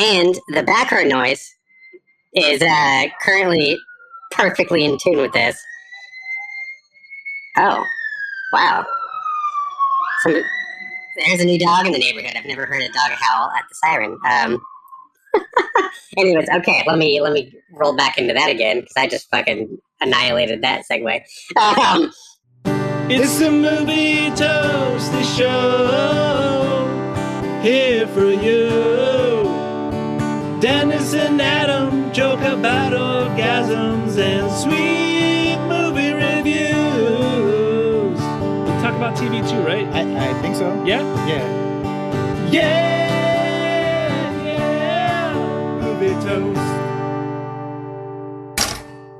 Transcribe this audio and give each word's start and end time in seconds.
And 0.00 0.34
the 0.48 0.62
background 0.62 1.10
noise 1.10 1.54
is 2.34 2.62
uh, 2.62 3.04
currently 3.22 3.78
perfectly 4.30 4.84
in 4.84 4.96
tune 4.98 5.18
with 5.18 5.32
this. 5.32 5.62
Oh, 7.58 7.84
wow. 8.52 8.86
Some, 10.22 10.32
there's 11.26 11.40
a 11.40 11.44
new 11.44 11.58
dog 11.58 11.86
in 11.86 11.92
the 11.92 11.98
neighborhood. 11.98 12.32
I've 12.36 12.46
never 12.46 12.64
heard 12.64 12.82
a 12.82 12.88
dog 12.88 13.10
howl 13.10 13.50
at 13.56 13.64
the 13.68 13.74
siren. 13.74 14.18
Um, 14.28 14.62
anyways, 16.16 16.48
okay, 16.56 16.82
let 16.86 16.98
me 16.98 17.20
let 17.20 17.32
me 17.32 17.52
roll 17.72 17.94
back 17.94 18.16
into 18.18 18.32
that 18.32 18.50
again 18.50 18.80
because 18.80 18.94
I 18.96 19.06
just 19.06 19.28
fucking 19.30 19.78
annihilated 20.00 20.62
that 20.62 20.84
segue. 20.90 21.22
Um, 21.56 22.10
It's 23.12 23.38
the 23.38 23.50
movie 23.50 24.30
toasty 24.30 25.24
show 25.36 26.86
here 27.62 28.06
for 28.08 28.30
you. 28.30 28.69
About 32.60 32.92
orgasms 32.92 34.18
and 34.18 34.50
sweet 34.52 35.56
movie 35.66 36.12
reviews. 36.12 36.60
We 38.20 38.72
talk 38.82 38.94
about 38.96 39.16
TV 39.16 39.40
too, 39.48 39.60
right? 39.62 39.86
I, 39.88 40.28
I 40.28 40.42
think 40.42 40.54
so. 40.56 40.68
Yeah, 40.84 41.00
Yeah. 41.26 41.42
yeah, 42.52 42.90
yeah. 44.44 45.80
Movie 45.80 46.14
toast. 46.26 46.60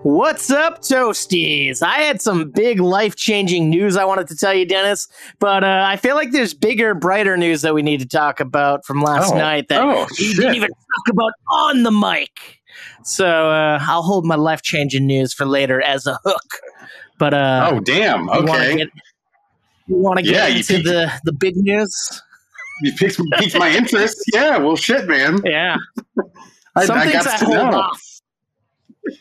What's 0.03 0.51
up, 0.51 0.81
Toasties? 0.81 1.83
I 1.83 2.01
had 2.01 2.21
some 2.23 2.51
big 2.51 2.81
life 2.81 3.17
changing 3.17 3.69
news 3.71 3.97
I 3.97 4.05
wanted 4.05 4.29
to 4.29 4.37
tell 4.37 4.53
you, 4.55 4.65
Dennis, 4.67 5.09
but 5.39 5.63
uh, 5.65 5.85
I 5.87 5.97
feel 5.97 6.15
like 6.15 6.31
there's 6.33 6.53
bigger, 6.55 6.95
brighter 6.95 7.37
news 7.39 7.63
that 7.63 7.73
we 7.75 7.83
need 7.83 8.01
to 8.01 8.07
talk 8.09 8.41
about 8.41 8.85
from 8.87 9.03
last 9.03 9.33
Oh. 9.33 9.39
night 9.39 9.69
that 9.69 9.81
Oh, 9.83 10.07
we 10.19 10.25
shit. 10.27 10.37
didn't 10.37 10.55
even 10.57 10.69
talk 10.71 11.09
about 11.13 11.33
on 11.51 11.83
the 11.85 11.91
mic. 11.91 12.60
So 13.05 13.51
uh, 13.51 13.79
I'll 13.83 14.03
hold 14.03 14.25
my 14.25 14.35
life 14.37 14.63
changing 14.63 15.07
news 15.07 15.33
for 15.33 15.47
later 15.47 15.81
as 15.83 16.07
a 16.07 16.19
hook. 16.25 16.43
But 17.19 17.35
uh, 17.35 17.71
oh, 17.73 17.81
damn. 17.81 18.23
you 18.23 18.27
want 18.29 18.47
to 18.47 18.53
Okay. 18.55 18.77
get, 18.77 18.89
you 19.87 19.97
wanna 19.97 20.23
get 20.23 20.33
Yeah, 20.35 20.47
into 20.57 20.75
piqued- 20.75 20.85
the, 20.87 21.13
the 21.25 21.33
big 21.33 21.57
news? 21.57 22.23
You 22.83 22.93
piqued, 22.95 23.21
piqued 23.39 23.59
my 23.59 23.71
interest. 23.71 24.17
Yeah, 24.33 24.57
well, 24.59 24.77
shit, 24.77 25.07
man. 25.07 25.41
Yeah. 25.45 25.77
I, 26.77 26.85
Some 26.87 26.99
I 26.99 27.07
things 27.11 27.25
got 27.25 27.43
I 27.43 27.45
hold 27.45 27.57
know. 27.73 27.79
off. 27.81 28.01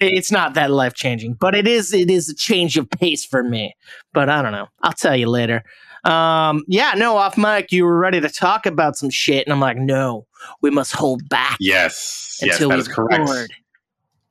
it's 0.00 0.32
not 0.32 0.54
that 0.54 0.70
life 0.70 0.94
changing, 0.94 1.34
but 1.34 1.54
it 1.54 1.66
is. 1.68 1.92
It 1.92 2.10
is 2.10 2.28
a 2.28 2.34
change 2.34 2.76
of 2.76 2.90
pace 2.90 3.24
for 3.24 3.42
me. 3.42 3.74
But 4.12 4.28
I 4.28 4.42
don't 4.42 4.52
know. 4.52 4.66
I'll 4.82 4.92
tell 4.92 5.16
you 5.16 5.28
later. 5.28 5.62
Um, 6.04 6.64
yeah, 6.66 6.92
no, 6.96 7.16
off 7.16 7.36
mic, 7.36 7.72
you 7.72 7.84
were 7.84 7.98
ready 7.98 8.20
to 8.20 8.28
talk 8.28 8.64
about 8.66 8.96
some 8.96 9.10
shit, 9.10 9.46
and 9.46 9.52
I'm 9.52 9.60
like, 9.60 9.76
no, 9.76 10.26
we 10.62 10.70
must 10.70 10.92
hold 10.92 11.28
back 11.28 11.56
Yes. 11.60 12.38
Yes, 12.42 12.54
until 12.60 12.70
that 12.70 12.86
we 12.88 12.92
correct. 12.92 13.20
record. 13.28 13.50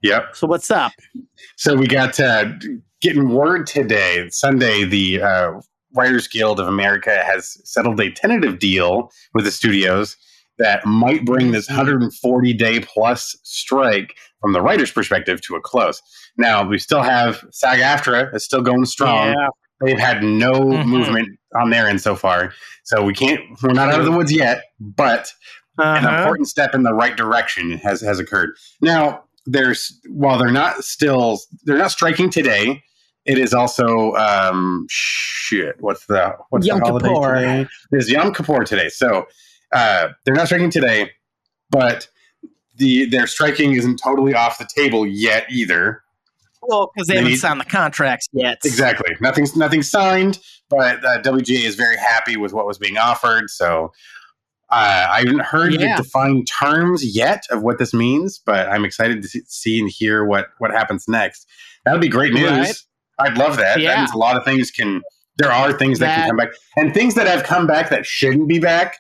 Yep. 0.02 0.36
So 0.36 0.48
what's 0.48 0.72
up? 0.72 0.92
So 1.58 1.76
we 1.76 1.86
got 1.88 2.20
uh, 2.20 2.52
getting 3.02 3.30
word 3.30 3.68
today, 3.68 4.28
Sunday, 4.32 4.86
the 4.86 5.22
uh, 5.22 5.52
Writers 5.96 6.28
Guild 6.28 6.60
of 6.60 6.68
America 6.68 7.22
has 7.26 7.58
settled 7.70 8.00
a 8.00 8.10
tentative 8.12 8.60
deal 8.60 9.12
with 9.34 9.46
the 9.46 9.52
studios 9.52 10.16
that 10.58 10.86
might 10.86 11.26
bring 11.26 11.52
this 11.52 11.68
140 11.70 12.54
day 12.54 12.80
plus 12.82 13.36
strike 13.44 14.16
from 14.42 14.54
the 14.54 14.62
writer's 14.62 14.92
perspective 14.92 15.42
to 15.42 15.56
a 15.56 15.62
close. 15.62 16.02
Now, 16.38 16.66
we 16.68 16.78
still 16.80 17.02
have 17.02 17.44
SAG 17.52 17.80
AFTRA 17.80 18.34
is 18.34 18.46
still 18.46 18.62
going 18.62 18.86
strong. 18.86 19.30
Yeah. 19.34 19.48
They've 19.82 20.00
had 20.00 20.22
no 20.24 20.52
Mhm. 20.54 20.86
movement 20.86 21.40
on 21.60 21.70
their 21.70 21.88
end 21.88 22.02
so 22.02 22.16
far. 22.16 22.54
So 22.84 23.04
we 23.04 23.14
can't, 23.14 23.42
we're 23.62 23.72
not 23.74 23.90
out 23.94 24.00
of 24.00 24.06
the 24.06 24.12
woods 24.12 24.32
yet, 24.32 24.64
but 24.80 25.32
an 25.80 26.06
Uh-huh. 26.06 26.18
important 26.18 26.48
step 26.48 26.74
in 26.76 26.84
the 26.84 26.94
right 26.94 27.16
direction 27.16 27.72
has 27.80 28.02
has 28.02 28.20
occurred. 28.20 28.56
Now, 28.82 29.24
there's 29.46 30.00
while 30.10 30.38
they're 30.38 30.52
not 30.52 30.84
still 30.84 31.40
they're 31.64 31.78
not 31.78 31.92
striking 31.92 32.30
today. 32.30 32.84
It 33.26 33.38
is 33.38 33.54
also 33.54 34.14
um 34.16 34.86
shit. 34.90 35.76
What's 35.80 36.06
the 36.06 36.36
what's 36.50 36.66
Yom 36.66 36.80
the 36.80 36.86
holiday 36.86 37.10
Kippur. 37.10 37.36
today? 37.36 37.68
There's 37.92 38.10
Yom 38.10 38.34
Kippur 38.34 38.64
today. 38.64 38.90
So 38.90 39.28
uh, 39.72 40.10
they're 40.26 40.34
not 40.36 40.48
striking 40.48 40.70
today, 40.72 41.12
but 41.70 42.08
the 42.78 43.06
their 43.06 43.28
striking 43.28 43.74
isn't 43.74 43.98
totally 43.98 44.34
off 44.34 44.58
the 44.58 44.68
table 44.74 45.06
yet 45.06 45.46
either. 45.52 46.02
Well, 46.64 46.92
because 46.94 47.08
they, 47.08 47.16
They 47.16 47.22
haven't 47.22 47.38
signed 47.38 47.62
the 47.62 47.66
contracts 47.66 48.28
yet. 48.34 48.60
Exactly. 48.66 49.16
Nothing's 49.22 49.56
nothing 49.56 49.82
signed, 49.82 50.40
but 50.70 51.04
uh, 51.06 51.22
WGA 51.22 51.64
is 51.66 51.76
very 51.76 51.98
happy 51.98 52.36
with 52.38 52.52
what 52.54 52.66
was 52.66 52.78
being 52.78 52.98
offered. 52.98 53.50
So 53.50 53.92
uh, 54.72 55.08
I 55.10 55.20
haven't 55.20 55.42
heard 55.42 55.74
Yeah. 55.74 55.98
the 55.98 56.04
defined 56.04 56.48
terms 56.48 57.04
yet 57.16 57.44
of 57.50 57.62
what 57.64 57.80
this 57.80 57.94
means, 57.94 58.40
but 58.46 58.68
I'm 58.70 58.86
excited 58.86 59.22
to 59.24 59.28
see- 59.48 59.80
and 59.80 59.90
hear 59.90 60.24
what 60.26 60.48
what 60.60 60.72
happens 60.72 61.06
next. 61.08 61.48
That 61.86 61.92
would 61.94 62.02
be 62.02 62.08
great 62.10 62.34
news. 62.34 62.50
Right. 62.50 62.76
I'd 63.20 63.38
love 63.38 63.58
that. 63.58 63.80
That 63.82 63.98
means 64.00 64.12
a 64.14 64.18
lot 64.18 64.38
of 64.38 64.46
things 64.46 64.72
can. 64.72 65.02
There 65.38 65.52
are 65.52 65.72
things 65.72 66.00
that, 66.00 66.08
That- 66.08 66.16
can 66.22 66.28
come 66.30 66.38
back, 66.38 66.50
and 66.78 66.94
things 66.94 67.16
that 67.16 67.26
have 67.28 67.44
come 67.44 67.66
back 67.66 67.90
that 67.90 68.06
shouldn't 68.06 68.48
be 68.50 68.60
back. 68.60 68.98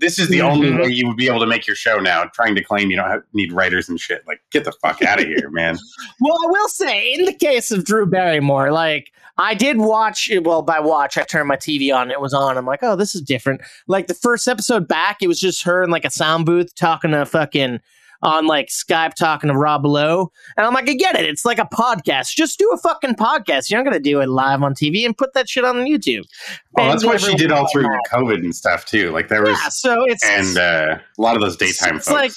This 0.00 0.18
is 0.18 0.28
the 0.28 0.40
only 0.42 0.70
Mhm. 0.70 0.82
way 0.82 0.88
you 0.90 1.06
would 1.08 1.16
be 1.16 1.26
able 1.28 1.40
to 1.40 1.46
make 1.46 1.66
your 1.66 1.76
show 1.76 1.98
now. 1.98 2.24
Trying 2.34 2.54
to 2.54 2.62
claim 2.62 2.90
you 2.90 2.96
don't 2.96 3.08
have, 3.08 3.22
need 3.32 3.52
writers 3.52 3.88
and 3.88 3.98
shit. 3.98 4.22
Like, 4.26 4.40
get 4.50 4.64
the 4.64 4.72
fuck 4.82 5.02
out 5.02 5.20
of 5.20 5.26
here, 5.26 5.50
man. 5.52 5.76
Well, 6.20 6.34
I 6.44 6.50
will 6.50 6.68
say, 6.68 7.12
in 7.14 7.24
the 7.24 7.32
case 7.32 7.70
of 7.70 7.84
Drew 7.84 8.06
Barrymore, 8.06 8.70
like 8.72 9.10
I 9.38 9.54
did 9.54 9.78
watch. 9.78 10.30
Well, 10.42 10.62
by 10.62 10.80
watch, 10.80 11.16
I 11.16 11.22
turned 11.22 11.48
my 11.48 11.56
TV 11.56 11.92
on. 11.94 12.10
It 12.10 12.20
was 12.20 12.34
on. 12.34 12.56
I'm 12.58 12.66
like, 12.66 12.80
oh, 12.82 12.96
this 12.96 13.14
is 13.14 13.20
different. 13.20 13.60
Like 13.86 14.06
the 14.08 14.14
first 14.14 14.48
episode 14.48 14.88
back, 14.88 15.18
it 15.22 15.28
was 15.28 15.40
just 15.40 15.62
her 15.62 15.82
in 15.82 15.90
like 15.90 16.04
a 16.04 16.10
sound 16.10 16.44
booth 16.46 16.74
talking 16.74 17.12
to 17.12 17.24
fucking 17.24 17.80
on 18.22 18.46
like 18.46 18.68
Skype 18.68 19.14
talking 19.14 19.48
to 19.48 19.56
Rob 19.56 19.84
Lowe, 19.86 20.32
and 20.56 20.66
I'm 20.66 20.74
like, 20.74 20.88
I 20.88 20.94
get 20.94 21.14
it. 21.16 21.24
It's 21.24 21.44
like 21.44 21.58
a 21.58 21.68
podcast. 21.72 22.34
Just 22.34 22.58
do 22.58 22.70
a 22.72 22.78
fucking 22.78 23.14
podcast. 23.14 23.70
You're 23.70 23.78
not 23.82 23.84
gonna 23.90 24.00
do 24.00 24.20
it 24.20 24.28
live 24.28 24.62
on 24.62 24.74
TV 24.74 25.04
and 25.06 25.16
put 25.16 25.34
that 25.34 25.48
shit 25.48 25.64
on 25.64 25.76
YouTube. 25.76 26.24
Well, 26.72 26.86
And 26.86 26.92
that's 26.92 27.04
what 27.04 27.20
she 27.20 27.34
did 27.36 27.52
all 27.52 27.68
through 27.70 27.86
COVID 28.12 28.36
and 28.38 28.54
stuff 28.54 28.84
too. 28.86 29.10
Like 29.10 29.28
there 29.28 29.42
was, 29.42 29.58
Yeah, 29.62 29.68
so 29.68 30.04
it's 30.06 30.24
and 30.24 30.58
uh, 30.58 30.98
a 31.18 31.20
lot 31.22 31.36
of 31.36 31.42
those 31.42 31.56
daytime 31.56 31.96
It's 31.96 32.08
folks. 32.08 32.14
like- 32.20 32.32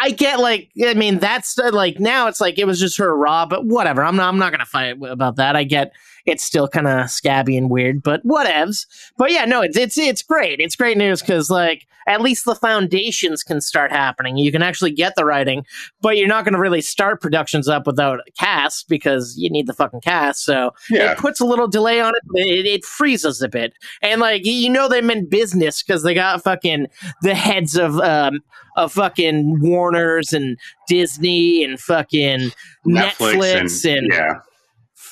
I 0.00 0.10
get 0.10 0.40
like 0.40 0.70
I 0.86 0.94
mean 0.94 1.18
that's 1.18 1.58
uh, 1.58 1.70
like 1.70 2.00
now 2.00 2.26
it's 2.26 2.40
like 2.40 2.58
it 2.58 2.64
was 2.64 2.80
just 2.80 2.96
her 2.96 3.14
raw, 3.14 3.44
but 3.44 3.66
whatever. 3.66 4.02
I'm 4.02 4.16
not 4.16 4.28
I'm 4.28 4.38
not 4.38 4.50
gonna 4.50 4.64
fight 4.64 4.96
about 5.02 5.36
that. 5.36 5.54
I 5.54 5.64
get 5.64 5.92
it's 6.26 6.44
still 6.44 6.68
kind 6.68 6.86
of 6.86 7.10
scabby 7.10 7.56
and 7.56 7.70
weird, 7.70 8.02
but 8.02 8.24
whatevs. 8.26 8.86
But 9.16 9.30
yeah, 9.32 9.44
no, 9.44 9.60
it's 9.62 9.76
it's 9.76 9.98
it's 9.98 10.22
great. 10.22 10.60
It's 10.60 10.76
great 10.76 10.96
news 10.96 11.20
because 11.20 11.50
like 11.50 11.86
at 12.08 12.20
least 12.20 12.44
the 12.44 12.54
foundations 12.56 13.44
can 13.44 13.60
start 13.60 13.92
happening. 13.92 14.36
You 14.36 14.50
can 14.50 14.62
actually 14.62 14.90
get 14.90 15.14
the 15.14 15.24
writing, 15.24 15.64
but 16.00 16.16
you're 16.16 16.28
not 16.28 16.44
gonna 16.44 16.58
really 16.58 16.80
start 16.80 17.20
productions 17.20 17.68
up 17.68 17.86
without 17.86 18.20
a 18.26 18.30
cast 18.32 18.88
because 18.88 19.36
you 19.36 19.50
need 19.50 19.66
the 19.66 19.72
fucking 19.72 20.00
cast. 20.00 20.44
So 20.44 20.72
yeah, 20.90 21.12
it 21.12 21.18
puts 21.18 21.40
a 21.40 21.44
little 21.44 21.68
delay 21.68 22.00
on 22.00 22.12
it. 22.14 22.22
But 22.26 22.42
it, 22.42 22.66
it 22.66 22.84
freezes 22.84 23.40
a 23.42 23.48
bit, 23.48 23.74
and 24.00 24.20
like 24.20 24.44
you 24.44 24.70
know, 24.70 24.88
they 24.88 25.00
meant 25.00 25.30
business 25.30 25.82
because 25.82 26.02
they 26.02 26.14
got 26.14 26.42
fucking 26.42 26.86
the 27.22 27.34
heads 27.34 27.76
of 27.76 27.98
um 28.00 28.40
of 28.76 28.92
fucking 28.92 29.60
Warner's 29.60 30.32
and 30.32 30.56
Disney 30.88 31.62
and 31.62 31.78
fucking 31.78 32.50
Netflix, 32.86 33.84
and, 33.84 34.08
yeah, 34.10 34.28
fucking- 34.34 34.40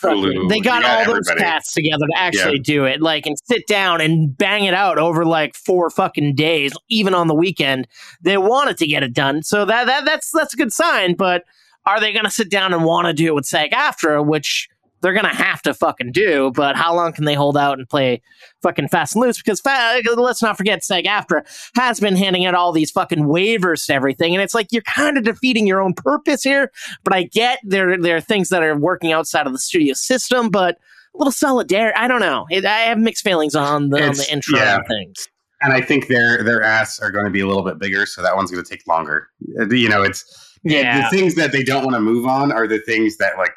Hulu. 0.09 0.49
they 0.49 0.61
got 0.61 0.83
got 0.83 1.07
all 1.07 1.15
those 1.15 1.29
everybody. 1.29 1.41
cats 1.41 1.73
together 1.73 2.07
to 2.07 2.19
actually 2.19 2.59
do 2.59 2.85
it, 2.85 3.03
like 3.03 3.27
and 3.27 3.37
sit 3.45 3.67
down 3.67 4.01
and 4.01 4.37
bang 4.37 4.65
it 4.65 4.75
out 4.75 4.99
over 4.99 5.25
like 5.25 5.55
four 5.55 5.91
fucking 5.91 6.35
days, 6.35 6.73
even 6.89 7.15
on 7.15 7.27
the 7.29 7.35
weekend. 7.35 7.87
They 8.23 8.39
wanted 8.39 8.79
to 8.79 8.87
get 8.87 9.03
it 9.03 9.13
done, 9.13 9.43
so 9.43 9.65
that 9.67 9.85
that 9.87 10.05
that's 10.07 10.31
that's 10.33 10.55
a 10.55 10.57
good 10.57 10.73
sign. 10.73 11.15
But 11.15 11.45
are 11.87 12.01
they 12.01 12.13
going 12.13 12.25
to 12.25 12.31
sit 12.31 12.51
down 12.51 12.73
and 12.73 12.85
want 12.85 13.07
to 13.07 13.13
do 13.13 13.27
it 13.27 13.35
with 13.35 13.47
SAG-AFTRA 13.47 14.25
which? 14.25 14.70
They're 15.03 15.13
gonna 15.15 15.35
have 15.35 15.63
to 15.63 15.73
fucking 15.75 16.13
do, 16.13 16.53
but 16.55 16.77
how 16.77 16.95
long 16.95 17.13
can 17.13 17.25
they 17.25 17.35
hold 17.35 17.57
out 17.57 17.79
and 17.79 17.89
play 17.89 18.21
fucking 18.63 18.89
fast 18.89 19.15
and 19.15 19.23
loose? 19.23 19.39
Because 19.39 19.61
fa- 19.61 20.01
let's 20.17 20.43
not 20.43 20.57
forget, 20.57 20.85
SAG-AFTRA 20.85 21.71
has 21.77 22.01
been 22.01 22.17
handing 22.17 22.45
out 22.45 22.55
all 22.55 22.73
these 22.73 22.91
fucking 22.91 23.21
waivers 23.25 23.87
to 23.87 23.95
everything, 23.95 24.35
and 24.35 24.43
it's 24.43 24.55
like 24.55 24.69
you're 24.71 24.83
kind 24.83 25.17
of 25.17 25.25
defeating 25.25 25.67
your 25.67 25.81
own 25.81 25.95
purpose 25.95 26.43
here. 26.43 26.71
But 27.03 27.15
I 27.15 27.23
get 27.25 27.61
there 27.65 27.97
there 27.97 28.17
are 28.17 28.21
things 28.21 28.51
that 28.51 28.63
are 28.63 28.77
working 28.77 29.13
outside 29.13 29.47
of 29.47 29.53
the 29.53 29.59
studio 29.59 29.95
system, 29.95 30.51
but 30.51 30.77
a 31.15 31.19
little 31.19 31.33
solidarity. 31.33 31.97
I 31.97 32.07
don't 32.07 32.21
know. 32.21 32.47
It, 32.51 32.65
I 32.65 32.81
have 32.81 32.99
mixed 32.99 33.25
feelings 33.25 33.55
on 33.55 33.89
the, 33.91 34.03
on 34.07 34.17
the 34.17 34.27
intro 34.31 34.59
yeah. 34.59 34.77
and 34.77 34.87
things. 34.87 35.29
and 35.63 35.73
I 35.73 35.81
think 35.81 36.09
their 36.09 36.45
their 36.45 36.63
asks 36.63 37.01
are 37.01 37.11
going 37.11 37.25
to 37.25 37.31
be 37.31 37.41
a 37.41 37.47
little 37.47 37.65
bit 37.65 37.79
bigger, 37.79 38.05
so 38.07 38.23
that 38.23 38.37
one's 38.37 38.51
going 38.51 38.63
to 38.63 38.71
take 38.71 38.87
longer. 38.87 39.29
Uh, 39.59 39.67
You 39.69 39.89
know, 39.89 40.03
it's 40.03 40.25
Yeah. 40.63 41.09
the 41.11 41.17
things 41.17 41.35
that 41.37 41.53
they 41.53 41.63
don't 41.65 41.85
want 41.85 41.95
to 41.97 42.01
move 42.01 42.27
on 42.27 42.53
are 42.53 42.67
the 42.69 42.79
things 42.81 43.17
that 43.17 43.39
like 43.39 43.55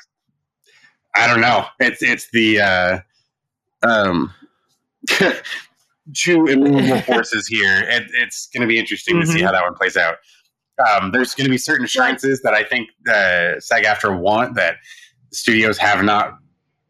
I 1.16 1.28
don't 1.28 1.42
know. 1.42 1.66
It's 1.80 2.02
it's 2.02 2.30
the 2.32 2.60
uh, 2.62 3.00
um, 3.84 4.34
two 6.14 6.46
immovable 6.48 7.02
forces 7.08 7.48
here. 7.48 7.80
It, 7.88 8.04
it's 8.14 8.48
going 8.48 8.62
to 8.62 8.68
be 8.68 8.80
interesting 8.80 9.20
to 9.22 9.26
see 9.28 9.40
Mhm. 9.40 9.46
how 9.46 9.52
that 9.52 9.64
one 9.64 9.76
plays 9.76 9.96
out. 9.98 10.18
Um, 10.90 11.12
there's 11.12 11.36
going 11.36 11.46
to 11.46 11.52
be 11.52 11.58
certain 11.58 11.86
assurances 11.86 12.42
that 12.42 12.54
I 12.54 12.64
think 12.64 12.90
uh, 13.08 13.60
SAG-AFTRA 13.60 14.20
want 14.20 14.56
that 14.56 14.78
studios 15.32 15.78
have 15.78 16.04
not 16.04 16.38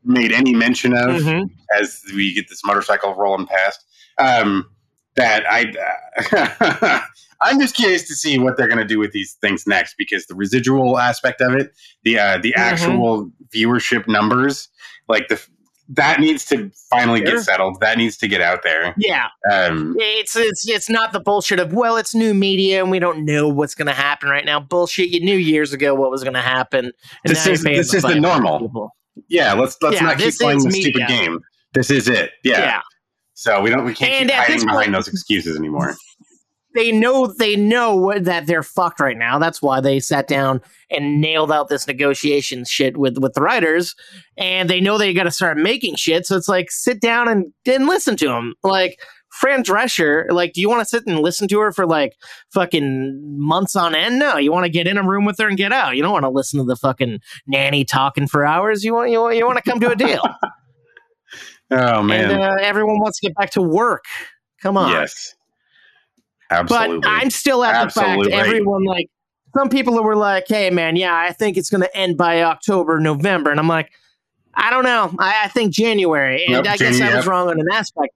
made 0.05 0.31
any 0.31 0.53
mention 0.53 0.93
of 0.93 1.21
Mhm. 1.21 1.49
as 1.77 2.01
we 2.13 2.33
get 2.33 2.47
this 2.49 2.63
motorcycle 2.65 3.13
rolling 3.15 3.45
past. 3.47 3.83
Um, 4.17 4.69
that 5.15 5.43
I 5.49 7.03
I'm 7.44 7.60
just 7.60 7.75
curious 7.75 8.07
to 8.07 8.16
see 8.16 8.40
what 8.40 8.57
they're 8.57 8.68
going 8.68 8.80
to 8.80 8.86
do 8.86 9.00
with 9.00 9.12
these 9.12 9.34
things 9.42 9.68
next 9.68 9.95
because 9.98 10.25
the 10.28 10.36
residual 10.36 10.98
aspect 11.00 11.42
of 11.42 11.54
it, 11.54 11.72
the 12.04 12.19
uh, 12.19 12.38
the 12.40 12.54
Mhm. 12.54 12.57
actual 12.62 13.31
viewership 13.54 14.07
numbers, 14.07 14.69
like 15.07 15.28
the 15.28 15.40
that 15.90 16.22
needs 16.22 16.45
to 16.45 16.72
finally 16.90 17.19
get 17.22 17.42
settled. 17.42 17.80
That 17.81 17.98
needs 17.98 18.16
to 18.19 18.28
get 18.30 18.40
out 18.40 18.63
there. 18.63 18.94
Yeah, 18.98 19.28
Um, 19.51 19.95
it's 20.00 20.36
it's 20.36 20.68
it's 20.68 20.90
not 20.90 21.12
the 21.12 21.19
bullshit 21.19 21.60
of 21.60 21.74
well, 21.74 21.98
it's 21.98 22.16
new 22.16 22.34
media 22.34 22.81
and 22.81 22.90
we 22.90 23.00
don't 23.00 23.25
know 23.25 23.50
what's 23.50 23.75
going 23.75 23.88
to 23.88 23.94
happen 23.94 24.30
right 24.30 24.45
now. 24.45 24.62
Bullshit. 24.62 25.10
You 25.10 25.19
knew 25.19 25.36
years 25.38 25.74
ago 25.74 25.94
what 25.94 26.10
was 26.10 26.24
going 26.24 26.36
to 26.36 26.42
happen. 26.42 26.94
This 27.25 27.45
is- 27.45 27.63
this 27.63 27.94
is 27.94 28.01
the 28.04 28.16
normal. 28.16 28.60
people. 28.62 28.95
yeah, 29.28 29.54
let's 29.54 29.75
let's 29.81 29.98
Yeah, 29.98 30.04
not 30.07 30.18
keep 30.18 30.34
playing 30.40 30.63
this 30.63 30.75
stupid 30.75 31.07
game. 31.07 31.40
This 31.74 31.92
is 31.92 32.07
it. 32.07 32.31
Yeah. 32.44 32.60
yeah. 32.60 32.81
So 33.34 33.62
we 33.62 33.69
don't 33.69 33.84
we 33.84 33.94
can't 33.94 34.13
And 34.13 34.30
keep 34.30 34.38
hiding 34.40 34.60
behind 34.66 34.86
point- 34.86 34.94
those 34.94 35.07
excuses 35.10 35.57
anymore. 35.57 35.95
They 36.73 36.91
know 36.91 37.27
they 37.27 37.55
know 37.55 38.17
that 38.19 38.47
they're 38.47 38.63
fucked 38.63 38.99
right 38.99 39.17
now. 39.17 39.39
That's 39.39 39.61
why 39.61 39.81
they 39.81 39.99
sat 39.99 40.27
down 40.27 40.61
and 40.89 41.21
nailed 41.21 41.51
out 41.51 41.69
this 41.69 41.87
negotiation 41.87 42.65
shit 42.65 42.97
with 42.97 43.17
with 43.17 43.33
the 43.33 43.41
writers, 43.41 43.95
and 44.37 44.69
they 44.69 44.81
know 44.81 44.97
they 44.97 45.13
got 45.13 45.23
to 45.23 45.31
start 45.31 45.57
making 45.57 45.95
shit. 45.95 46.25
So 46.25 46.35
it's 46.35 46.47
like 46.47 46.71
sit 46.71 47.01
down 47.01 47.27
and 47.27 47.45
and 47.65 47.87
listen 47.87 48.15
to 48.17 48.27
them. 48.27 48.53
Like 48.63 48.99
Fran 49.29 49.63
Drescher, 49.63 50.29
like, 50.31 50.53
do 50.53 50.61
you 50.61 50.69
want 50.69 50.81
to 50.81 50.85
sit 50.85 51.07
and 51.07 51.19
listen 51.19 51.47
to 51.47 51.59
her 51.59 51.71
for 51.71 51.87
like 51.87 52.13
fucking 52.53 53.19
months 53.39 53.75
on 53.75 53.95
end? 53.95 54.19
No, 54.19 54.37
you 54.37 54.51
want 54.51 54.65
to 54.65 54.71
get 54.71 54.87
in 54.87 54.97
a 54.97 55.07
room 55.07 55.25
with 55.25 55.37
her 55.39 55.47
and 55.47 55.57
get 55.57 55.71
out. 55.73 55.95
You 55.95 56.03
don't 56.03 56.13
want 56.13 56.23
to 56.23 56.29
listen 56.29 56.59
to 56.59 56.65
the 56.65 56.75
fucking 56.75 57.19
nanny 57.47 57.83
talking 57.83 58.27
for 58.27 58.45
hours. 58.45 58.83
You 58.83 58.93
want 58.93 59.09
you 59.11 59.21
want, 59.21 59.35
you 59.35 59.45
want 59.45 59.63
to 59.63 59.69
come 59.69 59.79
to 59.79 59.91
a 59.91 59.95
deal. 59.95 60.23
Oh 61.71 62.03
man. 62.03 62.29
and 62.29 62.41
uh, 62.41 62.55
everyone 62.61 62.99
wants 62.99 63.19
to 63.19 63.27
get 63.27 63.35
back 63.35 63.49
to 63.51 63.61
work. 63.61 64.03
Come 64.61 64.77
on. 64.77 64.91
yes. 64.91 65.33
Absolutely. 66.53 67.00
But 67.00 67.09
I'm 67.09 67.29
still 67.29 67.63
at 67.63 67.83
the 67.83 68.00
fact 68.00 68.27
everyone 68.27 68.83
like 68.85 69.07
some 69.55 69.69
people 69.69 70.01
were 70.01 70.15
like, 70.15 70.45
"Hey, 70.47 70.69
man, 70.69 70.95
yeah, 70.95 71.15
I 71.15 71.31
think 71.31 71.57
it's 71.57 71.69
going 71.69 71.81
to 71.81 71.97
end 71.97 72.17
by 72.17 72.41
October, 72.44 73.00
November," 73.00 73.51
and 73.51 73.59
I'm 73.59 73.67
like, 73.67 73.91
"I 74.55 74.69
don't 74.69 74.83
know. 74.83 75.13
I, 75.19 75.44
I 75.45 75.47
think 75.50 75.73
January." 75.73 76.44
And 76.45 76.53
Yep, 76.53 76.67
I 76.67 76.77
guess 76.77 77.00
Janu- 77.00 77.11
I 77.11 77.15
was 77.15 77.25
yep. 77.25 77.27
wrong 77.27 77.50
on 77.50 77.59
an 77.59 77.67
aspect. 77.71 78.13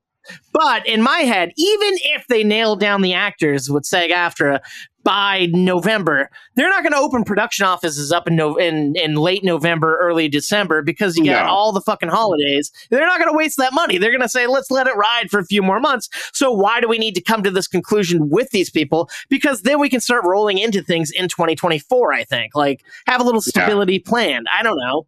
But 0.52 0.86
in 0.88 1.02
my 1.02 1.20
head, 1.20 1.54
even 1.56 1.92
if 2.04 2.28
they 2.28 2.44
nailed 2.44 2.80
down 2.80 3.02
the 3.02 3.14
actors 3.14 3.70
with 3.70 3.86
SAG-AFTRA 3.86 4.60
by 5.08 5.48
November, 5.54 6.30
they're 6.56 6.68
not 6.68 6.84
going 6.84 6.92
to 6.92 6.98
open 7.00 7.24
production 7.24 7.66
offices 7.66 8.12
up 8.12 8.28
in, 8.28 8.36
no- 8.36 8.58
in 8.58 8.94
in 8.98 9.16
late 9.16 9.42
November, 9.42 9.98
early 10.02 10.28
December 10.28 10.82
because 10.82 11.16
you 11.16 11.24
got 11.24 11.46
No. 11.46 11.50
all 11.52 11.72
the 11.72 11.80
fucking 11.80 12.10
holidays. 12.10 12.74
They're 12.90 13.06
not 13.06 13.18
going 13.18 13.32
to 13.32 13.38
waste 13.38 13.58
that 13.58 13.72
money. 13.74 13.98
They're 13.98 14.12
going 14.12 14.20
to 14.20 14.28
say, 14.28 14.48
"Let's 14.48 14.70
let 14.70 14.86
it 14.86 14.98
ride 14.98 15.30
for 15.32 15.40
a 15.40 15.46
few 15.46 15.64
more 15.64 15.80
months." 15.80 16.10
So 16.34 16.52
why 16.52 16.82
do 16.82 16.90
we 16.90 16.98
need 16.98 17.16
to 17.16 17.22
come 17.22 17.42
to 17.44 17.50
this 17.52 17.70
conclusion 17.70 18.30
with 18.30 18.50
these 18.50 18.70
people? 18.70 19.10
Because 19.30 19.62
then 19.62 19.80
we 19.80 19.88
can 19.90 20.02
start 20.02 20.26
rolling 20.26 20.58
into 20.58 20.82
things 20.82 21.10
in 21.10 21.30
2024. 21.30 22.12
I 22.12 22.26
think 22.26 22.54
like 22.54 22.84
have 23.08 23.22
a 23.22 23.24
little 23.24 23.42
Yeah. 23.46 23.64
stability 23.64 24.00
planned. 24.00 24.48
I 24.54 24.62
don't 24.62 24.78
know. 24.78 25.08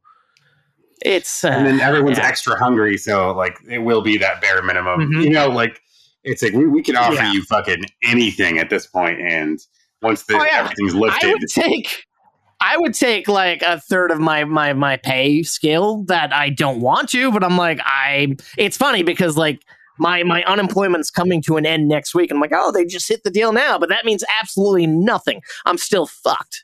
It's 1.01 1.43
uh, 1.43 1.49
and 1.49 1.65
then 1.67 1.81
everyone's 1.81 2.19
yeah. 2.19 2.25
extra 2.27 2.57
hungry, 2.57 2.97
so 2.97 3.31
like 3.33 3.57
it 3.69 3.79
will 3.79 4.01
be 4.01 4.17
that 4.19 4.39
bare 4.39 4.61
minimum. 4.61 5.01
Mhm. 5.11 5.23
You 5.25 5.29
know, 5.29 5.49
like 5.49 5.81
it's 6.23 6.41
like 6.41 6.53
we, 6.53 6.67
we 6.67 6.81
can 6.83 6.95
offer 6.95 7.15
Yeah. 7.15 7.33
you 7.33 7.41
fucking 7.43 7.83
anything 8.01 8.59
at 8.59 8.69
this 8.69 8.85
point, 8.87 9.19
and 9.19 9.59
once 10.01 10.23
the, 10.23 10.35
Oh, 10.35 10.43
yeah. 10.43 10.59
everything's 10.59 10.95
I 10.95 10.97
lifted, 10.97 11.31
would 11.33 11.47
take 11.49 12.05
I 12.61 12.77
would 12.77 12.93
take 12.93 13.27
like 13.27 13.61
a 13.61 13.79
third 13.79 14.11
of 14.11 14.19
my 14.19 14.43
my 14.43 14.73
my 14.73 14.97
pay 14.97 15.43
scale 15.43 16.03
that 16.03 16.33
I 16.33 16.49
don't 16.49 16.81
want 16.81 17.09
to, 17.09 17.31
but 17.31 17.43
I'm 17.43 17.57
like 17.57 17.79
I 17.83 18.35
it's 18.57 18.77
funny 18.77 19.03
because 19.03 19.37
like 19.37 19.61
my 19.97 20.23
my 20.23 20.43
unemployment's 20.43 21.09
coming 21.11 21.41
to 21.43 21.57
an 21.57 21.65
end 21.65 21.87
next 21.87 22.13
week. 22.15 22.31
And 22.31 22.37
I'm 22.37 22.41
like, 22.41 22.51
oh, 22.53 22.71
they 22.71 22.85
just 22.85 23.07
hit 23.07 23.23
the 23.23 23.31
deal 23.31 23.51
now, 23.53 23.77
but 23.79 23.89
that 23.89 24.05
means 24.05 24.23
absolutely 24.41 24.87
nothing. 24.87 25.41
I'm 25.65 25.77
still 25.77 26.05
fucked 26.05 26.63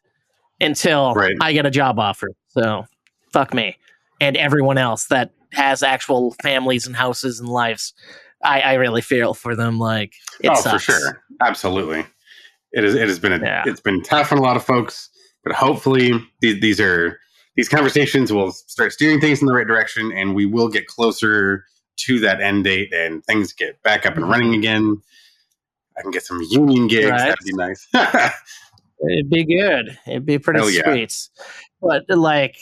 until 0.61 1.13
Right. 1.13 1.35
I 1.41 1.53
get 1.53 1.65
a 1.65 1.71
job 1.71 1.99
offer. 1.99 2.29
So 2.49 2.85
fuck 3.33 3.53
me 3.53 3.77
and 4.21 4.37
everyone 4.37 4.77
else 4.77 5.07
that 5.07 5.31
has 5.51 5.83
actual 5.83 6.33
families 6.41 6.87
and 6.87 6.95
houses 6.95 7.39
and 7.39 7.49
lives. 7.49 7.93
I, 8.43 8.61
I 8.61 8.73
really 8.73 9.01
feel 9.01 9.33
for 9.33 9.55
them. 9.55 9.79
Like 9.79 10.13
it 10.41 10.49
oh 10.49 10.55
sucks. 10.55 10.85
for 10.85 10.91
sure, 10.93 11.23
absolutely. 11.41 12.05
It 12.75 12.83
is. 12.83 12.93
It 12.93 13.07
has 13.07 13.17
been 13.19 13.33
a, 13.33 13.39
Yeah. 13.39 13.63
it's 13.65 13.81
been 13.81 14.03
tough 14.03 14.31
on 14.31 14.37
a 14.37 14.41
lot 14.41 14.55
of 14.57 14.63
folks, 14.63 15.09
but 15.43 15.53
hopefully 15.53 16.11
these 16.41 16.59
these 16.61 16.79
are 16.79 17.19
these 17.55 17.69
conversations 17.69 18.31
will 18.31 18.51
start 18.51 18.91
steering 18.93 19.19
things 19.21 19.39
in 19.41 19.47
the 19.47 19.53
right 19.53 19.65
direction, 19.65 20.11
and 20.11 20.35
we 20.35 20.45
will 20.45 20.67
get 20.67 20.85
closer 20.87 21.65
to 21.97 22.19
that 22.19 22.41
end 22.41 22.65
date, 22.65 22.93
and 22.93 23.23
things 23.25 23.53
get 23.53 23.81
back 23.81 24.05
up 24.05 24.17
and 24.17 24.29
running 24.29 24.53
again. 24.53 25.01
I 25.97 26.01
can 26.01 26.11
get 26.11 26.23
some 26.23 26.41
union 26.49 26.87
gigs. 26.87 27.09
Right. 27.09 27.19
That'd 27.29 27.45
be 27.45 27.53
nice. 27.53 27.87
It'd 29.09 29.29
be 29.29 29.43
good. 29.45 29.97
It'd 30.07 30.25
be 30.25 30.39
pretty 30.39 30.59
yeah. 30.73 30.83
sweet. 30.83 31.29
But 31.81 32.03
like, 32.09 32.55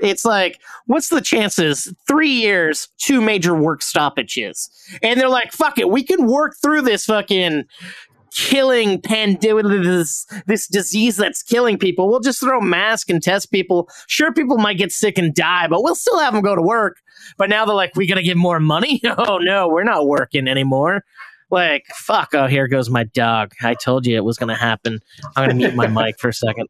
it's 0.00 0.24
like, 0.24 0.60
what's 0.86 1.08
the 1.08 1.20
chances? 1.20 1.92
Three 2.06 2.30
years, 2.30 2.88
two 2.98 3.20
major 3.20 3.54
work 3.54 3.82
stoppages, 3.82 4.70
and 5.02 5.18
they're 5.18 5.28
like, 5.28 5.52
"Fuck 5.52 5.78
it, 5.78 5.90
we 5.90 6.04
can 6.04 6.26
work 6.26 6.54
through 6.62 6.82
this 6.82 7.06
fucking 7.06 7.64
killing 8.32 9.00
pandemic, 9.00 9.64
this 9.66 10.26
this 10.46 10.66
disease 10.66 11.16
that's 11.16 11.42
killing 11.42 11.78
people. 11.78 12.08
We'll 12.08 12.20
just 12.20 12.40
throw 12.40 12.60
masks 12.60 13.10
and 13.10 13.22
test 13.22 13.50
people. 13.50 13.88
Sure, 14.06 14.32
people 14.32 14.58
might 14.58 14.78
get 14.78 14.92
sick 14.92 15.18
and 15.18 15.34
die, 15.34 15.66
but 15.68 15.82
we'll 15.82 15.94
still 15.94 16.18
have 16.18 16.34
them 16.34 16.42
go 16.42 16.54
to 16.54 16.62
work. 16.62 16.98
But 17.36 17.50
now 17.50 17.64
they're 17.64 17.74
like, 17.74 17.96
we 17.96 18.06
gotta 18.06 18.22
give 18.22 18.36
more 18.36 18.60
money. 18.60 19.00
Oh 19.20 19.38
no, 19.38 19.68
we're 19.68 19.84
not 19.84 20.06
working 20.06 20.46
anymore. 20.46 21.04
Like, 21.50 21.86
fuck. 21.96 22.34
Oh, 22.34 22.46
here 22.46 22.68
goes 22.68 22.90
my 22.90 23.04
dog. 23.04 23.52
I 23.62 23.74
told 23.74 24.06
you 24.06 24.16
it 24.16 24.24
was 24.24 24.38
gonna 24.38 24.56
happen. 24.56 25.00
I'm 25.34 25.44
gonna 25.44 25.54
mute 25.54 25.74
my 25.74 25.86
mic 25.86 26.18
for 26.20 26.28
a 26.28 26.34
second. 26.34 26.68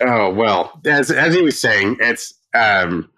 Oh 0.00 0.32
well, 0.32 0.80
as 0.86 1.10
as 1.10 1.34
he 1.34 1.42
was 1.42 1.60
saying, 1.60 1.96
it's 2.00 2.32
um, 2.54 3.10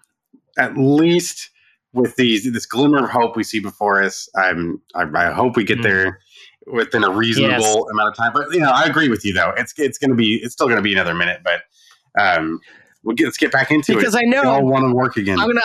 at 0.57 0.77
least 0.77 1.49
with 1.93 2.15
these 2.15 2.51
this 2.51 2.65
glimmer 2.65 3.03
of 3.05 3.09
hope 3.09 3.35
we 3.35 3.43
see 3.43 3.59
before 3.59 4.01
us. 4.03 4.27
I'm 4.35 4.81
I, 4.95 5.03
I 5.15 5.31
hope 5.31 5.55
we 5.55 5.63
get 5.63 5.79
Mm. 5.79 5.83
there 5.83 6.19
within 6.67 7.03
a 7.03 7.09
reasonable 7.09 7.51
Yes. 7.51 7.91
amount 7.91 8.09
of 8.09 8.15
time. 8.15 8.31
But 8.33 8.51
you 8.51 8.59
know, 8.59 8.71
I 8.71 8.83
agree 8.85 9.09
with 9.09 9.23
you 9.25 9.33
though. 9.33 9.53
It's 9.57 9.73
it's 9.77 9.97
going 9.97 10.09
to 10.11 10.15
be 10.15 10.35
it's 10.43 10.53
still 10.53 10.67
going 10.67 10.77
to 10.77 10.83
be 10.83 10.93
another 10.93 11.13
minute, 11.13 11.41
but 11.43 11.61
um, 12.19 12.59
we'll 13.03 13.15
get 13.15 13.25
let's 13.25 13.37
get 13.37 13.51
back 13.51 13.71
into 13.71 13.93
Because 13.93 14.15
it. 14.15 14.17
Because 14.19 14.37
I 14.37 14.41
know 14.41 14.41
we 14.41 14.47
all 14.47 14.65
want 14.65 14.85
to 14.89 14.93
work 14.93 15.17
again. 15.17 15.39
I'm 15.39 15.47
gonna 15.47 15.61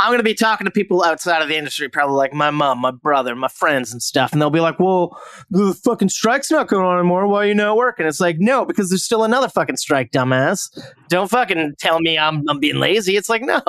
I'm 0.00 0.10
gonna 0.12 0.22
be 0.22 0.34
talking 0.34 0.64
to 0.64 0.70
people 0.70 1.04
outside 1.04 1.42
of 1.42 1.48
the 1.48 1.56
industry, 1.56 1.88
probably 1.90 2.16
like 2.16 2.32
my 2.32 2.50
mom, 2.50 2.78
my 2.78 2.90
brother, 2.90 3.36
my 3.36 3.48
friends 3.48 3.92
and 3.92 4.02
stuff, 4.02 4.32
and 4.32 4.40
they'll 4.40 4.48
be 4.50 4.60
like, 4.60 4.80
Well, 4.80 5.16
the 5.50 5.74
fucking 5.74 6.08
strike's 6.08 6.50
not 6.50 6.68
going 6.68 6.84
on 6.84 6.98
anymore, 6.98 7.26
why 7.28 7.44
are 7.44 7.46
you 7.46 7.54
not 7.54 7.76
working? 7.76 8.06
It's 8.06 8.18
like, 8.18 8.38
no, 8.38 8.64
because 8.64 8.88
there's 8.88 9.04
still 9.04 9.24
another 9.24 9.48
fucking 9.48 9.76
strike, 9.76 10.10
dumbass. 10.10 10.68
Don't 11.10 11.28
fucking 11.30 11.74
tell 11.78 12.00
me 12.00 12.18
I'm 12.18 12.42
I'm 12.48 12.58
being 12.58 12.76
lazy. 12.76 13.16
It's 13.16 13.28
like, 13.28 13.42
no, 13.42 13.60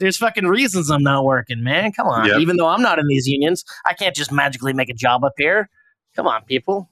there's 0.00 0.16
fucking 0.16 0.46
reasons 0.46 0.90
I'm 0.90 1.02
not 1.04 1.24
working, 1.24 1.62
man. 1.62 1.92
Come 1.92 2.08
on. 2.08 2.26
Yep. 2.26 2.40
Even 2.40 2.56
though 2.56 2.68
I'm 2.68 2.82
not 2.82 2.98
in 2.98 3.06
these 3.06 3.28
unions, 3.28 3.64
I 3.86 3.94
can't 3.94 4.16
just 4.16 4.32
magically 4.32 4.72
make 4.72 4.90
a 4.90 4.94
job 4.94 5.24
up 5.24 5.34
here. 5.38 5.70
Come 6.16 6.26
on, 6.26 6.42
people. 6.44 6.90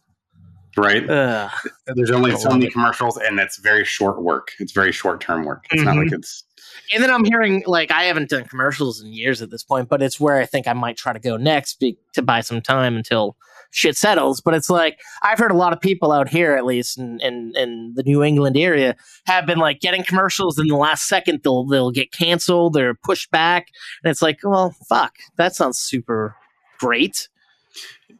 right? 0.77 1.09
Ugh. 1.11 1.51
There's 1.95 2.11
only 2.13 2.37
so 2.37 2.51
many 2.51 2.71
commercials, 2.71 3.17
and 3.17 3.37
that's 3.39 3.57
very 3.59 3.85
short 3.85 4.23
work. 4.23 4.53
It's 4.61 4.73
very 4.73 4.93
short 4.93 5.21
term 5.21 5.45
work. 5.45 5.65
It's 5.73 5.83
not 5.83 5.97
Mhm. 5.97 6.05
like 6.05 6.13
it's 6.13 6.45
And 6.93 7.03
then 7.03 7.11
I'm 7.11 7.25
hearing 7.25 7.63
like 7.67 7.91
I 7.91 8.05
haven't 8.05 8.31
done 8.31 8.45
commercials 8.45 9.01
in 9.01 9.13
years 9.13 9.43
at 9.43 9.51
this 9.51 9.63
point, 9.63 9.89
but 9.89 10.03
it's 10.03 10.21
where 10.21 10.39
I 10.39 10.47
think 10.47 10.67
I 10.67 10.73
might 10.73 10.97
try 10.97 11.13
to 11.13 11.19
go 11.19 11.37
next 11.37 11.81
be, 11.81 11.99
to 12.15 12.23
buy 12.23 12.41
some 12.41 12.61
time 12.61 12.97
until 12.97 13.37
shit 13.71 13.97
settles. 13.97 14.41
But 14.41 14.55
it's 14.55 14.71
like 14.71 15.01
I've 15.23 15.39
heard 15.39 15.51
a 15.51 15.57
lot 15.57 15.73
of 15.73 15.81
people 15.81 16.13
out 16.13 16.29
here, 16.29 16.55
at 16.55 16.65
least 16.65 16.99
in, 16.99 17.21
in, 17.21 17.53
in 17.57 17.95
the 17.95 18.03
New 18.03 18.23
England 18.23 18.57
area, 18.57 18.97
have 19.27 19.47
been 19.47 19.59
like 19.59 19.81
getting 19.81 20.05
commercials 20.05 20.59
in 20.59 20.67
the 20.69 20.77
last 20.77 21.09
second. 21.09 21.41
They'll 21.43 21.65
they'll 21.65 21.91
get 21.91 22.13
canceled 22.13 22.77
or 22.77 22.95
pushed 22.95 23.31
back, 23.31 23.69
and 24.03 24.11
it's 24.11 24.23
like, 24.23 24.39
well, 24.43 24.75
fuck, 24.89 25.15
that 25.37 25.55
sounds 25.55 25.79
super 25.79 26.37
great. 26.79 27.29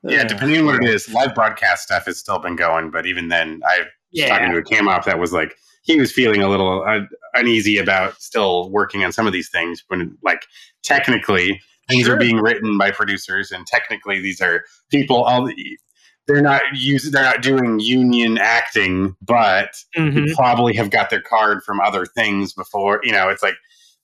yeah. 0.03 0.23
Uh, 0.23 0.25
Depending 0.25 0.61
on 0.61 0.67
what 0.67 0.83
it 0.83 0.89
is, 0.89 1.13
live 1.13 1.35
broadcast 1.35 1.85
stuff 1.85 2.07
has 2.07 2.19
still 2.19 2.39
been 2.39 2.57
going, 2.57 2.91
but 2.91 3.07
even 3.07 3.29
then, 3.29 3.61
I 3.67 3.81
was 4.13 4.25
talking 4.29 4.51
to 4.51 4.59
a 4.59 4.63
cam 4.63 4.89
op 4.89 5.05
that 5.05 5.19
was 5.19 5.33
like 5.33 5.57
he 5.87 5.99
was 5.99 6.13
feeling 6.13 6.43
a 6.43 6.49
little 6.49 6.85
uh, 6.87 7.01
uneasy 7.35 7.79
about 7.79 8.21
still 8.21 8.69
working 8.71 9.05
on 9.05 9.13
some 9.13 9.27
of 9.27 9.33
these 9.33 9.49
things 9.49 9.83
when 9.89 10.17
like 10.23 10.43
technically 10.83 11.61
things 11.89 12.07
Sure. 12.07 12.17
are 12.17 12.19
being 12.19 12.39
written 12.39 12.77
by 12.77 12.91
producers 12.91 13.53
and 13.53 13.67
technically 13.67 14.21
these 14.21 14.41
are 14.41 14.65
people 14.91 15.23
all 15.23 15.45
the, 15.47 15.55
they're 16.27 16.43
not 16.43 16.63
using 16.75 17.13
they're 17.13 17.23
not 17.23 17.43
doing 17.43 17.79
union 17.81 18.37
acting 18.39 19.15
but 19.23 19.71
Mhm. 19.97 20.35
probably 20.35 20.75
have 20.75 20.91
got 20.91 21.09
their 21.11 21.21
card 21.23 21.63
from 21.63 21.81
other 21.81 22.05
things 22.05 22.53
before 22.53 23.01
you 23.05 23.13
know 23.13 23.29
it's 23.29 23.43
like 23.43 23.55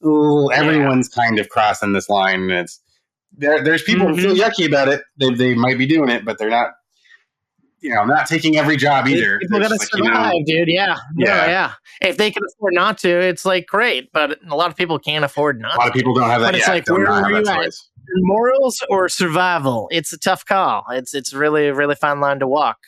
ooh, 0.07 0.51
everyone's 0.53 1.09
kind 1.09 1.39
of 1.41 1.49
crossing 1.49 1.93
this 1.93 2.09
line 2.09 2.43
and 2.43 2.53
it's 2.53 2.81
there, 3.37 3.63
there's 3.65 3.83
people 3.83 4.07
who 4.07 4.15
feel 4.17 4.35
yucky 4.37 4.67
about 4.67 4.89
it 4.89 5.03
they, 5.19 5.31
they 5.35 5.55
might 5.55 5.79
be 5.79 5.87
doing 5.87 6.09
it 6.11 6.25
but 6.25 6.39
they're 6.39 6.51
not 6.51 6.73
you 7.83 7.95
know 7.95 8.05
not 8.05 8.27
taking 8.27 8.57
every 8.57 8.77
job 8.77 9.07
either 9.07 9.39
People 9.41 9.61
gotta 9.61 9.75
just 9.75 9.93
like, 9.93 10.03
you 10.03 10.09
know, 10.09 10.15
survive, 10.15 10.47
dude. 10.47 10.69
Yeah. 10.69 10.97
yeah, 11.17 11.47
Yeah. 11.47 11.73
If 12.01 12.17
they 12.17 12.31
can 12.31 12.43
afford 12.55 12.75
not 12.75 12.99
to, 12.99 13.09
it's 13.09 13.45
like 13.45 13.67
great. 13.67 14.11
But 14.13 14.39
a 14.49 14.57
lot 14.57 14.71
of 14.71 14.77
people 14.77 14.99
can't 14.99 15.25
afford 15.25 15.61
not. 15.61 15.77
A 15.77 15.79
lot 15.79 15.89
of 15.89 15.95
people 15.95 16.15
don't 16.15 16.29
have 16.29 16.41
that. 16.41 16.53
But 16.53 16.55
it's 16.57 16.69
like, 16.69 16.85
don't 16.85 16.99
where 16.99 17.13
have 17.13 17.31
you 17.31 17.37
at? 17.39 17.75
morals 18.17 18.83
or 18.89 19.09
survival. 19.09 19.89
It's 19.91 20.13
a 20.13 20.19
tough 20.19 20.45
call. 20.45 20.85
It's 20.91 21.15
it's 21.15 21.35
really 21.35 21.71
really 21.71 21.95
fine 21.95 22.21
line 22.21 22.39
to 22.39 22.49
walk. 22.49 22.79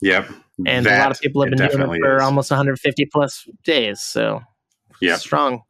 Yep. 0.00 0.30
And 0.66 0.86
a 0.86 0.98
lot 0.98 1.10
of 1.10 1.20
people 1.20 1.42
have 1.42 1.50
been 1.50 1.58
doing 1.58 1.80
it 1.80 1.98
for 2.00 2.16
is. 2.16 2.22
almost 2.22 2.50
150 2.50 3.06
plus 3.06 3.48
days. 3.64 4.00
So 4.00 4.42
yeah, 5.00 5.16
strong. 5.16 5.62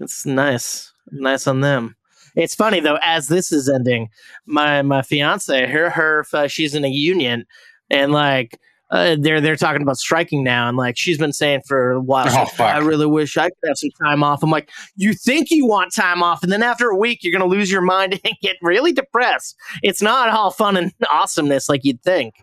It's 0.00 0.26
nice, 0.26 0.92
nice 1.10 1.46
on 1.46 1.60
them. 1.60 1.96
It's 2.34 2.54
funny 2.54 2.80
though, 2.80 2.98
as 3.02 3.28
this 3.28 3.52
is 3.52 3.68
ending, 3.68 4.08
my 4.46 4.82
my 4.82 5.02
fiance, 5.02 5.66
her 5.66 5.90
her 5.90 6.24
uh, 6.32 6.46
she's 6.46 6.74
in 6.74 6.84
a 6.84 6.88
union, 6.88 7.44
and 7.92 8.10
like. 8.12 8.58
Uh, 8.90 9.16
they're 9.18 9.40
they're 9.40 9.56
talking 9.56 9.80
about 9.80 9.96
striking 9.96 10.44
now, 10.44 10.68
and 10.68 10.76
like 10.76 10.98
she's 10.98 11.16
been 11.16 11.32
saying 11.32 11.62
for 11.66 11.92
a 11.92 12.00
while, 12.02 12.26
Oh. 12.28 12.62
I 12.62 12.76
really 12.76 13.06
wish 13.06 13.38
I 13.38 13.44
could 13.48 13.68
have 13.68 13.78
some 13.78 13.88
time 14.04 14.22
off. 14.22 14.42
I'm 14.42 14.50
like, 14.50 14.68
you 14.96 15.14
think 15.14 15.50
you 15.50 15.64
want 15.64 15.94
time 15.94 16.22
off, 16.22 16.42
and 16.42 16.52
then 16.52 16.62
after 16.62 16.90
a 16.90 16.94
week, 16.98 17.20
you're 17.22 17.32
gonna 17.32 17.50
lose 17.50 17.72
your 17.72 17.80
mind 17.80 18.20
and 18.22 18.34
get 18.42 18.56
really 18.60 18.92
depressed. 18.92 19.56
It's 19.82 20.02
not 20.02 20.28
all 20.28 20.50
fun 20.50 20.76
and 20.76 20.92
awesomeness 21.10 21.70
like 21.70 21.86
you'd 21.86 22.02
think. 22.02 22.34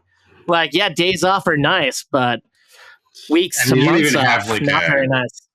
Like, 0.47 0.73
yeah, 0.73 0.89
days 0.89 1.23
off 1.23 1.45
are 1.45 1.55
nice, 1.55 2.03
but 2.11 2.39
weeks 3.29 3.69
And 3.69 3.79
to 3.81 3.85
months 3.85 4.15
off, 4.15 4.25
have, 4.25 4.49
like, 4.49 4.63
not 4.63 4.85
a- 4.85 4.87
very 4.87 5.07
nice. 5.07 5.47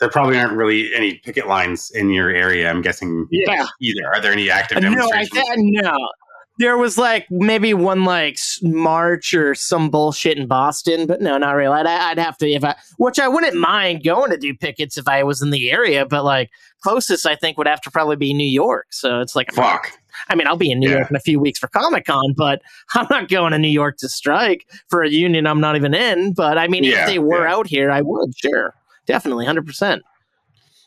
There 0.00 0.10
probably 0.10 0.38
aren't 0.40 0.54
really 0.54 0.92
any 0.92 1.18
picket 1.24 1.46
lines 1.46 1.92
in 1.92 2.10
your 2.10 2.30
area. 2.30 2.68
I'm 2.68 2.82
guessing 2.82 3.28
Yeah. 3.30 3.64
either. 3.80 4.08
Are 4.12 4.20
there 4.20 4.32
any 4.32 4.50
active 4.50 4.80
demonstrations? 4.80 5.32
No, 5.34 5.40
I 5.40 5.54
no. 5.92 6.08
There 6.58 6.78
was 6.78 6.96
like 6.96 7.26
maybe 7.30 7.74
one 7.74 8.04
like 8.04 8.38
march 8.62 9.34
or 9.34 9.54
some 9.54 9.90
bullshit 9.90 10.38
in 10.38 10.46
Boston, 10.46 11.06
but 11.06 11.20
no, 11.20 11.36
not 11.36 11.52
really. 11.52 11.74
I'd, 11.74 11.86
I'd 11.86 12.18
have 12.18 12.38
to 12.38 12.48
if 12.50 12.64
I, 12.64 12.74
which 12.96 13.18
I 13.18 13.28
wouldn't 13.28 13.56
mind 13.56 14.04
going 14.04 14.30
to 14.30 14.38
do 14.38 14.54
pickets 14.54 14.96
if 14.96 15.06
I 15.06 15.22
was 15.22 15.42
in 15.42 15.50
the 15.50 15.70
area, 15.70 16.06
but 16.06 16.24
like 16.24 16.50
closest 16.82 17.26
I 17.26 17.36
think 17.36 17.58
would 17.58 17.66
have 17.66 17.80
to 17.82 17.90
probably 17.90 18.16
be 18.16 18.32
New 18.32 18.46
York. 18.46 18.86
So 18.90 19.20
it's 19.20 19.36
like, 19.36 19.52
Fuck. 19.52 19.90
I 20.30 20.34
mean, 20.34 20.46
I'll 20.46 20.56
be 20.56 20.70
in 20.70 20.78
New 20.80 20.88
Yeah. 20.88 20.96
York 20.98 21.10
in 21.10 21.16
a 21.16 21.20
few 21.20 21.38
weeks 21.38 21.58
for 21.58 21.68
Comic 21.68 22.06
Con, 22.06 22.32
but 22.34 22.62
I'm 22.94 23.06
not 23.10 23.28
going 23.28 23.52
to 23.52 23.58
New 23.58 23.68
York 23.68 23.98
to 23.98 24.08
strike 24.08 24.66
for 24.88 25.02
a 25.02 25.10
union 25.10 25.46
I'm 25.46 25.60
not 25.60 25.76
even 25.76 25.92
in. 25.92 26.32
But 26.32 26.56
I 26.56 26.68
mean, 26.68 26.84
Yeah, 26.84 27.02
if 27.02 27.06
they 27.08 27.18
were 27.18 27.46
yeah. 27.46 27.54
out 27.54 27.66
here, 27.66 27.90
I 27.90 28.00
would, 28.00 28.32
sure, 28.36 28.74
definitely, 29.06 29.44
hundred 29.44 29.66
percent. 29.66 30.02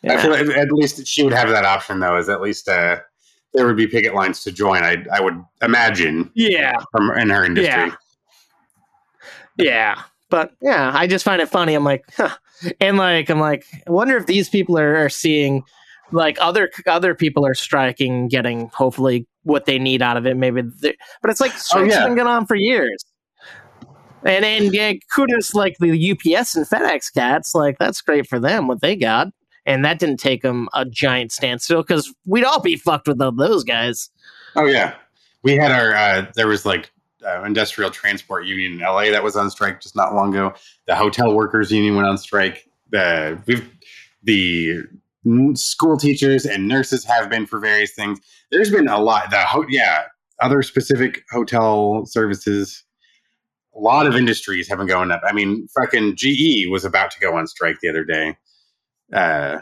I 0.03 0.15
feel 0.21 0.31
like 0.31 0.47
at 0.57 0.71
least 0.71 1.05
she 1.05 1.23
would 1.23 1.33
have 1.33 1.49
that 1.49 1.65
option, 1.65 1.99
though. 1.99 2.17
Is 2.17 2.29
at 2.29 2.41
least 2.41 2.69
uh, 2.69 3.01
there 3.53 3.65
would 3.65 3.77
be 3.77 3.87
picket 3.87 4.13
lines 4.13 4.43
to 4.43 4.51
join. 4.51 4.83
I 4.83 5.05
I 5.11 5.21
would 5.21 5.43
imagine 5.61 6.31
yeah. 6.35 6.77
from 6.91 7.11
in 7.11 7.29
her 7.29 7.43
industry. 7.43 7.71
Yeah. 7.71 7.95
Yeah. 9.57 10.01
But 10.29 10.53
yeah, 10.61 10.91
I 10.93 11.07
just 11.07 11.25
find 11.25 11.41
it 11.41 11.49
funny. 11.49 11.73
I'm 11.73 11.83
like, 11.83 12.05
huh. 12.15 12.29
and 12.79 12.97
like, 12.97 13.29
I'm 13.29 13.39
like, 13.39 13.65
I 13.87 13.91
wonder 13.91 14.15
if 14.15 14.27
these 14.27 14.47
people 14.47 14.77
are, 14.77 14.95
are 14.95 15.09
seeing 15.09 15.63
like 16.11 16.37
other 16.39 16.69
other 16.87 17.15
people 17.15 17.45
are 17.45 17.55
striking, 17.55 18.27
getting 18.27 18.69
hopefully 18.69 19.27
what 19.43 19.65
they 19.65 19.79
need 19.79 20.01
out 20.01 20.17
of 20.17 20.25
it. 20.25 20.37
Maybe, 20.37 20.61
but 20.61 21.31
it's 21.31 21.41
like 21.41 21.53
oh, 21.53 21.57
strikes 21.57 21.93
yeah. 21.93 22.05
been 22.05 22.15
going 22.15 22.27
on 22.27 22.45
for 22.45 22.55
years. 22.55 23.03
And 24.23 24.45
and 24.45 24.73
yeah, 24.73 24.93
kudos 25.13 25.53
like 25.53 25.77
the 25.79 26.11
UPS 26.11 26.55
and 26.55 26.65
FedEx 26.65 27.13
cats, 27.13 27.55
like 27.55 27.77
that's 27.79 28.01
great 28.01 28.27
for 28.27 28.39
them 28.39 28.67
what 28.67 28.81
they 28.81 28.95
got, 28.95 29.27
and 29.69 29.85
that 29.85 29.99
didn't 29.99 30.17
take 30.17 30.41
them 30.41 30.67
a 30.73 30.83
giant 30.83 31.31
standstill 31.31 31.83
because 31.83 32.11
we'd 32.25 32.43
all 32.43 32.59
be 32.59 32.75
fucked 32.75 33.07
without 33.07 33.37
those 33.37 33.63
guys. 33.63 34.09
Oh 34.55 34.65
yeah, 34.65 34.95
we 35.43 35.55
had 35.55 35.71
our. 35.71 35.93
Uh, 35.93 36.25
there 36.35 36.47
was 36.47 36.65
like 36.65 36.91
uh, 37.25 37.43
industrial 37.43 37.91
transport 37.91 38.45
union 38.45 38.73
in 38.73 38.79
LA 38.79 39.11
that 39.11 39.23
was 39.23 39.35
on 39.35 39.51
strike 39.51 39.79
just 39.79 39.95
not 39.95 40.15
long 40.15 40.33
ago. 40.33 40.53
The 40.87 40.95
hotel 40.95 41.35
workers 41.35 41.71
union 41.71 41.95
went 41.95 42.07
on 42.07 42.17
strike. 42.17 42.67
The 42.89 43.39
we've 43.45 43.69
the 44.23 44.79
school 45.53 45.97
teachers 45.97 46.47
and 46.47 46.67
nurses 46.67 47.05
have 47.05 47.29
been 47.29 47.45
for 47.45 47.59
various 47.59 47.93
things. 47.93 48.19
There's 48.51 48.71
been 48.71 48.87
a 48.87 48.99
lot. 48.99 49.29
The 49.29 49.41
ho- 49.41 49.67
yeah, 49.69 50.05
other 50.41 50.63
specific 50.63 51.23
hotel 51.29 52.07
services. 52.07 52.83
A 53.75 53.79
lot 53.79 54.07
of 54.07 54.15
industries 54.15 54.67
have 54.67 54.79
been 54.79 54.87
going 54.87 55.11
up. 55.11 55.21
I 55.23 55.31
mean, 55.31 55.67
fucking 55.79 56.15
GE 56.15 56.67
was 56.71 56.83
about 56.83 57.11
to 57.11 57.19
go 57.19 57.37
on 57.37 57.45
strike 57.45 57.77
the 57.81 57.89
other 57.89 58.03
day. 58.03 58.35
Uh, 59.13 59.59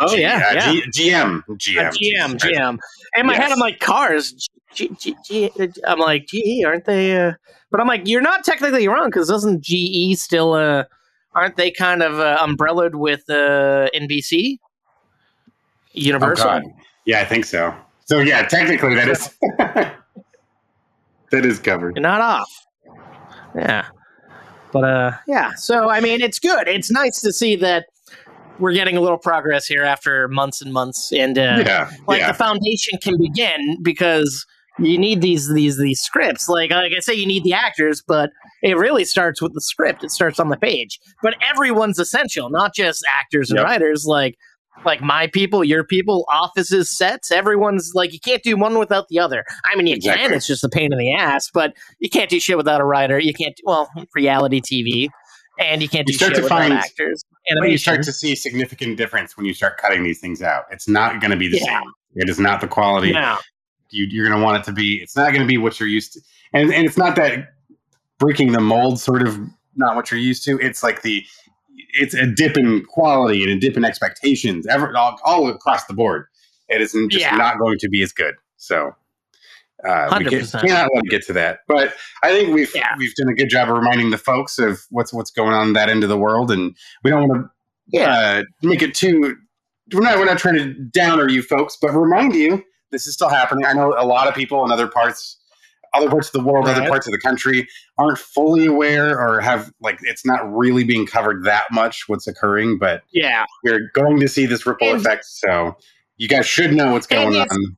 Oh 0.00 0.14
G- 0.14 0.20
yeah, 0.20 0.36
uh, 0.50 0.54
yeah. 0.54 0.72
G- 0.92 1.10
GM, 1.10 1.38
Uh, 1.40 1.52
GM, 1.54 1.90
GM, 1.90 1.92
Jesus. 1.92 2.42
GM. 2.44 2.78
In 3.16 3.26
my 3.26 3.34
head, 3.34 3.48
Yes. 3.48 3.52
I'm 3.52 3.58
like 3.58 3.80
cars. 3.80 4.48
G- 4.72 4.90
G- 4.96 5.16
G- 5.24 5.50
I'm 5.84 5.98
like 5.98 6.26
GE, 6.28 6.62
aren't 6.64 6.84
they? 6.84 7.16
Uh, 7.20 7.32
but 7.72 7.80
I'm 7.80 7.88
like, 7.88 8.06
you're 8.06 8.20
not 8.22 8.44
technically 8.44 8.86
wrong 8.86 9.08
because 9.10 9.26
doesn't 9.28 9.60
GE 9.60 10.16
still? 10.16 10.52
Uh, 10.52 10.84
aren't 11.34 11.56
they 11.56 11.72
kind 11.72 12.04
of 12.04 12.20
uh, 12.20 12.38
umbrellaed 12.40 12.94
with 12.94 13.28
uh, 13.28 13.88
NBC? 13.92 14.58
Universal. 15.94 16.48
Oh, 16.64 16.72
Yeah, 17.04 17.20
I 17.20 17.24
think 17.24 17.44
so. 17.44 17.74
So 18.04 18.20
yeah, 18.20 18.46
technically 18.46 18.94
that 18.94 19.08
is 19.08 19.34
that 21.30 21.44
is 21.44 21.58
covered. 21.58 21.96
You're 21.96 22.02
not 22.02 22.20
off. 22.20 22.66
Yeah. 23.56 23.86
But 24.72 24.84
uh 24.84 25.12
yeah, 25.26 25.52
so 25.56 25.88
I 25.90 26.00
mean 26.00 26.20
it's 26.20 26.38
good. 26.38 26.68
It's 26.68 26.90
nice 26.90 27.20
to 27.22 27.32
see 27.32 27.56
that 27.56 27.86
we're 28.58 28.72
getting 28.72 28.96
a 28.96 29.00
little 29.00 29.18
progress 29.18 29.66
here 29.66 29.84
after 29.84 30.28
months 30.28 30.60
and 30.62 30.72
months 30.72 31.12
and 31.12 31.38
uh 31.38 31.62
yeah, 31.64 31.90
like 32.06 32.20
yeah, 32.20 32.28
the 32.28 32.34
foundation 32.34 32.98
can 33.02 33.16
begin 33.18 33.82
because 33.82 34.44
you 34.78 34.96
need 34.98 35.20
these 35.20 35.52
these 35.52 35.76
these 35.78 36.00
scripts. 36.00 36.48
Like 36.48 36.70
like 36.70 36.92
I 36.96 37.00
say, 37.00 37.14
you 37.14 37.26
need 37.26 37.44
the 37.44 37.52
actors, 37.52 38.02
but 38.06 38.30
it 38.62 38.76
really 38.76 39.04
starts 39.04 39.42
with 39.42 39.52
the 39.54 39.60
script. 39.60 40.04
It 40.04 40.10
starts 40.10 40.38
on 40.38 40.48
the 40.50 40.56
page. 40.56 41.00
But 41.22 41.34
everyone's 41.42 41.98
essential, 41.98 42.48
not 42.50 42.74
just 42.74 43.04
actors 43.12 43.50
and 43.50 43.58
Yep. 43.58 43.66
writers. 43.66 44.04
Like 44.06 44.36
like 44.84 45.00
my 45.00 45.26
people, 45.26 45.64
your 45.64 45.82
people, 45.82 46.24
offices, 46.30 46.96
sets. 46.96 47.32
Everyone's 47.32 47.92
like 47.94 48.12
you 48.12 48.20
can't 48.20 48.42
do 48.44 48.56
one 48.56 48.78
without 48.78 49.08
the 49.08 49.18
other. 49.18 49.44
I 49.64 49.74
mean, 49.76 49.88
you 49.88 49.94
can. 49.94 50.12
Exactly. 50.12 50.36
It's 50.36 50.46
just 50.46 50.62
a 50.62 50.68
pain 50.68 50.92
in 50.92 50.98
the 50.98 51.12
ass, 51.12 51.50
but 51.52 51.74
you 51.98 52.08
can't 52.08 52.30
do 52.30 52.38
shit 52.38 52.56
without 52.56 52.80
a 52.80 52.84
writer. 52.84 53.18
You 53.18 53.34
can't. 53.34 53.58
Well, 53.64 53.90
reality 54.14 54.60
TV. 54.60 55.08
And 55.58 55.82
you 55.82 55.88
can't 55.88 56.06
do 56.06 56.12
You 56.12 56.18
start 56.18 56.34
to 56.36 56.42
find- 56.42 56.72
actors. 56.72 57.24
But 57.60 57.70
you 57.70 57.78
start 57.78 58.02
to 58.04 58.12
see 58.12 58.34
significant 58.34 58.96
difference 58.96 59.36
when 59.36 59.46
you 59.46 59.54
start 59.54 59.78
cutting 59.78 60.02
these 60.04 60.20
things 60.20 60.42
out. 60.42 60.64
It's 60.70 60.86
not 60.86 61.20
going 61.20 61.30
to 61.30 61.36
be 61.36 61.48
the 61.48 61.58
Yeah. 61.58 61.80
same. 61.80 61.90
It 62.14 62.28
is 62.28 62.38
not 62.38 62.60
the 62.60 62.68
quality 62.68 63.12
No. 63.12 63.38
you, 63.90 64.04
you're 64.04 64.26
going 64.28 64.38
to 64.38 64.44
want 64.44 64.58
it 64.60 64.64
to 64.64 64.72
be. 64.72 64.96
It's 64.96 65.16
not 65.16 65.30
going 65.30 65.40
to 65.42 65.46
be 65.46 65.56
what 65.58 65.80
you're 65.80 65.88
used 65.88 66.12
to, 66.14 66.20
and 66.52 66.72
and 66.72 66.86
it's 66.86 66.98
not 66.98 67.16
that 67.16 67.54
breaking 68.18 68.52
the 68.52 68.60
mold 68.60 69.00
sort 69.00 69.22
of 69.22 69.38
not 69.76 69.96
what 69.96 70.10
you're 70.10 70.20
used 70.20 70.44
to. 70.44 70.58
It's 70.60 70.82
like 70.82 71.02
the 71.02 71.24
it's 71.94 72.12
a 72.14 72.26
dip 72.26 72.56
in 72.58 72.84
quality 72.84 73.42
and 73.42 73.50
a 73.52 73.58
dip 73.58 73.76
in 73.76 73.84
expectations 73.84 74.66
ever 74.66 74.94
all, 74.96 75.18
all 75.24 75.48
across 75.48 75.84
the 75.86 75.94
board. 75.94 76.26
It 76.68 76.80
is 76.82 76.92
just 77.10 77.24
Yeah. 77.24 77.36
not 77.36 77.58
going 77.58 77.78
to 77.78 77.88
be 77.88 78.02
as 78.02 78.12
good. 78.12 78.34
So 78.58 78.94
uh, 79.86 80.16
we 80.18 80.24
can, 80.24 80.40
100%. 80.40 80.60
cannot 80.60 80.88
let 80.94 81.04
it 81.04 81.10
get 81.10 81.22
to 81.26 81.32
that. 81.34 81.60
But 81.68 81.94
I 82.22 82.30
think 82.30 82.54
we've 82.54 82.70
Yeah. 82.74 82.88
we've 82.98 83.14
done 83.14 83.28
a 83.28 83.34
good 83.34 83.48
job 83.48 83.68
of 83.70 83.76
reminding 83.76 84.10
the 84.10 84.18
folks 84.18 84.58
of 84.58 84.80
what's 84.90 85.12
what's 85.12 85.30
going 85.30 85.52
on 85.54 85.68
in 85.68 85.72
that 85.74 85.88
end 85.88 86.02
of 86.02 86.08
the 86.08 86.18
world, 86.18 86.50
and 86.50 86.76
we 87.04 87.10
don't 87.10 87.28
want 87.28 87.42
to 87.44 87.50
Yeah. 87.88 88.10
uh, 88.10 88.42
make 88.62 88.82
it 88.82 88.94
too. 88.94 89.36
We're 89.92 90.00
not 90.00 90.18
we're 90.18 90.24
not 90.26 90.38
trying 90.38 90.56
to 90.56 90.74
downer 90.74 91.28
you 91.28 91.42
folks, 91.42 91.76
but 91.80 91.92
remind 91.92 92.34
you 92.34 92.62
this 92.90 93.06
is 93.06 93.14
still 93.14 93.28
happening. 93.28 93.64
I 93.66 93.72
know 93.72 93.94
a 93.96 94.04
lot 94.04 94.28
of 94.28 94.34
people 94.34 94.64
in 94.64 94.70
other 94.72 94.88
parts, 94.88 95.36
other 95.94 96.10
parts 96.10 96.28
of 96.28 96.32
the 96.32 96.40
world, 96.42 96.66
other 96.68 96.86
parts 96.88 97.06
of 97.06 97.12
the 97.12 97.18
country 97.18 97.66
aren't 97.98 98.18
fully 98.18 98.66
aware 98.66 99.18
or 99.18 99.40
have 99.40 99.70
like 99.80 99.98
it's 100.02 100.26
not 100.26 100.40
really 100.54 100.84
being 100.84 101.06
covered 101.06 101.44
that 101.44 101.64
much 101.70 102.04
what's 102.08 102.26
occurring, 102.26 102.78
but 102.78 103.02
Yeah. 103.12 103.44
we're 103.64 103.90
going 103.94 104.18
to 104.20 104.28
see 104.28 104.44
this 104.46 104.66
ripple 104.66 104.90
And- 104.90 105.00
effect. 105.00 105.24
So 105.26 105.76
you 106.16 106.26
guys 106.28 106.46
should 106.46 106.72
know 106.74 106.92
what's 106.92 107.06
going 107.06 107.32
it's- 107.34 107.48
on. 107.50 107.76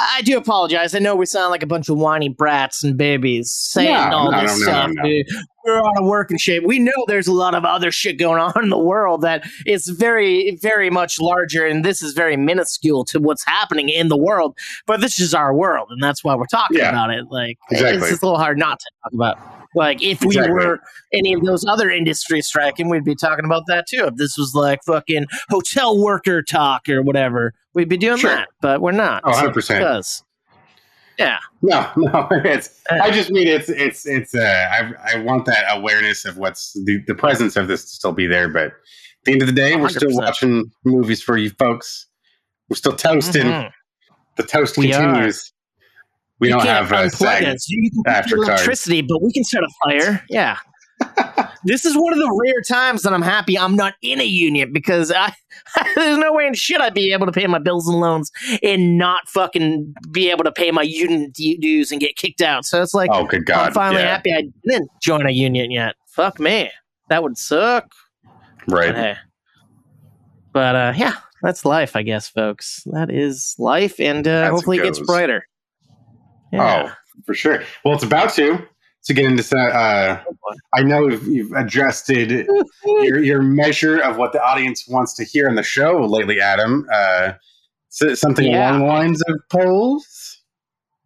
I 0.00 0.22
do 0.22 0.36
apologize. 0.36 0.94
I 0.94 1.00
know 1.00 1.16
we 1.16 1.26
sound 1.26 1.50
like 1.50 1.62
a 1.62 1.66
bunch 1.66 1.88
of 1.88 1.96
whiny 1.98 2.28
brats 2.28 2.84
and 2.84 2.96
babies 2.96 3.50
saying 3.50 3.92
No, 3.92 4.16
all 4.16 4.30
no, 4.30 4.42
this 4.42 4.58
no, 4.60 4.64
stuff. 4.66 4.90
dude. 5.02 5.26
We're 5.64 5.78
out 5.78 5.98
of 5.98 6.06
work 6.06 6.30
and 6.30 6.40
shape. 6.40 6.62
We 6.64 6.78
know 6.78 6.92
there's 7.08 7.26
a 7.26 7.32
lot 7.32 7.54
of 7.54 7.64
other 7.64 7.90
shit 7.90 8.16
going 8.18 8.40
on 8.40 8.52
in 8.62 8.70
the 8.70 8.78
world 8.78 9.22
that 9.22 9.44
is 9.66 9.88
very, 9.88 10.56
very 10.62 10.88
much 10.88 11.20
larger, 11.20 11.66
and 11.66 11.84
this 11.84 12.00
is 12.00 12.12
very 12.14 12.36
minuscule 12.36 13.04
to 13.06 13.18
what's 13.18 13.44
happening 13.44 13.88
in 13.88 14.08
the 14.08 14.16
world. 14.16 14.56
But 14.86 15.00
this 15.00 15.18
is 15.20 15.34
our 15.34 15.52
world, 15.54 15.88
and 15.90 16.02
that's 16.02 16.22
why 16.24 16.36
we're 16.36 16.46
talking 16.46 16.78
Yeah. 16.78 16.90
about 16.90 17.10
it. 17.10 17.24
Like, 17.30 17.58
Exactly. 17.70 17.98
it's 17.98 18.08
just 18.08 18.22
a 18.22 18.26
little 18.26 18.38
hard 18.38 18.56
not 18.56 18.78
to 18.78 18.86
talk 19.02 19.12
about. 19.12 19.38
Like, 19.74 20.00
if 20.02 20.20
we 20.22 20.28
Exactly. 20.28 20.52
were 20.54 20.80
any 21.12 21.34
of 21.34 21.42
those 21.44 21.66
other 21.66 21.90
industries 21.90 22.46
striking, 22.46 22.88
we'd 22.88 23.04
be 23.04 23.14
talking 23.16 23.44
about 23.44 23.64
that 23.66 23.86
too. 23.88 24.04
If 24.06 24.14
this 24.14 24.38
was 24.38 24.54
like 24.54 24.80
fucking 24.86 25.26
hotel 25.50 25.98
worker 26.02 26.40
talk 26.42 26.88
or 26.88 27.02
whatever, 27.02 27.52
we'd 27.78 27.88
be 27.88 27.96
doing 27.96 28.18
Sure. 28.18 28.34
that. 28.34 28.48
But 28.60 28.80
we're 28.80 28.90
not. 28.92 29.22
Oh, 29.24 29.30
100%. 29.30 29.78
Because, 29.78 30.24
yeah. 31.18 31.38
No, 31.62 31.88
no, 31.96 32.26
it's. 32.30 32.80
Uh, 32.90 32.98
I 33.02 33.10
just 33.12 33.30
mean 33.30 33.46
it's 33.48 33.68
it's 33.68 34.04
it's. 34.06 34.34
Uh, 34.34 34.68
I 34.72 35.14
I 35.14 35.18
want 35.20 35.46
that 35.46 35.64
awareness 35.68 36.24
of 36.24 36.36
what's 36.38 36.72
the 36.84 37.02
the 37.06 37.14
presence 37.14 37.56
of 37.56 37.68
this 37.68 37.82
to 37.84 37.88
still 37.90 38.12
be 38.12 38.26
there. 38.26 38.48
But 38.48 38.66
at 38.66 38.72
the 39.24 39.32
end 39.32 39.42
of 39.42 39.46
the 39.48 39.54
day, 39.54 39.76
we're 39.76 39.88
still 39.88 40.10
watching 40.14 40.70
movies 40.84 41.22
for 41.22 41.36
you 41.36 41.50
folks. 41.50 42.06
We're 42.68 42.76
still 42.76 42.94
toasting. 42.96 43.44
Mhm. 43.46 43.70
The 44.36 44.42
toast 44.44 44.76
We 44.76 44.92
are. 44.92 45.00
continues. 45.00 45.52
We 46.40 46.48
You 46.48 46.54
don't 46.54 46.62
can't 46.62 46.86
have 46.86 46.92
uh, 46.92 47.08
SAG. 47.10 47.44
us. 47.44 47.68
You 47.68 47.90
can 47.90 48.02
put 48.04 48.10
after 48.12 48.36
electricity, 48.36 49.02
but 49.02 49.20
we 49.22 49.32
can 49.32 49.42
set 49.42 49.62
a 49.64 49.68
fire. 49.84 50.22
Yeah. 50.28 50.58
This 51.64 51.84
is 51.84 51.96
one 51.96 52.12
of 52.12 52.18
the 52.18 52.40
rare 52.44 52.62
times 52.68 53.02
that 53.02 53.12
I'm 53.12 53.22
happy 53.22 53.58
I'm 53.58 53.74
not 53.76 53.94
in 54.02 54.20
a 54.20 54.24
union 54.24 54.72
because 54.72 55.10
I 55.12 55.32
there's 55.94 56.18
no 56.18 56.32
way 56.32 56.46
in 56.46 56.54
shit 56.54 56.80
I'd 56.80 56.94
be 56.94 57.12
able 57.12 57.26
to 57.26 57.32
pay 57.32 57.46
my 57.46 57.58
bills 57.58 57.88
and 57.88 58.00
loans 58.00 58.30
and 58.62 58.96
not 58.98 59.28
fucking 59.28 59.94
be 60.10 60.30
able 60.30 60.44
to 60.44 60.52
pay 60.52 60.70
my 60.70 60.82
union 60.82 61.30
dues 61.32 61.90
and 61.92 62.00
get 62.00 62.16
kicked 62.16 62.40
out. 62.40 62.64
So 62.64 62.82
it's 62.82 62.94
like 62.94 63.10
Oh, 63.12 63.24
good 63.26 63.46
God. 63.46 63.68
I'm 63.68 63.72
finally 63.74 64.02
yeah. 64.02 64.10
happy 64.10 64.32
I 64.32 64.44
didn't 64.64 64.90
join 65.02 65.26
a 65.26 65.30
union 65.30 65.70
yet. 65.70 65.96
Fuck 66.08 66.40
me, 66.40 66.70
that 67.08 67.22
would 67.22 67.36
suck. 67.38 67.86
But 68.66 68.74
Right. 68.74 68.94
hey, 68.94 69.16
but 70.52 70.74
uh, 70.76 70.92
yeah, 70.96 71.14
that's 71.42 71.64
life, 71.64 71.94
I 71.96 72.02
guess, 72.02 72.28
folks. 72.28 72.82
That 72.86 73.10
is 73.10 73.54
life, 73.58 73.98
and 74.00 74.26
uh, 74.26 74.30
As 74.30 74.48
it 74.48 74.50
hopefully 74.50 74.78
it 74.78 74.82
gets 74.84 75.00
brighter. 75.00 75.46
Yeah. 76.52 76.88
Oh, 76.90 76.92
for 77.26 77.34
sure. 77.34 77.62
Well, 77.84 77.94
it's 77.94 78.02
about 78.04 78.32
to 78.34 78.58
to 79.08 79.14
get 79.14 79.24
into. 79.24 79.42
some- 79.42 79.58
Uh, 79.58 80.18
I 80.74 80.82
know 80.82 81.08
you've, 81.08 81.26
you've 81.26 81.52
adjusted 81.52 82.46
your 82.86 83.22
your 83.22 83.42
measure 83.42 83.98
of 83.98 84.16
what 84.16 84.32
the 84.32 84.42
audience 84.42 84.86
wants 84.88 85.14
to 85.14 85.24
hear 85.24 85.48
on 85.48 85.56
the 85.56 85.62
show 85.62 86.04
lately, 86.06 86.40
Adam. 86.40 86.86
Uh, 86.92 87.32
so- 87.88 88.14
something 88.14 88.46
Yeah. 88.46 88.70
along 88.70 88.80
the 88.80 88.86
lines 88.86 89.22
of 89.28 89.34
polls. 89.50 90.40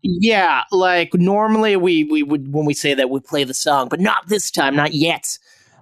Yeah, 0.03 0.63
like 0.73 1.15
normally 1.15 1.77
we 1.77 2.05
we 2.05 2.23
would 2.25 2.53
when 2.53 2.67
we 2.67 2.75
say 2.75 2.93
that 2.95 3.09
we 3.09 3.21
play 3.21 3.45
the 3.45 3.55
song, 3.55 3.89
but 3.89 4.01
not 4.01 4.29
this 4.29 4.51
time, 4.51 4.75
not 4.75 4.95
yet. 4.95 5.39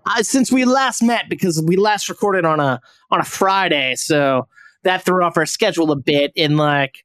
Uh, 0.06 0.22
since 0.22 0.50
we 0.52 0.64
last 0.66 1.02
met, 1.02 1.28
because 1.28 1.62
we 1.62 1.76
last 1.76 2.08
recorded 2.08 2.44
on 2.44 2.60
a 2.60 2.80
on 3.10 3.20
a 3.20 3.24
Friday, 3.24 3.94
so 3.96 4.46
that 4.82 5.02
threw 5.04 5.24
off 5.24 5.36
our 5.38 5.46
schedule 5.46 5.90
a 5.90 5.96
bit. 5.96 6.32
And 6.36 6.58
like, 6.58 7.02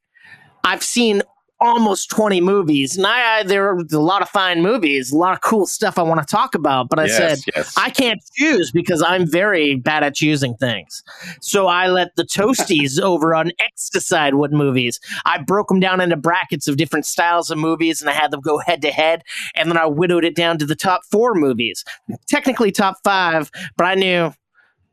I've 0.66 0.84
seen 0.84 1.22
almost 1.60 2.10
twenty 2.10 2.42
movies, 2.42 2.98
and 2.98 3.06
I, 3.06 3.40
I 3.40 3.44
there 3.44 3.70
are 3.70 3.80
a 3.80 4.00
lot 4.00 4.22
of 4.22 4.30
fine 4.30 4.62
movies, 4.62 5.12
a 5.12 5.18
lot 5.18 5.34
of 5.34 5.42
cool 5.42 5.66
stuff 5.66 5.98
I 5.98 6.04
want 6.04 6.20
to 6.20 6.26
talk 6.26 6.56
about. 6.56 6.90
But 6.90 7.00
I 7.00 7.06
yes, 7.06 7.18
said 7.18 7.54
yes. 7.56 7.74
I 7.78 7.90
can't 7.90 8.22
choose 8.36 8.72
because 8.72 9.02
I'm 9.02 9.30
very 9.30 9.76
bad 9.76 10.04
at 10.04 10.16
choosing 10.16 10.56
things. 10.56 11.04
So 11.42 11.68
I 11.68 11.88
let 11.88 12.16
the 12.16 12.24
toasties 12.24 13.00
over 13.02 13.36
on 13.36 13.52
X 13.60 13.90
decide 13.90 14.36
what 14.36 14.52
movies. 14.52 15.00
I 15.26 15.42
broke 15.42 15.70
them 15.70 15.80
down 15.80 16.02
into 16.02 16.18
brackets 16.18 16.68
of 16.68 16.78
different 16.78 17.06
styles 17.06 17.50
of 17.52 17.58
movies 17.58 18.02
and 18.02 18.10
I 18.10 18.14
had 18.14 18.32
them 18.32 18.42
go 18.42 18.58
head 18.60 18.82
to 18.82 18.92
head. 18.92 19.24
And 19.56 19.70
then 19.70 19.78
I 19.78 19.86
widowed 19.86 20.26
it 20.26 20.36
down 20.36 20.58
to 20.60 20.66
the 20.66 20.76
top 20.76 21.02
four 21.12 21.36
movies. 21.36 21.84
Technically 22.28 22.72
top 22.72 22.98
five, 23.04 23.52
but 23.78 23.86
I 23.86 23.96
knew. 23.96 24.34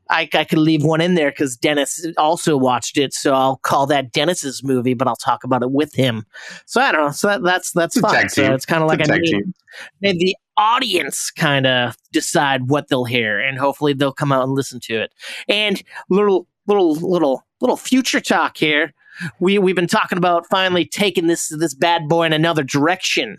I, 0.09 0.29
I 0.33 0.43
could 0.43 0.59
leave 0.59 0.83
one 0.83 1.01
in 1.01 1.15
there 1.15 1.31
because 1.31 1.55
Dennis 1.55 2.05
also 2.17 2.57
watched 2.57 2.97
it, 2.97 3.13
so 3.13 3.33
I'll 3.33 3.57
call 3.57 3.87
that 3.87 4.11
Dennis's 4.11 4.63
movie, 4.63 4.93
but 4.93 5.07
I'll 5.07 5.15
talk 5.15 5.43
about 5.43 5.63
it 5.63 5.71
with 5.71 5.93
him. 5.93 6.25
So 6.65 6.81
I 6.81 6.91
don't 6.91 7.05
know. 7.05 7.11
So 7.11 7.27
that, 7.27 7.43
that's 7.43 7.71
that's 7.71 7.95
It's 7.95 8.11
fine. 8.11 8.29
So 8.29 8.53
it's 8.53 8.65
kind 8.65 8.83
of 8.83 8.89
like 8.89 8.99
a 8.99 9.03
I 9.03 9.05
tag 9.05 9.21
made, 9.21 9.31
team. 9.31 9.53
made 10.01 10.19
the 10.19 10.35
audience 10.57 11.31
kind 11.31 11.65
of 11.65 11.97
decide 12.11 12.69
what 12.69 12.89
they'll 12.89 13.05
hear, 13.05 13.39
and 13.39 13.57
hopefully 13.57 13.93
they'll 13.93 14.13
come 14.13 14.31
out 14.31 14.43
and 14.43 14.53
listen 14.53 14.79
to 14.81 15.01
it. 15.01 15.13
And 15.47 15.81
little 16.09 16.47
little 16.67 16.95
little 16.95 17.45
little 17.61 17.77
future 17.77 18.19
talk 18.19 18.57
here. 18.57 18.93
We 19.39 19.57
we've 19.59 19.75
been 19.75 19.87
talking 19.87 20.17
about 20.17 20.45
finally 20.49 20.85
taking 20.85 21.27
this 21.27 21.47
this 21.49 21.73
bad 21.73 22.09
boy 22.09 22.25
in 22.25 22.33
another 22.33 22.63
direction. 22.63 23.37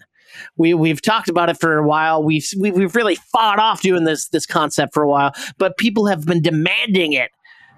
We 0.57 0.75
we've 0.75 1.03
talked 1.03 1.29
about 1.29 1.49
it 1.49 1.59
for 1.61 1.77
a 1.79 1.87
while. 1.87 2.23
We've 2.23 2.47
we, 2.59 2.71
we've 2.71 2.95
really 2.95 3.17
fought 3.17 3.59
off 3.59 3.83
doing 3.83 4.05
this 4.05 4.29
this 4.29 4.47
concept 4.47 4.95
for 4.95 5.03
a 5.03 5.09
while, 5.09 5.33
but 5.59 5.77
people 5.79 6.07
have 6.07 6.25
been 6.27 6.43
demanding 6.43 7.13
it 7.13 7.31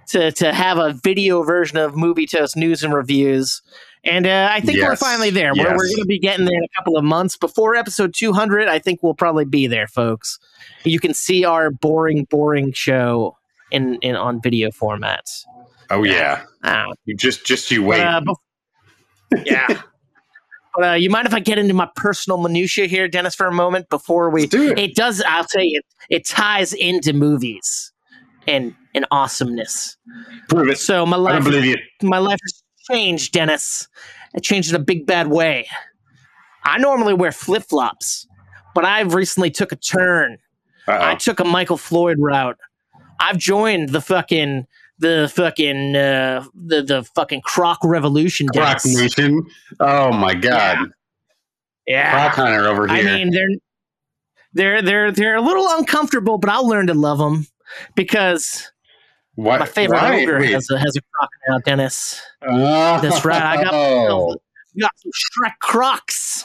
to 0.08 0.30
to 0.32 0.52
have 0.52 0.78
a 0.78 0.92
video 0.92 1.42
version 1.42 1.78
of 1.78 1.96
Movie 1.96 2.26
Toast 2.26 2.56
news 2.56 2.82
and 2.84 2.94
reviews. 2.94 3.62
And 4.04 4.24
uh, 4.24 4.48
I 4.52 4.60
think 4.60 4.78
we're 4.80 4.94
finally 4.94 5.30
there. 5.30 5.52
We're, 5.52 5.64
we're 5.76 5.88
going 5.88 5.96
to 5.96 6.04
be 6.06 6.20
getting 6.20 6.44
there 6.44 6.56
in 6.56 6.62
a 6.62 6.68
couple 6.78 6.96
of 6.96 7.02
months. 7.02 7.36
Before 7.36 7.74
episode 7.74 8.14
200, 8.14 8.68
I 8.68 8.78
think 8.78 9.02
we'll 9.02 9.14
probably 9.14 9.44
be 9.44 9.66
there, 9.66 9.88
folks. 9.88 10.38
You 10.84 11.00
can 11.00 11.12
see 11.12 11.44
our 11.44 11.72
boring, 11.72 12.22
boring 12.30 12.70
show 12.72 13.36
in, 13.72 13.96
in 14.02 14.14
on 14.14 14.40
video 14.40 14.70
formats. 14.70 15.42
oh 15.90 16.04
yeah. 16.04 16.44
Ah, 16.62 16.86
You 17.04 17.16
just 17.16 17.44
just 17.44 17.68
you 17.72 17.82
wait. 17.82 17.98
but, 17.98 18.06
uh, 18.06 18.20
bef- 18.20 19.44
yeah. 19.44 19.82
But 20.76 20.88
uh, 20.88 20.92
you 20.92 21.08
mind 21.10 21.26
if 21.26 21.34
I 21.34 21.40
get 21.40 21.58
into 21.58 21.74
my 21.74 21.88
personal 21.96 22.38
minutia 22.38 22.86
here, 22.86 23.08
Dennis, 23.08 23.34
for 23.34 23.46
a 23.46 23.52
moment 23.52 23.88
before 23.88 24.30
we? 24.30 24.46
Do 24.46 24.72
it. 24.72 24.78
It 24.78 24.94
does. 24.94 25.22
I'll 25.26 25.44
tell 25.44 25.64
you, 25.64 25.80
it 26.10 26.26
ties 26.26 26.72
into 26.74 27.12
movies 27.12 27.92
and 28.46 28.74
and 28.94 29.06
awesomeness. 29.10 29.96
Prove 30.48 30.68
it. 30.68 30.78
So 30.78 31.06
my 31.06 31.16
I 31.16 31.38
life, 31.38 31.76
my 32.02 32.18
life 32.18 32.38
has 32.42 32.62
changed, 32.90 33.32
Dennis. 33.32 33.88
It 34.34 34.42
changed 34.42 34.70
in 34.70 34.76
a 34.76 34.84
big 34.84 35.06
bad 35.06 35.28
way. 35.28 35.66
I 36.64 36.78
normally 36.78 37.14
wear 37.14 37.32
flip 37.32 37.62
flops, 37.62 38.26
but 38.74 38.84
I've 38.84 39.14
recently 39.14 39.50
took 39.50 39.72
a 39.72 39.76
turn. 39.76 40.36
I 40.88 41.12
Uh-oh. 41.12 41.16
took 41.16 41.40
a 41.40 41.44
Michael 41.44 41.78
Floyd 41.78 42.16
route. 42.18 42.58
I've 43.18 43.38
joined 43.38 43.90
the 43.90 44.00
fucking 44.00 44.66
the 44.98 45.30
fucking 45.34 45.96
uh, 45.96 46.44
the 46.54 46.82
the 46.82 47.04
fucking 47.14 47.42
Croc 47.42 47.78
Revolution. 47.84 48.48
Croc 48.48 48.82
Dennis. 48.82 48.96
Nation. 49.18 49.46
Oh 49.80 50.12
my 50.12 50.34
God. 50.34 50.78
Yeah, 51.86 52.10
Croc 52.12 52.34
Hunter 52.34 52.68
over 52.68 52.86
here. 52.88 52.96
I 52.96 53.02
mean 53.02 53.30
they're 53.30 53.48
they're 54.54 54.82
they're 54.82 55.12
they're 55.12 55.36
a 55.36 55.42
little 55.42 55.66
uncomfortable, 55.70 56.38
but 56.38 56.50
I'll 56.50 56.66
learn 56.66 56.86
to 56.88 56.94
love 56.94 57.18
them 57.18 57.46
because 57.94 58.70
what? 59.34 59.60
my 59.60 59.66
favorite 59.66 60.00
Why? 60.00 60.22
ogre 60.22 60.40
Wait. 60.40 60.52
has 60.52 60.68
a 60.70 60.78
has 60.78 60.96
a 60.96 61.00
croc 61.12 61.30
now, 61.48 61.58
Dennis. 61.58 62.20
Oh. 62.42 63.00
That's 63.00 63.24
right. 63.24 63.42
I 63.42 63.62
got 63.62 63.74
Oh. 63.74 64.34
got 64.80 64.92
some 64.96 65.12
Shrek 65.12 65.52
Crocs. 65.60 66.44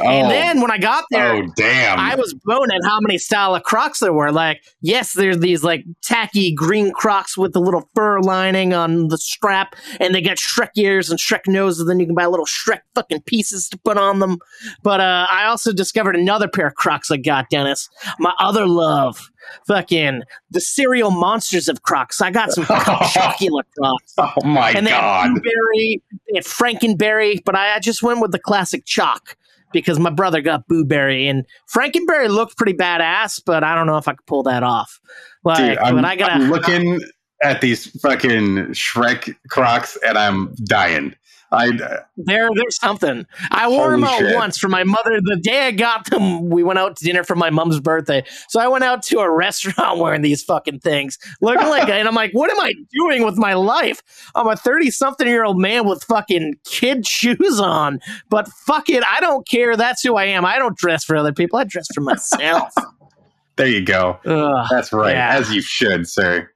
Oh. 0.00 0.06
And 0.06 0.30
then 0.30 0.60
when 0.60 0.70
I 0.70 0.78
got 0.78 1.04
there, 1.10 1.34
oh 1.34 1.46
damn. 1.56 1.98
I 1.98 2.14
was 2.14 2.34
blown 2.34 2.70
at 2.72 2.80
how 2.84 2.98
many 3.00 3.18
style 3.18 3.54
of 3.54 3.62
Crocs 3.62 4.00
there 4.00 4.12
were. 4.12 4.32
Like, 4.32 4.62
yes, 4.80 5.12
there's 5.12 5.38
these 5.38 5.62
like 5.62 5.84
tacky 6.02 6.52
green 6.52 6.92
Crocs 6.92 7.36
with 7.36 7.52
the 7.52 7.60
little 7.60 7.88
fur 7.94 8.20
lining 8.20 8.72
on 8.72 9.08
the 9.08 9.18
strap, 9.18 9.76
and 10.00 10.14
they 10.14 10.22
got 10.22 10.38
Shrek 10.38 10.70
ears 10.76 11.10
and 11.10 11.18
Shrek 11.18 11.46
noses. 11.46 11.80
And 11.80 11.90
then 11.90 12.00
you 12.00 12.06
can 12.06 12.14
buy 12.14 12.26
little 12.26 12.46
Shrek 12.46 12.80
fucking 12.94 13.22
pieces 13.22 13.68
to 13.68 13.78
put 13.78 13.98
on 13.98 14.18
them. 14.18 14.38
But 14.82 15.00
uh, 15.00 15.26
I 15.30 15.44
also 15.44 15.72
discovered 15.72 16.16
another 16.16 16.48
pair 16.48 16.66
of 16.66 16.74
Crocs 16.74 17.10
I 17.10 17.18
got, 17.18 17.50
Dennis. 17.50 17.88
My 18.18 18.32
other 18.38 18.66
love, 18.66 19.30
fucking 19.66 20.22
the 20.50 20.60
cereal 20.60 21.10
monsters 21.10 21.68
of 21.68 21.82
Crocs. 21.82 22.20
I 22.20 22.30
got 22.30 22.52
some 22.52 22.64
chocolate 23.12 23.66
Crocs 23.78 24.14
oh 24.18 24.32
my 24.44 24.70
and 24.72 24.86
they 24.86 24.90
had 24.90 25.00
God. 25.00 25.30
blueberry, 25.32 26.02
they 26.10 26.36
had 26.36 26.44
Frankenberry, 26.44 27.42
but 27.44 27.54
I, 27.54 27.76
I 27.76 27.78
just 27.78 28.02
went 28.02 28.20
with 28.20 28.32
the 28.32 28.38
classic 28.38 28.84
chalk 28.84 29.36
because 29.72 29.98
my 29.98 30.10
brother 30.10 30.40
got 30.40 30.66
blueberry, 30.68 31.26
and 31.26 31.44
Frankenberry 31.72 32.28
looked 32.28 32.56
pretty 32.56 32.74
badass, 32.74 33.40
but 33.44 33.64
I 33.64 33.74
don't 33.74 33.86
know 33.86 33.98
if 33.98 34.08
I 34.08 34.12
could 34.12 34.26
pull 34.26 34.42
that 34.44 34.62
off. 34.62 35.00
Like, 35.44 35.58
Dude, 35.58 35.78
I'm, 35.78 36.04
I 36.04 36.16
gotta 36.16 36.34
I'm 36.34 36.50
looking 36.50 37.00
at 37.42 37.60
these 37.60 37.86
fucking 38.00 38.68
Shrek 38.68 39.34
Crocs 39.50 39.98
and 40.06 40.16
I'm 40.16 40.54
dying. 40.64 41.14
I 41.52 41.70
there. 42.16 42.48
There's 42.54 42.76
something. 42.76 43.26
I 43.50 43.68
wore 43.68 43.90
them 43.90 44.04
out 44.04 44.18
shit. 44.18 44.34
once 44.34 44.56
for 44.56 44.68
my 44.68 44.84
mother. 44.84 45.20
The 45.20 45.38
day 45.42 45.66
I 45.66 45.70
got 45.70 46.08
them, 46.08 46.48
we 46.48 46.62
went 46.62 46.78
out 46.78 46.96
to 46.96 47.04
dinner 47.04 47.24
for 47.24 47.36
my 47.36 47.50
mom's 47.50 47.78
birthday. 47.78 48.24
So 48.48 48.58
I 48.58 48.68
went 48.68 48.84
out 48.84 49.02
to 49.04 49.20
a 49.20 49.30
restaurant 49.36 49.98
wearing 49.98 50.22
these 50.22 50.42
fucking 50.42 50.80
things, 50.80 51.18
looking 51.42 51.68
like, 51.68 51.88
and 51.88 52.08
I'm 52.08 52.14
like, 52.14 52.32
what 52.32 52.50
am 52.50 52.58
I 52.58 52.72
doing 52.92 53.24
with 53.24 53.36
my 53.36 53.52
life? 53.54 54.02
I'm 54.34 54.48
a 54.48 54.56
30 54.56 54.90
something 54.90 55.28
year 55.28 55.44
old 55.44 55.60
man 55.60 55.86
with 55.86 56.02
fucking 56.04 56.54
kid 56.64 57.06
shoes 57.06 57.60
on, 57.60 58.00
but 58.30 58.48
fuck 58.48 58.88
it, 58.88 59.04
I 59.04 59.20
don't 59.20 59.46
care. 59.46 59.76
That's 59.76 60.02
who 60.02 60.16
I 60.16 60.24
am. 60.24 60.46
I 60.46 60.58
don't 60.58 60.76
dress 60.76 61.04
for 61.04 61.16
other 61.16 61.32
people. 61.32 61.58
I 61.58 61.64
dress 61.64 61.86
for 61.94 62.00
myself. 62.00 62.72
there 63.56 63.66
you 63.66 63.84
go. 63.84 64.18
Ugh. 64.24 64.66
That's 64.70 64.92
right. 64.92 65.14
Yeah. 65.14 65.36
As 65.36 65.52
you 65.54 65.60
should, 65.60 66.08
sir. 66.08 66.48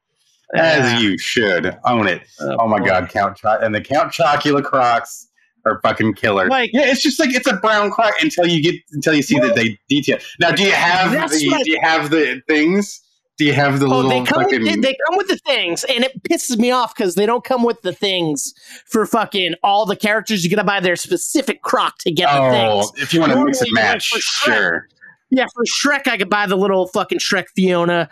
As 0.55 1.03
you 1.03 1.19
should. 1.19 1.77
Own 1.85 2.07
it. 2.07 2.23
Oh 2.41 2.69
my 2.69 2.79
boy. 2.79 2.87
god, 2.87 3.09
Count 3.09 3.37
Cho- 3.37 3.59
and 3.61 3.75
the 3.75 3.81
Count 3.81 4.13
Chocula 4.13 4.63
Crocs 4.63 5.29
are 5.65 5.81
fucking 5.83 6.15
killer. 6.15 6.49
Like- 6.49 6.71
yeah, 6.73 6.83
it's 6.91 7.03
just 7.03 7.19
like 7.19 7.35
it's 7.35 7.49
a 7.49 7.57
brown 7.57 7.91
croc 7.91 8.15
until 8.23 8.47
you 8.47 8.63
get 8.63 8.81
until 8.93 9.15
you 9.15 9.23
see 9.23 9.39
that 9.41 9.57
they 9.57 9.79
detail. 9.89 10.19
Now, 10.41 10.53
do 10.53 10.63
you 10.63 10.71
have 10.73 11.11
the 11.13 11.49
what- 11.51 11.65
do 11.65 11.71
you 11.71 11.81
have 11.83 12.11
the 12.11 12.41
things? 12.49 13.01
Do 13.39 13.45
you 13.45 13.53
have 13.53 13.81
the 13.81 13.87
Oh, 13.87 13.97
little 14.01 14.09
they 14.11 14.25
come, 14.25 14.45
fucking? 14.45 14.63
with 14.63 14.75
the, 14.77 14.81
they 14.81 14.97
come 15.07 15.19
with 15.19 15.29
the 15.29 15.37
things, 15.39 15.85
and 15.85 16.03
it 16.05 16.23
pisses 16.23 16.57
me 16.57 16.71
off 16.71 16.95
because 16.97 17.17
they 17.17 17.27
don't 17.27 17.45
come 17.45 17.65
with 17.65 17.83
the 17.83 17.93
things 17.93 18.55
for 18.87 19.05
fucking 19.05 19.57
all 19.63 19.85
the 19.85 19.97
characters. 19.97 20.43
You 20.43 20.49
gotta 20.49 20.65
buy 20.65 20.81
their 20.81 20.97
specific 20.97 21.61
croc 21.61 21.99
to 21.99 22.11
get 22.11 22.33
the 22.33 22.39
oh, 22.39 22.51
things. 22.85 23.03
if 23.03 23.13
you 23.13 23.21
want 23.21 23.33
to 23.33 23.45
mix 23.45 23.61
and 23.61 23.71
match, 23.73 24.09
for 24.09 24.21
sure. 24.21 24.89
Yeah, 25.31 25.47
for 25.55 25.65
Shrek, 25.65 26.07
I 26.07 26.17
could 26.17 26.31
buy 26.31 26.47
the 26.47 26.57
little 26.57 26.87
fucking 26.87 27.19
Shrek 27.19 27.47
Fiona, 27.55 28.09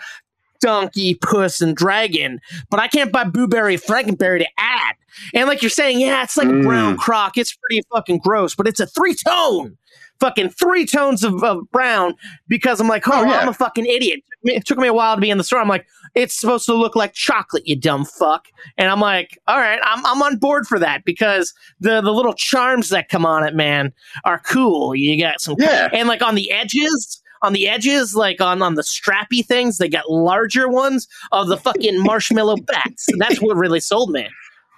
donkey, 0.65 1.15
puss, 1.15 1.61
and 1.61 1.77
dragon, 1.77 2.41
but 2.71 2.81
I 2.81 2.89
can't 2.89 3.13
buy 3.13 3.25
Blueberry, 3.25 3.77
Frankenberry 3.77 4.39
to 4.41 4.49
add. 4.59 4.95
And 5.35 5.47
like 5.47 5.63
you're 5.63 5.69
saying, 5.71 6.01
yeah, 6.01 6.23
it's 6.23 6.37
like 6.37 6.49
a 6.49 6.53
Mm. 6.53 6.65
brown 6.65 6.97
croc. 6.97 7.37
It's 7.37 7.55
pretty 7.55 7.83
fucking 7.93 8.19
gross, 8.19 8.55
but 8.55 8.67
it's 8.67 8.81
a 8.81 8.87
three 8.87 9.15
tone. 9.15 9.77
Fucking 10.21 10.51
three 10.51 10.87
tones 10.87 11.25
of, 11.25 11.43
of 11.43 11.69
brown 11.73 12.15
because 12.49 12.81
I'm 12.81 12.87
like, 12.89 13.07
oh, 13.09 13.13
Oh, 13.15 13.25
yeah. 13.25 13.39
I'm 13.39 13.49
a 13.49 13.53
fucking 13.53 13.85
idiot. 13.85 14.21
It 14.21 14.25
took, 14.31 14.45
me, 14.45 14.55
it 14.55 14.65
took 14.65 14.79
me 14.79 14.87
a 14.89 14.95
while 14.95 15.17
to 15.17 15.21
be 15.21 15.29
in 15.29 15.39
the 15.39 15.45
store. 15.45 15.59
I'm 15.59 15.69
like, 15.69 15.87
it's 16.15 16.39
supposed 16.39 16.67
to 16.67 16.75
look 16.75 16.95
like 16.95 17.15
chocolate, 17.15 17.67
you 17.67 17.75
dumb 17.77 18.05
fuck. 18.05 18.47
And 18.79 18.89
I'm 18.89 19.01
like, 19.01 19.37
all 19.49 19.59
right, 19.59 19.81
I'm, 19.83 20.07
I'm 20.07 20.23
on 20.23 20.37
board 20.39 20.67
for 20.69 20.79
that 20.79 21.05
because 21.05 21.53
the, 21.81 22.01
the 22.01 22.13
little 22.13 22.33
charms 22.33 22.89
that 22.91 23.09
come 23.09 23.27
on 23.27 23.45
it, 23.45 23.55
man, 23.55 23.93
are 24.25 24.39
cool. 24.39 24.95
You 24.95 25.21
got 25.21 25.41
some 25.41 25.57
Yeah. 25.59 25.89
and 25.93 26.07
like 26.09 26.23
on 26.23 26.37
the 26.37 26.51
edges 26.53 27.21
on 27.45 27.53
the 27.53 27.69
edges, 27.69 28.15
like 28.15 28.41
on 28.41 28.63
on 28.63 28.75
the 28.75 28.83
strappy 28.83 29.45
things, 29.45 29.79
they 29.79 29.89
got 29.89 30.11
larger 30.11 30.69
ones 30.69 31.07
of 31.33 31.49
the 31.49 31.57
fucking 31.57 32.03
marshmallow 32.03 32.57
bats. 32.67 33.07
And 33.09 33.21
that's 33.21 33.41
what 33.41 33.57
really 33.57 33.81
sold 33.81 34.11
me. 34.11 34.29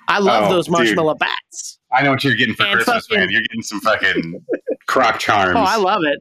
I 0.08 0.18
love 0.18 0.44
Oh, 0.50 0.54
those 0.54 0.66
dude. 0.66 0.72
marshmallow 0.72 1.14
bats. 1.14 1.78
I 1.92 2.02
know 2.02 2.10
what 2.10 2.22
you're 2.24 2.34
getting 2.34 2.54
for 2.54 2.64
And 2.64 2.74
Christmas, 2.76 3.06
fucking- 3.06 3.20
man. 3.20 3.30
You're 3.30 3.42
getting 3.42 3.62
some 3.62 3.80
fucking 3.80 4.44
croc 4.86 5.18
charms. 5.18 5.56
Oh, 5.56 5.62
I 5.62 5.76
love 5.76 6.02
it. 6.04 6.20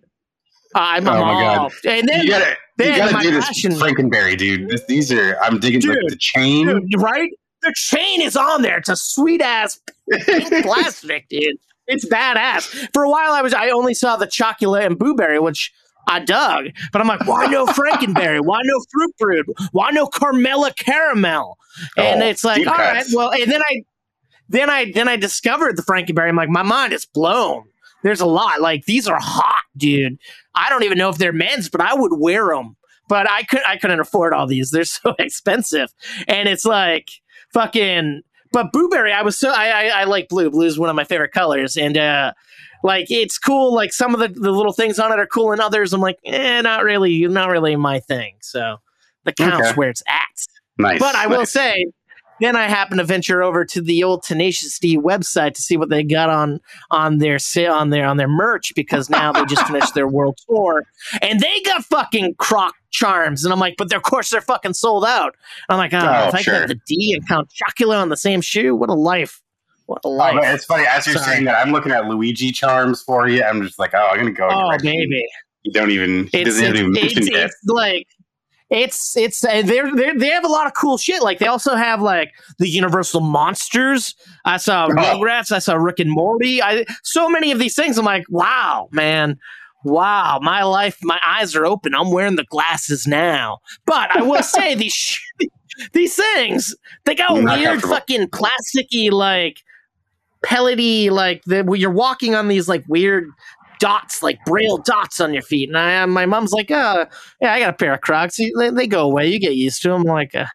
I'm, 0.75 1.07
I'm 1.07 1.15
Oh 1.21 1.25
my 1.25 1.41
God. 1.41 1.57
all- 1.57 1.71
And 1.85 2.07
then 2.07 2.23
you 2.23 2.29
gotta, 2.29 2.55
you 2.79 2.95
gotta 2.95 3.21
do 3.23 3.31
this 3.31 3.45
passion- 3.45 3.71
Frankenberry, 3.73 4.37
dude. 4.37 4.69
This, 4.69 4.83
these 4.85 5.11
are 5.11 5.37
I'm 5.41 5.59
digging 5.59 5.81
like 5.89 5.97
the 6.07 6.15
chain. 6.17 6.67
dude, 6.67 7.01
right? 7.01 7.31
The 7.61 7.73
chain 7.75 8.21
is 8.21 8.35
on 8.35 8.61
there. 8.61 8.77
It's 8.77 8.89
a 8.89 8.95
sweet 8.95 9.41
ass 9.41 9.79
plastic, 10.61 11.27
dude. 11.29 11.57
It's 11.87 12.05
badass. 12.05 12.89
For 12.93 13.03
a 13.03 13.09
while, 13.09 13.31
I 13.33 13.41
was 13.41 13.53
I 13.53 13.69
only 13.69 13.93
saw 13.93 14.15
the 14.17 14.25
chocolate 14.27 14.83
and 14.85 14.97
blueberry, 14.97 15.39
which 15.39 15.71
I 16.07 16.19
dug, 16.19 16.65
but 16.91 17.01
I'm 17.01 17.07
like, 17.07 17.25
why 17.27 17.47
no 17.47 17.65
Frankenberry? 17.67 18.41
Why 18.43 18.61
no 18.63 18.79
Fruit 18.91 19.15
Brute? 19.17 19.47
Why 19.71 19.91
no 19.91 20.07
Carmela 20.07 20.71
caramel? 20.73 21.57
And 21.97 22.21
Oh, 22.21 22.25
it's 22.25 22.43
like, 22.43 22.65
all 22.67 22.73
right, 22.73 22.97
cuts. 22.97 23.15
well, 23.15 23.31
and 23.31 23.51
then 23.51 23.61
I, 23.61 23.81
then 24.49 24.69
I, 24.69 24.91
then 24.91 25.07
I 25.07 25.15
discovered 25.15 25.75
the 25.77 25.81
Frankenberry. 25.83 26.29
I'm 26.29 26.35
like, 26.35 26.49
my 26.49 26.63
mind 26.63 26.93
is 26.93 27.05
blown. 27.05 27.63
There's 28.03 28.21
a 28.21 28.25
lot. 28.27 28.61
Like 28.61 28.85
these 28.85 29.07
are 29.07 29.19
hot, 29.19 29.61
dude. 29.75 30.17
I 30.53 30.69
don't 30.69 30.83
even 30.83 30.97
know 30.97 31.09
if 31.09 31.17
they're 31.17 31.33
men's, 31.33 31.69
but 31.69 31.81
I 31.81 31.95
would 31.95 32.19
wear 32.19 32.49
them. 32.49 32.75
But 33.09 33.29
I 33.29 33.43
could, 33.43 33.61
I 33.67 33.77
couldn't 33.77 33.99
afford 33.99 34.33
all 34.33 34.45
these. 34.47 34.69
They're 34.71 34.83
so 34.85 35.15
expensive, 35.19 35.89
and 36.27 36.47
it's 36.47 36.65
like 36.65 37.09
fucking. 37.53 38.21
But 38.51 38.71
blueberry, 38.71 39.11
I 39.11 39.21
was 39.23 39.37
so 39.37 39.49
I, 39.49 39.67
I 39.69 40.01
I 40.01 40.03
like 40.05 40.29
blue. 40.29 40.49
Blue 40.51 40.65
is 40.65 40.77
one 40.79 40.89
of 40.89 40.95
my 40.95 41.03
favorite 41.03 41.31
colors, 41.31 41.75
and 41.77 41.97
uh 41.97 42.33
like 42.85 43.09
it's 43.11 43.37
cool. 43.37 43.73
Like 43.73 43.91
some 43.91 44.13
of 44.13 44.19
the, 44.19 44.27
the 44.39 44.51
little 44.51 44.73
things 44.73 44.99
on 44.99 45.11
it 45.11 45.19
are 45.19 45.27
cool, 45.27 45.51
and 45.51 45.59
others 45.61 45.91
I'm 45.93 46.01
like, 46.01 46.19
eh, 46.25 46.61
not 46.61 46.83
really, 46.83 47.27
not 47.27 47.49
really 47.49 47.75
my 47.75 47.99
thing. 47.99 48.35
So 48.41 48.77
the 49.23 49.33
count's 49.33 49.69
Okay. 49.69 49.75
where 49.75 49.89
it's 49.89 50.03
at. 50.07 50.21
Nice. 50.77 50.99
But 50.99 51.15
I 51.15 51.27
will 51.27 51.45
say, 51.45 51.85
then 52.41 52.55
I 52.57 52.63
happened 52.63 52.99
to 52.99 53.05
venture 53.05 53.41
over 53.41 53.63
to 53.65 53.81
the 53.81 54.03
old 54.03 54.23
Tenacious 54.23 54.77
D 54.77 54.97
website 54.97 55.53
to 55.55 55.61
see 55.61 55.77
what 55.77 55.89
they 55.89 56.03
got 56.03 56.29
on 56.29 56.59
on 56.91 57.19
their 57.19 57.37
on 57.69 57.89
their 57.91 58.05
on 58.05 58.17
their 58.17 58.27
merch 58.27 58.73
because 58.75 59.09
now 59.09 59.31
they 59.31 59.45
just 59.45 59.65
finished 59.65 59.93
their 59.95 60.07
world 60.07 60.37
tour 60.47 60.83
and 61.21 61.39
they 61.39 61.61
got 61.61 61.85
fucking 61.85 62.35
croc 62.35 62.75
charms 62.91 63.43
and 63.45 63.53
I'm 63.53 63.59
like, 63.59 63.75
but 63.77 63.91
of 63.93 64.01
course 64.03 64.29
they're 64.29 64.41
fucking 64.41 64.73
sold 64.73 65.05
out. 65.05 65.35
I'm 65.69 65.77
like, 65.77 65.93
oh, 65.93 65.99
Oh, 66.05 66.27
if 66.27 66.35
I 66.35 66.41
sure. 66.41 66.59
got 66.59 66.67
the 66.67 66.79
D 66.85 67.13
and 67.13 67.25
Count 67.27 67.49
Chocula 67.49 68.01
on 68.01 68.09
the 68.09 68.17
same 68.17 68.41
shoe, 68.41 68.75
what 68.75 68.89
a 68.89 68.93
life! 68.93 69.41
What 69.87 69.99
a 70.03 70.07
Oh, 70.07 70.11
life! 70.11 70.35
but 70.39 70.53
it's 70.55 70.65
funny 70.65 70.85
as 70.89 71.05
you're 71.05 71.15
Sorry. 71.17 71.27
saying 71.33 71.45
that. 71.45 71.55
I'm 71.65 71.71
looking 71.71 71.91
at 71.91 72.05
Luigi 72.05 72.51
charms 72.51 73.01
for 73.03 73.27
you. 73.27 73.43
I'm 73.43 73.61
just 73.61 73.77
like, 73.79 73.93
oh, 73.93 74.07
I'm 74.11 74.17
gonna 74.17 74.31
go. 74.31 74.47
oh, 74.51 74.69
direction 74.69 74.91
baby. 74.91 75.25
You 75.63 75.71
don't 75.71 75.91
even. 75.91 76.27
He 76.31 76.41
it's, 76.41 76.49
doesn't 76.49 76.65
it's, 76.65 76.79
even 76.79 76.95
it's, 76.95 77.15
mention 77.15 77.33
yet. 77.33 77.45
it's 77.45 77.63
like 77.65 78.07
it's 78.71 79.15
it's 79.15 79.43
uh, 79.43 79.61
they're, 79.63 79.95
they're 79.95 80.17
they 80.17 80.29
have 80.29 80.43
a 80.43 80.47
lot 80.49 80.65
of 80.65 80.73
cool 80.73 80.97
shit. 80.97 81.21
Like 81.21 81.37
they 81.39 81.47
also 81.47 81.75
have 81.75 82.01
like 82.01 82.31
the 82.57 82.67
Universal 82.67 83.21
monsters. 83.21 84.15
I 84.45 84.57
saw 84.57 84.85
Oh. 84.87 84.89
Rugrats. 84.89 85.51
I 85.51 85.59
saw 85.59 85.75
Rick 85.75 85.99
and 85.99 86.09
Morty. 86.11 86.61
I 86.63 86.85
so 87.03 87.29
many 87.29 87.51
of 87.51 87.59
these 87.59 87.75
things. 87.75 87.97
I'm 87.97 88.05
like, 88.05 88.25
wow, 88.29 88.89
man. 88.91 89.37
Wow, 89.83 90.39
my 90.41 90.63
life, 90.63 90.97
my 91.03 91.19
eyes 91.27 91.55
are 91.55 91.63
open. 91.63 91.93
I'm 91.93 92.09
wearing 92.09 92.37
the 92.37 92.45
glasses 92.45 93.05
now. 93.05 93.59
But 93.85 94.09
I 94.15 94.23
will 94.23 94.41
say 94.41 94.73
these 94.75 94.93
sh- 94.93 95.21
these 95.93 96.15
things, 96.15 96.75
they 97.05 97.13
got 97.13 97.39
Not 97.39 97.59
weird 97.59 97.81
fucking 97.83 98.29
plasticky 98.29 99.11
like 99.11 99.61
pellety 100.45 101.09
like 101.09 101.41
the 101.45 101.63
you're 101.77 101.89
walking 101.91 102.35
on 102.35 102.47
these 102.47 102.67
like 102.69 102.83
weird 102.87 103.27
dots 103.79 104.23
like 104.23 104.37
braille 104.45 104.77
dots 104.77 105.19
on 105.19 105.33
your 105.33 105.41
feet 105.41 105.67
and 105.67 105.77
I 105.77 106.05
my 106.05 106.25
mom's 106.25 106.53
like 106.53 106.71
oh 106.71 107.05
yeah 107.41 107.53
I 107.53 107.59
got 107.59 107.69
a 107.71 107.73
pair 107.73 107.93
of 107.93 108.01
Crocs 108.01 108.37
they, 108.37 108.69
they 108.69 108.87
go 108.87 109.01
away 109.01 109.27
you 109.27 109.39
get 109.39 109.55
used 109.55 109.81
to 109.81 109.89
them 109.89 110.01
I'm 110.01 110.07
like 110.07 110.33
uh, 110.35 110.45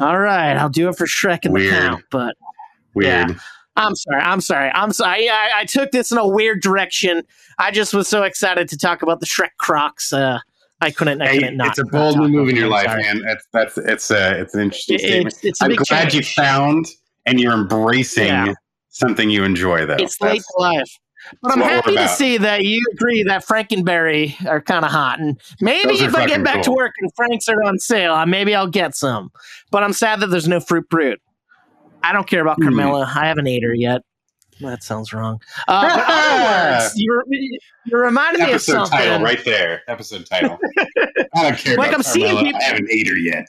all 0.00 0.18
right 0.18 0.56
I'll 0.56 0.68
do 0.68 0.88
it 0.88 0.96
for 0.96 1.06
Shrek 1.06 1.44
and 1.44 1.54
Weird. 1.54 1.72
the 1.72 1.78
Count 1.78 2.04
but 2.10 2.34
Weird. 2.94 3.36
I'm 3.76 3.94
sorry 3.94 4.20
I'm 4.22 4.40
sorry 4.40 4.70
I'm 4.74 4.92
sorry 4.92 5.28
I, 5.30 5.50
I 5.56 5.64
took 5.64 5.90
this 5.90 6.10
in 6.12 6.18
a 6.18 6.26
weird 6.28 6.60
direction 6.60 7.22
I 7.58 7.70
just 7.70 7.94
was 7.94 8.08
so 8.08 8.24
excited 8.24 8.68
to 8.68 8.76
talk 8.76 9.00
about 9.02 9.20
the 9.20 9.26
Shrek 9.26 9.50
Crocs 9.58 10.12
uh, 10.12 10.38
I 10.82 10.90
couldn't 10.90 11.22
I 11.22 11.28
Hey, 11.28 11.38
couldn't 11.38 11.56
not 11.56 11.68
it's 11.68 11.78
a 11.78 11.84
bold 11.86 12.18
new 12.18 12.28
move 12.28 12.50
in 12.50 12.56
your 12.56 12.68
life, 12.68 12.86
Sorry. 12.86 13.02
man. 13.02 13.22
That's 13.22 13.46
that's 13.54 13.78
it's 13.78 14.10
a 14.10 14.38
it's 14.40 14.54
an 14.54 14.60
interesting 14.60 14.96
It- 14.96 15.00
statement. 15.00 15.26
it's, 15.34 15.44
it's 15.44 15.62
I'm 15.62 15.74
glad 15.74 16.12
you 16.12 16.22
found 16.22 16.86
and 17.24 17.40
you're 17.40 17.54
embracing 17.54 18.26
Yeah. 18.26 18.52
Something 18.98 19.30
you 19.30 19.44
enjoy, 19.44 19.86
though. 19.86 19.94
it's 19.98 20.20
late 20.20 20.28
That's- 20.42 20.46
to 20.46 20.60
life. 20.62 20.98
But 21.42 21.52
I'm 21.54 21.60
happy 21.60 21.96
to 21.96 22.06
see 22.08 22.38
that 22.38 22.64
you 22.64 22.80
agree 22.92 23.24
that 23.24 23.44
Frankenberry 23.44 24.36
are 24.46 24.60
kind 24.60 24.84
of 24.84 24.92
hot, 24.92 25.18
and 25.18 25.40
maybe 25.60 25.88
Those 25.88 26.02
if 26.02 26.14
I 26.14 26.24
get 26.26 26.44
back 26.44 26.62
to 26.62 26.70
work 26.70 26.92
and 27.00 27.10
Franks 27.16 27.48
are 27.48 27.60
on 27.64 27.80
sale, 27.80 28.24
maybe 28.26 28.54
I'll 28.54 28.68
get 28.68 28.94
some. 28.94 29.30
But 29.72 29.82
I'm 29.82 29.92
sad 29.92 30.20
that 30.20 30.28
there's 30.28 30.46
no 30.46 30.60
fruit 30.60 30.88
brute. 30.88 31.20
I 32.04 32.12
don't 32.12 32.28
care 32.28 32.42
about 32.42 32.56
Hmm. 32.58 32.64
Carmela. 32.64 33.12
I 33.12 33.26
haven't 33.26 33.48
ate 33.48 33.64
her 33.64 33.74
yet. 33.74 34.02
That 34.60 34.84
sounds 34.84 35.12
wrong. 35.12 35.40
Uh, 35.66 36.78
words, 36.80 36.92
you, 36.96 37.22
re- 37.26 37.60
you 37.86 37.98
reminded 37.98 38.38
me 38.40 38.44
of 38.44 38.50
episode 38.50 38.72
something. 38.86 38.98
title 38.98 39.20
right 39.20 39.44
there. 39.44 39.82
Episode 39.88 40.26
title. 40.26 40.58
I 41.34 41.42
don't 41.42 41.58
care 41.58 41.76
Like, 41.76 41.88
about 41.88 41.94
I'm 41.94 42.02
seeing 42.04 42.26
Carmela. 42.26 42.44
people- 42.44 42.60
I 42.60 42.64
haven't 42.64 42.88
ate 42.90 43.08
her 43.08 43.16
yet. 43.16 43.46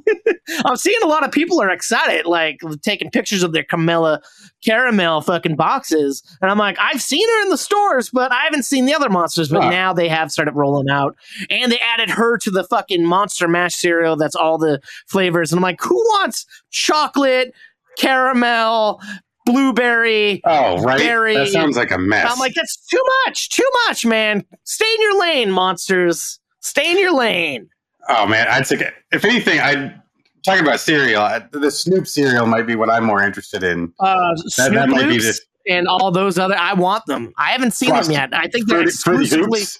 I'm 0.64 0.76
seeing 0.76 0.98
a 1.02 1.06
lot 1.06 1.24
of 1.24 1.32
people 1.32 1.60
are 1.60 1.70
excited, 1.70 2.26
like 2.26 2.60
taking 2.82 3.10
pictures 3.10 3.42
of 3.42 3.52
their 3.52 3.64
Camilla 3.64 4.20
caramel 4.64 5.20
fucking 5.20 5.56
boxes. 5.56 6.22
And 6.40 6.50
I'm 6.50 6.58
like, 6.58 6.76
I've 6.80 7.02
seen 7.02 7.26
her 7.28 7.42
in 7.42 7.48
the 7.48 7.56
stores, 7.58 8.10
but 8.10 8.32
I 8.32 8.44
haven't 8.44 8.64
seen 8.64 8.86
the 8.86 8.94
other 8.94 9.08
monsters. 9.10 9.48
But 9.48 9.62
Huh. 9.64 9.70
now 9.70 9.92
they 9.92 10.08
have 10.08 10.30
started 10.32 10.52
rolling 10.52 10.88
out. 10.90 11.16
And 11.50 11.70
they 11.70 11.78
added 11.78 12.10
her 12.10 12.38
to 12.38 12.50
the 12.50 12.64
fucking 12.64 13.04
monster 13.04 13.48
mash 13.48 13.74
cereal 13.74 14.16
that's 14.16 14.34
all 14.36 14.58
the 14.58 14.80
flavors. 15.06 15.52
And 15.52 15.58
I'm 15.58 15.62
like, 15.62 15.80
who 15.80 15.96
wants 15.96 16.46
chocolate, 16.70 17.52
caramel, 17.98 19.00
blueberry? 19.46 20.40
Oh, 20.44 20.82
right. 20.82 20.98
Berry. 20.98 21.36
That 21.36 21.48
sounds 21.48 21.76
like 21.76 21.90
a 21.90 21.98
mess. 21.98 22.30
I'm 22.30 22.38
like, 22.38 22.54
that's 22.54 22.76
too 22.88 23.02
much, 23.26 23.50
too 23.50 23.68
much, 23.88 24.04
man. 24.04 24.44
Stay 24.64 24.90
in 24.94 25.00
your 25.02 25.20
lane, 25.20 25.50
monsters. 25.50 26.38
Stay 26.60 26.90
in 26.92 26.98
your 26.98 27.14
lane. 27.14 27.68
Oh 28.08 28.26
man, 28.26 28.46
I'd 28.48 28.66
say 28.66 28.90
if 29.12 29.24
anything, 29.24 29.60
I'd 29.60 30.00
talking 30.44 30.62
about 30.64 30.80
cereal. 30.80 31.22
I- 31.22 31.46
The 31.52 31.70
Snoop 31.70 32.06
cereal 32.06 32.46
might 32.46 32.66
be 32.66 32.74
what 32.74 32.90
I'm 32.90 33.04
more 33.04 33.22
interested 33.22 33.62
in. 33.62 33.92
Uh, 34.00 34.34
That, 34.34 34.42
Snoop 34.50 34.72
that 34.74 34.88
might 34.88 35.08
be 35.08 35.18
the 35.18 35.38
and 35.68 35.86
all 35.86 36.10
those 36.10 36.38
other. 36.38 36.56
I 36.58 36.74
want 36.74 37.06
them. 37.06 37.32
I 37.38 37.52
haven't 37.52 37.72
seen 37.72 37.90
them 37.90 38.10
yet. 38.10 38.30
I 38.34 38.48
think 38.48 38.66
they're 38.66 38.78
fruity, 38.78 38.90
fruity 39.04 39.24
exclusively. 39.26 39.60
hoops, 39.60 39.78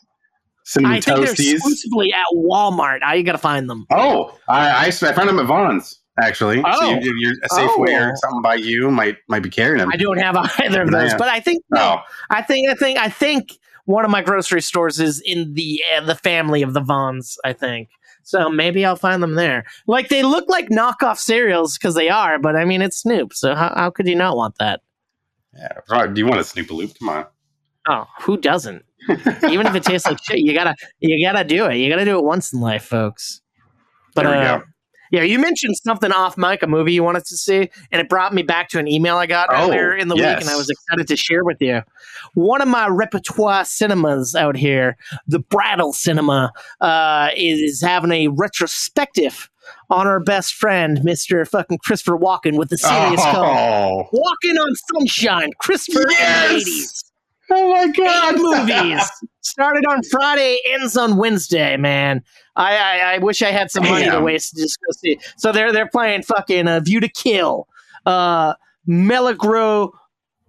cinnamon 0.65 0.97
I 0.99 1.01
think 1.01 1.17
they're 1.19 1.31
exclusively 1.55 2.13
at 2.13 2.25
Walmart. 2.35 3.01
I 3.03 3.21
gotta 3.23 3.39
find 3.39 3.69
them. 3.69 3.87
Oh, 3.91 4.39
I, 4.49 4.69
I 4.71 4.87
I 4.87 4.91
found 4.91 5.29
them 5.29 5.39
at 5.41 5.47
Vons 5.47 5.99
actually. 6.23 6.59
So 6.59 6.65
Oh. 6.67 6.99
you, 7.01 7.13
you're 7.19 7.33
a 7.43 7.49
Safeway 7.49 7.99
Oh. 8.01 8.11
or 8.11 8.17
something 8.17 8.43
by 8.43 8.55
you 8.57 8.91
might 8.93 9.17
might 9.29 9.43
be 9.43 9.51
carrying 9.51 9.79
them. 9.79 9.91
I 9.93 9.97
don't 9.97 10.19
have 10.19 10.37
either 10.61 10.83
of 10.83 10.91
those, 10.93 11.15
but 11.15 11.27
I 11.29 11.41
think 11.41 11.65
Oh, 11.75 11.97
I 12.31 12.43
think 12.43 12.71
I 12.71 12.75
think 12.75 12.99
I 12.99 13.09
think 13.09 13.59
one 13.87 14.05
of 14.05 14.13
my 14.13 14.23
grocery 14.23 14.63
stores 14.63 15.01
is 15.01 15.21
in 15.21 15.55
the 15.55 15.83
uh, 15.97 16.05
the 16.05 16.15
family 16.15 16.63
of 16.63 16.73
the 16.75 16.81
Vons. 16.81 17.37
I 17.45 17.53
think. 17.53 17.89
So 18.33 18.49
maybe 18.49 18.83
I'll 18.83 18.97
find 18.97 19.23
them 19.23 19.35
there. 19.35 19.67
Like 19.87 20.09
they 20.09 20.23
look 20.23 20.49
like 20.49 20.71
knockoff 20.71 21.19
cereals 21.19 21.77
because 21.77 21.95
they 21.95 22.09
are, 22.09 22.39
but 22.39 22.57
I 22.57 22.65
mean 22.65 22.81
it's 22.81 22.97
Snoop, 22.97 23.35
so 23.35 23.55
how, 23.55 23.75
how 23.77 23.91
could 23.91 24.09
you 24.09 24.17
not 24.17 24.39
want 24.39 24.57
that? 24.59 24.81
yeah. 25.55 25.69
Right. 25.91 26.13
Do 26.13 26.19
you 26.19 26.27
want 26.27 26.41
a 26.41 26.45
Snoop 26.45 26.71
Loop? 26.71 26.99
Come 26.99 27.11
on. 27.11 27.27
Oh, 27.89 28.07
who 28.23 28.39
doesn't? 28.39 28.87
Even 29.51 29.67
if 29.67 29.75
it 29.75 29.85
tastes 29.85 30.09
like 30.09 30.17
shit, 30.25 30.39
you 30.39 30.55
gotta 30.55 30.75
you 31.01 31.23
gotta 31.23 31.45
do 31.45 31.67
it. 31.67 31.77
You 31.77 31.91
gotta 31.91 32.07
do 32.07 32.17
it 32.19 32.25
once 32.25 32.55
in 32.55 32.61
life, 32.63 32.85
folks. 32.85 33.43
But 34.15 34.25
uh. 34.25 34.63
Yeah, 35.13 35.23
you 35.23 35.39
mentioned 35.39 35.77
something 35.85 36.11
off 36.11 36.37
mic, 36.37 36.63
a 36.63 36.67
movie 36.67 36.95
you 36.95 37.05
wanted 37.05 37.25
to 37.27 37.37
see, 37.37 37.71
and 37.93 38.01
it 38.01 38.09
brought 38.09 38.35
me 38.35 38.43
back 38.43 38.69
to 38.71 38.79
an 38.81 38.89
email 38.89 39.17
I 39.19 39.27
got 39.27 39.49
Oh, 39.53 39.67
earlier 39.69 39.95
in 39.95 40.09
the 40.09 40.17
week, 40.17 40.25
and 40.25 40.49
I 40.49 40.57
was 40.57 40.69
excited 40.69 41.07
to 41.07 41.17
share 41.17 41.45
with 41.45 41.59
you. 41.61 41.83
One 42.35 42.61
of 42.61 42.67
my 42.69 42.89
repertoire 42.89 43.65
cinemas 43.65 44.35
out 44.35 44.57
here, 44.57 44.97
the 45.29 45.39
Brattle 45.39 45.93
Cinema, 45.93 46.51
uh, 46.81 47.29
is 47.37 47.81
having 47.83 48.11
a 48.11 48.29
retrospective 48.29 49.49
on 49.91 50.07
our 50.07 50.19
best 50.19 50.55
friend, 50.55 51.05
Mister 51.05 51.45
Fucking 51.45 51.79
Christopher 51.85 52.19
Walken, 52.19 52.57
with 52.59 52.71
the 52.71 52.79
series 52.79 53.21
called 53.21 53.57
Oh. 53.57 54.09
"Walking 54.13 54.59
on 54.59 54.75
Sunshine." 54.97 55.51
Christopher 55.61 56.05
Yes! 56.11 56.51
in 56.51 56.59
the 56.59 56.65
'80s 56.65 57.12
oh 57.53 57.73
my 57.73 57.89
god! 57.89 58.35
movies. 58.37 59.11
Started 59.41 59.85
on 59.87 60.03
Friday, 60.05 60.59
ends 60.71 60.97
on 60.97 61.17
Wednesday. 61.17 61.77
Man, 61.77 62.23
I 62.57 62.77
I, 62.77 63.15
I 63.15 63.19
wish 63.19 63.43
I 63.43 63.51
had 63.51 63.71
some 63.71 63.85
money 63.85 64.09
to 64.09 64.21
waste 64.21 64.55
to 64.55 64.63
just 64.63 64.79
go 64.81 64.93
see. 64.93 65.19
So 65.37 65.53
they're 65.53 65.73
they're 65.73 65.89
playing 65.89 66.23
fucking 66.23 66.69
uh, 66.69 66.81
View 66.81 67.01
to 67.01 67.09
Kill, 67.09 67.69
uh, 68.07 68.55
Melagro. 68.89 69.91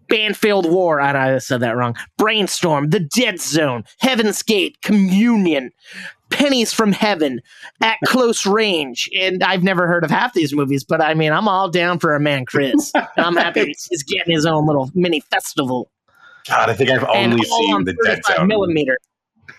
Banfield 0.09 0.69
War, 0.69 0.99
I, 0.99 1.35
I 1.35 1.37
said 1.39 1.61
that 1.61 1.75
wrong. 1.75 1.95
Brainstorm, 2.17 2.89
The 2.89 2.99
Dead 2.99 3.39
Zone, 3.39 3.83
Heaven's 3.99 4.43
Gate, 4.43 4.79
Communion, 4.81 5.71
Pennies 6.29 6.73
from 6.73 6.91
Heaven, 6.91 7.41
At 7.81 7.97
Close 8.05 8.45
Range. 8.45 9.09
And 9.17 9.41
I've 9.41 9.63
never 9.63 9.87
heard 9.87 10.03
of 10.03 10.11
half 10.11 10.33
these 10.33 10.53
movies, 10.53 10.83
but 10.83 11.01
I 11.01 11.13
mean, 11.13 11.31
I'm 11.31 11.47
all 11.47 11.69
down 11.69 11.97
for 11.99 12.13
a 12.13 12.19
man, 12.19 12.45
Chris. 12.45 12.91
I'm 13.17 13.37
happy 13.37 13.73
he's 13.89 14.03
getting 14.03 14.35
his 14.35 14.45
own 14.45 14.67
little 14.67 14.91
mini 14.93 15.21
festival 15.21 15.89
God, 16.47 16.69
I 16.69 16.73
think 16.73 16.89
I've 16.89 17.03
only 17.05 17.43
seen 17.43 17.83
the 17.85 17.93
Dead 18.05 18.21
35 18.25 18.35
Zone. 18.37 18.47
millimeter, 18.47 18.97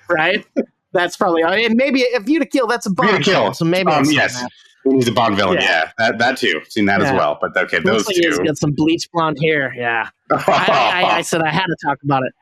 right? 0.08 0.44
That's 0.92 1.16
probably 1.16 1.42
and 1.42 1.74
maybe 1.74 2.04
a 2.14 2.20
View 2.20 2.38
to 2.38 2.46
Kill. 2.46 2.66
That's 2.66 2.86
a 2.86 2.90
View 2.90 3.18
to 3.18 3.22
Kill. 3.22 3.52
so 3.54 3.64
maybe 3.64 3.90
Um, 3.90 4.04
yes. 4.06 4.40
that. 4.40 4.50
He's 4.84 5.08
a 5.08 5.12
Bond 5.12 5.34
villain. 5.36 5.56
Yeah. 5.60 5.62
Yeah, 5.62 5.90
that, 5.98 6.18
that 6.18 6.36
too. 6.36 6.60
Seen 6.68 6.84
that 6.86 7.00
as 7.00 7.10
well. 7.10 7.38
But 7.40 7.56
okay, 7.56 7.78
those 7.80 8.06
like 8.06 8.16
He's 8.16 8.36
two. 8.36 8.44
got 8.44 8.58
some 8.58 8.72
bleach 8.72 9.10
blonde 9.12 9.38
hair. 9.42 9.72
Yeah, 9.74 10.10
I, 10.30 11.04
I, 11.06 11.16
I 11.16 11.22
said 11.22 11.40
I 11.40 11.50
had 11.50 11.64
to 11.66 11.76
talk 11.84 11.98
about 12.04 12.22
it. 12.22 12.32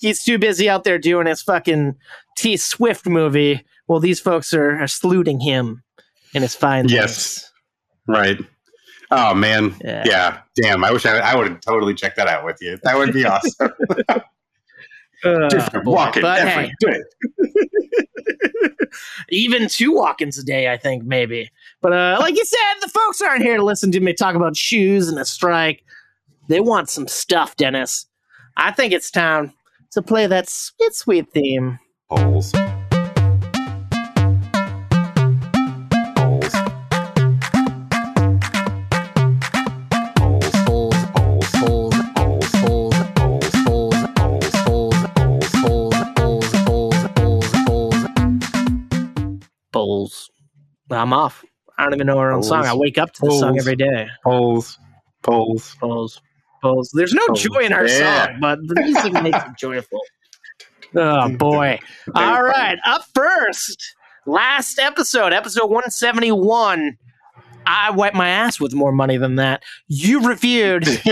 He's 0.00 0.22
too 0.22 0.38
busy 0.38 0.68
out 0.70 0.84
there 0.84 0.96
doing 0.98 1.26
his 1.26 1.42
fucking 1.42 1.96
T 2.36 2.56
Swift 2.56 3.06
movie. 3.06 3.64
Well, 3.88 3.98
these 3.98 4.20
folks 4.20 4.54
are, 4.54 4.78
are 4.80 4.86
saluting 4.86 5.40
him 5.40 5.82
in 6.34 6.42
his 6.42 6.54
fine. 6.54 6.88
Yes. 6.88 7.50
right. 8.06 8.38
Oh 9.10 9.34
man. 9.34 9.74
Yeah. 9.82 10.02
Yeah. 10.06 10.38
Damn. 10.56 10.84
I 10.84 10.92
wish 10.92 11.06
I, 11.06 11.18
I 11.18 11.34
would 11.34 11.48
have 11.48 11.60
totally 11.60 11.94
checked 11.94 12.16
that 12.16 12.28
out 12.28 12.44
with 12.44 12.58
you. 12.60 12.78
That 12.82 12.96
would 12.96 13.12
be 13.12 13.24
awesome. 13.24 13.72
Uh, 15.24 15.48
Different 15.48 15.84
walking 15.84 16.22
But 16.22 16.38
every 16.38 16.66
hey, 16.66 16.72
day. 16.80 17.00
even 19.30 19.68
two 19.68 19.92
walk-ins 19.92 20.38
a 20.38 20.44
day, 20.44 20.70
I 20.70 20.76
think 20.76 21.02
maybe. 21.04 21.50
But 21.80 21.92
uh, 21.92 22.18
like 22.20 22.36
you 22.36 22.44
said, 22.44 22.74
the 22.80 22.88
folks 22.88 23.20
aren't 23.20 23.42
here 23.42 23.56
to 23.56 23.64
listen 23.64 23.90
to 23.90 24.00
me 24.00 24.12
talk 24.12 24.36
about 24.36 24.56
shoes 24.56 25.08
and 25.08 25.18
a 25.18 25.24
strike. 25.24 25.82
They 26.48 26.60
want 26.60 26.88
some 26.88 27.08
stuff, 27.08 27.56
Dennis. 27.56 28.06
I 28.56 28.70
think 28.70 28.92
it's 28.92 29.10
time 29.10 29.52
to 29.90 30.02
play 30.02 30.28
that 30.28 30.48
sweet, 30.48 30.94
sweet 30.94 31.32
theme. 31.32 31.80
Holes. 32.08 32.52
Holes. 32.52 32.77
I'm 50.90 51.12
off. 51.12 51.44
I 51.78 51.84
don't 51.84 51.94
even 51.94 52.06
know 52.06 52.18
our 52.18 52.32
own 52.32 52.42
song. 52.42 52.64
I 52.66 52.74
wake 52.74 52.98
up 52.98 53.12
to 53.14 53.20
the 53.22 53.30
song 53.32 53.58
every 53.58 53.76
day. 53.76 54.08
Holes. 54.24 54.78
Holes. 55.24 55.76
Bowls. 55.80 56.20
Bowls. 56.62 56.90
There's 56.94 57.14
no 57.14 57.26
Bowls. 57.28 57.42
joy 57.42 57.60
in 57.60 57.72
our 57.72 57.86
Yeah. 57.86 58.26
song, 58.26 58.36
but 58.40 58.58
the 58.66 58.80
music 58.82 59.12
makes 59.22 59.38
it 59.38 59.56
joyful. 59.58 60.00
Oh 60.96 61.28
boy. 61.36 61.78
All 62.14 62.42
right, 62.42 62.78
up 62.86 63.04
first. 63.14 63.94
Last 64.24 64.78
episode, 64.78 65.34
episode 65.34 65.66
171. 65.70 66.96
I 67.66 67.90
wiped 67.90 68.16
my 68.16 68.30
ass 68.30 68.58
with 68.58 68.72
more 68.72 68.90
money 68.90 69.18
than 69.18 69.34
that. 69.34 69.62
You 69.88 70.26
reviewed 70.26 70.84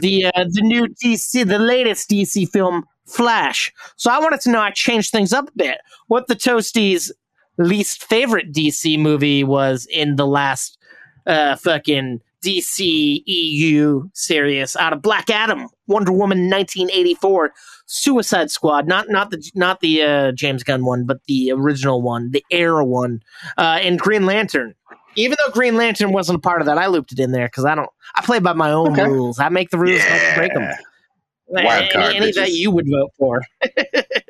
the 0.00 0.30
uh, 0.34 0.44
the 0.50 0.60
new 0.62 0.86
DC, 0.86 1.46
the 1.46 1.58
latest 1.58 2.08
DC 2.08 2.48
film, 2.48 2.84
Flash. 3.06 3.70
So 3.96 4.10
I 4.10 4.18
wanted 4.20 4.40
to 4.40 4.50
know. 4.50 4.60
I 4.60 4.70
changed 4.70 5.10
things 5.10 5.34
up 5.34 5.48
a 5.48 5.52
bit. 5.54 5.78
What 6.06 6.26
the 6.28 6.34
Toasties' 6.34 7.10
least 7.58 8.04
favorite 8.04 8.52
DC 8.52 8.98
movie 8.98 9.44
was 9.44 9.86
in 9.90 10.16
the 10.16 10.26
last 10.26 10.78
uh, 11.26 11.56
fucking 11.56 12.20
DC 12.44 13.22
EU 13.26 14.08
series 14.12 14.76
out 14.76 14.92
of 14.92 15.00
Black 15.00 15.30
Adam, 15.30 15.68
Wonder 15.86 16.12
Woman, 16.12 16.50
1984, 16.50 17.52
Suicide 17.86 18.50
Squad, 18.50 18.86
not 18.86 19.08
not 19.08 19.30
the 19.30 19.50
not 19.54 19.80
the 19.80 20.02
uh, 20.02 20.32
James 20.32 20.62
Gunn 20.62 20.84
one, 20.84 21.04
but 21.04 21.20
the 21.26 21.52
original 21.52 22.02
one, 22.02 22.30
the 22.32 22.44
era 22.50 22.84
one, 22.84 23.22
uh, 23.56 23.78
and 23.80 23.98
Green 23.98 24.26
Lantern. 24.26 24.74
Even 25.16 25.36
though 25.44 25.52
Green 25.52 25.76
Lantern 25.76 26.12
wasn't 26.12 26.36
a 26.36 26.40
part 26.40 26.60
of 26.60 26.66
that, 26.66 26.76
I 26.76 26.86
looped 26.86 27.12
it 27.12 27.20
in 27.20 27.30
there 27.32 27.46
because 27.46 27.64
I 27.64 27.74
don't. 27.74 27.88
I 28.16 28.22
play 28.22 28.40
by 28.40 28.52
my 28.52 28.70
own 28.72 28.92
Okay. 28.92 29.06
rules. 29.06 29.38
I 29.38 29.48
make 29.48 29.70
the 29.70 29.78
rules, 29.78 30.00
I 30.02 30.34
break 30.36 30.52
them. 30.52 30.62
Yeah. 30.62 31.64
Wild 31.64 31.90
card, 31.92 32.14
any, 32.16 32.16
any 32.16 32.32
that 32.32 32.52
you 32.52 32.70
would 32.70 32.86
vote 32.90 33.12
for. 33.18 33.42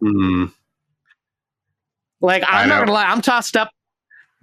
Hmm. 0.00 0.46
Like 2.20 2.42
I'm 2.46 2.68
not 2.68 2.80
gonna 2.80 2.92
lie, 2.92 3.04
I'm 3.06 3.20
tossed 3.22 3.56
up 3.56 3.70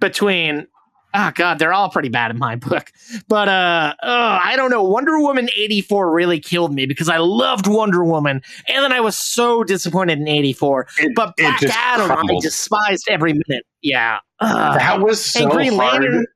between. 0.00 0.66
Oh 1.14 1.30
god, 1.34 1.58
they're 1.58 1.72
all 1.72 1.88
pretty 1.88 2.08
bad 2.10 2.30
in 2.30 2.38
my 2.38 2.56
book. 2.56 2.90
But 3.28 3.48
uh, 3.48 3.94
oh, 4.02 4.38
I 4.42 4.54
don't 4.56 4.70
know. 4.70 4.82
Wonder 4.82 5.18
Woman 5.18 5.48
'84 5.56 6.10
really 6.12 6.40
killed 6.40 6.74
me 6.74 6.86
because 6.86 7.08
I 7.08 7.18
loved 7.18 7.66
Wonder 7.66 8.04
Woman, 8.04 8.42
and 8.68 8.82
then 8.84 8.92
I 8.92 9.00
was 9.00 9.16
so 9.16 9.62
disappointed 9.64 10.18
in 10.18 10.28
'84. 10.28 10.88
It- 10.98 11.12
But 11.14 11.36
Black 11.36 11.62
Adam, 11.64 12.10
I 12.10 12.38
despised 12.40 13.06
every 13.08 13.32
minute. 13.32 13.64
Yeah, 13.82 14.18
Ugh. 14.40 14.78
that 14.78 15.00
was 15.00 15.24
so 15.24 15.42
and 15.44 15.50
Green 15.52 15.74
hard. 15.74 16.02
Lantern. 16.02 16.26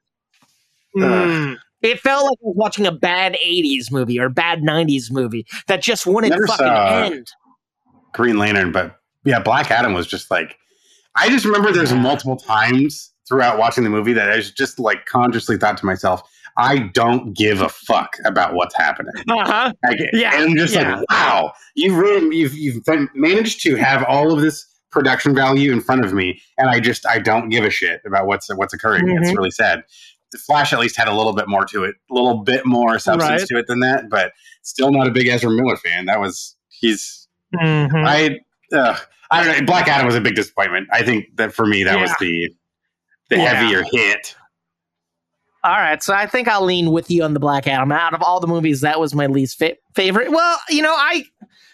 Mm. 0.96 1.56
It 1.82 2.00
felt 2.00 2.24
like 2.24 2.38
I 2.42 2.44
was 2.46 2.56
watching 2.56 2.86
a 2.86 2.92
bad 2.92 3.36
'80s 3.44 3.90
movie 3.90 4.18
or 4.18 4.28
bad 4.28 4.60
'90s 4.60 5.10
movie 5.10 5.46
that 5.66 5.82
just 5.82 6.06
wouldn't 6.06 6.30
Never 6.32 6.46
fucking 6.46 6.66
saw- 6.66 7.02
end. 7.04 7.28
Green 8.12 8.38
Lantern, 8.38 8.72
but 8.72 8.99
yeah, 9.24 9.38
Black 9.40 9.70
Adam 9.70 9.92
was 9.94 10.06
just 10.06 10.30
like 10.30 10.56
I 11.16 11.28
just 11.28 11.44
remember 11.44 11.72
there's 11.72 11.92
multiple 11.92 12.36
times 12.36 13.12
throughout 13.28 13.58
watching 13.58 13.84
the 13.84 13.90
movie 13.90 14.12
that 14.12 14.30
I 14.30 14.40
just 14.40 14.78
like 14.78 15.06
consciously 15.06 15.56
thought 15.56 15.76
to 15.78 15.86
myself, 15.86 16.22
I 16.56 16.78
don't 16.94 17.32
give 17.36 17.60
a 17.60 17.68
fuck 17.68 18.16
about 18.24 18.54
what's 18.54 18.76
happening. 18.76 19.12
Uh 19.28 19.44
huh. 19.44 19.72
Like, 19.84 19.98
Yeah, 20.12 20.34
and 20.34 20.50
I'm 20.50 20.56
just 20.56 20.74
yeah. 20.74 20.96
like, 20.96 21.10
wow, 21.10 21.52
you've 21.74 21.96
really 21.96 22.36
you've 22.36 22.54
you've 22.54 22.82
managed 23.14 23.62
to 23.62 23.76
have 23.76 24.04
all 24.04 24.32
of 24.32 24.40
this 24.40 24.66
production 24.90 25.34
value 25.34 25.72
in 25.72 25.80
front 25.80 26.04
of 26.04 26.12
me, 26.12 26.40
and 26.58 26.68
I 26.68 26.80
just 26.80 27.06
I 27.06 27.18
don't 27.20 27.48
give 27.48 27.64
a 27.64 27.70
shit 27.70 28.00
about 28.06 28.26
what's 28.26 28.52
what's 28.56 28.74
occurring. 28.74 29.08
It's 29.08 29.30
Mhm. 29.30 29.36
really 29.36 29.50
sad. 29.52 29.82
The 30.32 30.38
Flash 30.38 30.72
at 30.72 30.78
least 30.78 30.96
had 30.96 31.08
a 31.08 31.14
little 31.14 31.32
bit 31.34 31.48
more 31.48 31.64
to 31.66 31.82
it, 31.84 31.96
a 32.10 32.14
little 32.14 32.38
bit 32.44 32.64
more 32.64 32.98
substance 33.00 33.40
Right. 33.42 33.48
to 33.48 33.58
it 33.58 33.66
than 33.66 33.80
that, 33.80 34.08
but 34.08 34.32
still 34.62 34.92
not 34.92 35.08
a 35.08 35.10
big 35.10 35.26
Ezra 35.28 35.50
Miller 35.50 35.76
fan. 35.76 36.06
That 36.06 36.20
was 36.20 36.56
he's 36.68 37.26
Mhm. 37.54 38.06
I 38.06 38.38
uh, 38.72 38.96
I 39.30 39.44
don't 39.44 39.60
know. 39.60 39.66
Black 39.66 39.88
Adam 39.88 40.06
was 40.06 40.16
a 40.16 40.20
big 40.20 40.34
disappointment. 40.34 40.88
I 40.92 41.02
think 41.02 41.36
that 41.36 41.52
for 41.52 41.66
me 41.66 41.84
that 41.84 42.00
was 42.00 42.12
the 42.20 42.48
the 43.28 43.36
Yeah. 43.36 43.54
heavier 43.54 43.84
hit. 43.92 44.34
All 45.62 45.72
right, 45.76 46.02
so 46.02 46.14
I 46.14 46.26
think 46.26 46.48
I'll 46.48 46.64
lean 46.64 46.90
with 46.90 47.10
you 47.10 47.22
on 47.22 47.34
the 47.34 47.40
Black 47.40 47.66
Adam. 47.66 47.92
Out 47.92 48.14
of 48.14 48.22
all 48.22 48.40
the 48.40 48.46
movies, 48.46 48.80
that 48.80 48.98
was 48.98 49.14
my 49.14 49.26
least 49.26 49.58
fa- 49.58 49.76
favorite. 49.94 50.30
Well, 50.30 50.58
you 50.70 50.80
know, 50.80 50.94
I 50.94 51.24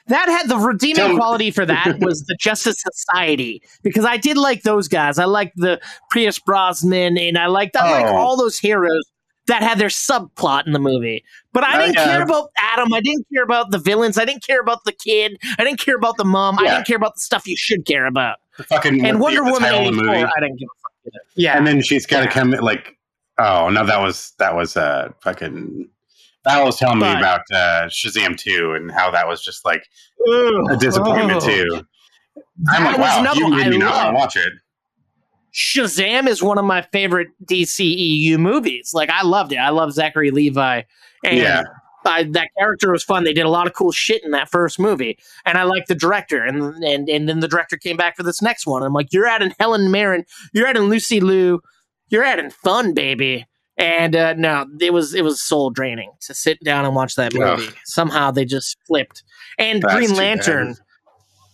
that 0.08 0.28
had 0.28 0.48
the 0.48 0.56
redeeming 0.56 1.10
me- 1.10 1.16
quality 1.16 1.52
for 1.52 1.64
that 1.66 1.98
was 2.00 2.24
the 2.26 2.36
Justice 2.40 2.82
Society 2.82 3.62
because 3.84 4.04
I 4.04 4.16
did 4.16 4.36
like 4.36 4.62
those 4.62 4.88
guys. 4.88 5.20
I 5.20 5.24
liked 5.26 5.52
the 5.56 5.80
Pierce 6.10 6.38
Brosnan, 6.40 7.16
and 7.16 7.38
I 7.38 7.46
liked 7.46 7.76
I 7.76 7.88
like 7.92 8.06
Oh. 8.06 8.16
all 8.16 8.36
those 8.36 8.58
heroes 8.58 9.04
that 9.46 9.62
had 9.62 9.78
their 9.78 9.88
subplot 9.88 10.66
in 10.66 10.72
the 10.72 10.78
movie. 10.78 11.24
But 11.52 11.64
I 11.64 11.76
Oh, 11.76 11.86
didn't 11.86 11.96
care 11.96 12.22
about 12.22 12.50
Adam. 12.58 12.92
I 12.92 13.00
didn't 13.00 13.26
care 13.32 13.42
about 13.44 13.70
the 13.70 13.78
villains. 13.78 14.18
I 14.18 14.24
didn't 14.24 14.44
care 14.44 14.60
about 14.60 14.84
the 14.84 14.92
kid. 14.92 15.38
I 15.58 15.64
didn't 15.64 15.80
care 15.80 15.96
about 15.96 16.16
the 16.16 16.24
mom. 16.24 16.58
I 16.58 16.64
didn't 16.64 16.86
care 16.86 16.96
about 16.96 17.14
the 17.14 17.20
stuff 17.20 17.46
you 17.46 17.56
should 17.56 17.84
care 17.86 18.06
about. 18.06 18.38
The 18.58 18.64
fucking 18.64 19.04
And 19.04 19.20
Wonder 19.20 19.44
the 19.44 19.50
Woman 19.52 19.84
the 19.84 19.92
movie. 19.92 20.08
I 20.10 20.40
didn't 20.40 20.56
give 20.58 20.68
a 20.68 20.78
fuck. 20.82 20.92
either. 21.06 21.20
Yeah, 21.36 21.56
and 21.56 21.66
then 21.66 21.80
she's 21.82 22.06
got 22.06 22.18
to 22.20 22.24
Yeah. 22.26 22.30
come 22.32 22.50
like 22.50 22.96
oh 23.38 23.68
no 23.68 23.84
that 23.84 24.00
was 24.00 24.32
that 24.38 24.56
was 24.56 24.76
uh 24.78 25.10
fucking 25.22 25.86
that 26.44 26.64
was 26.64 26.78
telling 26.78 26.98
But- 27.00 27.12
me 27.14 27.18
about 27.20 27.42
uh 27.52 27.86
shazam 27.88 28.36
2 28.38 28.72
and 28.72 28.90
how 28.90 29.10
that 29.10 29.28
was 29.28 29.44
just 29.44 29.64
like 29.66 29.82
a 30.70 30.76
disappointment 30.78 31.42
Oh. 31.42 31.46
too 31.46 31.86
i'm 32.70 32.82
That 32.84 32.98
like 32.98 32.98
wow 32.98 33.32
you 33.34 33.50
made 33.50 33.68
me 33.68 33.76
not 33.78 34.14
watch 34.14 34.36
it 34.36 34.54
Shazam 35.56 36.28
is 36.28 36.42
one 36.42 36.58
of 36.58 36.64
my 36.66 36.82
favorite 36.82 37.28
DCEU 37.44 38.38
movies. 38.38 38.92
Like 38.92 39.08
I 39.08 39.22
loved 39.22 39.52
it. 39.52 39.56
I 39.56 39.70
love 39.70 39.92
Zachary 39.92 40.30
Levi. 40.30 40.82
And 41.24 41.36
Yeah. 41.38 41.62
I, 42.04 42.22
that 42.22 42.50
character 42.56 42.92
was 42.92 43.02
fun. 43.02 43.24
They 43.24 43.32
did 43.32 43.46
a 43.46 43.50
lot 43.50 43.66
of 43.66 43.72
cool 43.72 43.90
shit 43.90 44.22
in 44.22 44.30
that 44.30 44.48
first 44.48 44.78
movie, 44.78 45.18
and 45.44 45.58
I 45.58 45.64
liked 45.64 45.88
the 45.88 45.94
director. 45.96 46.44
And 46.44 46.62
and 46.84 47.08
and 47.08 47.28
then 47.28 47.40
the 47.40 47.48
director 47.48 47.76
came 47.76 47.96
back 47.96 48.16
for 48.16 48.22
this 48.22 48.40
next 48.40 48.64
one. 48.64 48.84
I'm 48.84 48.92
like, 48.92 49.12
you're 49.12 49.26
adding 49.26 49.52
Helen 49.58 49.90
Mirren, 49.90 50.24
you're 50.52 50.68
adding 50.68 50.84
Lucy 50.84 51.18
Liu, 51.18 51.60
you're 52.08 52.22
adding 52.22 52.50
fun, 52.50 52.94
baby. 52.94 53.44
And 53.76 54.14
uh, 54.14 54.34
no, 54.34 54.66
it 54.80 54.92
was 54.92 55.14
it 55.14 55.24
was 55.24 55.42
soul 55.42 55.70
draining 55.70 56.12
to 56.20 56.32
sit 56.34 56.62
down 56.62 56.84
and 56.84 56.94
watch 56.94 57.16
that 57.16 57.34
Ugh. 57.34 57.58
movie. 57.58 57.72
Somehow 57.86 58.30
they 58.30 58.44
just 58.44 58.76
flipped. 58.86 59.24
And 59.58 59.82
That's 59.82 59.94
Green 59.94 60.14
Lantern. 60.14 60.76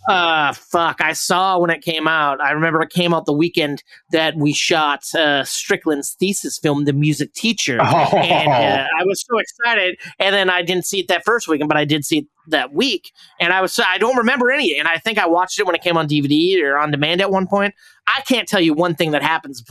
Uh 0.09 0.53
fuck. 0.53 1.01
I 1.01 1.13
saw 1.13 1.59
when 1.59 1.71
it 1.71 1.83
came 1.83 2.09
out. 2.09 2.41
I 2.41 2.51
remember 2.51 2.83
it 2.83 2.91
came 2.91 3.15
out 3.15 3.27
the 3.27 3.33
weekend 3.33 3.83
that 4.11 4.37
we 4.37 4.53
shot 4.53 5.03
uh 5.15 5.45
Strickland's 5.45 6.17
thesis 6.19 6.59
film, 6.59 6.85
The 6.85 6.93
Music 6.93 7.33
Teacher. 7.35 7.79
oh 7.83 8.17
And 8.17 8.51
uh, 8.51 8.87
I 8.99 9.05
was 9.05 9.25
so 9.25 9.39
excited, 9.39 9.97
and 10.19 10.35
then 10.35 10.51
I 10.51 10.63
didn't 10.63 10.87
see 10.87 11.01
it 11.01 11.09
that 11.09 11.25
first 11.25 11.47
weekend, 11.47 11.69
but 11.69 11.77
I 11.77 11.85
did 11.85 12.05
see 12.05 12.19
it 12.19 12.27
that 12.49 12.73
week, 12.73 13.13
and 13.39 13.53
I 13.53 13.61
was 13.61 13.79
I 13.79 13.99
don't 13.99 14.17
remember 14.17 14.51
any, 14.51 14.79
and 14.79 14.89
I 14.89 14.99
think 14.99 15.19
I 15.19 15.27
watched 15.27 15.59
it 15.59 15.67
when 15.67 15.75
it 15.75 15.83
came 15.83 15.97
on 15.97 16.09
DVD 16.09 16.63
or 16.63 16.79
on 16.79 16.91
demand 16.91 17.21
at 17.21 17.31
one 17.31 17.47
point. 17.47 17.75
I 18.09 18.23
can't 18.23 18.49
tell 18.49 18.61
you 18.61 18.75
one 18.75 18.95
thing 18.97 19.13
that 19.13 19.23
happens 19.23 19.63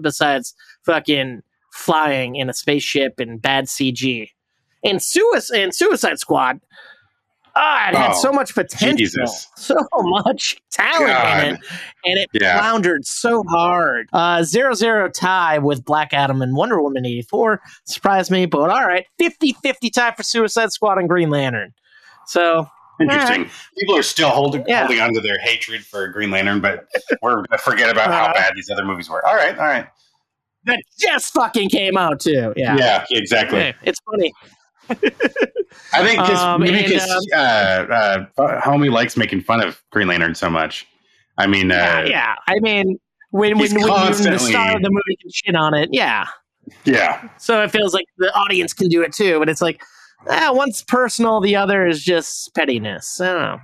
besides 0.00 0.54
fucking 0.84 1.42
flying 1.72 2.36
in 2.36 2.48
a 2.48 2.52
spaceship 2.52 3.18
and 3.18 3.40
bad 3.40 3.66
CG. 3.66 4.30
And 4.82 5.02
Suicide 5.02 5.60
and 5.60 5.74
Suicide 5.74 6.18
Squad, 6.18 6.60
ah, 7.62 7.88
it 7.90 7.94
had 7.96 8.10
Oh, 8.12 8.20
so 8.22 8.32
much 8.32 8.54
potential, 8.54 8.96
Jesus. 8.96 9.48
so 9.56 9.76
much 9.92 10.60
talent 10.70 11.06
God. 11.12 11.44
in 11.44 11.54
it, 11.54 11.60
and 12.06 12.18
it 12.18 12.28
Yeah. 12.32 12.58
floundered 12.58 13.04
so 13.06 13.44
hard. 13.48 14.08
Uh, 14.12 14.42
zero 14.42 14.74
zero 14.74 15.08
tie 15.08 15.58
with 15.58 15.84
Black 15.84 16.12
Adam 16.12 16.42
and 16.42 16.56
Wonder 16.56 16.80
Woman 16.82 17.04
84 17.06 17.60
surprised 17.84 18.30
me, 18.30 18.46
but 18.46 18.70
all 18.70 18.86
right. 18.86 19.06
50 19.18 19.52
50 19.62 19.90
tie 19.90 20.12
for 20.12 20.22
Suicide 20.22 20.72
Squad 20.72 20.98
and 20.98 21.08
Green 21.08 21.30
Lantern. 21.30 21.72
So 22.26 22.66
Interesting. 23.00 23.48
People 23.78 23.96
are 23.96 24.02
still 24.02 24.28
holding 24.28 24.62
Yeah. 24.66 24.80
holding 24.80 25.00
on 25.00 25.14
to 25.14 25.20
their 25.22 25.38
hatred 25.38 25.84
for 25.86 26.06
Green 26.08 26.30
Lantern, 26.30 26.60
but 26.60 26.86
we're 27.22 27.36
gonna 27.36 27.56
forget 27.58 27.88
about 27.90 28.10
how 28.10 28.26
Uh, 28.26 28.32
bad 28.34 28.52
these 28.54 28.68
other 28.70 28.84
movies 28.84 29.08
were. 29.08 29.24
All 29.26 29.34
right, 29.36 29.58
all 29.58 29.64
right. 29.66 29.86
that 30.64 30.82
just 30.98 31.32
fucking 31.32 31.70
came 31.70 31.96
out 31.96 32.20
too. 32.20 32.52
Yeah, 32.56 32.76
Yeah, 32.76 33.04
exactly. 33.10 33.60
Hey, 33.60 33.74
it's 33.84 33.98
funny. 34.10 34.30
I 35.92 36.04
think 36.04 36.20
because 36.20 36.38
Um, 36.40 36.60
maybe 36.60 36.82
because 36.82 37.28
uh, 37.34 37.38
uh, 38.38 38.60
homie 38.60 38.90
likes 38.90 39.16
making 39.16 39.42
fun 39.42 39.62
of 39.62 39.82
Green 39.90 40.08
Lantern 40.08 40.34
so 40.34 40.50
much. 40.50 40.86
I 41.38 41.46
mean, 41.46 41.70
uh, 41.72 41.74
yeah, 41.74 42.04
yeah. 42.06 42.34
I 42.48 42.58
mean, 42.60 42.98
when 43.30 43.58
when, 43.58 43.72
when 43.74 43.80
the 44.12 44.38
star 44.38 44.76
of 44.76 44.82
the 44.82 44.90
movie 44.90 45.16
can 45.20 45.30
shit 45.32 45.54
on 45.54 45.74
it, 45.74 45.88
yeah. 45.92 46.26
yeah, 46.84 47.28
So 47.38 47.62
it 47.62 47.70
feels 47.70 47.94
like 47.94 48.04
the 48.18 48.32
audience 48.34 48.72
can 48.72 48.88
do 48.88 49.02
it 49.02 49.12
too, 49.12 49.38
but 49.38 49.48
it's 49.48 49.62
like, 49.62 49.82
ah, 50.28 50.50
one's 50.52 50.82
personal, 50.82 51.40
the 51.40 51.56
other 51.56 51.86
is 51.86 52.02
just 52.02 52.54
pettiness. 52.54 53.20
I 53.20 53.58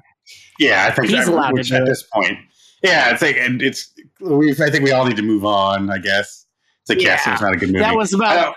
yeah. 0.58 0.86
I 0.86 0.90
think 0.94 1.08
He's 1.10 1.26
that- 1.26 1.32
allowed 1.32 1.56
to 1.56 1.62
do 1.62 1.74
at 1.74 1.82
it. 1.82 1.86
this 1.86 2.02
point. 2.12 2.38
Yeah, 2.82 3.10
it's 3.12 3.22
like 3.22 3.36
and 3.36 3.62
it's. 3.62 3.90
We, 4.20 4.50
I 4.52 4.70
think 4.70 4.84
we 4.84 4.92
all 4.92 5.04
need 5.06 5.16
to 5.16 5.22
move 5.22 5.44
on. 5.44 5.90
I 5.90 5.98
guess 5.98 6.46
it's 6.82 6.90
like 6.90 7.00
yes, 7.00 7.22
Yeah. 7.26 7.32
it's 7.32 7.42
not 7.42 7.52
a 7.52 7.56
good 7.56 7.68
movie. 7.70 7.80
That 7.80 7.94
was 7.96 8.12
about 8.12 8.54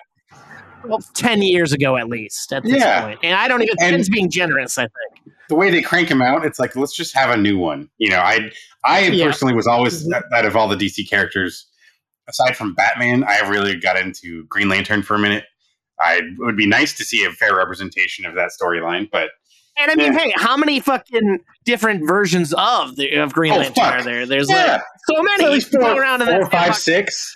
well, 0.85 0.99
ten 1.13 1.41
years 1.41 1.73
ago 1.73 1.97
at 1.97 2.07
least. 2.09 2.51
At 2.53 2.63
this 2.63 2.77
Yeah. 2.81 3.01
point, 3.01 3.19
and 3.23 3.35
I 3.35 3.47
don't 3.47 3.61
even. 3.61 3.75
And- 3.79 3.91
Ten's 3.91 4.09
being 4.09 4.29
generous. 4.29 4.77
I 4.77 4.83
think. 4.83 5.33
the 5.49 5.55
way 5.55 5.71
they 5.71 5.81
crank 5.81 6.09
him 6.09 6.21
out, 6.21 6.45
it's 6.45 6.59
like 6.59 6.75
let's 6.75 6.95
just 6.95 7.13
have 7.15 7.31
a 7.31 7.37
new 7.37 7.57
one. 7.57 7.89
You 7.97 8.09
know, 8.11 8.19
I 8.19 8.51
I 8.85 9.07
Yeah. 9.07 9.25
personally 9.25 9.55
was 9.55 9.67
always 9.67 10.07
mm-hmm. 10.07 10.33
out 10.33 10.45
of 10.45 10.55
all 10.55 10.67
the 10.67 10.75
DC 10.77 11.09
characters, 11.09 11.65
aside 12.27 12.55
from 12.55 12.75
Batman, 12.75 13.23
I 13.23 13.39
really 13.49 13.75
got 13.79 13.97
into 13.97 14.45
Green 14.45 14.69
Lantern 14.69 15.01
for 15.01 15.15
a 15.15 15.19
minute. 15.19 15.45
I 15.99 16.17
it 16.17 16.23
would 16.37 16.55
be 16.55 16.67
nice 16.67 16.93
to 16.97 17.03
see 17.03 17.23
a 17.25 17.31
fair 17.31 17.55
representation 17.55 18.25
of 18.25 18.35
that 18.35 18.51
storyline, 18.59 19.09
but 19.11 19.31
And 19.77 19.89
I 19.91 19.95
mean, 19.95 20.13
Yeah. 20.13 20.19
hey, 20.19 20.33
how 20.35 20.55
many 20.57 20.79
fucking 20.81 21.39
different 21.65 22.05
versions 22.07 22.53
of 22.53 22.95
the 22.97 23.15
of 23.15 23.33
Green 23.33 23.53
Oh, 23.53 23.57
Lantern 23.57 23.73
fuck. 23.75 23.93
are 23.95 24.03
there? 24.03 24.25
There's 24.25 24.49
yeah, 24.49 24.73
like 24.73 24.81
so 25.07 25.23
many. 25.23 25.47
least 25.47 25.71
four, 25.71 25.81
around 25.99 26.21
in 26.21 26.27
four, 26.27 26.39
that 26.41 26.51
five, 26.51 26.75
six. 26.75 27.33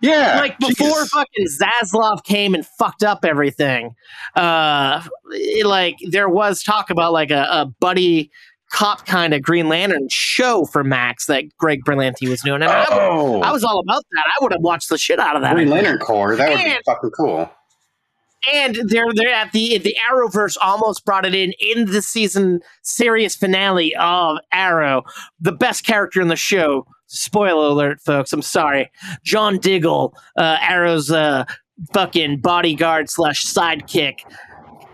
Yeah, 0.00 0.40
like 0.40 0.58
before 0.58 0.88
Jesus. 0.88 1.08
fucking 1.08 1.46
Zaslav 1.46 2.22
came 2.24 2.54
and 2.54 2.66
fucked 2.66 3.02
up 3.02 3.24
everything. 3.24 3.94
Uh, 4.34 5.02
it- 5.30 5.66
like 5.66 5.96
there 6.10 6.28
was 6.28 6.62
talk 6.62 6.90
about 6.90 7.12
like 7.12 7.30
a, 7.30 7.46
a 7.50 7.66
buddy 7.80 8.30
cop 8.70 9.06
kind 9.06 9.32
of 9.32 9.40
Green 9.42 9.68
Lantern 9.68 10.08
show 10.10 10.66
for 10.66 10.84
Max 10.84 11.26
that 11.26 11.44
Greg 11.56 11.80
Berlanti 11.86 12.28
was 12.28 12.40
doing, 12.42 12.62
and 12.62 12.70
I, 12.70 12.84
oh, 12.90 13.40
I 13.40 13.52
was 13.52 13.64
all 13.64 13.78
about 13.78 14.02
that. 14.12 14.24
I 14.26 14.42
would 14.42 14.52
have 14.52 14.60
watched 14.60 14.88
the 14.90 14.98
shit 14.98 15.18
out 15.18 15.34
of 15.36 15.42
that. 15.42 15.54
Green 15.54 15.70
Lantern 15.70 15.98
Corps. 15.98 16.36
That 16.36 16.50
would 16.50 16.58
be 16.64 16.76
fucking 16.84 17.10
cool. 17.10 17.50
And 18.52 18.76
they're 18.88 19.12
they're 19.14 19.32
at 19.34 19.50
the 19.52 19.78
the 19.78 19.96
Arrowverse 20.08 20.56
almost 20.62 21.04
brought 21.04 21.24
it 21.24 21.34
in 21.34 21.52
in 21.58 21.86
the 21.86 22.02
season 22.02 22.60
series 22.82 23.34
finale 23.34 23.94
of 23.96 24.38
Arrow, 24.52 25.02
the 25.40 25.52
best 25.52 25.84
character 25.84 26.20
in 26.20 26.28
the 26.28 26.36
show. 26.36 26.86
Spoiler 27.06 27.66
alert, 27.68 28.00
folks. 28.00 28.32
I'm 28.32 28.42
sorry. 28.42 28.90
John 29.24 29.58
Diggle, 29.58 30.14
uh, 30.36 30.58
Arrow's 30.60 31.10
uh, 31.10 31.44
fucking 31.92 32.38
bodyguard 32.40 33.08
slash 33.10 33.44
sidekick. 33.44 34.20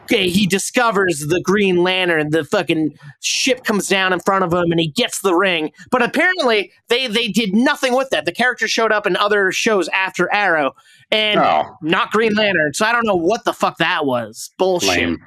Okay, 0.04 0.28
he 0.28 0.46
discovers 0.46 1.20
the 1.20 1.40
Green 1.42 1.82
Lantern. 1.82 2.30
The 2.30 2.44
fucking 2.44 2.98
ship 3.20 3.64
comes 3.64 3.86
down 3.88 4.12
in 4.12 4.20
front 4.20 4.44
of 4.44 4.52
him, 4.52 4.70
and 4.70 4.78
he 4.78 4.88
gets 4.88 5.20
the 5.22 5.34
ring. 5.34 5.70
But 5.90 6.02
apparently, 6.02 6.70
they 6.88 7.06
they 7.06 7.28
did 7.28 7.54
nothing 7.54 7.94
with 7.96 8.10
that. 8.10 8.26
The 8.26 8.32
character 8.32 8.68
showed 8.68 8.92
up 8.92 9.06
in 9.06 9.16
other 9.16 9.52
shows 9.52 9.88
after 9.88 10.30
Arrow, 10.34 10.72
and 11.10 11.40
Oh, 11.40 11.76
not 11.82 12.10
Green 12.10 12.34
Lantern. 12.34 12.74
So 12.74 12.84
I 12.84 12.92
don't 12.92 13.06
know 13.06 13.16
what 13.16 13.44
the 13.44 13.52
fuck 13.54 13.78
that 13.78 14.04
was. 14.04 14.50
Bullshit. 14.58 14.88
lame. 14.90 15.18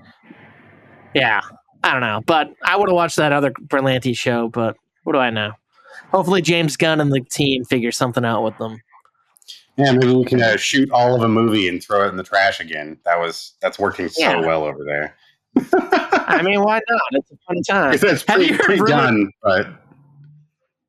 Yeah, 1.15 1.41
I 1.83 1.91
don't 1.93 2.01
know. 2.01 2.21
But 2.25 2.49
I 2.63 2.75
would 2.75 2.89
have 2.89 2.95
watched 2.95 3.15
that 3.15 3.31
other 3.31 3.51
Berlanti 3.51 4.15
show. 4.15 4.49
But 4.49 4.75
what 5.03 5.13
do 5.13 5.19
I 5.19 5.29
know? 5.31 5.53
Hopefully, 6.11 6.41
James 6.41 6.77
Gunn 6.77 6.99
and 7.01 7.11
the 7.11 7.21
team 7.21 7.63
figure 7.65 7.91
something 7.91 8.25
out 8.25 8.43
with 8.43 8.57
them. 8.57 8.81
Yeah, 9.77 9.91
maybe 9.91 10.13
we 10.13 10.23
can 10.25 10.41
uh, 10.41 10.55
shoot 10.55 10.89
all 10.91 11.15
of 11.15 11.21
a 11.21 11.27
movie 11.27 11.67
and 11.67 11.83
throw 11.83 12.05
it 12.05 12.09
in 12.09 12.15
the 12.15 12.23
trash 12.23 12.59
again. 12.59 12.97
That 13.03 13.19
was 13.19 13.53
that's 13.61 13.77
working 13.77 14.07
so 14.07 14.21
Yeah. 14.21 14.39
well 14.39 14.63
over 14.63 14.83
there. 14.85 15.15
I 15.73 16.41
mean, 16.43 16.61
why 16.61 16.79
not? 16.89 17.01
It's 17.11 17.31
a 17.31 17.37
fun 17.47 17.61
time. 17.69 17.93
It's, 17.93 18.03
it's 18.03 18.23
Have 18.27 18.41
you 18.41 18.55
heard 18.55 18.65
pre 18.65 18.77
done, 18.79 19.31
but 19.43 19.67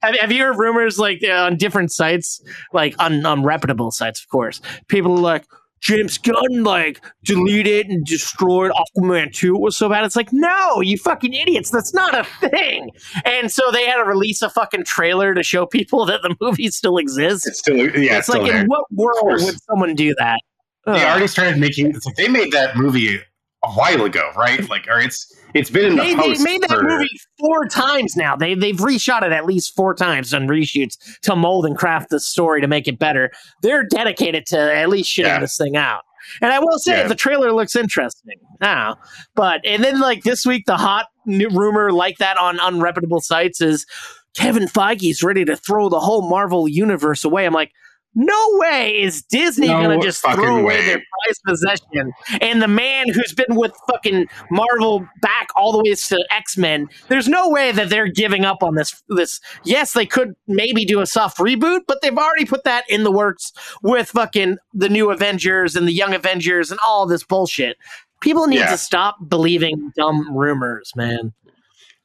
Have, 0.03 0.15
have 0.21 0.33
you 0.33 0.43
heard 0.43 0.57
rumors 0.59 0.99
like 0.99 1.21
on 1.29 1.57
different 1.57 1.93
sites, 1.93 2.41
like 2.73 2.95
on, 3.01 3.25
on 3.27 3.43
reputable 3.45 3.91
sites, 3.91 4.21
of 4.23 4.29
course? 4.29 4.61
People 4.89 5.13
are 5.13 5.21
like, 5.21 5.45
James 5.81 6.19
Gunn 6.19 6.65
like 6.65 7.05
deleted 7.25 7.87
and 7.87 8.05
destroyed 8.05 8.73
Aquaman 8.73 9.33
2. 9.33 9.55
It 9.55 9.61
was 9.61 9.77
so 9.77 9.89
bad. 9.89 10.05
It's 10.05 10.17
like, 10.17 10.33
no, 10.33 10.81
you 10.81 10.97
fucking 10.99 11.33
idiots. 11.33 11.71
That's 11.71 11.95
not 11.95 12.19
a 12.19 12.25
thing. 12.49 12.91
And 13.25 13.53
so 13.53 13.71
they 13.71 13.85
had 13.87 13.97
to 13.97 14.05
release 14.05 14.43
a 14.43 14.51
fucking 14.51 14.85
trailer 14.85 15.35
to 15.35 15.43
show 15.43 15.67
people 15.67 16.07
that 16.07 16.23
the 16.23 16.35
movie 16.41 16.71
still 16.71 16.99
exists. 16.99 17.47
it's 17.47 17.59
still 17.59 17.77
yeah, 17.77 17.85
it's, 17.85 17.99
it's 17.99 18.27
still 18.29 18.43
like, 18.43 18.53
there. 18.53 18.61
in 18.63 18.67
what 18.67 18.85
world 18.93 19.23
would 19.23 19.61
someone 19.63 19.95
do 19.95 20.15
that? 20.19 20.41
they 20.87 20.93
Ugh. 20.93 21.03
already 21.03 21.27
started 21.27 21.59
making. 21.59 21.95
It's 21.95 22.07
like 22.07 22.17
they 22.17 22.29
made 22.29 22.53
that 22.53 22.77
movie 22.77 23.19
a 23.65 23.71
while 23.73 24.05
ago, 24.05 24.31
right? 24.37 24.69
Like, 24.69 24.87
or 24.89 25.01
it's 25.01 25.35
it's 25.57 25.71
been 25.71 25.87
in 25.87 25.97
the 25.97 26.03
They, 26.03 26.15
they 26.15 26.43
made 26.45 26.63
that 26.63 26.71
for- 26.71 26.83
movie 26.83 27.09
four 27.39 27.67
times 27.67 28.17
now. 28.17 28.37
They 28.37 28.55
they've 28.55 28.77
reshot 28.77 29.23
it 29.23 29.33
at 29.33 29.45
least 29.47 29.75
four 29.75 29.95
times, 29.95 30.33
on 30.35 30.47
reshoots 30.49 30.97
to 31.23 31.35
mold 31.37 31.67
and 31.67 31.77
craft 31.77 32.11
the 32.11 32.21
story 32.21 32.61
to 32.61 32.67
make 32.69 32.87
it 32.87 32.99
better. 32.99 33.31
They're 33.63 33.85
dedicated 33.85 34.47
to 34.47 34.59
at 34.59 34.89
least 34.89 35.11
shitting 35.11 35.25
Yeah. 35.27 35.41
this 35.41 35.57
thing 35.57 35.77
out. 35.77 36.03
And 36.43 36.53
I 36.53 36.59
will 36.59 36.79
say 36.79 36.99
Yeah. 37.03 37.09
the 37.09 37.15
trailer 37.15 37.53
looks 37.53 37.77
interesting. 37.77 38.35
Now. 38.61 38.97
But 39.35 39.61
and 39.65 39.83
then 39.85 40.01
like 40.01 40.23
this 40.25 40.45
week, 40.45 40.65
the 40.67 40.77
hot 40.77 41.07
new 41.25 41.49
rumor 41.51 41.93
like 41.93 42.19
that 42.19 42.37
on 42.39 42.59
unreputable 42.59 43.21
sites 43.23 43.61
is 43.61 43.87
Kevin 44.35 44.65
Feige's 44.67 45.23
ready 45.23 45.45
to 45.45 45.57
throw 45.57 45.89
the 45.89 46.01
whole 46.01 46.29
Marvel 46.29 46.69
universe 46.69 47.25
away. 47.25 47.47
I'm 47.47 47.55
like, 47.55 47.71
no 48.19 48.49
way 48.55 49.01
is 49.01 49.23
Disney 49.23 49.69
No 49.69 49.83
gonna 49.83 50.01
just 50.01 50.23
throw 50.23 50.57
away 50.57 50.65
way. 50.65 50.87
their 50.87 50.97
prized 51.25 51.43
possession. 51.47 52.13
And 52.41 52.63
the 52.63 52.67
man 52.69 53.09
who's 53.11 53.33
been 53.35 53.55
with 53.57 53.73
fucking 53.91 54.27
Marvel 54.51 55.07
back 55.21 55.49
all 55.55 55.71
the 55.71 55.79
way 55.85 55.95
to 55.95 56.27
X 56.31 56.57
Men, 56.57 56.89
there's 57.09 57.29
no 57.29 57.49
way 57.51 57.73
that 57.73 57.91
they're 57.91 58.09
giving 58.09 58.45
up 58.45 58.63
on 58.63 58.75
this. 58.75 59.03
This 59.11 59.39
yes, 59.65 59.93
they 59.93 60.07
could 60.07 60.35
maybe 60.49 60.85
do 60.87 61.01
a 61.01 61.07
soft 61.07 61.37
reboot, 61.39 61.81
but 61.87 62.01
they've 62.03 62.17
already 62.17 62.47
put 62.47 62.65
that 62.65 62.85
in 62.89 63.05
the 63.05 63.13
works 63.13 63.53
with 63.83 64.09
fucking 64.09 64.57
the 64.73 64.89
new 64.89 65.11
Avengers 65.11 65.77
and 65.77 65.87
the 65.87 65.93
Young 65.93 66.15
Avengers 66.15 66.71
and 66.71 66.81
all 66.87 67.07
this 67.07 67.23
bullshit. 67.23 67.77
People 68.23 68.47
need 68.47 68.61
Yeah. 68.61 68.71
to 68.71 68.79
stop 68.79 69.17
believing 69.29 69.93
dumb 69.95 70.35
rumors, 70.35 70.91
man. 70.97 71.35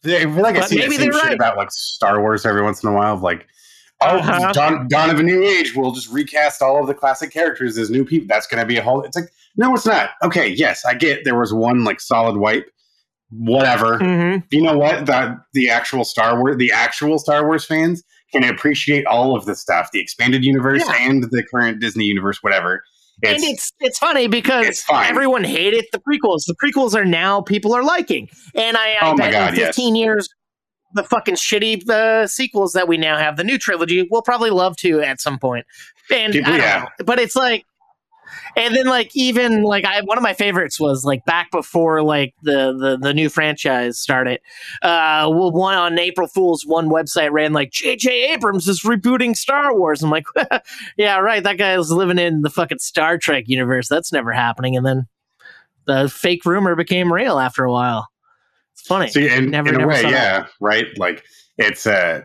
They, 0.04 0.18
I 0.18 0.22
feel 0.24 0.42
like 0.42 0.58
I 0.58 0.60
But 0.62 0.70
see 0.70 0.76
the 0.76 0.82
maybe 0.82 0.96
same 0.98 1.12
they're 1.12 1.20
shit 1.20 1.24
right. 1.30 1.36
about 1.36 1.56
like 1.58 1.72
Star 1.72 2.20
Wars 2.20 2.46
every 2.46 2.62
once 2.64 2.84
in 2.84 2.90
a 2.90 2.94
while. 2.94 3.14
Of 3.14 3.22
like, 3.22 3.48
Uh-huh. 4.02 4.52
dawn, 4.54 4.88
dawn 4.88 5.10
of 5.10 5.20
a 5.20 5.24
new 5.24 5.44
age. 5.44 5.76
We'll 5.76 5.92
just 5.92 6.12
recast 6.12 6.62
all 6.62 6.80
of 6.82 6.88
the 6.88 6.94
classic 6.94 7.32
characters 7.32 7.78
as 7.78 7.90
new 7.90 8.04
people. 8.06 8.28
That's 8.28 8.48
going 8.48 8.60
to 8.62 8.66
be 8.66 8.78
a 8.78 8.82
whole. 8.84 9.04
It's 9.04 9.16
like, 9.16 9.30
no, 9.58 9.74
it's 9.76 9.86
not. 9.86 10.12
Okay, 10.24 10.48
yes, 10.48 10.84
I 10.86 10.94
get 10.94 11.24
there 11.26 11.38
was 11.38 11.54
one 11.54 11.84
like 11.84 12.00
solid 12.02 12.38
wipe. 12.38 12.70
Whatever. 13.30 13.98
Mm-hmm. 14.00 14.46
You 14.52 14.62
know 14.62 14.78
what? 14.78 15.06
The 15.06 15.40
the 15.54 15.70
actual 15.70 16.04
Star 16.04 16.38
Wars, 16.38 16.58
the 16.58 16.72
actual 16.72 17.18
Star 17.18 17.46
Wars 17.46 17.64
fans 17.64 18.04
can 18.34 18.44
appreciate 18.44 19.06
all 19.06 19.36
of 19.38 19.46
the 19.46 19.56
stuff, 19.56 19.90
the 19.94 20.00
expanded 20.02 20.44
universe 20.44 20.84
Yeah. 20.86 20.96
and 21.10 21.24
the 21.24 21.44
current 21.44 21.80
Disney 21.80 22.06
universe, 22.06 22.40
whatever. 22.42 22.84
and 23.24 23.36
It's, 23.38 23.44
it's 23.46 23.72
it's 23.80 24.00
funny 24.00 24.28
because 24.28 24.66
it's 24.66 24.86
everyone 24.92 25.44
hated 25.46 25.86
the 25.94 26.00
prequels. 26.00 26.42
The 26.46 26.56
prequels 26.62 26.94
are 26.94 27.06
now 27.06 27.40
people 27.42 27.74
are 27.74 27.84
liking, 27.84 28.30
and 28.54 28.76
I, 28.76 28.94
I 29.02 29.12
Oh 29.12 29.16
bet 29.16 29.32
God, 29.32 29.54
in 29.54 29.60
yes. 29.60 29.68
15 29.76 29.96
years, 29.96 30.28
the 30.94 31.04
fucking 31.04 31.36
shitty 31.36 31.90
uh, 31.90 32.28
sequels 32.28 32.74
that 32.74 32.88
we 32.88 32.98
now 32.98 33.18
have, 33.18 33.38
the 33.38 33.44
new 33.44 33.58
trilogy, 33.58 34.08
we'll 34.10 34.22
probably 34.22 34.50
love 34.50 34.76
to 34.78 35.02
at 35.02 35.22
some 35.22 35.40
point. 35.40 35.66
And 36.10 36.34
People- 36.34 36.54
I 36.54 36.58
don't 36.58 36.66
yeah. 36.66 36.80
know, 37.00 37.06
but 37.06 37.20
it's 37.20 37.36
like, 37.36 37.66
and 38.56 38.76
then 38.76 38.86
like 38.86 39.12
even 39.16 39.64
like 39.64 39.86
I 39.86 40.02
one 40.02 40.18
of 40.18 40.22
my 40.22 40.34
favorites 40.34 40.80
was 40.80 41.04
like 41.06 41.26
back 41.26 41.52
before 41.52 42.02
like 42.02 42.34
the 42.44 42.74
the 42.78 42.98
the 42.98 43.14
new 43.14 43.30
franchise 43.30 44.00
started. 44.00 44.40
Uh, 44.82 45.28
well, 45.32 45.52
one 45.52 45.78
on 45.78 46.00
April 46.00 46.28
Fools, 46.28 46.66
one 46.66 46.90
website 46.90 47.32
ran 47.32 47.54
like 47.54 47.72
J.J. 47.72 48.34
Abrams 48.34 48.68
is 48.68 48.84
rebooting 48.84 49.36
Star 49.36 49.78
Wars. 49.78 50.04
I'm 50.04 50.10
like, 50.10 50.26
yeah, 50.98 51.18
right. 51.18 51.44
That 51.44 51.58
guy 51.58 51.78
is 51.78 51.92
living 51.92 52.20
in 52.20 52.42
the 52.42 52.50
fucking 52.50 52.80
Star 52.80 53.18
Trek 53.18 53.46
universe. 53.48 53.88
That's 53.88 54.12
never 54.12 54.32
happening. 54.32 54.76
And 54.76 54.86
then 54.86 55.08
the 55.86 56.10
fake 56.10 56.46
rumor 56.46 56.76
became 56.76 57.12
real 57.12 57.40
after 57.40 57.64
a 57.64 57.72
while. 57.72 58.11
It's 58.82 58.88
funny. 58.88 59.08
See, 59.10 59.30
in, 59.30 59.52
Never- 59.52 59.74
in 59.74 59.80
a 59.82 59.88
way, 59.88 60.02
yeah, 60.02 60.48
right. 60.60 60.88
Like 60.98 61.24
it's 61.58 61.86
uh, 61.86 62.22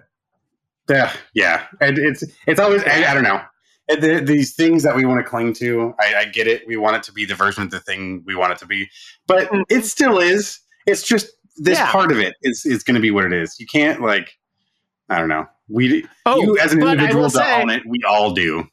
yeah, 0.89 1.13
yeah, 1.35 1.67
and 1.83 1.99
it's 1.99 2.25
it's 2.47 2.59
always 2.59 2.83
I, 2.85 3.11
I 3.11 3.15
don't 3.15 3.25
know 3.25 3.43
the, 3.89 4.23
these 4.25 4.55
things 4.55 4.83
that 4.83 4.97
we 4.97 5.05
want 5.05 5.23
to 5.23 5.29
cling 5.29 5.53
to. 5.55 5.95
I, 6.01 6.15
I 6.15 6.25
get 6.25 6.47
it. 6.47 6.67
We 6.67 6.77
want 6.77 6.97
it 6.97 7.03
to 7.05 7.13
be 7.13 7.27
the 7.27 7.35
version 7.35 7.63
of 7.63 7.71
the 7.71 7.79
thing 7.81 8.23
we 8.27 8.35
want 8.35 8.53
it 8.53 8.59
to 8.59 8.67
be, 8.67 8.89
but 9.27 9.49
Mhm. 9.51 9.65
it 9.69 9.85
still 9.85 10.19
is. 10.19 10.59
It's 10.87 11.03
just 11.03 11.27
this 11.59 11.79
Yeah. 11.79 11.93
part 11.93 12.11
of 12.11 12.19
it 12.19 12.35
is 12.43 12.65
is 12.65 12.83
going 12.83 12.95
to 12.95 13.01
be 13.03 13.11
what 13.11 13.25
it 13.27 13.35
is. 13.35 13.61
You 13.61 13.67
can't 13.67 14.01
like 14.01 14.39
I 15.11 15.19
don't 15.19 15.29
know. 15.29 15.47
We 15.69 16.07
Oh, 16.25 16.41
you 16.41 16.59
as 16.59 16.73
an 16.73 16.83
individual 16.83 17.25
to 17.25 17.37
say- 17.37 17.61
own 17.63 17.69
it. 17.69 17.83
We 17.87 17.99
all 18.09 18.33
do. 18.33 18.67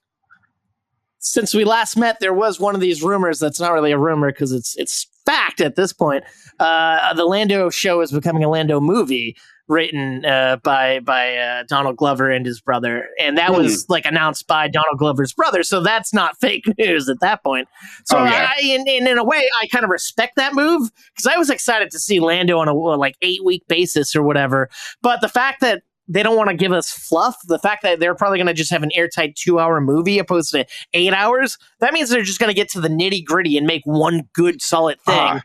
since 1.20 1.54
we 1.54 1.64
last 1.66 1.96
met, 1.98 2.20
there 2.20 2.34
was 2.34 2.60
one 2.60 2.76
of 2.76 2.82
these 2.82 3.02
rumors 3.04 3.40
that's 3.40 3.60
not 3.60 3.74
really 3.74 3.92
a 3.92 3.98
rumor 3.98 4.32
because 4.32 4.52
it's 4.54 4.76
it's 4.78 5.06
fact 5.26 5.61
at 5.61 5.76
this 5.76 5.93
point, 5.93 6.24
uh, 6.59 7.13
the 7.13 7.26
Lando 7.26 7.69
show 7.69 8.01
is 8.01 8.11
becoming 8.11 8.43
a 8.43 8.49
Lando 8.49 8.80
movie 8.80 9.36
written 9.69 10.26
uh, 10.26 10.57
by 10.57 10.99
by 10.99 11.36
uh, 11.36 11.63
Donald 11.67 11.95
Glover 11.97 12.30
and 12.30 12.45
his 12.45 12.59
brother, 12.59 13.07
and 13.19 13.38
that 13.38 13.53
was 13.53 13.88
like 13.89 14.05
announced 14.05 14.45
by 14.47 14.67
Donald 14.67 14.97
Glover's 14.97 15.34
brother. 15.34 15.63
So 15.63 15.82
that's 15.82 16.13
not 16.13 16.38
fake 16.41 16.65
news 16.78 17.09
at 17.09 17.19
that 17.21 17.43
point. 17.43 17.67
So 18.05 18.19
Oh, 18.19 18.26
yeah. 18.26 18.51
I, 18.57 18.61
in, 18.61 18.88
in 18.88 19.07
in 19.07 19.17
a 19.17 19.24
way, 19.24 19.49
I 19.61 19.67
kind 19.67 19.84
of 19.84 19.89
respect 19.89 20.36
that 20.36 20.53
move 20.53 20.91
because 21.13 21.28
I 21.28 21.38
was 21.38 21.49
excited 21.49 21.91
to 21.91 21.99
see 21.99 22.19
Lando 22.19 22.59
on 22.59 22.67
a 22.67 22.74
like 22.74 23.15
eight 23.21 23.43
week 23.43 23.67
basis 23.67 24.15
or 24.15 24.24
whatever. 24.24 24.69
But 25.01 25.21
the 25.21 25.30
fact 25.30 25.61
that 25.61 25.84
they 26.08 26.22
don't 26.24 26.36
want 26.36 26.49
to 26.49 26.56
give 26.56 26.72
us 26.72 26.91
fluff. 26.91 27.38
The 27.47 27.60
fact 27.60 27.84
that 27.84 27.99
they're 27.99 28.16
probably 28.16 28.38
going 28.38 28.47
to 28.47 28.54
just 28.54 28.72
have 28.72 28.84
an 28.84 28.91
airtight 28.93 29.36
two 29.36 29.60
hour 29.60 29.80
movie 29.80 30.20
opposed 30.20 30.51
to 30.51 30.66
eight 30.93 31.14
hours, 31.14 31.58
that 31.80 31.93
means 31.93 32.10
they're 32.10 32.22
just 32.24 32.39
going 32.39 32.49
to 32.49 32.54
get 32.56 32.70
to 32.72 32.82
the 32.82 32.89
nitty 32.89 33.24
gritty 33.24 33.58
and 33.58 33.66
make 33.66 33.84
one 33.86 34.28
good 34.34 34.62
solid 34.62 34.99
thing 35.01 35.16
Ah. 35.18 35.41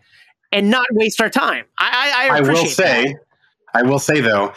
and 0.52 0.70
not 0.70 0.86
waste 0.92 1.20
our 1.20 1.30
time. 1.30 1.64
I, 1.78 2.28
I, 2.30 2.34
I 2.34 2.38
I 2.38 2.40
will 2.40 2.66
say, 2.66 3.04
that. 3.04 3.14
I 3.74 3.82
will 3.82 3.98
say 4.00 4.20
though, 4.20 4.52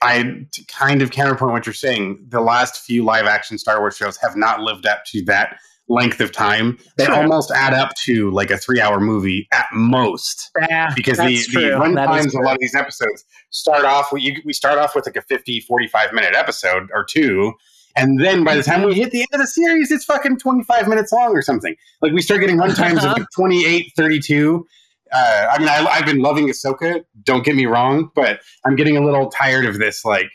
I 0.00 0.46
kind 0.68 1.02
of 1.02 1.10
counterpoint 1.10 1.52
what 1.52 1.66
you're 1.66 1.74
saying. 1.74 2.24
The 2.28 2.40
last 2.40 2.82
few 2.82 3.04
live 3.04 3.26
action 3.26 3.58
Star 3.58 3.80
Wars 3.80 3.96
shows 3.98 4.16
have 4.16 4.36
not 4.36 4.60
lived 4.60 4.86
up 4.86 5.04
to 5.06 5.22
that 5.26 5.58
length 5.90 6.20
of 6.20 6.32
time. 6.32 6.78
They 6.96 7.06
almost 7.06 7.50
add 7.50 7.74
up 7.74 7.94
to 8.04 8.30
like 8.30 8.50
a 8.50 8.56
three 8.56 8.80
hour 8.80 9.00
movie 9.00 9.48
at 9.52 9.66
most. 9.72 10.50
Yeah, 10.68 10.92
Because 10.94 11.18
the, 11.18 11.44
the 11.52 11.70
run 11.72 11.94
That 11.94 12.06
times 12.06 12.34
of 12.34 12.40
a 12.40 12.44
lot 12.44 12.54
of 12.54 12.60
these 12.60 12.74
episodes 12.74 13.24
start 13.50 13.84
off 13.84 14.12
we, 14.12 14.22
you, 14.22 14.42
we 14.44 14.52
start 14.52 14.78
off 14.78 14.94
with 14.94 15.06
like 15.06 15.16
a 15.16 15.22
50 15.22 15.60
45 15.60 16.12
minute 16.12 16.34
episode 16.34 16.88
or 16.94 17.04
two 17.04 17.52
and 17.96 18.20
then 18.20 18.44
by 18.44 18.54
the 18.54 18.62
time 18.62 18.82
we 18.84 18.94
hit 18.94 19.10
the 19.10 19.20
end 19.20 19.28
of 19.32 19.40
the 19.40 19.46
series 19.46 19.90
it's 19.90 20.04
fucking 20.04 20.38
25 20.38 20.86
minutes 20.86 21.10
long 21.12 21.32
or 21.32 21.42
something 21.42 21.74
like 22.00 22.12
we 22.12 22.22
start 22.22 22.40
getting 22.40 22.56
run 22.56 22.72
times 22.74 23.04
of 23.04 23.10
like 23.12 23.26
28 23.34 23.92
32 23.96 24.64
uh, 25.12 25.46
I 25.52 25.58
mean, 25.58 25.68
I, 25.68 25.84
I've 25.86 26.06
been 26.06 26.20
loving 26.20 26.48
Ahsoka. 26.48 27.02
Don't 27.24 27.44
get 27.44 27.56
me 27.56 27.66
wrong, 27.66 28.10
but 28.14 28.40
I'm 28.64 28.76
getting 28.76 28.96
a 28.96 29.04
little 29.04 29.28
tired 29.28 29.66
of 29.66 29.78
this. 29.78 30.04
Like, 30.04 30.30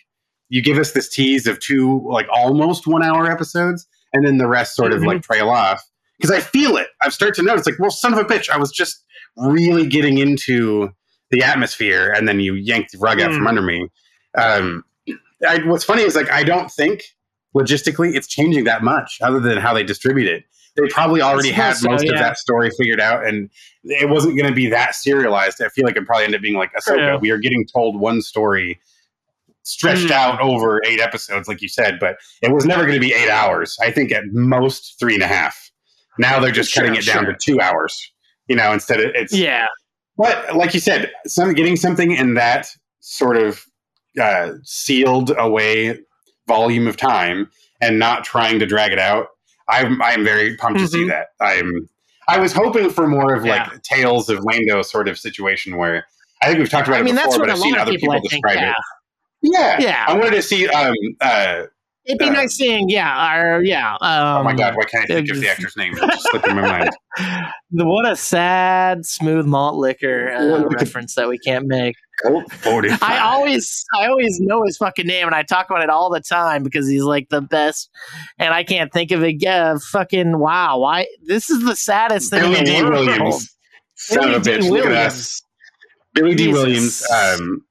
you 0.49 0.61
give 0.61 0.77
us 0.77 0.91
this 0.91 1.07
tease 1.07 1.47
of 1.47 1.59
two, 1.59 2.05
like, 2.05 2.27
almost 2.29 2.85
one 2.85 3.01
hour 3.01 3.31
episodes, 3.31 3.87
and 4.15 4.25
then 4.25 4.37
the 4.37 4.47
rest 4.47 4.75
sort 4.75 4.93
of 4.93 5.01
Mhm. 5.01 5.07
like 5.07 5.21
trail 5.23 5.49
off. 5.49 5.83
Because 6.17 6.31
I 6.31 6.39
feel 6.39 6.77
it. 6.77 6.87
I've 7.01 7.13
started 7.13 7.35
to 7.35 7.43
notice, 7.43 7.65
like, 7.65 7.77
well, 7.77 7.91
son 7.91 8.13
of 8.13 8.19
a 8.19 8.23
bitch, 8.23 8.49
I 8.49 8.57
was 8.57 8.71
just 8.71 9.03
really 9.37 9.85
getting 9.85 10.17
into 10.17 10.89
the 11.29 11.43
atmosphere, 11.43 12.13
and 12.15 12.27
then 12.27 12.39
you 12.39 12.53
yanked 12.53 12.93
the 12.93 12.97
rug 12.99 13.19
out 13.19 13.33
from 13.33 13.43
Mm. 13.43 13.49
under 13.49 13.61
me. 13.61 13.89
Um, 14.37 14.85
I, 15.47 15.59
what's 15.65 15.83
funny 15.83 16.03
is, 16.03 16.15
like, 16.15 16.31
I 16.31 16.43
don't 16.43 16.71
think 16.71 17.03
logistically 17.55 18.15
it's 18.15 18.27
changing 18.27 18.63
that 18.63 18.81
much, 18.83 19.17
other 19.21 19.39
than 19.39 19.57
how 19.57 19.73
they 19.73 19.83
distribute 19.83 20.27
it. 20.27 20.45
They 20.77 20.87
probably 20.89 21.21
already 21.21 21.51
had 21.51 21.75
so, 21.77 21.89
most 21.89 22.03
of 22.07 22.17
that 22.17 22.37
story 22.37 22.69
figured 22.77 22.99
out, 23.01 23.25
and 23.25 23.49
it 23.83 24.09
wasn't 24.09 24.37
going 24.37 24.49
to 24.49 24.55
be 24.55 24.67
that 24.67 24.95
serialized. 24.95 25.61
I 25.61 25.69
feel 25.69 25.85
like 25.85 25.95
it 25.97 26.05
probably 26.05 26.25
ended 26.25 26.39
up 26.39 26.43
being 26.43 26.57
like 26.57 26.71
Ahsoka. 26.73 26.97
Yeah. 26.97 27.15
We 27.17 27.29
are 27.31 27.37
getting 27.37 27.65
told 27.65 27.99
one 27.99 28.21
story 28.21 28.79
stretched 29.65 30.07
Mm. 30.07 30.11
out 30.11 30.39
over 30.41 30.81
eight 30.85 30.99
episodes, 31.01 31.47
like 31.47 31.61
you 31.61 31.67
said, 31.69 31.99
but 31.99 32.17
it 32.41 32.51
was 32.51 32.65
never 32.65 32.83
going 32.83 32.93
to 32.95 32.99
be 32.99 33.13
eight 33.13 33.29
hours. 33.29 33.77
I 33.81 33.91
think 33.91 34.11
at 34.11 34.23
most 34.31 34.95
three 34.99 35.13
and 35.15 35.23
a 35.23 35.27
half. 35.27 35.71
Now 36.17 36.39
they're 36.39 36.51
just 36.51 36.71
Sure, 36.71 36.83
cutting 36.83 36.97
it 36.97 37.05
down 37.05 37.25
to 37.25 37.35
two 37.41 37.59
hours. 37.59 38.11
You 38.47 38.55
know, 38.55 38.71
instead 38.71 38.99
of 39.01 39.11
it's 39.15 39.33
Yeah, 39.33 39.65
but 40.17 40.55
like 40.55 40.73
you 40.73 40.79
said, 40.79 41.11
some 41.27 41.53
getting 41.53 41.75
something 41.75 42.11
in 42.11 42.35
that 42.35 42.67
sort 43.01 43.37
of 43.37 43.65
uh, 44.21 44.51
sealed 44.63 45.31
away 45.37 45.99
volume 46.47 46.87
of 46.87 46.95
time 46.95 47.49
and 47.81 47.99
not 47.99 48.23
trying 48.23 48.59
to 48.59 48.65
drag 48.65 48.91
it 48.93 48.99
out. 48.99 49.27
I'm 49.67 50.01
I'm 50.01 50.23
very 50.23 50.55
pumped 50.57 50.79
to 50.79 50.87
see 50.87 51.05
Mhm. 51.05 51.09
that. 51.09 51.27
I'm 51.41 51.89
I 52.27 52.39
was 52.39 52.53
hoping 52.53 52.89
for 52.91 53.07
more 53.07 53.33
of 53.33 53.43
like 53.43 53.65
Yeah. 53.67 53.77
Tales 53.83 54.29
of 54.29 54.43
Lando 54.43 54.81
sort 54.83 55.07
of 55.07 55.17
situation 55.19 55.75
where 55.75 56.05
I 56.41 56.47
think 56.47 56.59
we've 56.59 56.69
talked 56.69 56.87
about 56.87 56.99
I 56.99 57.03
mean 57.03 57.13
it 57.13 57.17
that's 57.17 57.27
before, 57.35 57.39
what 57.39 57.47
but 57.47 57.49
a 57.49 57.57
I've 57.57 57.61
seen 57.63 57.75
other 57.77 57.91
people, 57.91 58.13
people, 58.13 58.29
think. 58.29 58.43
describe 58.43 58.55
Yeah, 58.57 58.69
it. 58.71 58.75
Yeah, 59.53 59.77
Yeah. 59.79 60.05
I 60.07 60.13
wanted 60.13 60.31
to 60.31 60.41
see. 60.41 60.67
Um, 60.67 60.93
uh, 61.21 61.63
it'd 62.05 62.19
be 62.19 62.25
Uh, 62.25 62.31
nice 62.33 62.55
seeing. 62.55 62.89
Yeah, 62.89 63.35
or 63.35 63.63
yeah. 63.63 63.93
Um, 64.01 64.39
oh 64.39 64.43
my 64.43 64.53
god, 64.55 64.75
why 64.75 64.83
can't 64.85 65.09
I 65.09 65.13
think 65.15 65.29
of 65.29 65.39
the 65.39 65.49
actor's 65.49 65.75
name? 65.77 65.93
It 65.95 65.99
just 66.11 66.27
slipped 66.29 66.47
in 66.47 66.55
my 66.55 66.61
mind. 66.61 66.89
What 67.77 68.09
a 68.09 68.15
sad 68.15 69.05
smooth 69.05 69.45
malt 69.45 69.75
liquor 69.75 70.31
uh, 70.31 70.63
reference 70.69 71.15
that 71.15 71.27
we 71.27 71.37
can't 71.37 71.67
make. 71.67 71.95
Colt 72.23 72.49
45. 72.51 72.99
I 73.03 73.19
always, 73.19 73.83
I 73.99 74.07
always 74.07 74.39
know 74.39 74.63
his 74.63 74.77
fucking 74.77 75.05
name, 75.05 75.25
and 75.25 75.35
I 75.35 75.43
talk 75.43 75.69
about 75.69 75.81
it 75.81 75.89
all 75.89 76.09
the 76.09 76.21
time 76.21 76.63
because 76.63 76.87
he's 76.87 77.03
like 77.03 77.27
the 77.29 77.41
best, 77.41 77.89
and 78.39 78.53
I 78.53 78.63
can't 78.63 78.93
think 78.93 79.11
of 79.11 79.23
it. 79.23 79.41
Yeah, 79.41 79.75
fucking 79.91 80.39
wow! 80.39 80.79
Why 80.79 81.07
this 81.25 81.49
is 81.49 81.65
the 81.65 81.75
saddest 81.75 82.29
thing 82.29 82.41
Billy 82.51 82.63
Dee 82.63 82.81
world. 82.83 83.07
Williams. 83.07 83.49
Son 83.95 84.29
of 84.29 84.35
a 84.35 84.39
Billy 84.39 84.57
bitch. 84.61 84.69
Look 84.69 84.79
at 84.79 84.85
Williams. 84.85 85.13
us. 85.13 85.41
Billy 86.13 86.35
Dee 86.35 86.47
Williams. 86.53 87.03
Um, 87.11 87.65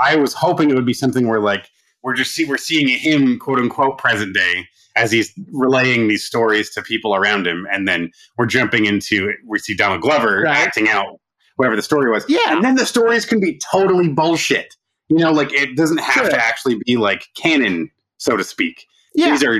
I 0.00 0.16
was 0.16 0.34
hoping 0.34 0.70
it 0.70 0.74
would 0.74 0.86
be 0.86 0.94
something 0.94 1.28
where 1.28 1.40
like 1.40 1.68
we're 2.02 2.14
just 2.14 2.34
see 2.34 2.44
we're 2.44 2.56
seeing 2.56 2.88
him 2.88 3.38
quote 3.38 3.58
unquote 3.58 3.98
present 3.98 4.34
day 4.34 4.66
as 4.96 5.12
he's 5.12 5.32
relaying 5.52 6.08
these 6.08 6.24
stories 6.26 6.70
to 6.74 6.82
people 6.82 7.14
around 7.14 7.46
him, 7.46 7.66
and 7.72 7.86
then 7.86 8.10
we're 8.38 8.46
jumping 8.46 8.86
into 8.86 9.32
we 9.46 9.58
see 9.58 9.74
Donald 9.76 10.00
Glover 10.02 10.42
Right. 10.44 10.56
acting 10.56 10.88
out 10.88 11.20
whatever 11.56 11.76
the 11.76 11.82
story 11.82 12.10
was. 12.10 12.24
Yeah. 12.28 12.38
And 12.54 12.64
then 12.64 12.74
the 12.76 12.86
stories 12.86 13.24
can 13.26 13.38
be 13.40 13.58
totally 13.70 14.08
bullshit. 14.08 14.74
You 15.08 15.18
know, 15.18 15.30
like 15.32 15.52
it 15.52 15.76
doesn't 15.76 15.98
have 16.00 16.24
Sure. 16.26 16.30
to 16.30 16.36
actually 16.42 16.76
be 16.86 16.96
like 16.96 17.24
canon, 17.36 17.90
so 18.18 18.36
to 18.36 18.44
speak. 18.44 18.86
Yeah, 19.14 19.30
These 19.32 19.42
are 19.44 19.52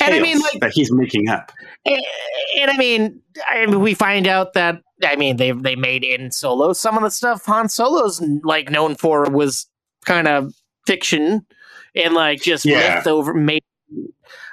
And 0.00 0.14
I 0.14 0.18
mean, 0.20 0.40
like- 0.40 0.60
that 0.60 0.72
he's 0.72 0.90
making 0.90 1.28
up. 1.28 1.52
and, 1.84 2.00
and 2.58 2.70
I 2.70 2.76
mean, 2.78 3.20
I 3.50 3.66
mean, 3.66 3.80
we 3.80 3.92
find 3.94 4.26
out 4.26 4.54
that 4.54 4.80
I 5.04 5.14
mean 5.16 5.36
they 5.36 5.52
they 5.52 5.76
made 5.76 6.02
in 6.04 6.30
Solo 6.32 6.72
some 6.72 6.96
of 6.96 7.02
the 7.02 7.10
stuff 7.10 7.44
Han 7.46 7.68
Solo's 7.68 8.20
like 8.42 8.70
known 8.70 8.94
for 8.94 9.24
was 9.30 9.66
kind 10.04 10.28
of 10.28 10.52
fiction 10.86 11.44
and 11.94 12.14
like 12.14 12.40
just 12.42 12.64
Yeah. 12.64 12.96
myth 12.96 13.06
over 13.06 13.34
made 13.34 13.62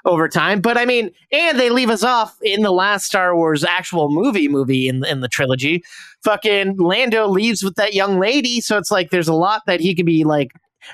over 0.06 0.28
time. 0.28 0.62
But 0.62 0.78
I 0.78 0.86
mean, 0.86 1.12
and 1.32 1.60
they 1.60 1.70
leave 1.70 1.90
us 1.90 2.04
off 2.04 2.36
in 2.42 2.62
the 2.62 2.72
last 2.72 3.06
Star 3.06 3.36
Wars 3.36 3.64
actual 3.64 4.10
movie 4.10 4.48
movie 4.48 4.88
in 4.88 5.06
in 5.06 5.22
the 5.22 5.28
trilogy. 5.28 5.84
Fucking 6.24 6.78
Lando 6.78 7.28
leaves 7.28 7.64
with 7.64 7.76
that 7.76 7.94
young 7.94 8.20
lady, 8.20 8.62
so 8.62 8.78
it's 8.78 8.92
like 8.92 9.10
there's 9.10 9.28
a 9.28 9.34
lot 9.34 9.62
that 9.68 9.80
he 9.80 9.94
could 9.96 10.06
be 10.06 10.24
like 10.24 10.52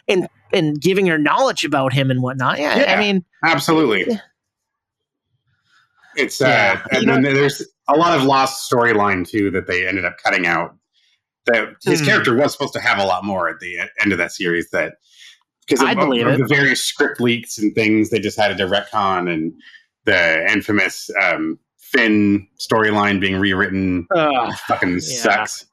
in 0.08 0.28
and 0.54 0.80
giving 0.82 1.08
her 1.08 1.18
knowledge 1.18 1.64
about 1.66 1.92
him 1.94 2.10
and 2.12 2.22
whatnot. 2.22 2.60
Yeah, 2.60 2.78
Yeah. 2.80 2.94
I 2.94 3.00
mean, 3.00 3.24
Absolutely. 3.44 4.20
It's 6.16 6.42
uh, 6.42 6.48
Yeah. 6.48 6.84
and 6.92 7.08
then 7.08 7.22
there's 7.22 7.62
a 7.90 7.96
lot 7.96 8.18
of 8.18 8.24
lost 8.24 8.70
storyline 8.72 9.28
too 9.28 9.52
that 9.52 9.68
they 9.68 9.88
ended 9.88 10.06
up 10.06 10.18
cutting 10.24 10.48
out. 10.48 10.76
That 11.48 11.76
his 11.84 12.00
Hmm. 12.02 12.06
character 12.06 12.36
was 12.36 12.52
supposed 12.54 12.74
to 12.74 12.80
have 12.80 13.00
a 13.00 13.06
lot 13.06 13.24
more 13.26 13.50
at 13.50 13.60
the 13.60 13.78
end 14.02 14.12
of 14.12 14.18
that 14.20 14.32
series. 14.32 14.70
That 14.72 14.96
because 15.68 15.82
of, 15.82 15.88
I 15.88 15.96
believe 15.96 16.26
of 16.28 16.34
it. 16.36 16.38
the 16.40 16.48
various 16.48 16.84
script 16.84 17.20
leaks 17.20 17.58
and 17.58 17.74
things, 17.76 18.10
they 18.10 18.20
just 18.20 18.36
decided 18.38 18.58
to 18.58 18.66
retcon 18.68 19.32
and 19.34 19.54
the 20.06 20.50
infamous 20.52 21.10
um, 21.22 21.60
Finn 21.78 22.48
storyline 22.60 23.20
being 23.20 23.38
rewritten 23.38 24.08
fucking 24.68 24.94
Yeah. 24.94 25.00
sucks. 25.00 25.66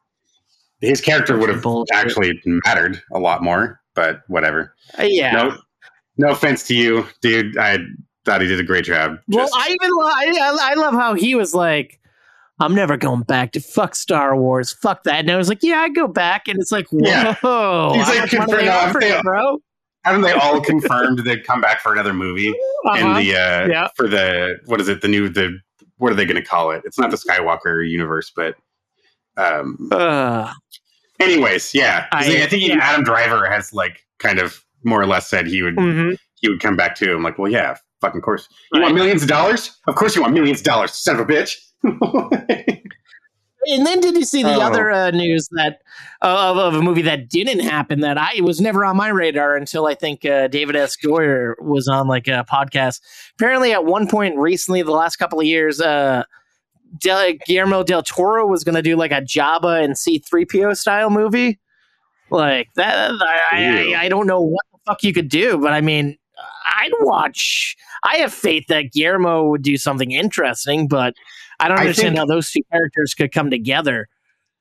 His 0.81 1.01
character 1.01 1.37
would 1.39 1.49
have 1.49 1.63
Bullshit. 1.63 1.95
actually 1.97 2.41
mattered 2.45 3.01
a 3.13 3.19
lot 3.19 3.43
more, 3.43 3.81
but 3.95 4.23
whatever. 4.29 4.75
Uh, 4.99 5.05
yeah. 5.05 5.33
No, 5.33 5.57
no 6.19 6.29
offense 6.31 6.65
to 6.69 6.75
you, 6.75 7.07
dude. 7.21 7.57
I 7.57 7.79
thought 8.25 8.41
he 8.43 8.47
did 8.49 8.61
a 8.61 8.65
great 8.65 8.85
job. 8.85 9.19
Well, 9.29 9.47
Just- 9.47 9.55
I 9.57 9.69
even 9.71 9.91
lo- 9.97 10.05
I, 10.07 10.59
I 10.61 10.75
love 10.75 10.95
how 10.95 11.15
he 11.15 11.35
was 11.35 11.55
like, 11.55 12.01
"I'm 12.61 12.75
never 12.75 12.97
going 12.97 13.23
back 13.23 13.53
to 13.53 13.61
fuck 13.61 13.95
Star 13.95 14.37
Wars, 14.37 14.73
fuck 14.73 15.05
that." 15.05 15.21
And 15.21 15.31
I 15.31 15.37
was 15.37 15.49
like, 15.49 15.59
"Yeah, 15.63 15.79
I 15.81 15.89
go 15.89 16.07
back," 16.09 16.49
and 16.49 16.59
it's 16.61 16.73
like, 16.73 16.87
"Whoa, 16.91 17.01
Yeah. 17.05 17.35
He's 17.35 18.09
like, 18.09 18.33
money 18.49 18.53
they 18.63 18.67
no, 18.67 18.93
they- 19.01 19.17
you, 19.17 19.23
bro." 19.23 19.59
haven't 20.05 20.21
they 20.21 20.33
all 20.33 20.61
confirmed 20.61 21.21
they'd 21.21 21.47
come 21.47 21.63
back 21.63 21.81
for 21.81 21.91
another 21.93 22.13
movie 22.13 22.49
in 22.49 22.55
Uh-huh. 22.87 23.15
the 23.21 23.31
uh 23.35 23.67
Yeah. 23.69 23.89
for 23.97 24.07
the 24.07 24.59
what 24.67 24.79
is 24.81 24.87
it 24.89 25.01
the 25.01 25.09
new 25.09 25.31
the 25.31 25.59
what 25.97 26.13
are 26.13 26.15
they 26.15 26.27
going 26.27 26.37
to 26.37 26.43
call 26.47 26.73
it 26.73 26.83
it's 26.85 26.99
not 26.99 27.11
the 27.11 27.17
skywalker 27.17 27.89
universe 27.89 28.31
but 28.37 28.55
um 29.39 29.79
Ugh. 29.93 30.55
anyways 31.21 31.75
yeah 31.75 32.07
I- 32.13 32.19
I, 32.43 32.47
think 32.47 32.63
even 32.65 32.77
yeah. 32.79 32.85
adam 32.85 33.03
driver 33.05 33.47
has 33.49 33.73
like 33.73 34.01
kind 34.19 34.39
of 34.39 34.63
more 34.85 35.01
or 35.01 35.07
less 35.07 35.27
said 35.29 35.47
he 35.47 35.63
would 35.63 35.77
Mhm. 35.77 36.19
he 36.35 36.51
would 36.51 36.61
come 36.61 36.77
back 36.77 36.95
too 36.97 37.15
i'm 37.15 37.23
like 37.23 37.39
well 37.39 37.51
yeah 37.51 37.75
fucking 38.03 38.21
course 38.21 38.47
you 38.75 38.83
want 38.83 38.95
millions 38.95 39.23
of 39.23 39.29
dollars 39.29 39.75
of 39.87 39.95
course 39.95 40.15
you 40.15 40.21
want 40.23 40.35
millions 40.35 40.61
of 40.61 40.65
dollars 40.65 40.93
son 40.93 41.15
of 41.19 41.21
a 41.23 41.25
bitch 41.33 41.55
And 43.67 43.87
then 43.87 44.01
did 44.01 44.15
you 44.15 44.25
see 44.27 44.43
the 44.43 44.57
Oh. 44.57 44.61
other 44.61 44.91
uh, 44.91 45.11
news 45.11 45.49
that 45.53 45.81
uh, 46.21 46.51
of, 46.51 46.59
of 46.59 46.75
a 46.75 46.83
movie 46.83 47.01
that 47.03 47.31
didn't 47.31 47.61
happen 47.61 48.01
that 48.01 48.19
I 48.19 48.41
was 48.43 48.61
never 48.61 48.85
on 48.85 48.95
my 48.95 49.09
radar 49.09 49.57
until 49.57 49.87
I 49.87 49.95
think 49.95 50.23
uh, 50.27 50.49
David 50.49 50.77
S. 50.77 50.97
Goyer 51.03 51.55
was 51.63 51.89
on 51.89 52.07
like 52.07 52.29
a 52.29 52.45
podcast. 52.51 53.01
Apparently, 53.39 53.73
at 53.73 53.87
one 53.87 54.07
point 54.07 54.37
recently, 54.37 54.83
the 54.83 54.91
last 54.91 55.17
couple 55.17 55.41
of 55.41 55.47
years, 55.47 55.81
uh, 55.81 56.25
Del- 57.01 57.33
Guillermo 57.47 57.83
del 57.83 58.03
Toro 58.03 58.47
was 58.47 58.65
going 58.65 58.75
to 58.75 58.83
do 58.83 58.97
like 58.97 59.13
a 59.13 59.23
Jabba 59.23 59.83
and 59.83 59.97
C 59.97 60.19
three 60.19 60.45
PO 60.45 60.75
style 60.75 61.09
movie. 61.09 61.59
Like 62.31 62.69
that, 62.77 63.13
I, 63.51 63.61
Ew. 63.83 63.95
I, 63.95 64.03
I 64.03 64.09
don't 64.11 64.27
know 64.27 64.43
what 64.43 64.65
the 64.73 64.79
fuck 64.85 65.03
you 65.03 65.15
could 65.15 65.31
do, 65.31 65.57
but 65.57 65.73
I 65.73 65.81
mean, 65.81 66.19
I'd 66.67 66.93
watch. 67.01 67.77
I 68.03 68.17
have 68.19 68.33
faith 68.35 68.67
that 68.69 68.93
Guillermo 68.93 69.45
would 69.49 69.63
do 69.63 69.79
something 69.79 70.11
interesting, 70.13 70.87
but 70.87 71.15
I 71.61 71.69
don't 71.69 71.79
I 71.79 71.83
understand 71.83 72.09
think- 72.11 72.19
how 72.19 72.27
those 72.27 72.51
two 72.51 72.63
characters 72.73 73.15
could 73.15 73.33
come 73.33 73.51
together. 73.51 74.09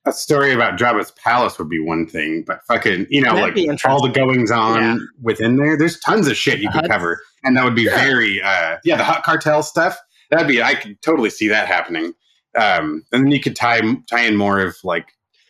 a 0.05 0.11
story 0.11 0.51
about 0.51 0.77
Jabba's 0.77 1.11
palace 1.11 1.57
would 1.57 1.69
be 1.69 1.79
one 1.79 2.05
thing, 2.05 2.43
but 2.45 2.59
fucking, 2.67 3.07
you 3.09 3.21
know, 3.21 3.33
That'd 3.35 3.55
like 3.57 3.85
all 3.85 4.01
the 4.01 4.09
goings 4.09 4.51
on 4.51 4.81
Yeah. 4.81 4.97
within 5.21 5.55
there. 5.55 5.77
There's 5.77 5.97
tons 6.01 6.27
of 6.27 6.35
shit 6.35 6.59
you 6.59 6.69
could 6.71 6.89
cover, 6.89 7.21
and 7.45 7.55
that 7.55 7.63
would 7.63 7.73
be 7.75 7.83
Yeah. 7.83 8.03
very, 8.03 8.41
uh, 8.41 8.79
yeah, 8.83 8.97
the 8.97 9.05
hot 9.05 9.23
cartel 9.23 9.63
stuff. 9.63 9.97
That'd 10.29 10.45
be, 10.49 10.61
I 10.61 10.75
could 10.75 11.01
totally 11.01 11.29
see 11.29 11.47
that 11.47 11.67
happening. 11.69 12.11
Um, 12.55 13.05
and 13.13 13.23
then 13.23 13.31
you 13.31 13.39
could 13.39 13.55
tie 13.55 13.79
tie 14.09 14.25
in 14.25 14.35
more 14.35 14.59
of 14.59 14.75
like 14.83 15.07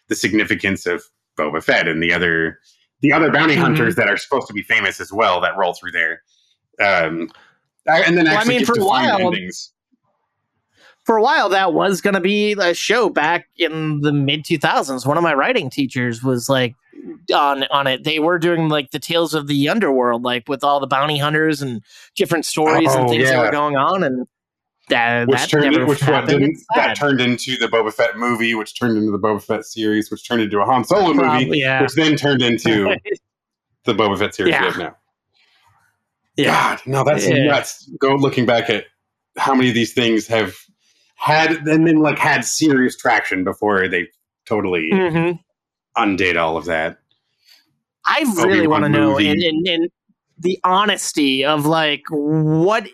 the 0.08 0.16
significance 0.16 0.86
of 0.86 1.04
Boba 1.36 1.64
Fett 1.64 1.88
and 1.88 2.02
the 2.04 2.14
other 2.14 2.60
the 3.02 3.12
other 3.12 3.32
bounty 3.32 3.56
Mhm. 3.56 3.62
hunters 3.62 3.96
that 3.96 4.08
are 4.08 4.18
supposed 4.18 4.46
to 4.48 4.54
be 4.54 4.62
famous 4.62 5.02
as 5.02 5.12
well 5.12 5.42
that 5.42 5.58
roll 5.58 5.74
through 5.74 5.92
there. 5.94 6.22
Um, 6.80 7.28
I- 7.90 8.02
and 8.04 8.16
then 8.18 8.26
Well, 8.26 8.38
I 8.38 8.46
mean, 8.46 8.64
for 8.66 8.76
to 8.76 8.82
a 8.82 8.86
while- 8.86 9.20
endings. 9.20 9.73
For 11.04 11.18
a 11.18 11.22
while 11.22 11.50
that 11.50 11.74
was 11.74 12.02
going 12.02 12.14
to 12.14 12.20
be 12.22 12.54
a 12.54 12.74
show 12.74 13.10
back 13.10 13.48
in 13.58 14.02
the 14.02 14.12
mid 14.14 14.44
2000s 14.44 15.06
one 15.06 15.18
of 15.18 15.24
my 15.24 15.34
writing 15.34 15.70
teachers 15.70 16.24
was 16.24 16.48
like 16.50 16.76
on 17.34 17.64
on 17.66 17.88
it 17.88 18.04
they 18.04 18.20
were 18.20 18.40
doing 18.40 18.70
like 18.70 18.92
the 18.92 19.00
tales 19.00 19.34
of 19.34 19.48
the 19.48 19.68
underworld 19.70 20.24
like 20.24 20.48
with 20.48 20.64
all 20.64 20.80
the 20.80 20.88
bounty 20.88 21.18
hunters 21.18 21.62
and 21.62 21.82
different 22.16 22.46
stories 22.46 22.88
Oh, 22.92 23.00
and 23.02 23.10
things 23.10 23.30
that 23.30 23.40
were 23.40 23.52
going 23.52 23.76
on 23.76 24.04
and 24.04 24.28
that, 24.90 25.28
which 25.30 25.40
that 25.40 25.50
turned 25.50 25.72
never 25.72 25.86
which 25.86 26.02
one 26.02 26.12
happened. 26.12 26.40
didn't 26.42 26.58
that 26.76 26.96
turned 26.98 27.22
into 27.22 27.56
the 27.58 27.68
Boba 27.68 27.94
Fett 27.94 28.18
movie, 28.18 28.54
which 28.54 28.78
turned 28.78 28.98
into 28.98 29.12
the 29.12 29.18
Boba 29.18 29.42
Fett 29.42 29.64
series, 29.66 30.12
which 30.12 30.28
turned 30.28 30.42
into 30.42 30.60
a 30.60 30.66
Han 30.66 30.84
Solo 30.84 31.14
movie, 31.14 31.58
yeah 31.58 31.82
which 31.82 31.94
then 31.94 32.16
turned 32.18 32.42
into 32.42 32.94
the 33.86 33.94
Boba 33.94 34.20
Fett 34.20 34.36
series 34.36 34.50
we 34.52 34.56
Yeah. 34.56 34.64
have 34.66 34.78
now. 34.78 34.96
yeah 36.36 36.76
God, 36.76 36.82
no, 36.86 37.04
that's 37.06 37.28
Yeah. 37.28 37.46
nuts. 37.46 37.90
Go 38.00 38.16
looking 38.16 38.46
back 38.46 38.70
at 38.70 38.86
how 39.38 39.56
many 39.56 39.70
of 39.70 39.74
these 39.76 39.94
things 39.94 40.28
have 40.28 40.54
had 41.24 41.52
and 41.68 41.88
then 41.88 42.00
like 42.00 42.20
had 42.20 42.44
serious 42.44 42.98
traction 42.98 43.46
before 43.46 43.88
they 43.88 44.08
totally 44.46 44.90
Mhm. 44.92 45.40
undid 45.96 46.36
all 46.36 46.58
of 46.58 46.66
that. 46.66 46.98
I 48.06 48.26
really 48.36 48.68
want 48.68 48.84
to 48.84 48.90
know 48.90 49.18
and, 49.18 49.42
and, 49.42 49.66
and 49.68 49.90
the 50.38 50.60
honesty 50.66 51.46
of 51.46 51.66
like 51.66 52.04
what 52.10 52.90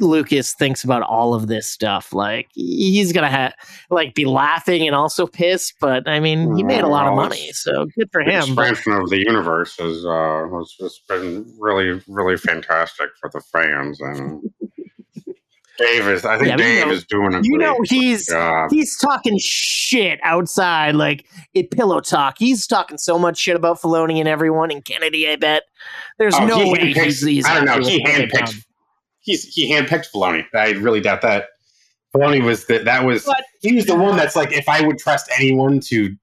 Lucas 0.00 0.54
thinks 0.54 0.82
about 0.82 1.02
all 1.02 1.32
of 1.34 1.46
this 1.46 1.70
stuff. 1.70 2.12
Like 2.12 2.48
he's 2.54 3.12
gonna 3.12 3.30
have 3.30 3.54
like 3.88 4.14
be 4.16 4.24
laughing 4.24 4.84
and 4.88 4.96
also 4.96 5.28
pissed, 5.28 5.74
but 5.80 6.08
I 6.08 6.18
mean 6.18 6.56
he 6.56 6.64
made 6.64 6.82
a 6.82 6.88
lot 6.88 7.06
of 7.06 7.14
money, 7.14 7.52
so 7.52 7.86
good 7.96 8.10
for 8.10 8.22
him. 8.22 8.56
But 8.56 8.70
expansion 8.70 8.92
of 9.00 9.10
the 9.10 9.18
universe 9.18 9.76
has 9.78 10.04
uh, 10.04 10.48
has 10.80 11.00
been 11.08 11.46
really, 11.60 12.02
really 12.08 12.36
fantastic 12.36 13.10
for 13.20 13.30
the 13.32 13.40
fans. 13.52 14.00
And 14.00 14.42
Dave 15.78 16.06
is, 16.08 16.24
I 16.24 16.36
think 16.38 16.50
Yeah, 16.50 16.56
Dave 16.56 16.86
know- 16.86 16.92
is 16.92 17.04
doing 17.04 17.34
a 17.34 17.40
you 17.42 17.58
know 17.58 17.76
he's 17.84 18.26
job. 18.28 18.70
he's 18.70 18.96
talking 18.96 19.36
shit 19.40 20.20
outside, 20.22 20.94
like 20.94 21.24
at 21.56 21.70
pillow 21.72 22.00
talk. 22.00 22.36
He's 22.38 22.66
talking 22.66 22.96
so 22.98 23.18
much 23.18 23.38
shit 23.38 23.56
about 23.56 23.80
Filoni 23.80 24.18
and 24.20 24.28
everyone 24.28 24.70
and 24.70 24.84
Kennedy. 24.84 25.28
I 25.28 25.36
bet 25.36 25.64
there's 26.18 26.34
Oh, 26.34 26.46
no 26.46 26.58
he 26.60 26.72
way 26.72 26.92
he's, 26.92 27.20
he's 27.24 27.44
I 27.44 27.54
don't 27.56 27.64
know. 27.64 27.88
He 27.88 28.00
it 28.02 28.30
handpicked. 28.30 28.64
He's 29.20 29.44
he 29.52 29.72
handpicked 29.72 30.12
Filoni. 30.14 30.44
I 30.54 30.72
really 30.72 31.00
doubt 31.00 31.22
that. 31.22 31.46
Filoni 32.14 32.44
was 32.44 32.66
the, 32.66 32.78
that 32.78 33.04
was 33.04 33.24
But- 33.24 33.42
he 33.60 33.74
was 33.74 33.86
the 33.86 33.96
one 33.96 34.16
that's 34.16 34.36
like 34.36 34.52
if 34.52 34.68
I 34.68 34.80
would 34.86 34.98
trust 34.98 35.28
anyone 35.36 35.80
to 35.80 36.14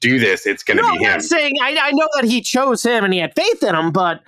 do 0.00 0.20
this, 0.20 0.46
it's 0.46 0.62
going 0.62 0.76
to 0.76 0.82
No, 0.84 0.92
be 0.96 1.06
I'm 1.06 1.14
him. 1.14 1.20
saying 1.22 1.54
I, 1.60 1.76
I 1.80 1.90
know 1.90 2.06
that 2.14 2.24
he 2.24 2.40
chose 2.40 2.84
him 2.84 3.02
and 3.02 3.12
he 3.12 3.18
had 3.18 3.34
faith 3.34 3.62
in 3.64 3.74
him, 3.74 3.90
but 3.90 4.20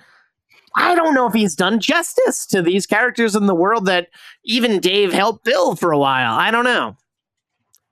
I 0.79 0.95
don't 0.95 1.13
know 1.13 1.27
if 1.27 1.33
he's 1.33 1.55
done 1.55 1.79
justice 1.79 2.45
to 2.47 2.61
these 2.61 2.85
characters 2.85 3.35
in 3.35 3.45
the 3.47 3.55
world 3.55 3.85
that 3.87 4.07
even 4.45 4.79
Dave 4.79 5.11
helped 5.13 5.43
build 5.43 5.79
for 5.79 5.91
a 5.91 5.97
while. 5.99 6.33
I 6.33 6.51
don't 6.51 6.63
know. 6.63 6.95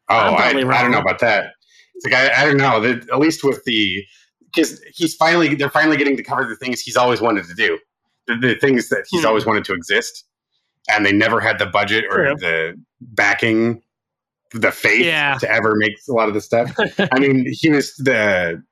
Oh, 0.09 0.15
I, 0.15 0.49
I 0.49 0.53
don't 0.53 0.91
know 0.91 0.99
about 0.99 1.19
that. 1.19 1.51
It's 1.95 2.05
like 2.05 2.13
I, 2.13 2.41
I 2.43 2.45
don't 2.45 2.57
know. 2.57 2.79
That 2.79 3.09
at 3.09 3.19
least 3.19 3.43
with 3.43 3.63
the 3.65 4.03
because 4.45 4.81
he's 4.93 5.15
finally 5.15 5.53
they're 5.55 5.69
finally 5.69 5.97
getting 5.97 6.15
to 6.17 6.23
cover 6.23 6.45
the 6.45 6.55
things 6.55 6.79
he's 6.81 6.95
always 6.95 7.19
wanted 7.21 7.45
to 7.45 7.53
do, 7.55 7.77
the, 8.27 8.35
the 8.37 8.55
things 8.55 8.89
that 8.89 9.05
he's 9.09 9.21
Hmm. 9.21 9.27
always 9.27 9.45
wanted 9.45 9.65
to 9.65 9.73
exist, 9.73 10.23
and 10.89 11.05
they 11.05 11.11
never 11.11 11.39
had 11.41 11.59
the 11.59 11.65
budget 11.65 12.05
or 12.09 12.23
True. 12.23 12.35
the 12.39 12.81
backing, 13.01 13.81
the 14.53 14.71
faith 14.71 15.05
Yeah. 15.05 15.37
to 15.39 15.51
ever 15.51 15.75
make 15.75 15.93
a 16.07 16.13
lot 16.13 16.27
of 16.29 16.33
the 16.33 16.41
stuff. 16.41 16.73
I 17.11 17.19
mean, 17.19 17.45
he 17.51 17.69
was 17.69 17.93
the. 17.95 18.63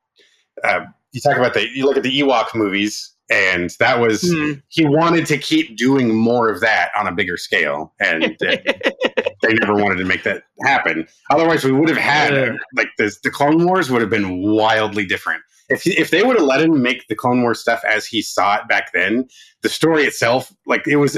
Uh, 0.64 0.86
you 1.12 1.20
talk 1.20 1.36
about 1.38 1.54
the 1.54 1.68
you 1.70 1.86
look 1.86 1.98
at 1.98 2.04
the 2.04 2.20
Ewok 2.22 2.56
movies, 2.56 3.12
and 3.30 3.72
that 3.80 4.00
was 4.00 4.22
Hmm. 4.22 4.54
he 4.70 4.86
wanted 4.86 5.26
to 5.28 5.38
keep 5.38 5.78
doing 5.78 6.14
more 6.16 6.50
of 6.50 6.60
that 6.62 6.90
on 6.96 7.08
a 7.08 7.12
bigger 7.12 7.38
scale, 7.38 7.94
and 8.00 8.36
they 8.40 9.54
never 9.60 9.74
wanted 9.74 9.98
to 9.98 10.06
make 10.06 10.24
that 10.24 10.44
happen. 10.64 11.08
Otherwise, 11.30 11.64
we 11.64 11.72
would 11.72 11.90
have 11.90 11.98
had 11.98 12.34
Yeah. 12.34 12.54
like 12.76 12.90
this, 12.98 13.20
the 13.22 13.32
Clone 13.32 13.66
Wars 13.66 13.90
would 13.90 14.02
have 14.02 14.10
been 14.10 14.42
wildly 14.42 15.06
different. 15.06 15.42
If 15.70 15.82
he, 15.84 15.98
if 15.98 16.12
they 16.12 16.22
would 16.22 16.38
have 16.38 16.46
let 16.46 16.62
him 16.62 16.82
make 16.82 17.08
the 17.08 17.16
Clone 17.16 17.42
Wars 17.42 17.60
stuff 17.60 17.84
as 17.90 18.06
he 18.06 18.22
saw 18.22 18.58
it 18.58 18.68
back 18.68 18.92
then, 18.94 19.28
the 19.64 19.70
story 19.70 20.04
itself, 20.04 20.54
like 20.68 20.88
it 20.88 20.98
was, 20.98 21.18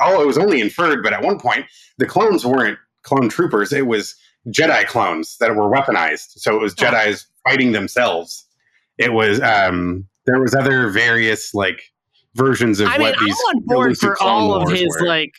oh, 0.00 0.22
it 0.22 0.26
was 0.26 0.38
only 0.38 0.60
inferred. 0.60 1.02
But 1.02 1.12
at 1.12 1.22
one 1.22 1.40
point, 1.40 1.66
the 1.98 2.06
clones 2.06 2.46
weren't 2.46 2.78
clone 3.02 3.28
troopers; 3.28 3.72
it 3.72 3.88
was 3.88 4.14
Jedi 4.48 4.86
clones 4.86 5.36
that 5.38 5.56
were 5.56 5.68
weaponized. 5.68 6.38
So 6.38 6.54
it 6.54 6.60
was 6.60 6.74
Oh. 6.78 6.84
Jedi's 6.84 7.26
fighting 7.48 7.72
themselves. 7.72 8.46
It 8.98 9.12
was 9.14 9.40
um, 9.40 10.06
there 10.26 10.40
was 10.40 10.54
other 10.54 10.88
various 10.88 11.54
like 11.54 11.82
versions 12.34 12.80
of 12.80 12.88
I 12.88 12.98
mean, 12.98 13.08
what 13.08 13.18
I'm 13.18 13.24
these 13.26 13.42
on 13.48 13.60
board 13.64 13.98
for 13.98 14.20
all 14.22 14.54
of 14.54 14.70
his 14.70 14.96
were. 15.00 15.06
like 15.06 15.34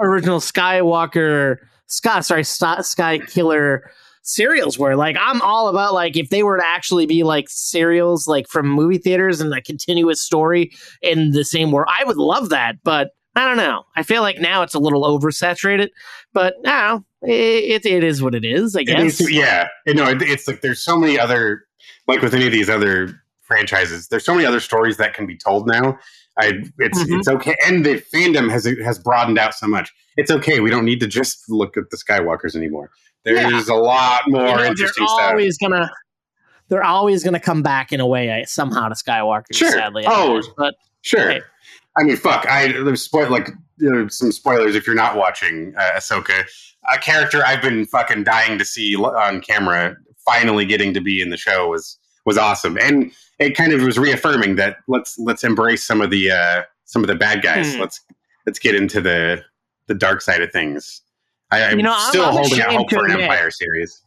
original 0.00 0.40
Skywalker, 0.40 1.56
Scott, 1.86 2.24
sorry, 2.24 2.44
Sky 2.44 3.18
Killer 3.18 3.90
serials 4.22 4.78
were. 4.78 4.96
Like, 4.96 5.16
I'm 5.18 5.40
all 5.42 5.68
about 5.68 5.94
like 5.94 6.16
if 6.16 6.30
they 6.30 6.42
were 6.42 6.58
to 6.58 6.66
actually 6.66 7.06
be 7.06 7.22
like 7.22 7.48
serials, 7.48 8.26
like 8.26 8.48
from 8.48 8.68
movie 8.68 8.98
theaters 8.98 9.40
and 9.40 9.52
a 9.54 9.62
continuous 9.62 10.20
story 10.20 10.72
in 11.02 11.30
the 11.30 11.44
same 11.44 11.72
world. 11.72 11.88
I 11.90 12.04
would 12.04 12.16
love 12.16 12.50
that, 12.50 12.76
but 12.84 13.10
I 13.34 13.44
don't 13.44 13.56
know. 13.56 13.84
I 13.96 14.02
feel 14.02 14.22
like 14.22 14.38
now 14.38 14.62
it's 14.62 14.74
a 14.74 14.78
little 14.78 15.04
oversaturated, 15.04 15.88
but 16.32 16.54
now. 16.62 17.04
It, 17.22 17.84
it, 17.84 17.86
it 17.86 18.04
is 18.04 18.22
what 18.22 18.36
it 18.36 18.44
is, 18.44 18.76
I 18.76 18.84
guess. 18.84 19.20
yeah, 19.32 19.66
know, 19.94 20.08
it, 20.08 20.22
it's 20.22 20.46
like 20.46 20.60
there's 20.60 20.84
so 20.84 20.96
many 20.96 21.18
other, 21.18 21.64
like 22.06 22.20
with 22.20 22.34
any 22.34 22.46
of 22.46 22.52
these 22.52 22.70
other 22.70 23.20
franchises, 23.46 24.08
there's 24.08 24.24
so 24.24 24.34
many 24.34 24.44
other 24.46 24.60
stories 24.60 24.96
that 24.98 25.14
can 25.14 25.26
be 25.26 25.36
told 25.36 25.66
now. 25.66 25.98
I, 26.38 26.52
it's 26.78 26.98
Mhm. 27.04 27.18
it's 27.18 27.28
okay, 27.28 27.56
and 27.66 27.84
the 27.86 27.94
fandom 28.14 28.50
has 28.50 28.64
has 28.84 28.98
broadened 28.98 29.38
out 29.38 29.54
so 29.54 29.66
much. 29.66 29.90
It's 30.16 30.30
okay. 30.30 30.60
We 30.60 30.70
don't 30.70 30.84
need 30.84 31.00
to 31.00 31.06
just 31.06 31.48
look 31.48 31.76
at 31.76 31.84
the 31.90 31.96
Skywalkers 31.96 32.54
anymore. 32.54 32.90
There's 33.24 33.68
a 33.68 33.74
lot 33.74 34.22
more 34.28 34.42
You 34.46 34.50
know, 34.52 34.56
they're 34.58 34.66
interesting 34.66 35.06
stuff. 35.06 35.20
always 35.30 35.56
gonna. 35.58 35.90
They're 36.68 36.84
always 36.84 37.22
going 37.22 37.34
to 37.34 37.40
come 37.40 37.62
back 37.62 37.92
in 37.92 38.00
a 38.00 38.06
way 38.06 38.32
I, 38.32 38.42
somehow 38.42 38.88
to 38.88 38.94
Skywalker. 38.96 39.44
Sure. 39.52 39.70
Sadly, 39.70 40.02
Oh, 40.06 40.42
but 40.56 40.74
Sure. 41.02 41.30
Hey. 41.30 41.40
I 41.96 42.02
mean, 42.02 42.16
fuck. 42.16 42.44
I 42.48 42.72
there's 42.72 43.02
spoil 43.02 43.30
like 43.30 43.50
you 43.78 43.90
know, 43.90 44.08
some 44.08 44.32
spoilers 44.32 44.74
if 44.74 44.84
you're 44.86 44.96
not 44.96 45.16
watching 45.16 45.74
uh, 45.78 45.92
Ahsoka. 45.96 46.44
A 46.92 46.98
character 46.98 47.42
I've 47.46 47.62
been 47.62 47.86
fucking 47.86 48.24
dying 48.24 48.58
to 48.58 48.64
see 48.64 48.96
on 48.96 49.40
camera 49.40 49.96
finally 50.24 50.64
getting 50.64 50.92
to 50.94 51.00
be 51.00 51.20
in 51.22 51.30
the 51.30 51.36
show 51.36 51.68
was 51.68 51.98
was 52.26 52.36
awesome, 52.36 52.76
and 52.78 53.12
it 53.38 53.56
kind 53.56 53.72
of 53.72 53.82
was 53.82 53.98
reaffirming 53.98 54.56
that 54.56 54.78
let's 54.88 55.18
let's 55.18 55.44
embrace 55.44 55.84
some 55.84 56.00
of 56.00 56.10
the 56.10 56.30
uh, 56.30 56.62
some 56.84 57.02
of 57.02 57.08
the 57.08 57.14
bad 57.14 57.42
guys. 57.42 57.74
Hmm. 57.74 57.80
Let's 57.80 58.00
let's 58.46 58.58
get 58.58 58.74
into 58.74 59.00
the 59.00 59.42
the 59.86 59.94
dark 59.94 60.20
side 60.20 60.42
of 60.42 60.50
things. 60.52 61.02
I, 61.50 61.62
I'm 61.64 61.78
You 61.78 61.84
know, 61.84 61.92
I'm- 61.92 62.08
still 62.10 62.24
I'm 62.24 62.34
holding 62.34 62.60
out 62.60 62.72
hope 62.72 62.90
for 62.90 63.04
an 63.04 63.12
admit- 63.12 63.30
Empire 63.30 63.50
series. 63.50 64.02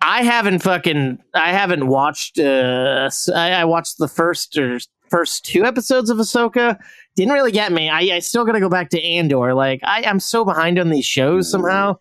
I 0.00 0.22
haven't 0.22 0.60
fucking 0.60 1.18
I 1.34 1.50
haven't 1.52 1.88
watched 1.88 2.38
uh 2.38 3.10
I, 3.34 3.50
I 3.52 3.64
watched 3.64 3.98
the 3.98 4.06
first 4.06 4.56
or 4.56 4.78
first 5.10 5.44
two 5.44 5.64
episodes 5.64 6.08
of 6.10 6.18
Ahsoka. 6.18 6.78
Didn't 7.16 7.32
really 7.34 7.50
get 7.50 7.72
me. 7.72 7.88
I, 7.90 8.00
I 8.16 8.18
still 8.20 8.44
gotta 8.44 8.60
go 8.60 8.68
back 8.68 8.90
to 8.90 9.02
Andor. 9.02 9.54
Like 9.54 9.80
I, 9.82 10.04
I'm 10.04 10.20
so 10.20 10.44
behind 10.44 10.78
on 10.78 10.90
these 10.90 11.04
shows 11.06 11.50
somehow. 11.50 11.96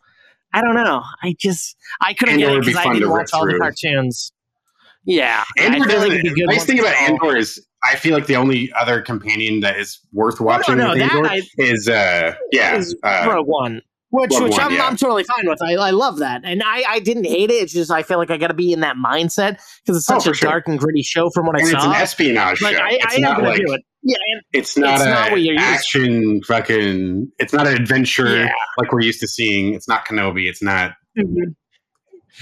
I 0.54 0.62
don't 0.62 0.76
know. 0.76 1.02
I 1.24 1.36
just 1.40 1.76
I 2.00 2.14
couldn't 2.14 2.36
Andor 2.36 2.48
get 2.48 2.58
it 2.58 2.66
because 2.66 2.86
I 2.86 2.94
didn't 2.94 3.10
watch 3.10 3.32
all 3.34 3.48
the 3.48 3.58
cartoons. 3.58 4.32
Yeah. 5.08 5.44
I 5.58 5.64
Andor 5.64 5.90
feel 5.90 6.00
like 6.00 6.10
doesn't- 6.10 6.24
be 6.24 6.30
good 6.30 6.46
nice 6.48 6.66
thing 6.66 6.80
about 6.80 6.92
it's 6.92 7.02
all- 7.10 7.28
Andor 7.30 7.38
is 7.38 7.66
I 7.84 7.96
feel 7.96 8.14
like 8.14 8.28
the 8.28 8.36
only 8.36 8.72
other 8.74 9.02
companion 9.02 9.62
that 9.62 9.80
is 9.80 10.00
worth 10.14 10.40
watching 10.42 10.78
no, 10.78 10.90
with 10.90 11.00
that 11.00 11.12
Andor 11.14 11.30
I- 11.30 11.42
is 11.58 11.88
uh 11.88 12.34
yeah 12.52 12.76
is 12.76 12.96
uh, 13.04 13.26
Rogue 13.30 13.48
One. 13.48 13.82
Which, 14.10 14.32
Rogue 14.32 14.44
which 14.44 14.52
One, 14.54 14.62
I'm, 14.62 14.74
yeah. 14.74 14.86
I'm 14.88 14.96
totally 14.96 15.24
fine 15.26 15.46
with. 15.48 15.62
I, 15.62 15.74
I 15.74 15.90
love 15.92 16.20
that, 16.20 16.42
and 16.46 16.64
I, 16.66 16.82
I 16.88 17.00
didn't 17.02 17.26
hate 17.26 17.50
it. 17.52 17.56
It's 17.56 17.74
just 17.74 17.92
I 17.92 18.04
feel 18.04 18.18
like 18.18 18.32
I 18.32 18.38
got 18.38 18.48
to 18.48 18.54
be 18.54 18.72
in 18.72 18.80
that 18.80 18.96
mindset 18.96 19.60
because 19.86 19.98
it's 19.98 20.10
Oh, 20.10 20.18
such 20.20 20.28
a 20.32 20.34
sure. 20.34 20.50
dark 20.50 20.68
and 20.70 20.80
gritty 20.80 21.02
show 21.04 21.30
from 21.30 21.46
what 21.46 21.58
I 21.58 21.60
and 21.60 21.68
it's 21.74 21.84
saw. 21.84 21.90
an 21.92 21.96
espionage 22.02 22.62
like 22.62 22.78
show. 22.78 22.84
I, 22.84 22.90
it's 22.92 23.06
I 23.14 23.16
am 23.16 23.22
not 23.22 23.36
gonna 23.38 23.50
like 23.50 23.66
do 23.66 23.74
it. 23.74 23.82
Yeah, 24.04 24.16
it's 24.54 24.78
not 24.78 24.96
It's 24.96 25.04
a 25.04 25.10
not 25.10 25.32
what 25.32 25.42
you're 25.42 25.56
used 25.56 25.66
to. 25.66 25.70
action 25.74 26.42
fucking. 26.44 27.32
It's 27.38 27.52
not 27.52 27.68
an 27.68 27.74
adventure 27.76 28.34
Yeah. 28.44 28.52
like 28.78 28.94
we're 28.94 29.02
used 29.02 29.20
to 29.20 29.28
seeing. 29.28 29.74
It's 29.74 29.90
not 29.90 30.06
Kenobi. 30.08 30.48
It's 30.50 30.64
not 30.64 30.94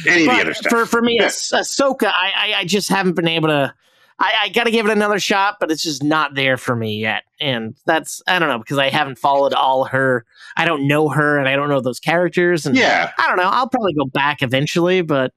any 0.08 0.26
of 0.28 0.36
the 0.36 0.42
other 0.42 0.54
stuff. 0.54 0.70
for 0.70 0.86
for 0.86 1.02
me, 1.02 1.18
Yeah. 1.20 1.26
Ah- 1.26 1.60
Ahsoka, 1.60 2.08
I, 2.08 2.32
I 2.36 2.54
I 2.60 2.66
just 2.66 2.90
haven't 2.90 3.14
been 3.14 3.28
able 3.28 3.50
to. 3.50 3.74
I, 4.18 4.34
I 4.44 4.50
got 4.50 4.64
to 4.64 4.72
give 4.72 4.86
it 4.86 4.94
another 4.94 5.20
shot, 5.20 5.58
but 5.60 5.70
it's 5.72 5.84
just 5.84 6.02
not 6.02 6.36
there 6.36 6.56
for 6.56 6.74
me 6.74 7.00
yet, 7.00 7.24
and 7.42 7.76
that's 7.86 8.22
I 8.28 8.40
don't 8.40 8.48
know 8.48 8.60
because 8.60 8.78
I 8.78 8.88
haven't 8.90 9.18
followed 9.18 9.54
all 9.54 9.84
her. 9.86 10.26
I 10.56 10.64
don't 10.64 10.88
know 10.88 11.10
her, 11.10 11.38
and 11.38 11.50
I 11.50 11.58
don't 11.58 11.68
know 11.68 11.82
those 11.82 12.00
characters, 12.00 12.66
and 12.66 12.78
yeah, 12.78 13.12
I 13.18 13.28
don't 13.28 13.36
know. 13.36 13.44
I'll 13.50 13.68
probably 13.68 13.94
go 13.94 14.06
back 14.06 14.42
eventually, 14.42 15.02
but 15.02 15.34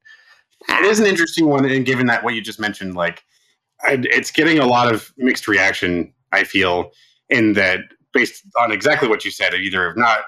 it 0.69 0.85
is 0.85 1.01
an 1.01 1.07
interesting 1.07 1.47
one, 1.49 1.65
and 1.65 1.85
given 1.85 2.07
that 2.07 2.23
what 2.23 2.35
you 2.35 2.41
just 2.41 2.61
mentioned, 2.61 2.95
like 2.95 3.25
I, 3.83 3.99
it's 4.05 4.31
getting 4.31 4.61
a 4.61 4.67
lot 4.67 4.93
of 4.93 5.13
mixed 5.17 5.49
reaction. 5.49 6.13
I 6.31 6.45
feel 6.45 6.93
in 7.31 7.55
that 7.55 7.81
based 8.13 8.45
on 8.61 8.71
exactly 8.71 9.09
what 9.09 9.25
you 9.25 9.33
said, 9.33 9.55
either 9.55 9.87
of 9.87 9.97
not 9.97 10.21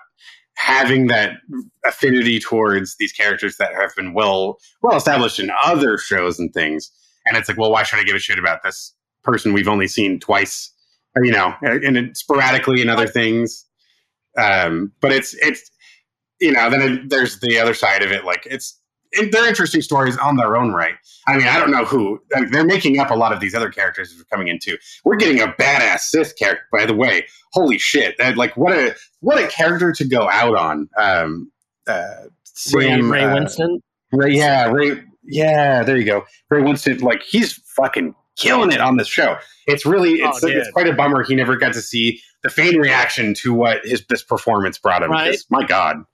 having 0.60 1.06
that 1.06 1.38
affinity 1.86 2.38
towards 2.38 2.96
these 2.98 3.12
characters 3.12 3.56
that 3.56 3.72
have 3.74 3.94
been 3.96 4.12
well 4.12 4.58
well 4.82 4.96
established 4.96 5.38
in 5.38 5.50
other 5.64 5.96
shows 5.96 6.38
and 6.38 6.52
things, 6.52 6.90
and 7.26 7.36
it's 7.36 7.48
like, 7.48 7.58
well, 7.58 7.72
why 7.72 7.82
should 7.82 7.98
I 7.98 8.04
give 8.04 8.16
a 8.16 8.20
shit 8.20 8.38
about 8.38 8.62
this 8.62 8.94
person 9.24 9.52
we've 9.52 9.68
only 9.68 9.88
seen 9.88 10.20
twice, 10.20 10.72
you 11.16 11.32
know, 11.32 11.54
and 11.62 11.96
it, 11.96 12.16
sporadically 12.16 12.80
in 12.80 12.88
other 12.88 13.06
things. 13.06 13.66
Um, 14.38 14.92
but 15.00 15.12
it's 15.12 15.34
it's 15.34 15.70
you 16.40 16.52
know, 16.52 16.70
then 16.70 16.80
it, 16.80 17.10
there's 17.10 17.40
the 17.40 17.58
other 17.58 17.74
side 17.74 18.02
of 18.02 18.12
it, 18.12 18.24
like 18.24 18.46
it's 18.46 18.79
it, 19.12 19.32
they're 19.32 19.48
interesting 19.48 19.82
stories 19.82 20.16
on 20.18 20.36
their 20.36 20.56
own 20.56 20.72
right. 20.72 20.94
I 21.26 21.36
mean, 21.36 21.46
I 21.46 21.58
don't 21.58 21.70
know 21.70 21.84
who 21.84 22.20
I 22.34 22.40
mean, 22.40 22.50
they're 22.50 22.64
making 22.64 22.98
up 22.98 23.10
a 23.10 23.14
lot 23.14 23.32
of 23.32 23.40
these 23.40 23.54
other 23.54 23.70
characters 23.70 24.18
are 24.18 24.24
coming 24.24 24.48
into. 24.48 24.76
We're 25.04 25.16
getting 25.16 25.40
a 25.40 25.48
badass 25.48 26.00
Sith 26.00 26.36
character, 26.38 26.64
by 26.72 26.86
the 26.86 26.94
way. 26.94 27.26
Holy 27.52 27.78
shit! 27.78 28.16
That, 28.18 28.36
like, 28.36 28.56
what 28.56 28.72
a 28.72 28.94
what 29.20 29.42
a 29.42 29.46
character 29.48 29.92
to 29.92 30.04
go 30.04 30.28
out 30.30 30.56
on. 30.56 30.88
Um, 30.96 31.50
uh, 31.86 32.24
Ray, 32.72 32.88
Sam, 32.88 33.10
Ray 33.10 33.24
uh, 33.24 33.34
Winston. 33.34 33.82
Ray, 34.12 34.32
yeah, 34.32 34.70
Ray, 34.70 35.02
yeah. 35.24 35.82
There 35.82 35.96
you 35.96 36.04
go. 36.04 36.24
Ray 36.50 36.62
Winston, 36.62 36.98
like 36.98 37.22
he's 37.22 37.54
fucking 37.76 38.14
killing 38.36 38.72
it 38.72 38.80
on 38.80 38.96
this 38.96 39.08
show. 39.08 39.36
It's 39.66 39.84
really, 39.84 40.22
Oh, 40.22 40.30
it's, 40.30 40.40
dude. 40.40 40.56
it's 40.56 40.70
quite 40.70 40.88
a 40.88 40.92
bummer 40.94 41.22
he 41.22 41.34
never 41.34 41.56
got 41.56 41.72
to 41.74 41.82
see 41.82 42.20
the 42.42 42.50
fan 42.50 42.76
reaction 42.78 43.34
to 43.34 43.52
what 43.52 43.84
his 43.84 44.04
this 44.08 44.22
performance 44.22 44.78
brought 44.78 45.02
him. 45.02 45.10
Right. 45.10 45.36
My 45.50 45.64
God, 45.64 46.04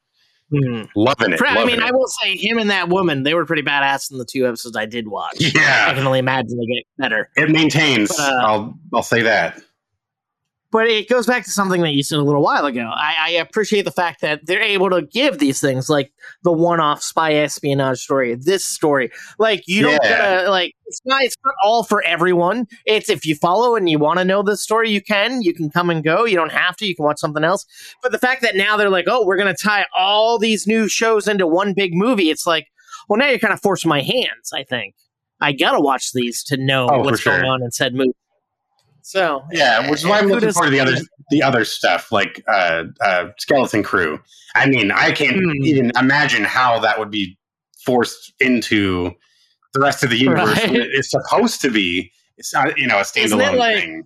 Hmm. 0.51 0.83
loving 0.95 1.33
it. 1.33 1.39
Fred, 1.39 1.57
I 1.57 1.65
mean, 1.65 1.81
it. 1.81 1.83
I 1.83 1.91
will 1.91 2.07
say 2.07 2.37
him 2.37 2.59
and 2.59 2.71
that 2.71 2.89
woman, 2.89 3.25
they 3.25 3.35
were 3.35 3.45
pretty 3.45 3.63
badass 3.63 4.13
in 4.13 4.19
the 4.19 4.25
two 4.25 4.47
episodes 4.47 4.77
I 4.77 4.87
did 4.87 5.09
watch. 5.09 5.35
Yeah. 5.39 5.87
I 5.89 5.95
can 5.95 6.07
only 6.07 6.21
imagine 6.21 6.57
they 6.57 6.67
get 6.67 6.85
better. 6.99 7.31
it 7.37 7.51
maintains. 7.51 8.09
But, 8.17 8.21
uh, 8.21 8.47
I'll 8.47 8.79
I'll 8.95 9.03
say 9.03 9.23
that. 9.23 9.61
But 10.73 10.89
it 10.89 11.09
goes 11.09 11.27
back 11.27 11.45
to 11.45 11.51
something 11.51 11.81
that 11.83 11.93
you 11.93 12.03
said 12.03 12.19
a 12.19 12.23
little 12.23 12.43
while 12.43 12.67
ago. 12.67 12.91
I, 12.93 13.15
I 13.19 13.29
appreciate 13.31 13.85
the 13.85 13.93
fact 13.93 14.21
that 14.23 14.47
they're 14.47 14.61
able 14.61 14.91
to 14.91 15.03
give 15.03 15.39
these 15.39 15.61
things 15.61 15.89
like 15.89 16.13
the 16.43 16.53
one-off 16.53 17.03
spy 17.03 17.35
espionage 17.35 18.01
story, 18.01 18.35
this 18.35 18.65
story. 18.65 19.11
Like 19.39 19.63
you 19.69 19.83
don't 19.83 20.01
Yeah. 20.03 20.37
gotta 20.37 20.51
like 20.51 20.73
it's 20.87 21.01
not 21.05 21.23
it's 21.23 21.37
not 21.45 21.55
all 21.65 21.85
for 21.85 22.03
everyone. 22.03 22.67
It's 22.85 23.09
if 23.09 23.25
you 23.25 23.37
follow 23.37 23.77
and 23.77 23.89
you 23.89 23.99
want 24.01 24.19
to 24.19 24.25
know 24.25 24.43
this 24.43 24.61
story, 24.63 24.91
you 24.91 25.01
can. 25.01 25.41
You 25.43 25.55
can 25.55 25.71
come 25.71 25.89
and 25.89 26.03
go. 26.03 26.25
You 26.25 26.37
don't 26.37 26.53
have 26.53 26.77
to. 26.79 26.87
You 26.87 26.97
can 26.97 27.05
watch 27.05 27.19
something 27.19 27.45
else. 27.45 27.65
But 28.03 28.11
the 28.13 28.19
fact 28.19 28.43
that 28.43 28.57
now 28.57 28.77
they're 28.77 28.91
like, 28.91 29.07
oh, 29.09 29.25
we're 29.25 29.37
gonna 29.39 29.55
tie 29.55 29.87
all 29.97 30.39
these 30.39 30.67
new 30.67 30.89
shows 30.89 31.29
into 31.29 31.47
one 31.47 31.75
big 31.75 31.93
movie. 31.95 32.29
It's 32.31 32.47
like, 32.47 32.67
well, 33.09 33.19
now 33.19 33.29
you're 33.29 33.39
kind 33.39 33.55
of 33.55 33.63
forcing 33.63 33.89
my 33.89 34.01
hands. 34.03 34.51
I 34.53 34.65
think 34.65 34.95
I 35.41 35.53
gotta 35.53 35.81
watch 35.81 36.13
these 36.13 36.43
to 36.45 36.57
know 36.57 36.89
Oh, 36.91 36.99
what's 37.03 37.23
going 37.23 37.41
sure. 37.41 37.47
on 37.47 37.63
in 37.63 37.71
said 37.71 37.95
movie. 37.95 38.11
So 39.09 39.45
Yeah, 39.53 39.89
which 39.89 40.01
is 40.01 40.05
why 40.07 40.19
I'm 40.19 40.27
looking 40.27 40.51
forward 40.51 40.71
to 40.71 40.73
the 40.73 40.81
other 40.81 40.97
the 41.31 41.41
other 41.41 41.65
stuff 41.65 42.11
like 42.11 42.43
uh, 42.49 42.85
uh, 43.01 43.29
Skeleton 43.39 43.85
Crew. 43.85 44.19
I 44.57 44.67
mean, 44.69 44.91
I 44.91 45.13
can't 45.13 45.37
Hmm. 45.37 45.63
even 45.65 45.93
imagine 45.97 46.43
how 46.43 46.81
that 46.81 46.99
would 46.99 47.11
be 47.13 47.39
forced 47.85 48.33
into 48.41 49.13
the 49.75 49.81
rest 49.81 50.03
of 50.03 50.11
the 50.11 50.17
universe. 50.17 50.57
Right. 50.59 50.73
It's 50.75 51.11
supposed 51.13 51.61
to 51.61 51.71
be, 51.71 52.11
it's 52.37 52.53
not 52.53 52.77
you 52.79 52.89
know 52.89 52.99
a 52.99 53.03
standalone 53.03 53.57
like- 53.57 53.77
thing. 53.79 54.03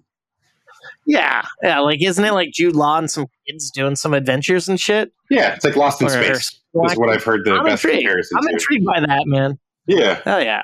Yeah, 1.07 1.43
yeah. 1.63 1.81
Like, 1.81 2.03
isn't 2.03 2.23
it 2.25 2.33
like 2.33 2.51
Jude 2.53 2.77
Law 2.77 2.99
and 2.99 3.11
some 3.11 3.27
kids 3.49 3.71
doing 3.71 3.97
some 3.97 4.13
adventures 4.13 4.69
and 4.69 4.79
shit? 4.79 5.13
Yeah, 5.31 5.55
it's 5.55 5.65
like 5.65 5.77
Lost 5.77 6.01
in 6.03 6.09
Or- 6.09 6.11
Space. 6.11 6.61
Is 6.91 6.97
what 6.99 7.09
I've 7.09 7.25
heard 7.25 7.45
the 7.47 7.55
I'm 7.55 7.65
best 7.65 7.85
intrigued. 7.85 8.03
comparison 8.05 8.37
I'm 8.39 8.47
to. 8.49 8.53
intrigued 8.53 8.85
by 8.85 9.01
that, 9.01 9.23
man. 9.27 9.59
Yeah, 9.87 10.21
Oh 10.27 10.39
yeah. 10.39 10.63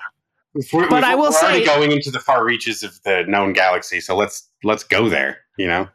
We're- 0.73 0.89
But 0.89 1.05
I 1.05 1.15
will 1.15 1.25
we're 1.25 1.33
say- 1.33 1.65
going 1.65 1.93
into 1.93 2.11
the 2.11 2.21
far 2.21 2.45
reaches 2.45 2.83
of 2.83 3.01
the 3.03 3.25
known 3.27 3.53
galaxy, 3.53 4.01
so 4.01 4.17
let's 4.17 4.49
let's 4.65 4.85
go 4.85 5.09
there. 5.09 5.39
You 5.59 5.67
know, 5.67 5.89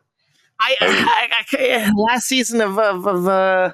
I, 0.60 0.76
I, 0.82 1.58
I- 1.58 1.92
last 1.96 2.28
season 2.28 2.62
of 2.62 2.78
of 2.80 3.08
of, 3.08 3.28
uh, 3.28 3.74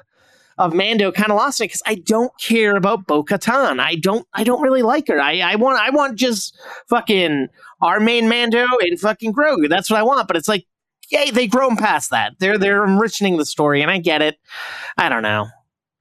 of 0.58 0.74
Mando 0.74 1.12
kind 1.12 1.30
of 1.30 1.36
lost 1.36 1.60
me 1.60 1.64
because 1.66 1.82
I 1.86 1.94
don't 1.96 2.32
care 2.40 2.76
about 2.76 3.06
Bo 3.06 3.22
Katan. 3.22 3.80
I 3.80 3.94
don't 3.96 4.26
I 4.34 4.44
don't 4.44 4.60
really 4.62 4.82
like 4.82 5.08
her. 5.08 5.20
I 5.20 5.38
I 5.40 5.54
want 5.56 5.80
I 5.80 5.90
want 5.90 6.18
just 6.18 6.58
fucking 6.88 7.48
our 7.80 8.00
main 8.00 8.28
Mando 8.28 8.66
and 8.80 8.98
fucking 8.98 9.32
Grogu. 9.32 9.68
That's 9.68 9.88
what 9.90 9.98
I 9.98 10.02
want. 10.02 10.26
But 10.26 10.36
it's 10.36 10.48
like, 10.48 10.66
yay, 11.10 11.30
they 11.30 11.46
grown 11.46 11.76
past 11.76 12.10
that. 12.10 12.34
They're 12.40 12.58
they're 12.58 12.84
enriching 12.84 13.36
the 13.36 13.46
story, 13.46 13.82
and 13.82 13.90
I 13.90 13.98
get 13.98 14.20
it. 14.22 14.36
I 14.96 15.08
don't 15.08 15.22
know, 15.22 15.46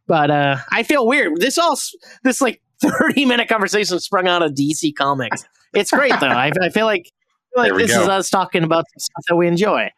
but 0.08 0.32
uh, 0.32 0.58
I 0.72 0.84
feel 0.84 1.06
weird. 1.06 1.40
This 1.40 1.58
all 1.58 1.78
this 2.24 2.42
like 2.42 2.62
thirty 2.82 3.26
minute 3.26 3.48
conversation 3.48 4.00
sprung 4.00 4.28
out 4.28 4.42
of 4.42 4.54
DC 4.54 4.94
Comics. 4.96 5.44
It's 5.74 5.92
great 5.92 6.14
though. 6.20 6.28
I, 6.28 6.52
I 6.62 6.70
feel 6.70 6.86
like. 6.86 7.12
I 7.58 7.64
feel 7.64 7.76
like 7.76 7.88
this 7.88 7.96
go. 7.96 8.04
is 8.04 8.08
us 8.08 8.30
talking 8.30 8.64
about 8.64 8.86
some 8.94 9.00
stuff 9.00 9.24
that 9.30 9.36
we 9.36 9.48
enjoy. 9.48 9.90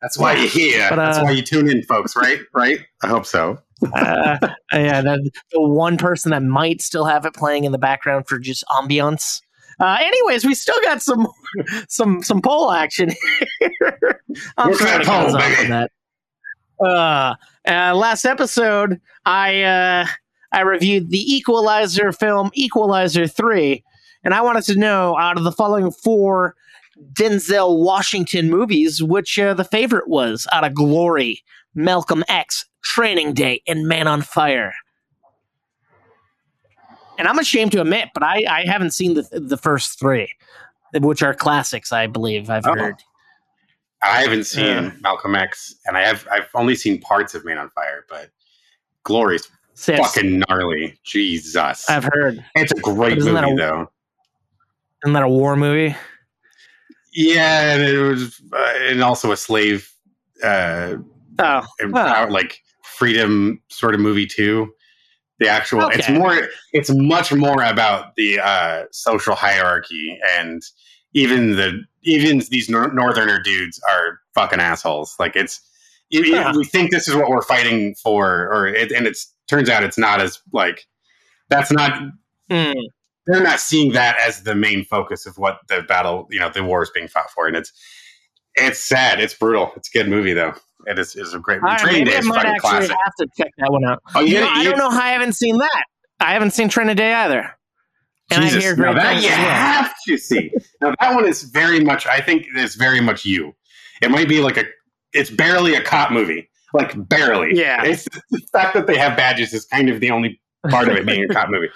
that's 0.00 0.18
why 0.18 0.34
you're 0.34 0.48
here. 0.48 0.86
But, 0.88 0.96
that's 0.96 1.18
uh, 1.18 1.22
why 1.22 1.30
you 1.32 1.42
tune 1.42 1.68
in, 1.68 1.82
folks. 1.82 2.14
Right? 2.14 2.38
Right? 2.54 2.80
I 3.02 3.08
hope 3.08 3.26
so. 3.26 3.58
uh, 3.94 4.38
yeah, 4.72 5.00
the, 5.00 5.30
the 5.52 5.60
one 5.60 5.96
person 5.96 6.30
that 6.30 6.42
might 6.42 6.80
still 6.80 7.04
have 7.04 7.24
it 7.24 7.34
playing 7.34 7.64
in 7.64 7.72
the 7.72 7.78
background 7.78 8.26
for 8.26 8.38
just 8.38 8.64
ambiance. 8.70 9.40
Uh, 9.80 9.96
anyways, 10.00 10.44
we 10.44 10.54
still 10.54 10.78
got 10.82 11.00
some 11.02 11.26
some 11.88 12.22
some 12.22 12.42
poll 12.42 12.70
action 12.72 13.10
here. 13.60 14.20
I'm 14.56 14.70
What's 14.70 14.80
trying 14.80 14.98
that 14.98 15.04
to 15.04 15.10
poll, 15.10 15.38
baby? 15.38 15.62
on 15.62 15.70
that. 15.70 15.90
Uh, 16.80 17.34
uh, 17.68 17.94
last 17.94 18.24
episode, 18.24 19.00
I 19.24 19.62
uh, 19.62 20.06
I 20.52 20.60
reviewed 20.60 21.10
the 21.10 21.34
Equalizer 21.34 22.12
film 22.12 22.50
Equalizer 22.54 23.26
Three, 23.26 23.84
and 24.24 24.32
I 24.34 24.40
wanted 24.40 24.64
to 24.64 24.78
know 24.78 25.16
out 25.18 25.36
of 25.36 25.44
the 25.44 25.52
following 25.52 25.90
four 25.90 26.54
Denzel 27.12 27.82
Washington 27.84 28.50
movies, 28.50 29.02
which 29.02 29.38
uh, 29.38 29.54
the 29.54 29.64
favorite 29.64 30.08
was 30.08 30.46
out 30.52 30.64
of 30.64 30.74
Glory, 30.74 31.42
Malcolm 31.74 32.24
X, 32.28 32.64
Training 32.82 33.34
Day, 33.34 33.62
and 33.68 33.86
Man 33.86 34.06
on 34.08 34.22
Fire. 34.22 34.72
And 37.18 37.26
I'm 37.26 37.38
ashamed 37.38 37.72
to 37.72 37.80
admit, 37.80 38.10
but 38.14 38.22
I, 38.22 38.44
I 38.48 38.64
haven't 38.64 38.92
seen 38.92 39.14
the 39.14 39.22
the 39.32 39.56
first 39.56 39.98
three, 39.98 40.32
which 40.94 41.22
are 41.22 41.34
classics, 41.34 41.92
I 41.92 42.06
believe 42.06 42.48
I've 42.48 42.66
Oh. 42.66 42.74
heard. 42.74 42.96
I 44.00 44.22
haven't 44.22 44.44
seen 44.44 44.64
Yeah. 44.64 44.92
Malcolm 45.00 45.34
X, 45.34 45.74
and 45.86 45.96
I 45.96 46.06
have 46.06 46.26
I've 46.30 46.48
only 46.54 46.76
seen 46.76 47.00
parts 47.00 47.34
of 47.34 47.44
Man 47.44 47.58
on 47.58 47.68
Fire, 47.70 48.04
but 48.08 48.30
Glory's 49.02 49.48
Six, 49.78 50.00
fucking 50.00 50.42
gnarly. 50.48 50.98
Jesus, 51.04 51.88
I've 51.88 52.04
heard. 52.04 52.44
it's 52.56 52.72
a 52.72 52.80
great 52.80 53.18
Isn't 53.18 53.32
movie 53.32 53.52
a- 53.52 53.56
though. 53.56 53.90
Isn't 55.04 55.12
that 55.12 55.22
a 55.22 55.28
war 55.28 55.54
movie? 55.54 55.94
Yeah, 57.14 57.72
and 57.74 57.82
it 57.82 57.98
was, 57.98 58.40
uh, 58.52 58.74
and 58.88 59.02
also 59.02 59.32
a 59.32 59.36
slave, 59.36 59.90
uh, 60.42 60.96
Oh, 61.38 61.62
empower- 61.78 62.30
like 62.30 62.60
freedom 62.82 63.62
sort 63.68 63.94
of 63.94 64.00
movie 64.00 64.26
too. 64.26 64.72
The 65.38 65.46
actual, 65.48 65.86
it's 65.90 66.08
more, 66.08 66.48
it's 66.72 66.90
much 66.90 67.32
more 67.32 67.62
about 67.62 68.16
the 68.16 68.40
uh, 68.40 68.84
social 68.90 69.36
hierarchy, 69.36 70.18
and 70.36 70.60
even 71.14 71.52
the 71.54 71.82
even 72.02 72.40
these 72.50 72.68
nor- 72.68 72.92
northerner 72.92 73.40
dudes 73.40 73.80
are 73.88 74.18
fucking 74.34 74.58
assholes. 74.60 75.14
Like 75.20 75.36
it's, 75.36 75.60
you, 76.10 76.24
you- 76.24 76.42
Huh. 76.42 76.52
we 76.56 76.64
think 76.64 76.90
this 76.90 77.06
is 77.06 77.14
what 77.14 77.28
we're 77.28 77.42
fighting 77.42 77.94
for, 78.02 78.48
or 78.52 78.66
it, 78.66 78.90
and 78.90 79.06
it's 79.06 79.32
turns 79.48 79.68
out 79.68 79.82
it's 79.84 79.98
not 79.98 80.20
as 80.20 80.40
like 80.52 80.86
that's 81.48 81.70
not 81.72 82.00
Hmm. 82.50 82.72
they're 83.26 83.42
not 83.42 83.60
seeing 83.60 83.92
that 83.92 84.16
as 84.26 84.42
the 84.44 84.54
main 84.54 84.84
focus 84.84 85.26
of 85.26 85.36
what 85.36 85.58
the 85.68 85.82
battle, 85.82 86.26
you 86.30 86.38
know, 86.40 86.48
the 86.50 86.64
war 86.64 86.82
is 86.82 86.90
being 86.90 87.08
fought 87.08 87.30
for, 87.30 87.46
and 87.46 87.56
it's 87.56 87.72
it's 88.54 88.78
sad, 88.78 89.20
it's 89.20 89.34
brutal. 89.34 89.70
It's 89.76 89.88
a 89.94 89.98
good 89.98 90.08
movie 90.08 90.32
though. 90.32 90.54
It 90.86 90.98
is 90.98 91.14
it's 91.14 91.34
a 91.34 91.38
great 91.38 91.60
All 91.62 91.68
right, 91.68 91.78
Training 91.78 92.04
Day 92.06 92.14
I 92.16 92.18
is 92.20 92.26
might 92.26 92.46
actually 92.46 92.60
classic. 92.70 92.90
have 93.04 93.14
to 93.20 93.26
check 93.36 93.52
that 93.58 93.70
one 93.70 93.84
out. 93.84 94.02
Oh, 94.14 94.20
you, 94.20 94.34
You 94.36 94.40
know, 94.40 94.48
I 94.50 94.64
don't 94.64 94.78
know 94.78 94.88
how 94.90 95.00
I 95.02 95.10
haven't 95.10 95.34
seen 95.34 95.58
that. 95.58 95.84
I 96.20 96.32
haven't 96.32 96.52
seen 96.52 96.68
Training 96.68 96.96
Day 96.96 97.12
either. 97.12 97.50
And 98.30 98.42
Jesus, 98.42 98.58
I 98.58 98.60
hear 98.60 98.76
now 98.76 98.92
great 98.92 99.02
that 99.02 99.16
you 99.22 99.28
well. 99.28 99.36
have 99.38 99.94
to 100.06 100.16
see. 100.18 100.50
now 100.80 100.94
that 101.00 101.14
one 101.14 101.26
is 101.26 101.42
very 101.44 101.80
much. 101.80 102.06
I 102.06 102.20
think 102.20 102.46
it's 102.54 102.74
very 102.76 103.00
much 103.00 103.24
you. 103.24 103.54
It 104.02 104.10
might 104.10 104.28
be 104.28 104.40
like 104.40 104.56
a. 104.56 104.64
It's 105.12 105.30
barely 105.30 105.74
a 105.74 105.82
cop 105.82 106.12
movie, 106.12 106.48
like 106.74 107.08
barely. 107.08 107.56
Yeah. 107.56 107.84
It's 107.84 108.04
the 108.30 108.40
fact 108.52 108.74
that 108.74 108.86
they 108.86 108.96
have 108.96 109.16
badges 109.16 109.52
is 109.54 109.64
kind 109.66 109.88
of 109.88 110.00
the 110.00 110.10
only 110.10 110.40
part 110.70 110.88
of 110.88 110.96
it 110.96 111.06
being 111.06 111.24
a 111.24 111.28
cop 111.28 111.48
movie. 111.50 111.68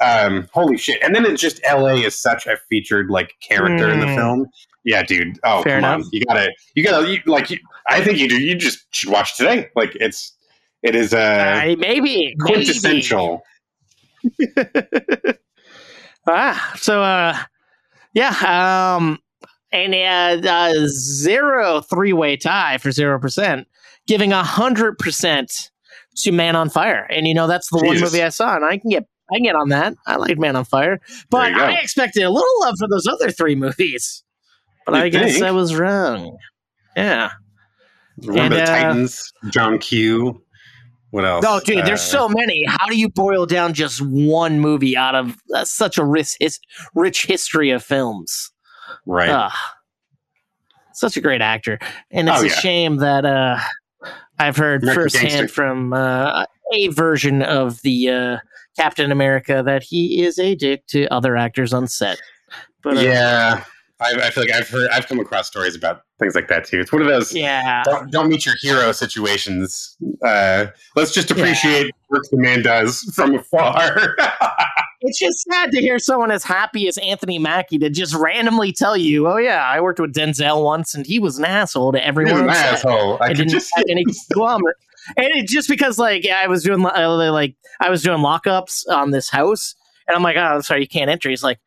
Um, 0.00 0.48
holy 0.52 0.76
shit! 0.76 1.00
And 1.02 1.14
then 1.14 1.24
it's 1.24 1.40
just 1.40 1.60
L.A. 1.64 1.94
is 1.98 2.20
such 2.20 2.46
a 2.48 2.56
featured 2.68 3.10
like 3.10 3.32
character 3.40 3.88
in 3.90 4.00
the 4.00 4.06
Mm. 4.06 4.16
film. 4.16 4.46
Yeah, 4.84 5.02
dude. 5.04 5.38
Oh, 5.44 5.62
Fair 5.62 5.80
come 5.80 6.02
on. 6.02 6.08
You 6.12 6.24
gotta. 6.26 6.52
You 6.74 6.82
gotta. 6.84 7.08
You, 7.10 7.20
like. 7.26 7.48
You, 7.50 7.58
I 7.88 8.02
think 8.02 8.18
you 8.18 8.28
do. 8.28 8.40
You 8.42 8.56
just 8.56 8.84
should 8.92 9.10
watch 9.10 9.36
today. 9.36 9.68
Like 9.76 9.94
it's. 10.00 10.36
It 10.82 10.94
is 10.96 11.14
a 11.14 11.72
Uh, 11.72 11.76
maybe 11.78 12.34
quintessential. 12.40 13.42
Maybe. 14.38 14.52
ah, 16.26 16.72
so 16.76 17.02
uh, 17.02 17.38
yeah, 18.14 18.96
um, 18.96 19.18
and 19.72 19.94
uh, 20.44 20.48
uh, 20.50 20.86
zero 20.88 21.80
three 21.80 22.12
way 22.12 22.36
tie 22.36 22.78
for 22.78 22.90
zero 22.92 23.18
percent, 23.18 23.66
giving 24.06 24.32
a 24.32 24.42
hundred 24.42 24.98
percent 24.98 25.70
to 26.16 26.32
Man 26.32 26.56
on 26.56 26.70
Fire, 26.70 27.06
and 27.10 27.26
you 27.26 27.34
know 27.34 27.46
that's 27.46 27.68
the 27.70 27.78
one 27.78 28.00
movie 28.00 28.22
I 28.22 28.28
saw, 28.28 28.54
and 28.56 28.64
I 28.64 28.78
can 28.78 28.90
get 28.90 29.04
I 29.32 29.36
can 29.36 29.44
get 29.44 29.56
on 29.56 29.68
that. 29.70 29.94
I 30.06 30.16
like 30.16 30.38
Man 30.38 30.56
on 30.56 30.64
Fire, 30.64 31.00
but. 31.30 31.52
I 31.54 31.74
expected 31.80 32.22
a 32.22 32.30
little 32.30 32.60
love 32.60 32.74
for 32.78 32.86
those 32.88 33.06
other 33.06 33.30
three 33.30 33.54
movies. 33.54 34.22
But 34.86 34.96
You 34.96 35.00
I 35.02 35.08
guess? 35.08 35.40
I 35.40 35.50
was 35.50 35.74
wrong. 35.74 36.36
Yeah. 36.94 37.30
Remember 38.18 38.42
And, 38.42 38.52
the 38.54 38.62
uh, 38.62 38.66
Titans, 38.66 39.32
John 39.50 39.78
Q. 39.78 40.40
What 41.10 41.24
else? 41.24 41.42
No, 41.42 41.58
dude, 41.60 41.86
there's 41.86 42.00
Uh, 42.00 42.18
so 42.18 42.28
many. 42.28 42.64
How 42.66 42.86
do 42.86 42.96
you 42.98 43.08
boil 43.08 43.46
down 43.46 43.72
just 43.72 44.00
one 44.02 44.60
movie 44.60 44.96
out 44.96 45.14
of 45.14 45.36
uh, 45.54 45.64
such 45.64 45.96
a 45.96 46.04
rich, 46.04 46.36
his, 46.38 46.60
rich 46.94 47.24
history 47.26 47.70
of 47.70 47.82
films? 47.82 48.52
right. 49.06 49.50
Such 50.92 51.16
a 51.16 51.20
great 51.20 51.40
actor, 51.40 51.78
and 52.12 52.28
it's 52.28 52.38
Oh, 52.38 52.44
a 52.44 52.48
yeah. 52.48 52.54
shame 52.54 52.96
that 52.98 53.24
uh, 53.24 53.58
I've 54.38 54.56
heard 54.56 54.82
American 54.82 55.04
firsthand 55.04 55.30
Gangster. 55.30 55.48
from 55.48 55.92
uh, 55.92 56.46
a 56.72 56.88
version 56.88 57.42
of 57.42 57.82
the 57.82 58.10
uh, 58.10 58.36
Captain 58.76 59.12
America 59.12 59.62
that 59.64 59.82
he 59.82 60.22
is 60.22 60.38
a 60.38 60.54
dick 60.54 60.86
to 60.88 61.06
other 61.08 61.36
actors 61.36 61.72
on 61.72 61.86
set. 61.86 62.20
But 62.82 62.98
uh, 62.98 63.00
yeah, 63.00 63.64
I, 64.00 64.12
I 64.26 64.30
feel 64.30 64.44
like 64.44 64.52
I've 64.52 64.68
heard, 64.68 64.90
I've 64.90 65.06
come 65.06 65.20
across 65.20 65.46
stories 65.46 65.76
about 65.76 66.02
things 66.18 66.34
like 66.34 66.48
that 66.48 66.64
too. 66.64 66.80
It's 66.80 66.92
one 66.92 67.02
of 67.02 67.08
those 67.08 67.34
yeah, 67.34 67.82
don't, 67.84 68.10
don't 68.10 68.28
meet 68.28 68.44
your 68.44 68.56
hero 68.60 68.92
situations. 68.92 69.96
Uh, 70.24 70.66
let's 70.96 71.12
just 71.12 71.30
appreciate 71.30 71.92
work 72.10 72.24
the 72.30 72.36
man 72.36 72.62
does 72.62 73.00
from 73.14 73.34
afar. 73.34 74.16
it's 75.04 75.18
just 75.18 75.42
sad 75.42 75.70
to 75.72 75.80
hear 75.80 75.98
someone 75.98 76.30
as 76.30 76.42
happy 76.42 76.88
as 76.88 76.96
Anthony 76.98 77.38
Mackie 77.38 77.78
to 77.78 77.90
just 77.90 78.14
randomly 78.14 78.72
tell 78.72 78.96
you, 78.96 79.28
"Oh 79.28 79.36
yeah, 79.36 79.62
I 79.62 79.80
worked 79.80 80.00
with 80.00 80.14
Denzel 80.14 80.64
once, 80.64 80.94
and 80.94 81.06
he 81.06 81.18
was 81.18 81.38
an 81.38 81.44
asshole 81.44 81.92
to 81.92 82.04
everyone." 82.04 82.42
an 82.42 82.48
on 82.48 82.54
set." 82.54 82.74
asshole. 82.74 83.18
I 83.20 83.34
didn't 83.34 83.50
just 83.50 83.70
have 83.76 83.84
any 83.88 84.04
conglomerate. 84.04 84.76
And 85.18 85.26
it, 85.34 85.46
just 85.46 85.68
because, 85.68 85.98
like, 85.98 86.26
I 86.26 86.46
was 86.46 86.62
doing 86.62 86.82
uh, 86.82 87.30
like 87.30 87.54
I 87.78 87.90
was 87.90 88.02
doing 88.02 88.20
lockups 88.20 88.88
on 88.88 89.10
this 89.10 89.28
house, 89.28 89.74
and 90.08 90.16
I'm 90.16 90.22
like, 90.22 90.38
"Oh, 90.38 90.62
sorry, 90.62 90.80
you 90.80 90.88
can't 90.88 91.10
enter." 91.10 91.28
He's 91.28 91.42
like, 91.42 91.58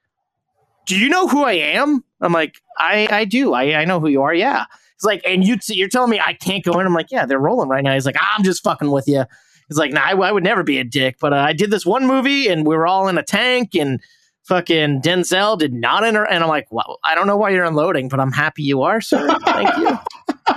"Do 0.87 0.97
you 0.97 1.07
know 1.07 1.27
who 1.27 1.43
I 1.43 1.51
am?" 1.51 2.03
I'm 2.19 2.33
like, 2.33 2.55
"I 2.79 3.07
I 3.11 3.25
do. 3.25 3.53
I 3.53 3.75
I 3.75 3.85
know 3.85 3.99
who 3.99 4.07
you 4.07 4.23
are. 4.23 4.33
Yeah." 4.33 4.65
He's 4.95 5.03
like, 5.03 5.21
"And 5.23 5.45
you 5.45 5.55
t- 5.55 5.75
you're 5.75 5.87
telling 5.87 6.09
me 6.09 6.19
I 6.19 6.33
can't 6.33 6.63
go 6.63 6.79
in?" 6.79 6.87
I'm 6.87 6.95
like, 6.95 7.11
"Yeah, 7.11 7.27
they're 7.27 7.37
rolling 7.37 7.69
right 7.69 7.83
now." 7.83 7.93
He's 7.93 8.07
like, 8.07 8.15
"I'm 8.19 8.43
just 8.43 8.63
fucking 8.63 8.89
with 8.89 9.07
you." 9.07 9.25
He's 9.69 9.77
like, 9.77 9.91
"Nah, 9.91 10.01
I, 10.01 10.11
I 10.11 10.31
would 10.31 10.43
never 10.43 10.63
be 10.63 10.77
a 10.79 10.83
dick, 10.83 11.17
but 11.19 11.33
uh, 11.33 11.37
I 11.37 11.53
did 11.53 11.71
this 11.71 11.85
one 11.85 12.05
movie, 12.07 12.47
and 12.47 12.65
we 12.65 12.75
were 12.75 12.87
all 12.87 13.07
in 13.07 13.17
a 13.17 13.23
tank, 13.23 13.75
and." 13.75 14.01
Fucking 14.43 15.01
Denzel 15.01 15.59
did 15.59 15.73
not 15.73 16.05
enter, 16.05 16.23
and 16.23 16.41
I'm 16.41 16.47
like, 16.47 16.67
well, 16.71 16.99
I 17.03 17.15
don't 17.15 17.27
know 17.27 17.35
why 17.35 17.49
you're 17.49 17.65
unloading, 17.65 18.07
but 18.07 18.21
I'm 18.21 18.31
happy 18.31 18.63
you 18.63 18.81
are, 18.81 19.01
sir. 19.01 19.27
Thank 19.43 19.77
you. 19.77 19.99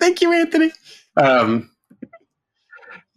thank 0.00 0.22
you, 0.22 0.32
Anthony. 0.32 0.72
Um, 1.18 1.70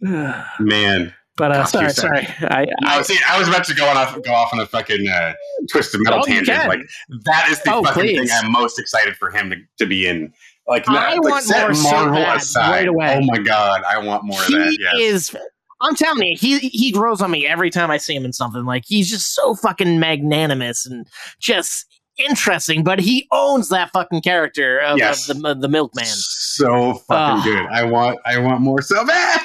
man, 0.00 1.14
But 1.38 1.52
uh, 1.52 1.64
Fuck 1.64 1.68
sorry, 1.70 1.92
sorry. 1.92 2.26
I, 2.42 2.66
I 2.84 2.98
was, 2.98 3.06
see, 3.06 3.18
I 3.26 3.38
was 3.38 3.48
about 3.48 3.64
to 3.64 3.74
go 3.74 3.88
on 3.88 3.96
off, 3.96 4.20
go 4.22 4.32
off 4.34 4.52
on 4.52 4.60
a 4.60 4.66
fucking 4.66 5.08
uh, 5.08 5.32
twisted 5.70 6.02
metal 6.02 6.20
Oh, 6.20 6.26
tangent. 6.26 6.68
Like 6.68 6.80
that 7.24 7.48
is 7.50 7.62
the 7.62 7.72
Oh, 7.74 7.82
fucking 7.82 8.02
please. 8.02 8.30
thing 8.30 8.38
I'm 8.44 8.52
most 8.52 8.78
excited 8.78 9.16
for 9.16 9.30
him 9.30 9.48
to, 9.50 9.56
to 9.78 9.86
be 9.86 10.06
in. 10.06 10.32
Like, 10.68 10.88
I 10.88 11.14
like 11.14 11.22
want 11.22 11.48
more 11.48 11.74
so 11.74 12.10
bad 12.10 12.36
aside. 12.38 12.70
right 12.70 12.88
away. 12.88 13.20
Oh 13.22 13.26
my 13.26 13.38
god, 13.38 13.82
I 13.88 13.98
want 13.98 14.24
more 14.24 14.40
of 14.40 14.46
he 14.46 14.54
that. 14.54 14.76
Yes. 14.78 14.94
is. 15.32 15.36
I'm 15.80 15.94
telling 15.94 16.22
you, 16.26 16.36
he 16.36 16.58
he 16.58 16.90
grows 16.90 17.20
on 17.20 17.30
me 17.30 17.46
every 17.46 17.70
time 17.70 17.90
I 17.90 17.98
see 17.98 18.14
him 18.16 18.24
in 18.24 18.32
something. 18.32 18.64
Like 18.64 18.84
he's 18.86 19.08
just 19.10 19.34
so 19.34 19.54
fucking 19.54 20.00
magnanimous 20.00 20.86
and 20.86 21.06
just 21.38 21.84
interesting. 22.16 22.82
But 22.82 22.98
he 22.98 23.28
owns 23.30 23.68
that 23.68 23.90
fucking 23.92 24.22
character 24.22 24.78
of, 24.80 24.96
Yes. 24.98 25.28
of 25.28 25.40
the 25.42 25.48
of 25.50 25.60
the 25.60 25.68
milkman. 25.68 26.06
so 26.06 26.94
fucking 26.94 27.04
Ah. 27.10 27.42
good. 27.44 27.66
I 27.66 27.84
want 27.84 28.18
I 28.24 28.38
want 28.38 28.60
more 28.62 28.80
so 28.82 29.04
bad. 29.06 29.42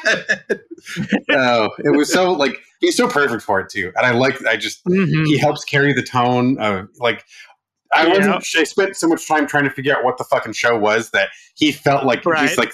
oh, 1.32 1.70
it 1.80 1.96
was 1.96 2.12
so 2.12 2.32
like 2.32 2.58
he's 2.80 2.96
so 2.96 3.08
perfect 3.08 3.44
for 3.44 3.60
it 3.60 3.70
too. 3.70 3.92
And 3.96 4.06
I 4.06 4.12
like 4.12 4.44
I 4.46 4.56
just 4.58 4.84
Mhm. 4.86 5.26
he 5.28 5.38
helps 5.38 5.64
carry 5.66 5.94
the 5.94 6.02
tone 6.04 6.58
of 6.60 6.88
like 7.00 7.26
I 7.94 8.08
Yeah. 8.08 8.14
wasn't 8.38 8.46
I 8.60 8.64
spent 8.64 8.96
so 8.96 9.08
much 9.08 9.28
time 9.28 9.48
trying 9.48 9.64
to 9.66 9.70
figure 9.70 9.96
out 9.96 10.04
what 10.04 10.18
the 10.18 10.24
fucking 10.24 10.54
show 10.54 10.78
was 10.78 11.10
that 11.12 11.30
he 11.56 11.72
felt 11.72 12.06
like 12.06 12.26
Right. 12.26 12.48
he's 12.50 12.58
like 12.58 12.74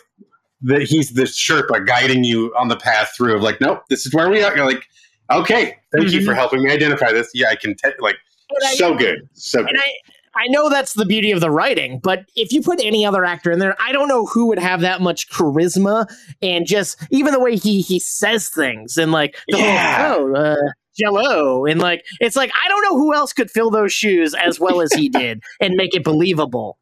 that 0.61 0.81
he's 0.83 1.11
the 1.13 1.23
Sherpa 1.23 1.85
guiding 1.85 2.23
you 2.23 2.53
on 2.57 2.67
the 2.67 2.77
path 2.77 3.13
through 3.15 3.35
of 3.35 3.41
like, 3.43 3.61
nope, 3.61 3.83
this 3.89 4.05
is 4.05 4.13
where 4.13 4.29
we 4.29 4.43
are. 4.43 4.55
You're 4.55 4.65
like, 4.65 4.83
okay, 5.31 5.75
thank 5.95 6.11
you 6.11 6.21
Mhm. 6.21 6.25
for 6.25 6.33
helping 6.33 6.63
me 6.63 6.71
identify 6.71 7.11
this. 7.11 7.29
Yeah, 7.33 7.49
I 7.49 7.55
can 7.55 7.75
te- 7.75 7.91
like 7.99 8.17
I- 8.65 8.73
so 8.75 8.95
good. 8.95 9.19
So 9.33 9.59
good. 9.63 9.77
I, 9.77 9.91
I 10.35 10.47
know 10.49 10.69
that's 10.69 10.93
the 10.93 11.05
beauty 11.05 11.31
of 11.31 11.41
the 11.41 11.49
writing, 11.51 11.99
but 12.01 12.25
if 12.35 12.51
you 12.51 12.61
put 12.61 12.79
any 12.83 13.05
other 13.05 13.25
actor 13.25 13.51
in 13.51 13.57
there, 13.59 13.75
I 13.79 13.91
don't 13.91 14.07
know 14.07 14.25
who 14.27 14.45
would 14.47 14.59
have 14.59 14.81
that 14.81 15.01
much 15.01 15.29
charisma 15.29 16.07
and 16.43 16.65
just 16.65 16.95
even 17.11 17.33
the 17.33 17.39
way 17.39 17.55
he 17.55 17.81
he 17.81 17.99
says 17.99 18.49
things 18.49 18.97
and 18.97 19.11
like 19.11 19.37
the 19.49 19.57
Yeah. 19.57 20.13
whole 20.13 20.37
oh, 20.37 20.39
uh, 20.53 20.55
Jello 20.99 21.65
and 21.65 21.79
like 21.79 22.05
it's 22.19 22.35
like 22.35 22.51
I 22.63 22.67
don't 22.67 22.81
know 22.83 22.97
who 22.97 23.13
else 23.13 23.33
could 23.33 23.49
fill 23.51 23.69
those 23.69 23.93
shoes 23.93 24.33
as 24.33 24.59
well 24.59 24.81
as 24.81 24.91
he 24.93 25.09
did 25.23 25.41
and 25.61 25.75
make 25.75 25.95
it 25.95 26.03
believable. 26.03 26.77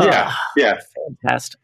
Yeah, 0.00 0.28
Ugh, 0.28 0.34
yeah. 0.56 0.78
fantastic. 1.22 1.60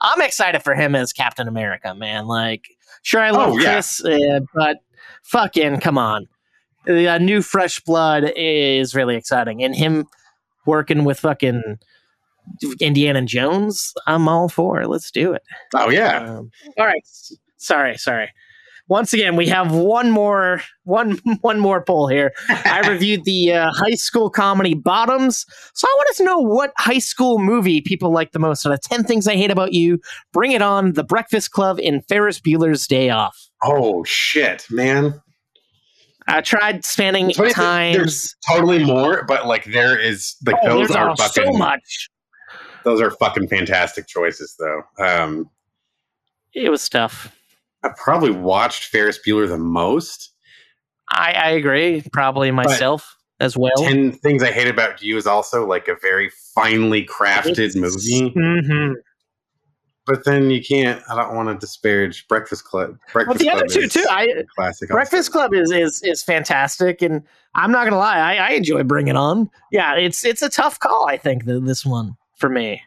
I'm 0.00 0.20
excited 0.20 0.62
for 0.62 0.74
him 0.74 0.94
as 0.94 1.12
Captain 1.12 1.48
America, 1.48 1.94
man. 1.94 2.26
Like, 2.26 2.66
sure, 3.02 3.20
I 3.20 3.30
love 3.30 3.54
Oh, 3.54 3.58
yeah. 3.58 3.72
Chris, 3.72 4.04
uh, 4.04 4.40
but 4.54 4.76
fucking 5.24 5.80
come 5.80 5.98
on, 5.98 6.28
the 6.86 7.08
uh, 7.08 7.18
new 7.18 7.42
fresh 7.42 7.80
blood 7.80 8.32
is 8.36 8.94
really 8.94 9.16
exciting, 9.16 9.62
and 9.64 9.74
him 9.74 10.06
working 10.66 11.04
with 11.04 11.18
fucking 11.20 11.78
Indiana 12.80 13.22
Jones, 13.22 13.92
I'm 14.06 14.28
all 14.28 14.48
for. 14.48 14.86
Let's 14.86 15.10
do 15.10 15.32
it. 15.32 15.42
Oh 15.74 15.90
yeah. 15.90 16.18
Um, 16.18 16.50
all 16.78 16.86
right, 16.86 17.02
sorry, 17.56 17.96
sorry. 17.96 18.30
Once 18.88 19.12
again, 19.12 19.36
we 19.36 19.46
have 19.46 19.72
one 19.72 20.10
more 20.10 20.62
one 20.84 21.18
one 21.42 21.60
more 21.60 21.82
poll 21.84 22.08
here. 22.08 22.32
I 22.48 22.80
reviewed 22.88 23.24
the 23.24 23.52
uh, 23.52 23.70
high 23.74 23.94
school 23.94 24.30
comedy 24.30 24.74
Bottoms, 24.74 25.44
so 25.74 25.86
I 25.86 25.94
wanted 25.98 26.16
to 26.16 26.24
know 26.24 26.38
what 26.38 26.72
high 26.78 26.98
school 26.98 27.38
movie 27.38 27.80
people 27.82 28.10
like 28.10 28.32
the 28.32 28.38
most. 28.38 28.64
Out 28.64 28.72
of 28.72 28.80
ten 28.80 29.04
things 29.04 29.26
I 29.28 29.36
hate 29.36 29.50
about 29.50 29.72
you, 29.74 29.98
Bring 30.32 30.52
It 30.52 30.62
On, 30.62 30.94
The 30.94 31.04
Breakfast 31.04 31.50
Club, 31.50 31.78
and 31.82 32.02
Ferris 32.08 32.40
Bueller's 32.40 32.86
Day 32.86 33.10
Off. 33.10 33.36
Oh 33.62 34.04
shit, 34.04 34.66
man. 34.70 35.20
I 36.26 36.42
tried 36.42 36.84
spanning 36.84 37.32
funny 37.32 37.52
times. 37.54 37.96
There's 37.96 38.36
totally 38.50 38.84
more, 38.84 39.24
but 39.26 39.46
like 39.46 39.64
there 39.64 39.98
is 39.98 40.36
like 40.46 40.56
Oh, 40.62 40.78
those 40.80 40.90
are 40.90 41.16
fucking 41.16 41.52
so 41.52 41.58
much. 41.58 42.08
those 42.84 43.00
are 43.00 43.10
fucking 43.12 43.48
fantastic 43.48 44.06
choices 44.06 44.54
though. 44.58 44.82
Um 44.98 45.48
It 46.54 46.68
was 46.70 46.86
tough. 46.88 47.34
I 47.82 47.90
probably 47.96 48.30
watched 48.30 48.84
Ferris 48.84 49.18
Bueller 49.24 49.48
the 49.48 49.58
most. 49.58 50.32
I, 51.10 51.32
I 51.32 51.50
agree. 51.50 52.02
Probably 52.12 52.50
myself 52.50 53.16
as 53.40 53.56
well. 53.56 53.76
Ten 53.76 54.12
Things 54.12 54.42
I 54.42 54.50
Hate 54.50 54.68
About 54.68 55.02
You 55.02 55.16
is 55.16 55.26
also 55.26 55.66
like 55.66 55.88
a 55.88 55.96
very 56.02 56.30
finely 56.54 57.04
crafted 57.04 57.76
movie. 57.76 58.30
hmm 58.30 58.92
But 60.06 60.24
then 60.24 60.50
you 60.50 60.62
can't. 60.62 61.02
I 61.08 61.14
don't 61.14 61.34
want 61.34 61.48
to 61.48 61.54
disparage 61.64 62.26
Breakfast 62.28 62.64
Club. 62.64 62.98
Breakfast 63.12 63.38
But 63.38 63.38
the 63.38 63.50
Club 63.50 63.62
other 63.64 63.68
two 63.68 63.88
too. 63.88 64.06
I 64.10 64.26
classic. 64.56 64.90
Breakfast 64.90 65.30
also. 65.34 65.48
Club 65.48 65.54
is 65.54 65.70
is 65.70 66.02
is 66.02 66.22
fantastic, 66.22 67.00
and 67.00 67.22
I'm 67.54 67.70
not 67.70 67.84
gonna 67.84 67.98
lie, 67.98 68.18
I, 68.18 68.36
I 68.36 68.50
enjoy 68.50 68.82
Bring 68.82 69.08
It 69.08 69.16
On. 69.16 69.48
Yeah, 69.70 69.94
it's 69.94 70.24
it's 70.24 70.42
a 70.42 70.48
tough 70.48 70.78
call. 70.80 71.06
I 71.08 71.16
think 71.16 71.44
th- 71.44 71.62
this 71.62 71.86
one 71.86 72.16
for 72.36 72.48
me. 72.48 72.82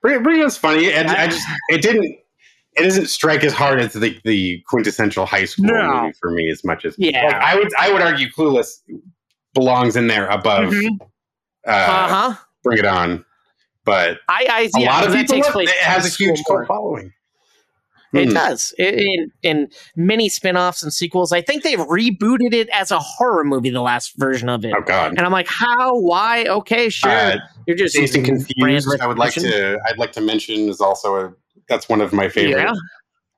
Bring, 0.00 0.22
Bring 0.22 0.40
It 0.40 0.44
On's 0.44 0.56
funny, 0.56 0.92
and 0.92 1.10
I 1.10 1.26
just 1.26 1.46
it 1.70 1.82
didn't. 1.82 2.16
It 2.78 2.84
doesn't 2.84 3.06
strike 3.08 3.44
as 3.44 3.52
hard 3.52 3.80
as 3.80 3.92
the 3.92 4.18
the 4.24 4.62
quintessential 4.68 5.26
high 5.26 5.44
school 5.44 5.66
No. 5.66 6.02
movie 6.02 6.14
for 6.20 6.30
me 6.30 6.50
as 6.50 6.64
much 6.64 6.84
as 6.84 6.94
Yeah. 6.98 7.24
Like, 7.26 7.34
I 7.34 7.54
would 7.56 7.68
I 7.78 7.92
would 7.92 8.02
argue 8.02 8.28
Clueless 8.30 8.80
belongs 9.54 9.96
in 9.96 10.06
there 10.06 10.26
above 10.28 10.72
Mhm. 10.72 10.98
uh, 11.66 11.70
Uh 11.70 12.08
huh. 12.08 12.34
Bring 12.64 12.78
It 12.78 12.84
On, 12.84 13.24
but 13.84 14.18
I, 14.28 14.46
I 14.50 14.60
a 14.76 14.80
yeah, 14.80 14.90
lot 14.90 15.04
of 15.06 15.12
that 15.12 15.22
people 15.22 15.36
takes 15.36 15.50
place 15.50 15.68
it 15.70 15.76
has 15.76 16.06
a 16.06 16.08
huge 16.16 16.42
cult 16.46 16.66
following. 16.66 17.12
It 18.14 18.28
Hmm. 18.28 18.34
does. 18.34 18.72
In, 18.78 19.30
in 19.42 19.68
many 19.94 20.30
spin-offs 20.30 20.82
and 20.82 20.90
sequels, 20.90 21.30
I 21.30 21.42
think 21.42 21.62
they've 21.62 21.78
rebooted 21.78 22.54
it 22.54 22.66
as 22.70 22.90
a 22.90 22.98
horror 22.98 23.44
movie. 23.44 23.68
The 23.68 23.82
last 23.82 24.14
version 24.16 24.48
of 24.48 24.64
it, 24.64 24.72
Oh 24.74 24.80
God. 24.80 25.10
and 25.10 25.20
I'm 25.20 25.30
like, 25.32 25.46
how? 25.46 25.94
Why? 25.98 26.44
Okay, 26.46 26.88
sure. 26.88 27.10
Uh, 27.10 27.36
You're 27.66 27.76
just 27.76 27.94
Dazed 27.94 28.16
and 28.16 28.26
using 28.26 28.46
brand 28.58 28.76
Confused. 28.82 29.00
I 29.02 29.06
would 29.06 29.18
like 29.18 29.34
to. 29.34 29.78
I'd 29.86 29.98
like 29.98 30.12
to 30.12 30.22
mention 30.22 30.70
is 30.70 30.80
also 30.80 31.16
a. 31.16 31.32
That's 31.68 31.88
one 31.88 32.00
of 32.00 32.12
my 32.12 32.28
favorite 32.28 32.62
Yeah. 32.62 32.74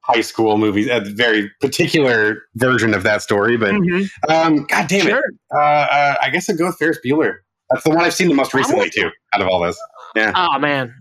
high 0.03 0.21
school 0.23 0.57
movies. 0.59 0.89
A 0.91 1.01
very 1.01 1.51
particular 1.61 2.43
version 2.57 2.95
of 2.95 3.03
that 3.03 3.23
story, 3.23 3.57
but 3.57 3.73
Mhm. 3.73 4.09
um, 4.29 4.65
God 4.67 4.89
damn 4.89 5.07
it. 5.09 5.23
Uh, 5.55 5.59
uh, 5.59 6.15
I 6.23 6.31
guess 6.31 6.49
I'd 6.51 6.59
go 6.59 6.67
with 6.67 6.77
Ferris 6.79 6.99
Bueller. 7.05 7.37
That's 7.71 7.85
the 7.85 7.91
one 7.91 8.01
I've 8.05 8.15
seen 8.15 8.29
the 8.29 8.35
most 8.35 8.53
recently 8.55 8.91
too. 8.91 9.11
Out 9.35 9.41
of 9.43 9.49
all 9.49 9.61
this, 9.61 9.79
yeah. 10.17 10.33
Oh 10.35 10.59
man, 10.59 10.93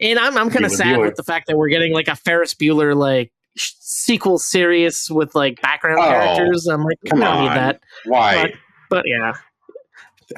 and 0.00 0.18
I'm 0.18 0.36
I'm 0.38 0.48
kind 0.50 0.64
of 0.64 0.70
sad 0.72 0.96
Bueller. 0.96 1.02
with 1.06 1.16
the 1.16 1.22
fact 1.24 1.46
that 1.48 1.56
we're 1.58 1.68
getting 1.68 1.92
like 1.92 2.08
a 2.08 2.16
Ferris 2.16 2.54
Bueller 2.54 2.96
like 2.96 3.30
sh- 3.56 3.72
sequel 3.80 4.38
series 4.38 5.10
with 5.10 5.34
like 5.34 5.60
background 5.60 5.98
Oh, 6.00 6.04
characters. 6.08 6.66
I'm 6.66 6.82
like, 6.84 6.96
come 7.10 7.22
on. 7.22 7.42
need 7.44 7.50
that. 7.50 7.80
why? 8.06 8.54
But 8.88 9.04
yeah, 9.06 9.34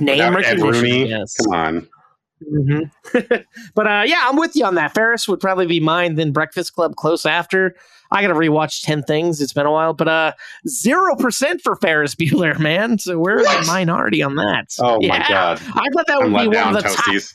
name 0.00 0.36
Ed. 0.38 0.58
Rooney? 0.58 1.08
Yes. 1.08 1.36
Come 1.36 1.54
on. 1.54 1.88
Hmm 2.48 2.80
but 3.74 3.86
uh, 3.86 4.02
yeah, 4.06 4.26
I'm 4.28 4.36
with 4.36 4.56
you 4.56 4.64
on 4.64 4.74
that. 4.76 4.94
Ferris 4.94 5.28
would 5.28 5.40
probably 5.40 5.66
be 5.66 5.80
mine. 5.80 6.14
Then 6.14 6.32
Breakfast 6.32 6.74
Club 6.74 6.96
close 6.96 7.26
after. 7.26 7.74
I 8.12 8.22
got 8.22 8.28
to 8.28 8.34
rewatch 8.34 8.82
Ten 8.82 9.02
Things. 9.02 9.40
It's 9.40 9.52
been 9.52 9.66
a 9.66 9.70
while, 9.70 9.92
but 9.94 10.08
uh, 10.08 10.32
zero 10.66 11.14
percent 11.16 11.60
for 11.62 11.76
Ferris 11.76 12.14
Bueller, 12.14 12.58
man. 12.58 12.98
So 12.98 13.18
we're 13.18 13.38
in 13.38 13.44
What? 13.44 13.60
the 13.60 13.66
minority 13.66 14.22
on 14.22 14.34
that. 14.36 14.74
Oh 14.80 15.00
my 15.06 15.18
god, 15.28 15.60
I 15.74 15.88
thought 15.94 16.06
that 16.06 16.18
I'm 16.20 16.32
would 16.32 16.40
be 16.40 16.48
one 16.48 16.74
of 16.76 16.82
the 16.82 16.88
top. 16.88 17.04
Toasties. 17.04 17.32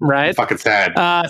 Right. 0.00 0.34
Fucking 0.34 0.58
sad. 0.58 0.96
Uh, 0.96 1.24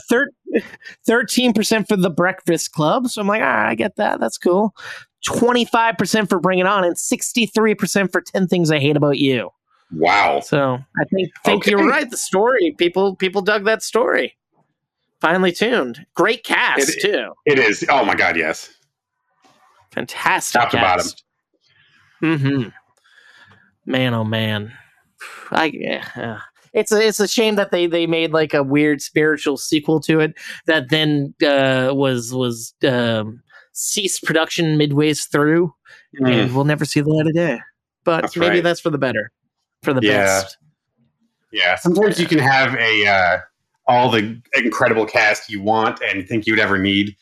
thirteen 1.06 1.52
percent 1.52 1.88
for 1.88 1.96
the 1.96 2.10
Breakfast 2.10 2.72
Club. 2.72 3.08
So 3.08 3.20
I'm 3.20 3.26
like, 3.28 3.42
ah, 3.42 3.66
I 3.68 3.74
get 3.74 3.96
that. 3.96 4.20
That's 4.20 4.36
cool. 4.38 4.74
Twenty 5.24 5.64
five 5.64 5.96
percent 5.96 6.28
for 6.28 6.38
Bring 6.38 6.58
It 6.58 6.66
On, 6.66 6.84
and 6.84 6.98
sixty 6.98 7.46
three 7.46 7.74
percent 7.74 8.12
for 8.12 8.20
Ten 8.20 8.46
Things 8.46 8.70
I 8.70 8.78
Hate 8.78 8.96
About 8.96 9.18
You. 9.18 9.50
Wow. 9.92 10.40
So 10.40 10.74
I 11.00 11.04
think 11.12 11.30
think 11.44 11.62
Okay. 11.62 11.70
you're 11.72 11.86
right. 11.86 12.08
The 12.10 12.16
story 12.16 12.74
people 12.78 13.16
people 13.16 13.42
dug 13.42 13.64
that 13.64 13.82
story. 13.82 14.36
Finely 15.20 15.50
tuned. 15.52 16.06
Great 16.14 16.44
cast 16.44 16.90
It- 16.90 17.02
too. 17.02 17.32
It 17.46 17.58
is. 17.58 17.84
Oh 17.88 18.04
my 18.04 18.14
god, 18.14 18.36
yes. 18.36 18.70
Fantastic. 19.92 20.60
Top 20.60 20.70
to 20.70 20.76
bottom. 20.76 21.06
Mm-hmm. 22.22 22.68
Man, 23.90 24.14
oh 24.14 24.24
man. 24.24 24.72
I 25.50 25.70
yeah, 25.74 26.06
uh, 26.14 26.38
it's 26.72 26.92
a 26.92 27.00
it's 27.04 27.18
a 27.20 27.26
shame 27.26 27.56
that 27.56 27.70
they 27.70 27.86
they 27.86 28.06
made 28.06 28.32
like 28.32 28.54
a 28.54 28.62
weird 28.62 29.00
spiritual 29.02 29.56
sequel 29.56 29.98
to 30.00 30.20
it 30.20 30.34
that 30.66 30.90
then 30.90 31.34
uh, 31.44 31.90
was 31.94 32.32
was 32.32 32.74
um, 32.86 33.42
ceased 33.72 34.22
production 34.24 34.78
midways 34.78 35.28
through, 35.30 35.74
Mm. 36.20 36.30
and 36.30 36.54
we'll 36.54 36.64
never 36.64 36.84
see 36.84 37.00
the 37.00 37.08
light 37.10 37.26
of 37.26 37.34
day. 37.34 37.60
But 38.04 38.22
That's 38.22 38.36
maybe 38.36 38.56
right. 38.56 38.62
that's 38.62 38.80
for 38.80 38.90
the 38.90 38.98
better, 38.98 39.30
for 39.82 39.92
the 39.92 40.00
Yeah. 40.02 40.24
best. 40.24 40.56
Yeah, 41.52 41.76
sometimes 41.76 42.20
you 42.20 42.26
can 42.26 42.38
have 42.38 42.74
a 42.74 43.06
uh, 43.06 43.38
all 43.86 44.10
the 44.10 44.40
incredible 44.54 45.06
cast 45.06 45.48
you 45.48 45.62
want 45.62 45.98
and 46.02 46.28
think 46.28 46.46
you'd 46.46 46.58
ever 46.58 46.76
need, 46.78 47.16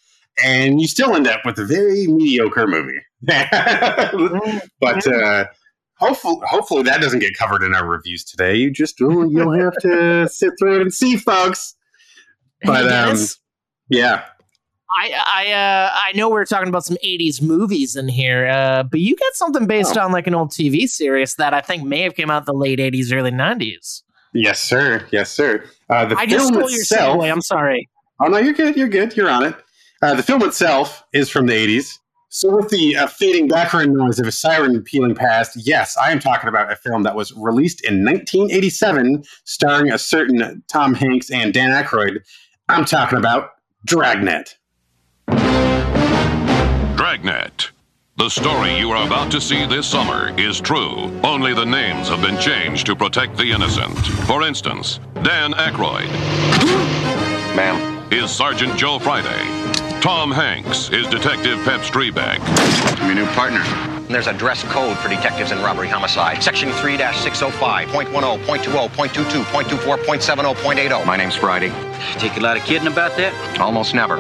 and 0.45 0.81
you 0.81 0.89
still 0.89 1.15
end 1.15 1.29
up 1.29 1.43
with 1.45 1.59
a 1.61 1.65
very 1.65 2.07
mediocre 2.09 2.67
movie. 2.67 2.99
but 4.81 5.07
uh, 5.07 5.47
hopefully, 5.95 6.37
hopefully 6.49 6.83
that 6.83 7.01
doesn't 7.01 7.21
get 7.21 7.37
covered 7.37 7.63
in 7.63 7.73
our 7.75 7.87
reviews 7.87 8.25
today. 8.25 8.55
You 8.57 8.71
just 8.73 9.01
oh, 9.01 9.29
you'll 9.29 9.53
have 9.53 9.77
to 9.83 10.29
sit 10.33 10.55
through 10.59 10.77
it 10.77 10.83
and 10.83 10.93
see, 10.93 11.17
folks. 11.17 11.75
But, 12.65 12.91
um, 12.91 13.17
Yeah, 13.91 14.25
I 14.91 15.13
I 15.27 15.53
uh, 15.53 15.91
I 15.95 16.13
know 16.17 16.29
we're 16.31 16.45
talking 16.45 16.69
about 16.69 16.85
some 16.85 16.97
'80s 17.05 17.43
movies 17.43 17.97
in 17.97 18.09
here, 18.09 18.47
uh, 18.49 18.83
but 18.85 19.01
you 19.01 19.17
got 19.17 19.35
something 19.35 19.67
based 19.67 19.97
Oh. 19.97 20.03
on 20.03 20.13
like 20.13 20.27
an 20.27 20.35
old 20.35 20.51
TV 20.51 20.89
series 20.89 21.35
that 21.37 21.53
I 21.55 21.61
think 21.61 21.83
may 21.85 22.03
have 22.03 22.15
came 22.15 22.31
out 22.31 22.47
the 22.47 22.53
late 22.55 22.79
'80s, 22.79 23.13
early 23.13 23.31
'90s. 23.33 24.03
yes, 24.33 24.61
sir, 24.61 25.05
yes, 25.13 25.31
sir. 25.31 25.65
Uh, 25.91 26.05
the 26.07 26.17
I 26.17 26.27
just 26.27 26.49
stole 26.49 26.71
your 26.71 26.81
itself. 26.81 27.19
segue. 27.21 27.31
I'm 27.33 27.41
sorry. 27.43 27.89
Oh 28.21 28.27
no, 28.29 28.39
you're 28.39 28.55
good. 28.55 28.77
You're 28.77 28.89
good. 28.89 29.17
You're 29.17 29.29
on 29.31 29.45
it. 29.45 29.55
Uh, 30.03 30.15
the 30.15 30.23
film 30.23 30.43
itself 30.43 31.05
is 31.13 31.29
from 31.31 31.47
the 31.47 31.53
80s. 31.55 31.99
So 32.29 32.55
with 32.55 32.69
the 32.69 32.97
uh, 32.97 33.07
fading 33.07 33.49
background 33.49 33.95
noise 33.95 34.19
of 34.19 34.27
a 34.27 34.33
siren 34.33 34.83
peeling 34.83 35.15
past, 35.15 35.57
yes, 35.57 35.97
I 35.97 36.13
am 36.13 36.19
talking 36.21 36.49
about 36.49 36.71
a 36.71 36.77
film 36.77 37.03
that 37.05 37.17
was 37.17 37.33
released 37.35 37.83
in 37.85 38.05
1987, 38.05 39.25
starring 39.45 39.91
a 39.91 39.99
certain 39.99 40.63
Tom 40.69 40.93
Hanks 40.95 41.31
and 41.31 41.55
Dan 41.55 41.71
Aykroyd. 41.71 42.19
I'm 42.69 42.85
talking 42.85 43.19
about 43.19 43.53
Dragnet. 43.87 44.56
Dragnet. 46.97 47.71
The 48.17 48.29
story 48.29 48.79
you 48.79 48.91
are 48.91 49.07
about 49.07 49.31
to 49.33 49.41
see 49.41 49.67
this 49.67 49.87
summer 49.87 50.33
is 50.39 50.61
true. 50.61 51.11
Only 51.23 51.53
the 51.53 51.67
names 51.67 52.09
have 52.09 52.23
been 52.23 52.39
changed 52.39 52.87
to 52.87 52.97
protect 52.97 53.37
the 53.37 53.53
innocent. 53.53 53.97
For 54.27 54.43
instance, 54.43 55.01
Dan 55.23 55.53
Aykroyd 55.53 56.09
Ma'am, 57.55 58.13
is 58.13 58.31
Sergeant 58.31 58.77
Joe 58.79 58.99
Friday. 58.99 59.45
Tom 60.01 60.31
Hanks 60.31 60.91
is 60.91 61.07
Detective 61.09 61.59
Pep 61.65 61.81
Strebeck. 61.81 62.39
I'm 63.01 63.17
your 63.17 63.27
new 63.27 63.33
partner. 63.33 63.63
There's 64.09 64.29
a 64.29 64.33
dress 64.33 64.63
code 64.65 64.97
for 64.99 65.09
detectives 65.09 65.51
in 65.51 65.59
robbery 65.59 65.89
homicide. 65.89 66.43
Section 66.43 66.71
3 66.71 66.97
605, 66.97 67.89
.10, 67.89 68.05
.20, 68.07 68.89
.22, 68.89 69.43
.24, 69.43 69.97
.70, 69.99 70.55
.80. 70.55 71.07
My 71.07 71.17
name's 71.17 71.35
Friday. 71.35 71.71
Take 72.19 72.37
a 72.37 72.41
lot 72.41 72.57
of 72.57 72.63
kidding 72.65 72.87
about 72.87 73.17
that? 73.17 73.61
Almost 73.61 73.95
never. 73.95 74.17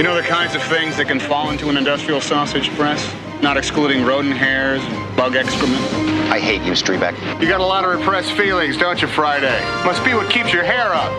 You 0.00 0.04
know 0.04 0.14
the 0.14 0.22
kinds 0.22 0.54
of 0.54 0.62
things 0.62 0.96
that 0.96 1.08
can 1.08 1.20
fall 1.20 1.50
into 1.50 1.68
an 1.68 1.76
industrial 1.76 2.22
sausage 2.22 2.70
press? 2.70 3.14
Not 3.42 3.58
excluding 3.58 4.02
rodent 4.02 4.34
hairs 4.34 4.82
and 4.82 5.14
bug 5.14 5.36
excrement. 5.36 5.82
I 6.32 6.40
hate 6.40 6.62
you, 6.62 6.72
Strebeck. 6.72 7.12
You 7.38 7.46
got 7.46 7.60
a 7.60 7.66
lot 7.66 7.84
of 7.84 7.90
repressed 7.90 8.32
feelings, 8.32 8.78
don't 8.78 9.02
you, 9.02 9.08
Friday? 9.08 9.60
Must 9.84 10.02
be 10.02 10.14
what 10.14 10.30
keeps 10.30 10.54
your 10.54 10.64
hair 10.64 10.94
up. 10.94 11.12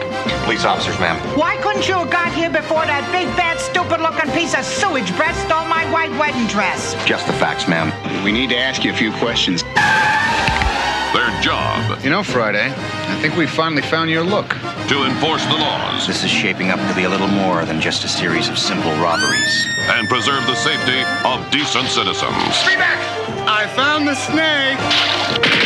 Police 0.46 0.66
officers, 0.66 1.00
ma'am. 1.00 1.16
Why 1.38 1.58
couldn't 1.58 1.88
you 1.88 1.94
have 1.94 2.10
got 2.10 2.34
here 2.34 2.50
before 2.50 2.84
that 2.88 3.08
big, 3.12 3.28
fat, 3.36 3.60
stupid-looking 3.60 4.32
piece 4.32 4.58
of 4.58 4.66
sewage 4.66 5.16
breath 5.16 5.38
stole 5.46 5.68
my 5.70 5.86
white 5.92 6.10
wedding 6.18 6.48
dress? 6.48 6.96
Just 7.06 7.28
the 7.28 7.34
facts, 7.34 7.68
ma'am. 7.68 7.94
We 8.26 8.32
need 8.32 8.50
to 8.50 8.58
ask 8.58 8.84
you 8.84 8.92
a 8.92 8.98
few 8.98 9.12
questions. 9.22 9.62
Their 11.14 11.30
job 11.44 11.91
You 12.04 12.10
know, 12.10 12.24
Friday, 12.24 12.66
I 12.66 13.20
think 13.22 13.38
we 13.38 13.46
finally 13.46 13.84
found 13.84 14.10
your 14.10 14.24
look. 14.24 14.50
to 14.90 15.04
enforce 15.06 15.46
the 15.46 15.54
laws 15.54 16.08
This 16.08 16.24
is 16.24 16.32
shaping 16.32 16.72
up 16.72 16.80
to 16.90 16.96
be 16.96 17.04
a 17.04 17.10
little 17.10 17.28
more 17.28 17.64
than 17.64 17.80
just 17.80 18.04
a 18.04 18.08
series 18.08 18.50
of 18.50 18.58
simple 18.58 18.92
robberies. 18.98 19.68
and 19.94 20.10
preserve 20.10 20.46
the 20.48 20.56
safety 20.56 21.04
of 21.24 21.38
decent 21.52 21.88
citizens. 21.90 22.34
Strebeck! 22.58 22.98
I 23.46 23.68
found 23.76 24.08
the 24.08 24.16
snake! 24.16 24.80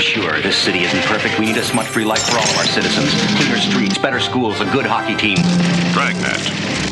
Sure, 0.02 0.42
this 0.42 0.58
city 0.58 0.80
isn't 0.84 1.04
perfect. 1.04 1.40
We 1.40 1.46
need 1.46 1.58
a 1.58 1.64
smut-free 1.64 2.04
life 2.04 2.24
for 2.28 2.38
all 2.38 2.44
of 2.50 2.58
our 2.58 2.66
citizens. 2.66 3.10
Cleaner 3.38 3.58
streets, 3.58 3.98
better 3.98 4.20
schools, 4.20 4.60
a 4.60 4.66
good 4.66 4.86
hockey 4.86 5.16
team. 5.16 5.38
Dragnet. 5.94 6.42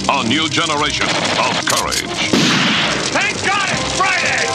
A 0.09 0.23
new 0.27 0.47
generation 0.47 1.07
of 1.43 1.53
courage. 1.67 2.07
Thank 3.11 3.35
God 3.45 3.67
it's 3.75 3.91
Friday! 3.99 4.47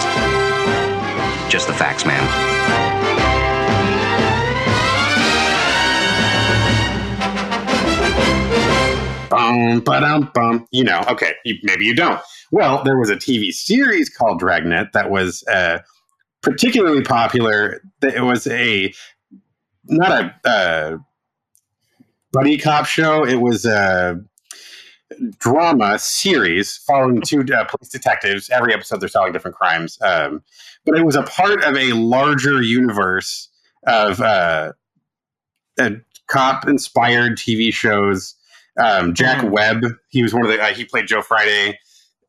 Just 1.51 1.66
the 1.66 1.74
facts, 1.74 2.07
ma'am. 2.07 2.24
Bum. 10.34 10.66
You 10.70 10.84
know, 10.84 11.02
okay, 11.09 11.34
you, 11.44 11.56
maybe 11.62 11.84
you 11.84 11.94
don't. 11.94 12.20
Well, 12.50 12.82
there 12.84 12.98
was 12.98 13.11
a 13.11 13.16
TV 13.16 13.52
series 13.52 14.09
called 14.09 14.40
Dragnet 14.40 14.92
that 14.92 15.11
was 15.11 15.44
uh, 15.48 15.78
particularly 16.42 17.02
popular. 17.02 17.80
It 18.02 18.24
was 18.24 18.46
a 18.46 18.92
not 19.84 20.34
a 20.44 20.48
uh, 20.48 20.96
buddy 22.32 22.59
cop 22.59 22.86
show. 22.86 23.24
It 23.24 23.40
was 23.40 23.64
a 23.64 24.20
drama 25.38 25.98
series 25.98 26.76
following 26.76 27.20
two 27.20 27.40
uh, 27.40 27.64
police 27.64 27.88
detectives. 27.90 28.50
Every 28.50 28.74
episode, 28.74 29.00
they're 29.00 29.09
solving 29.09 29.32
different 29.32 29.56
crimes. 29.56 29.98
Um, 30.02 30.42
but 30.84 30.98
it 30.98 31.04
was 31.04 31.16
a 31.16 31.22
part 31.22 31.64
of 31.64 31.76
a 31.76 31.92
larger 31.92 32.62
universe 32.62 33.48
of 33.86 34.20
uh, 34.20 34.72
uh, 35.78 35.90
cop-inspired 36.26 37.36
TV 37.36 37.72
shows. 37.72 38.34
Um, 38.78 39.12
Jack 39.14 39.38
Mhm. 39.44 39.50
Webb, 39.50 39.82
he 40.08 40.22
was 40.22 40.32
one 40.32 40.44
of 40.44 40.48
the. 40.50 40.60
Uh, 40.62 40.72
he 40.72 40.84
played 40.84 41.06
Joe 41.06 41.22
Friday. 41.22 41.78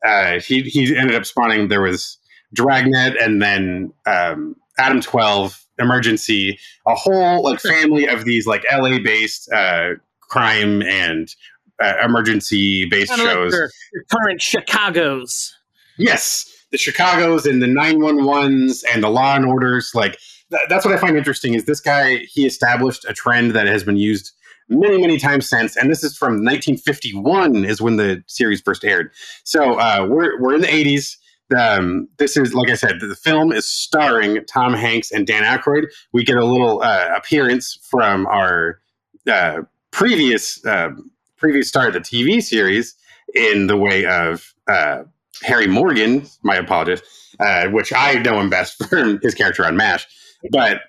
Uh, 0.04 0.40
he 0.40 0.62
he 0.62 0.96
ended 0.96 1.14
up 1.14 1.24
spawning. 1.26 1.68
There 1.68 1.82
was 1.82 2.18
Dragnet, 2.54 3.16
and 3.20 3.40
then 3.40 3.92
um, 4.06 4.56
Adam 4.78 5.00
Twelve, 5.00 5.62
Emergency, 5.78 6.58
a 6.86 6.94
whole 6.94 7.42
like 7.44 7.60
family 7.60 8.06
of 8.06 8.24
these 8.24 8.46
like 8.46 8.64
LA 8.72 8.98
based 8.98 9.50
uh, 9.52 9.90
crime 10.20 10.82
and 10.82 11.34
uh, 11.82 11.94
emergency 12.04 12.84
based 12.86 13.10
Kinda 13.10 13.24
like 13.24 13.34
shows. 13.34 13.52
your- 13.52 13.70
your 13.92 14.04
current 14.10 14.42
Chicago's. 14.42 15.56
Yes, 15.98 16.46
the 16.72 16.78
Chicago's 16.78 17.46
and 17.46 17.62
the 17.62 17.66
911s 17.66 18.84
and 18.92 19.02
the 19.02 19.08
Law 19.10 19.36
and 19.36 19.44
Orders. 19.44 19.92
Like 19.94 20.18
th- 20.50 20.62
that's 20.68 20.84
what 20.84 20.94
I 20.94 20.98
find 20.98 21.16
interesting 21.16 21.54
is 21.54 21.64
this 21.66 21.80
guy 21.80 22.16
he 22.30 22.46
established 22.46 23.04
a 23.08 23.12
trend 23.12 23.52
that 23.52 23.66
has 23.66 23.84
been 23.84 23.96
used 23.96 24.32
many 24.70 24.98
many 24.98 25.18
times 25.18 25.48
since, 25.48 25.76
and 25.76 25.90
this 25.90 26.02
is 26.02 26.16
from 26.16 26.44
1951 26.44 27.64
is 27.64 27.82
when 27.82 27.96
the 27.96 28.22
series 28.26 28.60
first 28.60 28.84
aired. 28.84 29.10
So 29.44 29.74
uh, 29.78 30.06
we're 30.08 30.40
we're 30.40 30.54
in 30.54 30.62
the 30.62 30.68
80s. 30.68 31.16
Um, 31.56 32.08
this 32.18 32.36
is 32.36 32.54
like 32.54 32.70
I 32.70 32.74
said, 32.74 33.00
the 33.00 33.16
film 33.16 33.52
is 33.52 33.66
starring 33.66 34.44
Tom 34.46 34.72
Hanks 34.72 35.10
and 35.10 35.26
Dan 35.26 35.42
Aykroyd. 35.42 35.86
We 36.12 36.24
get 36.24 36.36
a 36.36 36.44
little 36.44 36.80
uh, 36.82 37.10
appearance 37.14 37.78
from 37.90 38.26
our 38.26 38.80
uh, 39.28 39.62
previous 39.90 40.64
uh, 40.64 40.90
previous 41.36 41.68
star 41.68 41.88
of 41.88 41.94
the 41.94 42.00
TV 42.00 42.42
series 42.42 42.94
in 43.34 43.66
the 43.66 43.76
way 43.76 44.06
of 44.06 44.54
uh, 44.68 45.02
Harry 45.42 45.66
Morgan. 45.66 46.26
My 46.42 46.56
apologies, 46.56 47.02
uh, 47.40 47.68
which 47.68 47.92
I 47.92 48.14
know 48.14 48.38
him 48.40 48.50
best 48.50 48.82
from 48.88 49.18
his 49.22 49.34
character 49.34 49.64
on 49.66 49.76
MASH. 49.76 50.06
But 50.52 50.82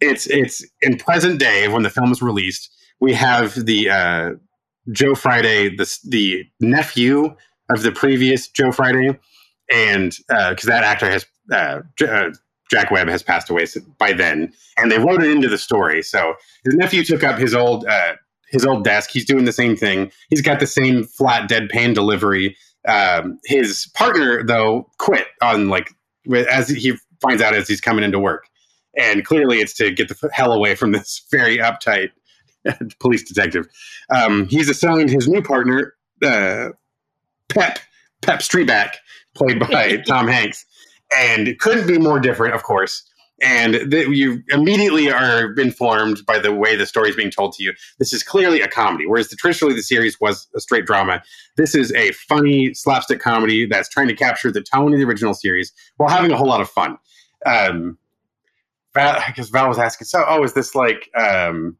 it's 0.00 0.26
it's 0.26 0.64
in 0.82 0.96
present 0.96 1.38
day 1.38 1.68
when 1.68 1.82
the 1.82 1.90
film 1.90 2.12
is 2.12 2.22
released. 2.22 2.70
We 3.00 3.14
have 3.14 3.54
the 3.54 3.90
uh, 3.90 4.30
Joe 4.92 5.14
Friday, 5.14 5.74
the 5.74 5.98
the 6.04 6.44
nephew 6.60 7.34
of 7.70 7.82
the 7.82 7.92
previous 7.92 8.48
Joe 8.48 8.72
Friday, 8.72 9.18
and 9.72 10.16
because 10.28 10.64
that 10.64 10.84
actor 10.84 11.10
has 11.10 11.26
uh, 11.52 11.80
J- 11.96 12.08
uh, 12.08 12.30
Jack 12.70 12.90
Webb 12.90 13.08
has 13.08 13.22
passed 13.22 13.50
away 13.50 13.66
by 13.98 14.12
then, 14.12 14.52
and 14.76 14.90
they 14.90 14.98
wrote 14.98 15.22
it 15.22 15.30
into 15.30 15.48
the 15.48 15.58
story. 15.58 16.02
So 16.02 16.34
his 16.64 16.74
nephew 16.74 17.04
took 17.04 17.24
up 17.24 17.38
his 17.38 17.54
old 17.54 17.86
uh, 17.86 18.14
his 18.50 18.64
old 18.64 18.84
desk. 18.84 19.10
He's 19.10 19.26
doing 19.26 19.44
the 19.44 19.52
same 19.52 19.76
thing. 19.76 20.10
He's 20.30 20.42
got 20.42 20.60
the 20.60 20.66
same 20.66 21.04
flat 21.04 21.48
deadpan 21.48 21.94
delivery. 21.94 22.56
Um, 22.86 23.38
his 23.44 23.90
partner 23.94 24.42
though 24.42 24.90
quit 24.98 25.26
on 25.42 25.68
like 25.68 25.90
as 26.50 26.68
he 26.68 26.94
finds 27.20 27.42
out 27.42 27.54
as 27.54 27.68
he's 27.68 27.80
coming 27.80 28.04
into 28.04 28.18
work, 28.18 28.46
and 28.96 29.24
clearly 29.24 29.58
it's 29.58 29.74
to 29.74 29.90
get 29.90 30.08
the 30.08 30.30
hell 30.32 30.52
away 30.52 30.74
from 30.74 30.92
this 30.92 31.24
very 31.30 31.58
uptight 31.58 32.10
police 33.00 33.22
detective. 33.22 33.66
Um, 34.14 34.46
he's 34.48 34.68
assigned 34.68 35.10
his 35.10 35.28
new 35.28 35.42
partner, 35.42 35.94
uh, 36.22 36.70
Pep 37.48 37.78
Pep 38.22 38.40
Strebeck, 38.40 38.94
played 39.34 39.58
by 39.60 39.96
Tom 40.06 40.28
Hanks, 40.28 40.64
and 41.16 41.48
it 41.48 41.58
couldn't 41.58 41.86
be 41.86 41.98
more 41.98 42.20
different, 42.20 42.54
of 42.54 42.62
course. 42.62 43.04
And 43.40 43.74
that 43.92 44.08
you 44.08 44.42
immediately 44.48 45.12
are 45.12 45.52
informed 45.52 46.26
by 46.26 46.40
the 46.40 46.52
way 46.52 46.74
the 46.74 46.86
story 46.86 47.10
is 47.10 47.14
being 47.14 47.30
told 47.30 47.52
to 47.52 47.62
you. 47.62 47.72
This 48.00 48.12
is 48.12 48.24
clearly 48.24 48.60
a 48.60 48.66
comedy, 48.66 49.06
whereas 49.06 49.28
the, 49.28 49.36
traditionally 49.36 49.74
the 49.74 49.82
series 49.82 50.20
was 50.20 50.48
a 50.56 50.60
straight 50.60 50.86
drama. 50.86 51.22
This 51.56 51.76
is 51.76 51.92
a 51.92 52.10
funny 52.12 52.74
slapstick 52.74 53.20
comedy 53.20 53.64
that's 53.64 53.88
trying 53.88 54.08
to 54.08 54.16
capture 54.16 54.50
the 54.50 54.60
tone 54.60 54.92
of 54.92 54.98
the 54.98 55.04
original 55.04 55.34
series 55.34 55.72
while 55.98 56.08
having 56.08 56.32
a 56.32 56.36
whole 56.36 56.48
lot 56.48 56.60
of 56.60 56.68
fun. 56.68 56.98
Um, 57.46 57.96
Val, 58.94 59.22
because 59.28 59.50
Val 59.50 59.68
was 59.68 59.78
asking, 59.78 60.06
so 60.06 60.24
oh, 60.26 60.42
is 60.42 60.54
this 60.54 60.74
like, 60.74 61.08
um, 61.16 61.76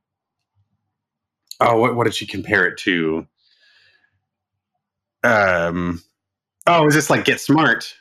oh, 1.61 1.79
what 1.79 1.97
what 1.97 2.05
did 2.05 2.15
she 2.15 2.27
compare 2.27 2.67
it 2.67 2.77
to? 2.79 3.27
Um, 5.25 6.03
oh, 6.67 6.87
is 6.87 6.95
this 6.95 7.11
like 7.11 7.25
Get 7.25 7.41
Smart? 7.41 7.95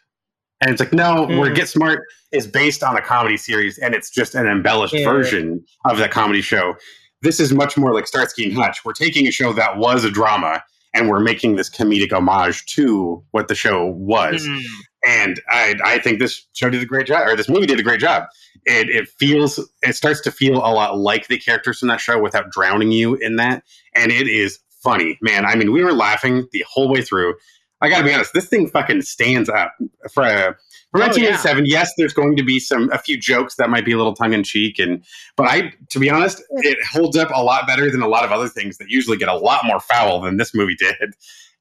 And 0.61 0.71
it's 0.71 0.79
like, 0.79 0.93
no, 0.93 1.25
where 1.27 1.51
Mm. 1.51 1.55
Get 1.55 1.69
Smart 1.69 2.03
is 2.31 2.47
based 2.47 2.83
on 2.83 2.97
a 2.97 3.01
comedy 3.01 3.37
series 3.37 3.77
and 3.77 3.93
it's 3.93 4.09
just 4.09 4.33
an 4.35 4.47
embellished 4.47 4.93
Yeah. 4.93 5.05
version 5.09 5.63
of 5.85 5.97
the 5.97 6.09
comedy 6.09 6.41
show. 6.41 6.75
This 7.21 7.39
is 7.39 7.53
much 7.53 7.77
more 7.77 7.93
like 7.93 8.07
Starsky 8.07 8.45
and 8.45 8.53
Hutch. 8.53 8.83
We're 8.83 8.93
taking 8.93 9.27
a 9.27 9.31
show 9.31 9.53
that 9.53 9.77
was 9.77 10.03
a 10.03 10.09
drama 10.11 10.63
and 10.93 11.09
we're 11.09 11.19
making 11.19 11.55
this 11.55 11.69
comedic 11.69 12.11
homage 12.11 12.65
to 12.67 13.23
what 13.31 13.47
the 13.47 13.55
show 13.55 13.85
was. 13.85 14.45
Mm. 14.47 14.61
And 15.07 15.41
I, 15.49 15.75
I 15.83 15.99
think 15.99 16.19
this 16.19 16.45
show 16.53 16.69
did 16.69 16.81
a 16.81 16.85
great 16.85 17.07
job, 17.07 17.27
or 17.27 17.35
this 17.35 17.47
movie 17.47 17.65
did 17.65 17.79
a 17.79 17.83
great 17.83 18.01
job. 18.01 18.25
It, 18.65 18.89
it 18.89 19.07
feels, 19.07 19.59
it 19.81 19.95
starts 19.95 20.19
to 20.21 20.31
feel 20.31 20.57
a 20.57 20.73
lot 20.73 20.97
like 20.97 21.27
the 21.27 21.37
characters 21.37 21.79
from 21.79 21.87
that 21.87 22.01
show 22.01 22.21
without 22.21 22.51
drowning 22.51 22.91
you 22.91 23.15
in 23.15 23.37
that. 23.37 23.63
And 23.95 24.11
it 24.11 24.27
is 24.27 24.59
funny, 24.83 25.17
man. 25.21 25.45
I 25.45 25.55
mean, 25.55 25.71
we 25.71 25.83
were 25.83 25.93
laughing 25.93 26.47
the 26.51 26.65
whole 26.69 26.89
way 26.89 27.01
through. 27.01 27.35
I 27.79 27.89
got 27.89 27.99
to 27.99 28.03
be 28.03 28.13
honest, 28.13 28.33
this 28.33 28.47
thing 28.47 28.67
fucking 28.67 29.03
stands 29.03 29.49
up 29.49 29.73
for 30.11 30.23
uh, 30.23 30.53
for 30.91 30.99
Oh, 30.99 31.05
1987. 31.05 31.65
Yes, 31.67 31.91
there's 31.97 32.13
going 32.13 32.35
to 32.37 32.43
be 32.43 32.59
some 32.59 32.89
a 32.91 32.97
few 32.97 33.17
jokes 33.17 33.55
that 33.55 33.69
might 33.69 33.85
be 33.85 33.91
a 33.91 33.97
little 33.97 34.15
tongue 34.15 34.33
in 34.33 34.43
cheek, 34.43 34.79
and 34.79 35.03
but 35.35 35.47
I, 35.47 35.73
to 35.89 35.99
be 35.99 36.09
honest, 36.09 36.41
it 36.49 36.77
holds 36.85 37.15
up 37.17 37.29
a 37.33 37.43
lot 37.43 37.67
better 37.67 37.91
than 37.91 38.01
a 38.01 38.07
lot 38.07 38.25
of 38.25 38.31
other 38.31 38.47
things 38.47 38.77
that 38.77 38.89
usually 38.89 39.17
get 39.17 39.29
a 39.29 39.37
lot 39.37 39.63
more 39.63 39.79
foul 39.79 40.21
than 40.21 40.37
this 40.37 40.55
movie 40.55 40.75
did. 40.75 41.13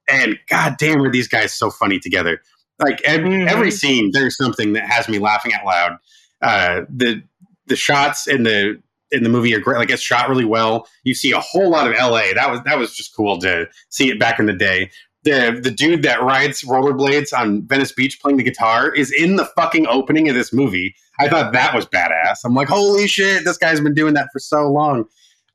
And 0.09 0.39
god 0.49 0.77
damn, 0.79 1.03
are 1.03 1.11
these 1.11 1.29
guys 1.29 1.53
so 1.53 1.71
funny 1.71 1.99
together? 1.99 2.41
Like 2.79 3.01
ev- 3.03 3.21
Mhm. 3.23 3.47
every 3.49 3.71
scene, 3.71 4.11
there's 4.13 4.37
something 4.37 4.75
that 4.75 4.85
has 4.89 5.09
me 5.09 5.19
laughing 5.19 5.53
out 5.55 5.65
loud. 5.65 5.99
Uh, 6.43 6.83
the 6.91 7.23
the 7.67 7.77
shots 7.77 8.27
in 8.27 8.43
the 8.43 8.81
in 9.13 9.23
the 9.23 9.29
movie 9.29 9.55
are 9.55 9.61
great. 9.61 9.79
Like 9.79 9.91
it's 9.91 10.03
shot 10.03 10.29
really 10.29 10.45
well. 10.45 10.87
You 11.05 11.15
see 11.15 11.33
a 11.33 11.41
whole 11.41 11.71
lot 11.71 11.87
of 11.87 11.95
L.A. 11.97 12.35
That 12.35 12.51
was 12.51 12.61
that 12.65 12.79
was 12.79 12.95
just 12.95 13.15
cool 13.17 13.39
to 13.41 13.67
see 13.89 14.11
it 14.11 14.19
back 14.21 14.39
in 14.39 14.47
the 14.47 14.53
day. 14.53 14.91
The 15.25 15.59
the 15.63 15.71
dude 15.71 16.03
that 16.03 16.23
rides 16.23 16.63
rollerblades 16.63 17.33
on 17.37 17.67
Venice 17.67 17.93
Beach 17.93 18.21
playing 18.21 18.37
the 18.37 18.43
guitar 18.45 18.93
is 18.95 19.11
in 19.11 19.37
the 19.37 19.47
fucking 19.57 19.87
opening 19.89 20.29
of 20.29 20.35
this 20.35 20.53
movie. 20.53 20.95
I 21.19 21.29
thought 21.29 21.53
that 21.55 21.75
was 21.75 21.87
badass. 21.87 22.41
I'm 22.45 22.55
like, 22.55 22.69
holy 22.69 23.07
shit, 23.09 23.45
this 23.45 23.57
guy's 23.57 23.81
been 23.81 23.95
doing 23.95 24.15
that 24.15 24.29
for 24.33 24.39
so 24.39 24.71
long. 24.71 25.07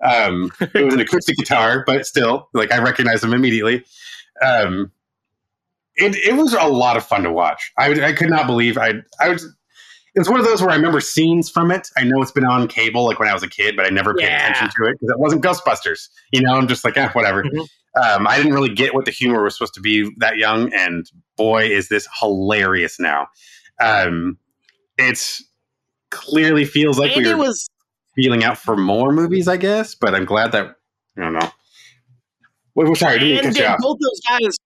Um, 0.03 0.51
it 0.59 0.84
was 0.84 0.95
an 0.95 0.99
acoustic 0.99 1.38
guitar, 1.38 1.84
but 1.86 2.05
still, 2.07 2.49
like 2.53 2.72
I 2.72 2.80
recognize 2.80 3.24
him 3.24 3.34
immediately. 3.34 3.86
Um, 4.43 4.91
it 5.96 6.16
it 6.16 6.36
was 6.36 6.54
a 6.54 6.68
lot 6.68 6.98
of 6.98 7.06
fun 7.06 7.24
to 7.24 7.32
watch. 7.32 7.72
I 7.78 7.89
I 8.02 8.14
could 8.14 8.30
not 8.30 8.48
believe 8.48 8.78
I 8.78 8.94
I 9.20 9.30
was. 9.30 9.46
It 10.14 10.20
was 10.20 10.28
one 10.30 10.42
of 10.42 10.46
those 10.46 10.62
where 10.62 10.72
I 10.72 10.76
remember 10.76 11.00
scenes 11.00 11.50
from 11.50 11.72
it. 11.72 11.88
I 11.98 12.04
know 12.04 12.22
it's 12.22 12.32
been 12.32 12.44
on 12.44 12.68
cable 12.68 13.06
like 13.06 13.18
when 13.18 13.30
I 13.30 13.34
was 13.34 13.44
a 13.44 13.48
kid, 13.50 13.78
but 13.78 13.86
I 13.86 13.89
never 13.89 14.14
paid 14.14 14.26
Yeah. 14.26 14.50
attention 14.52 14.68
to 14.68 14.89
it 14.89 14.98
because 15.00 15.10
it 15.10 15.20
wasn't 15.20 15.42
Ghostbusters. 15.42 16.10
You 16.34 16.42
know, 16.42 16.56
I'm 16.56 16.68
just 16.68 16.84
like, 16.84 16.98
eh, 16.98 17.08
whatever. 17.14 17.44
Mhm. 17.44 17.68
Um, 18.04 18.28
I 18.28 18.36
didn't 18.36 18.54
really 18.54 18.74
get 18.74 18.94
what 18.94 19.06
the 19.06 19.12
humor 19.12 19.42
was 19.42 19.56
supposed 19.56 19.74
to 19.76 19.80
be 19.80 20.12
that 20.18 20.36
young, 20.36 20.74
and 20.74 21.10
boy, 21.38 21.64
is 21.64 21.88
this 21.88 22.10
hilarious 22.20 23.00
now. 23.00 23.28
Um, 23.82 24.38
it's 24.98 25.42
clearly 26.10 26.66
feels 26.66 27.00
like 27.00 27.16
and 27.16 27.26
we 27.26 27.34
were 27.34 27.38
was 27.38 27.70
feeling 28.16 28.44
out 28.44 28.58
for 28.58 28.76
more 28.76 29.14
movies, 29.14 29.48
I 29.48 29.56
guess. 29.56 29.96
But 29.96 30.14
I'm 30.14 30.26
glad 30.26 30.52
that 30.52 30.76
I 31.18 31.22
don't 31.22 31.34
know. 31.34 31.52
Well, 32.76 32.94
sorry, 32.96 33.16
I 33.16 33.18
didn't 33.20 33.46
mean 33.46 33.54
to 33.54 33.66
and 33.66 33.74
uh, 33.74 33.78
both 33.80 33.98
those 34.02 34.22
guys 34.28 34.58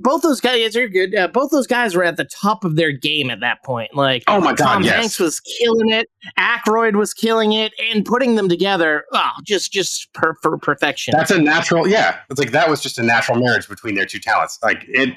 both 0.00 0.22
those 0.22 0.40
guys 0.40 0.76
are 0.76 0.88
good 0.88 1.14
uh, 1.14 1.26
both 1.28 1.50
those 1.50 1.66
guys 1.66 1.94
were 1.94 2.04
at 2.04 2.16
the 2.16 2.24
top 2.24 2.64
of 2.64 2.76
their 2.76 2.92
game 2.92 3.30
at 3.30 3.40
that 3.40 3.62
point 3.64 3.92
like 3.94 4.22
Oh 4.28 4.40
my 4.40 4.52
god, 4.54 4.74
Tom 4.74 4.82
yes. 4.84 4.94
Hanks 4.94 5.18
was 5.18 5.40
killing 5.40 5.90
it 5.90 6.08
Aykroyd 6.38 6.94
was 6.94 7.12
killing 7.12 7.52
it 7.52 7.72
and 7.92 8.04
putting 8.04 8.36
them 8.36 8.48
together 8.48 9.04
oh 9.12 9.30
just 9.44 9.72
just 9.72 10.12
per, 10.12 10.34
for 10.40 10.56
perfection 10.58 11.12
That's 11.16 11.30
a 11.32 11.38
natural, 11.40 11.88
yeah. 11.88 12.18
It's 12.30 12.38
like 12.38 12.52
that 12.52 12.70
was 12.70 12.80
just 12.80 12.98
a 12.98 13.02
natural 13.02 13.38
marriage 13.38 13.68
between 13.68 13.96
their 13.96 14.06
two 14.06 14.20
talents. 14.20 14.58
Like 14.62 14.84
it, 14.88 15.16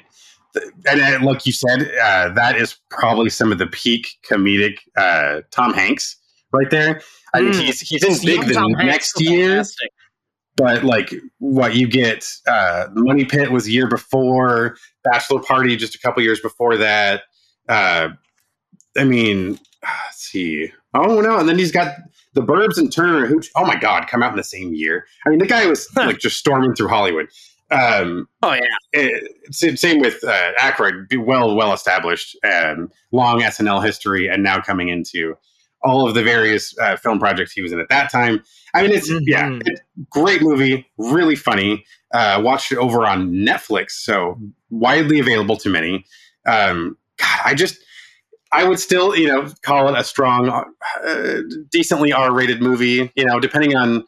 and 0.90 1.02
uh, 1.02 1.20
like 1.26 1.46
you 1.46 1.52
said, 1.52 1.92
uh, 2.02 2.30
that 2.34 2.56
is 2.56 2.78
probably 2.90 3.30
some 3.30 3.52
of 3.52 3.58
the 3.58 3.68
peak 3.68 4.08
comedic 4.30 4.78
uh, 4.98 5.42
Tom 5.52 5.74
Hanks 5.74 6.16
right 6.54 6.70
there. 6.70 7.02
I 7.34 7.42
mean, 7.42 7.52
Mm. 7.54 7.62
he's 7.62 7.82
he's 7.82 8.04
in 8.04 8.26
Big 8.26 8.48
the 8.48 8.54
Tom 8.54 8.72
next 8.72 9.20
year, 9.20 9.50
fantastic. 9.50 9.92
But 10.58 10.84
like 10.84 11.14
what 11.40 11.76
you 11.76 11.88
get, 11.88 12.26
uh, 12.48 12.88
Money 12.94 13.26
Pit 13.26 13.52
was 13.52 13.68
a 13.68 13.72
year 13.72 13.88
before, 13.88 14.78
Bachelor 15.04 15.42
Party 15.42 15.76
just 15.76 15.96
a 15.96 16.00
couple 16.00 16.24
years 16.24 16.40
before 16.40 16.78
that. 16.78 17.24
Uh, 17.68 18.10
I 18.98 19.04
mean, 19.04 19.60
let's 19.84 20.18
see. 20.18 20.72
Oh 20.94 21.20
no, 21.22 21.38
and 21.38 21.50
then 21.50 21.60
he's 21.60 21.72
got 21.72 21.96
the 22.34 22.42
Burbs 22.42 22.78
and 22.78 22.92
Turner 22.92 23.26
Hooch. 23.26 23.50
Oh 23.56 23.66
my 23.66 23.76
God, 23.76 24.08
come 24.08 24.24
out 24.24 24.32
in 24.32 24.38
the 24.38 24.44
same 24.44 24.74
year. 24.74 25.06
I 25.26 25.30
mean, 25.30 25.40
the 25.40 25.46
guy 25.48 25.66
was 25.66 25.88
like 25.96 26.20
just 26.20 26.38
storming 26.38 26.74
through 26.74 26.90
Hollywood. 26.90 27.28
Um, 27.72 28.28
oh 28.44 28.54
yeah 28.54 28.62
eh, 28.96 29.10
sa- 29.52 29.76
same 29.76 30.00
with 30.00 30.24
uh, 30.24 30.52
Aykroyd, 30.60 31.10
be 31.10 31.18
well 31.18 31.56
well 31.56 31.74
established, 31.74 32.38
um, 32.44 32.90
long 33.12 33.42
SNL 33.42 33.84
history, 33.86 34.28
and 34.28 34.44
now 34.44 34.60
coming 34.62 34.90
into 34.90 35.36
all 35.86 36.08
of 36.08 36.14
the 36.16 36.24
various 36.24 36.78
uh, 36.80 36.98
film 36.98 37.20
projects 37.20 37.52
he 37.54 37.62
was 37.62 37.72
in 37.72 37.80
at 37.80 37.90
that 37.90 38.12
time. 38.12 38.42
I 38.74 38.82
mean, 38.82 38.92
it's 38.92 39.10
yeah, 39.26 39.48
Mhm. 39.50 39.62
it, 39.68 39.80
great 40.10 40.42
movie, 40.42 40.86
really 40.98 41.36
funny. 41.36 41.86
Uh, 42.14 42.42
watched 42.44 42.72
it 42.72 42.78
over 42.78 43.06
on 43.06 43.32
Netflix, 43.32 43.92
so 43.92 44.40
widely 44.70 45.20
available 45.20 45.58
to 45.58 45.70
many. 45.70 46.06
Um, 46.46 46.98
God, 47.18 47.40
I 47.46 47.54
just 47.54 47.78
I 48.52 48.64
would 48.64 48.80
still 48.80 49.16
you 49.16 49.28
know 49.28 49.50
call 49.62 49.88
it 49.94 49.98
a 50.00 50.04
strong, 50.04 50.50
uh, 50.50 51.42
decently 51.72 52.12
R-rated 52.14 52.62
movie. 52.62 53.12
You 53.16 53.26
know, 53.26 53.40
depending 53.40 53.76
on. 53.76 54.04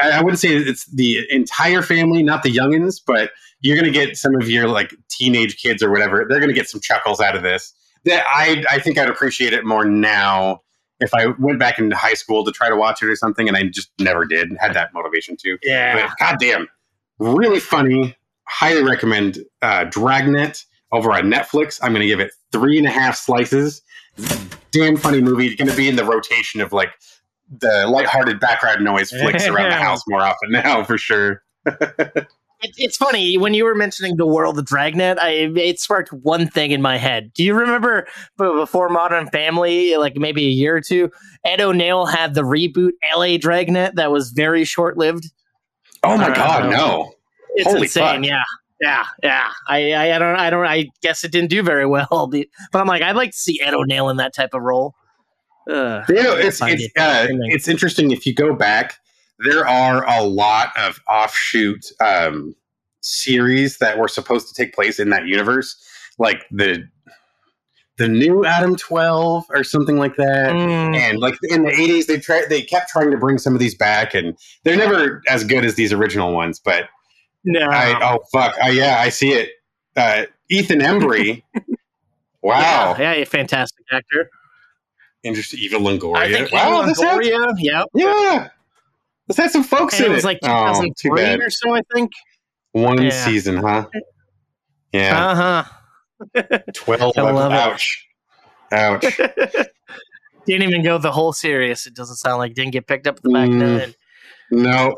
I 0.00 0.10
I 0.10 0.22
wouldn't 0.22 0.40
say 0.40 0.48
it's 0.56 0.86
the 0.86 1.20
entire 1.30 1.80
family, 1.80 2.22
not 2.24 2.42
the 2.42 2.50
youngins, 2.52 3.00
but 3.06 3.30
you're 3.60 3.76
going 3.80 3.90
to 3.92 3.96
get 3.96 4.16
some 4.16 4.34
of 4.34 4.48
your 4.50 4.66
like 4.66 4.92
teenage 5.08 5.56
kids 5.62 5.84
or 5.84 5.90
whatever. 5.92 6.26
They're 6.28 6.40
going 6.40 6.48
to 6.50 6.54
get 6.54 6.68
some 6.68 6.80
chuckles 6.80 7.20
out 7.20 7.36
of 7.36 7.42
this. 7.44 7.72
That 8.04 8.24
I 8.28 8.64
I 8.68 8.80
think 8.80 8.98
I'd 8.98 9.08
appreciate 9.08 9.52
it 9.52 9.64
more 9.64 9.84
now 9.84 10.62
if 11.04 11.14
I 11.14 11.26
went 11.38 11.58
back 11.58 11.78
into 11.78 11.94
high 11.94 12.14
school 12.14 12.44
to 12.44 12.50
try 12.50 12.68
to 12.68 12.76
watch 12.76 13.02
it 13.02 13.06
or 13.06 13.16
something, 13.16 13.46
and 13.46 13.56
I 13.56 13.64
just 13.64 13.90
never 13.98 14.24
did. 14.24 14.48
Had 14.58 14.74
that 14.74 14.92
motivation 14.94 15.36
to. 15.38 15.58
yeah 15.62 16.08
But 16.08 16.16
goddamn, 16.18 16.66
really 17.18 17.60
funny. 17.60 18.16
Highly 18.48 18.82
recommend 18.82 19.38
uh, 19.62 19.84
Dragnet 19.84 20.64
over 20.92 21.12
on 21.12 21.24
Netflix. 21.24 21.78
I'm 21.82 21.92
going 21.92 22.02
to 22.02 22.08
give 22.08 22.20
it 22.20 22.32
three 22.52 22.78
and 22.78 22.86
a 22.86 22.90
half 22.90 23.16
slices. 23.16 23.82
Damn 24.70 24.96
funny 24.96 25.20
movie. 25.20 25.46
It's 25.48 25.56
Going 25.56 25.70
to 25.70 25.76
be 25.76 25.88
in 25.88 25.96
the 25.96 26.04
rotation 26.04 26.60
of 26.60 26.72
like 26.72 26.90
the 27.60 27.86
lighthearted 27.88 28.40
background 28.40 28.84
noise 28.84 29.10
flicks 29.10 29.46
around 29.46 29.70
the 29.70 29.76
house 29.88 30.02
more 30.08 30.22
often 30.22 30.50
now 30.50 30.82
for 30.84 30.98
sure. 30.98 31.42
it, 32.64 32.70
it's 32.76 32.96
funny 32.96 33.36
when 33.38 33.54
you 33.54 33.64
were 33.64 33.74
mentioning 33.74 34.16
the 34.16 34.26
world 34.26 34.58
of 34.58 34.64
Dragnet. 34.64 35.18
I 35.20 35.50
it 35.56 35.80
sparked 35.80 36.12
one 36.12 36.48
thing 36.48 36.70
in 36.70 36.82
my 36.82 36.96
head. 36.96 37.32
Do 37.34 37.44
you 37.44 37.54
remember 37.54 38.06
before 38.36 38.88
Modern 38.88 39.28
Family, 39.28 39.96
like 39.96 40.16
maybe 40.16 40.44
a 40.46 40.50
year 40.50 40.76
or 40.76 40.80
two, 40.80 41.10
Ed 41.44 41.60
O'Neill 41.60 42.06
had 42.06 42.34
the 42.34 42.42
reboot 42.42 42.92
L.A. 43.12 43.38
Dragnet 43.38 43.96
that 43.96 44.10
was 44.10 44.30
very 44.30 44.64
short 44.64 44.96
lived. 44.96 45.24
Oh 46.02 46.16
my 46.18 46.28
Uh, 46.30 46.34
god, 46.34 46.70
no! 46.70 47.12
It's 47.54 47.66
Holy 47.68 47.82
insane. 47.82 48.22
fuck. 48.22 48.26
Yeah. 48.26 48.42
Yeah, 48.80 49.04
yeah. 49.22 49.50
I, 49.68 49.92
I, 49.92 50.16
I 50.16 50.18
don't, 50.18 50.36
I 50.36 50.50
don't. 50.50 50.66
I 50.66 50.88
guess 51.00 51.24
it 51.24 51.30
didn't 51.32 51.48
do 51.48 51.62
very 51.62 51.86
well, 51.86 52.28
but 52.32 52.80
I'm 52.80 52.86
like, 52.88 53.02
I'd 53.02 53.16
like 53.16 53.30
to 53.30 53.36
see 53.36 53.60
Ed 53.62 53.72
O'Neill 53.72 54.10
in 54.10 54.16
that 54.18 54.34
type 54.34 54.50
of 54.52 54.62
role. 54.62 54.94
Ugh, 55.70 56.04
Yeah, 56.10 56.34
it's 56.34 56.60
it's 56.60 56.82
it 56.84 56.90
uh, 56.98 57.26
it's 57.48 57.68
interesting 57.68 58.10
if 58.10 58.26
you 58.26 58.34
go 58.34 58.54
back. 58.54 58.98
There 59.40 59.66
are 59.66 60.08
a 60.08 60.22
lot 60.22 60.70
of 60.78 61.00
offshoot 61.08 61.84
um, 62.00 62.54
series 63.00 63.78
that 63.78 63.98
were 63.98 64.08
supposed 64.08 64.48
to 64.48 64.54
take 64.54 64.74
place 64.74 64.98
in 64.98 65.10
that 65.10 65.26
universe, 65.26 65.76
like 66.18 66.44
the 66.50 66.88
the 67.96 68.08
new 68.08 68.44
Adam 68.44 68.74
Twelve 68.76 69.44
or 69.50 69.62
something 69.64 69.98
like 69.98 70.16
that. 70.16 70.52
Mm. 70.52 70.96
And 70.96 71.18
like 71.18 71.34
in 71.44 71.62
the 71.64 71.70
eighties, 71.70 72.06
they 72.06 72.18
tried 72.18 72.48
they 72.48 72.62
kept 72.62 72.88
trying 72.90 73.10
to 73.10 73.16
bring 73.16 73.38
some 73.38 73.54
of 73.54 73.60
these 73.60 73.74
back, 73.74 74.14
and 74.14 74.36
they're 74.64 74.76
never 74.76 75.22
as 75.28 75.44
good 75.44 75.64
as 75.64 75.74
these 75.76 75.92
original 75.92 76.32
ones. 76.32 76.58
But 76.58 76.88
No. 77.44 77.66
I 77.68 77.98
oh 78.14 78.20
fuck, 78.32 78.56
I, 78.62 78.70
yeah, 78.70 78.98
I 78.98 79.08
see 79.10 79.32
it. 79.32 79.50
Uh, 79.96 80.24
Ethan 80.48 80.80
Embry. 80.80 81.42
wow, 82.42 82.96
Yeah, 82.98 83.14
yeah, 83.14 83.24
fantastic 83.24 83.84
actor. 83.92 84.28
interesting. 85.22 85.60
Eva 85.60 85.76
Longoria. 85.76 86.16
I 86.16 86.32
think 86.32 86.52
wow, 86.52 86.84
Longoria, 86.84 87.52
yep. 87.58 87.86
yeah, 87.94 88.48
this 89.28 89.36
had 89.36 89.50
some 89.50 89.62
folks 89.64 89.94
And 89.94 90.06
in 90.06 90.12
it 90.12 90.14
was 90.14 90.24
it. 90.24 90.26
like 90.26 90.38
oh, 90.44 90.80
too 90.82 90.92
2003 91.10 91.16
bad. 91.22 91.40
or 91.40 91.50
so, 91.50 91.74
I 91.74 91.80
think. 91.94 92.12
One 92.72 93.02
Yeah. 93.02 93.10
season, 93.10 93.56
huh? 93.58 93.86
Yeah, 94.92 95.26
Uh 95.26 95.34
huh. 95.34 96.42
twelve. 96.74 97.12
I 97.18 97.22
love 97.22 97.52
it. 97.52 97.56
ouch, 97.58 98.06
ouch. 98.72 99.16
didn't 100.46 100.68
even 100.68 100.82
go 100.82 100.98
the 100.98 101.12
whole 101.12 101.32
series. 101.32 101.86
It 101.86 101.94
doesn't 101.94 102.16
sound 102.16 102.38
like 102.38 102.54
didn't 102.54 102.72
get 102.72 102.86
picked 102.86 103.06
up 103.06 103.16
at 103.16 103.22
the 103.22 103.30
back 103.30 103.48
Mm. 103.48 103.78
then. 103.78 103.94
No, 104.50 104.94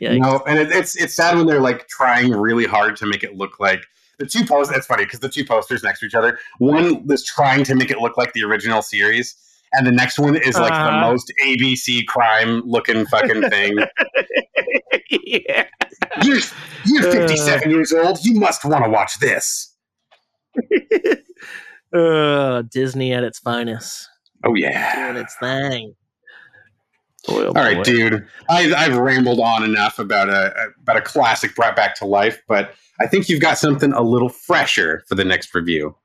Yikes. 0.00 0.18
no, 0.20 0.42
and 0.46 0.58
it, 0.58 0.70
it's 0.72 0.96
it's 0.96 1.14
sad 1.14 1.36
when 1.36 1.46
they're 1.46 1.60
like 1.60 1.88
trying 1.88 2.32
really 2.32 2.64
hard 2.66 2.96
to 2.96 3.06
make 3.06 3.22
it 3.22 3.36
look 3.36 3.60
like 3.60 3.82
the 4.18 4.26
two 4.26 4.44
posters. 4.44 4.76
It's 4.76 4.86
funny 4.86 5.04
because 5.04 5.20
the 5.20 5.28
two 5.28 5.44
posters 5.44 5.82
next 5.82 6.00
to 6.00 6.06
each 6.06 6.14
other. 6.14 6.38
One 6.58 7.04
is 7.10 7.24
trying 7.24 7.64
to 7.64 7.74
make 7.74 7.90
it 7.90 7.98
look 7.98 8.16
like 8.16 8.32
the 8.32 8.42
original 8.42 8.82
series, 8.82 9.36
and 9.72 9.86
the 9.86 9.92
next 9.92 10.18
one 10.18 10.36
is 10.36 10.56
like 10.58 10.72
the 10.72 10.78
Uh-huh. 10.78 11.10
most 11.10 11.32
ABC 11.44 12.04
crime 12.06 12.62
looking 12.66 13.06
fucking 13.06 13.48
thing. 13.50 13.78
yeah. 15.10 15.66
You're 16.22 16.38
you're 16.86 17.08
Uh. 17.08 17.12
57 17.12 17.70
years 17.70 17.92
old. 17.92 18.18
You 18.24 18.38
must 18.40 18.64
want 18.64 18.84
to 18.84 18.90
watch 18.90 19.18
this. 19.20 19.74
Uh, 21.92 22.62
Disney 22.70 23.12
at 23.12 23.24
its 23.24 23.40
finest, 23.40 24.08
Oh 24.44 24.54
yeah. 24.54 24.94
doing 25.10 25.24
its 25.24 25.34
thing. 25.40 25.96
Boy, 27.26 27.42
oh 27.42 27.46
All 27.48 27.52
right, 27.54 27.78
boy. 27.78 27.82
dude. 27.82 28.26
I, 28.48 28.72
I've 28.72 28.96
rambled 28.96 29.40
on 29.40 29.64
enough 29.64 29.98
about 29.98 30.28
a 30.28 30.54
about 30.82 30.98
a 30.98 31.00
classic 31.00 31.52
brought 31.56 31.74
back 31.74 31.96
to 31.96 32.06
life, 32.06 32.40
but 32.46 32.74
I 33.00 33.08
think 33.08 33.28
you've 33.28 33.40
got 33.40 33.58
something 33.58 33.92
a 33.92 34.02
little 34.02 34.28
fresher 34.28 35.02
for 35.08 35.16
the 35.16 35.24
next 35.24 35.52
review. 35.52 35.96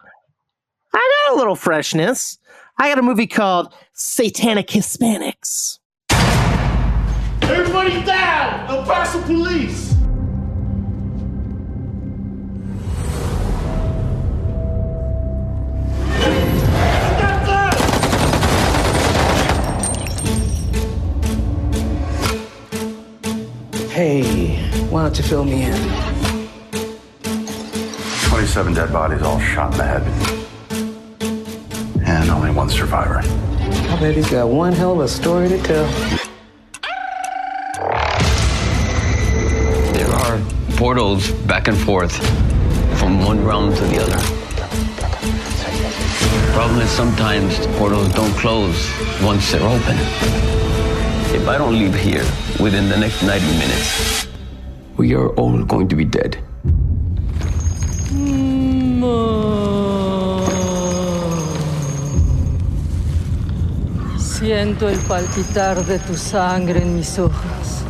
I 0.92 1.24
got 1.28 1.36
a 1.36 1.38
little 1.38 1.56
freshness. 1.56 2.40
I 2.78 2.90
got 2.90 3.00
a 3.00 3.02
movie 3.02 3.28
called 3.28 3.74
Satanic 3.94 4.68
Hispanics. 4.68 5.80
Everybody 7.42 8.04
down! 8.04 8.70
El 8.70 8.84
Paso 8.84 9.22
police! 9.22 9.94
Hey, 23.90 24.58
why 24.90 25.04
don't 25.04 25.18
you 25.18 25.24
fill 25.24 25.46
me 25.46 25.64
in? 25.64 25.78
27 28.26 28.74
dead 28.74 28.92
bodies 28.92 29.22
all 29.22 29.40
shot 29.40 29.72
in 29.72 29.78
the 29.78 29.86
head. 29.86 30.45
And 32.16 32.30
only 32.30 32.50
one 32.50 32.70
survivor. 32.70 33.20
I 33.20 34.00
bet 34.00 34.16
he's 34.16 34.30
got 34.30 34.48
one 34.48 34.72
hell 34.72 34.94
of 34.94 35.00
a 35.02 35.08
story 35.08 35.50
to 35.50 35.62
tell. 35.62 35.86
There 39.92 40.10
are 40.10 40.40
portals 40.78 41.32
back 41.46 41.68
and 41.68 41.78
forth 41.78 42.16
from 43.00 43.22
one 43.22 43.44
realm 43.44 43.76
to 43.76 43.82
the 43.82 44.02
other. 44.02 44.18
Problem 46.54 46.80
is 46.80 46.90
sometimes 46.90 47.60
the 47.60 47.68
portals 47.78 48.14
don't 48.14 48.34
close 48.36 48.90
once 49.22 49.52
they're 49.52 49.62
open. 49.62 49.98
If 51.36 51.50
I 51.50 51.58
don't 51.58 51.74
leave 51.74 51.94
here 51.96 52.24
within 52.62 52.88
the 52.88 52.96
next 52.96 53.24
90 53.24 53.46
minutes, 53.46 54.28
we 54.96 55.14
are 55.16 55.32
all 55.32 55.62
going 55.66 55.90
to 55.90 55.98
be 55.98 56.06
dead. 56.06 56.36
Hmm, 58.08 59.04
uh, 59.04 59.65
Siento 64.46 64.88
el 64.88 65.00
palpitar 65.00 65.84
de 65.88 65.98
tu 65.98 66.14
sangre 66.14 66.80
en 66.80 66.96
mis 66.96 67.18
ojos. 67.18 67.82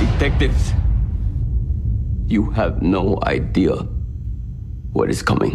Detectives, 0.00 0.74
you 2.26 2.50
have 2.50 2.82
no 2.82 3.20
idea 3.24 3.76
what 4.92 5.08
is 5.08 5.22
coming. 5.22 5.54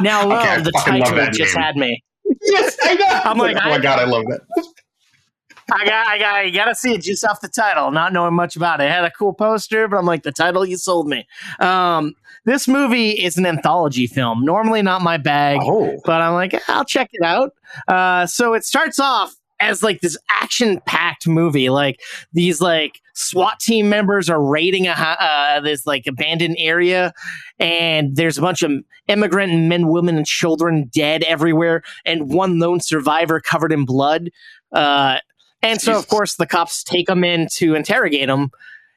Now 0.02 0.26
Okay, 0.26 0.48
I 0.48 0.60
the 0.60 0.70
love 0.74 0.84
title 0.84 1.30
just 1.32 1.54
name. 1.54 1.62
had 1.64 1.76
me. 1.76 2.02
Yes, 2.42 2.76
I 2.82 2.94
know. 2.94 3.06
I'm 3.24 3.38
like, 3.38 3.56
oh 3.56 3.68
my 3.68 3.74
I- 3.76 3.78
god, 3.80 3.98
I 3.98 4.04
love 4.04 4.24
that. 4.28 4.40
I 5.72 5.84
got, 5.84 6.06
I 6.08 6.18
got, 6.18 6.34
I 6.34 6.50
got 6.50 6.64
to 6.64 6.74
see 6.74 6.94
it 6.94 7.02
just 7.02 7.24
off 7.24 7.40
the 7.40 7.48
title, 7.48 7.92
not 7.92 8.12
knowing 8.12 8.34
much 8.34 8.56
about 8.56 8.80
it. 8.80 8.84
It 8.86 8.90
had 8.90 9.04
a 9.04 9.10
cool 9.12 9.32
poster, 9.32 9.86
but 9.86 9.98
I'm 9.98 10.04
like, 10.06 10.24
the 10.24 10.32
title 10.32 10.66
you 10.66 10.76
sold 10.76 11.06
me. 11.06 11.24
Um, 11.60 12.14
this 12.44 12.66
movie 12.66 13.10
is 13.10 13.36
an 13.38 13.46
anthology 13.46 14.08
film. 14.08 14.44
Normally 14.44 14.82
not 14.82 15.00
my 15.02 15.16
bag, 15.16 15.60
Oh. 15.62 16.00
but 16.04 16.20
I'm 16.22 16.32
like, 16.34 16.60
I'll 16.68 16.84
check 16.84 17.10
it 17.12 17.24
out. 17.24 17.52
Uh, 17.86 18.26
so 18.26 18.54
it 18.54 18.64
starts 18.64 18.98
off 18.98 19.32
as 19.60 19.80
like 19.82 20.00
this 20.00 20.16
action 20.40 20.80
packed 20.86 21.28
movie. 21.28 21.70
Like 21.70 22.00
these 22.32 22.60
like 22.60 23.00
SWAT 23.20 23.60
team 23.60 23.88
members 23.88 24.30
are 24.30 24.42
raiding 24.42 24.86
a 24.86 24.92
uh, 24.92 25.60
this 25.60 25.86
like 25.86 26.06
abandoned 26.06 26.56
area, 26.58 27.12
and 27.58 28.16
there's 28.16 28.38
a 28.38 28.40
bunch 28.40 28.62
of 28.62 28.72
immigrant 29.08 29.52
men, 29.68 29.88
women, 29.88 30.16
and 30.16 30.26
children 30.26 30.90
dead 30.92 31.22
everywhere, 31.24 31.82
and 32.04 32.32
one 32.32 32.58
lone 32.58 32.80
survivor 32.80 33.40
covered 33.40 33.72
in 33.72 33.84
blood. 33.84 34.30
Uh, 34.72 35.18
and 35.62 35.80
so, 35.80 35.98
of 35.98 36.08
course, 36.08 36.36
the 36.36 36.46
cops 36.46 36.82
take 36.82 37.06
them 37.06 37.22
in 37.22 37.48
to 37.56 37.74
interrogate 37.74 38.28
him. 38.28 38.50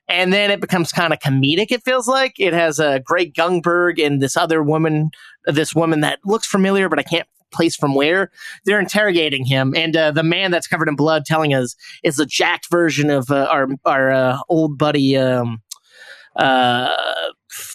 And 0.07 0.33
then 0.33 0.51
it 0.51 0.59
becomes 0.61 0.91
kind 0.91 1.13
of 1.13 1.19
comedic, 1.19 1.71
it 1.71 1.83
feels 1.83 2.07
like. 2.07 2.33
It 2.37 2.53
has 2.53 2.79
a 2.79 2.87
uh, 2.87 2.99
Greg 2.99 3.33
Grunberg 3.33 4.05
and 4.05 4.21
this 4.21 4.35
other 4.35 4.61
woman, 4.61 5.11
this 5.45 5.73
woman 5.73 6.01
that 6.01 6.19
looks 6.25 6.45
familiar, 6.45 6.89
but 6.89 6.99
I 6.99 7.03
can't 7.03 7.27
place 7.53 7.75
from 7.75 7.95
where. 7.95 8.31
They're 8.65 8.79
interrogating 8.79 9.45
him. 9.45 9.73
And 9.75 9.95
uh, 9.95 10.11
the 10.11 10.23
man 10.23 10.51
that's 10.51 10.67
covered 10.67 10.89
in 10.89 10.95
blood 10.95 11.25
telling 11.25 11.53
us 11.53 11.75
is 12.03 12.19
a 12.19 12.25
jacked 12.25 12.69
version 12.69 13.09
of 13.09 13.29
uh, 13.31 13.47
our, 13.49 13.67
our 13.85 14.11
uh, 14.11 14.39
old 14.49 14.77
buddy. 14.77 15.17
Um, 15.17 15.61
uh, 16.35 16.95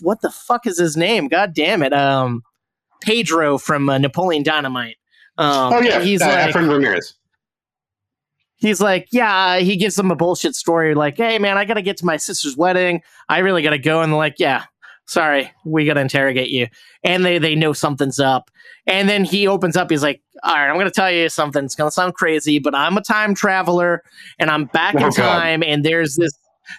what 0.00 0.20
the 0.20 0.30
fuck 0.30 0.66
is 0.66 0.78
his 0.78 0.96
name? 0.96 1.28
God 1.28 1.54
damn 1.54 1.82
it. 1.82 1.92
Um, 1.92 2.42
Pedro 3.00 3.58
from 3.58 3.88
uh, 3.88 3.98
Napoleon 3.98 4.42
Dynamite. 4.42 4.96
Um, 5.38 5.72
oh 5.72 5.80
yeah, 5.80 6.00
he's 6.00 6.20
uh, 6.20 6.26
like, 6.26 6.54
Efren 6.54 6.68
Ramirez. 6.68 7.14
he's 8.56 8.80
like, 8.80 9.08
yeah, 9.12 9.58
he 9.58 9.76
gives 9.76 9.94
them 9.94 10.10
a 10.10 10.16
bullshit 10.16 10.54
story 10.54 10.94
like, 10.94 11.16
hey, 11.16 11.38
man, 11.38 11.56
I 11.56 11.64
got 11.64 11.74
to 11.74 11.82
get 11.82 11.96
to 11.98 12.04
my 12.04 12.16
sister's 12.16 12.56
wedding. 12.56 13.02
I 13.28 13.38
really 13.38 13.62
got 13.62 13.70
to 13.70 13.78
go. 13.78 14.02
And 14.02 14.12
they're 14.12 14.18
like, 14.18 14.36
yeah, 14.38 14.64
sorry, 15.08 15.50
we 15.64 15.84
got 15.84 15.94
to 15.94 16.00
interrogate 16.00 16.50
you. 16.50 16.68
And 17.02 17.24
they, 17.24 17.38
they 17.38 17.54
know 17.56 17.72
something's 17.72 18.20
up. 18.20 18.50
And 18.86 19.08
then 19.08 19.24
he 19.24 19.46
opens 19.48 19.76
up. 19.76 19.90
He's 19.90 20.02
like, 20.02 20.20
all 20.44 20.54
right, 20.54 20.68
I'm 20.68 20.74
going 20.76 20.86
to 20.86 20.92
tell 20.92 21.10
you 21.10 21.28
something. 21.28 21.64
It's 21.64 21.74
going 21.74 21.88
to 21.88 21.92
sound 21.94 22.14
crazy, 22.14 22.58
but 22.58 22.74
I'm 22.74 22.96
a 22.96 23.02
time 23.02 23.34
traveler 23.34 24.02
and 24.38 24.50
I'm 24.50 24.66
back 24.66 24.94
Oh, 24.94 24.98
in 24.98 25.04
God. 25.10 25.14
time. 25.16 25.62
And 25.64 25.84
there's 25.84 26.14
this. 26.16 26.30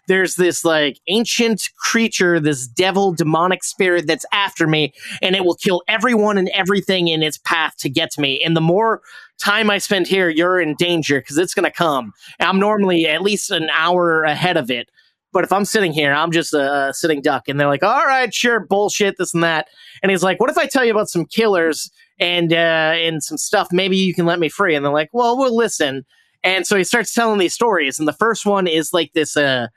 There's 0.07 0.35
this 0.35 0.63
like 0.63 0.99
ancient 1.07 1.67
creature, 1.79 2.39
this 2.39 2.67
devil 2.67 3.11
demonic 3.11 3.63
spirit 3.63 4.05
that's 4.05 4.23
after 4.31 4.67
me, 4.67 4.93
and 5.23 5.35
it 5.35 5.43
will 5.43 5.55
kill 5.55 5.81
everyone 5.87 6.37
and 6.37 6.47
everything 6.49 7.07
in 7.07 7.23
its 7.23 7.39
path 7.39 7.75
to 7.77 7.89
get 7.89 8.11
to 8.11 8.21
me. 8.21 8.39
And 8.45 8.55
the 8.55 8.61
more 8.61 9.01
time 9.39 9.71
I 9.71 9.79
spend 9.79 10.05
here, 10.05 10.29
you're 10.29 10.61
in 10.61 10.75
danger 10.75 11.19
because 11.21 11.39
it's 11.39 11.55
going 11.55 11.65
to 11.65 11.71
come. 11.71 12.13
I'm 12.39 12.59
normally 12.59 13.07
at 13.07 13.23
least 13.23 13.49
an 13.49 13.67
hour 13.75 14.21
ahead 14.25 14.57
of 14.57 14.69
it. 14.69 14.91
But 15.31 15.43
if 15.43 15.51
I'm 15.51 15.65
sitting 15.65 15.91
here, 15.91 16.13
I'm 16.13 16.31
just 16.31 16.53
a 16.53 16.91
sitting 16.93 17.21
duck. 17.21 17.47
And 17.47 17.59
they're 17.59 17.67
like, 17.67 17.83
all 17.83 18.05
right, 18.05 18.33
sure, 18.33 18.59
bullshit, 18.59 19.17
this 19.17 19.33
and 19.33 19.43
that. 19.43 19.67
And 20.01 20.11
he's 20.11 20.23
like, 20.23 20.39
what 20.39 20.49
if 20.49 20.57
I 20.57 20.65
tell 20.65 20.83
you 20.83 20.91
about 20.91 21.09
some 21.09 21.25
killers 21.25 21.91
and, 22.19 22.51
uh, 22.51 22.55
and 22.95 23.23
some 23.23 23.37
stuff? 23.37 23.67
Maybe 23.71 23.97
you 23.97 24.13
can 24.13 24.25
let 24.25 24.39
me 24.39 24.49
free. 24.49 24.75
And 24.75 24.83
they're 24.83 24.91
like, 24.91 25.09
well, 25.13 25.37
we'll 25.37 25.55
listen. 25.55 26.05
And 26.43 26.65
so 26.65 26.77
he 26.77 26.83
starts 26.83 27.13
telling 27.13 27.39
these 27.39 27.53
stories. 27.53 27.99
And 27.99 28.07
the 28.07 28.13
first 28.13 28.45
one 28.45 28.65
is 28.65 28.93
like 28.93 29.13
this 29.13 29.35
uh 29.35 29.67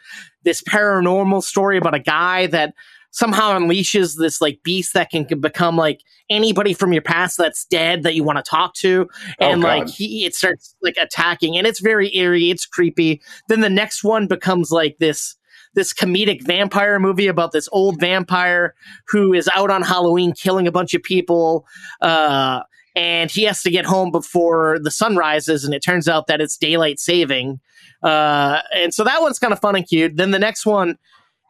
this 0.44 0.62
paranormal 0.62 1.42
story 1.42 1.76
about 1.76 1.94
a 1.94 2.00
guy 2.00 2.46
that 2.48 2.74
somehow 3.10 3.58
unleashes 3.58 4.16
this 4.18 4.40
like 4.40 4.60
beast 4.62 4.94
that 4.94 5.10
can, 5.10 5.24
can 5.24 5.40
become 5.40 5.76
like 5.76 6.00
anybody 6.30 6.72
from 6.72 6.92
your 6.92 7.02
past 7.02 7.36
that's 7.36 7.66
dead 7.66 8.02
that 8.02 8.14
you 8.14 8.24
want 8.24 8.38
to 8.38 8.48
talk 8.48 8.74
to 8.74 9.06
and 9.38 9.62
Oh, 9.62 9.66
like 9.66 9.88
he 9.88 10.24
it 10.24 10.34
starts 10.34 10.74
like 10.82 10.96
attacking 10.98 11.56
and 11.56 11.66
it's 11.66 11.80
very 11.80 12.14
eerie 12.16 12.50
it's 12.50 12.64
creepy 12.64 13.20
then 13.48 13.60
the 13.60 13.68
next 13.68 14.02
one 14.02 14.26
becomes 14.26 14.70
like 14.70 14.96
this 14.98 15.36
this 15.74 15.92
comedic 15.92 16.42
vampire 16.42 16.98
movie 16.98 17.26
about 17.26 17.52
this 17.52 17.68
old 17.72 17.98
vampire 18.00 18.74
who 19.08 19.32
is 19.32 19.48
out 19.54 19.70
on 19.70 19.82
halloween 19.82 20.32
killing 20.32 20.66
a 20.66 20.72
bunch 20.72 20.94
of 20.94 21.02
people 21.02 21.66
uh 22.00 22.60
and 22.94 23.30
he 23.30 23.44
has 23.44 23.62
to 23.62 23.70
get 23.70 23.86
home 23.86 24.10
before 24.10 24.78
the 24.82 24.90
sun 24.90 25.16
rises 25.16 25.64
and 25.64 25.72
it 25.72 25.80
turns 25.80 26.08
out 26.08 26.26
that 26.26 26.40
it's 26.40 26.56
daylight 26.56 26.98
saving 26.98 27.60
uh 28.02 28.60
and 28.74 28.92
so 28.92 29.04
that 29.04 29.22
one's 29.22 29.38
kind 29.38 29.52
of 29.52 29.60
fun 29.60 29.76
and 29.76 29.88
cute 29.88 30.16
then 30.16 30.30
the 30.30 30.38
next 30.38 30.66
one 30.66 30.98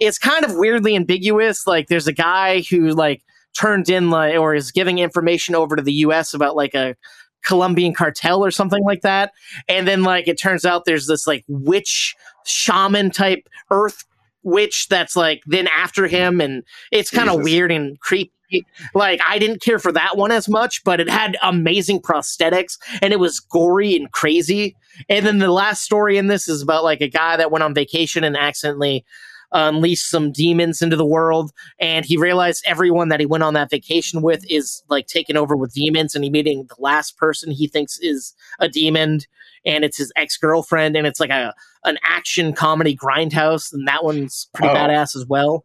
it's 0.03 0.19
kind 0.19 0.45
of 0.45 0.57
weirdly 0.57 0.97
ambiguous. 0.97 1.67
Like 1.67 1.87
there's 1.87 2.09
a 2.09 2.13
guy 2.13 2.63
who 2.63 2.89
like 2.91 3.23
turned 3.57 3.89
in 3.89 4.11
like 4.11 4.37
or 4.37 4.55
is 4.55 4.73
giving 4.73 4.99
information 4.99 5.55
over 5.55 5.77
to 5.77 5.83
the 5.83 5.93
US 5.93 6.35
about 6.35 6.57
like 6.57 6.75
a 6.75 6.97
Colombian 7.45 7.95
cartel 7.95 8.45
or 8.45 8.51
something 8.51 8.83
like 8.85 9.03
that. 9.03 9.33
And 9.69 9.87
then 9.87 10.03
like 10.03 10.27
it 10.27 10.41
turns 10.41 10.65
out 10.65 10.85
there's 10.85 11.07
this 11.07 11.27
like 11.27 11.45
witch 11.49 12.17
shaman 12.45 13.11
type 13.11 13.49
earth 13.71 14.05
witch 14.43 14.89
that's 14.89 15.17
like 15.17 15.43
then 15.47 15.69
after 15.69 16.07
him 16.07 16.41
and 16.41 16.63
it's 16.91 17.11
kind 17.11 17.29
of 17.29 17.43
weird 17.43 17.71
and 17.71 17.99
creepy. 18.01 18.33
Like 18.95 19.21
I 19.27 19.39
didn't 19.39 19.63
care 19.63 19.79
for 19.79 19.93
that 19.93 20.17
one 20.17 20.31
as 20.31 20.49
much, 20.49 20.85
but 20.85 21.01
it 21.01 21.09
had 21.09 21.39
amazing 21.43 22.03
prosthetics 22.03 22.79
and 23.01 23.13
it 23.13 23.19
was 23.19 23.41
gory 23.41 23.97
and 23.97 24.11
crazy. 24.13 24.77
And 25.09 25.25
then 25.25 25.39
the 25.39 25.51
last 25.51 25.83
story 25.83 26.19
in 26.19 26.27
this 26.27 26.49
is 26.49 26.63
about 26.63 26.85
like 26.85 27.01
a 27.01 27.09
guy 27.09 27.37
that 27.37 27.51
went 27.51 27.63
on 27.63 27.75
vacation 27.75 28.25
and 28.25 28.37
accidentally 28.37 29.05
unleashed 29.53 30.09
some 30.09 30.33
demons 30.33 30.81
into 30.83 30.97
the 30.97 31.05
world 31.05 31.53
and 31.79 32.05
he 32.07 32.17
realized 32.17 32.63
everyone 32.67 33.09
that 33.09 33.21
he 33.21 33.27
went 33.27 33.43
on 33.45 33.55
that 33.55 33.71
vacation 33.71 34.23
with 34.23 34.45
is 34.51 34.83
like 34.89 35.07
taken 35.07 35.37
over 35.37 35.55
with 35.57 35.73
demons 35.75 36.15
and 36.15 36.25
he 36.25 36.31
meeting 36.31 36.65
the 36.69 36.77
last 36.79 37.17
person 37.19 37.51
he 37.51 37.67
thinks 37.67 37.99
is 38.01 38.35
a 38.61 38.69
demon 38.69 39.21
and 39.67 39.85
it's 39.85 39.99
his 39.99 40.13
ex-girlfriend 40.17 40.97
and 40.97 41.07
it's 41.07 41.21
like 41.21 41.31
a 41.31 41.55
an 41.85 41.99
action 42.03 42.53
comedy 42.53 42.97
grindhouse 42.97 43.73
and 43.73 43.87
that 43.87 44.03
one's 44.05 44.49
pretty 44.55 44.73
Oh. 44.73 44.77
badass 44.77 45.15
as 45.17 45.27
well 45.27 45.65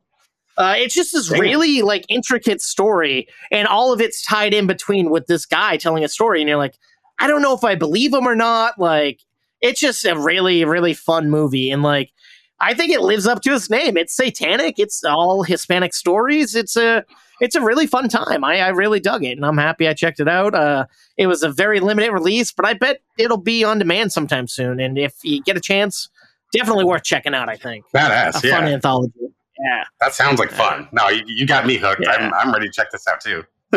uh, 0.58 0.74
it's 0.76 0.96
just 0.96 1.14
this 1.14 1.30
Damn. 1.30 1.40
really 1.40 1.82
like 1.84 2.04
intricate 2.10 2.62
story 2.62 3.28
and 3.52 3.68
all 3.68 3.94
of 3.94 4.02
it's 4.02 4.24
tied 4.24 4.54
in 4.54 4.66
between 4.68 5.10
with 5.12 5.28
this 5.28 5.46
guy 5.46 5.78
telling 5.78 6.04
a 6.04 6.10
story 6.10 6.42
and 6.42 6.50
you're 6.50 6.58
like 6.58 6.76
i 7.20 7.28
don't 7.28 7.42
know 7.44 7.54
if 7.54 7.64
i 7.64 7.76
believe 7.76 8.14
him 8.14 8.28
or 8.28 8.36
not 8.36 8.74
like 8.80 9.22
it's 9.62 9.80
just 9.80 10.04
a 10.06 10.18
really 10.20 10.66
really 10.66 10.94
fun 10.96 11.30
movie 11.30 11.70
and 11.72 11.84
like 11.84 12.12
I 12.60 12.74
think 12.74 12.92
it 12.92 13.02
lives 13.02 13.28
up 13.28 13.42
to 13.44 13.54
its 13.54 13.70
name. 13.70 13.98
It's 13.98 14.16
satanic. 14.16 14.80
It's 14.80 15.04
all 15.04 15.44
Hispanic 15.44 15.94
stories. 15.94 16.56
It's 16.56 16.76
a 16.76 17.06
it's 17.40 17.56
a 17.56 17.62
really 17.62 17.86
fun 17.86 18.10
time. 18.10 18.44
I, 18.44 18.60
I 18.60 18.70
really 18.70 19.00
dug 19.00 19.24
it, 19.24 19.38
and 19.38 19.46
I'm 19.46 19.58
happy 19.58 19.88
I 19.88 19.94
checked 19.94 20.20
it 20.20 20.28
out. 20.28 20.56
Uh, 20.56 20.86
it 21.18 21.28
was 21.28 21.44
a 21.44 21.50
very 21.50 21.80
limited 21.80 22.12
release, 22.12 22.52
but 22.52 22.66
I 22.66 22.74
bet 22.74 23.02
it'll 23.18 23.38
be 23.38 23.64
on 23.64 23.78
demand 23.78 24.12
sometime 24.12 24.48
soon. 24.48 24.80
And 24.80 24.98
if 24.98 25.24
you 25.24 25.42
get 25.44 25.56
a 25.56 25.62
chance, 25.62 26.10
definitely 26.52 26.86
worth 26.86 27.04
checking 27.04 27.36
out. 27.36 27.50
I 27.50 27.56
think 27.56 27.86
Badass, 27.94 28.44
a 28.44 28.48
yeah. 28.48 28.56
fun 28.56 28.68
anthology. 28.68 29.14
Yeah, 29.60 29.84
That 30.02 30.14
sounds 30.14 30.40
like 30.40 30.52
fun. 30.52 30.88
No, 30.92 31.10
you, 31.10 31.24
you 31.26 31.48
got 31.48 31.66
me 31.66 31.78
hooked. 31.78 32.02
Yeah. 32.04 32.12
I'm, 32.12 32.34
I'm 32.34 32.54
ready 32.54 32.68
to 32.68 32.72
check 32.72 32.92
this 32.92 33.08
out 33.08 33.20
too. 33.22 33.44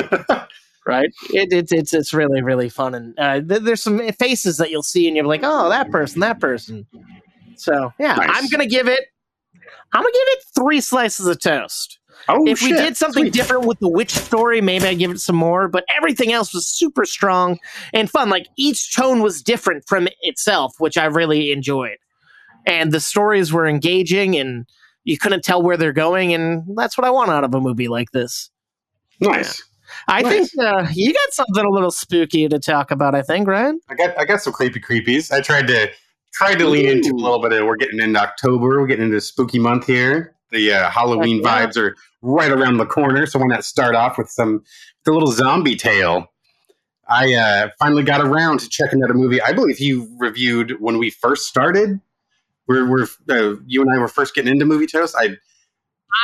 right. 0.86 1.10
It, 1.30 1.52
it, 1.52 1.72
it's 1.72 1.94
it's 1.94 2.12
really 2.12 2.42
really 2.42 2.68
fun, 2.68 2.94
and 2.94 3.18
uh, 3.18 3.40
th- 3.40 3.62
there's 3.62 3.82
some 3.82 3.98
faces 4.12 4.58
that 4.58 4.70
you'll 4.70 4.82
see, 4.82 5.06
and 5.06 5.16
you're 5.16 5.26
like, 5.26 5.40
oh, 5.42 5.68
that 5.68 5.90
person, 5.90 6.20
that 6.20 6.38
person. 6.38 6.86
So 7.60 7.92
yeah, 7.98 8.14
Nice. 8.16 8.30
I'm 8.32 8.48
gonna 8.48 8.66
give 8.66 8.88
it. 8.88 9.00
I'm 9.92 10.02
gonna 10.02 10.12
give 10.12 10.28
it 10.28 10.44
three 10.54 10.80
slices 10.80 11.26
of 11.26 11.40
toast. 11.40 11.98
Oh, 12.28 12.46
if 12.46 12.62
we 12.62 12.72
did 12.72 12.96
something 12.96 13.24
Sweet. 13.24 13.32
different 13.32 13.64
with 13.66 13.78
the 13.80 13.88
witch 13.88 14.10
story, 14.10 14.60
maybe 14.60 14.84
I'd 14.86 14.98
give 14.98 15.10
it 15.10 15.20
some 15.20 15.36
more. 15.36 15.68
But 15.68 15.84
everything 15.96 16.32
else 16.32 16.52
was 16.52 16.66
super 16.66 17.04
strong 17.04 17.58
and 17.94 18.10
fun. 18.10 18.28
Like 18.28 18.46
each 18.56 18.94
tone 18.94 19.20
was 19.22 19.42
different 19.42 19.84
from 19.88 20.06
itself, 20.22 20.74
which 20.78 20.98
I 20.98 21.06
really 21.06 21.50
enjoyed. 21.50 21.96
And 22.66 22.92
the 22.92 23.00
stories 23.00 23.52
were 23.52 23.66
engaging, 23.66 24.36
and 24.36 24.66
you 25.04 25.16
couldn't 25.18 25.44
tell 25.44 25.62
where 25.62 25.76
they're 25.78 25.92
going, 25.94 26.34
and 26.34 26.62
that's 26.76 26.96
what 26.98 27.06
I 27.06 27.10
want 27.10 27.30
out 27.30 27.42
of 27.44 27.54
a 27.54 27.60
movie 27.60 27.88
like 27.88 28.10
this. 28.12 28.50
Nice. 29.20 29.62
I 30.08 30.22
Nice. 30.22 30.52
think 30.52 30.64
uh, 30.66 30.86
you 30.92 31.12
got 31.12 31.32
something 31.32 31.64
a 31.64 31.70
little 31.70 31.90
spooky 31.90 32.48
to 32.48 32.58
talk 32.58 32.90
about. 32.90 33.14
I 33.14 33.22
think, 33.22 33.48
right? 33.48 33.74
I 33.88 33.94
got 33.94 34.18
I 34.18 34.24
got 34.24 34.40
some 34.42 34.52
creepy 34.52 34.78
creepies. 34.80 35.32
I 35.32 35.40
tried 35.40 35.66
to 35.68 35.90
tried 36.32 36.56
to 36.56 36.68
lean 36.68 36.88
into 36.88 37.10
a 37.10 37.20
little 37.20 37.40
bit 37.40 37.52
of. 37.52 37.66
We're 37.66 37.76
getting 37.76 38.00
into 38.00 38.20
October. 38.20 38.80
We're 38.80 38.86
getting 38.86 39.06
into 39.06 39.20
spooky 39.20 39.58
month 39.58 39.86
here. 39.86 40.34
The 40.50 40.72
uh, 40.72 40.90
Halloween 40.90 41.40
yeah. 41.42 41.66
vibes 41.66 41.76
are 41.76 41.94
right 42.22 42.50
around 42.50 42.78
the 42.78 42.86
corner. 42.86 43.26
So 43.26 43.38
why 43.38 43.46
not 43.46 43.64
start 43.64 43.94
off 43.94 44.18
with 44.18 44.28
some 44.28 44.62
the 45.04 45.12
little 45.12 45.30
zombie 45.30 45.76
tale? 45.76 46.26
I 47.08 47.34
uh, 47.34 47.68
finally 47.78 48.04
got 48.04 48.20
around 48.20 48.60
to 48.60 48.68
checking 48.68 49.02
out 49.02 49.10
a 49.10 49.14
movie. 49.14 49.42
I 49.42 49.52
believe 49.52 49.80
you 49.80 50.08
reviewed 50.18 50.80
when 50.80 50.98
we 50.98 51.10
first 51.10 51.46
started. 51.48 52.00
We're, 52.68 52.88
we're 52.88 53.06
uh, 53.28 53.56
you 53.66 53.82
and 53.82 53.90
I 53.92 53.98
were 53.98 54.08
first 54.08 54.34
getting 54.34 54.52
into 54.52 54.64
movie 54.64 54.86
toast. 54.86 55.16
I 55.18 55.36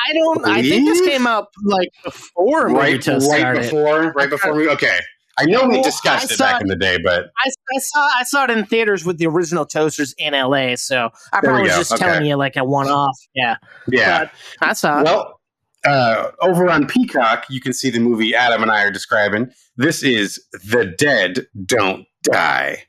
I 0.09 0.13
don't. 0.15 0.45
I 0.45 0.63
think 0.63 0.87
this 0.87 1.01
came 1.07 1.27
out 1.27 1.49
like 1.65 1.91
before 2.05 2.69
movie 2.69 2.79
right 2.79 3.03
Toast 3.03 3.31
right 3.31 3.41
started. 3.41 3.63
before 3.63 4.13
right 4.13 4.31
before 4.31 4.55
we 4.55 4.69
okay. 4.71 4.99
I 5.39 5.45
know 5.45 5.67
we 5.67 5.83
discussed 5.83 6.31
I 6.31 6.35
it 6.35 6.39
back 6.39 6.61
it- 6.61 6.63
in 6.63 6.69
the 6.69 6.77
day, 6.77 6.97
but 7.03 7.25
I, 7.45 7.49
I 7.75 7.79
saw 7.79 8.09
I 8.19 8.23
saw 8.25 8.45
it 8.45 8.51
in 8.51 8.65
theaters 8.65 9.05
with 9.05 9.19
the 9.19 9.27
original 9.27 9.67
Toasters 9.67 10.15
in 10.19 10.33
LA, 10.33 10.77
so 10.77 11.11
I 11.33 11.41
There 11.41 11.51
probably 11.51 11.63
was 11.65 11.73
just 11.77 11.93
Okay. 11.93 12.05
telling 12.05 12.25
you 12.27 12.37
like 12.37 12.57
a 12.57 12.65
one 12.65 12.89
off. 12.89 13.17
Yeah, 13.35 13.57
yeah. 13.89 14.29
But 14.61 14.69
I 14.69 14.73
saw 14.73 15.01
it. 15.01 15.05
Well, 15.05 15.41
uh, 15.87 16.31
over 16.41 16.69
on 16.71 16.87
Peacock, 16.87 17.45
you 17.51 17.61
can 17.61 17.73
see 17.73 17.91
the 17.91 18.01
movie 18.01 18.35
Adam 18.35 18.63
and 18.63 18.71
I 18.73 18.83
are 18.85 18.91
describing. 18.91 19.51
This 19.77 20.03
is 20.03 20.43
The 20.53 20.87
Dead 20.99 21.47
Don't 21.67 22.07
Die. 22.23 22.83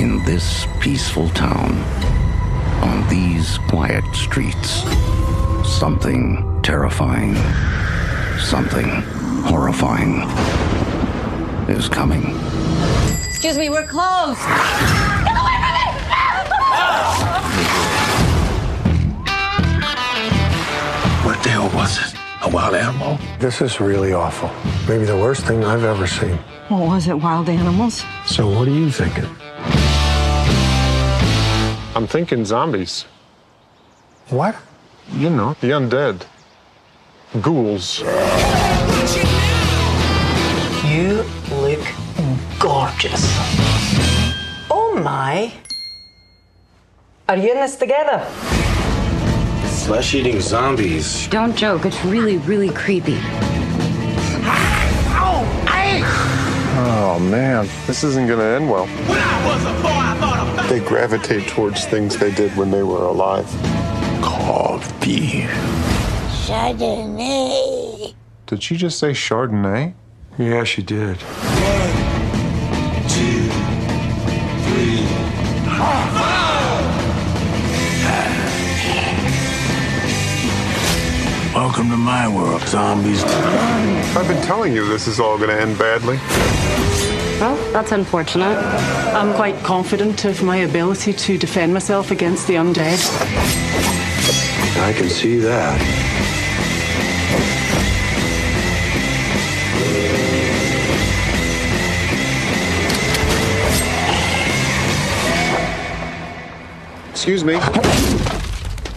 In 0.00 0.24
this 0.24 0.66
peaceful 0.80 1.28
town, 1.30 1.72
on 2.82 3.06
these 3.08 3.58
quiet 3.68 4.04
streets, 4.14 4.82
something 5.78 6.60
terrifying, 6.62 7.36
something 8.40 8.88
horrifying 9.44 10.22
is 11.68 11.88
coming. 11.88 12.22
Excuse 13.26 13.56
me, 13.58 13.70
we're 13.70 13.86
closed. 13.86 14.40
Get 14.40 15.36
away 15.40 15.56
from 15.62 15.72
me! 15.74 15.84
What 21.24 21.42
the 21.42 21.48
hell 21.48 21.70
was 21.74 21.98
it? 21.98 22.14
A 22.42 22.48
wild 22.50 22.74
animal? 22.74 23.18
This 23.38 23.60
is 23.62 23.80
really 23.80 24.12
awful. 24.12 24.50
Maybe 24.86 25.04
the 25.04 25.16
worst 25.16 25.46
thing 25.46 25.64
I've 25.64 25.84
ever 25.84 26.06
seen. 26.06 26.36
What 26.68 26.86
was 26.86 27.08
it, 27.08 27.14
wild 27.14 27.48
animals? 27.48 28.04
So, 28.26 28.48
what 28.48 28.68
are 28.68 28.70
you 28.70 28.90
thinking? 28.90 29.28
I'm 31.94 32.06
thinking 32.06 32.44
zombies. 32.44 33.06
What? 34.28 34.56
You 35.12 35.30
know, 35.30 35.56
the 35.60 35.70
undead. 35.70 36.26
Ghouls. 37.40 38.02
Gorgeous. 42.94 43.24
Oh 44.70 45.00
my. 45.02 45.52
Are 47.28 47.36
you 47.36 47.52
in 47.52 47.56
this 47.56 47.76
together? 47.76 48.20
Flesh 49.86 50.14
eating 50.14 50.40
zombies. 50.40 51.28
Don't 51.28 51.56
joke. 51.56 51.84
It's 51.84 52.02
really, 52.04 52.38
really 52.38 52.70
creepy. 52.70 53.18
Oh 56.76 57.18
man, 57.30 57.68
this 57.86 58.02
isn't 58.04 58.26
gonna 58.26 58.42
end 58.42 58.68
well. 58.68 58.86
They 60.68 60.80
gravitate 60.80 61.48
towards 61.48 61.84
things 61.84 62.16
they 62.16 62.32
did 62.32 62.56
when 62.56 62.70
they 62.70 62.82
were 62.82 63.04
alive. 63.04 63.46
Coffee. 64.22 65.46
Chardonnay. 66.44 68.14
Did 68.46 68.62
she 68.62 68.76
just 68.76 68.98
say 68.98 69.10
Chardonnay? 69.10 69.94
Yeah, 70.36 70.64
she 70.64 70.82
did. 70.82 71.18
Welcome 81.74 81.90
to 81.90 81.96
my 81.96 82.28
world, 82.28 82.62
zombies. 82.68 83.24
I've 83.24 84.28
been 84.28 84.40
telling 84.44 84.72
you 84.74 84.86
this 84.86 85.08
is 85.08 85.18
all 85.18 85.36
gonna 85.36 85.54
end 85.54 85.76
badly. 85.76 86.18
Well, 87.40 87.56
that's 87.72 87.90
unfortunate. 87.90 88.56
I'm 89.12 89.34
quite 89.34 89.56
confident 89.64 90.24
of 90.24 90.40
my 90.44 90.58
ability 90.58 91.12
to 91.14 91.36
defend 91.36 91.74
myself 91.74 92.12
against 92.12 92.46
the 92.46 92.54
undead. 92.54 93.00
I 94.84 94.92
can 94.92 95.08
see 95.08 95.38
that. 95.40 95.80
Excuse 107.10 107.42
me. 107.42 107.54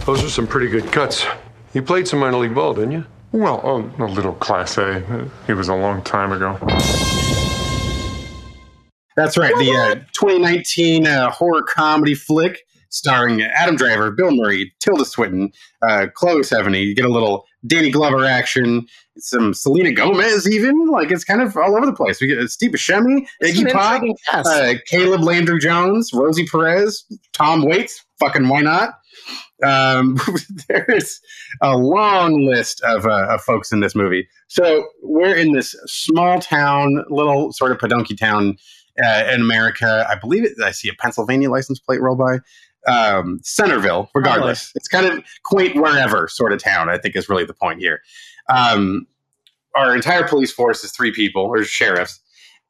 Those 0.04 0.22
are 0.22 0.30
some 0.30 0.46
pretty 0.46 0.68
good 0.68 0.92
cuts. 0.92 1.26
You 1.74 1.82
played 1.82 2.08
some 2.08 2.20
minor 2.20 2.38
league 2.38 2.54
ball, 2.54 2.74
didn't 2.74 2.92
you? 2.92 3.04
Well, 3.32 3.60
oh, 3.62 3.92
a 3.98 4.06
little 4.06 4.32
Class 4.32 4.78
A. 4.78 5.28
It 5.48 5.54
was 5.54 5.68
a 5.68 5.74
long 5.74 6.02
time 6.02 6.32
ago. 6.32 6.56
That's 9.16 9.36
right. 9.36 9.54
The 9.58 9.72
uh, 9.76 9.94
2019 10.12 11.06
uh, 11.06 11.30
horror 11.30 11.62
comedy 11.62 12.14
flick 12.14 12.60
starring 12.88 13.42
Adam 13.42 13.76
Driver, 13.76 14.10
Bill 14.10 14.30
Murray, 14.30 14.72
Tilda 14.80 15.04
Swinton, 15.04 15.52
uh, 15.86 16.06
Chloe 16.14 16.40
Sevigny. 16.40 16.86
You 16.86 16.94
get 16.94 17.04
a 17.04 17.12
little 17.12 17.44
Danny 17.66 17.90
Glover 17.90 18.24
action, 18.24 18.86
some 19.18 19.52
Selena 19.52 19.92
Gomez, 19.92 20.48
even 20.50 20.86
like 20.86 21.10
it's 21.10 21.24
kind 21.24 21.42
of 21.42 21.54
all 21.56 21.76
over 21.76 21.84
the 21.84 21.92
place. 21.92 22.20
We 22.20 22.28
get 22.28 22.48
Steve 22.48 22.70
Buscemi, 22.70 23.26
Iggy 23.42 23.70
Pop, 23.70 24.02
uh, 24.32 24.74
Caleb 24.86 25.22
Landry 25.22 25.58
Jones, 25.58 26.12
Rosie 26.14 26.46
Perez, 26.46 27.04
Tom 27.32 27.62
Waits. 27.62 28.04
Fucking 28.20 28.48
why 28.48 28.62
not? 28.62 28.94
Um, 29.64 30.18
there's 30.68 31.20
a 31.62 31.76
long 31.76 32.46
list 32.46 32.82
of, 32.82 33.06
uh, 33.06 33.26
of 33.30 33.42
folks 33.42 33.72
in 33.72 33.80
this 33.80 33.94
movie. 33.94 34.28
So 34.46 34.86
we're 35.02 35.36
in 35.36 35.52
this 35.52 35.74
small 35.86 36.40
town, 36.40 37.04
little 37.08 37.52
sort 37.52 37.72
of 37.72 37.78
podunky 37.78 38.16
town 38.16 38.56
uh, 39.02 39.24
in 39.32 39.40
America. 39.40 40.06
I 40.08 40.16
believe 40.16 40.44
it. 40.44 40.52
I 40.62 40.70
see 40.70 40.88
a 40.88 40.94
Pennsylvania 40.94 41.50
license 41.50 41.78
plate 41.78 42.00
roll 42.00 42.16
by. 42.16 42.38
Um, 42.86 43.40
Centerville, 43.42 44.08
regardless, 44.14 44.72
it's 44.74 44.88
kind 44.88 45.06
of 45.06 45.22
quaint 45.42 45.76
wherever 45.76 46.28
sort 46.28 46.52
of 46.52 46.62
town. 46.62 46.88
I 46.88 46.96
think 46.96 47.16
is 47.16 47.28
really 47.28 47.44
the 47.44 47.52
point 47.52 47.80
here. 47.80 48.00
Um, 48.48 49.06
our 49.76 49.94
entire 49.94 50.26
police 50.26 50.52
force 50.52 50.82
is 50.84 50.92
three 50.92 51.12
people, 51.12 51.42
or 51.42 51.62
sheriffs, 51.64 52.20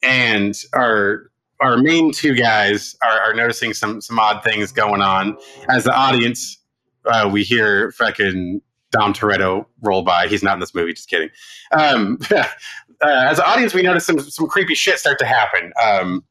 and 0.02 0.55
our 0.73 1.31
our 1.60 1.77
main 1.78 2.12
two 2.12 2.35
guys 2.35 2.97
are, 3.02 3.20
are 3.20 3.35
noticing 3.35 3.74
some 3.74 4.01
some 4.01 4.19
odd 4.19 4.43
things 4.43 4.73
going 4.73 5.02
on. 5.02 5.36
As 5.69 5.85
the 5.85 5.94
audience, 5.94 6.58
uh, 7.09 7.29
we 7.33 7.43
hear 7.43 7.93
fucking 7.93 8.61
Dom 8.91 9.13
Toretto 9.13 9.67
roll 9.83 10.03
by. 10.03 10.29
He's 10.29 10.43
not 10.43 10.55
in 10.55 10.61
this 10.61 10.75
movie. 10.75 10.93
Just 10.93 11.09
kidding. 11.09 11.31
Um, 11.73 12.19
uh, 12.31 12.45
as 13.01 13.39
an 13.39 13.45
audience, 13.47 13.75
we 13.75 13.83
notice 13.83 14.07
some 14.07 14.19
some 14.21 14.47
creepy 14.47 14.75
shit 14.75 14.99
start 14.99 15.19
to 15.19 15.27
happen. 15.27 15.73
Um, 15.83 16.25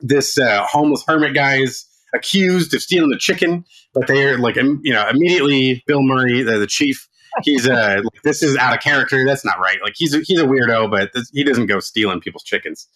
this 0.00 0.38
uh, 0.38 0.64
homeless 0.66 1.04
hermit 1.06 1.34
guy 1.34 1.58
is 1.58 1.86
accused 2.14 2.74
of 2.74 2.82
stealing 2.82 3.10
the 3.10 3.18
chicken, 3.18 3.64
but 3.94 4.06
they're 4.06 4.36
like, 4.38 4.56
im- 4.56 4.80
you 4.82 4.92
know, 4.92 5.08
immediately 5.08 5.82
Bill 5.86 6.02
Murray, 6.02 6.42
the, 6.42 6.58
the 6.58 6.66
chief, 6.66 7.08
he's 7.42 7.68
uh, 7.68 8.00
like, 8.04 8.22
this 8.22 8.42
is 8.42 8.56
out 8.56 8.74
of 8.74 8.82
character. 8.82 9.24
That's 9.24 9.44
not 9.44 9.58
right. 9.60 9.78
Like 9.82 9.94
he's 9.96 10.14
a, 10.14 10.20
he's 10.20 10.40
a 10.40 10.44
weirdo, 10.44 10.90
but 10.90 11.12
this, 11.14 11.30
he 11.30 11.44
doesn't 11.44 11.66
go 11.66 11.80
stealing 11.80 12.20
people's 12.20 12.44
chickens, 12.44 12.88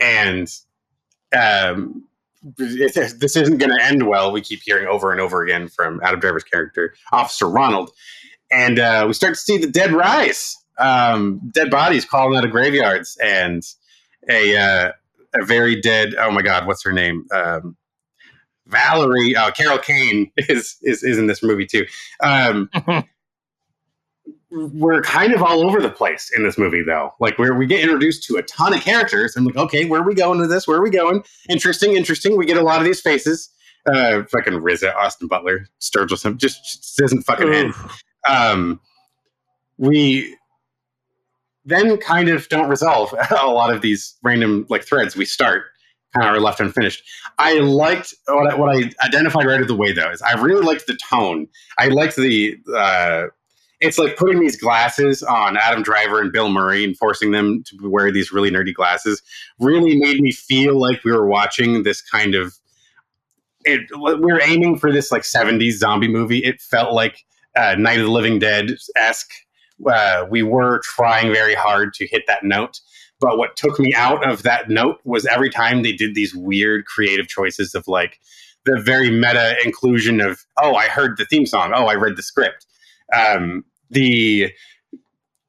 and 0.00 0.48
um, 1.36 2.04
this 2.56 3.36
isn't 3.36 3.58
going 3.58 3.76
to 3.76 3.84
end 3.84 4.06
well. 4.08 4.32
We 4.32 4.40
keep 4.40 4.60
hearing 4.64 4.86
over 4.86 5.12
and 5.12 5.20
over 5.20 5.42
again 5.42 5.68
from 5.68 6.00
Adam 6.02 6.20
Driver's 6.20 6.44
character, 6.44 6.94
Officer 7.12 7.48
Ronald, 7.48 7.90
and 8.50 8.78
uh, 8.78 9.04
we 9.06 9.12
start 9.12 9.34
to 9.34 9.40
see 9.40 9.58
the 9.58 9.66
dead 9.66 9.92
rise, 9.92 10.56
um, 10.78 11.40
dead 11.52 11.70
bodies 11.70 12.04
crawling 12.04 12.38
out 12.38 12.44
of 12.44 12.50
graveyards, 12.50 13.16
and 13.22 13.62
a 14.28 14.56
uh, 14.56 14.92
a 15.34 15.44
very 15.44 15.80
dead. 15.80 16.14
Oh 16.18 16.30
my 16.30 16.42
God, 16.42 16.66
what's 16.66 16.84
her 16.84 16.92
name? 16.92 17.26
Um, 17.32 17.76
Valerie, 18.66 19.36
uh, 19.36 19.50
Carol 19.52 19.78
Kane 19.78 20.30
is, 20.36 20.76
is 20.82 21.02
is 21.02 21.18
in 21.18 21.26
this 21.26 21.42
movie 21.42 21.66
too. 21.66 21.86
Um, 22.20 22.70
we're 24.72 25.02
kind 25.02 25.32
of 25.32 25.42
all 25.42 25.64
over 25.64 25.80
the 25.80 25.90
place 25.90 26.30
in 26.36 26.42
this 26.42 26.58
movie, 26.58 26.82
though. 26.82 27.12
Like 27.20 27.38
where 27.38 27.54
we 27.54 27.66
get 27.66 27.80
introduced 27.80 28.24
to 28.24 28.36
a 28.36 28.42
ton 28.42 28.74
of 28.74 28.80
characters, 28.80 29.36
and 29.36 29.46
like, 29.46 29.56
okay, 29.56 29.84
where 29.84 30.00
are 30.00 30.06
we 30.06 30.14
going 30.14 30.40
with 30.40 30.50
this? 30.50 30.66
Where 30.66 30.78
are 30.78 30.82
we 30.82 30.90
going? 30.90 31.22
Interesting, 31.48 31.94
interesting. 31.96 32.36
We 32.36 32.46
get 32.46 32.56
a 32.56 32.62
lot 32.62 32.78
of 32.78 32.84
these 32.84 33.00
faces. 33.00 33.50
Uh, 33.86 34.24
fucking 34.24 34.54
RZA, 34.54 34.94
Austin 34.96 35.28
Butler, 35.28 35.68
Sturgill, 35.80 36.18
Simpson, 36.18 36.38
just, 36.38 36.64
just 36.64 36.96
doesn't 36.96 37.22
fucking 37.22 37.52
end. 37.52 37.72
Um, 38.28 38.80
we 39.78 40.36
then 41.64 41.96
kind 41.98 42.28
of 42.28 42.48
don't 42.48 42.68
resolve 42.68 43.14
a 43.30 43.46
lot 43.46 43.72
of 43.72 43.82
these 43.82 44.16
random 44.22 44.66
like 44.68 44.84
threads 44.84 45.16
we 45.16 45.24
start 45.24 45.66
kind 46.14 46.28
of 46.28 46.34
are 46.34 46.40
left 46.40 46.60
unfinished. 46.60 47.02
I 47.38 47.58
liked 47.58 48.14
what 48.26 48.52
I, 48.52 48.54
what 48.54 48.74
I 48.74 48.90
identified 49.04 49.46
right 49.46 49.60
of 49.60 49.68
the 49.68 49.74
way 49.74 49.92
though 49.92 50.10
is 50.10 50.22
I 50.22 50.40
really 50.40 50.64
liked 50.64 50.86
the 50.86 50.98
tone. 51.10 51.48
I 51.78 51.88
liked 51.88 52.16
the 52.16 52.56
uh, 52.74 53.26
it's 53.80 53.98
like 53.98 54.16
putting 54.16 54.40
these 54.40 54.60
glasses 54.60 55.22
on 55.22 55.56
Adam 55.56 55.82
Driver 55.82 56.20
and 56.20 56.32
Bill 56.32 56.48
Murray 56.48 56.84
and 56.84 56.96
forcing 56.96 57.32
them 57.32 57.62
to 57.66 57.90
wear 57.90 58.10
these 58.10 58.32
really 58.32 58.50
nerdy 58.50 58.72
glasses 58.72 59.22
really 59.60 59.98
made 59.98 60.20
me 60.20 60.32
feel 60.32 60.80
like 60.80 61.04
we 61.04 61.12
were 61.12 61.26
watching 61.26 61.82
this 61.82 62.00
kind 62.00 62.34
of 62.34 62.54
it, 63.66 63.82
We're 63.92 64.40
aiming 64.40 64.78
for 64.78 64.92
this 64.92 65.10
like 65.10 65.22
70s 65.22 65.72
zombie 65.72 66.08
movie. 66.08 66.38
It 66.38 66.60
felt 66.60 66.92
like 66.94 67.24
uh, 67.56 67.74
Night 67.76 67.98
of 67.98 68.06
the 68.06 68.12
Living 68.12 68.38
Dead 68.38 68.70
esque. 68.96 69.30
Uh, 69.86 70.24
we 70.30 70.42
were 70.42 70.80
trying 70.84 71.32
very 71.32 71.54
hard 71.54 71.92
to 71.94 72.06
hit 72.06 72.22
that 72.28 72.44
note. 72.44 72.80
But 73.18 73.38
what 73.38 73.56
took 73.56 73.78
me 73.78 73.92
out 73.94 74.28
of 74.28 74.42
that 74.44 74.68
note 74.70 74.98
was 75.04 75.26
every 75.26 75.50
time 75.50 75.82
they 75.82 75.92
did 75.92 76.14
these 76.14 76.34
weird 76.34 76.86
creative 76.86 77.28
choices 77.28 77.74
of 77.74 77.88
like 77.88 78.20
the 78.64 78.80
very 78.80 79.10
meta 79.10 79.56
inclusion 79.64 80.20
of, 80.20 80.44
oh, 80.62 80.74
I 80.74 80.86
heard 80.86 81.16
the 81.16 81.24
theme 81.24 81.46
song. 81.46 81.72
Oh, 81.74 81.86
I 81.86 81.94
read 81.94 82.16
the 82.16 82.22
script. 82.22 82.66
Um, 83.14 83.64
the 83.90 84.52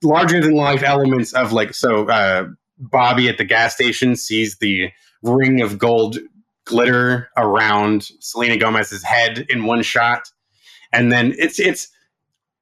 larger 0.04 0.40
than 0.42 0.54
life 0.54 0.84
elements 0.84 1.34
of 1.34 1.52
like, 1.52 1.74
so 1.74 2.08
uh, 2.08 2.48
Bobby 2.78 3.30
at 3.30 3.38
the 3.38 3.46
gas 3.46 3.74
station 3.74 4.16
sees 4.16 4.58
the 4.58 4.92
ring 5.24 5.62
of 5.62 5.78
gold 5.78 6.18
glitter 6.66 7.30
around 7.38 8.10
Selena 8.20 8.58
Gomez's 8.58 9.04
head 9.04 9.46
in 9.50 9.66
one 9.66 9.82
shot. 9.82 10.30
And 10.94 11.12
then 11.12 11.34
it's, 11.38 11.60
it's, 11.60 11.90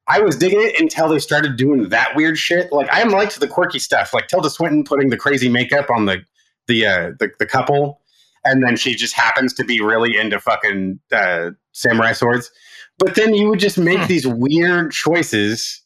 I 0.08 0.20
was 0.22 0.36
digging 0.36 0.62
it 0.62 0.80
until 0.80 1.10
they 1.10 1.20
started 1.20 1.58
doing 1.58 1.90
that 1.90 2.16
weird 2.16 2.38
shit. 2.38 2.72
Like 2.72 2.92
I 2.94 3.02
am 3.02 3.10
liked 3.10 3.34
to 3.34 3.40
the 3.40 3.48
quirky 3.48 3.80
stuff, 3.80 4.14
like 4.14 4.28
Tilda 4.28 4.50
Swinton 4.50 4.84
putting 4.84 5.10
the 5.10 5.18
crazy 5.18 5.50
makeup 5.50 5.90
on 5.90 6.06
the 6.06 6.24
the 6.68 6.86
uh, 6.86 7.12
the, 7.20 7.32
the 7.40 7.46
couple, 7.46 8.02
and 8.44 8.64
then 8.64 8.76
she 8.76 8.96
just 8.96 9.14
happens 9.14 9.54
to 9.56 9.64
be 9.64 9.82
really 9.82 10.18
into 10.18 10.40
fucking 10.40 11.00
uh, 11.12 11.52
samurai 11.72 12.12
swords. 12.12 12.52
But 12.98 13.16
then 13.16 13.34
you 13.34 13.50
would 13.50 13.60
just 13.60 13.78
make 13.78 14.00
hmm. 14.00 14.08
these 14.08 14.26
weird 14.26 14.92
choices 14.92 15.82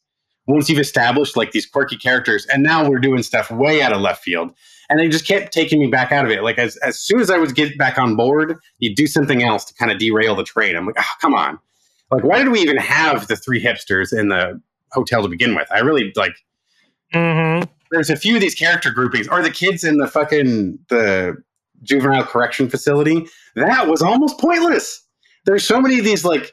once 0.47 0.69
you've 0.69 0.79
established 0.79 1.37
like 1.37 1.51
these 1.51 1.65
quirky 1.65 1.97
characters, 1.97 2.45
and 2.47 2.63
now 2.63 2.87
we're 2.87 2.99
doing 2.99 3.21
stuff 3.23 3.51
way 3.51 3.81
out 3.81 3.93
of 3.93 4.01
left 4.01 4.23
field. 4.23 4.51
And 4.89 4.99
they 4.99 5.07
just 5.07 5.27
kept 5.27 5.53
taking 5.53 5.79
me 5.79 5.87
back 5.87 6.11
out 6.11 6.25
of 6.25 6.31
it. 6.31 6.41
Like 6.43 6.57
as 6.57 6.75
as 6.77 6.99
soon 6.99 7.19
as 7.19 7.29
I 7.29 7.37
would 7.37 7.53
get 7.53 7.77
back 7.77 7.99
on 7.99 8.15
board, 8.15 8.57
you 8.79 8.95
do 8.95 9.05
something 9.05 9.43
else 9.43 9.63
to 9.65 9.73
kind 9.75 9.91
of 9.91 9.99
derail 9.99 10.35
the 10.35 10.43
train. 10.43 10.75
I'm 10.75 10.85
like, 10.85 10.95
oh, 10.97 11.13
come 11.21 11.35
on. 11.35 11.59
Like 12.09 12.23
why 12.23 12.39
did 12.39 12.49
we 12.49 12.59
even 12.59 12.77
have 12.77 13.27
the 13.27 13.35
three 13.35 13.63
hipsters 13.63 14.17
in 14.17 14.29
the 14.29 14.59
hotel 14.91 15.21
to 15.21 15.29
begin 15.29 15.53
with? 15.53 15.67
I 15.71 15.79
really 15.79 16.11
like 16.15 16.33
mm-hmm. 17.13 17.69
there's 17.91 18.09
a 18.09 18.15
few 18.15 18.33
of 18.35 18.41
these 18.41 18.55
character 18.55 18.89
groupings. 18.89 19.27
Or 19.27 19.43
the 19.43 19.51
kids 19.51 19.83
in 19.83 19.97
the 19.97 20.07
fucking 20.07 20.79
the 20.89 21.37
juvenile 21.83 22.23
correction 22.23 22.69
facility. 22.69 23.27
That 23.55 23.87
was 23.87 24.01
almost 24.01 24.39
pointless. 24.39 25.03
There's 25.45 25.63
so 25.63 25.79
many 25.79 25.99
of 25.99 26.05
these 26.05 26.25
like 26.25 26.51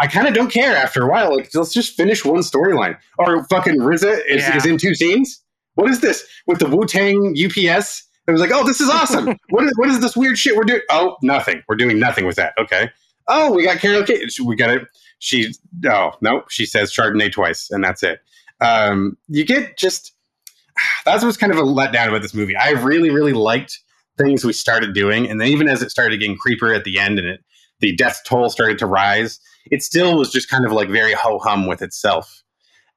i 0.00 0.06
kind 0.06 0.26
of 0.26 0.34
don't 0.34 0.52
care 0.52 0.76
after 0.76 1.02
a 1.02 1.08
while 1.08 1.36
like 1.36 1.48
let's 1.54 1.72
just 1.72 1.96
finish 1.96 2.24
one 2.24 2.40
storyline 2.40 2.96
or 3.18 3.44
fucking 3.44 3.76
RZA 3.76 4.20
is, 4.28 4.42
Yeah. 4.42 4.56
is 4.56 4.66
in 4.66 4.78
two 4.78 4.94
scenes 4.94 5.42
what 5.74 5.90
is 5.90 6.00
this 6.00 6.26
with 6.46 6.58
the 6.58 6.68
wu-tang 6.68 7.34
ups 7.70 8.04
it 8.26 8.32
was 8.32 8.40
like 8.40 8.50
oh 8.52 8.66
this 8.66 8.80
is 8.80 8.90
awesome 8.90 9.36
what 9.50 9.64
is, 9.64 9.72
what 9.76 9.88
is 9.88 10.00
this 10.00 10.16
weird 10.16 10.38
shit 10.38 10.56
we're 10.56 10.64
doing 10.64 10.80
oh 10.90 11.16
nothing 11.22 11.62
we're 11.68 11.76
doing 11.76 11.98
nothing 11.98 12.26
with 12.26 12.36
that 12.36 12.52
okay 12.58 12.90
oh, 13.30 13.52
we 13.52 13.64
got 13.64 13.78
Carol 13.78 14.04
Kane. 14.04 14.28
We 14.44 14.56
got 14.56 14.70
it. 14.70 14.88
She, 15.20 15.52
oh, 15.86 16.12
nope. 16.20 16.50
She 16.50 16.66
says 16.66 16.92
Chardonnay 16.92 17.32
twice, 17.32 17.70
and 17.70 17.82
that's 17.82 18.02
it. 18.02 18.20
Um, 18.60 19.16
you 19.28 19.44
get 19.44 19.78
just, 19.78 20.12
that's 21.04 21.24
what's 21.24 21.36
kind 21.36 21.52
of 21.52 21.58
a 21.58 21.62
letdown 21.62 22.08
about 22.08 22.22
this 22.22 22.34
movie. 22.34 22.56
I 22.56 22.70
really, 22.70 23.10
really 23.10 23.32
liked 23.32 23.78
things 24.18 24.44
we 24.44 24.52
started 24.52 24.92
doing. 24.92 25.28
And 25.28 25.40
then 25.40 25.48
even 25.48 25.68
as 25.68 25.82
it 25.82 25.90
started 25.90 26.20
getting 26.20 26.36
creeper 26.36 26.74
at 26.74 26.84
the 26.84 26.98
end 26.98 27.18
and 27.18 27.28
it, 27.28 27.44
the 27.80 27.94
death 27.94 28.22
toll 28.26 28.50
started 28.50 28.78
to 28.78 28.86
rise, 28.86 29.40
it 29.70 29.82
still 29.82 30.18
was 30.18 30.30
just 30.30 30.48
kind 30.48 30.64
of 30.64 30.72
like 30.72 30.88
very 30.88 31.12
ho 31.12 31.38
hum 31.38 31.66
with 31.66 31.82
itself. 31.82 32.42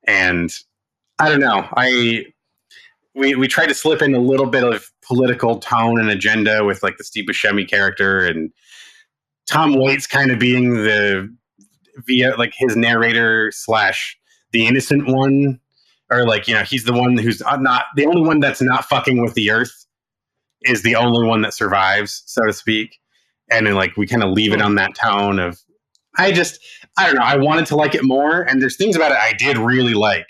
And 0.05 0.51
I 1.19 1.29
don't 1.29 1.39
know. 1.39 1.67
I, 1.75 2.25
we, 3.15 3.35
we 3.35 3.47
tried 3.47 3.67
to 3.67 3.73
slip 3.73 4.01
in 4.01 4.13
a 4.13 4.19
little 4.19 4.47
bit 4.47 4.63
of 4.63 4.91
political 5.01 5.59
tone 5.59 5.99
and 5.99 6.09
agenda 6.09 6.65
with 6.65 6.83
like 6.83 6.97
the 6.97 7.03
Steve 7.03 7.25
Buscemi 7.25 7.67
character 7.67 8.25
and 8.25 8.51
Tom 9.45 9.73
Waits 9.75 10.07
kind 10.07 10.31
of 10.31 10.39
being 10.39 10.73
the 10.73 11.33
via 12.07 12.35
like 12.37 12.53
his 12.57 12.75
narrator 12.75 13.51
slash 13.51 14.17
the 14.51 14.65
innocent 14.65 15.07
one, 15.07 15.59
or 16.09 16.25
like 16.25 16.47
you 16.47 16.53
know 16.53 16.63
he's 16.63 16.85
the 16.85 16.93
one 16.93 17.17
who's 17.17 17.41
not 17.59 17.85
the 17.95 18.05
only 18.05 18.21
one 18.21 18.39
that's 18.39 18.61
not 18.61 18.85
fucking 18.85 19.21
with 19.21 19.33
the 19.33 19.51
earth 19.51 19.85
is 20.61 20.81
the 20.83 20.95
only 20.95 21.27
one 21.27 21.41
that 21.41 21.53
survives, 21.53 22.23
so 22.25 22.45
to 22.45 22.53
speak. 22.53 22.99
And 23.51 23.67
then 23.67 23.75
like 23.75 23.97
we 23.97 24.07
kind 24.07 24.23
of 24.23 24.31
leave 24.31 24.53
it 24.53 24.61
on 24.61 24.75
that 24.75 24.95
tone 24.95 25.39
of 25.39 25.59
I 26.17 26.31
just 26.31 26.59
I 26.97 27.05
don't 27.05 27.15
know 27.15 27.23
I 27.23 27.37
wanted 27.37 27.65
to 27.67 27.75
like 27.75 27.95
it 27.95 28.03
more, 28.03 28.41
and 28.41 28.61
there's 28.61 28.77
things 28.77 28.95
about 28.95 29.11
it 29.11 29.17
I 29.17 29.33
did 29.33 29.57
really 29.57 29.93
like, 29.93 30.27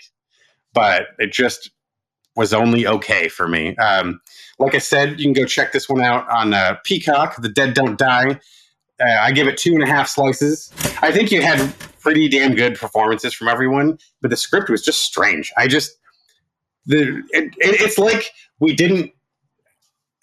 but 0.72 1.08
it 1.18 1.32
just 1.32 1.70
was 2.36 2.52
only 2.52 2.86
okay 2.86 3.28
for 3.28 3.46
me. 3.46 3.76
Um, 3.76 4.20
like 4.58 4.74
I 4.74 4.78
said, 4.78 5.20
you 5.20 5.24
can 5.24 5.32
go 5.32 5.44
check 5.44 5.72
this 5.72 5.88
one 5.88 6.02
out 6.02 6.28
on 6.28 6.52
uh, 6.52 6.76
Peacock. 6.84 7.40
The 7.40 7.48
Dead 7.48 7.74
Don't 7.74 7.98
Die 7.98 8.40
Uh, 9.00 9.18
I 9.20 9.32
give 9.32 9.46
it 9.46 9.56
two 9.56 9.74
and 9.74 9.82
a 9.82 9.86
half 9.86 10.08
slices. 10.08 10.72
I 11.02 11.12
think 11.12 11.30
you 11.30 11.42
had 11.42 11.72
pretty 12.00 12.28
damn 12.28 12.54
good 12.54 12.76
performances 12.78 13.32
from 13.34 13.48
everyone, 13.48 13.98
but 14.20 14.30
the 14.30 14.36
script 14.36 14.68
was 14.68 14.84
just 14.84 15.02
strange. 15.02 15.52
I 15.56 15.68
just 15.68 15.96
the 16.86 17.22
it, 17.30 17.54
it, 17.58 17.80
it's 17.80 17.98
like 17.98 18.30
we 18.60 18.74
didn't 18.74 19.12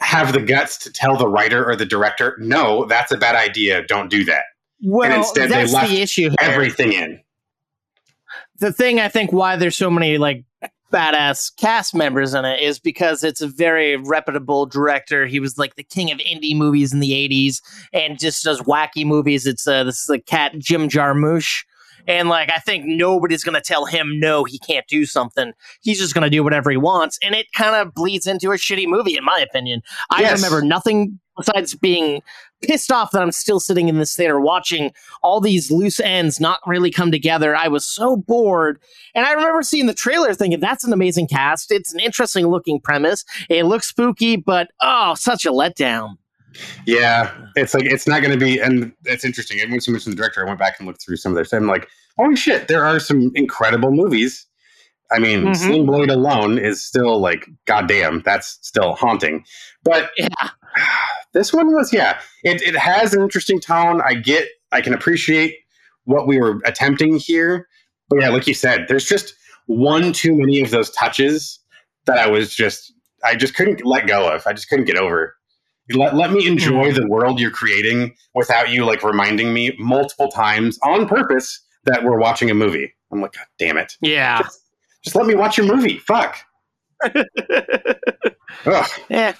have 0.02 0.34
the 0.34 0.42
guts 0.42 0.78
to 0.80 0.92
tell 0.92 1.18
the 1.18 1.28
writer 1.28 1.64
or 1.68 1.76
the 1.76 1.86
director, 1.86 2.36
no, 2.40 2.86
that's 2.86 3.12
a 3.12 3.18
bad 3.18 3.36
idea. 3.36 3.86
Don't 3.86 4.10
do 4.10 4.26
that. 4.26 4.44
Well, 4.84 5.10
and 5.10 5.20
instead 5.20 5.50
that's 5.50 5.72
they 5.72 5.78
left 5.78 5.90
the 5.92 6.02
issue. 6.02 6.30
here. 6.30 6.36
everything 6.40 6.94
in. 6.94 7.22
the 8.60 8.74
thing 8.74 9.00
I 9.00 9.10
think 9.10 9.32
why 9.32 9.56
there's 9.56 9.78
so 9.78 9.90
many 9.90 10.18
like 10.18 10.44
badass 10.92 11.56
cast 11.56 11.96
members 11.96 12.34
in 12.34 12.46
it 12.46 12.62
is 12.62 12.78
because 12.80 13.24
it's 13.24 13.42
a 13.42 13.48
very 13.48 13.96
reputable 13.96 14.66
director. 14.66 15.26
He 15.26 15.40
was 15.40 15.58
like 15.58 15.76
the 15.76 15.84
king 15.84 16.12
of 16.12 16.20
indie 16.20 16.56
movies 16.56 16.94
in 16.94 17.00
the 17.00 17.12
80s 17.12 17.62
and 17.94 18.20
just 18.20 18.44
does 18.44 18.62
wacky 18.62 19.06
movies. 19.06 19.46
It's 19.46 19.68
uh, 19.68 19.84
this 19.84 20.02
is 20.02 20.08
the 20.08 20.20
cat 20.20 20.58
Jim 20.60 20.90
Jarmusch. 20.90 21.64
And 22.08 22.30
like 22.30 22.52
I 22.52 22.60
think 22.60 22.86
nobody's 22.86 23.44
gonna 23.44 23.62
tell 23.62 23.86
him 23.86 24.20
no, 24.20 24.44
he 24.44 24.60
can't 24.60 24.88
do 24.88 25.06
something. 25.06 25.54
He's 25.82 26.00
just 26.00 26.14
gonna 26.14 26.30
do 26.30 26.44
whatever 26.44 26.72
he 26.72 26.78
wants, 26.78 27.18
and 27.24 27.36
it 27.36 27.48
kind 27.54 27.76
of 27.76 27.94
bleeds 27.94 28.28
into 28.28 28.52
a 28.52 28.56
shitty 28.56 28.88
movie, 28.88 29.18
in 29.18 29.24
my 29.24 29.40
opinion. 29.40 29.82
I 30.10 30.22
Yes. 30.22 30.42
remember 30.42 30.66
nothing 30.66 31.20
besides 31.38 31.74
being 31.76 32.22
pissed 32.62 32.92
off 32.92 33.12
that 33.12 33.22
I'm 33.22 33.32
still 33.32 33.60
sitting 33.60 33.88
in 33.90 33.98
this 33.98 34.16
theater 34.16 34.40
watching 34.40 34.92
all 35.24 35.42
these 35.42 35.72
loose 35.72 36.00
ends 36.00 36.40
not 36.40 36.60
really 36.68 36.92
come 36.92 37.10
together. 37.10 37.56
I 37.56 37.68
was 37.70 37.88
so 37.88 38.18
bored. 38.18 38.80
And 39.16 39.26
I 39.26 39.32
remember 39.32 39.64
seeing 39.64 39.88
the 39.88 39.94
trailer 39.96 40.34
thinking, 40.36 40.60
that's 40.60 40.84
an 40.84 40.94
amazing 40.94 41.28
cast. 41.28 41.72
It's 41.72 41.94
an 41.94 42.00
interesting 42.00 42.48
looking 42.48 42.80
premise. 42.80 43.26
It 43.50 43.64
looks 43.64 43.88
spooky, 43.88 44.36
but 44.36 44.68
oh, 44.82 45.16
such 45.16 45.46
a 45.46 45.52
letdown. 45.52 46.18
Yeah, 46.86 47.32
it's 47.56 47.74
like 47.74 47.86
it's 47.86 48.08
not 48.08 48.22
going 48.22 48.38
to 48.38 48.44
be, 48.44 48.60
and 48.60 48.92
it's 49.06 49.24
interesting. 49.26 49.60
And 49.62 49.72
once 49.72 49.88
you 49.88 49.94
mentioned 49.94 50.14
the 50.14 50.18
director, 50.18 50.42
I 50.44 50.48
went 50.48 50.60
back 50.60 50.76
and 50.80 50.88
looked 50.88 51.04
through 51.04 51.18
some 51.18 51.32
of 51.32 51.36
their 51.36 51.46
stuff. 51.46 51.62
I'm 51.62 51.68
like, 51.68 51.88
holy 52.18 52.36
shit, 52.36 52.68
there 52.68 52.84
are 52.84 53.00
some 53.00 53.32
incredible 53.36 53.92
movies. 53.92 54.46
I 55.12 55.20
mean, 55.20 55.44
Mhm. 55.46 55.56
Sling 55.56 55.86
Blade 55.86 56.10
alone 56.10 56.58
is 56.58 56.84
still 56.84 57.20
like, 57.20 57.46
goddamn, 57.66 58.22
that's 58.26 58.58
still 58.62 58.94
haunting. 58.94 59.44
But 59.84 60.10
yeah. 60.18 60.28
this 61.34 61.54
one 61.54 61.74
was, 61.74 61.92
yeah, 61.94 62.20
it, 62.44 62.62
it 62.62 62.76
has 62.78 63.14
an 63.14 63.22
interesting 63.22 63.60
tone. 63.60 64.02
I 64.06 64.14
get, 64.14 64.48
I 64.72 64.82
can 64.82 64.94
appreciate 64.94 65.56
what 66.06 66.28
we 66.28 66.40
were 66.40 66.62
attempting 66.66 67.18
here. 67.18 67.68
But 68.10 68.22
yeah, 68.22 68.30
like 68.30 68.48
you 68.48 68.54
said, 68.54 68.86
there's 68.88 69.06
just 69.06 69.34
one 69.68 70.14
too 70.14 70.34
many 70.38 70.62
of 70.62 70.72
those 70.72 70.90
touches 70.92 71.60
that 72.06 72.18
I 72.18 72.28
was 72.28 72.54
just, 72.54 72.94
I 73.24 73.36
just 73.36 73.54
couldn't 73.54 73.86
let 73.86 74.08
go 74.08 74.30
of. 74.34 74.48
I 74.48 74.54
just 74.54 74.70
couldn't 74.70 74.86
get 74.86 74.98
over. 74.98 75.36
Let, 75.96 76.16
let 76.16 76.32
me 76.32 76.48
enjoy 76.48 76.92
the 76.92 77.08
world 77.08 77.40
you're 77.40 77.52
creating 77.52 78.16
without 78.36 78.70
you 78.70 78.86
like 78.86 79.04
reminding 79.04 79.54
me 79.54 79.76
multiple 79.80 80.30
times 80.30 80.78
on 80.84 81.08
purpose 81.08 81.60
that 81.86 82.04
we're 82.04 82.18
watching 82.20 82.50
a 82.50 82.54
movie. 82.54 82.94
I'm 83.12 83.22
like, 83.22 83.34
God 83.34 83.46
damn 83.60 83.78
it. 83.78 83.98
Yeah. 84.02 84.40
Just, 84.42 84.62
just 85.04 85.16
let 85.16 85.26
me 85.26 85.36
watch 85.36 85.58
your 85.58 85.66
movie. 85.68 85.98
Fuck. 86.00 86.38
Ugh. 88.66 88.90
Yeah. 89.10 89.34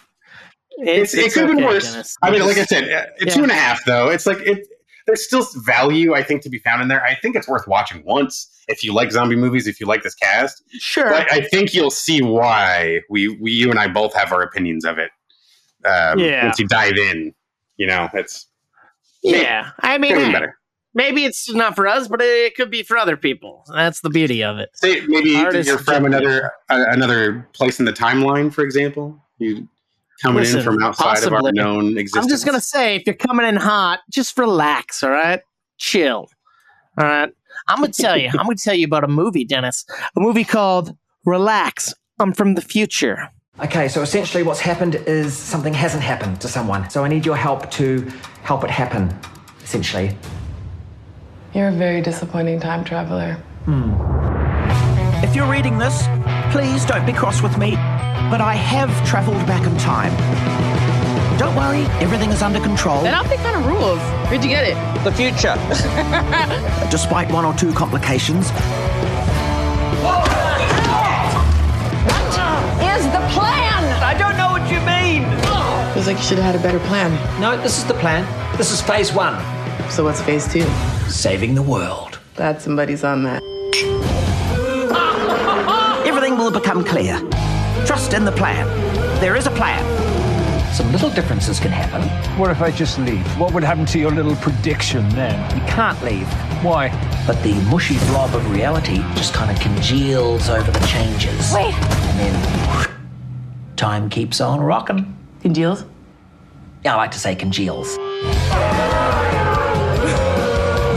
It's, 0.78 1.14
it 1.14 1.34
could 1.34 1.48
have 1.48 1.56
been 1.56 1.64
worse. 1.66 2.18
I 2.24 2.32
mean, 2.32 2.46
like 2.46 2.58
I 2.58 2.66
said, 2.66 2.86
uh, 2.86 3.06
Yeah. 3.20 3.34
two 3.34 3.44
and 3.44 3.52
a 3.52 3.56
half 3.56 3.84
though. 3.86 4.10
It's 4.10 4.26
like 4.26 4.40
it. 4.40 4.68
There's 5.08 5.26
still 5.26 5.46
value, 5.64 6.14
I 6.14 6.22
think, 6.24 6.44
to 6.44 6.50
be 6.50 6.60
found 6.60 6.82
in 6.82 6.88
there. 6.88 7.04
I 7.04 7.16
think 7.16 7.36
it's 7.36 7.48
worth 7.48 7.68
watching 7.68 8.04
once 8.06 8.48
if 8.68 8.84
you 8.84 8.94
like 8.94 9.12
zombie 9.12 9.36
movies, 9.36 9.68
if 9.68 9.80
you 9.80 9.88
like 9.88 10.04
this 10.04 10.14
cast. 10.14 10.64
Sure. 10.74 11.10
But 11.10 11.32
I 11.32 11.42
think 11.42 11.74
you'll 11.74 11.90
see 11.92 12.22
why 12.22 13.02
we, 13.10 13.28
we 13.28 13.52
you 13.52 13.72
and 13.72 13.80
I 13.80 13.88
both 13.88 14.14
have 14.14 14.32
our 14.32 14.44
opinions 14.44 14.86
of 14.86 15.00
it. 15.00 15.10
Um, 15.86 16.20
Yeah. 16.20 16.46
Once 16.46 16.60
you 16.60 16.68
dive 16.68 16.98
in, 16.98 17.34
you 17.78 17.88
know, 17.88 18.10
it's 18.14 18.48
Yeah. 19.24 19.72
I 19.80 19.98
mean, 19.98 20.12
Could've 20.12 20.24
been 20.24 20.32
hey, 20.32 20.34
better. 20.34 20.58
maybe 20.94 21.26
it's 21.26 21.52
not 21.54 21.76
for 21.76 21.88
us, 21.88 22.08
but 22.08 22.22
it 22.22 22.56
could 22.56 22.72
be 22.72 22.84
for 22.84 22.98
other 22.98 23.18
people. 23.18 23.64
That's 23.74 24.02
the 24.02 24.10
beauty 24.10 24.44
of 24.44 24.58
it. 24.58 24.70
Say 24.74 25.02
maybe 25.08 25.36
Artists 25.36 25.68
you're 25.68 25.78
from 25.80 26.06
another 26.06 26.52
uh, 26.70 26.86
another 26.90 27.48
place 27.54 27.80
in 27.80 27.86
the 27.86 27.94
timeline, 27.94 28.52
for 28.54 28.64
example. 28.64 29.20
You 29.38 29.68
coming 30.22 30.42
Listen, 30.42 30.60
in 30.60 30.66
from 30.66 30.84
outside 30.84 31.24
of 31.24 31.34
our 31.34 31.52
known 31.54 31.98
existence. 31.98 32.26
I'm 32.26 32.30
just 32.30 32.46
gonna 32.46 32.62
say, 32.62 32.96
if 32.96 33.04
you're 33.06 33.16
coming 33.16 33.46
in 33.48 33.56
hot, 33.56 34.02
just 34.12 34.38
relax. 34.38 35.04
All 35.04 35.10
right, 35.10 35.42
chill. 35.78 36.30
All 36.98 37.06
right. 37.06 37.32
I'm 37.68 37.80
gonna 37.80 37.92
tell 37.92 38.18
you. 38.18 38.28
I'm 38.30 38.46
gonna 38.46 38.56
tell 38.56 38.74
you 38.76 38.86
about 38.86 39.04
a 39.04 39.08
movie, 39.08 39.46
Dennis. 39.46 39.86
A 40.16 40.20
movie 40.20 40.44
called 40.44 40.96
Relax. 41.26 41.94
I'm 42.20 42.34
from 42.34 42.56
the 42.56 42.62
future. 42.62 43.30
Okay, 43.60 43.90
so 43.90 44.02
essentially 44.02 44.44
what's 44.44 44.62
happened 44.62 44.96
is 44.96 45.38
something 45.38 45.74
hasn't 45.74 46.02
happened 46.02 46.40
to 46.42 46.48
someone. 46.48 46.90
So 46.90 47.04
I 47.04 47.10
need 47.10 47.26
your 47.26 47.36
help 47.36 47.70
to 47.72 48.10
help 48.44 48.64
it 48.64 48.70
happen, 48.70 49.14
essentially. 49.62 50.18
You're 51.54 51.68
a 51.68 51.72
very 51.72 52.02
disappointing 52.02 52.60
time 52.62 52.84
traveler. 52.86 53.34
Hmm. 53.66 53.92
If 55.24 55.36
you're 55.36 55.52
reading 55.52 55.78
this, 55.78 56.08
please 56.52 56.86
don't 56.86 57.06
be 57.06 57.14
cross 57.14 57.44
with 57.44 57.58
me, 57.58 57.72
but 58.32 58.42
I 58.42 58.56
have 58.56 58.90
travelled 59.08 59.46
back 59.46 59.68
in 59.68 59.78
time. 59.78 60.12
Don't 61.38 61.56
worry, 61.56 61.84
everything 62.02 62.32
is 62.32 62.42
under 62.42 62.60
control. 62.62 63.02
That 63.04 63.14
outfit 63.14 63.40
kind 63.40 63.58
of 63.58 63.66
rules. 63.68 64.00
Where'd 64.32 64.44
you 64.44 64.50
get 64.50 64.64
it? 64.64 64.76
The 65.04 65.12
future. 65.12 65.56
Despite 66.90 67.32
one 67.32 67.46
or 67.46 67.54
two 67.54 67.74
complications, 67.74 68.48
Is 68.48 68.54
I 74.12 74.18
don't 74.18 74.36
know 74.36 74.52
what 74.52 74.70
you 74.70 74.78
mean. 74.82 75.24
Feels 75.94 76.06
like 76.06 76.18
you 76.18 76.24
should 76.24 76.38
have 76.38 76.54
had 76.54 76.56
a 76.56 76.62
better 76.62 76.80
plan. 76.90 77.12
No, 77.40 77.56
this 77.56 77.78
is 77.78 77.86
the 77.86 77.94
plan. 77.94 78.28
This 78.58 78.70
is 78.70 78.82
phase 78.82 79.14
one. 79.14 79.42
So 79.90 80.04
what's 80.04 80.22
phase 80.22 80.52
two? 80.52 80.66
Saving 81.08 81.56
the 81.56 81.62
world. 81.62 82.20
Glad 82.36 82.62
somebody's 82.62 83.06
on 83.06 83.24
that. 83.24 83.42
everything 86.06 86.38
will 86.38 86.52
become 86.52 86.84
clear. 86.84 87.20
Trust 87.86 88.12
in 88.12 88.26
the 88.26 88.34
plan. 88.34 88.68
There 89.22 89.38
is 89.38 89.48
a 89.48 89.52
plan. 89.52 89.82
Some 90.74 90.92
little 90.92 91.10
differences 91.10 91.62
can 91.62 91.72
happen. 91.72 92.02
What 92.38 92.52
if 92.52 92.62
I 92.62 92.70
just 92.70 93.00
leave? 93.00 93.26
What 93.40 93.54
would 93.54 93.64
happen 93.64 93.86
to 93.86 93.98
your 93.98 94.12
little 94.12 94.36
prediction 94.36 95.08
then? 95.12 95.40
You 95.58 95.64
can't 95.68 96.04
leave. 96.04 96.28
Why? 96.66 96.90
But 97.26 97.42
the 97.44 97.54
mushy 97.70 97.98
blob 98.10 98.36
of 98.36 98.52
reality 98.52 98.98
just 99.16 99.34
kind 99.34 99.50
of 99.50 99.58
congeals 99.64 100.50
over 100.50 100.70
the 100.70 100.86
changes. 100.86 101.54
Wait. 101.54 101.74
And 101.74 102.20
then 102.20 102.91
time 103.82 104.12
keeps 104.12 104.40
on 104.40 104.62
rocking. 104.62 105.18
Congeals? 105.42 105.86
Yeah, 106.86 106.94
I 106.94 106.98
like 106.98 107.10
to 107.12 107.20
say 107.20 107.34
congeals. 107.34 107.98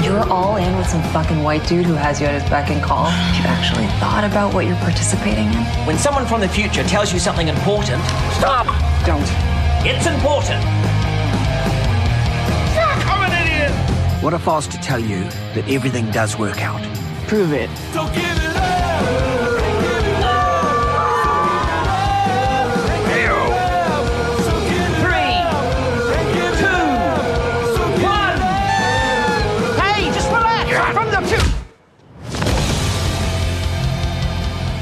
You're 0.05 0.29
all 0.29 0.57
in 0.57 0.77
with 0.77 0.87
some 0.87 1.03
fucking 1.05 1.43
white 1.43 1.67
dude 1.67 1.87
who 1.87 1.95
has 1.95 2.21
you 2.21 2.27
at 2.27 2.39
his 2.39 2.51
beck 2.51 2.69
and 2.69 2.83
call. 2.83 3.07
You 3.07 3.45
actually 3.49 3.87
thought 4.01 4.25
about 4.31 4.53
what 4.53 4.67
you're 4.67 4.77
participating 4.77 5.47
in? 5.47 5.65
When 5.87 5.97
someone 5.97 6.27
from 6.27 6.43
the 6.43 6.49
future 6.49 6.85
tells 6.85 7.11
you 7.11 7.19
something 7.19 7.49
important, 7.49 8.03
stop! 8.37 8.67
Don't. 9.07 9.31
It's 9.87 10.07
important. 10.07 10.63
I'm 13.09 13.33
an 13.33 13.47
idiot. 13.47 13.73
What 14.23 14.35
if 14.35 14.47
I 14.47 14.57
was 14.57 14.69
to 14.69 14.77
tell 14.77 15.01
you 15.01 15.25
that 15.55 15.65
everything 15.71 16.11
does 16.11 16.39
work 16.39 16.61
out? 16.61 16.83
Prove 17.29 17.55
it. 17.55 17.71
So 17.95 18.05
give 18.09 18.25
it 18.25 18.44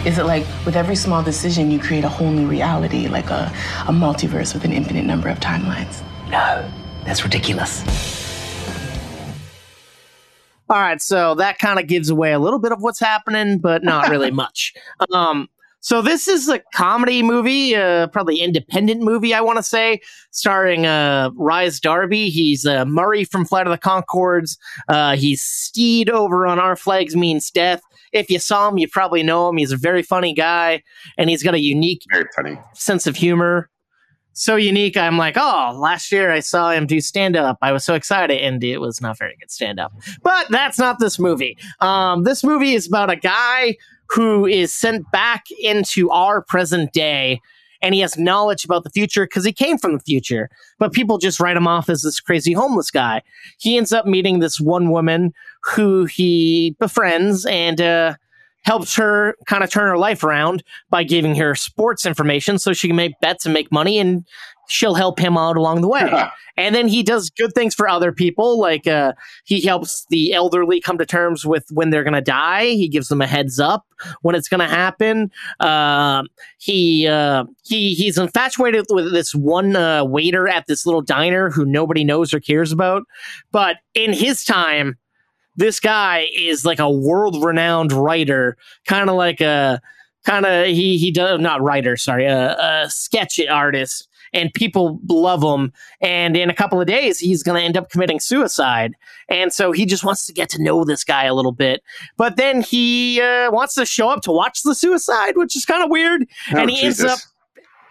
Is 0.04 0.18
it 0.18 0.24
like 0.24 0.44
with 0.66 0.74
every 0.74 0.96
small 0.96 1.22
decision 1.22 1.70
you 1.70 1.78
create 1.78 2.02
a 2.02 2.08
whole 2.08 2.32
new 2.32 2.48
reality, 2.48 3.06
like 3.06 3.30
a, 3.30 3.52
a 3.86 3.92
multiverse 3.92 4.52
with 4.52 4.64
an 4.64 4.72
infinite 4.72 5.04
number 5.04 5.28
of 5.28 5.38
timelines? 5.38 6.02
No, 6.28 6.68
that's 7.04 7.22
ridiculous. 7.22 7.84
All 10.68 10.80
right, 10.80 11.00
so 11.00 11.36
that 11.36 11.60
kind 11.60 11.78
of 11.78 11.86
gives 11.86 12.10
away 12.10 12.32
a 12.32 12.40
little 12.40 12.58
bit 12.58 12.72
of 12.72 12.80
what's 12.82 12.98
happening, 12.98 13.58
but 13.58 13.84
not 13.84 14.08
really 14.08 14.30
much. 14.42 14.74
Um, 15.12 15.48
so 15.78 16.02
this 16.02 16.26
is 16.26 16.48
a 16.48 16.58
comedy 16.74 17.22
movie, 17.22 17.76
uh, 17.76 18.08
probably 18.08 18.40
independent 18.40 19.02
movie, 19.02 19.34
I 19.34 19.40
want 19.40 19.58
to 19.58 19.62
say, 19.62 20.00
starring 20.32 20.84
uh, 20.84 21.30
Rhys 21.34 21.78
Darby. 21.78 22.28
He's 22.28 22.66
uh, 22.66 22.84
Murray 22.86 23.22
from 23.22 23.44
Flight 23.44 23.68
of 23.68 23.70
the 23.70 23.78
Conchords. 23.78 24.58
Uh, 24.88 25.14
he's 25.14 25.42
Steed 25.42 26.10
over 26.10 26.46
on 26.46 26.58
Our 26.58 26.74
Flags 26.74 27.14
Means 27.14 27.50
Death. 27.52 27.82
If 28.12 28.30
you 28.30 28.38
saw 28.38 28.68
him, 28.68 28.78
you 28.78 28.88
probably 28.88 29.22
know 29.22 29.48
him. 29.48 29.56
He's 29.56 29.72
a 29.72 29.76
very 29.76 30.02
funny 30.02 30.34
guy, 30.34 30.82
and 31.16 31.30
he's 31.30 31.42
got 31.42 31.54
a 31.54 31.60
unique 31.60 32.02
Very 32.10 32.26
funny. 32.36 32.58
sense 32.74 33.06
of 33.06 33.16
humor. 33.16 33.68
So 34.34 34.56
unique. 34.56 34.96
I'm 34.96 35.18
like, 35.18 35.36
oh, 35.36 35.76
last 35.78 36.10
year 36.10 36.30
I 36.30 36.40
saw 36.40 36.70
him 36.70 36.86
do 36.86 37.00
stand 37.02 37.36
up. 37.36 37.58
I 37.60 37.70
was 37.72 37.84
so 37.84 37.94
excited, 37.94 38.38
and 38.40 38.62
it 38.64 38.78
was 38.78 39.00
not 39.00 39.18
very 39.18 39.36
good 39.38 39.50
stand 39.50 39.78
up. 39.78 39.92
But 40.22 40.46
that's 40.50 40.78
not 40.78 40.98
this 41.00 41.18
movie. 41.18 41.56
Um, 41.80 42.24
this 42.24 42.42
movie 42.42 42.74
is 42.74 42.86
about 42.86 43.10
a 43.10 43.16
guy 43.16 43.76
who 44.08 44.46
is 44.46 44.72
sent 44.74 45.10
back 45.10 45.44
into 45.62 46.10
our 46.10 46.42
present 46.42 46.92
day, 46.94 47.40
and 47.82 47.94
he 47.94 48.00
has 48.00 48.16
knowledge 48.16 48.64
about 48.64 48.84
the 48.84 48.90
future 48.90 49.26
because 49.26 49.44
he 49.44 49.52
came 49.52 49.76
from 49.76 49.92
the 49.94 50.00
future. 50.00 50.48
But 50.78 50.92
people 50.92 51.18
just 51.18 51.40
write 51.40 51.56
him 51.56 51.66
off 51.66 51.90
as 51.90 52.02
this 52.02 52.20
crazy 52.20 52.52
homeless 52.52 52.90
guy. 52.90 53.22
He 53.58 53.76
ends 53.76 53.92
up 53.92 54.06
meeting 54.06 54.38
this 54.38 54.58
one 54.60 54.90
woman 54.90 55.32
who 55.64 56.04
he 56.04 56.76
befriends 56.78 57.46
and 57.46 57.80
uh, 57.80 58.14
helps 58.62 58.94
her 58.96 59.36
kind 59.46 59.64
of 59.64 59.70
turn 59.70 59.88
her 59.88 59.98
life 59.98 60.22
around 60.22 60.62
by 60.90 61.02
giving 61.02 61.34
her 61.34 61.54
sports 61.54 62.06
information 62.06 62.58
so 62.58 62.72
she 62.72 62.88
can 62.88 62.96
make 62.96 63.18
bets 63.20 63.44
and 63.44 63.52
make 63.52 63.70
money 63.72 63.98
and 63.98 64.24
she'll 64.68 64.94
help 64.94 65.18
him 65.18 65.36
out 65.36 65.56
along 65.56 65.80
the 65.80 65.88
way. 65.88 66.24
and 66.56 66.74
then 66.74 66.86
he 66.86 67.02
does 67.02 67.30
good 67.30 67.52
things 67.54 67.74
for 67.74 67.88
other 67.88 68.12
people. 68.12 68.58
Like 68.58 68.86
uh, 68.86 69.12
he 69.44 69.60
helps 69.60 70.06
the 70.10 70.32
elderly 70.32 70.80
come 70.80 70.98
to 70.98 71.06
terms 71.06 71.44
with 71.44 71.66
when 71.72 71.90
they're 71.90 72.04
going 72.04 72.14
to 72.14 72.20
die. 72.20 72.66
He 72.66 72.88
gives 72.88 73.08
them 73.08 73.20
a 73.20 73.26
heads 73.26 73.58
up 73.58 73.84
when 74.22 74.34
it's 74.34 74.48
going 74.48 74.60
to 74.60 74.68
happen. 74.68 75.30
Um 75.60 76.28
he 76.58 77.08
uh, 77.08 77.44
he 77.64 77.94
he's 77.94 78.18
infatuated 78.18 78.86
with 78.90 79.12
this 79.12 79.34
one 79.34 79.74
uh, 79.74 80.04
waiter 80.04 80.48
at 80.48 80.66
this 80.66 80.86
little 80.86 81.02
diner 81.02 81.50
who 81.50 81.64
nobody 81.64 82.04
knows 82.04 82.32
or 82.32 82.38
cares 82.38 82.70
about. 82.70 83.02
But 83.50 83.78
in 83.94 84.12
his 84.12 84.44
time, 84.44 84.96
this 85.56 85.80
guy 85.80 86.28
is 86.36 86.64
like 86.64 86.78
a 86.78 86.90
world 86.90 87.42
renowned 87.44 87.92
writer, 87.92 88.56
kind 88.86 89.10
of 89.10 89.16
like 89.16 89.40
a 89.40 89.80
kind 90.24 90.46
of 90.46 90.66
he 90.66 90.98
he 90.98 91.10
does 91.10 91.40
not 91.40 91.62
writer, 91.62 91.96
sorry, 91.96 92.26
a, 92.26 92.56
a 92.58 92.90
sketch 92.90 93.40
artist, 93.48 94.08
and 94.32 94.52
people 94.54 95.00
love 95.08 95.42
him. 95.42 95.72
And 96.00 96.36
in 96.36 96.50
a 96.50 96.54
couple 96.54 96.80
of 96.80 96.86
days, 96.86 97.18
he's 97.18 97.42
going 97.42 97.60
to 97.60 97.64
end 97.64 97.76
up 97.76 97.90
committing 97.90 98.20
suicide. 98.20 98.94
And 99.28 99.52
so 99.52 99.72
he 99.72 99.84
just 99.84 100.04
wants 100.04 100.26
to 100.26 100.32
get 100.32 100.48
to 100.50 100.62
know 100.62 100.84
this 100.84 101.04
guy 101.04 101.24
a 101.24 101.34
little 101.34 101.52
bit. 101.52 101.82
But 102.16 102.36
then 102.36 102.62
he 102.62 103.20
uh, 103.20 103.50
wants 103.50 103.74
to 103.74 103.84
show 103.84 104.08
up 104.08 104.22
to 104.22 104.32
watch 104.32 104.62
the 104.62 104.74
suicide, 104.74 105.36
which 105.36 105.56
is 105.56 105.64
kind 105.64 105.82
of 105.82 105.90
weird. 105.90 106.26
Oh, 106.52 106.58
and 106.58 106.70
he 106.70 106.82
ends 106.82 107.02
up 107.02 107.18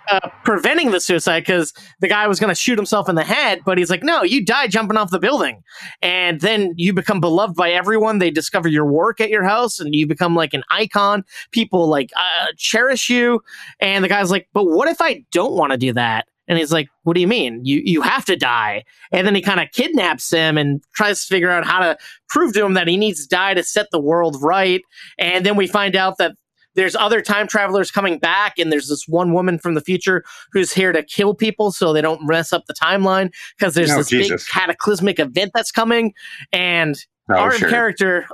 uh, 0.09 0.29
preventing 0.43 0.91
the 0.91 0.99
suicide 0.99 1.41
because 1.41 1.73
the 1.99 2.07
guy 2.07 2.27
was 2.27 2.39
going 2.39 2.49
to 2.49 2.55
shoot 2.55 2.77
himself 2.77 3.07
in 3.09 3.15
the 3.15 3.23
head, 3.23 3.61
but 3.65 3.77
he's 3.77 3.89
like, 3.89 4.03
no, 4.03 4.23
you 4.23 4.43
die 4.43 4.67
jumping 4.67 4.97
off 4.97 5.11
the 5.11 5.19
building. 5.19 5.61
And 6.01 6.41
then 6.41 6.73
you 6.77 6.93
become 6.93 7.19
beloved 7.19 7.55
by 7.55 7.71
everyone. 7.71 8.19
They 8.19 8.31
discover 8.31 8.67
your 8.67 8.85
work 8.85 9.21
at 9.21 9.29
your 9.29 9.43
house 9.43 9.79
and 9.79 9.93
you 9.95 10.07
become 10.07 10.35
like 10.35 10.53
an 10.53 10.63
icon. 10.69 11.23
People 11.51 11.87
like 11.87 12.11
uh, 12.15 12.47
cherish 12.57 13.09
you. 13.09 13.41
And 13.79 14.03
the 14.03 14.09
guy's 14.09 14.31
like, 14.31 14.47
but 14.53 14.65
what 14.65 14.87
if 14.87 15.01
I 15.01 15.23
don't 15.31 15.53
want 15.53 15.71
to 15.71 15.77
do 15.77 15.93
that? 15.93 16.27
And 16.47 16.57
he's 16.57 16.73
like, 16.73 16.89
"What 17.03 17.13
do 17.13 17.21
you 17.21 17.29
mean? 17.29 17.63
You 17.63 17.81
you 17.85 18.01
have 18.01 18.25
to 18.25 18.35
die." 18.35 18.83
And 19.13 19.25
then 19.25 19.35
he 19.35 19.41
kind 19.41 19.61
of 19.61 19.71
kidnaps 19.71 20.29
him 20.31 20.57
and 20.57 20.83
tries 20.93 21.21
to 21.21 21.33
figure 21.33 21.49
out 21.49 21.65
how 21.65 21.79
to 21.79 21.97
prove 22.27 22.53
to 22.55 22.65
him 22.65 22.73
that 22.73 22.89
he 22.89 22.97
needs 22.97 23.21
to 23.21 23.27
die 23.33 23.53
to 23.53 23.63
set 23.63 23.87
the 23.91 24.01
world 24.01 24.35
right. 24.41 24.81
And 25.17 25.45
then 25.45 25.55
we 25.55 25.65
find 25.65 25.95
out 25.95 26.17
that 26.17 26.35
there's 26.75 26.95
other 26.95 27.21
time 27.21 27.47
travelers 27.47 27.91
coming 27.91 28.17
back, 28.19 28.57
and 28.57 28.71
there's 28.71 28.87
this 28.87 29.07
one 29.07 29.33
woman 29.33 29.59
from 29.59 29.73
the 29.73 29.81
future 29.81 30.23
who's 30.51 30.71
here 30.71 30.91
to 30.91 31.03
kill 31.03 31.33
people 31.35 31.71
so 31.71 31.93
they 31.93 32.01
don't 32.01 32.25
mess 32.25 32.53
up 32.53 32.65
the 32.67 32.73
timeline 32.73 33.31
because 33.57 33.73
there's 33.73 33.91
Oh, 33.91 33.97
this 33.97 34.09
big 34.09 34.39
cataclysmic 34.51 35.19
event 35.19 35.51
that's 35.53 35.71
coming, 35.71 36.13
and 36.51 36.95
Oh, 37.29 37.35
our 37.35 37.51
sure. 37.53 37.69
character 37.69 38.25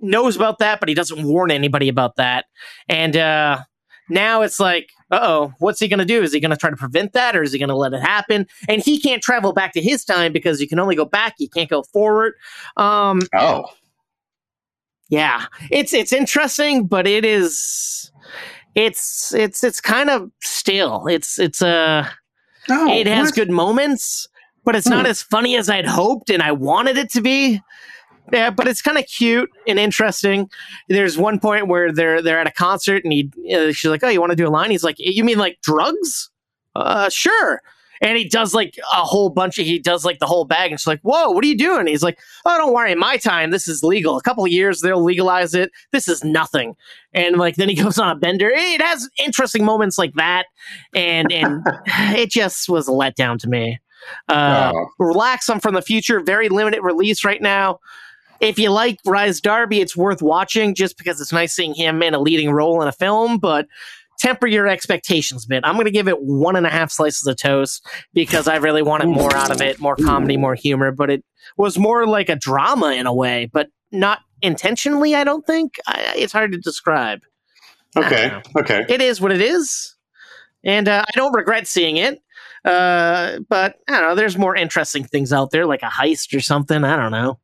knows 0.00 0.36
about 0.36 0.58
that, 0.58 0.78
but 0.80 0.88
he 0.88 0.94
doesn't 0.94 1.26
warn 1.26 1.50
anybody 1.50 1.88
about 1.88 2.16
that. 2.16 2.46
And 2.88 3.16
uh, 3.16 3.60
now 4.08 4.42
it's 4.42 4.60
like, 4.60 4.90
uh 5.12 5.18
oh, 5.22 5.52
what's 5.58 5.80
he 5.80 5.88
going 5.88 5.98
to 5.98 6.04
do? 6.04 6.22
Is 6.22 6.32
he 6.32 6.38
going 6.40 6.50
to 6.50 6.56
try 6.56 6.70
to 6.70 6.76
prevent 6.76 7.12
that, 7.14 7.34
or 7.36 7.42
is 7.42 7.52
he 7.52 7.58
going 7.58 7.68
to 7.68 7.74
let 7.76 7.92
it 7.92 8.00
happen? 8.00 8.46
And 8.68 8.82
he 8.82 9.00
can't 9.00 9.22
travel 9.22 9.52
back 9.52 9.72
to 9.72 9.80
his 9.80 10.04
time 10.04 10.32
because 10.32 10.60
you 10.60 10.68
can 10.68 10.78
only 10.78 10.94
go 10.96 11.04
back, 11.04 11.34
you 11.38 11.48
can't 11.48 11.70
go 11.70 11.82
forward. 11.84 12.34
Um, 12.76 13.20
Oh, 13.34 13.66
yeah, 15.10 15.44
it's 15.70 15.92
it's 15.92 16.12
interesting, 16.12 16.86
but 16.86 17.06
it 17.06 17.24
is 17.24 18.10
it's 18.74 19.34
it's 19.34 19.62
it's 19.62 19.80
kind 19.80 20.08
of 20.10 20.30
still. 20.40 21.06
It's 21.06 21.38
it's 21.38 21.60
uh 21.62 22.08
it 22.68 23.06
has 23.06 23.28
what? 23.28 23.34
good 23.34 23.50
moments, 23.50 24.28
but 24.64 24.76
it's 24.76 24.88
not 24.88 25.04
Hmm. 25.04 25.10
as 25.10 25.22
funny 25.22 25.56
as 25.56 25.68
I'd 25.68 25.86
hoped 25.86 26.30
and 26.30 26.42
I 26.42 26.52
wanted 26.52 26.96
it 26.96 27.10
to 27.10 27.20
be. 27.20 27.60
Yeah, 28.32 28.50
but 28.50 28.68
it's 28.68 28.80
kind 28.80 28.96
of 28.96 29.06
cute 29.06 29.50
and 29.66 29.76
interesting. 29.78 30.48
There's 30.88 31.18
one 31.18 31.40
point 31.40 31.66
where 31.66 31.92
they're 31.92 32.22
they're 32.22 32.38
at 32.38 32.46
a 32.46 32.52
concert 32.52 33.02
and 33.02 33.12
he 33.12 33.28
uh, 33.52 33.72
she's 33.72 33.90
like, 33.90 34.04
"Oh, 34.04 34.08
you 34.08 34.20
want 34.20 34.30
to 34.30 34.36
do 34.36 34.46
a 34.46 34.50
line?" 34.50 34.70
He's 34.70 34.84
like, 34.84 34.96
"You 34.98 35.24
mean 35.24 35.38
like 35.38 35.58
drugs?" 35.62 36.30
Uh, 36.76 37.08
sure. 37.08 37.60
And 38.02 38.16
he 38.16 38.28
does 38.28 38.54
like 38.54 38.78
a 38.78 39.04
whole 39.04 39.28
bunch 39.28 39.58
of 39.58 39.66
he 39.66 39.78
does 39.78 40.04
like 40.04 40.18
the 40.20 40.26
whole 40.26 40.44
bag 40.46 40.70
and 40.70 40.80
she's 40.80 40.86
like, 40.86 41.02
"Whoa, 41.02 41.30
what 41.30 41.44
are 41.44 41.46
you 41.46 41.56
doing?" 41.58 41.86
He's 41.86 42.02
like, 42.02 42.18
"Oh, 42.46 42.56
don't 42.56 42.72
worry, 42.72 42.92
in 42.92 42.98
my 42.98 43.16
time 43.18 43.50
this 43.50 43.68
is 43.68 43.82
legal. 43.82 44.16
A 44.16 44.22
couple 44.22 44.44
of 44.44 44.50
years 44.50 44.80
they'll 44.80 45.02
legalize 45.02 45.54
it. 45.54 45.70
This 45.92 46.08
is 46.08 46.24
nothing." 46.24 46.76
And 47.12 47.36
like 47.36 47.56
then 47.56 47.68
he 47.68 47.74
goes 47.82 47.98
on 47.98 48.08
a 48.10 48.14
bender. 48.14 48.50
It 48.50 48.80
has 48.80 49.08
interesting 49.22 49.64
moments 49.64 49.98
like 49.98 50.14
that, 50.14 50.46
and 50.94 51.30
and 51.30 51.62
it 52.16 52.30
just 52.30 52.68
was 52.68 52.88
a 52.88 52.92
letdown 52.92 53.38
to 53.40 53.48
me. 53.48 53.78
Uh, 54.28 54.72
Oh. 54.74 54.88
Relax, 54.98 55.48
I'm 55.50 55.60
from 55.60 55.74
the 55.74 55.82
future. 55.82 56.20
Very 56.20 56.48
limited 56.48 56.80
release 56.82 57.22
right 57.24 57.42
now. 57.42 57.80
If 58.40 58.58
you 58.58 58.70
like 58.70 58.98
Rhys 59.04 59.40
Darby, 59.42 59.82
it's 59.82 59.94
worth 59.94 60.22
watching 60.22 60.74
just 60.74 60.96
because 60.96 61.20
it's 61.20 61.32
nice 61.32 61.54
seeing 61.54 61.74
him 61.74 62.02
in 62.02 62.14
a 62.14 62.18
leading 62.18 62.50
role 62.50 62.80
in 62.80 62.88
a 62.88 62.92
film, 62.92 63.36
but 63.36 63.66
temper 64.20 64.46
your 64.46 64.68
expectations 64.68 65.44
a 65.44 65.48
bit. 65.48 65.64
I'm 65.64 65.74
going 65.74 65.86
to 65.86 65.90
give 65.90 66.08
it 66.08 66.20
one 66.20 66.54
and 66.54 66.66
a 66.66 66.70
half 66.70 66.90
slices 66.90 67.26
of 67.26 67.36
toast 67.36 67.84
because 68.12 68.46
I 68.46 68.56
really 68.56 68.82
wanted 68.82 69.08
more 69.08 69.34
out 69.34 69.50
of 69.50 69.60
it, 69.60 69.80
more 69.80 69.96
comedy, 69.96 70.36
more 70.36 70.54
humor, 70.54 70.92
but 70.92 71.10
it 71.10 71.24
was 71.56 71.78
more 71.78 72.06
like 72.06 72.28
a 72.28 72.36
drama 72.36 72.92
in 72.92 73.06
a 73.06 73.14
way, 73.14 73.50
but 73.52 73.68
not 73.90 74.20
intentionally, 74.42 75.14
I 75.14 75.24
don't 75.24 75.46
think. 75.46 75.78
I, 75.86 76.14
it's 76.16 76.32
hard 76.32 76.52
to 76.52 76.58
describe. 76.58 77.22
okay, 77.96 78.40
okay. 78.56 78.84
It 78.88 79.00
is 79.00 79.20
what 79.20 79.32
it 79.32 79.40
is. 79.40 79.96
And 80.62 80.88
uh, 80.88 81.04
I 81.08 81.10
don't 81.16 81.34
regret 81.34 81.66
seeing 81.66 81.96
it. 81.96 82.22
Uh, 82.64 83.38
but 83.48 83.76
I 83.88 83.92
don't 83.92 84.10
know, 84.10 84.14
there's 84.14 84.36
more 84.36 84.54
interesting 84.54 85.02
things 85.04 85.32
out 85.32 85.50
there, 85.50 85.64
like 85.64 85.82
a 85.82 85.86
heist 85.86 86.36
or 86.36 86.40
something. 86.40 86.84
I 86.84 86.94
don't 86.94 87.10
know. 87.10 87.38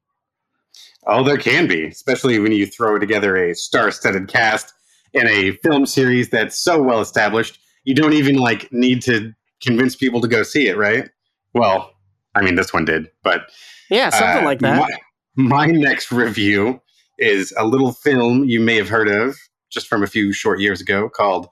Oh, 1.07 1.25
there 1.25 1.39
can 1.39 1.67
be, 1.67 1.87
especially 1.87 2.39
when 2.39 2.53
you 2.53 2.67
throw 2.67 2.99
together 2.99 3.37
a 3.37 3.55
star-studded 3.55 4.29
cast 4.29 4.75
in 5.17 5.27
a 5.27 5.53
film 5.63 5.87
series 5.87 6.29
that's 6.29 6.59
so 6.59 6.81
well 6.81 7.01
established. 7.01 7.59
You 7.85 7.95
don't 7.95 8.13
even 8.13 8.37
like 8.37 8.71
need 8.73 9.03
to 9.03 9.33
convince 9.63 9.97
people 9.97 10.21
to 10.21 10.29
go 10.29 10.43
see 10.43 10.69
it, 10.69 10.77
right? 10.77 11.09
Well, 11.55 11.93
I 12.35 12.43
mean, 12.43 12.55
this 12.55 12.73
one 12.73 12.85
did, 12.85 13.11
but 13.23 13.49
Yeah, 13.91 14.11
something 14.11 14.43
uh, 14.43 14.47
like 14.47 14.61
that. 14.61 14.89
My, 15.37 15.67
my 15.67 15.67
next 15.67 16.13
review 16.13 16.81
is 17.19 17.53
a 17.57 17.65
little 17.65 17.93
film 17.93 18.45
you 18.45 18.61
may 18.61 18.77
have 18.77 18.91
heard 18.91 19.09
of 19.09 19.37
just 19.71 19.89
from 19.89 20.03
a 20.03 20.07
few 20.07 20.33
short 20.33 20.61
years 20.61 20.81
ago 20.81 21.09
called 21.09 21.49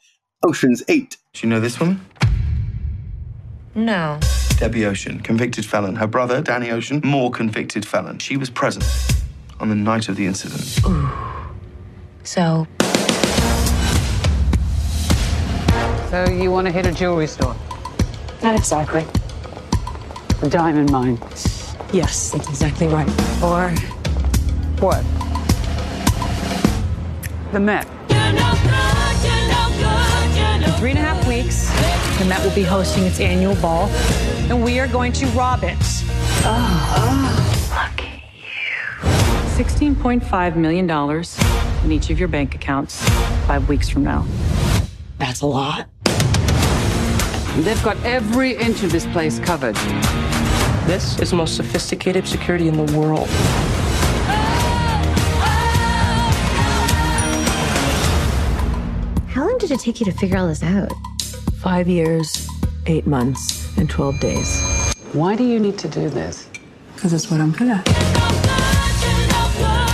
Ocean's 0.47 0.83
Eight. 0.89 1.17
Do 1.33 1.47
you 1.47 1.51
know 1.51 1.61
this 1.61 1.81
woman? 1.81 2.05
No. 3.75 4.21
Debbie 4.59 4.85
Ocean, 4.85 5.21
convicted 5.21 5.65
felon. 5.65 5.97
Her 5.97 6.07
brother, 6.07 6.43
Danny 6.43 6.71
Ocean, 6.71 7.01
more 7.03 7.31
convicted 7.31 7.87
felon. 7.87 8.19
She 8.19 8.37
was 8.37 8.51
present 8.51 8.85
on 9.59 9.69
the 9.69 9.75
night 9.75 10.09
of 10.09 10.17
the 10.17 10.27
incident. 10.27 10.79
Ooh. 10.87 11.11
So, 12.23 12.67
So 16.15 16.31
you 16.31 16.53
want 16.53 16.69
to 16.69 16.73
hit 16.73 16.87
a 16.87 16.93
jewelry 16.93 17.27
store? 17.27 17.57
Not 18.41 18.55
exactly. 18.55 19.05
A 20.43 20.49
diamond 20.49 20.93
mine. 20.93 21.19
Yes, 21.93 22.31
that's 22.31 22.49
exactly 22.49 22.87
right. 22.87 23.09
Or 23.43 23.71
what? 24.79 25.03
The 27.51 27.59
Met. 27.59 27.89
In 30.63 30.73
three 30.79 30.91
and 30.91 31.01
a 31.01 31.03
half 31.03 31.27
weeks, 31.27 31.69
the 32.21 32.27
Met 32.27 32.45
will 32.45 32.55
be 32.55 32.63
hosting 32.63 33.03
its 33.03 33.19
annual 33.19 33.57
ball, 33.57 33.89
and 34.49 34.63
we 34.63 34.79
are 34.79 34.87
going 34.87 35.13
to 35.15 35.27
rob 35.31 35.65
it. 35.65 35.77
$16.5 39.59 40.55
million 40.55 40.89
in 41.85 41.91
each 41.91 42.11
of 42.11 42.21
your 42.21 42.29
bank 42.29 42.55
accounts 42.55 43.03
five 43.49 43.69
weeks 43.69 43.89
from 43.89 44.05
now. 44.05 44.25
That's 45.19 45.41
a 45.41 45.47
lot. 45.47 45.89
They've 47.59 47.83
got 47.85 47.97
every 48.05 48.57
inch 48.57 48.83
of 48.83 48.91
this 48.91 49.07
place 49.07 49.39
covered. 49.39 49.77
This 50.87 51.21
is 51.21 51.31
the 51.31 51.37
most 51.37 51.55
sophisticated 51.55 52.27
security 52.27 52.67
in 52.67 52.77
the 52.77 52.99
world. 52.99 53.29
How 59.29 59.47
long 59.47 59.57
did 59.59 59.71
it 59.71 59.79
take 59.79 60.01
you 60.01 60.07
to 60.07 60.13
figure 60.13 60.37
all 60.37 60.49
this 60.49 60.65
out? 60.65 60.93
Five 61.61 61.87
years, 61.87 62.49
eight 62.87 63.07
months, 63.07 63.79
and 63.79 63.89
12 63.89 64.19
days. 64.19 64.61
Why 65.13 65.37
do 65.37 65.45
you 65.45 65.61
need 65.61 65.79
to 65.79 65.89
do 65.89 66.11
this? 66.11 66.49
Because 66.97 67.13
it's 67.13 67.31
what 67.31 67.41
I'm 67.41 67.53
good 67.53 67.69
at. 67.69 67.89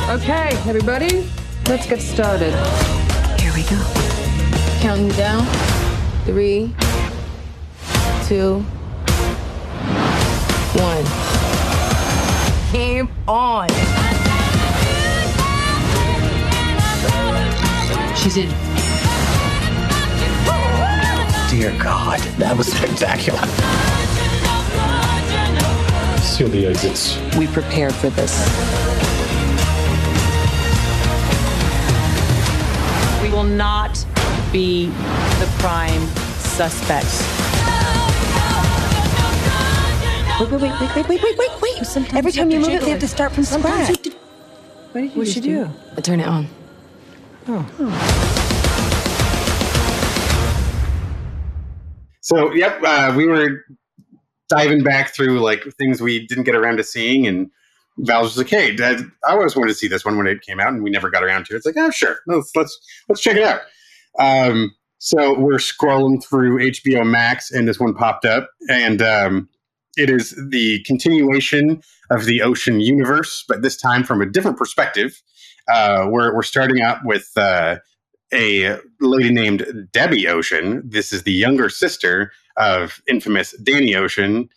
Okay, 0.09 0.49
everybody, 0.67 1.29
let's 1.67 1.87
get 1.87 2.01
started. 2.01 2.55
Here 3.39 3.53
we 3.53 3.65
go. 3.65 3.79
Counting 4.81 5.11
down. 5.11 5.47
Three, 6.25 6.75
two, 8.31 8.61
one. 10.79 11.05
Game 12.73 13.09
on. 13.27 13.69
She's 18.15 18.37
in. 18.37 18.49
Dear 21.51 21.77
God, 21.83 22.21
that 22.39 22.55
was 22.57 22.69
spectacular. 22.69 23.41
Seal 26.23 26.47
the 26.51 26.67
exits. 26.67 27.19
We 27.37 27.49
prepared 27.49 27.93
for 27.97 28.11
this. 28.11 28.47
We 33.21 33.29
will 33.31 33.43
not 33.43 34.07
be 34.53 34.87
the 34.87 35.53
prime 35.59 36.07
suspects. 36.39 37.50
Wait, 40.41 40.51
wait, 40.53 40.63
wait, 40.63 40.81
wait, 40.81 41.07
wait, 41.07 41.23
wait, 41.23 41.39
wait, 41.39 41.51
wait. 41.61 41.87
Sometimes 41.87 42.17
Every 42.17 42.33
time 42.33 42.51
you, 42.51 42.61
you 42.61 42.65
move 42.65 42.75
it, 42.75 42.81
they 42.81 42.91
have 42.93 43.01
to 43.01 43.09
start 43.09 43.33
from 43.33 43.45
scratch. 43.45 43.89
What 43.89 44.03
did 44.03 45.13
you, 45.13 45.19
What'd 45.19 45.37
you 45.37 45.43
do? 45.43 45.65
do? 45.67 45.71
I 45.99 46.01
turn 46.01 46.19
it 46.19 46.27
on. 46.27 46.47
Oh. 47.47 47.71
oh. 47.79 49.11
So, 52.23 52.55
yep, 52.55 52.81
uh, 52.83 53.13
we 53.15 53.27
were 53.27 53.67
diving 54.49 54.83
back 54.83 55.15
through 55.15 55.41
like 55.41 55.63
things 55.75 56.01
we 56.01 56.27
didn't 56.27 56.45
get 56.45 56.55
around 56.55 56.79
to 56.79 56.85
seeing, 56.85 57.27
and 57.27 57.51
Val 57.99 58.23
was 58.23 58.39
like, 58.39 58.49
"Hey, 58.49 58.75
Dad, 58.75 59.03
I 59.29 59.33
always 59.33 59.55
wanted 59.55 59.69
to 59.69 59.75
see 59.75 59.89
this 59.89 60.07
one 60.07 60.17
when 60.17 60.27
it 60.27 60.41
came 60.41 60.59
out, 60.59 60.69
and 60.69 60.83
we 60.83 60.89
never 60.89 61.11
got 61.11 61.23
around 61.23 61.45
to 61.47 61.55
it." 61.55 61.59
It's 61.59 61.67
like, 61.67 61.77
"Oh, 61.77 61.91
sure, 61.91 62.21
let's 62.27 62.51
let's 62.57 62.81
let's 63.11 63.21
check 63.21 63.37
it 63.37 63.43
out." 63.43 63.61
Um, 64.19 64.75
so 64.97 65.39
we're 65.39 65.57
scrolling 65.57 66.25
through 66.25 66.61
HBO 66.61 67.05
Max, 67.05 67.51
and 67.51 67.69
this 67.69 67.79
one 67.79 67.93
popped 67.93 68.25
up, 68.25 68.49
and 68.71 69.03
um, 69.03 69.51
it 70.01 70.11
is 70.11 70.35
the 70.51 70.83
continuation 70.85 71.83
of 72.11 72.25
the 72.25 72.43
Ocean 72.43 72.81
universe, 72.81 73.45
but 73.49 73.63
this 73.63 73.77
time 73.77 74.05
from 74.05 74.21
a 74.21 74.27
different 74.27 74.59
perspective. 74.59 75.23
Uh, 75.73 76.07
we're 76.09 76.35
we're 76.35 76.43
starting 76.43 76.83
out 76.83 76.99
with. 77.05 77.31
Uh, 77.37 77.79
a 78.33 78.79
lady 79.01 79.33
named 79.33 79.89
Debbie 79.93 80.29
Ocean. 80.29 80.83
This 80.85 81.13
is 81.13 81.25
the 81.25 81.33
younger 81.33 81.69
sister 81.69 82.31
of 82.57 83.03
infamous 83.09 83.57
Danny 83.63 83.95
Ocean 83.95 84.49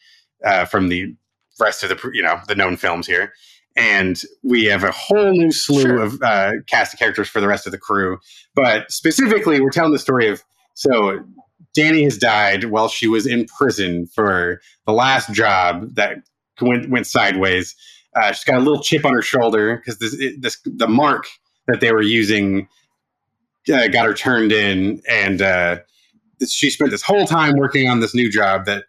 uh, 0.45 0.65
from 0.65 0.89
the 0.89 1.15
rest 1.59 1.83
of 1.83 1.89
the 1.89 2.11
you 2.13 2.21
know 2.21 2.39
the 2.47 2.55
known 2.55 2.77
films 2.77 3.07
here. 3.07 3.33
And 3.75 4.21
we 4.43 4.65
have 4.65 4.83
a 4.83 4.91
whole 4.91 5.31
new 5.31 5.51
slew 5.51 5.99
of 5.99 6.21
uh, 6.21 6.51
cast 6.67 6.93
of 6.93 6.99
characters 6.99 7.27
for 7.27 7.41
the 7.41 7.47
rest 7.47 7.65
of 7.65 7.71
the 7.71 7.79
crew. 7.79 8.19
But 8.53 8.91
specifically, 8.91 9.59
we're 9.59 9.71
telling 9.71 9.93
the 9.93 9.99
story 9.99 10.27
of 10.27 10.43
so 10.75 11.19
Danny 11.73 12.03
has 12.03 12.17
died 12.17 12.65
while 12.65 12.87
she 12.87 13.07
was 13.07 13.25
in 13.25 13.45
prison 13.45 14.07
for 14.07 14.61
the 14.85 14.93
last 14.93 15.31
job 15.33 15.95
that 15.95 16.17
went 16.61 16.89
went 16.89 17.07
sideways. 17.07 17.75
Uh, 18.15 18.31
she's 18.31 18.43
got 18.43 18.57
a 18.57 18.59
little 18.59 18.81
chip 18.81 19.05
on 19.05 19.13
her 19.13 19.21
shoulder 19.21 19.77
because 19.77 19.97
this, 19.99 20.15
this 20.39 20.59
the 20.65 20.87
mark 20.87 21.25
that 21.67 21.79
they 21.79 21.91
were 21.91 22.01
using 22.01 22.67
uh, 23.73 23.87
got 23.87 24.05
her 24.05 24.13
turned 24.13 24.51
in, 24.51 25.01
and 25.09 25.41
uh, 25.41 25.77
she 26.47 26.69
spent 26.69 26.91
this 26.91 27.01
whole 27.01 27.25
time 27.25 27.55
working 27.57 27.89
on 27.89 27.99
this 27.99 28.13
new 28.13 28.29
job 28.29 28.65
that 28.65 28.83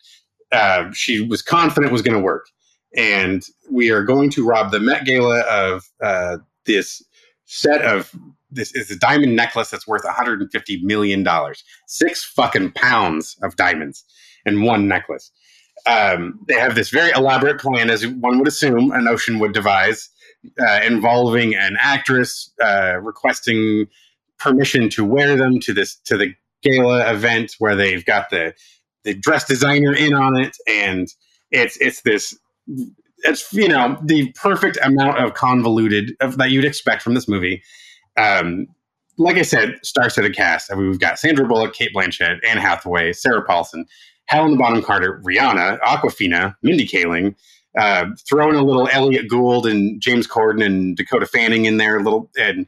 uh, 0.52 0.90
she 0.93 1.20
was 1.20 1.43
confident 1.43 1.93
was 1.93 2.02
going 2.02 2.16
to 2.16 2.23
work. 2.23 2.48
And 2.97 3.44
we 3.70 3.90
are 3.90 4.02
going 4.02 4.31
to 4.31 4.47
rob 4.47 4.70
the 4.70 4.78
Met 4.78 5.05
Gala 5.05 5.40
of 5.40 5.90
uh, 6.01 6.39
this 6.65 7.02
set 7.44 7.82
of 7.82 8.15
this 8.55 8.74
is 8.74 8.90
a 8.90 8.97
diamond 8.97 9.36
necklace 9.36 9.70
that's 9.70 9.86
worth 9.86 10.05
150 10.05 10.82
million 10.85 11.22
dollars, 11.22 11.64
six 11.86 12.24
fucking 12.24 12.72
pounds 12.72 13.36
of 13.43 13.56
diamonds 13.56 14.05
in 14.47 14.62
one 14.62 14.89
necklace. 14.89 15.31
Um, 15.86 16.40
they 16.48 16.55
have 16.55 16.74
this 16.74 16.90
very 16.90 17.10
elaborate 17.10 17.60
plan, 17.60 17.90
as 17.90 18.06
one 18.06 18.39
would 18.39 18.48
assume 18.48 18.90
an 18.93 19.09
ocean 19.09 19.39
would 19.39 19.52
devise, 19.52 20.09
uh, 20.60 20.81
involving 20.85 21.55
an 21.55 21.76
actress 21.78 22.51
uh, 22.62 22.98
requesting 23.01 23.86
permission 24.39 24.89
to 24.90 25.05
wear 25.05 25.36
them 25.36 25.60
to 25.60 25.72
this 25.72 25.97
to 26.05 26.16
the 26.16 26.35
gala 26.62 27.12
event 27.12 27.55
where 27.59 27.76
they've 27.76 28.05
got 28.05 28.31
the 28.31 28.55
the 29.05 29.14
dress 29.14 29.44
designer 29.44 29.94
in 29.94 30.14
on 30.14 30.40
it. 30.40 30.56
And 30.66 31.09
it's 31.51 31.76
it's 31.78 32.02
this 32.02 32.36
it's 33.18 33.52
you 33.52 33.68
know 33.68 33.98
the 34.02 34.32
perfect 34.32 34.78
amount 34.82 35.18
of 35.18 35.35
convoluted 35.35 36.12
of, 36.20 36.36
that 36.39 36.51
you'd 36.51 36.64
expect 36.64 37.02
from 37.02 37.14
this 37.14 37.28
movie 37.28 37.62
um 38.16 38.66
like 39.19 39.36
i 39.36 39.43
said 39.43 39.78
star-studded 39.82 40.35
cast 40.35 40.73
I 40.73 40.74
mean, 40.74 40.89
we've 40.89 41.01
got 41.01 41.19
sandra 41.19 41.47
bullock 41.47 41.74
cate 41.74 41.95
blanchett 41.95 42.39
anne 42.47 42.59
hathaway 42.59 43.12
sarah 43.12 43.45
paulson 43.45 43.86
helen 44.27 44.57
bonham 44.57 44.82
carter 44.82 45.23
rihanna 45.24 45.81
awkwafina 45.81 46.57
mindy 46.62 46.86
kaling 46.86 47.35
uh, 47.78 48.07
a 48.32 48.36
little 48.36 48.89
Elliott 48.93 49.28
Gould 49.28 49.66
and 49.66 50.01
James 50.01 50.27
Corden 50.27 50.65
and 50.65 50.97
Dakota 50.97 51.27
Fanning 51.27 51.65
in 51.65 51.77
there, 51.78 51.99
a 51.99 52.03
little 52.03 52.31
and 52.39 52.66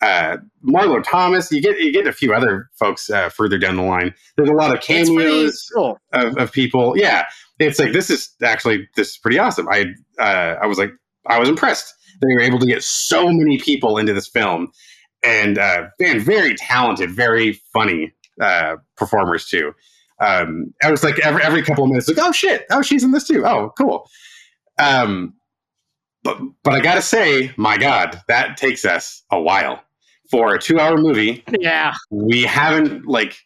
uh, 0.00 0.36
Marlo 0.64 1.02
Thomas. 1.02 1.50
You 1.50 1.60
get 1.60 1.78
you 1.80 1.92
get 1.92 2.06
a 2.06 2.12
few 2.12 2.32
other 2.32 2.68
folks 2.78 3.10
uh, 3.10 3.28
further 3.28 3.58
down 3.58 3.76
the 3.76 3.82
line. 3.82 4.14
There's 4.36 4.50
a 4.50 4.54
lot 4.54 4.74
of 4.74 4.82
cameos 4.82 5.68
cool. 5.74 5.98
of, 6.12 6.36
of 6.38 6.52
people. 6.52 6.96
Yeah, 6.96 7.26
it's 7.58 7.78
like 7.78 7.92
this 7.92 8.10
is 8.10 8.30
actually 8.42 8.88
this 8.94 9.10
is 9.10 9.18
pretty 9.18 9.38
awesome. 9.38 9.68
I 9.68 9.86
uh, 10.18 10.56
I 10.62 10.66
was 10.66 10.78
like 10.78 10.92
I 11.28 11.38
was 11.38 11.48
impressed. 11.48 11.94
They 12.20 12.34
were 12.34 12.40
able 12.40 12.58
to 12.58 12.66
get 12.66 12.82
so 12.82 13.28
many 13.28 13.58
people 13.58 13.98
into 13.98 14.14
this 14.14 14.28
film, 14.28 14.72
and 15.22 15.58
uh, 15.58 15.88
man, 16.00 16.20
very 16.20 16.54
talented, 16.54 17.10
very 17.10 17.60
funny 17.72 18.14
uh, 18.40 18.76
performers 18.96 19.48
too. 19.48 19.72
Um, 20.20 20.72
I 20.82 20.90
was 20.90 21.04
like 21.04 21.18
every 21.18 21.42
every 21.42 21.62
couple 21.62 21.84
of 21.84 21.90
minutes, 21.90 22.08
like 22.08 22.18
oh 22.20 22.32
shit, 22.32 22.64
oh 22.70 22.82
she's 22.82 23.04
in 23.04 23.10
this 23.12 23.26
too. 23.26 23.44
Oh 23.46 23.72
cool. 23.76 24.08
Um, 24.78 25.34
but 26.22 26.38
but 26.62 26.74
I 26.74 26.80
gotta 26.80 27.02
say, 27.02 27.52
my 27.56 27.76
God, 27.76 28.20
that 28.28 28.56
takes 28.56 28.84
us 28.84 29.22
a 29.30 29.40
while 29.40 29.82
for 30.30 30.54
a 30.54 30.58
two-hour 30.58 30.96
movie. 30.96 31.44
Yeah. 31.60 31.94
We 32.10 32.42
haven't 32.42 33.06
like, 33.06 33.36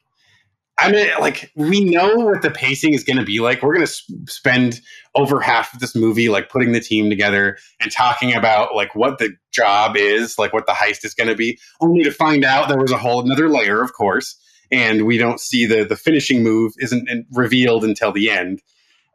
I 0.81 0.91
mean, 0.91 1.09
like 1.21 1.53
we 1.57 1.85
know 1.85 2.15
what 2.17 2.43
the 2.43 2.51
pacing 2.51 2.95
is 2.95 3.05
going 3.05 3.19
to 3.19 3.25
be 3.25 3.41
like. 3.41 3.63
We're 3.63 3.75
going 3.75 3.87
to 3.87 3.93
s- 3.93 4.11
spend 4.27 4.81
over 5.15 5.41
half 5.41 5.75
of 5.75 5.81
this 5.81 5.95
movie 5.95 6.29
like 6.29 6.49
putting 6.49 6.73
the 6.73 6.81
team 6.81 7.11
together 7.11 7.59
and 7.81 7.93
talking 7.93 8.35
about 8.35 8.75
like 8.75 8.95
what 8.95 9.19
the 9.19 9.35
job 9.53 9.97
is, 9.97 10.39
like 10.39 10.53
what 10.53 10.67
the 10.67 10.73
heist 10.73 11.05
is 11.05 11.13
going 11.13 11.29
to 11.29 11.35
be, 11.35 11.59
only 11.81 12.03
to 12.05 12.11
find 12.11 12.45
out 12.45 12.69
there 12.69 12.79
was 12.79 12.93
a 12.93 12.99
whole 12.99 13.23
another 13.23 13.49
layer, 13.49 13.83
of 13.83 13.93
course, 13.93 14.37
and 14.71 15.07
we 15.07 15.19
don't 15.19 15.41
see 15.41 15.67
the 15.67 15.85
the 15.85 15.97
finishing 15.97 16.43
move 16.43 16.73
isn't 16.79 17.27
revealed 17.33 17.85
until 17.85 18.13
the 18.13 18.31
end. 18.31 18.63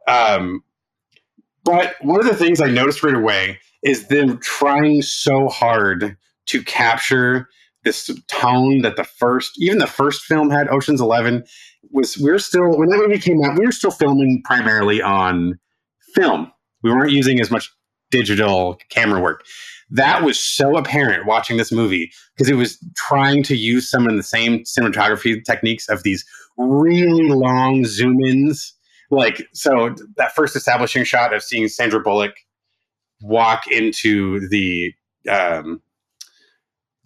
Um, 0.06 0.62
but 1.64 1.96
one 2.00 2.20
of 2.20 2.26
the 2.26 2.36
things 2.36 2.60
I 2.60 2.68
noticed 2.68 3.02
right 3.02 3.14
away 3.14 3.58
is 3.82 4.06
them 4.06 4.38
trying 4.38 5.02
so 5.02 5.48
hard 5.48 6.16
to 6.46 6.62
capture 6.62 7.48
this 7.86 8.10
tone 8.28 8.82
that 8.82 8.96
the 8.96 9.04
first, 9.04 9.52
even 9.56 9.78
the 9.78 9.86
first 9.86 10.22
film 10.22 10.50
had, 10.50 10.68
Ocean's 10.68 11.00
Eleven, 11.00 11.44
was 11.92 12.18
we 12.18 12.30
are 12.30 12.38
still 12.38 12.76
when 12.76 12.90
that 12.90 12.98
movie 12.98 13.18
came 13.18 13.42
out, 13.42 13.58
we 13.58 13.64
were 13.64 13.72
still 13.72 13.90
filming 13.90 14.42
primarily 14.44 15.00
on 15.00 15.58
film. 16.14 16.52
We 16.82 16.90
weren't 16.90 17.12
using 17.12 17.40
as 17.40 17.50
much 17.50 17.72
digital 18.10 18.78
camera 18.90 19.20
work. 19.20 19.44
That 19.88 20.24
was 20.24 20.38
so 20.38 20.76
apparent 20.76 21.26
watching 21.26 21.56
this 21.56 21.70
movie 21.70 22.12
because 22.34 22.50
it 22.50 22.56
was 22.56 22.76
trying 22.96 23.44
to 23.44 23.56
use 23.56 23.88
some 23.88 24.06
of 24.06 24.16
the 24.16 24.22
same 24.22 24.64
cinematography 24.64 25.44
techniques 25.44 25.88
of 25.88 26.02
these 26.02 26.24
really 26.58 27.28
long 27.28 27.84
zoom 27.84 28.20
ins. 28.24 28.74
Like, 29.10 29.46
so 29.52 29.94
that 30.16 30.34
first 30.34 30.56
establishing 30.56 31.04
shot 31.04 31.32
of 31.32 31.42
seeing 31.42 31.68
Sandra 31.68 32.00
Bullock 32.00 32.34
walk 33.22 33.68
into 33.68 34.48
the 34.48 34.92
um, 35.30 35.80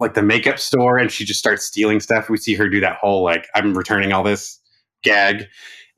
like 0.01 0.15
the 0.15 0.23
makeup 0.23 0.59
store 0.59 0.99
and 0.99 1.13
she 1.13 1.25
just 1.25 1.39
starts 1.39 1.65
stealing 1.65 2.01
stuff. 2.01 2.31
We 2.31 2.39
see 2.39 2.55
her 2.55 2.69
do 2.69 2.81
that 2.81 2.97
whole 2.97 3.23
like 3.23 3.47
I'm 3.55 3.77
returning 3.77 4.13
all 4.13 4.23
this 4.23 4.59
gag. 5.03 5.47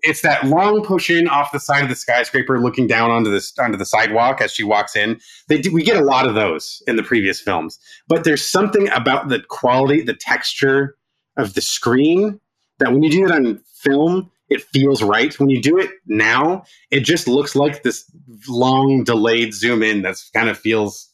It's 0.00 0.22
that 0.22 0.44
long 0.46 0.82
push 0.82 1.08
in 1.08 1.28
off 1.28 1.52
the 1.52 1.60
side 1.60 1.84
of 1.84 1.88
the 1.88 1.94
skyscraper, 1.94 2.60
looking 2.60 2.88
down 2.88 3.12
onto 3.12 3.30
this 3.30 3.56
onto 3.58 3.78
the 3.78 3.86
sidewalk 3.86 4.40
as 4.40 4.52
she 4.52 4.64
walks 4.64 4.96
in. 4.96 5.20
They 5.46 5.60
do, 5.60 5.72
we 5.72 5.84
get 5.84 5.96
a 5.96 6.04
lot 6.04 6.26
of 6.26 6.34
those 6.34 6.82
in 6.88 6.96
the 6.96 7.04
previous 7.04 7.40
films, 7.40 7.78
but 8.08 8.24
there's 8.24 8.46
something 8.46 8.88
about 8.90 9.28
the 9.28 9.40
quality, 9.48 10.02
the 10.02 10.14
texture 10.14 10.96
of 11.36 11.54
the 11.54 11.60
screen 11.60 12.40
that 12.78 12.92
when 12.92 13.04
you 13.04 13.10
do 13.10 13.24
it 13.24 13.30
on 13.30 13.60
film, 13.74 14.28
it 14.48 14.60
feels 14.60 15.02
right. 15.02 15.38
When 15.38 15.50
you 15.50 15.62
do 15.62 15.78
it 15.78 15.90
now, 16.06 16.64
it 16.90 17.00
just 17.00 17.28
looks 17.28 17.54
like 17.54 17.84
this 17.84 18.04
long 18.48 19.04
delayed 19.04 19.54
zoom 19.54 19.84
in 19.84 20.02
that's 20.02 20.30
kind 20.30 20.48
of 20.48 20.58
feels 20.58 21.08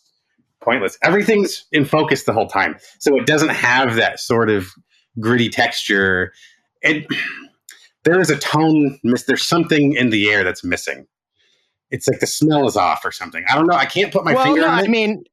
pointless. 0.68 0.98
Everything's 1.02 1.66
in 1.72 1.84
focus 1.84 2.24
the 2.24 2.32
whole 2.32 2.48
time, 2.48 2.76
so 2.98 3.16
it 3.16 3.26
doesn't 3.26 3.50
have 3.50 3.96
that 3.96 4.20
sort 4.20 4.50
of 4.50 4.68
gritty 5.20 5.48
texture. 5.48 6.32
And 6.82 7.06
there 8.04 8.20
is 8.20 8.30
a 8.30 8.38
tone 8.38 8.98
miss. 9.02 9.24
There's 9.24 9.46
something 9.46 9.94
in 9.94 10.10
the 10.10 10.30
air 10.30 10.44
that's 10.44 10.64
missing. 10.64 11.06
It's 11.90 12.06
like 12.06 12.20
the 12.20 12.26
smell 12.26 12.66
is 12.66 12.76
off 12.76 13.04
or 13.04 13.12
something. 13.12 13.44
I 13.48 13.54
don't 13.54 13.66
know. 13.66 13.74
I 13.74 13.86
can't 13.86 14.12
put 14.12 14.24
my 14.24 14.34
well, 14.34 14.44
finger 14.44 14.60
no, 14.60 14.68
on 14.68 14.78
I 14.84 14.88
mean, 14.88 15.24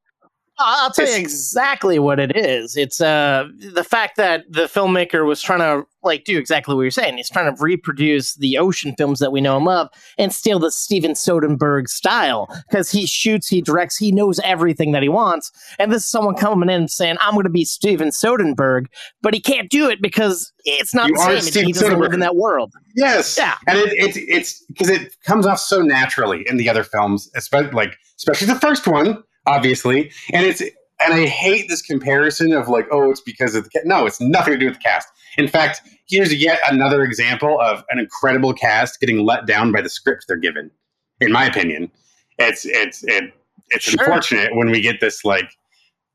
I'll 0.57 0.91
tell 0.91 1.07
you 1.07 1.17
exactly 1.17 1.99
what 1.99 2.19
it 2.19 2.35
is. 2.35 2.77
It's 2.77 3.01
uh 3.01 3.47
the 3.57 3.83
fact 3.83 4.17
that 4.17 4.45
the 4.49 4.63
filmmaker 4.63 5.25
was 5.25 5.41
trying 5.41 5.59
to 5.59 5.85
like 6.03 6.23
do 6.23 6.37
exactly 6.37 6.75
what 6.75 6.81
you're 6.81 6.91
saying. 6.91 7.17
He's 7.17 7.29
trying 7.29 7.53
to 7.53 7.61
reproduce 7.61 8.35
the 8.35 8.57
ocean 8.57 8.93
films 8.95 9.19
that 9.19 9.31
we 9.31 9.41
know 9.41 9.57
and 9.57 9.65
love 9.65 9.89
and 10.17 10.31
steal 10.31 10.59
the 10.59 10.71
Steven 10.71 11.11
Soderbergh 11.11 11.87
style 11.87 12.47
because 12.69 12.91
he 12.91 13.05
shoots, 13.05 13.47
he 13.47 13.61
directs, 13.61 13.97
he 13.97 14.11
knows 14.11 14.39
everything 14.41 14.91
that 14.91 15.03
he 15.03 15.09
wants. 15.09 15.51
And 15.79 15.91
this 15.91 16.03
is 16.03 16.09
someone 16.09 16.35
coming 16.35 16.69
in 16.69 16.87
saying, 16.87 17.17
"I'm 17.21 17.33
going 17.33 17.43
to 17.43 17.49
be 17.49 17.65
Steven 17.65 18.09
Soderbergh," 18.09 18.85
but 19.21 19.33
he 19.33 19.41
can't 19.41 19.69
do 19.69 19.89
it 19.89 20.01
because 20.01 20.53
it's 20.63 20.93
not 20.93 21.09
You 21.09 21.15
the 21.15 21.21
same. 21.21 21.41
Steven 21.41 21.67
he 21.67 21.73
doesn't 21.73 21.99
live 21.99 22.13
in 22.13 22.19
that 22.21 22.35
world. 22.35 22.73
Yes. 22.95 23.37
Yeah. 23.37 23.55
And 23.67 23.77
it, 23.77 23.91
it, 23.93 24.17
it's 24.17 24.63
because 24.65 24.89
it 24.89 25.15
comes 25.23 25.45
off 25.45 25.59
so 25.59 25.81
naturally 25.81 26.45
in 26.47 26.57
the 26.57 26.69
other 26.69 26.83
films, 26.83 27.29
especially 27.35 27.71
like 27.71 27.97
especially 28.17 28.47
the 28.47 28.59
first 28.59 28.87
one, 28.87 29.21
obviously. 29.45 30.11
And 30.33 30.45
it's 30.45 30.61
and 30.61 31.13
I 31.13 31.25
hate 31.25 31.67
this 31.67 31.81
comparison 31.81 32.53
of 32.53 32.67
like, 32.69 32.87
oh, 32.91 33.11
it's 33.11 33.21
because 33.21 33.53
of 33.55 33.65
the 33.65 33.69
cast. 33.69 33.85
No, 33.85 34.05
it's 34.05 34.21
nothing 34.21 34.53
to 34.53 34.59
do 34.59 34.65
with 34.67 34.75
the 34.75 34.81
cast. 34.81 35.07
In 35.37 35.47
fact, 35.47 35.81
here's 36.07 36.33
yet 36.33 36.59
another 36.71 37.03
example 37.03 37.59
of 37.59 37.83
an 37.89 37.99
incredible 37.99 38.53
cast 38.53 38.99
getting 39.01 39.25
let 39.25 39.45
down 39.45 39.71
by 39.73 39.81
the 39.81 39.89
script 39.89 40.25
they're 40.27 40.37
given. 40.37 40.71
In 41.19 41.31
my 41.31 41.45
opinion, 41.45 41.91
it's 42.39 42.65
it's 42.65 43.03
it, 43.03 43.33
it's 43.69 43.85
Sure. 43.85 43.99
unfortunate 44.03 44.55
when 44.55 44.69
we 44.71 44.79
get 44.81 44.99
this 45.01 45.25
like 45.25 45.49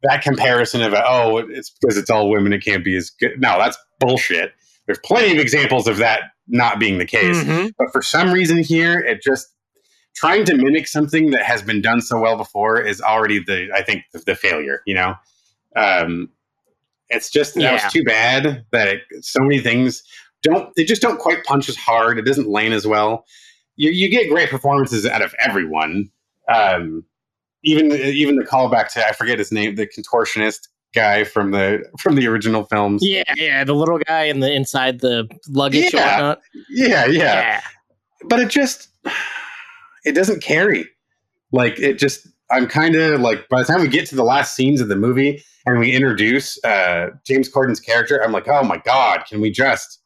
that 0.02 0.22
comparison 0.22 0.80
of 0.82 0.94
oh, 0.94 1.38
it's 1.38 1.70
because 1.70 1.98
it's 1.98 2.08
all 2.10 2.30
women, 2.30 2.52
it 2.54 2.64
can't 2.64 2.84
be 2.84 2.96
as 2.96 3.10
good. 3.10 3.32
No, 3.38 3.58
that's 3.58 3.76
bullshit. 3.98 4.52
There's 4.86 4.98
plenty 5.04 5.32
of 5.32 5.38
examples 5.38 5.86
of 5.86 5.98
that 5.98 6.22
not 6.48 6.80
being 6.80 6.98
the 6.98 7.04
case. 7.04 7.36
Mhm. 7.44 7.72
But 7.78 7.92
for 7.92 8.02
some 8.02 8.32
reason 8.32 8.62
here, 8.62 8.98
it 8.98 9.22
just 9.22 9.46
trying 10.14 10.44
to 10.44 10.54
mimic 10.56 10.86
something 10.88 11.30
that 11.30 11.42
has 11.42 11.62
been 11.62 11.80
done 11.80 12.00
so 12.00 12.20
well 12.20 12.36
before 12.36 12.80
is 12.80 13.00
already 13.00 13.38
the 13.38 13.68
I 13.74 13.82
think 13.82 14.04
the, 14.12 14.18
the 14.20 14.34
failure. 14.34 14.82
You 14.86 14.94
know, 14.94 15.14
um, 15.76 16.28
it's 17.08 17.30
just 17.30 17.54
that 17.54 17.62
Yeah. 17.62 17.72
was 17.72 17.92
too 17.92 18.04
bad 18.04 18.64
that 18.72 18.88
it, 18.88 19.02
so 19.20 19.40
many 19.40 19.60
things 19.60 20.02
don't 20.42 20.74
they 20.76 20.84
just 20.84 21.02
don't 21.02 21.18
quite 21.18 21.44
punch 21.44 21.68
as 21.68 21.76
hard. 21.76 22.18
It 22.18 22.22
doesn't 22.24 22.48
land 22.48 22.74
as 22.74 22.86
well. 22.86 23.24
You 23.76 23.90
you 23.90 24.08
get 24.08 24.28
great 24.28 24.50
performances 24.50 25.06
out 25.06 25.22
of 25.22 25.34
everyone. 25.38 26.10
Um, 26.48 27.04
even 27.62 27.92
even 27.92 28.36
the 28.36 28.44
callback 28.44 28.90
to 28.92 29.06
I 29.06 29.12
forget 29.12 29.38
his 29.38 29.52
name, 29.52 29.74
the 29.76 29.86
contortionist 29.86 30.68
guy 30.94 31.24
from 31.24 31.50
the 31.52 31.84
from 32.00 32.16
the 32.16 32.26
original 32.26 32.64
films. 32.64 33.02
Yeah, 33.04 33.22
yeah, 33.36 33.64
the 33.64 33.74
little 33.74 33.98
guy 33.98 34.24
in 34.24 34.40
the 34.40 34.52
inside 34.52 35.00
the 35.00 35.28
luggage 35.48 35.92
Yeah. 35.94 36.34
Yeah, 36.70 37.06
yeah. 37.06 37.10
Yeah. 37.12 37.60
But 38.24 38.40
it 38.40 38.48
just 38.48 38.88
it 40.04 40.12
doesn't 40.12 40.42
carry. 40.42 40.86
Like 41.52 41.78
it 41.78 41.98
just 41.98 42.26
I'm 42.50 42.66
kind 42.66 42.94
of 42.96 43.20
like 43.20 43.48
by 43.48 43.60
the 43.62 43.66
time 43.66 43.80
we 43.80 43.88
get 43.88 44.06
to 44.08 44.16
the 44.16 44.24
last 44.24 44.54
scenes 44.54 44.80
of 44.80 44.88
the 44.88 44.96
movie 44.96 45.42
and 45.66 45.78
we 45.78 45.92
introduce 45.92 46.62
uh 46.64 47.08
James 47.24 47.48
Corden's 47.48 47.80
character, 47.80 48.22
I'm 48.22 48.32
like, 48.32 48.48
"Oh 48.48 48.62
my 48.62 48.78
god, 48.78 49.24
can 49.28 49.40
we 49.40 49.50
just 49.50 50.00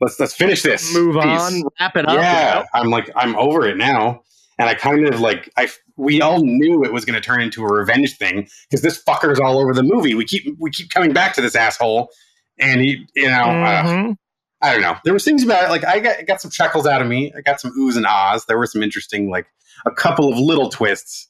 let's 0.00 0.18
let's 0.20 0.34
finish 0.34 0.62
this. 0.62 0.94
Move 0.94 1.14
please." 1.14 1.40
on, 1.40 1.62
wrap 1.80 1.96
it 1.96 2.06
up. 2.08 2.14
Yeah, 2.14 2.64
I'm 2.74 2.88
like 2.90 3.10
I'm 3.16 3.36
over 3.36 3.66
it 3.66 3.76
now. 3.76 4.22
And 4.60 4.68
I 4.68 4.74
kind 4.74 5.06
of 5.06 5.20
like 5.20 5.50
I 5.56 5.68
we 5.96 6.20
all 6.20 6.40
knew 6.42 6.84
it 6.84 6.92
was 6.92 7.04
going 7.04 7.14
to 7.14 7.20
turn 7.20 7.40
into 7.40 7.62
a 7.64 7.72
revenge 7.72 8.16
thing 8.16 8.48
because 8.68 8.82
this 8.82 9.02
fucker's 9.02 9.38
all 9.38 9.58
over 9.58 9.72
the 9.72 9.84
movie. 9.84 10.14
We 10.14 10.24
keep 10.24 10.56
we 10.58 10.70
keep 10.70 10.90
coming 10.90 11.12
back 11.12 11.34
to 11.34 11.40
this 11.40 11.54
asshole 11.54 12.10
and 12.58 12.80
he 12.80 13.06
you 13.14 13.28
know 13.28 13.44
uh, 13.44 13.82
Mhm. 13.84 14.16
I 14.60 14.72
don't 14.72 14.82
know. 14.82 14.96
There 15.04 15.12
was 15.12 15.24
things 15.24 15.44
about 15.44 15.64
it. 15.64 15.70
Like 15.70 15.84
I 15.84 16.00
got, 16.00 16.26
got 16.26 16.40
some 16.40 16.50
chuckles 16.50 16.86
out 16.86 17.00
of 17.00 17.06
me. 17.06 17.32
I 17.36 17.40
got 17.42 17.60
some 17.60 17.72
oohs 17.78 17.96
and 17.96 18.06
ahs. 18.06 18.44
There 18.46 18.58
were 18.58 18.66
some 18.66 18.82
interesting, 18.82 19.30
like 19.30 19.46
a 19.86 19.90
couple 19.90 20.32
of 20.32 20.38
little 20.38 20.68
twists. 20.68 21.28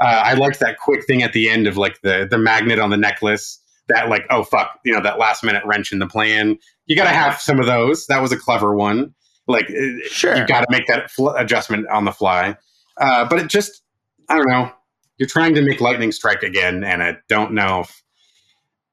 Uh, 0.00 0.22
I 0.24 0.34
liked 0.34 0.58
that 0.60 0.78
quick 0.78 1.04
thing 1.06 1.22
at 1.22 1.32
the 1.34 1.48
end 1.50 1.66
of 1.66 1.76
like 1.76 2.00
the 2.02 2.26
the 2.28 2.38
magnet 2.38 2.78
on 2.78 2.90
the 2.90 2.96
necklace. 2.96 3.58
That 3.88 4.08
like 4.08 4.24
oh 4.30 4.44
fuck, 4.44 4.78
you 4.84 4.92
know 4.92 5.02
that 5.02 5.18
last 5.18 5.44
minute 5.44 5.62
wrench 5.66 5.92
in 5.92 5.98
the 5.98 6.06
plan. 6.06 6.58
You 6.86 6.96
got 6.96 7.04
to 7.04 7.10
have 7.10 7.40
some 7.40 7.60
of 7.60 7.66
those. 7.66 8.06
That 8.06 8.22
was 8.22 8.32
a 8.32 8.36
clever 8.38 8.74
one. 8.74 9.14
Like 9.46 9.68
Sure. 10.06 10.36
you 10.36 10.46
got 10.46 10.60
to 10.60 10.66
make 10.70 10.86
that 10.86 11.10
fl- 11.10 11.30
adjustment 11.30 11.86
on 11.88 12.04
the 12.04 12.12
fly. 12.12 12.56
Uh, 13.00 13.26
but 13.28 13.38
it 13.38 13.48
just 13.48 13.82
I 14.28 14.36
don't 14.36 14.48
know. 14.48 14.70
You're 15.18 15.28
trying 15.28 15.54
to 15.56 15.62
make 15.62 15.80
lightning 15.80 16.10
strike 16.10 16.42
again, 16.42 16.82
and 16.84 17.02
I 17.02 17.16
don't 17.28 17.52
know 17.52 17.80
if 17.80 18.02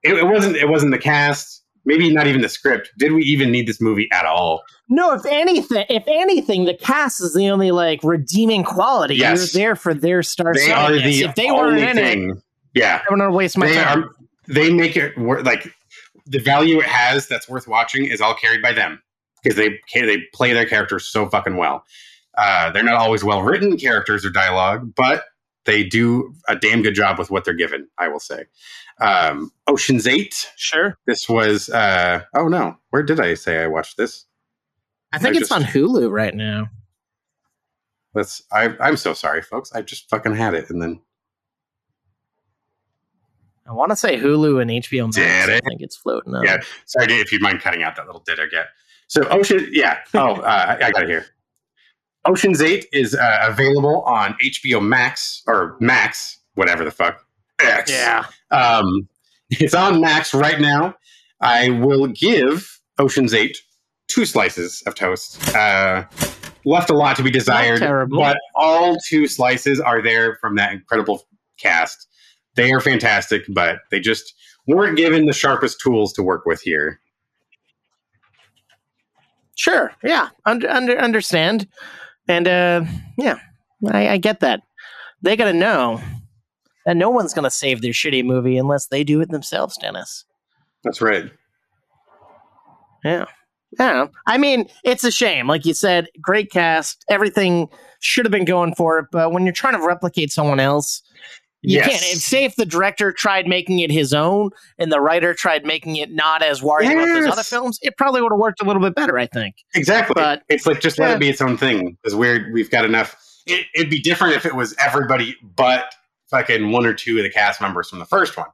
it, 0.03 0.15
it 0.15 0.26
wasn't. 0.27 0.57
It 0.57 0.68
wasn't 0.68 0.91
the 0.91 0.99
cast. 0.99 1.64
Maybe 1.89 2.13
not 2.13 2.27
even 2.27 2.41
the 2.41 2.49
script. 2.49 2.91
Did 2.99 3.13
we 3.13 3.23
even 3.23 3.49
need 3.49 3.67
this 3.67 3.81
movie 3.81 4.07
at 4.11 4.23
all? 4.27 4.61
No, 4.89 5.11
if 5.15 5.25
anything, 5.25 5.85
if 5.89 6.03
anything, 6.05 6.65
the 6.65 6.75
cast 6.75 7.19
is 7.19 7.33
the 7.33 7.49
only 7.49 7.71
like 7.71 7.99
redeeming 8.03 8.63
quality. 8.63 9.15
Yes. 9.15 9.55
You're 9.55 9.59
there 9.63 9.75
for 9.75 9.95
their 9.95 10.21
star. 10.21 10.53
They 10.53 10.71
are 10.71 10.91
the 10.91 11.21
if 11.23 11.33
they 11.33 11.49
weren't 11.51 11.79
only 11.79 11.81
in 11.81 11.95
thing. 11.95 12.29
it, 12.29 12.37
Yeah, 12.75 13.01
I'm 13.09 13.17
gonna 13.17 13.31
waste 13.31 13.57
my 13.57 13.65
they 13.67 13.73
time. 13.73 14.03
are. 14.03 14.09
They 14.47 14.71
make 14.71 14.95
it 14.95 15.17
worth 15.17 15.47
like 15.47 15.73
the 16.27 16.37
value 16.37 16.77
it 16.79 16.85
has. 16.85 17.27
That's 17.27 17.49
worth 17.49 17.67
watching 17.67 18.05
is 18.05 18.21
all 18.21 18.35
carried 18.35 18.61
by 18.61 18.71
them 18.73 19.01
because 19.43 19.57
they 19.57 19.79
they 19.95 20.19
play 20.35 20.53
their 20.53 20.67
characters 20.67 21.07
so 21.07 21.27
fucking 21.27 21.57
well. 21.57 21.83
Uh, 22.37 22.69
they're 22.71 22.83
not 22.83 22.95
always 23.01 23.23
well 23.23 23.41
written 23.41 23.77
characters 23.77 24.23
or 24.23 24.29
dialogue, 24.29 24.93
but 24.95 25.23
they 25.65 25.83
do 25.83 26.33
a 26.47 26.55
damn 26.55 26.83
good 26.83 26.93
job 26.93 27.17
with 27.17 27.31
what 27.31 27.45
they're 27.45 27.53
given. 27.55 27.87
I 27.97 28.07
will 28.09 28.19
say. 28.19 28.45
Um, 29.01 29.51
Ocean's 29.67 30.07
Eight. 30.07 30.49
Sure. 30.57 30.97
This 31.05 31.30
was. 31.30 31.69
Uh, 31.69 32.23
oh 32.34 32.47
no, 32.47 32.77
where 32.89 33.03
did 33.03 33.19
I 33.19 33.34
say 33.35 33.63
I 33.63 33.67
watched 33.67 33.97
this? 33.97 34.26
I 35.13 35.17
think 35.17 35.35
I 35.35 35.39
it's 35.39 35.49
just- 35.49 35.51
on 35.51 35.63
Hulu 35.63 36.11
right 36.11 36.34
now. 36.35 36.67
Let's. 38.15 38.43
I, 38.51 38.76
I'm 38.80 38.97
so 38.97 39.13
sorry, 39.13 39.41
folks. 39.41 39.71
I 39.71 39.81
just 39.81 40.09
fucking 40.09 40.35
had 40.35 40.53
it, 40.55 40.69
and 40.69 40.81
then 40.81 40.99
I 43.67 43.73
want 43.73 43.91
to 43.91 43.95
say 43.95 44.17
Hulu 44.17 44.61
and 44.61 44.71
HBO 44.71 45.05
Max. 45.05 45.15
Did 45.15 45.49
it? 45.49 45.63
I 45.63 45.69
think 45.69 45.81
it's 45.81 45.95
floating 45.95 46.34
up. 46.34 46.43
Yeah. 46.43 46.59
Sorry 46.85 47.13
if 47.13 47.31
you'd 47.31 47.41
mind 47.41 47.61
cutting 47.61 47.84
out 47.84 47.95
that 47.97 48.07
little 48.07 48.23
did 48.26 48.39
I 48.39 48.47
get. 48.47 48.67
So 49.07 49.27
Ocean, 49.30 49.67
yeah. 49.71 49.99
Oh, 50.15 50.35
uh, 50.35 50.77
I 50.81 50.88
I 50.88 50.91
got 50.91 51.03
it 51.03 51.09
here. 51.09 51.26
Ocean's 52.26 52.61
Eight 52.61 52.88
is 52.91 53.15
uh, 53.15 53.39
available 53.43 54.01
on 54.03 54.34
HBO 54.43 54.84
Max 54.85 55.43
or 55.47 55.77
Max, 55.80 56.39
whatever 56.55 56.84
the 56.84 56.91
fuck. 56.91 57.26
X. 57.60 57.91
Yeah. 57.91 58.26
Um, 58.52 59.07
it's 59.49 59.73
on 59.73 60.02
Max 60.02 60.34
right 60.34 60.60
now. 60.60 60.95
I 61.41 61.69
will 61.69 62.07
give 62.07 62.80
Ocean's 62.98 63.34
Eight 63.34 63.57
two 64.07 64.26
slices 64.26 64.81
of 64.86 64.95
toast. 64.95 65.56
Uh, 65.56 66.03
left 66.65 66.90
a 66.90 66.94
lot 66.94 67.15
to 67.15 67.23
be 67.23 67.31
desired, 67.31 67.80
terrible. 67.80 68.18
but 68.18 68.38
all 68.56 68.98
two 69.07 69.27
slices 69.27 69.80
are 69.80 70.02
there 70.02 70.38
from 70.41 70.56
that 70.56 70.73
incredible 70.73 71.26
cast. 71.57 72.07
They 72.56 72.72
are 72.72 72.81
fantastic, 72.81 73.44
but 73.49 73.80
they 73.91 73.99
just 73.99 74.34
weren't 74.68 74.98
given 74.98 75.26
the 75.26 75.34
sharpest 75.34 75.80
tools 75.80 76.11
to 76.14 76.23
work 76.23 76.45
with 76.45 76.61
here. 76.61 76.99
Sure. 79.56 79.94
Yeah. 80.03 80.30
Under, 80.45 80.69
under 80.69 80.98
understand. 80.98 81.68
And 82.27 82.48
uh 82.48 82.86
yeah, 83.18 83.40
I, 83.91 84.10
I 84.10 84.18
get 84.18 84.40
that. 84.40 84.61
They 85.22 85.36
gotta 85.36 85.53
know 85.53 86.02
that 86.85 86.97
no 86.97 87.10
one's 87.10 87.34
gonna 87.34 87.49
save 87.51 87.81
their 87.81 87.91
shitty 87.91 88.23
movie 88.23 88.57
unless 88.57 88.88
they 88.88 89.03
do 89.03 89.22
it 89.22 89.30
themselves, 89.30 89.77
Dennis. 89.77 90.26
That's 90.84 91.01
right. 91.01 91.30
Yeah. 93.03 93.26
Yeah. 93.80 94.07
I 94.26 94.38
mean, 94.38 94.68
it's 94.84 95.03
a 95.03 95.11
shame. 95.11 95.47
Like 95.47 95.65
you 95.65 95.73
said, 95.73 96.07
great 96.22 96.51
cast. 96.51 97.06
Everything 97.10 97.68
should 97.99 98.26
have 98.26 98.31
been 98.31 98.45
going 98.45 98.73
for 98.76 98.99
it. 98.99 99.06
But 99.11 99.31
when 99.31 99.45
you're 99.45 99.53
trying 99.53 99.80
to 99.80 99.85
replicate 99.85 100.31
someone 100.31 100.60
else, 100.60 101.01
you 101.61 101.77
Yes. 101.77 101.88
can't. 101.89 102.14
And 102.14 102.22
say 102.22 102.45
if 102.45 102.56
the 102.56 102.65
director 102.65 103.11
tried 103.11 103.45
making 103.47 103.80
it 103.80 103.91
his 103.91 104.14
own 104.14 104.49
and 104.80 104.91
the 104.91 104.99
writer 105.01 105.34
tried 105.34 105.65
making 105.65 105.97
it 105.97 106.10
not 106.11 106.41
as 106.41 106.64
worried 106.64 106.91
about 106.91 107.06
those 107.06 107.27
other 107.27 107.43
films, 107.43 107.77
it 107.81 107.95
probably 107.97 108.22
would 108.22 108.31
have 108.31 108.39
worked 108.39 108.61
a 108.61 108.65
little 108.65 108.81
bit 108.81 108.95
better, 108.95 109.19
I 109.19 109.27
think. 109.27 109.56
Exactly. 109.76 110.14
But- 110.15 110.43
it's 110.49 110.65
like 110.65 110.80
just 110.81 110.97
let 110.97 111.11
it 111.11 111.19
be 111.19 111.30
its 111.30 111.41
own 111.41 111.57
thing. 111.57 111.97
Because 112.01 112.15
we're 112.15 112.51
we've 112.53 112.72
got 112.72 112.85
enough. 112.85 113.15
It, 113.45 113.65
it'd 113.76 113.89
be 113.89 113.99
different 114.01 114.35
if 114.35 114.45
it 114.45 114.56
was 114.56 114.76
everybody 114.80 115.35
but 115.56 115.93
fucking 116.30 116.72
one 116.72 116.85
or 116.85 116.93
two 116.93 117.18
of 117.18 117.23
the 117.23 117.30
cast 117.30 117.61
members 117.61 117.89
from 117.89 117.99
the 117.99 118.06
first 118.06 118.38
one. 118.38 118.47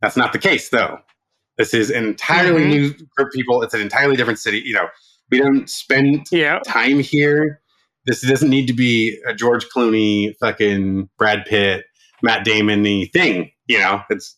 That's 0.00 0.16
not 0.16 0.32
the 0.32 0.38
case 0.38 0.68
though. 0.70 0.98
This 1.58 1.74
is 1.74 1.90
an 1.90 2.04
entirely 2.04 2.62
Mhm. 2.64 2.68
new 2.68 2.90
group 2.92 3.28
of 3.28 3.32
people. 3.32 3.62
It's 3.62 3.74
an 3.74 3.80
entirely 3.82 4.16
different 4.16 4.38
city. 4.38 4.60
You 4.60 4.74
know, 4.74 4.88
we 5.30 5.38
don't 5.38 5.68
spend 5.68 6.26
Yeah. 6.30 6.58
time 6.66 7.00
here. 7.00 7.60
This 8.06 8.22
doesn't 8.22 8.48
need 8.48 8.66
to 8.66 8.72
be 8.72 9.20
a 9.26 9.34
George 9.34 9.66
Clooney, 9.68 10.34
fucking 10.40 11.10
Brad 11.18 11.44
Pitt, 11.44 11.84
Matt 12.22 12.44
Damon 12.44 12.82
thing. 13.12 13.50
You 13.66 13.78
know, 13.78 14.02
it's 14.10 14.36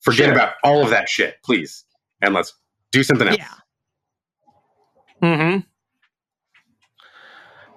forget 0.00 0.26
Sure. 0.26 0.32
about 0.34 0.54
all 0.64 0.82
of 0.82 0.90
that 0.90 1.08
shit, 1.08 1.36
please, 1.44 1.84
and 2.22 2.32
let's 2.34 2.54
do 2.90 3.02
something 3.02 3.28
else. 3.28 3.36
Yeah. 3.38 3.54
Mm-hmm. 5.22 5.58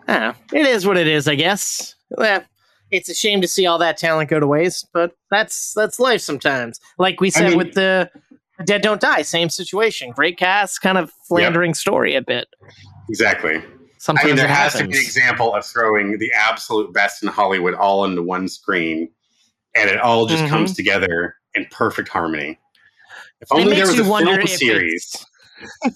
Yeah, 0.07 0.33
it 0.53 0.65
is 0.67 0.85
what 0.87 0.97
it 0.97 1.07
is, 1.07 1.27
I 1.27 1.35
guess. 1.35 1.95
Well, 2.09 2.43
it's 2.91 3.09
a 3.09 3.13
shame 3.15 3.41
to 3.41 3.47
see 3.47 3.65
all 3.65 3.77
that 3.79 3.97
talent 3.97 4.29
go 4.29 4.39
to 4.39 4.47
waste, 4.47 4.87
but 4.93 5.11
that's 5.31 5.73
that's 5.73 5.99
life 5.99 6.21
sometimes. 6.21 6.79
Like 6.97 7.19
we 7.21 7.29
said 7.29 7.49
mean- 7.49 7.57
with 7.57 7.73
the 7.73 8.09
Dead 8.65 8.81
Don't 8.81 9.01
Die, 9.01 9.21
same 9.23 9.49
situation. 9.49 10.11
Great 10.11 10.37
cast, 10.37 10.81
kind 10.81 10.97
of 10.97 11.11
floundering 11.27 11.73
story 11.73 12.15
a 12.15 12.21
bit. 12.21 12.47
Exactly. 13.09 13.61
Sometimes 13.97 14.23
I 14.23 14.27
mean, 14.27 14.35
there 14.37 14.47
has 14.47 14.73
to 14.75 14.87
be 14.87 14.93
an 14.97 15.03
example 15.03 15.53
of 15.55 15.65
throwing 15.65 16.17
the 16.19 16.31
absolute 16.33 16.93
best 16.93 17.21
in 17.23 17.29
Hollywood 17.29 17.73
all 17.73 18.05
into 18.05 18.21
one 18.21 18.47
screen 18.47 19.09
and 19.75 19.89
it 19.89 19.99
all 19.99 20.25
just 20.25 20.43
Mhm. 20.43 20.49
comes 20.49 20.73
together 20.75 21.35
in 21.53 21.65
perfect 21.71 22.07
harmony. 22.07 22.57
If 23.41 23.49
It 23.51 23.55
only 23.55 23.75
there 23.75 23.87
was 23.87 23.99
a 23.99 24.03
wonder 24.05 24.35
film 24.35 24.47
series 24.47 25.25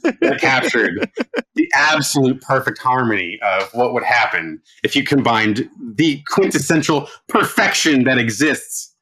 that 0.03 0.37
captured 0.39 1.09
the 1.55 1.69
absolute 1.73 2.41
perfect 2.41 2.77
harmony 2.77 3.39
of 3.41 3.73
what 3.73 3.93
would 3.93 4.03
happen 4.03 4.61
if 4.83 4.95
you 4.95 5.03
combined 5.03 5.69
the 5.95 6.21
quintessential 6.27 7.07
perfection 7.27 8.03
that 8.03 8.17
exists 8.17 8.95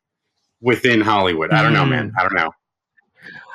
within 0.62 1.02
Hollywood. 1.02 1.52
I 1.52 1.62
don't 1.62 1.74
know, 1.74 1.86
man. 1.86 2.12
I 2.18 2.24
don't 2.24 2.36
know. 2.36 2.52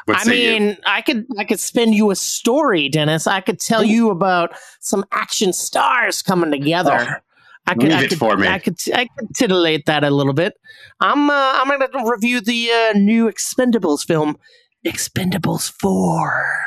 What 0.04 0.18
I 0.18 0.22
say 0.24 0.54
you? 0.54 0.60
mean, 0.60 0.76
I 0.84 1.00
could 1.00 1.26
I 1.38 1.44
could 1.44 1.60
spin 1.60 1.92
you 1.92 2.10
a 2.10 2.16
story, 2.16 2.88
Dennis. 2.88 3.26
I 3.26 3.40
could 3.40 3.60
tell 3.60 3.84
you 3.84 4.10
about 4.10 4.52
some 4.80 5.04
action 5.12 5.52
stars 5.52 6.22
coming 6.22 6.50
together. 6.50 7.22
I 7.66 7.74
could, 7.74 7.92
I 7.92 8.06
could, 8.08 8.18
for 8.18 8.36
me. 8.36 8.48
I 8.48 8.58
could, 8.58 8.76
I 8.92 9.06
could 9.16 9.34
titillate 9.34 9.86
that 9.86 10.02
a 10.02 10.10
little 10.10 10.32
bit. 10.32 10.54
I'm, 11.00 11.30
uh, 11.30 11.52
I'm 11.54 11.68
going 11.68 11.80
to 11.80 12.10
review 12.10 12.40
the 12.40 12.70
uh, 12.70 12.98
new 12.98 13.30
Expendables 13.30 14.04
film, 14.04 14.36
Expendables 14.84 15.70
Four. 15.70 16.64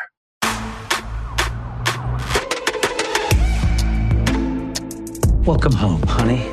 Welcome 5.46 5.74
home, 5.74 6.02
honey. 6.08 6.52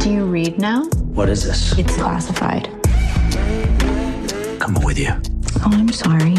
Do 0.00 0.10
you 0.10 0.24
read 0.24 0.58
now? 0.58 0.86
What 1.14 1.28
is 1.28 1.44
this? 1.44 1.78
It's 1.78 1.94
classified. 1.94 2.64
Coming 4.58 4.84
with 4.84 4.98
you. 4.98 5.10
Oh, 5.64 5.70
I'm 5.70 5.92
sorry. 5.92 6.34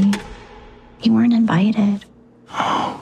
You 1.02 1.14
weren't 1.14 1.32
invited. 1.32 2.04
Oh. 2.50 3.02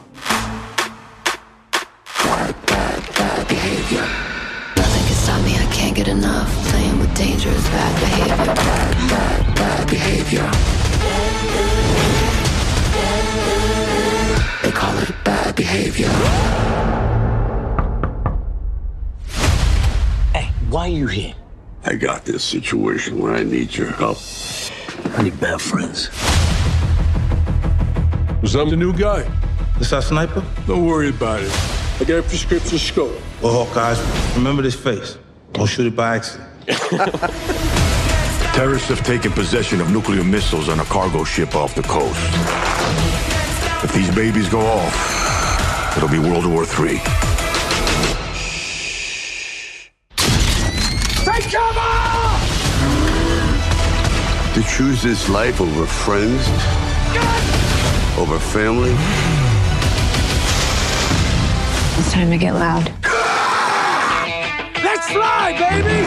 Nothing 4.78 5.04
can 5.08 5.16
stop 5.16 5.44
me, 5.44 5.56
I 5.56 5.68
can't 5.74 5.96
get 5.96 6.08
enough. 6.10 6.48
Playing 6.70 7.00
with 7.00 7.16
dangerous 7.16 7.68
bad 7.70 8.00
behavior. 8.00 8.46
Bad, 9.10 9.56
bad 9.56 9.90
behavior. 9.90 10.48
They 14.62 14.72
call 14.72 14.96
it 15.00 15.12
bad 15.24 15.56
behavior. 15.56 16.69
Why 20.70 20.86
are 20.86 20.90
you 20.90 21.08
here? 21.08 21.34
I 21.84 21.96
got 21.96 22.26
this 22.26 22.44
situation 22.44 23.20
where 23.20 23.34
I 23.34 23.44
need 23.44 23.76
your 23.76 23.92
help. 23.92 24.20
I 25.18 25.24
need 25.24 25.40
bad 25.40 25.62
friends. 25.62 26.10
Was 28.42 28.54
that 28.54 28.70
the 28.70 28.76
new 28.76 28.94
guy? 28.94 29.24
This 29.80 29.94
our 29.94 30.02
sniper? 30.02 30.44
Don't 30.68 30.86
worry 30.86 31.10
about 31.10 31.42
it. 31.42 31.52
I 32.00 32.04
got 32.04 32.20
a 32.20 32.24
prescription 32.24 32.78
scope. 32.78 33.20
Well, 33.42 33.56
oh, 33.56 33.66
Hawkeyes, 33.66 34.36
remember 34.36 34.62
this 34.62 34.76
face. 34.76 35.18
Don't 35.54 35.68
shoot 35.68 35.88
it 35.88 35.96
by 35.96 36.18
accident. 36.18 36.50
Terrorists 38.54 38.90
have 38.90 39.04
taken 39.04 39.32
possession 39.32 39.82
of 39.82 39.90
nuclear 39.92 40.24
missiles 40.24 40.70
on 40.70 40.80
a 40.80 40.86
cargo 40.86 41.24
ship 41.24 41.56
off 41.56 41.74
the 41.74 41.84
coast. 41.84 42.20
If 43.84 43.94
these 43.94 44.14
babies 44.14 44.50
go 44.50 44.60
off, 44.60 45.98
it'll 45.98 46.10
be 46.10 46.20
World 46.20 46.46
War 46.46 46.66
III. 46.66 47.29
To 54.60 54.66
choose 54.66 55.02
this 55.02 55.30
life 55.30 55.62
over 55.62 55.86
friends, 55.86 56.46
over 58.20 58.38
family, 58.38 58.92
It's 61.98 62.12
time 62.12 62.30
to 62.30 62.38
get 62.38 62.56
loud. 62.56 62.92
Let's 64.84 65.08
fly, 65.12 65.56
baby! 65.58 66.04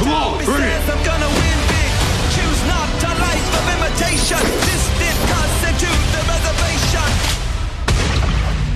Come 0.00 0.12
on, 0.12 0.44
bring 0.44 0.60
it! 0.60 0.82
I'm 0.84 1.02
gonna 1.02 1.30
win 1.32 1.60
big. 1.72 1.90
Choose 2.36 2.60
not 2.68 2.88
a 3.08 3.12
life 3.24 3.48
of 3.56 3.64
imitation. 3.72 4.42
Distant 4.68 5.18
constant 5.32 5.78
to 5.80 5.88
the 6.12 6.20
reservation. 6.28 7.08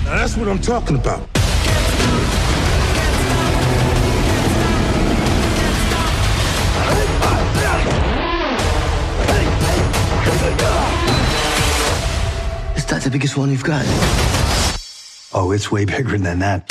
Now 0.07 0.17
that's 0.17 0.39
what 0.39 0.49
I'm 0.49 0.59
talking 0.59 0.97
about. 0.97 1.42
Is 12.77 12.87
that 12.87 13.03
the 13.03 13.11
biggest 13.11 13.37
one 13.37 13.51
you've 13.51 13.65
got? 13.65 13.85
Oh, 15.35 15.53
it's 15.53 15.71
way 15.71 15.85
bigger 15.85 16.19
than 16.19 16.39
that. 16.41 16.69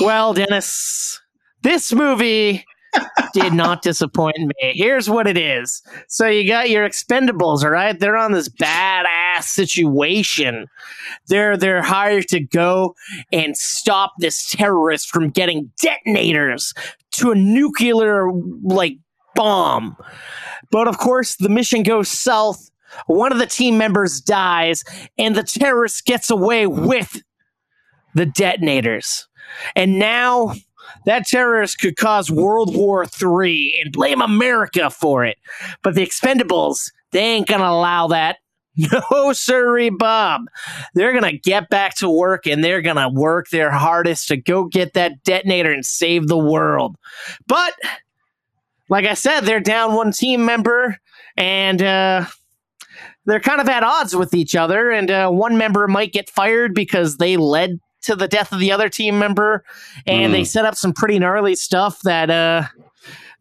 Well, 0.00 0.32
Dennis, 0.32 1.20
this 1.62 1.92
movie 1.92 2.64
did 3.32 3.52
not 3.52 3.82
disappoint 3.82 4.38
me. 4.38 4.72
Here's 4.74 5.08
what 5.08 5.26
it 5.26 5.36
is. 5.36 5.82
So 6.08 6.26
you 6.26 6.46
got 6.46 6.70
your 6.70 6.88
expendables, 6.88 7.62
all 7.62 7.70
right? 7.70 7.98
They're 7.98 8.16
on 8.16 8.32
this 8.32 8.48
badass 8.48 9.44
situation. 9.44 10.66
They're 11.28 11.56
they're 11.56 11.82
hired 11.82 12.28
to 12.28 12.40
go 12.40 12.94
and 13.32 13.56
stop 13.56 14.14
this 14.18 14.50
terrorist 14.50 15.10
from 15.10 15.30
getting 15.30 15.70
detonators 15.80 16.74
to 17.12 17.30
a 17.30 17.34
nuclear 17.34 18.30
like 18.62 18.98
bomb. 19.34 19.96
But 20.70 20.88
of 20.88 20.98
course, 20.98 21.36
the 21.36 21.48
mission 21.48 21.82
goes 21.82 22.08
south. 22.08 22.70
One 23.06 23.32
of 23.32 23.38
the 23.38 23.46
team 23.46 23.78
members 23.78 24.20
dies, 24.20 24.82
and 25.16 25.36
the 25.36 25.44
terrorist 25.44 26.06
gets 26.06 26.28
away 26.28 26.66
with 26.66 27.22
the 28.14 28.26
detonators. 28.26 29.28
And 29.76 29.98
now 29.98 30.54
that 31.06 31.26
terrorist 31.26 31.80
could 31.80 31.96
cause 31.96 32.30
World 32.30 32.74
War 32.74 33.04
III 33.04 33.80
and 33.82 33.92
blame 33.92 34.20
America 34.20 34.90
for 34.90 35.24
it. 35.24 35.38
But 35.82 35.94
the 35.94 36.06
Expendables, 36.06 36.92
they 37.12 37.20
ain't 37.20 37.48
gonna 37.48 37.64
allow 37.64 38.08
that. 38.08 38.38
No, 39.10 39.32
sirree, 39.32 39.90
Bob. 39.90 40.42
They're 40.94 41.12
gonna 41.12 41.36
get 41.36 41.68
back 41.68 41.96
to 41.96 42.08
work 42.08 42.46
and 42.46 42.62
they're 42.64 42.80
gonna 42.80 43.10
work 43.10 43.50
their 43.50 43.70
hardest 43.70 44.28
to 44.28 44.36
go 44.36 44.64
get 44.64 44.94
that 44.94 45.22
detonator 45.24 45.72
and 45.72 45.84
save 45.84 46.28
the 46.28 46.38
world. 46.38 46.96
But 47.46 47.74
like 48.88 49.04
I 49.04 49.14
said, 49.14 49.40
they're 49.40 49.60
down 49.60 49.94
one 49.94 50.12
team 50.12 50.44
member 50.46 50.98
and 51.36 51.82
uh 51.82 52.26
they're 53.26 53.40
kind 53.40 53.60
of 53.60 53.68
at 53.68 53.82
odds 53.82 54.16
with 54.16 54.34
each 54.34 54.56
other, 54.56 54.90
and 54.90 55.10
uh, 55.10 55.30
one 55.30 55.58
member 55.58 55.86
might 55.86 56.12
get 56.12 56.30
fired 56.30 56.74
because 56.74 57.18
they 57.18 57.36
led 57.36 57.78
to 58.02 58.16
the 58.16 58.28
death 58.28 58.52
of 58.52 58.58
the 58.58 58.72
other 58.72 58.88
team 58.88 59.18
member, 59.18 59.64
and 60.06 60.30
Mm. 60.30 60.32
they 60.32 60.44
set 60.44 60.64
up 60.64 60.74
some 60.76 60.92
pretty 60.92 61.18
gnarly 61.18 61.54
stuff. 61.54 62.00
That 62.02 62.30
uh, 62.30 62.64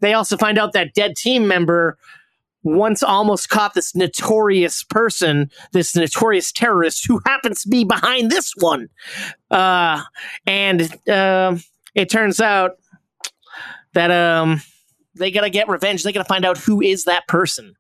they 0.02 0.14
also 0.14 0.38
find 0.38 0.58
out 0.58 0.74
that 0.74 0.94
dead 0.94 1.16
team 1.16 1.48
member 1.48 1.98
once 2.64 3.02
almost 3.02 3.50
caught 3.50 3.74
this 3.74 3.96
notorious 3.96 4.84
person, 4.84 5.50
this 5.72 5.96
notorious 5.96 6.52
terrorist 6.52 7.06
who 7.08 7.22
happens 7.26 7.64
to 7.64 7.70
be 7.70 7.86
behind 7.86 8.30
this 8.30 8.54
one, 8.58 8.90
uh, 9.50 10.02
and 10.46 10.94
uh, 11.08 11.56
it 11.96 12.10
turns 12.10 12.42
out 12.42 12.72
that 13.94 14.12
um, 14.12 14.62
they 15.16 15.32
gotta 15.32 15.50
get 15.50 15.68
revenge. 15.70 16.04
They 16.04 16.12
gotta 16.12 16.26
find 16.28 16.46
out 16.46 16.58
who 16.58 16.82
is 16.82 17.06
that 17.06 17.28
person. 17.28 17.76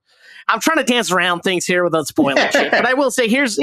I'm 0.50 0.60
trying 0.60 0.78
to 0.78 0.84
dance 0.84 1.12
around 1.12 1.42
things 1.42 1.66
here 1.66 1.84
without 1.84 2.08
spoiling 2.08 2.50
shit, 2.52 2.72
but 2.72 2.86
I 2.86 2.94
will 2.96 3.12
say 3.12 3.28
here's 3.28 3.60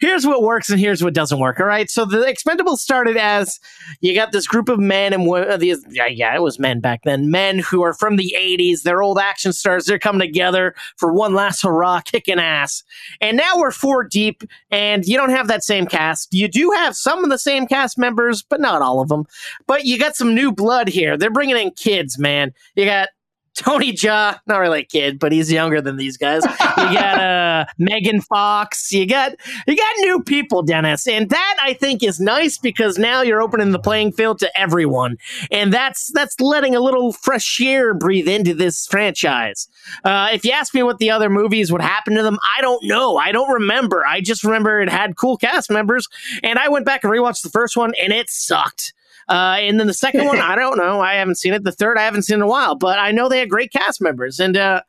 here's 0.00 0.26
what 0.26 0.42
works 0.42 0.68
and 0.68 0.78
here's 0.78 1.02
what 1.02 1.14
doesn't 1.14 1.38
work. 1.38 1.58
All 1.58 1.66
right, 1.66 1.90
so 1.90 2.04
the 2.04 2.18
Expendables 2.18 2.78
started 2.78 3.16
as 3.16 3.58
you 4.00 4.14
got 4.14 4.32
this 4.32 4.46
group 4.46 4.68
of 4.68 4.78
men 4.78 5.12
and 5.12 5.28
uh, 5.28 5.56
these 5.56 5.84
yeah, 5.90 6.06
yeah 6.06 6.34
it 6.34 6.42
was 6.42 6.58
men 6.58 6.80
back 6.80 7.00
then, 7.04 7.30
men 7.30 7.58
who 7.58 7.82
are 7.82 7.94
from 7.94 8.16
the 8.16 8.34
'80s. 8.38 8.82
They're 8.82 9.02
old 9.02 9.18
action 9.18 9.52
stars. 9.52 9.86
They're 9.86 9.98
coming 9.98 10.20
together 10.20 10.74
for 10.96 11.12
one 11.12 11.34
last 11.34 11.62
hurrah, 11.62 12.00
kicking 12.02 12.38
ass. 12.38 12.82
And 13.20 13.36
now 13.36 13.56
we're 13.56 13.70
four 13.70 14.04
deep, 14.04 14.44
and 14.70 15.06
you 15.06 15.16
don't 15.16 15.30
have 15.30 15.48
that 15.48 15.64
same 15.64 15.86
cast. 15.86 16.34
You 16.34 16.48
do 16.48 16.70
have 16.72 16.94
some 16.94 17.24
of 17.24 17.30
the 17.30 17.38
same 17.38 17.66
cast 17.66 17.96
members, 17.96 18.42
but 18.42 18.60
not 18.60 18.82
all 18.82 19.00
of 19.00 19.08
them. 19.08 19.24
But 19.66 19.86
you 19.86 19.98
got 19.98 20.16
some 20.16 20.34
new 20.34 20.52
blood 20.52 20.88
here. 20.88 21.16
They're 21.16 21.30
bringing 21.30 21.56
in 21.56 21.70
kids, 21.70 22.18
man. 22.18 22.52
You 22.74 22.84
got 22.84 23.08
Tony 23.56 23.92
Jaa, 23.92 24.38
not 24.46 24.58
really 24.58 24.80
a 24.80 24.84
kid, 24.84 25.18
but 25.18 25.32
he's 25.32 25.50
younger 25.50 25.80
than 25.80 25.96
these 25.96 26.18
guys. 26.18 26.44
You 26.44 26.94
got 26.94 27.18
uh, 27.18 27.64
Megan 27.78 28.20
Fox. 28.20 28.92
You 28.92 29.06
got 29.06 29.32
you 29.66 29.74
got 29.76 29.94
new 30.00 30.22
people, 30.22 30.62
Dennis, 30.62 31.08
and 31.08 31.30
that 31.30 31.56
I 31.62 31.72
think 31.72 32.02
is 32.02 32.20
nice 32.20 32.58
because 32.58 32.98
now 32.98 33.22
you're 33.22 33.40
opening 33.40 33.70
the 33.70 33.78
playing 33.78 34.12
field 34.12 34.38
to 34.40 34.60
everyone, 34.60 35.16
and 35.50 35.72
that's 35.72 36.12
that's 36.12 36.38
letting 36.38 36.76
a 36.76 36.80
little 36.80 37.14
fresh 37.14 37.58
air 37.62 37.94
breathe 37.94 38.28
into 38.28 38.52
this 38.52 38.86
franchise. 38.86 39.68
Uh, 40.04 40.28
if 40.32 40.44
you 40.44 40.52
ask 40.52 40.74
me 40.74 40.82
what 40.82 40.98
the 40.98 41.10
other 41.10 41.30
movies 41.30 41.72
would 41.72 41.80
happen 41.80 42.14
to 42.14 42.22
them, 42.22 42.38
I 42.56 42.60
don't 42.60 42.84
know. 42.84 43.16
I 43.16 43.32
don't 43.32 43.50
remember. 43.50 44.04
I 44.06 44.20
just 44.20 44.44
remember 44.44 44.80
it 44.80 44.90
had 44.90 45.16
cool 45.16 45.38
cast 45.38 45.70
members, 45.70 46.06
and 46.42 46.58
I 46.58 46.68
went 46.68 46.84
back 46.84 47.04
and 47.04 47.12
rewatched 47.12 47.42
the 47.42 47.50
first 47.50 47.76
one, 47.76 47.94
and 48.02 48.12
it 48.12 48.28
sucked. 48.28 48.92
Uh, 49.28 49.56
and 49.58 49.78
then 49.80 49.86
the 49.86 49.94
second 49.94 50.24
one, 50.26 50.38
I 50.38 50.54
don't 50.54 50.76
know. 50.78 51.00
I 51.00 51.14
haven't 51.14 51.36
seen 51.36 51.52
it. 51.52 51.64
The 51.64 51.72
third, 51.72 51.98
I 51.98 52.02
haven't 52.02 52.22
seen 52.22 52.36
in 52.36 52.42
a 52.42 52.46
while, 52.46 52.74
but 52.76 52.98
I 52.98 53.10
know 53.12 53.28
they 53.28 53.40
had 53.40 53.50
great 53.50 53.72
cast 53.72 54.00
members. 54.00 54.38
And 54.40 54.56
uh, 54.56 54.82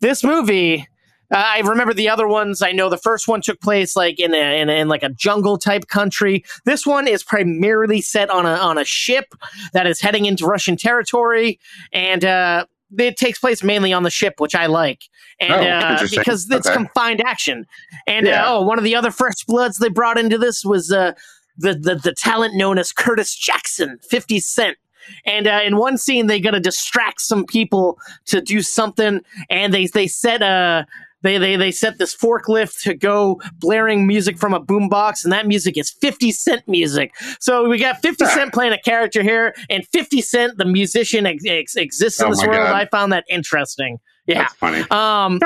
this 0.00 0.22
movie, 0.24 0.86
Uh, 1.32 1.38
I 1.44 1.58
remember 1.60 1.92
the 1.92 2.08
other 2.08 2.28
ones. 2.28 2.62
I 2.62 2.70
know 2.70 2.88
the 2.88 2.96
first 2.96 3.26
one 3.26 3.40
took 3.40 3.60
place 3.60 3.96
like 3.96 4.20
in 4.20 4.32
a, 4.32 4.60
in, 4.60 4.68
a, 4.70 4.72
in 4.74 4.86
like 4.88 5.02
a 5.02 5.08
jungle 5.08 5.58
type 5.58 5.88
country. 5.88 6.44
This 6.64 6.86
one 6.86 7.08
is 7.08 7.24
primarily 7.24 8.00
set 8.00 8.30
on 8.30 8.46
a 8.46 8.54
on 8.54 8.78
a 8.78 8.84
ship 8.84 9.34
that 9.72 9.88
is 9.88 10.00
heading 10.00 10.26
into 10.26 10.46
Russian 10.46 10.76
territory, 10.76 11.58
and 11.92 12.24
uh, 12.24 12.66
it 12.96 13.16
takes 13.16 13.40
place 13.40 13.64
mainly 13.64 13.92
on 13.92 14.04
the 14.04 14.10
ship, 14.10 14.34
which 14.38 14.54
I 14.54 14.66
like, 14.66 15.02
and 15.40 15.52
Oh, 15.64 15.66
uh, 15.66 16.06
because 16.08 16.48
it's 16.48 16.68
Okay. 16.68 16.76
confined 16.76 17.20
action. 17.26 17.66
And 18.06 18.26
Yeah. 18.28 18.44
uh, 18.44 18.58
oh, 18.58 18.62
one 18.62 18.78
of 18.78 18.84
the 18.84 18.94
other 18.94 19.10
fresh 19.20 19.42
bloods 19.48 19.78
they 19.78 19.88
brought 19.88 20.18
into 20.18 20.38
this 20.38 20.64
was 20.64 20.92
uh, 20.92 21.12
the, 21.58 21.74
the 21.74 21.94
the 21.96 22.12
talent 22.14 22.54
known 22.54 22.78
as 22.78 22.92
Curtis 22.92 23.34
Jackson, 23.34 23.98
Fifty 24.08 24.40
Cent. 24.40 24.76
And 25.24 25.46
uh, 25.46 25.60
in 25.64 25.76
one 25.76 25.98
scene, 25.98 26.26
they 26.26 26.40
gotta 26.40 26.58
distract 26.60 27.20
some 27.20 27.44
people 27.46 27.96
to 28.26 28.40
do 28.40 28.60
something, 28.62 29.20
and 29.48 29.72
they 29.72 29.86
they 29.86 30.08
set 30.08 30.42
uh 30.42 30.84
they 31.22 31.38
they 31.38 31.54
they 31.56 31.70
set 31.70 31.98
this 31.98 32.14
forklift 32.14 32.82
to 32.82 32.94
go 32.94 33.40
blaring 33.58 34.06
music 34.06 34.36
from 34.36 34.52
a 34.52 34.60
boombox, 34.60 35.22
and 35.22 35.32
that 35.32 35.46
music 35.46 35.78
is 35.78 35.90
Fifty 35.90 36.32
Cent 36.32 36.66
music. 36.66 37.12
So 37.38 37.68
we 37.68 37.78
got 37.78 38.02
Fifty 38.02 38.24
Cent 38.26 38.52
playing 38.52 38.72
a 38.72 38.80
character 38.82 39.22
here, 39.22 39.54
and 39.70 39.86
Fifty 39.88 40.20
Cent, 40.20 40.58
the 40.58 40.64
musician, 40.64 41.24
ex- 41.24 41.44
ex- 41.46 41.76
exists 41.76 42.20
in 42.20 42.26
Oh 42.26 42.30
this 42.30 42.42
world. 42.42 42.54
God. 42.66 42.74
I 42.74 42.86
found 42.86 43.12
that 43.12 43.24
interesting. 43.30 43.98
Yeah, 44.26 44.42
That's 44.42 44.54
funny. 44.54 44.84
um, 44.90 45.38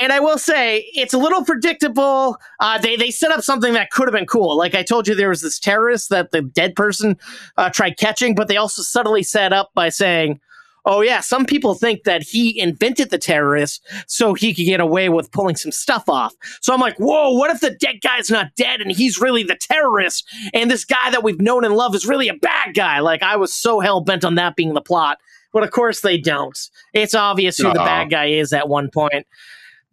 and 0.00 0.12
I 0.12 0.20
will 0.20 0.38
say 0.38 0.88
it's 0.94 1.14
a 1.14 1.18
little 1.18 1.44
predictable. 1.44 2.36
Uh, 2.60 2.78
they 2.78 2.96
they 2.96 3.10
set 3.10 3.30
up 3.30 3.42
something 3.42 3.72
that 3.74 3.90
could 3.90 4.08
have 4.08 4.14
been 4.14 4.26
cool. 4.26 4.56
Like 4.56 4.74
I 4.74 4.82
told 4.82 5.08
you, 5.08 5.14
there 5.14 5.28
was 5.28 5.42
this 5.42 5.58
terrorist 5.58 6.10
that 6.10 6.30
the 6.30 6.42
dead 6.42 6.74
person 6.74 7.16
uh, 7.56 7.70
tried 7.70 7.96
catching, 7.96 8.34
but 8.34 8.48
they 8.48 8.56
also 8.56 8.82
subtly 8.82 9.22
set 9.22 9.52
up 9.52 9.70
by 9.74 9.88
saying. 9.88 10.40
Oh 10.84 11.02
yeah, 11.02 11.20
some 11.20 11.44
people 11.44 11.74
think 11.74 12.04
that 12.04 12.22
he 12.22 12.58
invented 12.58 13.10
the 13.10 13.18
terrorist 13.18 13.86
so 14.06 14.32
he 14.32 14.54
could 14.54 14.64
get 14.64 14.80
away 14.80 15.10
with 15.10 15.30
pulling 15.32 15.56
some 15.56 15.72
stuff 15.72 16.08
off. 16.08 16.32
So 16.62 16.72
I'm 16.72 16.80
like, 16.80 16.96
whoa, 16.96 17.32
what 17.32 17.50
if 17.50 17.60
the 17.60 17.72
dead 17.72 17.96
guy's 18.00 18.30
not 18.30 18.54
dead 18.56 18.80
and 18.80 18.90
he's 18.90 19.20
really 19.20 19.42
the 19.42 19.56
terrorist 19.56 20.26
and 20.54 20.70
this 20.70 20.86
guy 20.86 21.10
that 21.10 21.22
we've 21.22 21.42
known 21.42 21.66
and 21.66 21.74
love 21.74 21.94
is 21.94 22.06
really 22.06 22.28
a 22.28 22.34
bad 22.34 22.74
guy? 22.74 23.00
Like 23.00 23.22
I 23.22 23.36
was 23.36 23.52
so 23.52 23.80
hell 23.80 24.00
bent 24.00 24.24
on 24.24 24.36
that 24.36 24.56
being 24.56 24.72
the 24.72 24.80
plot. 24.80 25.18
But 25.52 25.62
of 25.62 25.72
course 25.72 26.00
they 26.00 26.16
don't. 26.16 26.58
It's 26.94 27.14
obvious 27.14 27.58
who 27.58 27.64
the 27.64 27.74
bad 27.74 28.08
guy 28.08 28.26
is 28.26 28.54
at 28.54 28.68
one 28.68 28.88
point. 28.90 29.26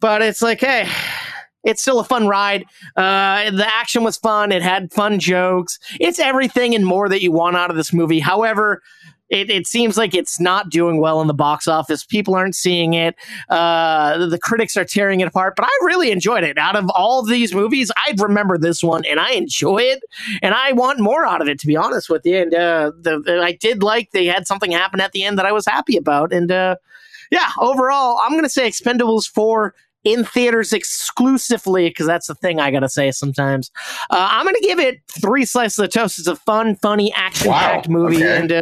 But 0.00 0.22
it's 0.22 0.42
like, 0.42 0.60
hey, 0.60 0.88
it's 1.64 1.82
still 1.82 1.98
a 2.00 2.04
fun 2.04 2.28
ride. 2.28 2.64
Uh, 2.96 3.50
the 3.50 3.66
action 3.66 4.04
was 4.04 4.16
fun. 4.16 4.52
It 4.52 4.62
had 4.62 4.92
fun 4.92 5.18
jokes. 5.18 5.78
It's 5.98 6.18
everything 6.18 6.74
and 6.74 6.86
more 6.86 7.08
that 7.08 7.22
you 7.22 7.32
want 7.32 7.56
out 7.56 7.70
of 7.70 7.76
this 7.76 7.92
movie. 7.92 8.20
However, 8.20 8.82
it, 9.28 9.50
it 9.50 9.66
seems 9.66 9.96
like 9.96 10.14
it's 10.14 10.38
not 10.38 10.70
doing 10.70 10.98
well 11.00 11.20
in 11.20 11.26
the 11.26 11.34
box 11.34 11.66
office. 11.66 12.04
People 12.04 12.36
aren't 12.36 12.54
seeing 12.54 12.94
it. 12.94 13.16
Uh, 13.48 14.18
the, 14.18 14.26
the 14.26 14.38
critics 14.38 14.76
are 14.76 14.84
tearing 14.84 15.18
it 15.20 15.26
apart. 15.26 15.56
But 15.56 15.64
I 15.64 15.78
really 15.84 16.12
enjoyed 16.12 16.44
it. 16.44 16.56
Out 16.58 16.76
of 16.76 16.88
all 16.90 17.18
of 17.20 17.28
these 17.28 17.52
movies, 17.52 17.90
I'd 18.06 18.20
remember 18.20 18.56
this 18.56 18.84
one, 18.84 19.04
and 19.04 19.18
I 19.18 19.32
enjoy 19.32 19.78
it, 19.78 20.00
and 20.42 20.54
I 20.54 20.70
want 20.72 21.00
more 21.00 21.26
out 21.26 21.42
of 21.42 21.48
it. 21.48 21.58
To 21.60 21.66
be 21.66 21.76
honest 21.76 22.08
with 22.08 22.24
you, 22.24 22.36
and 22.36 22.54
uh, 22.54 22.92
the, 23.00 23.18
the- 23.18 23.42
I 23.42 23.52
did 23.52 23.82
like 23.82 24.12
they 24.12 24.26
had 24.26 24.46
something 24.46 24.70
happen 24.70 25.00
at 25.00 25.10
the 25.10 25.24
end 25.24 25.38
that 25.38 25.46
I 25.46 25.50
was 25.52 25.66
happy 25.66 25.96
about, 25.96 26.32
and 26.32 26.52
uh, 26.52 26.76
yeah, 27.32 27.50
overall, 27.58 28.20
I'm 28.24 28.30
going 28.32 28.44
to 28.44 28.48
say 28.48 28.68
Expendables 28.68 29.28
4 29.28 29.74
in 30.06 30.24
theaters 30.24 30.72
exclusively 30.72 31.88
because 31.88 32.06
that's 32.06 32.28
the 32.28 32.34
thing 32.36 32.60
I 32.60 32.70
got 32.70 32.80
to 32.80 32.88
say 32.88 33.10
sometimes. 33.10 33.72
Uh, 34.08 34.28
I'm 34.30 34.46
to 34.46 34.60
give 34.62 34.78
it 34.78 35.00
three 35.20 35.44
slices 35.44 35.80
of 35.80 35.90
toast. 35.90 36.20
It's 36.20 36.28
a 36.28 36.36
fun, 36.36 36.76
funny, 36.76 37.12
action 37.16 37.50
packed 37.50 37.88
Wow, 37.88 37.92
movie, 37.92 38.18
okay. 38.18 38.38
and 38.38 38.52
uh, 38.52 38.60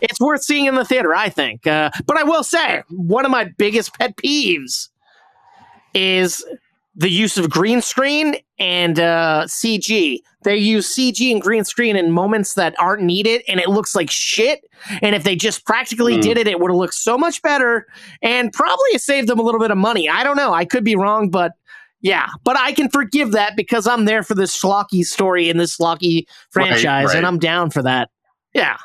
it's 0.00 0.20
worth 0.20 0.44
seeing 0.44 0.66
in 0.66 0.76
the 0.76 0.84
theater, 0.84 1.12
I 1.12 1.28
think. 1.28 1.66
Uh, 1.66 1.90
but 2.06 2.16
I 2.16 2.22
will 2.22 2.44
say, 2.44 2.84
one 2.90 3.24
of 3.24 3.32
my 3.32 3.46
biggest 3.58 3.98
pet 3.98 4.16
peeves 4.16 4.88
is 5.94 6.44
the 6.94 7.10
use 7.10 7.36
of 7.36 7.50
green 7.50 7.82
screen 7.82 8.36
and 8.58 8.98
uh, 9.00 9.44
CG. 9.46 10.18
They 10.44 10.56
use 10.56 10.94
CG 10.94 11.32
and 11.32 11.40
green 11.40 11.64
screen 11.64 11.96
in 11.96 12.10
moments 12.10 12.54
that 12.54 12.74
aren't 12.78 13.02
needed, 13.02 13.42
and 13.48 13.58
it 13.60 13.68
looks 13.70 13.94
like 13.94 14.10
shit. 14.10 14.60
And 15.02 15.14
if 15.14 15.24
they 15.24 15.34
just 15.36 15.64
practically 15.64 16.16
Hmm. 16.16 16.20
did 16.20 16.38
it, 16.38 16.46
it 16.46 16.60
would 16.60 16.70
have 16.70 16.76
looked 16.76 16.94
so 16.94 17.16
much 17.16 17.40
better 17.42 17.86
and 18.22 18.52
probably 18.52 18.98
saved 18.98 19.28
them 19.28 19.38
a 19.38 19.42
little 19.42 19.60
bit 19.60 19.70
of 19.70 19.78
money. 19.78 20.08
I 20.08 20.22
don't 20.22 20.36
know. 20.36 20.52
I 20.52 20.64
could 20.66 20.84
be 20.84 20.96
wrong, 20.96 21.30
but 21.30 21.52
yeah. 22.02 22.28
But 22.44 22.58
I 22.58 22.72
can 22.72 22.90
forgive 22.90 23.32
that 23.32 23.56
because 23.56 23.86
I'm 23.86 24.04
there 24.04 24.22
for 24.22 24.34
this 24.34 24.54
schlocky 24.60 25.04
story 25.04 25.48
in 25.48 25.56
this 25.56 25.78
schlocky 25.78 26.26
franchise, 26.50 27.06
right. 27.08 27.16
and 27.16 27.26
I'm 27.26 27.38
down 27.38 27.70
for 27.70 27.82
that. 27.82 28.10
Yeah. 28.52 28.76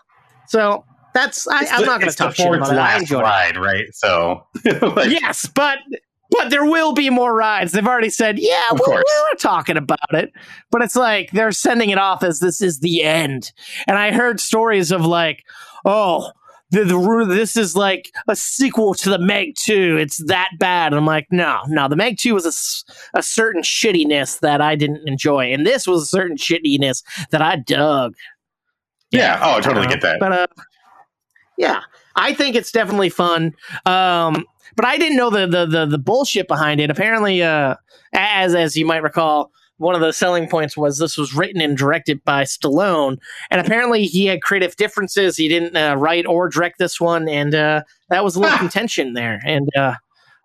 So 0.48 0.86
that's 1.14 1.46
I, 1.50 1.66
I'm 1.72 1.82
the- 1.82 1.86
not 1.88 2.00
going 2.00 2.10
to 2.10 2.16
talk 2.18 2.36
shit 2.36 2.48
about 2.48 2.70
it. 2.70 2.74
I 2.74 2.76
last 2.78 3.02
enjoyed 3.02 3.20
it. 3.20 3.24
ride, 3.24 3.58
right? 3.58 3.86
So, 3.94 4.41
like, 4.82 5.12
yes, 5.12 5.46
but 5.54 5.80
but 6.32 6.50
there 6.50 6.66
will 6.66 6.94
be 6.94 7.10
more 7.10 7.34
rides. 7.36 7.72
They've 7.72 7.86
already 7.88 8.10
said, 8.10 8.38
yeah, 8.40 8.72
we, 8.74 8.80
we 8.88 8.96
were 8.96 9.38
talking 9.40 9.78
about 9.78 10.00
it, 10.14 10.32
but 10.72 10.82
it's 10.82 10.96
like 10.96 11.32
they're 11.32 11.52
sending 11.52 11.90
it 11.90 11.98
off 11.98 12.24
as 12.24 12.40
this 12.40 12.62
is 12.62 12.80
the 12.80 13.04
end. 13.04 13.52
And 13.88 13.98
I 13.98 14.12
heard 14.12 14.40
stories 14.40 14.92
of 14.92 15.06
like, 15.06 15.44
oh. 15.86 16.32
The, 16.72 16.84
the 16.84 17.26
this 17.28 17.58
is 17.58 17.76
like 17.76 18.12
a 18.28 18.36
sequel 18.36 18.94
to 18.94 19.10
the 19.10 19.18
Meg 19.18 19.56
2. 19.56 19.98
It's 20.00 20.24
that 20.28 20.50
bad. 20.60 20.92
And 20.94 21.00
I'm 21.00 21.06
like, 21.08 21.26
no, 21.32 21.62
no. 21.68 21.88
The 21.88 21.96
Meg 21.96 22.20
2 22.20 22.36
was 22.36 22.46
a, 22.46 23.18
a 23.18 23.24
certain 23.24 23.64
shittiness 23.64 24.40
that 24.42 24.62
I 24.62 24.76
didn't 24.76 25.02
enjoy, 25.08 25.52
and 25.52 25.66
this 25.66 25.88
was 25.88 26.04
a 26.04 26.06
certain 26.06 26.38
shittiness 26.38 27.02
that 27.32 27.42
I 27.42 27.56
dug. 27.56 28.14
yeah. 29.10 29.40
Oh, 29.42 29.58
I 29.58 29.62
totally 29.62 29.88
Uh, 29.88 29.90
get 29.90 30.02
that. 30.02 30.20
But 30.20 30.32
uh, 30.32 30.48
yeah, 31.58 31.82
I 32.16 32.36
think 32.36 32.56
it's 32.56 32.72
definitely 32.72 33.10
fun. 33.10 33.56
Um, 33.88 34.46
but 34.76 34.86
I 34.86 34.98
didn't 34.98 35.18
know 35.18 35.30
the, 35.30 35.48
the 35.48 35.66
the 35.66 35.86
the 35.86 35.98
bullshit 35.98 36.48
behind 36.48 36.80
it. 36.80 36.90
Apparently, 36.90 37.44
uh, 37.44 37.76
as 38.14 38.56
as 38.56 38.76
you 38.76 38.86
might 38.86 39.04
recall, 39.04 39.52
one 39.78 39.96
of 39.96 40.02
the 40.02 40.14
selling 40.14 40.48
points 40.48 40.76
was 40.78 40.98
this 40.98 41.18
was 41.18 41.34
written 41.34 41.62
and 41.62 41.78
directed 41.78 42.24
by 42.24 42.44
Stallone, 42.44 43.18
and 43.50 43.62
apparently 43.62 44.06
he 44.06 44.26
had 44.26 44.41
creative 44.41 44.76
differences. 44.76 45.38
He 45.38 45.48
didn't 45.48 45.76
uh, 45.76 45.96
write 45.96 46.26
or 46.26 46.50
direct 46.50 46.80
this 46.80 47.00
one, 47.00 47.28
and 47.30 47.56
uh, 47.56 47.84
that 48.10 48.24
was 48.24 48.36
a 48.36 48.40
little 48.40 48.58
contention 48.58 49.14
there. 49.14 49.41
And 49.46 49.70
uh, 49.76 49.96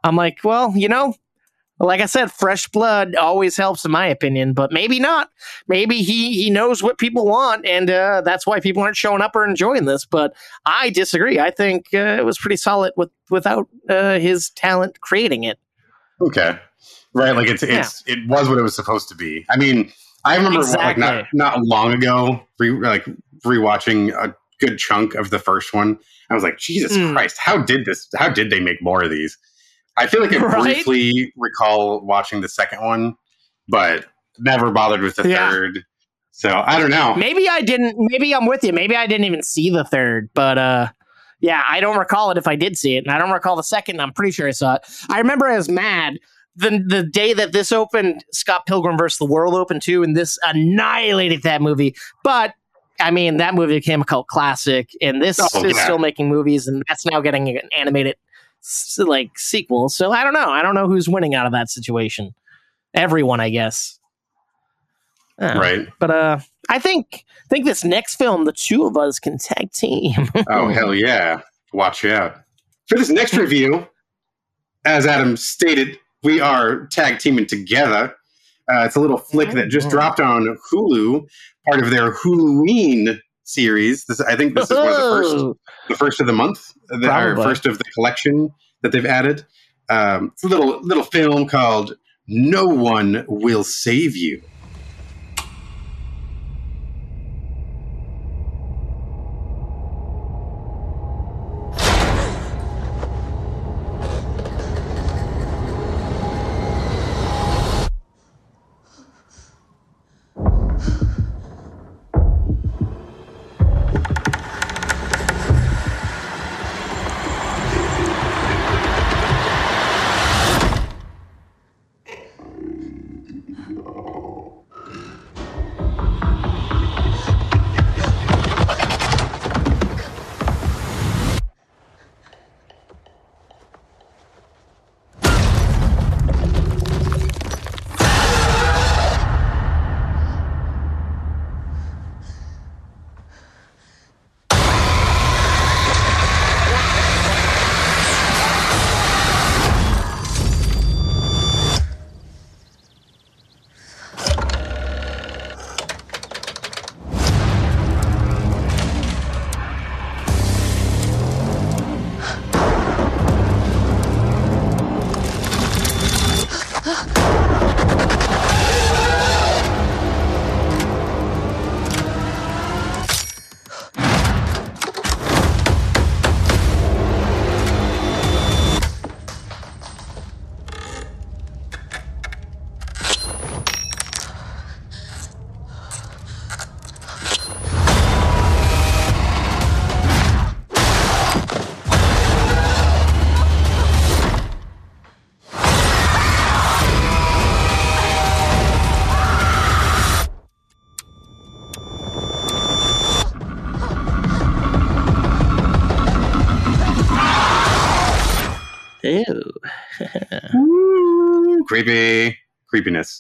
I'm 0.03 0.17
like, 0.17 0.39
well, 0.45 0.73
you 0.77 0.89
know. 0.89 1.15
Like 1.81 2.01
I 2.01 2.07
said, 2.07 2.31
fresh 2.31 2.69
blood 2.69 3.17
always 3.17 3.57
helps, 3.57 3.85
in 3.85 3.91
my 3.91 4.07
opinion. 4.07 4.53
But 4.53 4.73
maybe 4.73 5.01
not. 5.01 5.31
Maybe 5.67 6.03
he 6.03 6.43
he 6.43 6.51
knows 6.51 6.83
what 6.83 6.99
people 6.99 7.27
want, 7.27 7.67
and 7.67 7.91
uh, 7.91 8.23
that's 8.25 8.47
why 8.47 8.61
people 8.61 8.83
aren't 8.83 8.97
showing 8.97 9.21
up 9.21 9.35
or 9.35 9.45
enjoying 9.47 9.85
this. 9.85 10.05
But 10.07 10.35
I 10.65 10.91
disagree. 10.91 11.41
I 11.41 11.51
think 11.51 11.87
uh, 11.93 11.99
it 12.19 12.25
was 12.25 12.39
pretty 12.39 12.57
solid 12.57 12.93
with 12.97 13.11
without 13.29 13.69
uh, 13.91 14.19
his 14.19 14.51
talent 14.51 15.01
creating 15.01 15.45
it. 15.45 15.59
Okay. 16.21 16.59
Right. 17.13 17.35
Like 17.35 17.49
it's 17.49 17.63
it's 17.63 18.03
it 18.07 18.27
was 18.29 18.49
what 18.49 18.59
it 18.59 18.63
was 18.63 18.75
supposed 18.77 19.09
to 19.09 19.15
be. 19.17 19.45
I 19.51 19.57
mean, 19.57 19.93
I 20.25 20.37
remember 20.37 20.63
like 20.63 20.97
not 20.99 21.27
not 21.33 21.61
long 21.63 21.93
ago, 21.93 22.41
re, 22.59 22.71
like 22.71 23.05
rewatching 23.45 24.13
a 24.13 24.35
good 24.61 24.79
chunk 24.79 25.15
of 25.15 25.31
the 25.31 25.39
first 25.39 25.75
one. 25.75 25.99
I 26.31 26.35
was 26.35 26.43
like, 26.43 26.59
Jesus 26.59 26.97
Mm. 26.97 27.13
Christ, 27.13 27.37
how 27.39 27.59
did 27.59 27.85
this? 27.85 28.09
How 28.17 28.29
did 28.29 28.51
they 28.51 28.61
make 28.61 28.81
more 28.81 29.03
of 29.05 29.11
these? 29.11 29.37
I 29.97 30.07
feel 30.07 30.21
like 30.23 30.33
I 30.33 30.39
Right? 30.45 30.63
briefly 30.85 31.33
recall 31.37 32.01
watching 32.05 32.41
the 32.41 32.49
second 32.49 32.83
one, 32.83 33.15
but 33.69 34.07
never 34.39 34.71
bothered 34.71 35.03
with 35.03 35.17
the 35.17 35.29
Yeah. 35.29 35.49
third. 35.51 35.85
So 36.33 36.63
I 36.67 36.81
don't 36.81 36.91
know. 36.91 37.15
Maybe 37.15 37.49
I 37.49 37.61
didn't. 37.61 37.95
Maybe 37.97 38.35
I'm 38.35 38.47
with 38.47 38.65
you. 38.65 38.73
Maybe 38.73 38.97
I 38.97 39.07
didn't 39.07 39.25
even 39.25 39.43
see 39.45 39.71
the 39.71 39.85
third, 39.85 40.31
but 40.35 40.59
uh, 40.59 40.89
yeah, 41.39 41.63
I 41.69 41.79
don't 41.81 41.97
recall 41.97 42.33
it 42.33 42.39
if 42.39 42.49
I 42.49 42.57
did 42.57 42.77
see 42.77 42.97
it, 42.97 43.05
and 43.05 43.13
I 43.15 43.19
don't 43.19 43.31
recall 43.31 43.55
the 43.55 43.63
second. 43.63 44.01
I'm 44.01 44.13
pretty 44.13 44.33
sure 44.33 44.49
I 44.49 44.51
saw 44.51 44.75
it. 44.75 44.83
I 45.09 45.19
remember 45.19 45.47
I 45.47 45.57
was 45.57 45.69
mad 45.69 46.15
the 46.57 46.83
the 46.85 47.05
day 47.05 47.35
that 47.35 47.53
this 47.53 47.71
opened. 47.71 48.25
Scott 48.33 48.67
Pilgrim 48.67 48.99
versus 48.99 49.19
the 49.19 49.27
World 49.27 49.55
opened 49.55 49.83
too, 49.83 50.03
and 50.03 50.17
this 50.17 50.37
annihilated 50.43 51.43
that 51.43 51.63
movie. 51.63 51.95
But 52.25 52.55
I 53.01 53.13
mean, 53.13 53.37
that 53.37 53.55
movie 53.55 53.75
became 53.77 54.01
a 54.01 54.05
cult 54.05 54.27
classic, 54.27 54.91
and 55.01 55.23
this 55.23 55.39
Oh, 55.41 55.65
is 55.65 55.77
yeah. 55.77 55.85
still 55.85 55.99
making 55.99 56.29
movies, 56.29 56.67
and 56.67 56.83
that's 56.89 57.07
now 57.07 57.21
getting 57.21 57.49
an 57.49 57.69
animated 57.77 58.17
like 58.99 59.39
sequel. 59.39 59.89
So 59.89 60.13
I 60.13 60.25
don't 60.25 60.35
know. 60.35 60.51
I 60.51 60.63
don't 60.63 60.75
know 60.75 60.89
who's 60.89 61.09
winning 61.09 61.35
out 61.35 61.47
of 61.47 61.53
that 61.53 61.69
situation. 61.71 62.35
Everyone, 62.95 63.41
I 63.41 63.51
guess. 63.51 63.99
Uh, 65.41 65.57
Right. 65.59 65.89
But 65.99 66.11
uh, 66.11 66.39
I 66.69 66.79
think 66.79 67.25
think 67.51 67.65
this 67.65 67.85
next 67.85 68.17
film, 68.17 68.45
the 68.45 68.53
two 68.53 68.85
of 68.85 68.97
us 68.97 69.19
can 69.19 69.39
tag 69.39 69.73
team. 69.73 70.29
Oh 70.49 70.69
hell 70.69 70.95
yeah! 70.95 71.41
Watch 71.73 72.05
out 72.05 72.37
for 72.89 72.99
this 72.99 73.11
next 73.11 73.35
review. 73.35 73.87
As 74.85 75.07
Adam 75.07 75.37
stated, 75.37 75.99
we 76.23 76.41
are 76.41 76.87
tag 76.87 77.19
teaming 77.19 77.47
together. 77.47 78.15
Uh, 78.71 78.85
it's 78.85 78.97
a 78.97 79.01
little 79.01 79.19
flick 79.19 79.51
that 79.51 79.69
just 79.69 79.91
dropped 79.91 80.21
on 80.21 80.57
Hulu, 80.71 81.27
part 81.67 81.83
of 81.83 81.91
their 81.91 82.13
Huluween 82.13 83.19
series. 83.45 84.05
This, 84.07 84.21
I 84.21 84.37
think 84.37 84.55
this 84.55 84.71
is 84.71 84.77
one 84.77 84.89
of 84.89 84.95
the 84.95 85.01
first, 85.01 85.59
the 85.89 85.97
first 85.97 86.21
of 86.21 86.27
the 86.27 86.33
month, 86.33 86.73
the, 86.89 87.17
or 87.17 87.37
first 87.37 87.67
of 87.67 87.79
the 87.79 87.85
collection 87.95 88.51
that 88.83 88.93
they've 88.93 89.07
added. 89.07 89.45
Um, 89.89 90.31
it's 90.33 90.45
a 90.45 90.49
little 90.49 90.81
little 90.83 91.05
film 91.05 91.47
called 91.47 91.97
"No 92.27 92.67
One 92.67 93.25
Will 93.29 93.65
Save 93.65 94.17
You." 94.17 94.43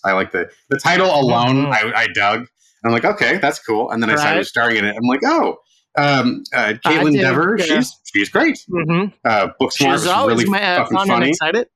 I 0.05 0.12
like 0.12 0.32
the 0.32 0.51
the 0.70 0.78
title 0.78 1.06
alone. 1.06 1.66
I, 1.66 1.93
I 1.94 2.06
dug. 2.14 2.40
And 2.40 2.48
I'm 2.85 2.93
like, 2.93 3.05
okay, 3.05 3.39
that's 3.39 3.59
cool. 3.60 3.90
And 3.90 4.02
then 4.02 4.10
I 4.10 4.16
started 4.16 4.36
Right. 4.39 4.47
starring 4.47 4.76
in 4.76 4.85
it. 4.85 4.94
I'm 4.97 5.05
like, 5.09 5.20
oh, 5.24 5.56
um, 5.97 6.43
uh, 6.52 6.74
Kaitlyn 6.85 7.16
Dever, 7.16 7.56
yeah. 7.59 7.64
she's 7.64 7.93
she's 8.12 8.28
great. 8.28 8.59
Mhm. 8.70 9.12
Uh, 9.24 9.48
Booksmart 9.60 9.72
She's 9.76 9.86
was 9.86 10.06
really 10.06 10.44
my, 10.44 10.62
uh, 10.62 10.82
fucking 10.82 10.97
fun 10.97 11.02
and 11.02 11.10
funny. 11.10 11.31
excited. 11.31 11.68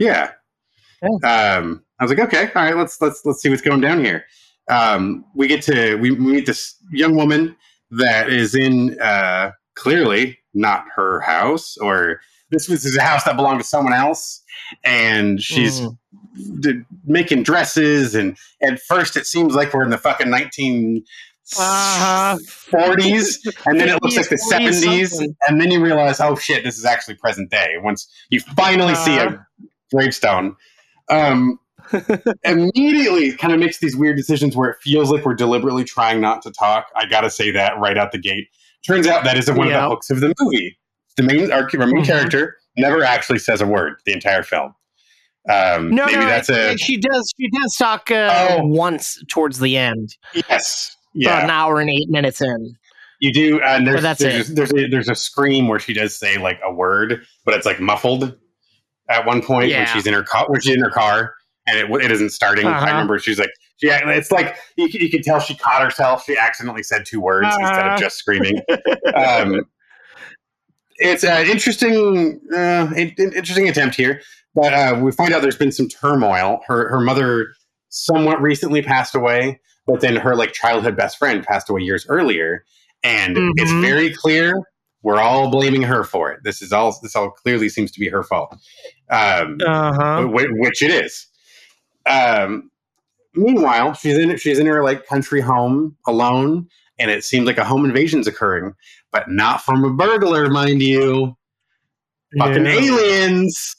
Yeah. 0.00 0.32
Um, 1.02 1.84
I 2.00 2.04
was 2.04 2.10
like, 2.10 2.18
okay, 2.18 2.50
all 2.54 2.62
right, 2.64 2.76
let's 2.76 3.00
let's 3.00 3.22
let's 3.24 3.40
see 3.40 3.48
what's 3.50 3.62
going 3.62 3.80
down 3.80 4.04
here. 4.04 4.24
Um, 4.68 5.24
we 5.34 5.46
get 5.46 5.62
to 5.62 5.96
we, 5.96 6.10
we 6.10 6.18
meet 6.32 6.46
this 6.46 6.74
young 6.90 7.14
woman 7.14 7.54
that 7.90 8.28
is 8.30 8.54
in 8.54 8.98
uh, 9.00 9.52
clearly 9.76 10.38
not 10.54 10.84
her 10.96 11.20
house, 11.20 11.76
or 11.76 12.20
this 12.50 12.68
was 12.68 12.84
is 12.84 12.96
a 12.96 13.02
house 13.02 13.24
that 13.24 13.36
belonged 13.36 13.60
to 13.60 13.66
someone 13.66 13.92
else, 13.94 14.42
and 14.84 15.40
she's 15.42 15.80
Mm. 15.80 15.96
d- 16.60 16.80
making 17.06 17.42
dresses, 17.42 18.14
and 18.14 18.36
at 18.62 18.80
first 18.80 19.16
it 19.16 19.26
seems 19.26 19.54
like 19.54 19.72
we're 19.72 19.84
in 19.84 19.90
the 19.90 19.98
fucking 19.98 20.30
nineteen. 20.30 21.04
Uh-huh. 21.56 22.36
40s 22.72 23.38
and 23.66 23.78
then 23.78 23.88
it 23.88 24.02
looks 24.02 24.16
like 24.16 24.28
the 24.28 24.34
70s 24.50 25.10
something. 25.10 25.36
and 25.46 25.60
then 25.60 25.70
you 25.70 25.80
realize 25.80 26.18
oh 26.18 26.34
shit 26.34 26.64
this 26.64 26.76
is 26.76 26.84
actually 26.84 27.14
present 27.14 27.52
day 27.52 27.74
once 27.84 28.12
you 28.30 28.40
finally 28.56 28.96
see 28.96 29.16
Uh-huh. 29.16 29.36
a 29.36 29.66
gravestone 29.94 30.56
um, 31.08 31.60
immediately 32.44 33.32
kind 33.36 33.52
of 33.52 33.60
makes 33.60 33.78
these 33.78 33.96
weird 33.96 34.16
decisions 34.16 34.56
where 34.56 34.70
it 34.70 34.76
feels 34.82 35.12
like 35.12 35.24
we're 35.24 35.34
deliberately 35.34 35.84
trying 35.84 36.20
not 36.20 36.42
to 36.42 36.50
talk. 36.50 36.86
I 36.96 37.06
gotta 37.06 37.30
say 37.30 37.52
that 37.52 37.78
right 37.78 37.96
out 37.96 38.10
the 38.10 38.18
gate. 38.18 38.48
Turns 38.84 39.06
out 39.06 39.22
that 39.22 39.36
isn't 39.38 39.56
one 39.56 39.68
of 39.68 39.72
the 39.72 39.88
hooks 39.88 40.10
of 40.10 40.18
the 40.18 40.34
movie. 40.40 40.76
The 41.16 41.22
main 41.22 41.50
our, 41.52 41.62
our 41.62 41.86
main 41.86 42.02
Mhm. 42.02 42.06
character 42.06 42.56
never 42.76 43.02
actually 43.02 43.38
says 43.38 43.60
a 43.60 43.66
word 43.66 43.94
the 44.04 44.12
entire 44.12 44.42
film. 44.42 44.74
Um, 45.48 45.90
No, 45.94 46.06
maybe 46.06 46.18
no, 46.18 46.26
that's 46.26 46.48
it- 46.50 46.74
a 46.74 46.78
she 46.78 46.96
does. 46.96 47.32
She 47.40 47.48
does 47.50 47.76
talk 47.76 48.10
uh, 48.10 48.48
Oh. 48.58 48.66
once 48.66 49.22
towards 49.28 49.60
the 49.60 49.76
end. 49.76 50.16
yes, 50.34 50.94
About 51.22 51.44
an 51.44 51.50
hour 51.50 51.80
and 51.80 51.88
eight 51.88 52.10
minutes 52.10 52.40
in. 52.40 52.76
You 53.20 53.32
do, 53.32 53.60
uh, 53.62 53.76
and 53.76 53.86
there's 53.86 54.02
that's 54.02 54.20
there's, 54.20 54.50
it. 54.50 54.56
there's 54.56 54.72
a, 54.74 54.88
there's 54.88 55.08
a 55.08 55.14
scream 55.14 55.68
where 55.68 55.78
she 55.78 55.94
does 55.94 56.18
say 56.18 56.36
like 56.36 56.60
a 56.62 56.70
word, 56.72 57.22
but 57.46 57.54
it's 57.54 57.64
like 57.64 57.80
muffled 57.80 58.36
at 59.08 59.24
one 59.24 59.40
point 59.40 59.70
when 59.72 59.86
she's 59.86 60.06
in 60.06 60.12
her 60.12 60.22
car, 60.24 60.44
when 60.48 60.60
she's 60.60 60.74
in 60.74 60.82
her 60.82 60.90
car, 60.90 61.32
and 61.66 61.78
it 61.78 61.90
it 62.04 62.12
isn't 62.12 62.30
starting. 62.30 62.66
Uh-huh. 62.66 62.84
I 62.84 62.90
remember 62.90 63.18
she's 63.18 63.38
like, 63.38 63.48
yeah, 63.80 64.06
it's 64.10 64.30
like 64.30 64.56
you, 64.76 64.88
you 64.90 65.08
can 65.08 65.22
tell 65.22 65.40
she 65.40 65.54
caught 65.54 65.80
herself. 65.82 66.24
She 66.26 66.36
accidentally 66.36 66.82
said 66.82 67.06
two 67.06 67.20
words 67.20 67.46
instead 67.58 67.86
Uh-huh. 67.86 67.94
of 67.94 68.00
just 68.00 68.16
screaming. 68.18 68.60
um, 69.14 69.62
it's 70.98 71.24
an 71.24 71.46
interesting, 71.46 72.40
uh, 72.54 72.88
in- 72.96 73.14
in- 73.18 73.32
interesting 73.32 73.68
attempt 73.68 73.96
here, 73.96 74.20
but 74.54 74.72
uh, 74.72 74.98
we 75.02 75.12
find 75.12 75.32
out 75.34 75.42
there's 75.42 75.56
been 75.56 75.72
some 75.72 75.88
turmoil. 75.88 76.60
Her 76.66 76.88
her 76.90 77.00
mother 77.00 77.48
somewhat 77.88 78.40
recently 78.40 78.82
passed 78.82 79.14
away, 79.14 79.60
but 79.86 80.00
then 80.00 80.16
her 80.16 80.34
like 80.36 80.52
childhood 80.52 80.96
best 80.96 81.18
friend 81.18 81.44
passed 81.44 81.68
away 81.70 81.82
years 81.82 82.06
earlier, 82.08 82.64
and 83.02 83.36
it's 83.56 83.70
Mhm. 83.70 83.80
very 83.82 84.12
clear 84.12 84.54
we're 85.02 85.20
all 85.20 85.50
blaming 85.50 85.82
her 85.82 86.02
for 86.02 86.32
it. 86.32 86.40
This 86.42 86.60
is 86.62 86.72
all 86.72 86.98
this 87.02 87.14
all 87.14 87.30
clearly 87.30 87.68
seems 87.68 87.92
to 87.92 88.00
be 88.00 88.08
her 88.08 88.22
fault, 88.24 88.56
um, 89.10 89.58
Uh-huh. 89.64 90.22
wh- 90.24 90.58
which 90.58 90.82
it 90.82 90.90
is. 90.90 91.26
Um, 92.06 92.70
meanwhile, 93.34 93.94
she's 93.94 94.16
in 94.18 94.36
she's 94.38 94.58
in 94.58 94.66
her 94.66 94.82
like 94.82 95.06
country 95.06 95.40
home 95.40 95.96
alone, 96.06 96.66
and 96.98 97.10
it 97.10 97.24
seems 97.24 97.46
like 97.46 97.58
a 97.58 97.64
home 97.64 97.84
invasion's 97.84 98.26
occurring, 98.26 98.74
but 99.16 99.30
not 99.30 99.62
from 99.62 99.82
a 99.84 99.90
burglar, 99.90 100.50
mind 100.50 100.82
you. 100.82 101.36
Fucking 102.38 102.64
No. 102.64 102.70
aliens, 102.70 103.76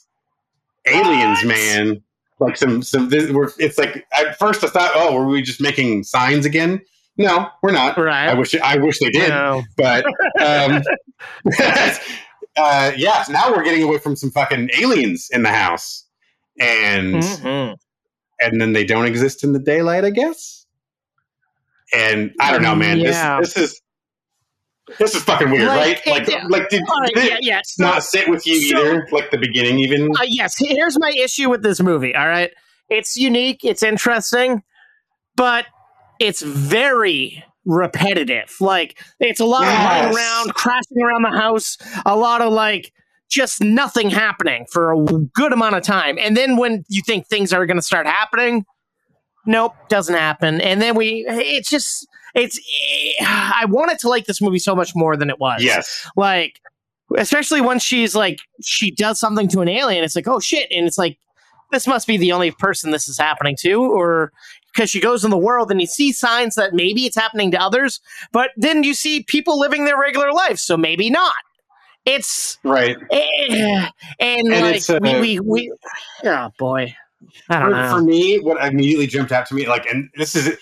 aliens, 0.86 1.44
man. 1.44 2.02
Like 2.40 2.56
some 2.56 2.82
some. 2.82 3.08
This, 3.08 3.30
we're, 3.30 3.48
it's 3.58 3.78
like 3.78 4.04
at 4.12 4.36
first 4.38 4.64
I 4.64 4.68
thought, 4.68 4.90
oh, 4.94 5.14
were 5.14 5.26
we 5.26 5.42
just 5.42 5.60
making 5.60 6.02
signs 6.04 6.44
again? 6.44 6.80
No, 7.16 7.48
we're 7.62 7.72
not. 7.72 7.96
Right. 7.98 8.28
I 8.28 8.34
wish 8.34 8.54
I 8.56 8.78
wish 8.78 8.98
they 8.98 9.10
did, 9.10 9.28
No. 9.28 9.62
but 9.76 10.04
um, 10.40 10.82
uh, 12.56 12.92
yeah. 12.96 13.22
so 13.22 13.32
now 13.32 13.50
we're 13.54 13.64
getting 13.64 13.82
away 13.82 13.98
from 13.98 14.16
some 14.16 14.30
fucking 14.30 14.70
aliens 14.78 15.28
in 15.32 15.42
the 15.42 15.50
house, 15.50 16.04
and 16.60 17.14
Mhm. 17.16 17.76
and 18.40 18.60
then 18.60 18.72
they 18.72 18.84
don't 18.84 19.06
exist 19.06 19.42
in 19.44 19.52
the 19.52 19.58
daylight, 19.60 20.04
I 20.04 20.10
guess. 20.10 20.66
And 21.94 22.32
I 22.40 22.50
don't 22.52 22.62
know, 22.62 22.74
man. 22.74 22.98
Yeah. 22.98 23.40
This 23.40 23.54
this 23.54 23.72
is 23.72 23.80
this 24.98 25.14
is 25.14 25.22
fucking 25.24 25.50
weird, 25.50 25.66
Like, 25.66 26.04
right? 26.06 26.06
Like 26.06 26.28
it- 26.28 26.50
like 26.50 26.68
did, 26.70 26.82
did 27.14 27.16
yeah, 27.24 27.34
it 27.34 27.38
yeah. 27.42 27.60
So- 27.64 27.84
not 27.84 28.02
sit 28.02 28.28
with 28.28 28.46
you 28.46 28.60
so- 28.60 28.78
either? 28.80 29.08
Like 29.12 29.30
the 29.30 29.38
beginning, 29.38 29.78
even. 29.80 30.10
Uh, 30.12 30.22
yes, 30.26 30.56
here's 30.58 30.98
my 30.98 31.12
issue 31.22 31.48
with 31.50 31.62
this 31.62 31.80
movie. 31.80 32.14
All 32.14 32.26
right, 32.28 32.50
it's 32.88 33.16
unique, 33.16 33.64
it's 33.64 33.82
interesting, 33.82 34.62
but 35.36 35.66
it's 36.20 36.42
very 36.42 37.44
repetitive. 37.64 38.54
Like 38.60 38.98
it's 39.20 39.40
a 39.40 39.44
lot 39.44 39.62
of 39.64 39.68
running 39.68 40.16
around, 40.16 40.54
crashing 40.54 41.02
around 41.02 41.22
the 41.22 41.38
house, 41.38 41.76
a 42.06 42.16
lot 42.16 42.40
of 42.40 42.52
like 42.52 42.92
just 43.30 43.62
nothing 43.62 44.08
happening 44.10 44.64
for 44.72 44.92
a 44.94 44.96
good 45.34 45.52
amount 45.52 45.74
of 45.74 45.82
time, 45.82 46.16
and 46.18 46.36
then 46.36 46.56
when 46.56 46.84
you 46.88 47.02
think 47.02 47.26
things 47.26 47.52
are 47.52 47.66
going 47.66 47.76
to 47.76 47.82
start 47.82 48.06
happening, 48.06 48.64
nope, 49.46 49.74
doesn't 49.88 50.14
happen. 50.14 50.60
And 50.60 50.80
then 50.80 50.94
we, 50.94 51.24
it's 51.28 51.70
just, 51.70 52.06
it's. 52.34 52.60
I 53.20 53.64
wanted 53.68 53.98
to 54.00 54.08
like 54.08 54.26
this 54.26 54.40
movie 54.40 54.58
so 54.58 54.74
much 54.74 54.92
more 54.94 55.16
than 55.16 55.30
it 55.30 55.38
was 55.40 55.62
yes. 55.62 56.06
like 56.16 56.60
especially 57.16 57.60
when 57.60 57.78
she's 57.78 58.14
like 58.14 58.38
she 58.62 58.90
does 58.90 59.18
something 59.18 59.48
to 59.48 59.60
an 59.60 59.68
alien 59.68 60.04
it's 60.04 60.14
like 60.14 60.28
oh 60.28 60.38
shit 60.40 60.70
and 60.70 60.86
it's 60.86 60.98
like 60.98 61.18
this 61.72 61.86
must 61.86 62.06
be 62.06 62.16
the 62.16 62.32
only 62.32 62.50
person 62.50 62.90
this 62.90 63.08
is 63.08 63.18
happening 63.18 63.56
to 63.58 63.82
or 63.82 64.30
because 64.74 64.90
she 64.90 65.00
goes 65.00 65.24
in 65.24 65.30
the 65.30 65.38
world 65.38 65.70
and 65.70 65.80
you 65.80 65.86
see 65.86 66.12
signs 66.12 66.54
that 66.54 66.74
maybe 66.74 67.06
it's 67.06 67.16
happening 67.16 67.50
to 67.50 67.60
others 67.60 68.00
but 68.32 68.50
then 68.56 68.82
you 68.82 68.92
see 68.92 69.22
people 69.22 69.58
living 69.58 69.86
their 69.86 69.98
regular 69.98 70.32
life 70.32 70.58
so 70.58 70.76
maybe 70.76 71.08
not 71.08 71.34
it's 72.04 72.58
Right. 72.62 72.96
eh, 73.10 73.88
and, 74.20 74.52
And 74.52 74.66
like 74.66 74.76
it's, 74.76 74.90
uh, 74.90 74.98
we, 75.00 75.18
we 75.20 75.40
we 75.40 75.72
oh 76.24 76.50
boy 76.58 76.94
for, 77.46 77.88
for 77.90 78.02
me, 78.02 78.38
what 78.38 78.64
immediately 78.64 79.06
jumped 79.06 79.32
out 79.32 79.46
to 79.46 79.54
me, 79.54 79.66
like, 79.66 79.86
and 79.86 80.08
this 80.16 80.34
is, 80.34 80.56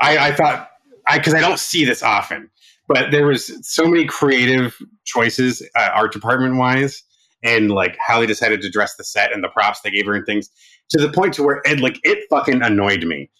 I, 0.00 0.28
I 0.28 0.32
thought, 0.34 0.68
I 1.06 1.18
because 1.18 1.34
I 1.34 1.40
don't 1.40 1.58
see 1.58 1.84
this 1.84 2.02
often, 2.02 2.50
but 2.88 3.10
there 3.10 3.26
was 3.26 3.52
so 3.66 3.86
many 3.86 4.04
creative 4.04 4.76
choices, 5.04 5.62
uh, 5.76 5.90
art 5.94 6.12
department 6.12 6.56
wise, 6.56 7.02
and 7.42 7.70
like 7.70 7.96
how 8.06 8.20
they 8.20 8.26
decided 8.26 8.60
to 8.62 8.70
dress 8.70 8.96
the 8.96 9.04
set 9.04 9.32
and 9.32 9.42
the 9.42 9.48
props 9.48 9.80
they 9.80 9.90
gave 9.90 10.06
her 10.06 10.14
and 10.14 10.26
things, 10.26 10.50
to 10.90 11.00
the 11.00 11.10
point 11.10 11.34
to 11.34 11.42
where 11.42 11.60
it 11.64 11.80
like 11.80 11.98
it 12.04 12.18
fucking 12.30 12.62
annoyed 12.62 13.04
me. 13.04 13.30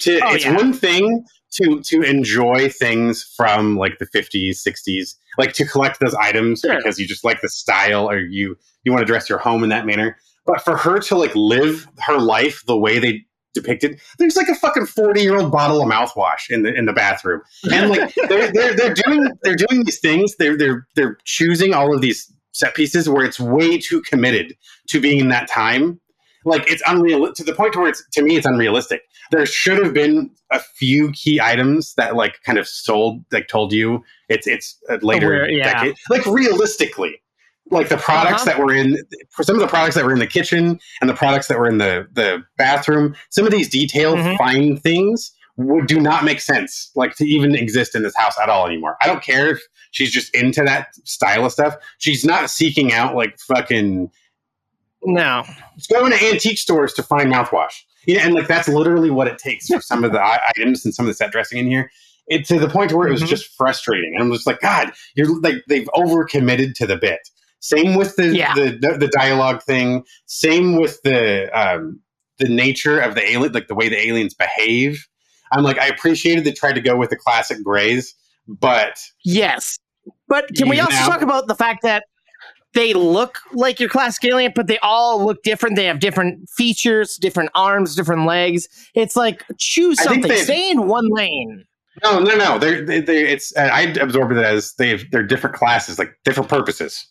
To 0.00 0.20
Oh, 0.24 0.34
it's 0.34 0.44
yeah. 0.44 0.56
one 0.56 0.72
thing 0.72 1.24
to 1.52 1.80
to 1.82 2.02
enjoy 2.02 2.68
things 2.70 3.22
from 3.36 3.76
like 3.76 3.98
the 3.98 4.06
50s 4.06 4.66
60s 4.66 5.16
like 5.36 5.52
to 5.52 5.66
collect 5.66 6.00
those 6.00 6.14
items 6.14 6.60
Sure. 6.60 6.76
because 6.78 6.98
you 6.98 7.06
just 7.06 7.24
like 7.24 7.42
the 7.42 7.48
style 7.50 8.08
or 8.08 8.18
you 8.20 8.56
you 8.84 8.90
want 8.92 9.02
to 9.02 9.06
dress 9.06 9.28
your 9.28 9.38
home 9.38 9.62
in 9.62 9.68
that 9.68 9.84
manner 9.84 10.16
but 10.46 10.60
for 10.62 10.76
her 10.76 10.98
to 10.98 11.16
like 11.16 11.34
live 11.34 11.86
her 12.06 12.18
life 12.18 12.62
the 12.66 12.76
way 12.76 12.98
they 12.98 13.24
depicted 13.54 14.00
there's 14.18 14.36
like 14.36 14.48
a 14.48 14.54
fucking 14.54 14.86
40 14.86 15.20
year 15.20 15.38
old 15.38 15.52
bottle 15.52 15.82
of 15.82 15.88
mouthwash 15.88 16.50
in 16.50 16.62
the 16.62 16.72
in 16.74 16.86
the 16.86 16.92
bathroom. 16.92 17.42
And 17.70 17.90
like 17.90 18.14
they're, 18.28 18.50
they're 18.52 18.74
they're 18.74 18.94
doing 18.94 19.28
they're 19.42 19.56
doing 19.56 19.84
these 19.84 20.00
things. 20.00 20.34
They're 20.36 20.56
they're 20.56 20.86
they're 20.94 21.18
choosing 21.24 21.74
all 21.74 21.94
of 21.94 22.00
these 22.00 22.32
set 22.52 22.74
pieces 22.74 23.08
where 23.08 23.24
it's 23.24 23.40
way 23.40 23.78
too 23.78 24.02
committed 24.02 24.56
to 24.88 25.00
being 25.00 25.20
in 25.20 25.28
that 25.28 25.48
time. 25.48 26.00
Like 26.44 26.70
it's 26.70 26.82
unreal 26.86 27.32
to 27.32 27.44
the 27.44 27.54
point 27.54 27.76
where 27.76 27.88
it's 27.88 28.02
to 28.12 28.22
me 28.22 28.36
it's 28.36 28.46
unrealistic. 28.46 29.02
There 29.30 29.46
should 29.46 29.82
have 29.82 29.94
been 29.94 30.30
a 30.50 30.58
few 30.58 31.12
key 31.12 31.40
items 31.40 31.94
that 31.94 32.16
like 32.16 32.36
kind 32.44 32.58
of 32.58 32.66
sold 32.66 33.22
like 33.32 33.48
told 33.48 33.72
you 33.72 34.02
it's 34.28 34.46
it's 34.46 34.76
a 34.88 34.96
later 35.02 35.28
Where- 35.28 35.50
yeah. 35.50 35.72
decade 35.72 35.94
like 36.10 36.26
realistically 36.26 37.21
like 37.70 37.88
the 37.88 37.96
products 37.96 38.42
Uh-huh. 38.42 38.44
that 38.56 38.58
were 38.58 38.72
in 38.74 38.98
for 39.30 39.42
some 39.42 39.54
of 39.56 39.60
the 39.62 39.68
products 39.68 39.94
that 39.94 40.04
were 40.04 40.12
in 40.12 40.18
the 40.18 40.26
kitchen 40.26 40.78
and 41.00 41.08
the 41.08 41.14
products 41.14 41.48
that 41.48 41.58
were 41.58 41.68
in 41.68 41.78
the 41.78 42.06
the 42.12 42.42
bathroom 42.58 43.14
some 43.30 43.44
of 43.46 43.52
these 43.52 43.68
detailed 43.68 44.18
Mhm. 44.18 44.36
fine 44.36 44.76
things 44.76 45.32
would 45.56 45.86
do 45.86 46.00
not 46.00 46.24
make 46.24 46.40
sense 46.40 46.90
like 46.96 47.14
to 47.16 47.24
even 47.26 47.54
exist 47.54 47.94
in 47.94 48.02
this 48.02 48.16
house 48.16 48.34
at 48.42 48.48
all 48.48 48.66
anymore 48.66 48.96
i 49.00 49.06
don't 49.06 49.22
care 49.22 49.48
if 49.48 49.60
she's 49.92 50.10
just 50.10 50.34
into 50.34 50.62
that 50.62 50.88
style 51.04 51.44
of 51.46 51.52
stuff 51.52 51.74
she's 51.98 52.24
not 52.24 52.50
seeking 52.50 52.92
out 52.92 53.14
like 53.14 53.38
fucking 53.38 54.10
no 55.04 55.42
Let's 55.74 55.86
go 55.86 56.04
into 56.04 56.22
antique 56.24 56.58
stores 56.58 56.92
to 56.94 57.02
find 57.02 57.32
mouthwash. 57.32 57.72
Yeah, 58.06 58.24
and 58.24 58.34
like 58.34 58.46
that's 58.46 58.68
literally 58.68 59.10
what 59.10 59.26
it 59.28 59.38
takes 59.38 59.66
for 59.66 59.80
some 59.80 60.04
of 60.04 60.12
the 60.12 60.22
items 60.56 60.84
and 60.84 60.94
some 60.94 61.06
of 61.06 61.10
the 61.10 61.14
set 61.14 61.32
dressing 61.32 61.58
in 61.58 61.66
here. 61.66 61.90
It 62.28 62.44
to 62.46 62.58
the 62.58 62.68
point 62.68 62.92
where 62.92 63.08
it 63.08 63.12
was 63.12 63.22
Mhm. 63.22 63.28
just 63.28 63.46
frustrating. 63.56 64.12
And 64.14 64.22
I'm 64.22 64.32
just 64.32 64.46
like, 64.46 64.60
God, 64.60 64.92
you're 65.16 65.40
like 65.40 65.56
they've 65.68 65.88
overcommitted 65.94 66.74
to 66.74 66.86
the 66.86 66.96
bit. 66.96 67.20
Same 67.62 67.94
with 67.94 68.16
the 68.16 68.36
Yeah. 68.36 68.54
the, 68.54 68.76
the 68.80 68.98
the 68.98 69.08
dialogue 69.08 69.62
thing. 69.62 70.04
Same 70.26 70.76
with 70.80 71.00
the 71.02 71.48
um 71.58 72.00
the 72.38 72.48
nature 72.48 72.98
of 72.98 73.14
the 73.14 73.24
alien, 73.30 73.52
like 73.52 73.68
the 73.68 73.74
way 73.74 73.88
the 73.88 74.04
aliens 74.06 74.34
behave. 74.34 75.06
I'm 75.52 75.62
like, 75.62 75.78
I 75.78 75.86
appreciated 75.86 76.44
they 76.44 76.52
tried 76.52 76.74
to 76.74 76.80
go 76.80 76.96
with 76.96 77.10
the 77.10 77.16
classic 77.16 77.62
grays, 77.62 78.14
but 78.48 78.98
Yes. 79.24 79.78
But 80.28 80.48
can 80.56 80.68
we 80.68 80.80
also 80.80 80.92
now- 80.96 81.06
talk 81.08 81.22
about 81.22 81.46
the 81.46 81.54
fact 81.54 81.82
that 81.84 82.04
they 82.74 82.94
look 82.94 83.38
like 83.52 83.78
your 83.78 83.90
classic 83.90 84.24
alien, 84.24 84.50
but 84.56 84.66
they 84.66 84.78
all 84.78 85.24
look 85.24 85.42
different. 85.42 85.76
They 85.76 85.84
have 85.84 86.00
different 86.00 86.48
features, 86.48 87.16
different 87.16 87.50
arms, 87.54 87.94
different 87.94 88.24
legs. 88.26 88.66
It's 88.94 89.14
like 89.14 89.44
choose 89.58 90.02
something. 90.02 90.32
Stay 90.32 90.70
in 90.70 90.88
one 90.88 91.08
lane. 91.10 91.64
No, 92.02 92.18
no, 92.18 92.34
no. 92.34 92.58
They're 92.58 92.82
they, 92.84 93.00
they 93.02 93.28
it's 93.28 93.54
uh, 93.56 93.68
I 93.72 93.82
absorbed 93.82 94.32
it 94.32 94.38
as 94.42 94.72
they 94.78 94.96
they're 95.12 95.22
different 95.22 95.54
classes, 95.54 95.98
like 95.98 96.16
different 96.24 96.48
purposes. 96.48 97.06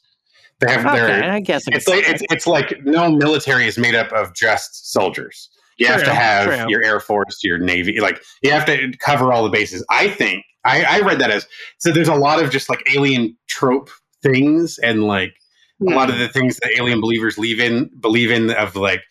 They 0.62 0.72
have 0.72 0.86
Okay, 0.86 0.96
their 0.96 1.32
I 1.32 1.40
guess 1.40 1.64
it's 1.68 1.88
like 1.88 2.04
it's, 2.08 2.24
it's 2.30 2.48
like 2.48 2.84
no 2.86 3.12
military 3.12 3.68
is 3.68 3.78
made 3.78 3.96
up 3.96 4.12
of 4.14 4.34
just 4.34 4.92
soldiers. 4.92 5.50
You 5.78 5.88
have 5.88 6.04
to 6.04 6.14
have 6.14 6.46
true. 6.46 6.70
your 6.70 6.84
air 6.84 7.00
force, 7.00 7.40
your 7.44 7.58
navy, 7.58 8.00
like 8.00 8.22
you 8.44 8.52
have 8.52 8.66
to 8.66 8.92
cover 9.00 9.34
all 9.34 9.44
the 9.44 9.50
bases. 9.50 9.84
I 9.90 10.10
think 10.10 10.44
I, 10.64 10.84
I 10.84 11.00
read 11.00 11.20
that 11.20 11.32
as 11.32 11.48
so. 11.80 11.92
There's 11.92 12.08
a 12.08 12.16
lot 12.16 12.42
of 12.42 12.52
just 12.52 12.70
like 12.70 12.84
alien 12.94 13.36
trope 13.48 13.90
things 14.22 14.78
and 14.78 15.04
like 15.06 15.34
a 15.82 15.92
lot 15.92 16.10
of 16.10 16.20
the 16.20 16.28
things 16.28 16.58
that 16.58 16.72
alien 16.78 17.02
believers 17.02 17.36
believe 17.36 17.60
in 17.60 17.90
believe 18.00 18.30
in 18.30 18.52
of 18.52 18.76
like 18.76 19.02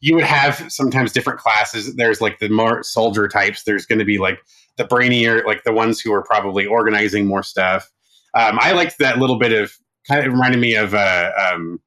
you 0.00 0.14
would 0.14 0.24
have 0.24 0.64
sometimes 0.72 1.12
different 1.12 1.40
classes 1.40 1.94
there's 1.96 2.20
like 2.20 2.38
the 2.38 2.48
more 2.48 2.82
soldier 2.82 3.26
types 3.28 3.64
there's 3.64 3.86
going 3.86 3.98
to 3.98 4.04
be 4.04 4.18
like 4.18 4.38
the 4.76 4.84
brainier 4.84 5.44
like 5.44 5.64
the 5.64 5.72
ones 5.72 6.00
who 6.00 6.12
are 6.12 6.22
probably 6.22 6.66
organizing 6.66 7.26
more 7.26 7.42
stuff 7.42 7.90
um, 8.34 8.58
i 8.60 8.72
liked 8.72 8.98
that 8.98 9.18
little 9.18 9.38
bit 9.38 9.52
of 9.52 9.72
kind 10.10 10.26
of 10.26 10.32
reminded 10.32 10.60
me 10.60 10.74
of 10.74 10.94
uh, 10.94 11.30
um, 11.52 11.80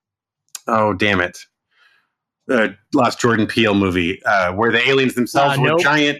oh 0.68 0.94
damn 0.94 1.22
it. 1.22 1.38
The 2.48 2.76
last 2.94 3.20
jordan 3.22 3.48
peele 3.48 3.74
movie 3.76 4.22
uh, 4.26 4.52
where 4.54 4.72
the 4.72 4.88
aliens 4.90 5.16
themselves 5.16 5.58
Uh, 5.58 5.62
were 5.62 5.68
Nope. 5.70 5.82
giant. 5.82 6.20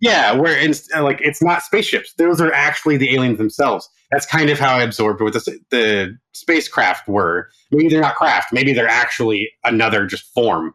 Yeah 0.00 0.32
where 0.32 0.56
it's 0.58 0.88
uh, 0.94 1.02
like 1.02 1.20
it's 1.20 1.42
not 1.42 1.62
spaceships. 1.62 2.12
Those 2.18 2.40
are 2.40 2.52
actually 2.52 2.96
the 2.96 3.14
aliens 3.14 3.38
themselves. 3.38 3.88
That's 4.10 4.26
kind 4.26 4.50
of 4.50 4.58
how 4.60 4.76
i 4.76 4.82
absorbed 4.82 5.20
what 5.20 5.32
the, 5.32 5.58
the 5.70 6.16
spacecraft 6.34 7.08
were. 7.08 7.48
Maybe 7.72 7.88
they're 7.88 8.00
not 8.02 8.14
craft. 8.14 8.52
Maybe 8.52 8.72
they're 8.72 8.86
actually 8.88 9.50
another 9.64 10.06
just 10.06 10.32
form 10.34 10.74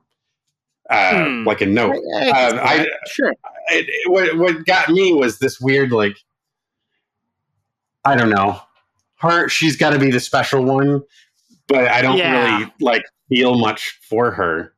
uh, 0.89 1.23
Hmm. 1.23 1.43
like 1.47 1.61
a 1.61 1.65
note. 1.68 1.95
I- 2.18 2.30
I 2.31 2.47
uh, 2.49 2.61
I, 2.64 2.88
sure. 3.07 3.30
it, 3.69 3.85
it- 3.88 4.11
what, 4.11 4.38
what 4.38 4.65
got 4.65 4.89
me 4.89 5.14
was 5.14 5.39
this 5.39 5.60
weird 5.61 5.91
like 5.91 6.18
i 8.06 8.15
don't 8.15 8.30
know 8.31 8.60
her 9.20 9.48
she's 9.50 9.76
got 9.76 9.91
to 9.91 10.00
be 10.00 10.12
the 10.12 10.20
special 10.20 10.64
one 10.64 11.02
but 11.68 11.88
i 11.90 12.02
don't 12.02 12.18
Yeah. 12.18 12.58
really 12.60 12.74
like 12.82 13.04
feel 13.30 13.58
much 13.58 13.98
for 14.10 14.32
her 14.32 14.74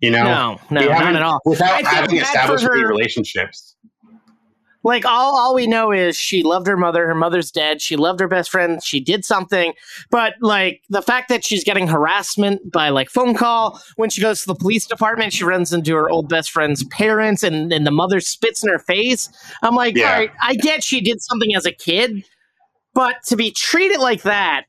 you 0.00 0.10
know 0.10 0.24
No, 0.24 0.60
no, 0.70 0.88
not 0.88 1.14
at 1.16 1.22
all. 1.22 1.40
Without 1.44 1.84
having 1.84 2.16
established 2.18 2.64
her. 2.64 2.72
relationships 2.88 3.76
Like 4.84 5.04
all, 5.04 5.36
all 5.38 5.54
we 5.54 5.68
know 5.68 5.92
is 5.92 6.16
she 6.16 6.42
loved 6.42 6.66
her 6.66 6.76
mother. 6.76 7.06
Her 7.06 7.14
mother's 7.14 7.52
dead. 7.52 7.80
She 7.80 7.94
loved 7.94 8.18
her 8.18 8.26
best 8.26 8.50
friend. 8.50 8.82
She 8.82 8.98
did 8.98 9.24
something, 9.24 9.74
but 10.10 10.34
like 10.40 10.82
the 10.90 11.02
fact 11.02 11.28
that 11.28 11.44
she's 11.44 11.62
getting 11.62 11.86
harassment 11.86 12.72
by 12.72 12.88
like 12.88 13.08
phone 13.08 13.34
call 13.36 13.80
when 13.94 14.10
she 14.10 14.20
goes 14.20 14.40
to 14.40 14.48
the 14.48 14.56
police 14.56 14.84
department, 14.84 15.32
she 15.34 15.44
runs 15.44 15.72
into 15.72 15.94
her 15.94 16.10
old 16.10 16.28
best 16.28 16.50
friend's 16.50 16.82
parents, 16.86 17.44
and 17.44 17.72
and 17.72 17.86
the 17.86 17.92
mother 17.92 18.18
spits 18.18 18.64
in 18.64 18.70
her 18.70 18.80
face. 18.80 19.28
I'm 19.62 19.76
like, 19.76 19.94
Yeah. 19.96 20.10
all 20.10 20.18
right, 20.18 20.30
I 20.42 20.54
get 20.56 20.82
she 20.82 21.00
did 21.00 21.22
something 21.22 21.54
as 21.54 21.64
a 21.64 21.70
kid, 21.72 22.24
but 22.94 23.22
to 23.26 23.36
be 23.36 23.50
treated 23.50 23.98
like 24.00 24.22
that. 24.22 24.64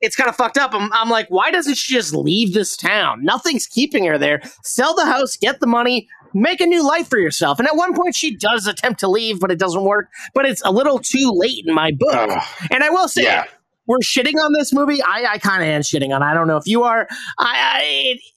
It's 0.00 0.16
kind 0.16 0.30
of 0.30 0.36
fucked 0.36 0.56
up. 0.56 0.72
I'm, 0.72 0.90
I'm 0.94 1.10
like, 1.10 1.26
why 1.28 1.50
doesn't 1.50 1.74
she 1.76 1.92
just 1.92 2.14
leave 2.14 2.54
this 2.54 2.74
town? 2.74 3.22
Nothing's 3.22 3.66
keeping 3.66 4.06
her 4.06 4.16
there. 4.16 4.40
Sell 4.64 4.94
the 4.94 5.04
house, 5.04 5.36
get 5.36 5.60
the 5.60 5.66
money, 5.66 6.08
make 6.32 6.62
a 6.62 6.66
new 6.66 6.82
life 6.86 7.06
for 7.08 7.18
yourself. 7.18 7.58
And 7.58 7.68
at 7.68 7.76
one 7.76 7.92
point, 7.94 8.16
she 8.16 8.34
does 8.34 8.66
attempt 8.66 8.98
to 9.00 9.08
leave, 9.08 9.40
but 9.40 9.50
it 9.50 9.58
doesn't 9.58 9.84
work. 9.84 10.08
But 10.32 10.46
it's 10.46 10.62
a 10.64 10.72
little 10.72 11.00
too 11.00 11.30
late 11.34 11.64
in 11.66 11.74
my 11.74 11.90
book. 11.90 12.14
Ugh. 12.14 12.42
and 12.70 12.82
I 12.82 12.88
will 12.88 13.08
say, 13.08 13.24
Yeah. 13.24 13.44
we're 13.86 13.98
shitting 13.98 14.36
on 14.42 14.54
this 14.54 14.72
movie. 14.72 15.02
I, 15.02 15.32
I 15.32 15.38
kind 15.38 15.62
of 15.62 15.68
am 15.68 15.82
shitting 15.82 16.14
on. 16.16 16.22
it. 16.22 16.24
I 16.24 16.32
don't 16.32 16.46
know 16.48 16.56
if 16.56 16.66
you 16.66 16.82
are. 16.82 17.06
I, 17.38 17.54
I 17.58 17.82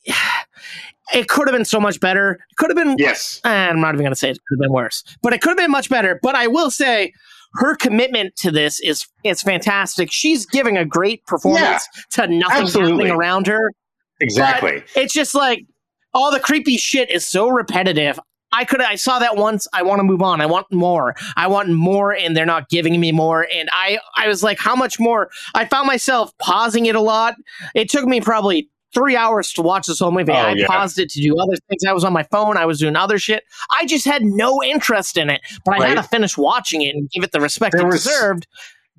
it, 0.04 0.16
it 1.14 1.28
could 1.30 1.48
have 1.48 1.56
been 1.56 1.64
so 1.64 1.80
much 1.80 2.02
better. 2.02 2.42
It 2.52 2.58
could 2.58 2.72
have 2.72 2.78
been. 2.78 2.98
yes 2.98 3.40
eh, 3.46 3.50
I'm 3.70 3.80
not 3.80 3.96
even 3.96 4.04
going 4.04 4.12
to 4.12 4.18
say 4.20 4.32
it 4.32 4.40
could 4.50 4.58
have 4.58 4.62
been 4.64 4.74
worse, 4.74 5.02
but 5.22 5.32
it 5.32 5.40
could 5.42 5.52
have 5.52 5.58
been 5.58 5.72
much 5.72 5.90
better. 5.90 6.20
But 6.22 6.36
I 6.36 6.48
will 6.48 6.72
say. 6.72 7.14
Her 7.56 7.76
commitment 7.76 8.36
to 8.38 8.52
this 8.52 8.80
is 8.80 9.08
is 9.24 9.42
fantastic. 9.42 10.12
She's 10.12 10.46
giving 10.46 10.78
a 10.78 10.86
great 10.86 11.26
performance 11.26 11.88
to 12.12 12.28
nothing 12.28 12.64
absolutely. 12.64 12.92
happening 12.92 13.12
around 13.12 13.48
her. 13.48 13.72
exactly 14.20 14.84
it's 14.96 15.14
just 15.14 15.36
like 15.36 15.66
all 16.14 16.32
the 16.32 16.40
creepy 16.40 16.78
shit 16.78 17.10
is 17.10 17.28
so 17.28 17.50
repetitive. 17.50 18.20
I 18.52 18.66
could 18.66 18.82
I 18.82 18.96
saw 18.96 19.18
that 19.20 19.36
once. 19.36 19.68
I 19.74 19.82
want 19.82 20.00
to 20.00 20.04
move 20.04 20.22
on. 20.22 20.40
I 20.40 20.46
want 20.46 20.72
more. 20.72 21.16
I 21.36 21.48
want 21.48 21.70
more, 21.70 22.14
and 22.14 22.38
they're 22.38 22.46
not 22.46 22.70
giving 22.70 23.00
me 23.00 23.12
more. 23.12 23.48
And 23.54 23.68
I 23.72 23.98
I 24.16 24.28
was 24.28 24.44
like, 24.44 24.60
how 24.60 24.76
much 24.76 25.00
more? 25.00 25.30
I 25.56 25.66
found 25.66 25.88
myself 25.88 26.32
pausing 26.38 26.86
it 26.86 26.96
a 26.96 27.02
lot. 27.02 27.34
It 27.74 27.90
took 27.90 28.06
me 28.06 28.22
probably 28.22 28.70
three 28.94 29.16
hours 29.16 29.52
to 29.54 29.62
watch 29.62 29.88
this 29.88 30.00
whole 30.00 30.12
movie. 30.12 30.32
Oh, 30.32 30.36
I 30.36 30.54
yeah. 30.54 30.68
paused 30.68 31.00
it 31.00 31.10
to 31.12 31.22
do 31.22 31.36
other 31.40 31.56
things. 31.70 31.84
I 31.88 31.94
was 31.94 32.04
on 32.04 32.14
my 32.14 32.24
phone. 32.24 32.58
I 32.58 32.66
was 32.66 32.80
doing 32.80 32.96
other 32.96 33.18
shit. 33.18 33.44
I 33.72 33.86
just 33.86 34.06
had 34.06 34.24
no 34.24 34.62
interest 34.64 35.18
in 35.18 35.30
it. 35.30 35.42
But 35.66 35.82
I 35.82 35.88
had 35.88 35.96
to 35.96 36.04
finish 36.04 36.38
watching 36.38 36.82
it 36.84 36.96
and 36.96 37.10
give 37.10 37.24
it 37.24 37.32
the 37.32 37.42
respect 37.42 37.74
There 37.74 37.82
it 37.82 37.86
was- 37.92 38.04
deserved. 38.04 38.48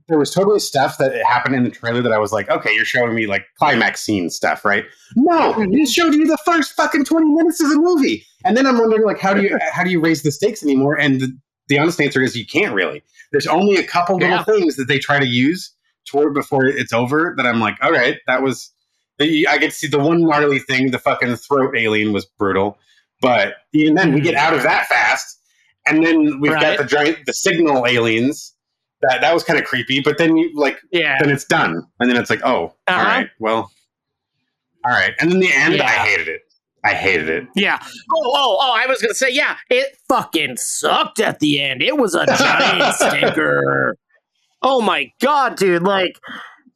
there 0.09 0.19
was 0.19 0.31
totally 0.31 0.59
stuff 0.61 0.99
that 0.99 1.15
happened 1.25 1.55
in 1.55 1.65
the 1.65 1.71
trailer 1.71 2.03
that 2.03 2.13
I 2.13 2.19
was 2.19 2.31
like, 2.33 2.51
okay, 2.51 2.75
you're 2.75 2.85
showing 2.85 3.15
me 3.15 3.27
like 3.27 3.47
climax 3.59 4.03
scene 4.03 4.29
stuff, 4.31 4.65
right? 4.65 4.85
No, 5.17 5.55
it 5.59 5.89
showed 5.89 6.13
you 6.15 6.27
the 6.27 6.37
first 6.45 6.73
fucking 6.73 7.05
twenty 7.07 7.31
minutes 7.31 7.63
of 7.63 7.71
the 7.71 7.77
movie, 7.79 8.25
and 8.45 8.55
then 8.57 8.67
I'm 8.67 8.79
wondering 8.79 9.05
like, 9.05 9.19
how 9.19 9.33
do 9.33 9.43
you 9.43 9.59
how 9.73 9.83
do 9.85 9.91
you 9.91 10.01
raise 10.01 10.23
the 10.23 10.31
stakes 10.31 10.63
anymore? 10.63 10.99
And 11.01 11.21
the, 11.23 11.39
the 11.69 11.79
honest 11.79 11.99
answer 12.01 12.21
is 12.21 12.37
you 12.37 12.45
can't 12.47 12.75
really. 12.75 13.03
There's 13.33 13.47
only 13.47 13.77
a 13.77 13.83
couple 13.83 14.17
little 14.17 14.37
Yeah. 14.37 14.45
things 14.45 14.77
that 14.77 14.89
they 14.89 14.99
try 14.99 15.19
to 15.19 15.27
use 15.27 15.73
toward 16.07 16.35
before 16.35 16.67
it's 16.67 16.93
over 16.93 17.33
that 17.39 17.47
I'm 17.47 17.59
like, 17.61 17.77
all 17.81 17.91
right, 17.93 18.19
that 18.27 18.43
was. 18.43 18.71
I 19.21 19.59
could 19.59 19.73
see 19.73 19.87
the 19.87 19.99
one 19.99 20.23
gnarly 20.23 20.59
thing, 20.59 20.91
the 20.91 20.99
fucking 20.99 21.37
throat 21.37 21.77
alien 21.77 22.13
was 22.13 22.25
brutal, 22.25 22.79
but 23.21 23.55
even 23.73 23.95
then 23.95 24.13
we 24.13 24.21
get 24.21 24.35
out 24.35 24.55
of 24.55 24.63
that 24.65 24.87
fast, 24.89 25.41
and 25.87 26.05
then 26.05 26.41
we've 26.41 26.53
Right. 26.53 26.61
got 26.61 26.79
the 26.79 26.85
giant, 26.85 27.19
the 27.27 27.33
signal 27.33 27.87
aliens. 27.87 28.53
That 29.03 29.21
that 29.21 29.35
was 29.35 29.45
kind 29.45 29.59
of 29.59 29.67
creepy, 29.67 30.01
but 30.01 30.17
then 30.19 30.37
you 30.37 30.51
like 30.55 30.79
Yeah. 30.91 31.19
then 31.21 31.31
it's 31.31 31.45
done, 31.45 31.83
and 32.01 32.11
then 32.11 32.17
it's 32.17 32.31
like, 32.31 32.41
oh, 32.45 32.57
all 32.57 32.75
Uh-huh. 32.89 33.03
right, 33.05 33.31
well, 33.39 33.71
all 34.87 34.93
right, 34.93 35.13
and 35.21 35.31
then 35.31 35.41
the 35.41 35.53
end, 35.53 35.81
I 35.83 35.91
hated 35.91 36.29
it. 36.29 36.41
I 36.85 36.93
hated 36.95 37.29
it. 37.31 37.45
Yeah. 37.55 37.79
Oh, 37.83 38.33
oh, 38.35 38.59
oh, 38.61 38.73
I 38.77 38.87
was 38.87 39.01
going 39.01 39.09
to 39.11 39.15
say, 39.15 39.31
yeah, 39.31 39.57
it 39.71 39.97
fucking 40.07 40.59
sucked 40.59 41.19
at 41.19 41.41
the 41.41 41.63
end. 41.63 41.83
It 41.83 41.97
was 41.97 42.15
a 42.15 42.27
giant 42.27 42.95
stinker. 42.97 43.97
Oh 44.61 44.83
my 44.83 45.11
God, 45.23 45.57
dude. 45.57 45.83
Like, 45.83 46.19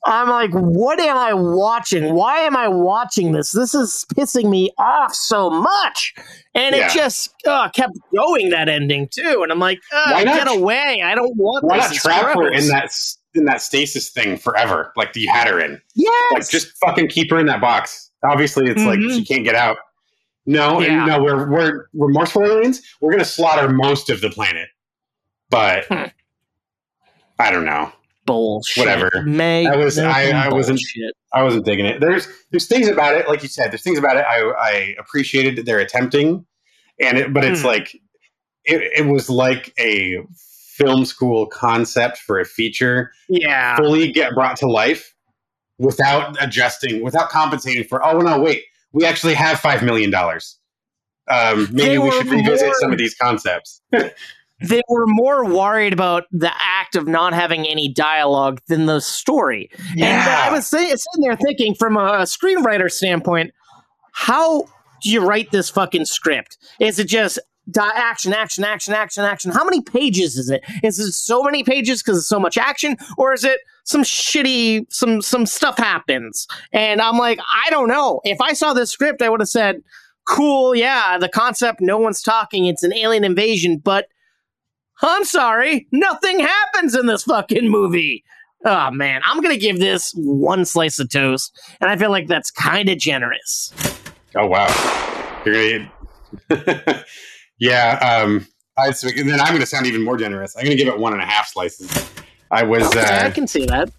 I'm 0.08 0.28
like, 0.30 0.50
what 0.52 0.98
am 1.00 1.16
I 1.16 1.34
watching? 1.34 2.14
Why 2.14 2.38
am 2.40 2.56
I 2.56 2.66
watching 2.68 3.32
this? 3.32 3.52
This 3.52 3.74
is 3.74 4.06
pissing 4.14 4.48
me 4.48 4.70
off 4.78 5.14
so 5.14 5.50
much. 5.50 6.14
And 6.54 6.74
Yeah. 6.74 6.86
it 6.86 6.92
just 6.92 7.34
uh, 7.46 7.68
kept 7.70 7.92
going, 8.16 8.50
that 8.50 8.68
ending, 8.68 9.08
too. 9.08 9.40
And 9.42 9.52
I'm 9.52 9.58
like, 9.58 9.78
uh, 9.92 10.12
Why 10.12 10.24
not- 10.24 10.46
get 10.46 10.56
away. 10.56 11.02
I 11.04 11.14
don't 11.14 11.36
want 11.36 11.64
Why 11.64 11.76
this. 11.78 11.92
not 12.04 12.12
trap 12.12 12.34
her 12.36 12.50
in 12.50 12.66
that 12.68 12.90
in 13.34 13.44
that 13.44 13.60
stasis 13.60 14.08
thing 14.08 14.38
forever, 14.38 14.92
like 14.96 15.14
you 15.14 15.30
had 15.30 15.46
her 15.46 15.60
in? 15.60 15.80
Yes. 15.94 16.32
Like 16.32 16.48
just 16.48 16.72
fucking 16.84 17.08
keep 17.08 17.30
her 17.30 17.38
in 17.38 17.46
that 17.46 17.60
box. 17.60 18.10
Obviously, 18.24 18.68
it's 18.70 18.82
like 18.82 18.98
Mhm. 18.98 19.14
she 19.14 19.24
can't 19.24 19.44
get 19.44 19.54
out. 19.54 19.76
No, 20.46 20.80
Yeah. 20.80 21.04
no, 21.04 21.22
we're 21.22 21.48
we're 21.50 21.86
remorseful 21.92 22.42
aliens. 22.44 22.80
We're 23.02 23.10
gonna 23.12 23.24
slaughter 23.26 23.68
most 23.68 24.08
of 24.08 24.22
the 24.22 24.30
planet, 24.30 24.68
but 25.50 25.84
Hmm. 25.84 26.04
I 27.38 27.50
don't 27.50 27.66
know. 27.66 27.92
Bullshit. 28.28 28.78
Whatever. 28.86 29.10
I 29.16 29.76
was 29.76 29.98
I, 29.98 30.30
I 30.30 30.48
wasn't. 30.52 30.80
I 31.32 31.42
wasn't 31.42 31.64
digging 31.64 31.86
it. 31.86 32.00
There's 32.00 32.28
there's 32.50 32.66
things 32.66 32.88
about 32.88 33.14
it, 33.14 33.28
like 33.28 33.42
you 33.42 33.48
said. 33.48 33.70
There's 33.72 33.82
things 33.82 33.98
about 33.98 34.16
it 34.16 34.24
I 34.28 34.40
I 34.58 34.94
appreciated 34.98 35.56
that 35.56 35.66
they're 35.66 35.80
attempting, 35.80 36.46
and 37.00 37.18
it, 37.18 37.34
but 37.34 37.44
it's 37.44 37.62
Hmm. 37.62 37.66
like 37.68 37.94
it, 38.64 38.82
it 38.96 39.06
was 39.06 39.28
like 39.28 39.72
a 39.78 40.18
film 40.76 41.04
school 41.04 41.46
concept 41.46 42.18
for 42.18 42.38
a 42.38 42.44
feature 42.44 43.10
Yeah. 43.28 43.76
fully 43.76 44.12
get 44.12 44.32
brought 44.34 44.56
to 44.58 44.68
life 44.68 45.12
without 45.78 46.36
adjusting, 46.42 47.02
without 47.02 47.28
compensating 47.30 47.84
for. 47.84 48.04
Oh 48.04 48.20
no, 48.20 48.38
wait, 48.40 48.62
we 48.92 49.04
actually 49.04 49.34
have 49.34 49.58
five 49.60 49.82
million 49.82 50.10
dollars. 50.10 50.56
Um, 51.30 51.68
maybe 51.72 51.90
They 51.90 51.98
we 51.98 52.10
should 52.12 52.26
revisit 52.28 52.66
more- 52.68 52.74
some 52.80 52.92
of 52.92 52.98
these 52.98 53.14
concepts. 53.14 53.82
they 54.60 54.82
were 54.88 55.06
more 55.06 55.44
worried 55.44 55.92
about 55.92 56.24
the 56.32 56.50
act 56.60 56.96
of 56.96 57.06
not 57.06 57.32
having 57.32 57.66
any 57.66 57.92
dialogue 57.92 58.60
than 58.68 58.86
the 58.86 59.00
story. 59.00 59.70
And 59.92 60.02
uh, 60.02 60.40
I 60.42 60.50
was 60.50 60.66
sitting 60.66 60.96
there 61.18 61.36
thinking, 61.36 61.74
from 61.74 61.96
a, 61.96 62.22
screenwriter 62.22 62.90
standpoint, 62.90 63.52
how 64.12 64.64
do 65.02 65.10
you 65.10 65.24
write 65.24 65.52
this 65.52 65.70
fucking 65.70 66.06
script? 66.06 66.58
Is 66.80 66.98
it 66.98 67.06
just 67.06 67.38
di- 67.70 67.92
action, 67.94 68.32
action, 68.32 68.64
action, 68.64 68.94
action, 68.94 69.24
action? 69.24 69.52
How 69.52 69.64
many 69.64 69.80
pages 69.80 70.36
is 70.36 70.50
it? 70.50 70.64
Is 70.82 70.98
it 70.98 71.12
so 71.12 71.42
many 71.42 71.62
pages 71.62 72.02
because 72.02 72.18
it's 72.18 72.28
so 72.28 72.40
much 72.40 72.58
action, 72.58 72.96
or 73.16 73.32
is 73.32 73.44
it 73.44 73.60
some 73.84 74.02
shitty, 74.02 74.92
some 74.92 75.22
some 75.22 75.46
stuff 75.46 75.78
happens? 75.78 76.48
And 76.72 77.00
I'm 77.00 77.16
like, 77.16 77.38
I 77.64 77.70
don't 77.70 77.88
know. 77.88 78.20
If 78.24 78.40
I 78.40 78.54
saw 78.54 78.72
this 78.72 78.90
script, 78.90 79.22
I 79.22 79.28
would 79.28 79.40
have 79.40 79.48
said, 79.48 79.82
"Cool, 80.26 80.74
yeah, 80.74 81.16
the 81.18 81.28
concept, 81.28 81.80
no 81.80 81.98
one's 81.98 82.22
talking, 82.22 82.66
it's 82.66 82.82
an 82.82 82.92
alien 82.92 83.22
invasion," 83.22 83.80
but 83.82 84.08
I'm 85.02 85.24
sorry, 85.24 85.86
nothing 85.92 86.40
happens 86.40 86.94
in 86.94 87.06
this 87.06 87.24
fucking 87.24 87.68
movie. 87.68 88.24
Oh 88.64 88.90
man, 88.90 89.20
I'm 89.24 89.40
gonna 89.40 89.56
give 89.56 89.78
this 89.78 90.12
one 90.16 90.64
slice 90.64 90.98
of 90.98 91.10
toast, 91.10 91.56
and 91.80 91.90
I 91.90 91.96
feel 91.96 92.10
like 92.10 92.26
that's 92.26 92.50
kind 92.50 92.88
of 92.88 92.98
generous. 92.98 93.72
Oh 94.34 94.46
wow, 94.46 95.42
you're 95.44 95.78
gonna. 95.78 97.04
yeah, 97.58 98.20
um, 98.22 98.46
I, 98.78 98.92
so 98.92 99.08
then 99.08 99.40
I'm 99.40 99.48
going 99.48 99.60
to 99.60 99.66
sound 99.66 99.86
even 99.86 100.04
more 100.04 100.16
generous. 100.16 100.56
I'm 100.56 100.64
going 100.64 100.76
to 100.76 100.82
give 100.82 100.92
it 100.92 100.98
one 100.98 101.12
and 101.12 101.20
a 101.20 101.26
half 101.26 101.48
slices. 101.48 101.90
I 102.50 102.62
was. 102.62 102.84
Okay, 102.84 103.00
uh, 103.00 103.26
I 103.26 103.30
can 103.30 103.46
see 103.46 103.66
that. 103.66 103.90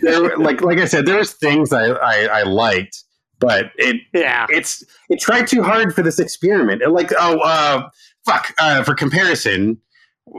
there, 0.00 0.36
like 0.38 0.62
like 0.62 0.78
I 0.78 0.86
said, 0.86 1.06
there 1.06 1.18
was 1.18 1.32
things 1.32 1.72
I, 1.72 1.90
I, 1.90 2.40
I 2.40 2.42
liked, 2.44 3.04
but 3.38 3.70
it 3.76 3.96
yeah 4.14 4.46
it's 4.48 4.82
it 5.10 5.20
tried 5.20 5.46
too 5.46 5.62
hard 5.62 5.94
for 5.94 6.02
this 6.02 6.18
experiment. 6.18 6.82
It 6.82 6.88
like 6.88 7.10
oh 7.18 7.38
uh, 7.40 7.88
fuck 8.24 8.54
uh, 8.58 8.82
for 8.82 8.94
comparison, 8.94 9.78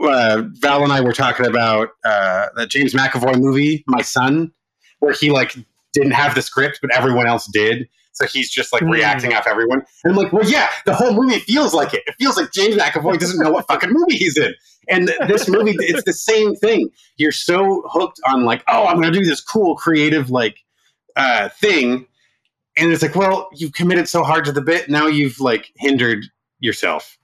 uh, 0.02 0.42
Val 0.60 0.82
and 0.82 0.92
I 0.92 1.00
were 1.00 1.12
talking 1.12 1.46
about 1.46 1.90
uh, 2.04 2.46
that 2.56 2.70
James 2.70 2.94
McAvoy 2.94 3.38
movie, 3.40 3.84
My 3.86 4.02
Son, 4.02 4.52
where 5.00 5.12
he 5.12 5.30
like 5.30 5.54
didn't 5.92 6.12
have 6.12 6.34
the 6.34 6.42
script, 6.42 6.78
but 6.82 6.90
everyone 6.94 7.26
else 7.26 7.46
did. 7.52 7.88
So 8.12 8.26
he's 8.26 8.50
just 8.50 8.72
like 8.72 8.82
Mm. 8.82 8.92
reacting 8.92 9.34
off 9.34 9.46
everyone. 9.46 9.82
And 10.04 10.12
I'm 10.12 10.16
like, 10.16 10.32
well, 10.32 10.48
yeah, 10.48 10.68
the 10.86 10.94
whole 10.94 11.12
movie 11.12 11.40
feels 11.40 11.74
like 11.74 11.92
it. 11.94 12.02
It 12.06 12.14
feels 12.18 12.36
like 12.36 12.52
James 12.52 12.76
McAvoy 12.76 13.18
doesn't 13.18 13.42
know 13.42 13.50
what 13.50 13.66
fucking 13.66 13.90
movie 13.92 14.16
he's 14.16 14.36
in. 14.38 14.54
And 14.88 15.08
this 15.26 15.48
movie, 15.48 15.72
it's 15.80 16.04
the 16.04 16.12
same 16.12 16.54
thing. 16.54 16.90
You're 17.16 17.32
so 17.32 17.82
hooked 17.90 18.20
on 18.26 18.44
like, 18.44 18.62
oh, 18.68 18.86
I'm 18.86 19.00
going 19.00 19.12
to 19.12 19.18
do 19.18 19.24
this 19.24 19.40
cool, 19.40 19.74
creative 19.74 20.30
like 20.30 20.58
uh, 21.16 21.48
thing, 21.48 22.06
and 22.76 22.92
it's 22.92 23.02
like, 23.02 23.14
well, 23.14 23.48
you've 23.54 23.72
committed 23.72 24.08
so 24.08 24.22
hard 24.24 24.44
to 24.46 24.52
the 24.52 24.60
bit. 24.62 24.88
Now 24.88 25.06
you've 25.06 25.38
like 25.40 25.70
hindered 25.76 26.24
yourself. 26.60 27.16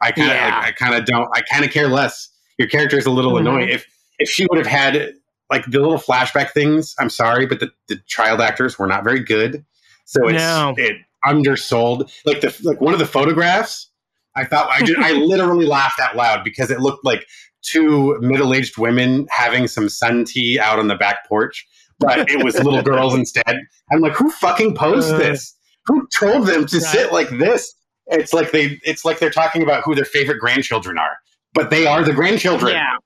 I 0.00 0.12
kind 0.12 0.30
of, 0.30 0.36
Yeah. 0.36 0.60
I 0.64 0.72
kind 0.72 0.94
of 0.94 1.04
don't. 1.06 1.28
I 1.34 1.40
kind 1.50 1.64
of 1.64 1.70
care 1.70 1.88
less. 1.88 2.28
Your 2.58 2.68
character 2.68 2.96
is 2.98 3.06
a 3.06 3.10
little 3.10 3.32
Mhm. 3.34 3.40
annoying. 3.40 3.68
If 3.70 3.86
if 4.18 4.28
she 4.30 4.46
would 4.50 4.58
have 4.58 4.66
had 4.66 5.12
like 5.50 5.64
the 5.66 5.78
little 5.78 5.98
flashback 5.98 6.50
things, 6.52 6.94
I'm 6.98 7.10
sorry, 7.10 7.46
but 7.46 7.60
the, 7.60 7.70
the 7.88 7.96
child 8.06 8.40
actors 8.40 8.78
were 8.78 8.86
not 8.86 9.04
very 9.04 9.20
good. 9.20 9.64
So 10.06 10.26
it's 10.28 10.38
No. 10.38 10.74
it 10.76 10.96
undersold. 11.24 12.10
Like 12.24 12.40
the 12.40 12.54
like 12.62 12.80
one 12.80 12.92
of 12.94 12.98
the 12.98 13.06
photographs, 13.06 13.90
I 14.36 14.44
thought 14.44 14.68
I 14.70 14.82
just 14.82 14.98
I 14.98 15.12
literally 15.32 15.66
laughed 15.66 16.00
out 16.00 16.16
loud 16.16 16.44
because 16.44 16.70
it 16.70 16.80
looked 16.80 17.04
like 17.04 17.26
two 17.62 18.16
middle 18.20 18.54
aged 18.54 18.78
women 18.78 19.26
having 19.30 19.66
some 19.68 19.88
sun 19.88 20.24
tea 20.24 20.58
out 20.58 20.78
on 20.78 20.88
the 20.88 20.94
back 20.94 21.28
porch, 21.28 21.66
but 21.98 22.30
it 22.30 22.42
was 22.44 22.54
little 22.62 22.82
girls 22.92 23.14
instead. 23.14 23.58
I'm 23.92 24.00
like, 24.00 24.14
who 24.14 24.30
fucking 24.30 24.74
posed 24.76 25.14
Uh. 25.14 25.18
this? 25.18 25.54
Who 25.86 26.06
told 26.12 26.46
them 26.46 26.66
to 26.66 26.76
Right. 26.78 26.86
sit 26.86 27.12
like 27.12 27.28
this? 27.30 27.72
It's 28.08 28.32
like 28.32 28.52
they 28.52 28.80
it's 28.84 29.04
like 29.04 29.18
they're 29.18 29.30
talking 29.30 29.62
about 29.62 29.82
who 29.84 29.94
their 29.94 30.04
favorite 30.04 30.38
grandchildren 30.38 30.98
are, 30.98 31.18
but 31.54 31.70
they 31.70 31.86
are 31.86 32.04
the 32.04 32.12
grandchildren. 32.12 32.74
Yeah. 32.74 32.96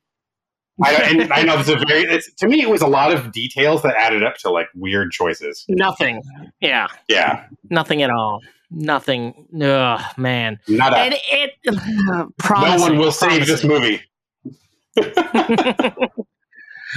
I, 0.83 0.95
and 0.95 1.31
I 1.33 1.43
know 1.43 1.59
it's 1.59 1.69
a 1.69 1.77
very 1.77 2.05
it's, 2.05 2.33
to 2.37 2.49
me 2.49 2.63
it 2.63 2.71
was 2.71 2.81
a 2.81 2.87
lot 2.87 3.13
of 3.13 3.33
details 3.33 3.83
that 3.83 3.95
added 3.97 4.23
up 4.23 4.37
to 4.39 4.51
like 4.51 4.69
weird 4.75 5.11
choices. 5.11 5.65
Nothing. 5.69 6.23
Yeah. 6.61 6.87
Yeah, 7.09 7.47
Nothing 7.69 8.03
at 8.03 8.11
all. 8.11 8.41
Nothing. 8.71 9.47
Ugh, 9.61 10.01
man. 10.17 10.59
not 10.69 10.95
And 10.95 11.15
it. 11.33 11.53
no 11.67 12.31
promising, 12.39 12.81
one 12.81 12.99
will 12.99 13.13
save 13.13 13.47
this 13.47 13.65
movie. 13.65 14.01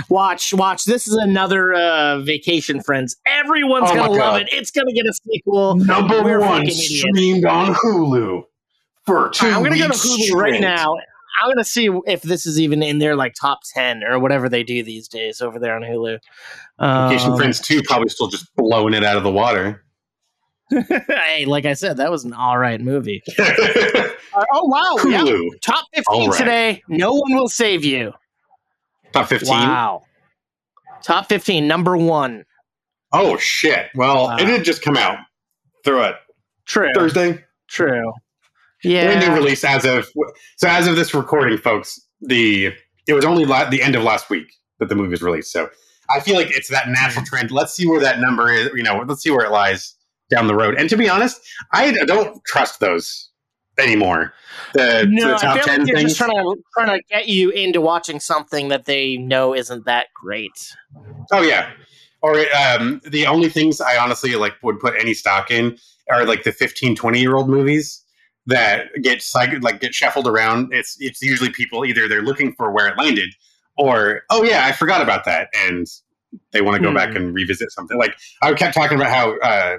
Watch, 0.10 0.54
watch. 0.54 0.86
This 0.86 1.08
is 1.08 1.14
another 1.16 1.74
uh, 1.74 2.20
vacation, 2.20 2.82
friends. 2.82 3.16
Everyone's 3.26 3.90
Oh 3.92 3.96
gonna 3.96 4.12
love 4.12 4.18
God. 4.20 4.42
it. 4.44 4.50
It's 4.52 4.72
gonna 4.72 4.94
get 4.94 5.06
a 5.06 5.14
sequel. 5.14 5.76
Number 5.76 6.24
We're 6.24 6.40
one 6.40 6.70
streamed 6.70 7.46
on 7.46 7.74
Hulu 7.76 8.44
for 9.06 9.30
two 9.30 9.48
I'm 9.48 9.64
gonna 9.64 9.78
go 9.78 9.88
to 9.88 9.94
Hulu 9.94 10.34
right 10.34 10.60
now. 10.62 10.96
I'm 11.42 11.50
gonna 11.50 11.64
see 11.64 11.90
if 12.06 12.22
this 12.22 12.46
is 12.46 12.60
even 12.60 12.84
in 12.84 13.00
their 13.00 13.16
like 13.16 13.34
top 13.40 13.60
ten 13.74 14.04
or 14.04 14.20
whatever 14.20 14.50
they 14.50 14.64
do 14.64 14.84
these 14.84 15.08
days 15.08 15.42
over 15.42 15.60
there 15.60 15.76
on 15.76 15.82
Hulu. 15.82 16.20
Vacation 16.80 17.32
Um, 17.32 17.38
Friends 17.38 17.60
two 17.60 17.82
probably 17.84 18.10
still 18.10 18.28
just 18.28 18.54
blowing 18.56 18.94
it 18.94 19.04
out 19.04 19.18
of 19.18 19.24
the 19.24 19.32
water. 19.32 19.84
hey, 20.70 21.46
like 21.46 21.66
I 21.66 21.74
said, 21.74 21.98
that 21.98 22.10
was 22.10 22.24
an 22.24 22.34
all 22.34 22.58
right 22.58 22.80
movie. 22.82 23.22
Uh, 24.36 24.44
oh 24.52 24.66
wow! 24.66 24.96
Hulu 24.98 25.62
Top 25.62 25.86
fifteen 25.94 26.28
right. 26.32 26.40
today. 26.40 26.84
No 26.88 27.14
one 27.14 27.36
will 27.36 27.48
save 27.48 27.86
you. 27.86 28.14
Top 29.14 29.28
fifteen. 29.28 29.52
Wow. 29.52 30.04
Top 31.04 31.28
fifteen, 31.30 31.68
number 31.68 31.96
one. 31.98 32.46
Oh 33.12 33.38
shit! 33.38 33.88
Well, 33.96 34.26
Wow. 34.28 34.38
it 34.38 34.46
did 34.46 34.64
just 34.64 34.82
come 34.82 34.98
out. 34.98 35.18
through 35.84 36.04
it 36.04 36.16
True. 36.66 36.90
Thursday. 36.96 37.44
True. 37.68 38.14
Brand 38.84 39.20
new 39.28 39.34
release 39.36 39.64
as 39.64 39.86
of 39.86 40.08
so 40.58 40.68
as 40.68 40.88
of 40.88 40.96
this 40.96 41.14
recording, 41.14 41.58
folks. 41.58 42.00
The 42.22 42.74
it 43.08 43.14
was 43.14 43.26
only 43.26 43.46
la- 43.46 43.70
the 43.70 43.82
end 43.82 43.96
of 43.96 44.04
last 44.04 44.30
week 44.30 44.48
that 44.80 44.88
the 44.90 44.96
movie 44.96 45.10
was 45.10 45.22
released. 45.22 45.52
So 45.52 45.70
I 46.10 46.20
feel 46.22 46.36
like 46.36 46.52
it's 46.56 46.70
that 46.70 46.88
natural 46.90 47.26
trend. 47.26 47.52
Let's 47.52 47.74
see 47.74 47.86
where 47.88 48.00
that 48.00 48.20
number 48.20 48.52
is. 48.52 48.70
You 48.76 48.84
know, 48.84 49.04
let's 49.08 49.22
see 49.22 49.30
where 49.32 49.46
it 49.46 49.52
lies 49.52 49.96
down 50.30 50.48
the 50.48 50.56
road. 50.56 50.76
And 50.76 50.90
to 50.90 50.96
be 50.98 51.10
honest, 51.10 51.40
I 51.74 51.92
don't 52.06 52.42
trust 52.46 52.80
those 52.80 53.30
anymore. 53.80 54.34
The, 54.74 55.08
No, 55.10 55.30
the 55.30 55.36
I 55.36 55.38
top 55.38 55.56
feel 55.56 55.64
ten 55.64 55.80
like 55.80 55.86
they're 55.86 55.96
things. 55.98 56.12
just 56.12 56.18
trying 56.18 56.32
to 56.32 56.56
trying 56.78 56.98
to 57.00 57.04
get 57.10 57.28
you 57.28 57.50
into 57.52 57.82
watching 57.82 58.20
something 58.20 58.70
that 58.70 58.86
they 58.86 59.18
know 59.18 59.54
isn't 59.56 59.86
that 59.86 60.08
great. 60.16 60.76
Oh 61.32 61.42
yeah. 61.42 61.72
Or 62.22 62.38
um, 62.56 63.02
the 63.10 63.26
only 63.26 63.50
things 63.50 63.82
I 63.82 63.98
honestly 63.98 64.36
like 64.36 64.54
would 64.64 64.80
put 64.80 64.96
any 65.00 65.14
stock 65.14 65.52
in 65.52 65.78
are 66.10 66.26
like 66.26 66.44
the 66.44 66.52
15, 66.52 66.96
20 66.96 67.20
year 67.20 67.36
old 67.36 67.50
movies 67.50 68.04
that 68.46 68.88
get 69.02 69.24
like 69.62 69.80
get 69.82 69.94
shuffled 69.94 70.28
around. 70.28 70.74
It's 70.74 70.98
it's 71.00 71.22
usually 71.22 71.50
people 71.50 71.86
either 71.86 72.08
they're 72.08 72.22
looking 72.22 72.54
for 72.54 72.72
where 72.72 72.88
it 72.88 72.98
landed, 72.98 73.30
or 73.78 74.22
oh 74.30 74.44
yeah, 74.44 74.66
I 74.66 74.72
forgot 74.72 75.02
about 75.02 75.26
that, 75.26 75.50
and 75.56 75.88
they 76.52 76.62
want 76.62 76.76
to 76.78 76.82
go 76.82 76.90
Hmm. 76.90 76.96
back 76.96 77.16
and 77.16 77.34
revisit 77.34 77.72
something. 77.72 77.98
Like 77.98 78.16
I 78.42 78.54
kept 78.54 78.74
talking 78.74 78.98
about 78.98 79.12
how 79.12 79.38
uh, 79.40 79.78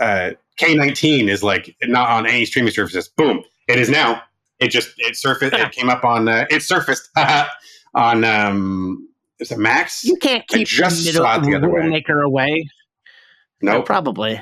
uh, 0.00 0.30
K 0.56 0.74
nineteen 0.74 1.28
is 1.28 1.42
like 1.42 1.74
not 1.84 2.08
on 2.10 2.26
any 2.26 2.44
streaming 2.44 2.72
services. 2.72 3.08
Boom, 3.08 3.42
it 3.68 3.78
is 3.78 3.88
now. 3.88 4.22
It 4.60 4.68
just 4.68 4.90
it 4.98 5.16
surfaced. 5.16 5.54
it 5.54 5.72
came 5.72 5.88
up 5.88 6.04
on 6.04 6.28
uh, 6.28 6.44
it 6.50 6.62
surfaced 6.62 7.10
on 7.94 8.24
um 8.24 9.08
is 9.40 9.50
it 9.50 9.58
Max? 9.58 10.04
You 10.04 10.16
can't 10.16 10.44
I 10.52 10.58
keep 10.58 10.68
just 10.68 11.04
middle 11.04 11.24
saw 11.24 11.36
it 11.38 11.42
the 11.42 11.54
other 11.56 11.68
way. 11.68 11.88
maker 11.88 12.22
away. 12.22 12.68
No, 13.60 13.72
No, 13.78 13.82
probably. 13.82 14.40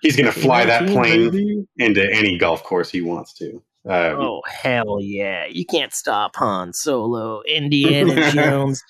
he's 0.00 0.16
gonna 0.16 0.32
fly 0.32 0.64
that 0.64 0.88
plane 0.88 1.30
baby. 1.30 1.66
into 1.78 2.02
any 2.12 2.38
golf 2.38 2.62
course 2.62 2.90
he 2.90 3.00
wants 3.02 3.32
to. 3.34 3.62
Um, 3.86 4.20
Oh 4.20 4.42
hell 4.46 4.98
yeah! 5.00 5.46
You 5.46 5.64
can't 5.66 5.92
stop 5.92 6.36
Han 6.36 6.72
Solo, 6.72 7.42
Indiana 7.42 8.30
Jones, 8.32 8.82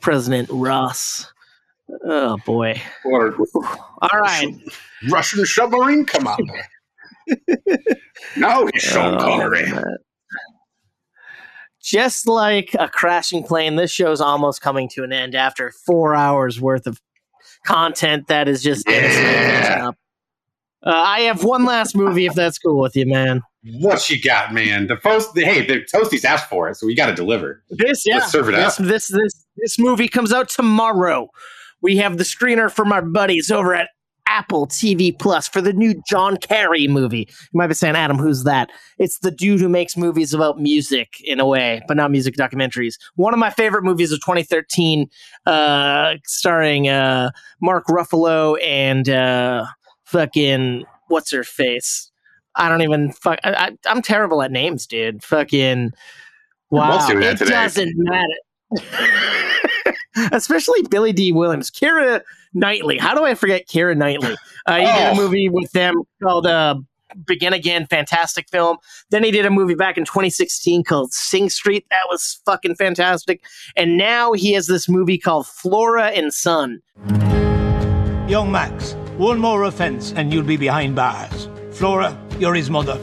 President 0.00 0.48
Ross. 0.50 1.32
Oh 2.04 2.36
boy! 2.46 2.80
or 3.04 3.34
All 4.00 4.20
right, 4.20 4.54
Russian 5.10 5.44
submarine 5.46 6.04
commander. 6.06 6.64
no, 8.36 8.68
he's 8.72 8.82
Sean 8.82 9.14
Oh, 9.14 9.18
Connery. 9.18 9.70
man. 9.70 9.84
Just 11.82 12.26
like 12.26 12.74
a 12.78 12.88
crashing 12.88 13.42
plane, 13.42 13.76
this 13.76 13.90
show's 13.90 14.20
almost 14.20 14.62
coming 14.62 14.88
to 14.90 15.04
an 15.04 15.12
end 15.12 15.34
after 15.34 15.70
four 15.84 16.14
hours 16.14 16.60
worth 16.60 16.86
of 16.86 16.98
content 17.66 18.28
that 18.28 18.48
is 18.48 18.62
just 18.62 18.88
Yeah. 18.88 19.88
up. 19.88 19.96
Uh, 20.86 20.90
I 20.92 21.20
have 21.22 21.44
one 21.44 21.64
last 21.64 21.96
movie, 21.96 22.26
if 22.26 22.34
that's 22.34 22.58
cool 22.58 22.80
with 22.80 22.94
you, 22.96 23.06
man. 23.06 23.42
What 23.80 24.08
you 24.10 24.20
got, 24.20 24.52
man? 24.52 24.86
The 24.86 24.96
post, 24.96 25.30
hey, 25.36 25.64
the 25.66 25.80
toasties 25.84 26.24
asked 26.24 26.50
for 26.50 26.68
it, 26.68 26.76
so 26.76 26.86
we 26.86 26.94
got 26.94 27.06
to 27.06 27.14
deliver. 27.14 27.62
This, 27.70 28.04
yeah, 28.06 28.18
Let's 28.18 28.32
serve 28.32 28.50
it 28.50 28.52
this, 28.52 28.78
up. 28.80 28.86
this, 28.86 29.08
this, 29.08 29.46
this 29.56 29.78
movie 29.78 30.08
comes 30.08 30.32
out 30.32 30.50
tomorrow. 30.50 31.28
We 31.80 31.96
have 31.98 32.18
the 32.18 32.24
screener 32.24 32.70
from 32.70 32.92
our 32.92 33.00
buddies 33.02 33.50
over 33.50 33.74
at 33.74 33.88
Apple 34.34 34.66
TV 34.66 35.16
Plus 35.16 35.46
for 35.46 35.60
the 35.60 35.72
new 35.72 35.94
John 36.08 36.36
Carney 36.36 36.88
movie. 36.88 37.28
You 37.30 37.58
might 37.58 37.68
be 37.68 37.74
saying, 37.74 37.94
Adam, 37.94 38.18
who's 38.18 38.42
that? 38.42 38.68
It's 38.98 39.20
the 39.20 39.30
dude 39.30 39.60
who 39.60 39.68
makes 39.68 39.96
movies 39.96 40.34
about 40.34 40.60
music 40.60 41.20
in 41.22 41.38
a 41.38 41.46
way, 41.46 41.82
but 41.86 41.96
not 41.96 42.10
music 42.10 42.34
documentaries. 42.34 42.98
One 43.14 43.32
of 43.32 43.38
my 43.38 43.50
favorite 43.50 43.84
movies 43.84 44.10
of 44.10 44.18
2013, 44.20 45.08
uh, 45.46 46.14
starring 46.24 46.88
uh, 46.88 47.30
Mark 47.60 47.86
Ruffalo 47.86 48.60
and 48.60 49.08
uh, 49.08 49.66
fucking 50.02 50.84
what's 51.06 51.30
her 51.30 51.44
face. 51.44 52.10
I 52.56 52.68
don't 52.68 52.82
even 52.82 53.12
fuck. 53.12 53.38
I, 53.44 53.76
I'm 53.86 54.02
terrible 54.02 54.42
at 54.42 54.50
names, 54.50 54.86
dude. 54.86 55.22
Fucking 55.22 55.92
wow. 56.70 56.90
Let's 56.90 57.06
do 57.06 57.20
that 57.20 57.34
it 57.34 57.38
today. 57.38 57.50
doesn't 57.50 57.92
matter. 57.96 59.50
Especially 60.32 60.82
Billy 60.82 61.12
Dee 61.12 61.32
Williams, 61.32 61.70
Keira 61.70 62.22
Knightley. 62.52 62.98
How 62.98 63.14
do 63.14 63.24
I 63.24 63.34
forget 63.34 63.66
Keira 63.68 63.96
Knightley? 63.96 64.36
Uh, 64.66 64.76
he 64.76 64.86
did 64.86 64.94
a 64.94 65.10
Oh. 65.10 65.14
movie 65.16 65.48
with 65.48 65.70
them 65.72 65.94
called 66.22 66.46
uh, 66.46 66.76
Begin 67.26 67.52
Again, 67.52 67.86
fantastic 67.86 68.48
film. 68.48 68.78
Then 69.10 69.22
he 69.24 69.30
did 69.30 69.46
a 69.46 69.50
movie 69.50 69.74
back 69.74 69.96
in 69.98 70.04
2016 70.04 70.84
called 70.84 71.12
Sing 71.12 71.48
Street. 71.50 71.86
That 71.90 72.02
was 72.10 72.40
fucking 72.44 72.74
fantastic. 72.76 73.42
And 73.76 73.96
now 73.96 74.32
he 74.32 74.52
has 74.52 74.66
this 74.66 74.88
movie 74.88 75.18
called 75.18 75.46
Flora 75.46 76.08
and 76.08 76.32
Son. 76.32 76.80
Young 78.28 78.50
Max, 78.50 78.94
one 79.18 79.38
more 79.38 79.64
offense 79.64 80.12
and 80.16 80.32
you'll 80.32 80.42
be 80.44 80.56
behind 80.56 80.96
bars. 80.96 81.48
Flora, 81.72 82.18
you're 82.38 82.54
his 82.54 82.70
mother. 82.70 82.96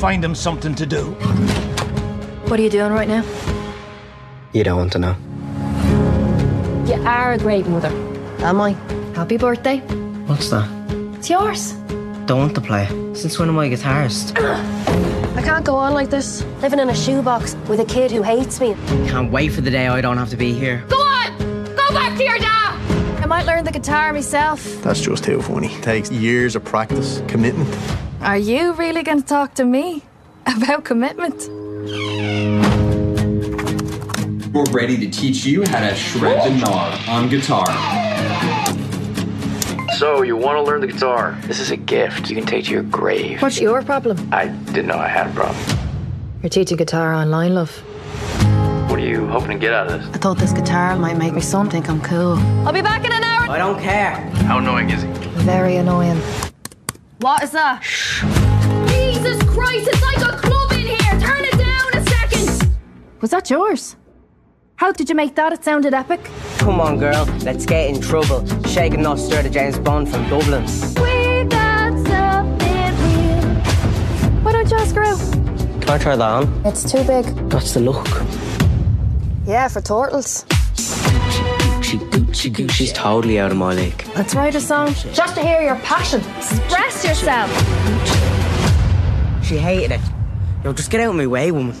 Find 0.00 0.24
him 0.24 0.34
something 0.34 0.74
to 0.76 0.86
do. 0.86 1.04
What 2.48 2.58
are 2.58 2.62
you 2.62 2.70
doing 2.70 2.90
right 2.92 3.06
now? 3.08 3.24
You 4.52 4.64
don't 4.64 4.78
want 4.78 4.92
to 4.92 4.98
know. 4.98 5.14
You 6.90 6.96
are 7.06 7.34
a 7.34 7.38
great 7.38 7.68
mother. 7.68 7.88
Am 8.40 8.60
I? 8.60 8.72
Happy 9.14 9.36
birthday. 9.36 9.78
What's 10.26 10.50
that? 10.50 10.68
It's 11.14 11.30
yours. 11.30 11.74
Don't 12.26 12.40
want 12.40 12.54
to 12.56 12.60
play. 12.60 12.88
Since 13.14 13.38
when 13.38 13.48
am 13.48 13.56
I 13.60 13.66
a 13.66 13.70
guitarist? 13.70 14.36
I 15.36 15.42
can't 15.42 15.64
go 15.64 15.76
on 15.76 15.94
like 15.94 16.10
this, 16.10 16.42
living 16.60 16.80
in 16.80 16.90
a 16.90 16.94
shoebox 16.96 17.54
with 17.68 17.78
a 17.78 17.84
kid 17.84 18.10
who 18.10 18.22
hates 18.22 18.60
me. 18.60 18.74
Can't 19.06 19.30
wait 19.30 19.52
for 19.52 19.60
the 19.60 19.70
day 19.70 19.86
I 19.86 20.00
don't 20.00 20.18
have 20.18 20.30
to 20.30 20.36
be 20.36 20.52
here. 20.52 20.84
Go 20.88 20.96
on! 20.96 21.38
Go 21.76 21.94
back 21.94 22.18
to 22.18 22.24
your 22.24 22.38
dad! 22.38 22.74
I 23.22 23.26
might 23.26 23.46
learn 23.46 23.62
the 23.62 23.70
guitar 23.70 24.12
myself. 24.12 24.64
That's 24.82 25.00
just 25.00 25.22
too 25.22 25.40
funny. 25.42 25.68
Takes 25.82 26.10
years 26.10 26.56
of 26.56 26.64
practice, 26.64 27.22
commitment. 27.28 27.72
Are 28.20 28.36
you 28.36 28.72
really 28.72 29.04
going 29.04 29.22
to 29.22 29.28
talk 29.28 29.54
to 29.54 29.64
me 29.64 30.02
about 30.46 30.84
commitment? 30.84 31.48
We're 34.52 34.64
ready 34.72 34.96
to 34.96 35.08
teach 35.08 35.44
you 35.44 35.64
how 35.64 35.78
to 35.78 35.94
shred 35.94 36.42
the 36.44 36.56
gnar 36.58 37.08
on 37.08 37.28
guitar. 37.28 37.66
So, 39.96 40.22
you 40.22 40.36
want 40.36 40.56
to 40.56 40.62
learn 40.62 40.80
the 40.80 40.88
guitar? 40.88 41.38
This 41.42 41.60
is 41.60 41.70
a 41.70 41.76
gift 41.76 42.28
you 42.28 42.34
can 42.34 42.46
take 42.46 42.64
to 42.64 42.72
your 42.72 42.82
grave. 42.82 43.40
What's 43.40 43.60
your 43.60 43.80
problem? 43.82 44.28
I 44.32 44.48
didn't 44.48 44.88
know 44.88 44.98
I 44.98 45.06
had 45.06 45.28
a 45.28 45.32
problem. 45.34 45.78
You're 46.42 46.50
teaching 46.50 46.76
guitar 46.76 47.14
online, 47.14 47.54
love. 47.54 47.70
What 48.90 48.98
are 48.98 49.06
you 49.06 49.24
hoping 49.28 49.50
to 49.50 49.58
get 49.58 49.72
out 49.72 49.86
of 49.86 50.00
this? 50.00 50.14
I 50.16 50.18
thought 50.18 50.38
this 50.38 50.52
guitar 50.52 50.96
might 50.96 51.16
make 51.16 51.32
my 51.32 51.38
son 51.38 51.70
think 51.70 51.88
I'm 51.88 52.00
cool. 52.00 52.36
I'll 52.66 52.72
be 52.72 52.82
back 52.82 53.04
in 53.04 53.12
an 53.12 53.22
hour. 53.22 53.48
I 53.50 53.58
don't 53.58 53.80
care. 53.80 54.16
How 54.48 54.58
annoying 54.58 54.90
is 54.90 55.02
he? 55.02 55.08
Very 55.44 55.76
annoying. 55.76 56.20
What 57.20 57.44
is 57.44 57.52
that? 57.52 57.82
Jesus 58.88 59.40
Christ, 59.44 59.86
it's 59.86 60.02
like 60.02 60.34
a 60.34 60.36
club 60.36 60.72
in 60.72 60.86
here! 60.86 61.20
Turn 61.20 61.44
it 61.44 61.56
down 61.56 61.94
a 61.94 62.04
second! 62.04 62.72
Was 63.20 63.30
that 63.30 63.48
yours? 63.48 63.94
How 64.80 64.90
did 64.92 65.10
you 65.10 65.14
make 65.14 65.34
that? 65.34 65.52
It 65.52 65.62
sounded 65.62 65.92
epic. 65.92 66.20
Come 66.56 66.80
on, 66.80 66.98
girl. 66.98 67.26
Let's 67.42 67.66
get 67.66 67.90
in 67.90 68.00
trouble. 68.00 68.46
Shake 68.64 68.94
and 68.94 69.02
not 69.02 69.18
stir 69.18 69.42
the 69.42 69.50
James 69.50 69.78
Bond 69.78 70.08
from 70.08 70.26
Dublin. 70.30 70.62
We 70.62 71.44
got 71.50 71.92
something 72.08 72.92
real. 73.04 73.44
Why 74.42 74.52
don't 74.52 74.70
you 74.70 74.78
ask 74.78 74.94
her 74.94 75.04
out? 75.04 75.20
Can 75.82 75.90
I 75.90 75.98
try 75.98 76.16
that 76.16 76.22
on? 76.22 76.62
It's 76.64 76.90
too 76.90 77.04
big. 77.04 77.26
That's 77.50 77.74
the 77.74 77.80
look. 77.80 78.08
Yeah, 79.44 79.68
for 79.68 79.82
turtles. 79.82 80.46
She, 81.82 82.00
she, 82.32 82.68
she's 82.68 82.94
totally 82.94 83.38
out 83.38 83.50
of 83.50 83.58
my 83.58 83.74
league. 83.74 84.02
Let's 84.16 84.34
write 84.34 84.54
a 84.54 84.62
song 84.62 84.94
just 85.12 85.34
to 85.34 85.42
hear 85.42 85.60
your 85.60 85.76
passion. 85.80 86.22
Express 86.38 87.04
yourself. 87.04 87.50
She 89.44 89.58
hated 89.58 89.92
it. 89.92 90.00
Yo, 90.64 90.72
just 90.72 90.90
get 90.90 91.02
out 91.02 91.10
of 91.10 91.16
my 91.16 91.26
way, 91.26 91.50
woman. 91.50 91.76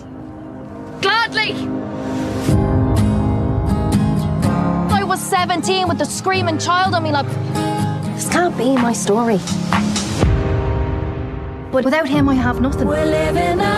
Gladly! 1.00 1.54
Was 5.20 5.28
17 5.28 5.88
with 5.88 5.98
the 5.98 6.04
screaming 6.04 6.58
child 6.58 6.94
on 6.94 7.02
me 7.02 7.10
like, 7.12 7.26
this 8.14 8.28
can't 8.28 8.56
be 8.56 8.74
my 8.76 8.92
story. 8.92 9.38
But 11.70 11.84
without 11.84 12.08
him, 12.08 12.28
I 12.28 12.34
have 12.34 12.60
nothing. 12.60 12.86
We're 12.88 13.04
living 13.04 13.60
a 13.60 13.74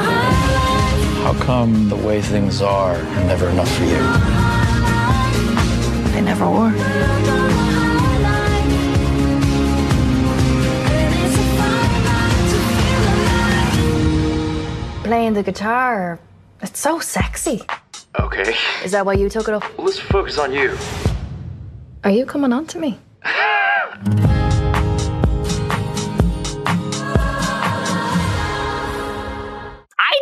How 1.24 1.34
come 1.40 1.88
the 1.88 1.96
way 1.96 2.22
things 2.22 2.62
are 2.62 2.94
are 2.94 3.24
never 3.26 3.48
enough 3.48 3.70
for 3.76 3.84
you? 3.84 4.02
They 6.12 6.20
never 6.20 6.48
were. 6.48 6.72
Playing 15.04 15.34
the 15.34 15.42
guitar, 15.42 16.18
it's 16.62 16.78
so 16.78 17.00
sexy. 17.00 17.62
Okay. 18.18 18.54
Is 18.84 18.92
that 18.92 19.04
why 19.04 19.14
you 19.14 19.28
took 19.28 19.48
it 19.48 19.54
up? 19.54 19.64
Let's 19.78 19.98
focus 19.98 20.38
on 20.38 20.52
you. 20.52 20.76
Are 22.04 22.10
you 22.10 22.26
coming 22.26 22.52
on 22.52 22.66
to 22.66 22.80
me? 22.80 22.98
I 23.24 23.96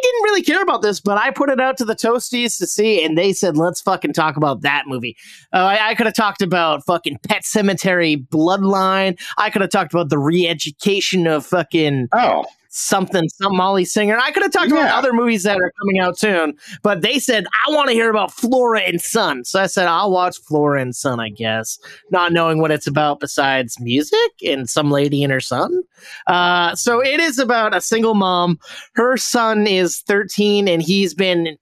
didn't 0.02 0.22
really 0.24 0.42
care 0.42 0.62
about 0.62 0.82
this, 0.82 1.00
but 1.00 1.16
I 1.16 1.30
put 1.30 1.48
it 1.48 1.58
out 1.58 1.78
to 1.78 1.86
the 1.86 1.94
Toasties 1.94 2.58
to 2.58 2.66
see, 2.66 3.02
and 3.02 3.16
they 3.16 3.32
said, 3.32 3.56
let's 3.56 3.80
fucking 3.80 4.12
talk 4.12 4.36
about 4.36 4.60
that 4.60 4.88
movie. 4.88 5.16
Uh, 5.54 5.56
I, 5.56 5.90
I 5.90 5.94
could 5.94 6.04
have 6.04 6.14
talked 6.14 6.42
about 6.42 6.84
fucking 6.84 7.18
Pet 7.26 7.44
Sematary 7.44 8.28
Bloodline. 8.28 9.18
I 9.38 9.48
could 9.48 9.62
have 9.62 9.70
talked 9.70 9.94
about 9.94 10.10
the 10.10 10.18
re 10.18 10.46
education 10.46 11.26
of 11.26 11.46
fucking. 11.46 12.08
Oh. 12.12 12.44
Something, 12.72 13.28
some 13.28 13.56
Molly 13.56 13.84
Singer. 13.84 14.16
I 14.16 14.30
could 14.30 14.44
have 14.44 14.52
talked 14.52 14.70
about 14.70 14.90
other 14.90 15.12
movies 15.12 15.42
that 15.42 15.60
are 15.60 15.72
coming 15.80 15.98
out 15.98 16.16
soon, 16.16 16.54
but 16.82 17.02
they 17.02 17.18
said, 17.18 17.46
I 17.66 17.72
want 17.72 17.88
to 17.88 17.94
hear 17.94 18.10
about 18.10 18.32
Flora 18.32 18.80
and 18.82 19.00
Son. 19.00 19.44
So 19.44 19.60
I 19.60 19.66
said, 19.66 19.88
I'll 19.88 20.12
watch 20.12 20.38
Flora 20.38 20.80
and 20.80 20.94
Son, 20.94 21.18
I 21.18 21.30
guess, 21.30 21.80
not 22.12 22.32
knowing 22.32 22.60
what 22.60 22.70
it's 22.70 22.86
about 22.86 23.18
besides 23.18 23.80
music 23.80 24.30
and 24.46 24.70
some 24.70 24.90
lady 24.92 25.24
and 25.24 25.32
her 25.32 25.40
son. 25.40 25.82
Uh, 26.28 26.76
so 26.76 27.02
it 27.04 27.18
is 27.18 27.40
about 27.40 27.74
a 27.74 27.80
single 27.80 28.14
mom. 28.14 28.58
Her 28.94 29.16
son 29.16 29.66
is 29.66 30.02
13 30.06 30.68
and 30.68 30.80
he's 30.80 31.12
been 31.12 31.58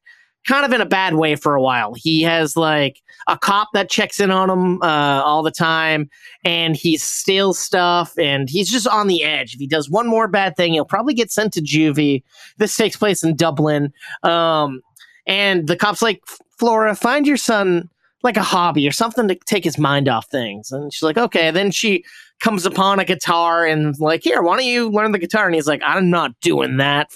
kind 0.48 0.64
of 0.64 0.72
in 0.72 0.80
a 0.80 0.86
bad 0.86 1.14
way 1.14 1.36
for 1.36 1.54
a 1.54 1.60
while. 1.60 1.92
He 1.94 2.22
has 2.22 2.56
like 2.56 3.02
a 3.26 3.36
cop 3.36 3.68
that 3.74 3.90
checks 3.90 4.18
in 4.18 4.30
on 4.30 4.48
him 4.48 4.82
uh, 4.82 5.22
all 5.22 5.42
the 5.42 5.50
time 5.50 6.08
and 6.42 6.74
he 6.74 6.96
steals 6.96 7.58
stuff 7.58 8.16
and 8.18 8.48
he's 8.48 8.70
just 8.70 8.88
on 8.88 9.08
the 9.08 9.22
edge. 9.22 9.52
If 9.52 9.60
he 9.60 9.66
does 9.66 9.90
one 9.90 10.06
more 10.06 10.26
bad 10.26 10.56
thing, 10.56 10.72
he'll 10.72 10.86
probably 10.86 11.12
get 11.12 11.30
sent 11.30 11.52
to 11.52 11.60
juvie. 11.60 12.22
This 12.56 12.74
takes 12.74 12.96
place 12.96 13.22
in 13.22 13.36
Dublin. 13.36 13.92
Um, 14.22 14.80
and 15.26 15.68
the 15.68 15.76
cop's 15.76 16.00
like, 16.00 16.22
Flora, 16.58 16.94
find 16.94 17.26
your 17.26 17.36
son 17.36 17.90
like 18.22 18.38
a 18.38 18.42
hobby 18.42 18.88
or 18.88 18.92
something 18.92 19.28
to 19.28 19.34
take 19.46 19.64
his 19.64 19.78
mind 19.78 20.08
off 20.08 20.26
things. 20.28 20.72
And 20.72 20.92
she's 20.92 21.02
like, 21.02 21.18
okay. 21.18 21.50
Then 21.50 21.70
she 21.70 22.04
comes 22.40 22.64
upon 22.64 23.00
a 23.00 23.04
guitar 23.04 23.66
and 23.66 23.94
like, 24.00 24.24
here, 24.24 24.40
why 24.40 24.56
don't 24.56 24.64
you 24.64 24.90
learn 24.90 25.12
the 25.12 25.18
guitar? 25.18 25.44
And 25.44 25.54
he's 25.54 25.68
like, 25.68 25.82
I'm 25.84 26.08
not 26.08 26.32
doing 26.40 26.78
that. 26.78 27.12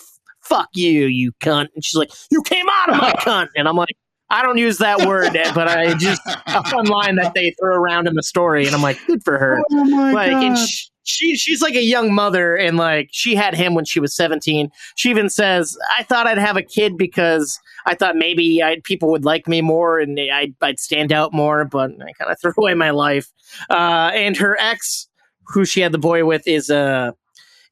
Fuck 0.52 0.68
you, 0.74 1.06
you 1.06 1.32
cunt. 1.40 1.68
And 1.74 1.84
she's 1.84 1.96
like, 1.96 2.10
you 2.30 2.42
came 2.42 2.66
out 2.70 2.90
of 2.90 2.96
my 2.96 3.12
cunt. 3.18 3.48
And 3.56 3.66
I'm 3.66 3.76
like, 3.76 3.96
I 4.32 4.42
don't 4.42 4.56
use 4.56 4.78
that 4.78 5.06
word, 5.06 5.34
but 5.54 5.68
I 5.68 5.92
just 5.94 6.22
a 6.26 6.64
fun 6.64 6.86
line 6.86 7.16
that 7.16 7.34
they 7.34 7.54
throw 7.60 7.76
around 7.76 8.08
in 8.08 8.14
the 8.14 8.22
story, 8.22 8.64
and 8.64 8.74
I'm 8.74 8.80
like, 8.80 8.98
good 9.06 9.22
for 9.22 9.36
her. 9.36 9.60
Oh 9.70 10.10
like, 10.14 10.32
and 10.32 10.56
she, 10.56 10.88
she 11.02 11.36
she's 11.36 11.60
like 11.60 11.74
a 11.74 11.82
young 11.82 12.14
mother, 12.14 12.56
and 12.56 12.78
like 12.78 13.10
she 13.12 13.34
had 13.34 13.54
him 13.54 13.74
when 13.74 13.84
she 13.84 14.00
was 14.00 14.16
17. 14.16 14.70
She 14.96 15.10
even 15.10 15.28
says, 15.28 15.76
I 15.98 16.02
thought 16.02 16.26
I'd 16.26 16.38
have 16.38 16.56
a 16.56 16.62
kid 16.62 16.96
because 16.96 17.60
I 17.84 17.94
thought 17.94 18.16
maybe 18.16 18.62
I 18.62 18.80
people 18.84 19.10
would 19.10 19.26
like 19.26 19.46
me 19.46 19.60
more 19.60 20.00
and 20.00 20.18
I'd, 20.18 20.54
I'd 20.62 20.80
stand 20.80 21.12
out 21.12 21.34
more, 21.34 21.66
but 21.66 21.90
I 21.90 22.12
kind 22.18 22.30
of 22.30 22.40
threw 22.40 22.54
away 22.56 22.72
my 22.72 22.90
life. 22.90 23.30
Uh, 23.68 24.12
and 24.14 24.34
her 24.38 24.56
ex, 24.58 25.08
who 25.48 25.66
she 25.66 25.82
had 25.82 25.92
the 25.92 25.98
boy 25.98 26.24
with, 26.24 26.48
is 26.48 26.70
a 26.70 27.14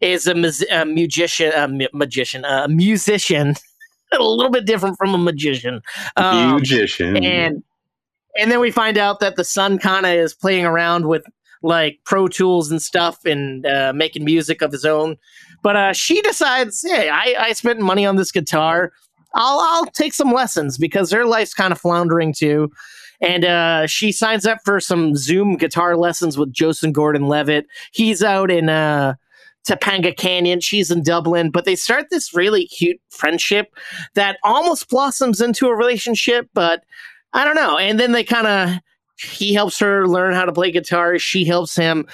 is 0.01 0.27
a, 0.27 0.35
a 0.71 0.85
musician, 0.85 1.53
a 1.55 1.69
mu- 1.69 1.87
magician, 1.93 2.45
a 2.45 2.69
musician. 2.69 3.55
a 4.13 4.23
little 4.23 4.51
bit 4.51 4.67
different 4.67 4.97
from 4.97 5.15
a 5.15 5.19
magician. 5.19 5.81
Um, 6.17 6.57
Magician. 6.57 7.17
and 7.25 7.63
and 8.37 8.51
then 8.51 8.61
we 8.61 8.71
find 8.71 8.99
out 8.99 9.21
that 9.21 9.37
the 9.37 9.45
son 9.45 9.79
kind 9.79 10.07
of 10.07 10.13
is 10.13 10.35
playing 10.35 10.65
around 10.65 11.07
with 11.07 11.25
like 11.63 11.99
pro 12.05 12.29
tools 12.29 12.71
and 12.71 12.81
stuff 12.81 13.25
and 13.25 13.67
uh, 13.67 13.93
making 13.95 14.25
music 14.25 14.63
of 14.63 14.73
his 14.73 14.85
own 14.85 15.17
but 15.63 15.77
uh, 15.77 15.93
she 15.93 16.23
decides 16.23 16.83
hey 16.83 17.11
I, 17.11 17.35
I 17.39 17.53
spent 17.53 17.81
money 17.81 18.07
on 18.07 18.17
this 18.17 18.33
guitar 18.33 18.93
i'll 19.35 19.61
i'll 19.61 19.87
take 19.87 20.15
some 20.15 20.33
lessons 20.33 20.79
because 20.79 21.11
her 21.11 21.27
life's 21.27 21.55
kind 21.55 21.73
of 21.73 21.79
floundering 21.79 22.33
too 22.33 22.71
and 23.21 23.45
uh, 23.45 23.87
she 23.87 24.11
signs 24.13 24.47
up 24.47 24.59
for 24.65 24.81
some 24.81 25.15
zoom 25.17 25.57
guitar 25.57 25.97
lessons 25.97 26.39
with 26.39 26.51
joseph 26.51 26.93
gordon 26.93 27.29
levitt 27.29 27.67
he's 27.93 28.23
out 28.23 28.51
in 28.51 28.71
uh, 28.71 29.15
Topanga 29.69 30.17
Canyon. 30.17 30.61
She's 30.61 30.91
in 30.91 31.03
Dublin, 31.03 31.51
but 31.51 31.65
they 31.65 31.77
start 31.77 32.07
this 32.11 32.35
really 32.35 32.67
cute 32.67 33.01
friendship 33.11 33.75
that 34.15 34.39
almost 34.43 34.89
blossoms 34.89 35.41
into 35.41 35.69
a 35.69 35.77
relationship, 35.77 36.49
but 36.55 36.85
I 37.33 37.45
don't 37.45 37.57
know. 37.57 37.79
And 37.79 38.01
then 38.01 38.13
they 38.13 38.25
kind 38.25 38.47
of, 38.47 38.81
he 39.17 39.53
helps 39.53 39.79
her 39.79 40.07
learn 40.09 40.35
how 40.35 40.45
to 40.45 40.53
play 40.53 40.71
guitar. 40.71 41.19
She 41.19 41.45
helps 41.45 41.77
him 41.77 42.07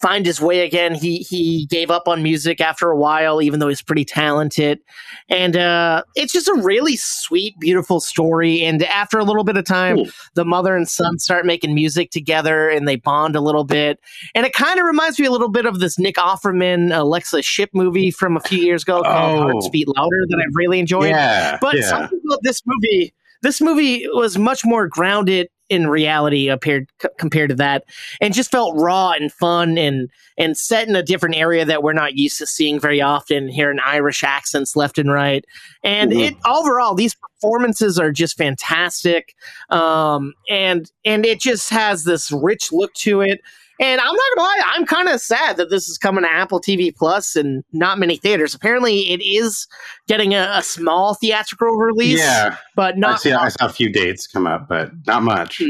find 0.00 0.24
his 0.24 0.40
way 0.40 0.60
again. 0.60 0.94
He 0.94 1.18
he 1.18 1.66
gave 1.66 1.90
up 1.90 2.08
on 2.08 2.22
music 2.22 2.60
after 2.60 2.90
a 2.90 2.96
while, 2.96 3.42
even 3.42 3.60
though 3.60 3.68
he's 3.68 3.82
pretty 3.82 4.04
talented. 4.04 4.80
And 5.28 5.56
uh, 5.56 6.02
it's 6.14 6.32
just 6.32 6.48
a 6.48 6.54
really 6.54 6.96
sweet, 6.96 7.54
beautiful 7.60 8.00
story. 8.00 8.62
And 8.62 8.82
after 8.84 9.18
a 9.18 9.24
little 9.24 9.44
bit 9.44 9.56
of 9.56 9.64
time, 9.64 9.98
the 10.34 10.44
mother 10.44 10.74
and 10.76 10.88
son 10.88 11.18
start 11.18 11.46
making 11.46 11.74
music 11.74 12.10
together, 12.10 12.68
and 12.68 12.88
they 12.88 12.96
bond 12.96 13.36
a 13.36 13.40
little 13.40 13.64
bit. 13.64 14.00
And 14.34 14.46
it 14.46 14.52
kind 14.52 14.78
of 14.80 14.86
reminds 14.86 15.18
me 15.18 15.26
a 15.26 15.30
little 15.30 15.50
bit 15.50 15.66
of 15.66 15.80
this 15.80 15.98
Nick 15.98 16.16
Offerman, 16.16 16.96
Alexa 16.96 17.42
Ship 17.42 17.70
movie 17.74 18.10
from 18.10 18.36
a 18.36 18.40
few 18.40 18.58
years 18.58 18.82
ago 18.82 19.02
called 19.02 19.38
Oh. 19.38 19.42
Hearts 19.42 19.68
Beat 19.68 19.88
Louder 19.88 20.26
that 20.28 20.38
I've 20.38 20.54
really 20.54 20.78
enjoyed. 20.80 21.10
Yeah, 21.10 21.58
but 21.60 21.76
yeah. 21.76 21.88
something 21.88 22.20
about 22.26 22.40
this 22.42 22.62
movie. 22.66 23.12
This 23.42 23.60
movie 23.60 24.06
was 24.12 24.36
much 24.36 24.64
more 24.64 24.86
grounded 24.86 25.48
in 25.70 25.86
reality 25.86 26.48
appeared 26.48 26.88
c- 27.00 27.08
compared 27.16 27.48
to 27.48 27.56
that, 27.56 27.84
and 28.20 28.34
just 28.34 28.50
felt 28.50 28.76
raw 28.76 29.12
and 29.12 29.32
fun 29.32 29.78
and 29.78 30.10
and 30.36 30.56
set 30.56 30.88
in 30.88 30.96
a 30.96 31.02
different 31.02 31.36
area 31.36 31.64
that 31.64 31.82
we're 31.82 31.92
not 31.94 32.16
used 32.16 32.36
to 32.38 32.46
seeing 32.46 32.78
very 32.78 33.00
often. 33.00 33.48
Hearing 33.48 33.78
Irish 33.82 34.22
accents 34.22 34.76
left 34.76 34.98
and 34.98 35.10
right, 35.10 35.44
and 35.82 36.12
Mhm. 36.12 36.28
it 36.28 36.34
overall 36.44 36.94
these 36.94 37.14
performances 37.14 37.98
are 37.98 38.12
just 38.12 38.36
fantastic, 38.36 39.34
um, 39.70 40.34
and 40.50 40.90
and 41.06 41.24
it 41.24 41.40
just 41.40 41.70
has 41.70 42.04
this 42.04 42.30
rich 42.30 42.72
look 42.72 42.92
to 42.94 43.22
it. 43.22 43.40
And 43.80 43.98
I'm 43.98 44.14
not 44.14 44.36
gonna 44.36 44.46
lie, 44.46 44.62
I'm 44.74 44.84
kind 44.84 45.08
of 45.08 45.20
sad 45.22 45.56
that 45.56 45.70
this 45.70 45.88
is 45.88 45.96
coming 45.96 46.22
to 46.22 46.30
Apple 46.30 46.60
TV 46.60 46.94
Plus 46.94 47.34
and 47.34 47.64
not 47.72 47.98
many 47.98 48.16
theaters. 48.16 48.54
Apparently, 48.54 49.10
it 49.10 49.22
is 49.22 49.66
getting 50.06 50.34
a, 50.34 50.52
a 50.54 50.62
small 50.62 51.14
theatrical 51.14 51.70
release. 51.76 52.18
Yeah, 52.18 52.56
but 52.76 52.96
I, 52.96 52.98
not 52.98 53.20
see, 53.22 53.32
I 53.32 53.48
saw 53.48 53.66
a 53.66 53.72
few 53.72 53.90
dates 53.90 54.26
come 54.26 54.46
up, 54.46 54.68
but 54.68 54.92
not 55.06 55.22
much. 55.22 55.62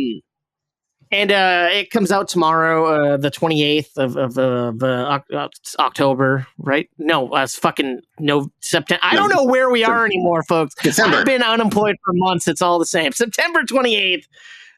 and 1.12 1.30
uh, 1.30 1.68
it 1.70 1.90
comes 1.90 2.10
out 2.10 2.26
tomorrow, 2.26 3.14
uh, 3.14 3.16
the 3.16 3.30
28th 3.30 3.96
of, 3.96 4.16
of, 4.16 4.36
of 4.38 4.82
uh, 4.82 5.20
uh, 5.32 5.48
October, 5.78 6.48
right? 6.58 6.90
No, 6.98 7.32
uh, 7.32 7.44
it's 7.44 7.56
fucking 7.56 8.00
no 8.18 8.50
September. 8.60 9.00
I 9.04 9.14
don't 9.14 9.32
know 9.32 9.44
where 9.44 9.70
we 9.70 9.84
are 9.84 10.04
anymore, 10.04 10.42
folks. 10.42 10.74
December. 10.82 11.18
I've 11.18 11.26
been 11.26 11.42
unemployed 11.42 11.96
for 12.04 12.12
months. 12.14 12.48
It's 12.48 12.62
all 12.62 12.80
the 12.80 12.86
same. 12.86 13.12
September 13.12 13.62
28th. 13.62 14.24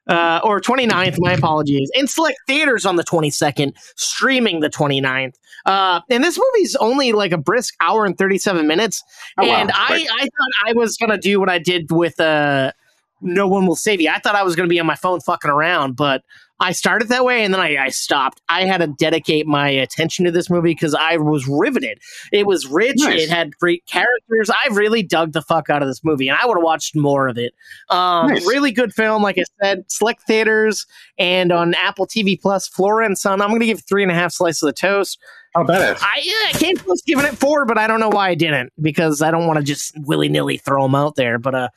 Uh, 0.09 0.41
or 0.43 0.61
29th, 0.61 1.17
my 1.19 1.33
apologies. 1.33 1.91
In 1.95 2.09
select 2.09 2.39
theaters 2.49 2.85
on 2.85 2.97
the 2.97 3.05
22nd, 3.05 3.73
streaming 3.97 4.61
the 4.61 4.69
29th. 4.69 5.35
Uh, 5.65 6.01
and 6.11 6.25
this 6.25 6.39
movie's 6.39 6.75
only 6.77 7.13
like 7.13 7.31
a 7.31 7.39
brisk 7.39 7.75
hour 7.81 8.05
and 8.05 8.19
37 8.19 8.67
minutes. 8.67 9.03
Oh, 9.39 9.47
wow. 9.47 9.55
and 9.55 9.71
I, 9.73 10.07
I 10.13 10.23
thought 10.23 10.67
I 10.67 10.73
was 10.73 10.97
going 10.97 11.11
to 11.11 11.19
do 11.19 11.39
what 11.39 11.49
I 11.49 11.59
did 11.59 11.93
with 11.93 12.19
uh, 12.19 12.73
No 13.21 13.47
One 13.47 13.67
Will 13.67 13.77
Save 13.77 14.01
You. 14.01 14.11
I 14.11 14.19
thought 14.19 14.35
I 14.35 14.43
was 14.43 14.57
going 14.57 14.69
to 14.69 14.73
be 14.73 14.81
on 14.81 14.87
my 14.87 14.97
phone 14.97 15.21
fucking 15.21 15.51
around, 15.51 15.95
but 15.95 16.25
I 16.61 16.73
started 16.73 17.09
that 17.09 17.25
way 17.25 17.45
and 17.45 17.53
then 17.53 17.61
I, 17.61 17.77
I 17.77 17.89
stopped. 17.89 18.41
I 18.49 18.65
had 18.65 18.79
to 18.79 18.87
dedicate 18.87 19.47
my 19.47 19.69
attention 19.69 20.25
to 20.27 20.31
this 20.31 20.49
movie 20.49 20.71
because 20.71 20.95
I 20.95 21.17
was 21.17 21.49
riveted. 21.49 21.99
It 22.31 22.47
was 22.47 22.67
rich. 22.67 22.99
Nice. 22.99 23.23
It 23.23 23.31
had 23.31 23.57
great 23.59 23.85
characters. 23.87 24.49
I 24.49 24.69
really 24.73 25.03
dug 25.03 25.33
the 25.33 25.43
fuck 25.43 25.71
out 25.71 25.83
of 25.83 25.89
this 25.89 26.05
movie 26.05 26.29
and 26.29 26.39
I 26.41 26.47
would 26.47 26.57
have 26.57 26.63
watched 26.63 26.95
more 26.95 27.27
of 27.27 27.37
it. 27.37 27.53
Um, 27.91 28.29
Nice. 28.29 28.47
Really 28.47 28.71
good 28.71 28.95
film, 28.95 29.23
like 29.23 29.39
I 29.39 29.45
said, 29.61 29.91
select 29.91 30.23
theaters 30.23 30.87
and 31.19 31.51
on 31.51 31.75
Apple 31.75 32.07
TV 32.07 32.41
Plus, 32.41 32.69
Flora 32.69 33.07
and 33.07 33.19
Son. 33.19 33.41
I'm 33.41 33.49
going 33.49 33.61
to 33.61 33.67
give 33.67 33.83
three 33.83 34.03
and 34.05 34.13
a 34.13 34.15
half 34.15 34.33
slices 34.33 34.63
of 34.63 34.75
toast. 34.77 35.19
How 35.55 35.65
badass. 35.65 35.99
I, 36.01 36.21
yeah, 36.23 36.33
I 36.49 36.53
came 36.53 36.77
close 36.77 37.03
giving 37.03 37.27
it 37.27 37.37
four, 37.37 37.67
but 37.67 37.77
I 37.77 37.87
don't 37.87 38.01
know 38.01 38.09
why 38.09 38.31
I 38.31 38.35
didn't 38.35 38.73
because 38.81 39.21
I 39.21 39.31
don't 39.31 39.47
want 39.47 39.59
to 39.59 39.65
just 39.65 39.93
willy 39.99 40.29
nilly 40.29 40.57
throw 40.57 40.83
them 40.85 40.95
out 40.95 41.17
there. 41.17 41.39
But 41.39 41.55
uh, 41.55 41.69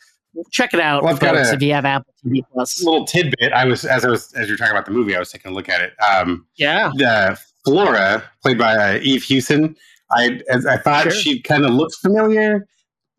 check 0.51 0.73
it 0.73 0.79
out, 0.79 1.03
Well, 1.03 1.13
I've 1.13 1.19
got 1.19 1.35
folks, 1.35 1.49
a- 1.49 1.53
if 1.53 1.61
you 1.61 1.73
have 1.73 1.85
Apple 1.85 2.13
TV 2.25 2.41
Plus. 2.53 2.83
little 2.83 3.05
tidbit. 3.05 3.51
I 3.53 3.65
was 3.65 3.85
as 3.85 4.03
I 4.05 4.09
was 4.09 4.33
as 4.33 4.47
you're 4.47 4.57
talking 4.57 4.71
about 4.71 4.85
the 4.85 4.91
movie, 4.91 5.15
I 5.15 5.19
was 5.19 5.31
taking 5.31 5.51
a 5.51 5.53
look 5.55 5.69
at 5.69 5.81
it. 5.81 5.93
Um, 6.01 6.45
Yeah. 6.55 6.89
the 6.95 7.39
Flora, 7.65 8.23
played 8.43 8.57
by 8.57 8.75
uh, 8.75 8.99
Eve 9.01 9.23
Hewson. 9.23 9.75
I 10.11 10.39
as 10.49 10.65
I 10.65 10.77
thought 10.77 11.03
Sure. 11.03 11.11
she 11.11 11.41
kind 11.41 11.65
of 11.65 11.71
looked 11.71 11.95
familiar. 11.95 12.67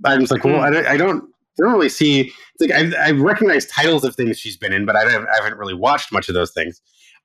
I 0.05 0.17
was 0.19 0.31
like, 0.31 0.45
well, 0.45 0.57
Hmm. 0.59 0.65
I 0.65 0.71
don't, 0.71 0.87
I 0.87 0.97
don't, 0.97 1.25
I 1.25 1.63
don't 1.63 1.73
really 1.73 1.89
see. 1.89 2.33
It's 2.59 2.61
like 2.61 2.71
I, 2.71 3.09
I 3.09 3.11
recognize 3.13 3.67
titles 3.67 4.05
of 4.05 4.15
things 4.15 4.39
she's 4.39 4.57
been 4.57 4.73
in, 4.73 4.85
but 4.87 4.95
I, 4.95 5.05
don't, 5.05 5.27
I 5.27 5.35
haven't 5.43 5.59
really 5.59 5.75
watched 5.75 6.13
much 6.13 6.29
of 6.29 6.35
those 6.35 6.53
things. 6.53 6.81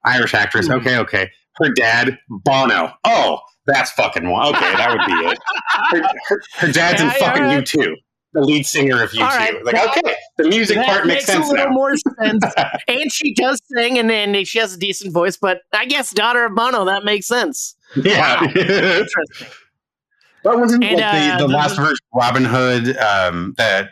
Irish 0.05 0.33
actress. 0.33 0.67
Hmm. 0.67 0.73
Okay, 0.73 0.97
okay. 0.97 1.29
Her 1.57 1.69
dad, 1.69 2.17
Bono. 2.29 2.91
Oh, 3.03 3.39
that's 3.67 3.91
fucking 3.91 4.29
one. 4.29 4.47
Okay, 4.55 4.71
that 4.73 4.89
would 4.89 5.05
be 5.05 5.29
it. 5.29 5.37
Her, 5.91 6.01
her, 6.29 6.41
her 6.57 6.71
dad's 6.71 7.01
in 7.01 7.09
fucking 7.11 7.43
U2. 7.43 7.93
The 8.33 8.41
lead 8.41 8.65
singer 8.65 9.03
of 9.03 9.13
you 9.13 9.23
All 9.23 9.29
two. 9.29 9.37
right, 9.37 9.65
Like, 9.65 9.73
well, 9.73 9.89
okay, 9.89 10.15
the 10.37 10.47
music 10.47 10.77
that 10.77 10.85
part 10.85 11.05
makes, 11.05 11.25
sense 11.25 11.45
a 11.47 11.51
little 11.51 11.65
now. 11.67 11.71
more 11.73 11.93
sense. 11.97 12.43
and 12.87 13.11
she 13.11 13.33
does 13.33 13.59
sing, 13.75 13.99
and 13.99 14.09
then 14.09 14.45
she 14.45 14.57
has 14.59 14.73
a 14.73 14.77
decent 14.77 15.13
voice. 15.13 15.35
But 15.35 15.59
I 15.73 15.85
guess 15.85 16.11
daughter 16.11 16.45
of 16.45 16.55
Bono, 16.55 16.85
that 16.85 17.03
makes 17.03 17.27
sense. 17.27 17.75
Yeah. 17.95 18.41
Wow. 18.41 18.47
Interesting. 18.55 19.47
What 20.43 20.59
wasn't 20.59 20.83
And, 20.85 20.95
like 20.97 21.05
uh, 21.05 21.37
the, 21.37 21.43
the 21.43 21.47
the- 21.47 21.53
last 21.53 21.75
version, 21.75 21.97
of 22.13 22.17
Robin 22.19 22.45
Hood, 22.45 22.97
um, 22.97 23.53
the 23.57 23.89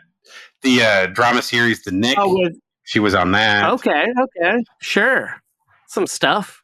the 0.61 0.82
uh, 0.84 1.06
drama 1.07 1.41
series, 1.41 1.84
The 1.84 1.91
Knick. 1.91 2.16
Oh, 2.18 2.38
with- 2.40 2.56
she 2.84 2.99
was 2.99 3.14
on 3.14 3.32
that. 3.34 3.70
Okay, 3.74 4.06
okay, 4.20 4.64
sure, 4.82 5.36
some 5.88 6.07
stuff. 6.07 6.59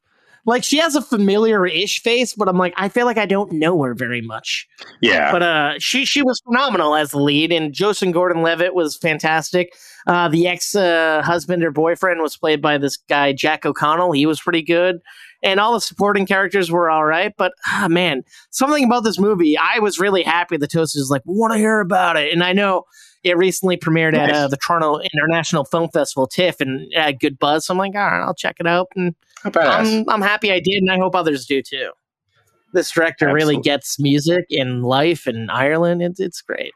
Like 0.46 0.64
she 0.64 0.78
has 0.78 0.96
a 0.96 1.02
familiar-ish 1.02 2.02
face, 2.02 2.34
but 2.36 2.48
I'm 2.48 2.58
like, 2.58 2.74
I 2.78 2.88
feel 2.90 3.06
like 3.06 3.18
I 3.18 3.26
don't 3.26 3.52
know 3.54 3.82
her 3.82 3.96
very 3.96 4.22
much. 4.22 4.68
Yeah. 5.02 5.32
But 5.32 5.44
uh, 5.44 5.74
she 5.80 6.06
she 6.06 6.22
was 6.22 6.40
phenomenal 6.42 6.96
as 6.96 7.12
the 7.12 7.20
lead, 7.20 7.52
and 7.52 7.74
Joseph 7.74 8.14
Gordon-Levitt 8.14 8.76
was 8.76 8.96
fantastic. 8.96 9.74
Uh, 10.08 10.28
the 10.30 10.48
ex 10.48 10.76
uh, 10.76 11.22
husband 11.24 11.64
or 11.64 11.72
boyfriend 11.72 12.22
was 12.22 12.38
played 12.38 12.62
by 12.62 12.78
this 12.78 12.98
guy 12.98 13.34
Jack 13.34 13.66
O'Connell. 13.66 14.12
He 14.12 14.28
was 14.28 14.40
pretty 14.40 14.62
good, 14.62 15.00
and 15.42 15.60
all 15.60 15.74
the 15.74 15.82
supporting 15.82 16.28
characters 16.28 16.72
were 16.72 16.90
all 16.92 17.06
right. 17.06 17.34
But 17.38 17.54
ah, 17.68 17.88
man, 17.90 18.24
something 18.52 18.84
about 18.84 19.04
this 19.04 19.20
movie, 19.20 19.58
I 19.58 19.80
was 19.80 20.00
really 20.00 20.22
happy. 20.22 20.58
The 20.58 20.68
Toast 20.68 20.96
is 20.96 21.10
like, 21.10 21.24
we 21.26 21.36
want 21.36 21.54
to 21.54 21.60
hear 21.60 21.80
about 21.80 22.18
it, 22.18 22.32
and 22.32 22.44
I 22.44 22.54
know 22.54 22.86
it 23.26 23.36
recently 23.38 23.76
premiered 23.76 24.14
at 24.16 24.30
uh, 24.32 24.48
the 24.48 24.56
Toronto 24.56 25.00
International 25.00 25.66
Film 25.66 25.90
Festival 25.90 26.28
(TIFF) 26.28 26.62
and 26.62 26.82
it 26.94 26.98
had 26.98 27.20
good 27.20 27.40
buzz. 27.40 27.66
So 27.66 27.74
I'm 27.74 27.78
like, 27.80 27.96
all 27.96 28.02
right, 28.02 28.22
I'll 28.24 28.36
check 28.36 28.58
it 28.60 28.68
out, 28.68 28.88
and 28.96 29.16
I'm 29.68 30.10
I'm 30.10 30.22
happy 30.22 30.52
I 30.52 30.60
did, 30.60 30.82
and 30.82 30.92
I 30.92 30.98
hope 30.98 31.16
others 31.16 31.46
do 31.46 31.62
too. 31.62 31.92
This 32.72 32.92
director 32.92 33.34
really 33.34 33.58
gets 33.64 34.00
music 34.00 34.46
and 34.52 34.84
life 34.84 35.28
in 35.28 35.50
Ireland. 35.50 36.02
It's 36.04 36.20
it's 36.20 36.42
great. 36.42 36.74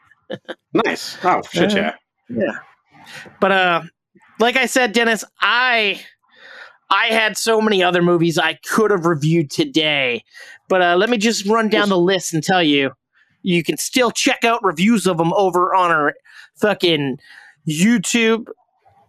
nice. 0.74 1.18
Oh 1.24 1.42
shit, 1.52 1.72
Uh, 1.74 1.76
yeah. 1.76 1.94
Yeah. 2.30 2.58
But 3.40 3.52
uh 3.52 3.82
like 4.40 4.56
I 4.56 4.66
said, 4.66 4.94
Dennis, 4.94 5.24
I 5.42 6.02
I 6.90 7.08
had 7.08 7.38
so 7.38 7.62
many 7.62 7.84
other 7.84 8.02
movies 8.02 8.38
I 8.40 8.54
could 8.66 8.90
have 8.92 9.06
reviewed 9.06 9.52
today. 9.52 10.24
But 10.68 10.82
uh 10.82 10.96
let 10.96 11.10
me 11.10 11.18
just 11.18 11.46
run 11.46 11.70
down 11.70 11.90
the 11.90 11.98
list 11.98 12.34
and 12.34 12.44
tell 12.44 12.64
you 12.64 12.92
you 13.42 13.64
can 13.64 13.78
still 13.78 14.12
check 14.12 14.44
out 14.44 14.64
reviews 14.64 15.08
of 15.08 15.18
them 15.18 15.34
over 15.34 15.74
on 15.74 15.92
our 15.92 16.14
fucking 16.60 17.20
YouTube 17.68 18.48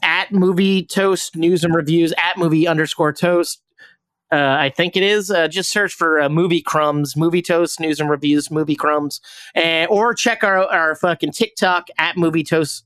at 0.02 0.32
movie 0.32 0.84
toast 0.84 1.36
news 1.36 1.64
and 1.64 1.74
reviews 1.74 2.12
at 2.16 2.38
movie 2.38 2.66
underscore 2.66 3.12
toast. 3.12 3.62
Uh, 4.32 4.56
I 4.60 4.72
think 4.74 4.96
it 4.96 5.02
is. 5.02 5.30
Uh, 5.30 5.48
just 5.48 5.70
search 5.70 5.92
for 5.92 6.20
uh, 6.20 6.28
movie 6.28 6.62
crumbs, 6.62 7.16
movie 7.16 7.42
toast 7.42 7.80
news 7.80 7.98
and 7.98 8.08
reviews, 8.08 8.48
movie 8.50 8.76
crumbs, 8.76 9.20
and 9.56 9.90
or 9.90 10.14
check 10.14 10.44
our 10.44 10.64
our 10.66 10.94
fucking 10.94 11.32
TikTok 11.32 11.88
at 11.98 12.16
movie 12.16 12.44
toast 12.44 12.84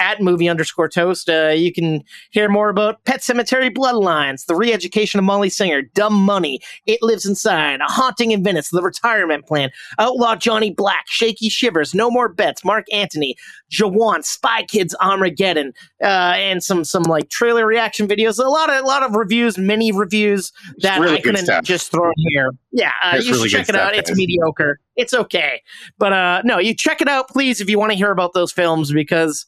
at 0.00 0.20
movie 0.20 0.48
underscore 0.48 0.88
toast. 0.88 1.28
Uh, 1.28 1.48
you 1.48 1.72
can 1.72 2.02
hear 2.30 2.48
more 2.48 2.68
about 2.68 3.04
Pet 3.04 3.20
Sematary 3.20 3.70
Bloodlines, 3.70 4.46
The 4.46 4.54
Re-Education 4.54 5.18
of 5.18 5.24
Molly 5.24 5.50
Singer, 5.50 5.82
Dumb 5.94 6.14
Money, 6.14 6.60
It 6.86 7.02
Lives 7.02 7.26
Inside, 7.26 7.80
A 7.80 7.84
Haunting 7.84 8.30
in 8.30 8.42
Venice, 8.42 8.70
The 8.70 8.82
Retirement 8.82 9.46
Plan, 9.46 9.70
Outlaw 9.98 10.36
Johnny 10.36 10.70
Black, 10.70 11.04
Shaky 11.08 11.48
Shivers, 11.48 11.94
No 11.94 12.10
More 12.10 12.28
Bets, 12.28 12.64
Mark 12.64 12.86
Antony, 12.92 13.34
Jawan, 13.70 14.24
Spy 14.24 14.64
Kids, 14.64 14.94
Armageddon, 15.00 15.72
uh, 16.02 16.06
and 16.36 16.62
some 16.62 16.84
some 16.84 17.02
like 17.02 17.28
trailer 17.28 17.66
reaction 17.66 18.08
videos. 18.08 18.38
A 18.38 18.48
lot 18.48 18.70
of 18.70 18.82
a 18.82 18.86
lot 18.86 19.02
of 19.02 19.14
reviews, 19.14 19.58
many 19.58 19.92
reviews 19.92 20.52
that 20.78 21.00
really 21.00 21.18
I 21.18 21.20
couldn't 21.20 21.64
just 21.64 21.90
throw 21.90 22.06
in 22.06 22.12
here. 22.32 22.50
Yeah, 22.72 22.92
uh, 23.02 23.16
you 23.16 23.34
should 23.34 23.42
good 23.42 23.50
check 23.50 23.68
it 23.68 23.76
out. 23.76 23.94
It's 23.94 24.14
mediocre. 24.14 24.78
It's 24.96 25.14
okay, 25.14 25.62
but 25.98 26.12
uh, 26.12 26.42
no, 26.44 26.58
you 26.58 26.74
check 26.74 27.00
it 27.00 27.08
out, 27.08 27.28
please, 27.28 27.60
if 27.60 27.68
you 27.68 27.78
want 27.78 27.92
to 27.92 27.96
hear 27.96 28.10
about 28.10 28.32
those 28.32 28.52
films 28.52 28.92
because 28.92 29.46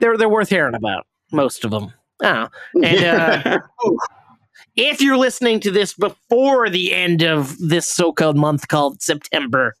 they're 0.00 0.16
they're 0.16 0.28
worth 0.28 0.48
hearing 0.48 0.74
about. 0.74 1.06
Most 1.32 1.64
of 1.64 1.70
them. 1.70 1.92
Oh, 2.22 2.48
and 2.82 3.04
uh, 3.04 3.58
if 4.76 5.00
you're 5.00 5.16
listening 5.18 5.60
to 5.60 5.70
this 5.70 5.94
before 5.94 6.68
the 6.70 6.92
end 6.94 7.22
of 7.22 7.56
this 7.58 7.88
so-called 7.88 8.36
month 8.36 8.68
called 8.68 9.02
September, 9.02 9.74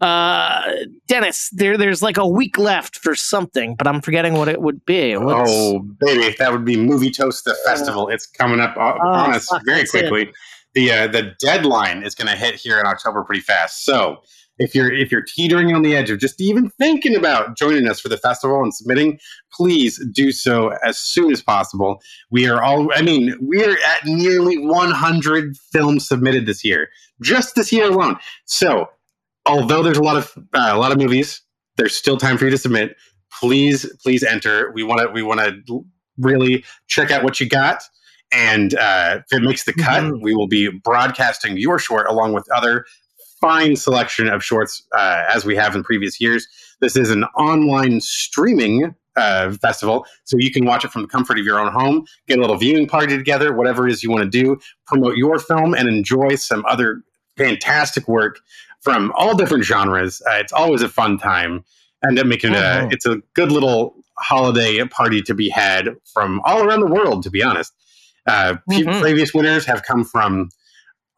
uh, 0.00 0.62
Dennis, 1.08 1.48
there 1.52 1.76
there's 1.76 2.02
like 2.02 2.16
a 2.16 2.26
week 2.28 2.58
left 2.58 2.96
for 2.98 3.14
something, 3.14 3.74
but 3.76 3.86
I'm 3.86 4.00
forgetting 4.00 4.34
what 4.34 4.48
it 4.48 4.60
would 4.60 4.84
be. 4.84 5.16
What's- 5.16 5.50
Oh, 5.52 5.78
baby, 5.80 6.34
that 6.38 6.52
would 6.52 6.64
be 6.64 6.76
Movie 6.76 7.10
Toast 7.10 7.44
the 7.44 7.56
Festival. 7.64 8.08
it's 8.08 8.26
coming 8.26 8.60
up 8.60 8.76
o- 8.76 8.98
Oh, 9.02 9.08
on 9.08 9.34
us 9.34 9.46
fuck, 9.46 9.62
very 9.64 9.78
that's 9.78 9.94
it. 9.94 10.08
quickly. 10.08 10.32
The 10.74 10.92
uh, 10.92 11.06
the 11.08 11.32
deadline 11.40 12.04
is 12.04 12.14
going 12.14 12.28
to 12.28 12.36
hit 12.36 12.54
here 12.54 12.78
in 12.78 12.86
October 12.86 13.24
pretty 13.24 13.40
fast. 13.40 13.84
So 13.84 14.22
if 14.60 14.74
you're 14.74 14.92
if 14.92 15.10
you're 15.10 15.24
teetering 15.26 15.74
on 15.74 15.82
the 15.82 15.96
edge 15.96 16.10
of 16.10 16.18
just 16.20 16.40
even 16.40 16.68
thinking 16.70 17.16
about 17.16 17.56
joining 17.56 17.88
us 17.88 17.98
for 17.98 18.08
the 18.10 18.18
festival 18.18 18.62
and 18.62 18.72
submitting, 18.74 19.18
please 19.52 19.98
do 20.12 20.30
so 20.30 20.68
as 20.84 20.98
soon 20.98 21.32
as 21.32 21.42
possible. 21.42 22.00
We 22.30 22.46
are 22.48 22.62
all 22.62 22.88
I 22.94 23.02
mean, 23.02 23.34
we're 23.40 23.72
at 23.82 24.04
nearly 24.04 24.58
100 24.58 25.56
films 25.72 26.06
submitted 26.06 26.46
this 26.46 26.64
year, 26.64 26.88
just 27.22 27.54
this 27.56 27.72
year 27.72 27.86
alone. 27.90 28.16
So 28.44 28.86
although 29.46 29.82
there's 29.82 29.98
a 29.98 30.02
lot 30.02 30.18
of 30.18 30.32
uh, 30.54 30.70
a 30.72 30.78
lot 30.78 30.92
of 30.92 30.98
movies, 30.98 31.40
there's 31.76 31.96
still 31.96 32.18
time 32.18 32.36
for 32.38 32.44
you 32.44 32.50
to 32.50 32.58
submit. 32.58 32.96
Please, 33.40 33.90
please 34.02 34.22
enter. 34.22 34.70
We 34.72 34.82
want 34.82 35.00
to 35.00 35.08
we 35.08 35.22
want 35.22 35.40
to 35.40 35.84
really 36.18 36.64
check 36.86 37.10
out 37.10 37.24
what 37.24 37.40
you 37.40 37.48
got, 37.48 37.82
and 38.30 38.74
uh, 38.74 39.20
if 39.24 39.38
it 39.38 39.42
makes 39.42 39.64
the 39.64 39.72
cut, 39.72 40.02
Mm-hmm. 40.02 40.22
we 40.22 40.34
will 40.34 40.48
be 40.48 40.68
broadcasting 40.68 41.56
your 41.56 41.78
short 41.78 42.06
along 42.08 42.34
with 42.34 42.46
other 42.54 42.84
fine 43.40 43.76
selection 43.76 44.28
of 44.28 44.44
shorts 44.44 44.82
uh, 44.96 45.24
as 45.28 45.44
we 45.44 45.56
have 45.56 45.74
in 45.74 45.82
previous 45.82 46.20
years. 46.20 46.46
This 46.80 46.96
is 46.96 47.10
an 47.10 47.24
online 47.36 48.00
streaming. 48.00 48.94
uh, 49.16 49.50
festival. 49.54 50.06
So 50.24 50.36
you 50.38 50.52
can 50.52 50.64
watch 50.64 50.84
it 50.84 50.92
from 50.92 51.02
the 51.02 51.08
comfort 51.08 51.38
of 51.38 51.44
your 51.44 51.58
own 51.58 51.70
home, 51.72 52.06
get 52.28 52.38
a 52.38 52.40
little 52.40 52.56
viewing 52.56 52.86
party 52.86 53.16
together, 53.18 53.52
whatever 53.52 53.86
it 53.88 53.92
is 53.92 54.04
you 54.04 54.10
want 54.10 54.22
to 54.22 54.30
do, 54.30 54.56
promote 54.86 55.16
your 55.16 55.38
film, 55.40 55.74
and 55.74 55.88
enjoy 55.88 56.36
some 56.36 56.64
other 56.66 57.02
fantastic 57.36 58.06
work 58.06 58.38
from 58.80 59.12
all 59.16 59.36
different 59.36 59.64
genres. 59.64 60.22
Uh, 60.26 60.34
it's 60.36 60.52
always 60.52 60.80
a 60.80 60.88
fun 60.88 61.18
time. 61.18 61.64
End 62.06 62.20
up 62.20 62.26
making 62.26 62.54
a 62.54 62.88
it's 62.92 63.04
a 63.04 63.16
good 63.34 63.50
little 63.50 63.96
holiday 64.18 64.82
party 64.86 65.20
to 65.22 65.34
be 65.34 65.48
had 65.48 65.88
from 66.14 66.40
all 66.44 66.62
around 66.62 66.80
the 66.80 66.86
world. 66.86 67.24
To 67.24 67.30
be 67.30 67.42
honest, 67.42 67.72
uh, 68.28 68.54
Mhm. 68.86 69.00
previous 69.00 69.34
winners 69.34 69.66
have 69.66 69.82
come 69.82 70.04
from 70.04 70.50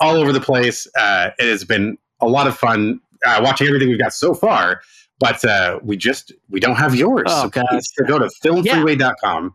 all 0.01 0.17
over 0.17 0.33
the 0.33 0.41
place. 0.41 0.87
Uh, 0.99 1.29
it 1.39 1.47
has 1.47 1.63
been 1.65 1.99
a 2.23 2.27
lot 2.29 2.47
of 2.47 2.57
fun 2.57 3.01
uh, 3.27 3.41
watching 3.43 3.67
everything 3.67 3.89
we've 3.89 3.99
got 4.01 4.15
so 4.15 4.33
far. 4.35 4.81
But 5.19 5.45
uh, 5.45 5.79
we 5.83 5.97
just 5.97 6.33
we 6.51 6.59
don't 6.59 6.77
have 6.77 6.95
yours. 6.95 7.25
Oh, 7.29 7.51
so 7.53 8.05
go 8.07 8.19
to 8.19 8.29
filmfreeway.com, 8.43 9.55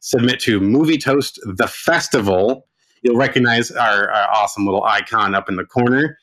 submit 0.00 0.40
to 0.40 0.60
Movie 0.60 0.98
Toast 0.98 1.38
the 1.44 1.68
Festival. 1.68 2.66
You'll 3.02 3.16
recognize 3.16 3.70
our, 3.70 4.10
our 4.10 4.28
awesome 4.34 4.64
little 4.64 4.82
icon 4.84 5.34
up 5.34 5.48
in 5.48 5.56
the 5.56 5.64
corner. 5.64 6.18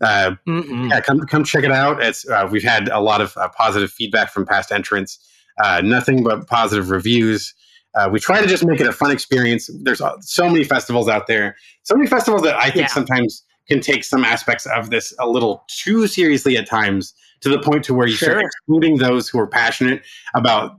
Uh, 0.00 0.34
yeah, 0.46 1.00
come 1.00 1.20
come 1.26 1.44
check 1.44 1.62
it 1.62 1.70
out. 1.70 2.02
It's 2.02 2.28
uh, 2.28 2.48
we've 2.50 2.64
had 2.64 2.88
a 2.88 2.98
lot 3.00 3.20
of 3.20 3.36
uh, 3.36 3.48
positive 3.50 3.92
feedback 3.92 4.32
from 4.32 4.44
past 4.46 4.72
entrants. 4.72 5.18
Uh, 5.62 5.80
nothing 5.84 6.24
but 6.24 6.48
positive 6.48 6.90
reviews. 6.90 7.54
Uh, 7.94 8.08
we 8.10 8.18
try 8.18 8.40
to 8.40 8.46
just 8.48 8.64
make 8.64 8.80
it 8.80 8.86
a 8.86 8.92
fun 8.92 9.10
experience. 9.12 9.70
There's 9.82 10.00
uh, 10.00 10.16
so 10.20 10.48
many 10.48 10.64
festivals 10.64 11.08
out 11.08 11.26
there, 11.28 11.54
so 11.84 11.94
many 11.94 12.08
festivals 12.08 12.42
that 12.42 12.56
I 12.56 12.64
think 12.70 12.76
Yeah. 12.76 12.86
sometimes 12.88 13.44
can 13.68 13.80
take 13.80 14.04
some 14.04 14.24
aspects 14.24 14.66
of 14.66 14.90
this 14.90 15.14
a 15.20 15.28
little 15.28 15.64
too 15.68 16.06
seriously 16.06 16.56
at 16.56 16.66
times, 16.66 17.14
to 17.40 17.48
the 17.48 17.58
point 17.60 17.84
to 17.84 17.94
where 17.94 18.06
you 18.06 18.16
start 18.16 18.32
Sure. 18.32 18.40
excluding 18.40 18.98
those 18.98 19.28
who 19.28 19.38
are 19.38 19.46
passionate 19.46 20.02
about. 20.34 20.76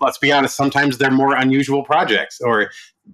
Let's 0.00 0.18
be 0.18 0.30
honest. 0.32 0.56
Sometimes 0.56 0.98
they're 0.98 1.10
more 1.10 1.34
unusual 1.34 1.82
projects, 1.82 2.38
or 2.40 2.70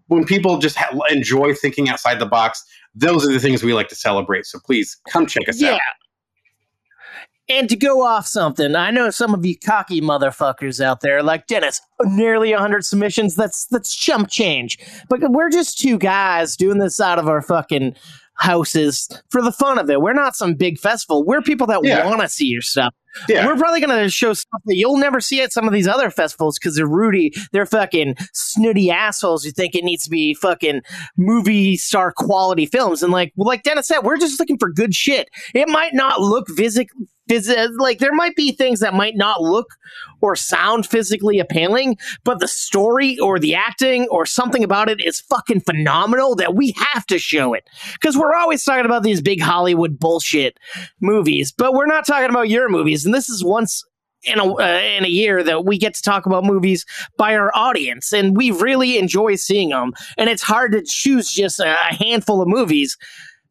when 0.08 0.24
people 0.24 0.58
just 0.58 0.76
ha- 0.76 0.96
enjoy 1.10 1.54
thinking 1.54 1.88
outside 1.88 2.18
the 2.18 2.26
box. 2.26 2.64
Those 2.94 3.26
are 3.26 3.32
the 3.32 3.38
things 3.40 3.62
we 3.62 3.72
like 3.72 3.88
to 3.88 3.94
celebrate. 3.94 4.44
So 4.46 4.58
please 4.58 4.98
come 5.08 5.26
check 5.26 5.48
us 5.48 5.60
Yeah. 5.60 5.74
out. 5.74 5.80
And 7.48 7.68
to 7.68 7.76
go 7.76 8.02
off 8.02 8.26
something, 8.26 8.74
I 8.76 8.90
know 8.90 9.10
some 9.10 9.34
of 9.34 9.44
you 9.44 9.56
cocky 9.58 10.00
motherfuckers 10.00 10.80
out 10.82 11.00
there, 11.00 11.22
like 11.22 11.46
Dennis, 11.48 11.80
nearly 12.04 12.52
100 12.52 12.84
submissions. 12.84 13.34
That's 13.34 13.66
that's 13.66 13.94
chump 13.96 14.30
change. 14.30 14.78
But 15.08 15.20
we're 15.30 15.50
just 15.50 15.78
two 15.78 15.98
guys 15.98 16.56
doing 16.56 16.78
this 16.78 17.00
out 17.00 17.18
of 17.18 17.28
our 17.28 17.42
fucking 17.42 17.96
houses 18.42 19.08
for 19.30 19.40
the 19.40 19.52
fun 19.52 19.78
of 19.78 19.88
it. 19.88 20.00
We're 20.00 20.12
not 20.12 20.34
some 20.36 20.54
big 20.54 20.78
festival. 20.78 21.24
We're 21.24 21.42
people 21.42 21.66
that 21.68 21.80
Yeah. 21.84 22.06
want 22.06 22.20
to 22.22 22.28
see 22.28 22.46
your 22.46 22.60
stuff. 22.62 22.92
Yeah. 23.28 23.46
We're 23.46 23.56
probably 23.56 23.80
going 23.80 24.02
to 24.02 24.10
show 24.10 24.32
stuff 24.32 24.60
that 24.66 24.76
you'll 24.76 24.98
never 24.98 25.20
see 25.20 25.40
at 25.42 25.52
some 25.52 25.66
of 25.66 25.72
these 25.72 25.88
other 25.88 26.10
festivals 26.10 26.58
because 26.58 26.76
they're 26.76 26.86
Rudy. 26.86 27.32
They're 27.52 27.66
fucking 27.66 28.16
snooty 28.32 28.90
assholes 28.90 29.44
who 29.44 29.50
think 29.50 29.74
it 29.74 29.84
needs 29.84 30.04
to 30.04 30.10
be 30.10 30.34
fucking 30.34 30.82
movie 31.16 31.76
star 31.76 32.12
quality 32.12 32.66
films. 32.66 33.02
And 33.02 33.12
like, 33.12 33.32
well, 33.36 33.46
like 33.46 33.62
Dennis 33.62 33.88
said, 33.88 34.00
we're 34.00 34.18
just 34.18 34.40
looking 34.40 34.58
for 34.58 34.70
good 34.70 34.94
shit. 34.94 35.28
It 35.54 35.68
might 35.68 35.94
not 35.94 36.20
look 36.20 36.48
physic, 36.48 36.88
phys- 37.28 37.78
like 37.78 37.98
there 37.98 38.14
might 38.14 38.36
be 38.36 38.52
things 38.52 38.80
that 38.80 38.94
might 38.94 39.16
not 39.16 39.42
look 39.42 39.68
or 40.20 40.36
sound 40.36 40.86
physically 40.86 41.38
appealing, 41.38 41.96
but 42.24 42.38
the 42.38 42.48
story 42.48 43.18
or 43.18 43.38
the 43.38 43.54
acting 43.54 44.06
or 44.10 44.24
something 44.24 44.62
about 44.62 44.88
it 44.88 45.04
is 45.04 45.20
fucking 45.20 45.60
phenomenal 45.60 46.36
that 46.36 46.54
we 46.54 46.74
have 46.78 47.04
to 47.06 47.18
show 47.18 47.52
it. 47.54 47.68
Because 47.94 48.16
we're 48.16 48.34
always 48.34 48.62
talking 48.64 48.86
about 48.86 49.02
these 49.02 49.20
big 49.20 49.40
Hollywood 49.40 49.98
bullshit 49.98 50.58
movies, 51.00 51.52
but 51.52 51.74
we're 51.74 51.86
not 51.86 52.06
talking 52.06 52.30
about 52.30 52.48
your 52.48 52.68
movies. 52.68 53.01
And 53.04 53.14
this 53.14 53.28
is 53.28 53.44
once 53.44 53.84
in 54.24 54.38
a 54.38 54.44
uh, 54.44 54.80
in 54.96 55.04
a 55.04 55.08
year 55.08 55.42
that 55.42 55.64
we 55.64 55.76
get 55.76 55.94
to 55.94 56.02
talk 56.02 56.26
about 56.26 56.44
movies 56.44 56.84
by 57.16 57.34
our 57.34 57.50
audience, 57.54 58.12
and 58.12 58.36
we 58.36 58.50
really 58.50 58.98
enjoy 58.98 59.34
seeing 59.34 59.70
them. 59.70 59.92
And 60.16 60.30
it's 60.30 60.42
hard 60.42 60.72
to 60.72 60.82
choose 60.82 61.30
just 61.30 61.58
a, 61.58 61.72
a 61.72 61.94
handful 61.94 62.40
of 62.40 62.48
movies, 62.48 62.96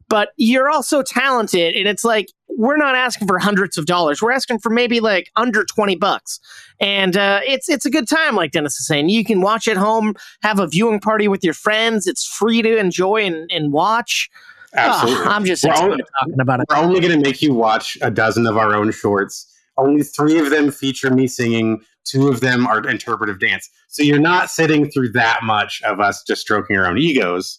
but 0.08 0.30
you're 0.36 0.70
also 0.70 1.02
talented, 1.02 1.74
and 1.74 1.86
it's 1.86 2.04
like 2.04 2.28
we're 2.48 2.76
not 2.76 2.94
asking 2.94 3.28
for 3.28 3.38
hundreds 3.38 3.78
of 3.78 3.86
dollars. 3.86 4.20
We're 4.20 4.32
asking 4.32 4.60
for 4.60 4.70
maybe 4.70 5.00
like 5.00 5.30
under 5.36 5.64
twenty 5.64 5.96
bucks, 5.96 6.40
and 6.80 7.16
uh, 7.16 7.40
it's 7.44 7.68
it's 7.68 7.84
a 7.84 7.90
good 7.90 8.08
time. 8.08 8.34
Like 8.34 8.52
Dennis 8.52 8.78
is 8.80 8.86
saying, 8.86 9.10
you 9.10 9.24
can 9.24 9.42
watch 9.42 9.68
at 9.68 9.76
home, 9.76 10.14
have 10.42 10.58
a 10.58 10.66
viewing 10.66 11.00
party 11.00 11.28
with 11.28 11.44
your 11.44 11.54
friends. 11.54 12.06
It's 12.06 12.26
free 12.26 12.62
to 12.62 12.78
enjoy 12.78 13.24
and, 13.24 13.50
and 13.50 13.72
watch. 13.72 14.30
Absolutely. 14.74 15.24
Oh, 15.26 15.30
I'm 15.30 15.44
just 15.44 15.64
We're 15.64 15.74
only- 15.82 16.02
talking 16.20 16.40
about 16.40 16.60
it. 16.60 16.66
We're 16.70 16.76
only 16.76 17.00
going 17.00 17.12
to 17.12 17.20
make 17.20 17.42
you 17.42 17.52
watch 17.54 17.98
a 18.00 18.10
dozen 18.10 18.46
of 18.46 18.56
our 18.56 18.74
own 18.74 18.90
shorts. 18.92 19.48
Only 19.76 20.02
three 20.02 20.38
of 20.38 20.50
them 20.50 20.70
feature 20.70 21.10
me 21.10 21.26
singing. 21.26 21.82
Two 22.04 22.28
of 22.28 22.40
them 22.40 22.66
are 22.66 22.86
interpretive 22.88 23.38
dance. 23.38 23.68
So 23.88 24.02
you're 24.02 24.18
not 24.18 24.50
sitting 24.50 24.90
through 24.90 25.10
that 25.12 25.40
much 25.42 25.82
of 25.82 26.00
us 26.00 26.22
just 26.26 26.40
stroking 26.42 26.76
our 26.76 26.86
own 26.86 26.98
egos. 26.98 27.58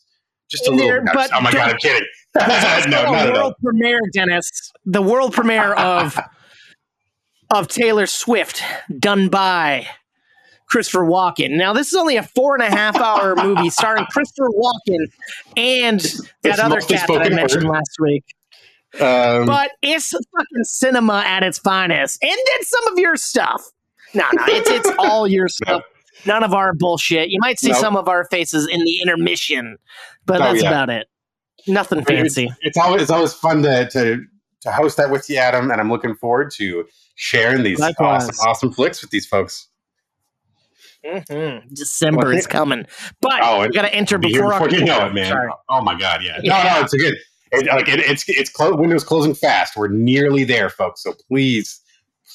Just 0.49 0.67
a 0.67 0.71
And 0.71 0.79
little 0.79 1.01
bit. 1.03 1.13
but 1.13 1.29
oh 1.33 1.41
my 1.41 1.51
god, 1.51 1.71
I'm 1.71 1.77
kidding. 1.77 2.07
There's 2.33 2.63
also 2.63 2.89
no, 2.89 3.01
a 3.01 3.11
not 3.11 3.27
at 3.27 3.33
world 3.33 3.53
premiere, 3.63 3.99
Dennis. 4.11 4.49
The 4.85 5.01
world 5.01 5.33
premiere 5.33 5.73
of 5.73 6.19
of 7.51 7.67
Taylor 7.67 8.05
Swift, 8.07 8.61
done 8.99 9.29
by 9.29 9.87
Christopher 10.67 11.05
Walken. 11.05 11.51
Now, 11.57 11.73
this 11.73 11.87
is 11.87 11.93
only 11.93 12.15
a 12.17 12.23
four 12.23 12.55
and 12.55 12.63
a 12.63 12.69
half 12.69 12.95
hour 12.97 13.35
movie 13.43 13.69
starring 13.69 14.05
Christopher 14.11 14.49
Walken 14.49 15.05
and 15.57 15.99
that 15.99 16.23
It's 16.43 16.59
other 16.59 16.81
cat 16.81 17.07
that 17.07 17.21
I 17.21 17.29
mentioned 17.29 17.65
word. 17.65 17.73
last 17.73 17.97
week. 17.99 18.23
Um, 18.99 19.45
But 19.45 19.71
it's 19.81 20.11
fucking 20.11 20.63
cinema 20.63 21.23
at 21.25 21.41
its 21.43 21.57
finest, 21.59 22.23
and 22.23 22.31
then 22.31 22.63
some 22.63 22.93
of 22.93 22.99
your 22.99 23.15
stuff. 23.17 23.63
No, 24.13 24.23
no, 24.33 24.43
it's 24.47 24.69
it's 24.69 24.91
all 24.99 25.27
your 25.27 25.47
stuff. 25.47 25.81
None 26.25 26.43
of 26.43 26.53
our 26.53 26.73
bullshit. 26.73 27.29
You 27.29 27.39
might 27.41 27.59
see 27.59 27.69
Nope. 27.71 27.79
some 27.81 27.97
of 27.97 28.07
our 28.07 28.25
faces 28.25 28.67
in 28.71 28.83
the 28.83 29.01
intermission, 29.01 29.77
but 30.25 30.39
Oh, 30.41 30.45
that's 30.45 30.61
yeah. 30.61 30.69
about 30.69 30.89
it. 30.91 31.07
Nothing 31.67 31.99
It's- 31.99 32.17
fancy. 32.17 32.49
It's, 32.61 32.77
always 32.77 33.01
it's 33.01 33.11
always 33.11 33.33
fun 33.33 33.63
to, 33.63 33.89
to 33.89 34.23
to 34.61 34.71
host 34.71 34.95
that 34.97 35.09
with 35.09 35.27
you, 35.29 35.37
Adam, 35.37 35.71
and 35.71 35.81
I'm 35.81 35.89
looking 35.89 36.13
forward 36.15 36.51
to 36.57 36.85
sharing 37.15 37.63
these 37.63 37.79
Likewise. 37.79 38.29
awesome 38.29 38.47
awesome 38.47 38.71
flicks 38.73 39.01
with 39.01 39.09
these 39.11 39.25
folks. 39.25 39.67
Mhm. 41.05 41.73
December 41.73 42.33
is 42.33 42.47
coming, 42.47 42.85
but 43.21 43.41
Oh, 43.43 43.61
we 43.61 43.69
got 43.69 43.81
to 43.83 43.93
enter 43.93 44.17
Be 44.17 44.31
before 44.31 44.51
before 44.51 44.69
you 44.69 44.85
know 44.85 45.05
it, 45.05 45.13
man. 45.13 45.27
Sorry. 45.31 45.51
Oh 45.69 45.81
my 45.81 45.97
god, 45.99 46.21
yeah. 46.23 46.39
Yeah. 46.41 46.63
No, 46.63 46.75
no, 46.75 46.81
it's 46.81 46.93
a 46.93 46.97
good. 46.97 47.15
It, 47.51 47.67
like 47.67 47.87
it, 47.89 47.99
it's 47.99 48.23
it's 48.27 48.49
clo- 48.49 48.75
windows 48.75 49.03
closing 49.03 49.35
fast. 49.35 49.75
We're 49.75 49.89
nearly 49.89 50.43
there, 50.43 50.69
folks. 50.69 51.03
So 51.03 51.13
please, 51.27 51.81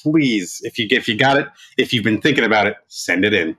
please, 0.03 0.61
if 0.63 0.77
you 0.77 0.87
if 0.91 1.07
you 1.07 1.17
got 1.17 1.37
it, 1.37 1.47
if 1.77 1.91
you've 1.93 2.03
been 2.03 2.21
thinking 2.21 2.43
about 2.45 2.67
it, 2.67 2.75
send 2.87 3.25
it 3.25 3.33
in. 3.33 3.57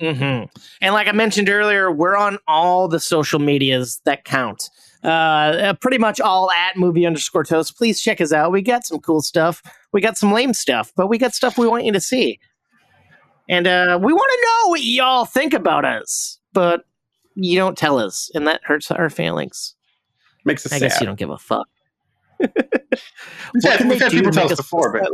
hmm 0.00 0.44
And 0.80 0.94
like 0.94 1.06
I 1.08 1.12
mentioned 1.12 1.48
earlier, 1.48 1.90
we're 1.90 2.16
on 2.16 2.38
all 2.48 2.88
the 2.88 3.00
social 3.00 3.38
medias 3.38 4.00
that 4.04 4.24
count. 4.24 4.68
Uh, 5.04 5.08
uh, 5.08 5.74
pretty 5.74 5.98
much 5.98 6.20
all 6.20 6.50
at 6.52 6.76
movie 6.76 7.06
underscore 7.06 7.44
toast. 7.44 7.76
Please 7.76 8.00
check 8.00 8.20
us 8.20 8.32
out. 8.32 8.52
We 8.52 8.62
got 8.62 8.84
some 8.84 9.00
cool 9.00 9.20
stuff. 9.20 9.62
We 9.92 10.00
got 10.00 10.16
some 10.16 10.32
lame 10.32 10.54
stuff, 10.54 10.92
but 10.96 11.08
we 11.08 11.18
got 11.18 11.34
stuff 11.34 11.56
we 11.58 11.66
want 11.66 11.84
you 11.84 11.92
to 11.92 12.00
see. 12.00 12.38
And 13.52 13.66
uh, 13.66 13.98
we 14.02 14.14
want 14.14 14.30
to 14.32 14.46
know 14.46 14.70
what 14.70 14.82
y'all 14.82 15.26
think 15.26 15.52
about 15.52 15.84
us, 15.84 16.38
but 16.54 16.86
you 17.34 17.58
don't 17.58 17.76
tell 17.76 17.98
us, 17.98 18.30
and 18.34 18.46
that 18.46 18.62
hurts 18.64 18.90
our 18.90 19.10
feelings. 19.10 19.74
Makes 20.46 20.64
us 20.64 20.72
I 20.72 20.78
guess 20.78 20.98
you 21.00 21.06
don't 21.06 21.18
give 21.18 21.28
a 21.28 21.36
fuck. 21.36 21.68
We've 22.40 23.62
had, 23.62 23.86
we've 23.86 24.00
had 24.00 24.10
people 24.10 24.32
tell 24.32 24.50
us 24.50 24.56
before, 24.56 24.90
but 24.92 25.06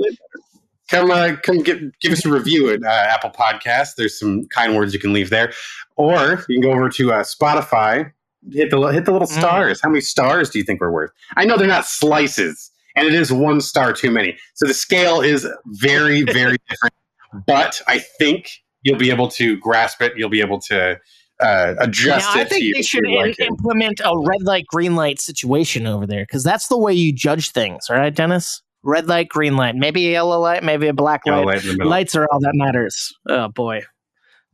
come 0.88 1.10
uh, 1.10 1.32
come 1.42 1.62
give 1.64 1.80
give 2.00 2.12
us 2.12 2.24
a 2.24 2.30
review 2.30 2.70
at 2.70 2.84
uh, 2.84 2.88
Apple 2.88 3.30
Podcasts. 3.30 3.96
There's 3.96 4.16
some 4.18 4.46
kind 4.54 4.76
words 4.76 4.94
you 4.94 5.00
can 5.00 5.12
leave 5.12 5.30
there, 5.30 5.52
or 5.96 6.44
you 6.48 6.60
can 6.60 6.62
go 6.62 6.70
over 6.70 6.88
to 6.90 7.12
uh, 7.12 7.24
Spotify. 7.24 8.12
Hit 8.52 8.70
the 8.70 8.80
hit 8.86 9.04
the 9.04 9.10
little 9.12 9.26
Mm. 9.26 9.32
stars. 9.38 9.80
How 9.82 9.88
many 9.88 10.00
stars 10.00 10.48
do 10.48 10.58
you 10.60 10.64
think 10.64 10.80
we're 10.80 10.92
worth? 10.92 11.10
I 11.36 11.44
know 11.44 11.56
they're 11.58 11.66
not 11.66 11.86
slices, 11.86 12.70
and 12.94 13.04
it 13.06 13.14
is 13.14 13.32
one 13.32 13.60
star 13.60 13.92
too 13.92 14.12
many. 14.12 14.38
So 14.54 14.66
the 14.66 14.74
scale 14.74 15.20
is 15.20 15.44
very 15.66 16.22
very 16.22 16.56
different. 16.70 16.94
But 17.46 17.82
I 17.86 17.98
think 17.98 18.50
you'll 18.82 18.98
be 18.98 19.10
able 19.10 19.28
to 19.28 19.56
grasp 19.58 20.00
it. 20.02 20.12
You'll 20.16 20.28
be 20.28 20.40
able 20.40 20.60
to 20.62 20.98
uh, 21.40 21.74
adjust 21.78 22.34
Now, 22.34 22.40
it. 22.40 22.46
I 22.46 22.48
think 22.48 22.76
they 22.76 22.82
should 22.82 23.06
like 23.06 23.38
implement 23.40 24.00
a 24.04 24.18
red 24.18 24.42
light, 24.42 24.66
green 24.66 24.96
light 24.96 25.20
situation 25.20 25.86
over 25.86 26.06
there 26.06 26.22
because 26.22 26.42
that's 26.42 26.68
the 26.68 26.78
way 26.78 26.92
you 26.92 27.12
judge 27.12 27.50
things, 27.50 27.86
right, 27.90 28.14
Dennis? 28.14 28.62
Red 28.82 29.06
light, 29.08 29.28
green 29.28 29.56
light, 29.56 29.74
maybe 29.74 30.06
a 30.08 30.12
yellow 30.12 30.40
light, 30.40 30.62
maybe 30.62 30.86
a 30.86 30.92
black 30.92 31.22
Yellow 31.26 31.42
light. 31.42 31.46
light 31.46 31.62
in 31.62 31.68
the 31.68 31.76
middle. 31.78 31.90
Lights 31.90 32.14
are 32.14 32.26
all 32.30 32.40
that 32.40 32.54
matters. 32.54 33.12
Oh 33.28 33.48
boy. 33.48 33.82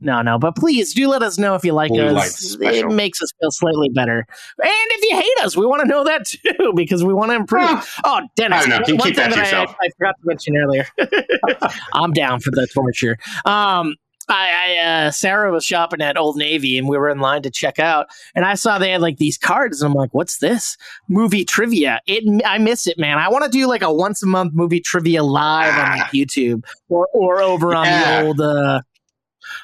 No, 0.05 0.21
no, 0.23 0.39
but 0.39 0.55
please 0.55 0.93
do 0.95 1.09
let 1.09 1.23
us 1.23 1.39
know 1.39 1.55
if 1.55 1.65
you 1.65 1.73
like 1.73 1.91
Blue 1.91 2.05
us. 2.17 2.57
It 2.61 2.87
makes 2.91 3.23
us 3.23 3.31
feel 3.41 3.51
slightly 3.51 3.89
better. 3.89 4.19
And 4.63 4.71
if 4.91 5.11
you 5.11 5.17
hate 5.17 5.45
us, 5.45 5.57
we 5.57 5.67
want 5.67 5.83
to 5.83 5.89
know 5.89 6.05
that 6.05 6.27
too 6.27 6.73
because 6.77 7.03
we 7.03 7.15
want 7.15 7.31
to 7.31 7.37
improve. 7.37 7.91
oh, 8.05 8.21
Dennis, 8.37 8.67
know. 8.67 8.81
You 8.87 8.97
one 8.97 9.15
thing 9.15 9.31
that 9.31 9.51
to 9.51 9.57
I. 9.57 9.63
I 9.63 9.89
forgot 9.99 10.15
to 10.21 10.27
mention 10.27 10.57
earlier. 10.57 10.87
I'm 11.95 12.13
down 12.13 12.41
for 12.41 12.51
the 12.51 12.67
torture. 12.73 13.17
Um, 13.47 13.95
I, 14.29 14.77
I 14.79 14.79
uh, 15.07 15.11
Sarah 15.11 15.53
was 15.53 15.67
shopping 15.67 16.01
at 16.01 16.17
Old 16.17 16.37
Navy 16.37 16.79
and 16.79 16.89
we 16.89 16.97
were 16.97 17.11
in 17.11 17.19
line 17.19 17.43
to 17.43 17.51
check 17.51 17.79
out, 17.79 18.07
and 18.35 18.47
I 18.47 18.55
saw 18.55 18.79
they 18.79 18.91
had 18.93 19.03
like 19.03 19.19
these 19.19 19.37
cards, 19.37 19.83
and 19.83 19.91
I'm 19.91 19.95
like, 19.95 20.15
"What's 20.15 20.39
this 20.39 20.79
movie 21.11 21.45
trivia?" 21.45 22.01
It 22.07 22.43
I 22.47 22.57
miss 22.57 22.87
it, 22.87 22.99
man. 22.99 23.19
I 23.19 23.29
want 23.29 23.45
to 23.45 23.51
do 23.51 23.67
like 23.67 23.83
a 23.83 23.93
once 23.93 24.23
a 24.23 24.27
month 24.27 24.55
movie 24.55 24.81
trivia 24.81 25.23
live 25.23 25.75
on 25.75 25.99
like 25.99 26.11
YouTube 26.13 26.65
or 26.89 27.07
or 27.13 27.43
over 27.43 27.75
on 27.75 27.85
Yeah. 27.85 28.21
the 28.23 28.27
old 28.27 28.41
uh, 28.41 28.81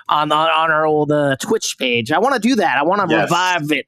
on 0.09 0.31
on, 0.33 0.49
on 0.50 0.70
our 0.70 0.86
old 0.86 1.12
uh, 1.12 1.36
Twitch 1.41 1.76
page. 1.78 2.12
I 2.12 2.18
want 2.18 2.34
to 2.34 2.41
do 2.41 2.55
that. 2.57 2.76
I 2.78 2.83
want 2.83 3.09
to 3.09 3.15
Yes. 3.15 3.25
revive 3.25 3.73
it. 3.73 3.86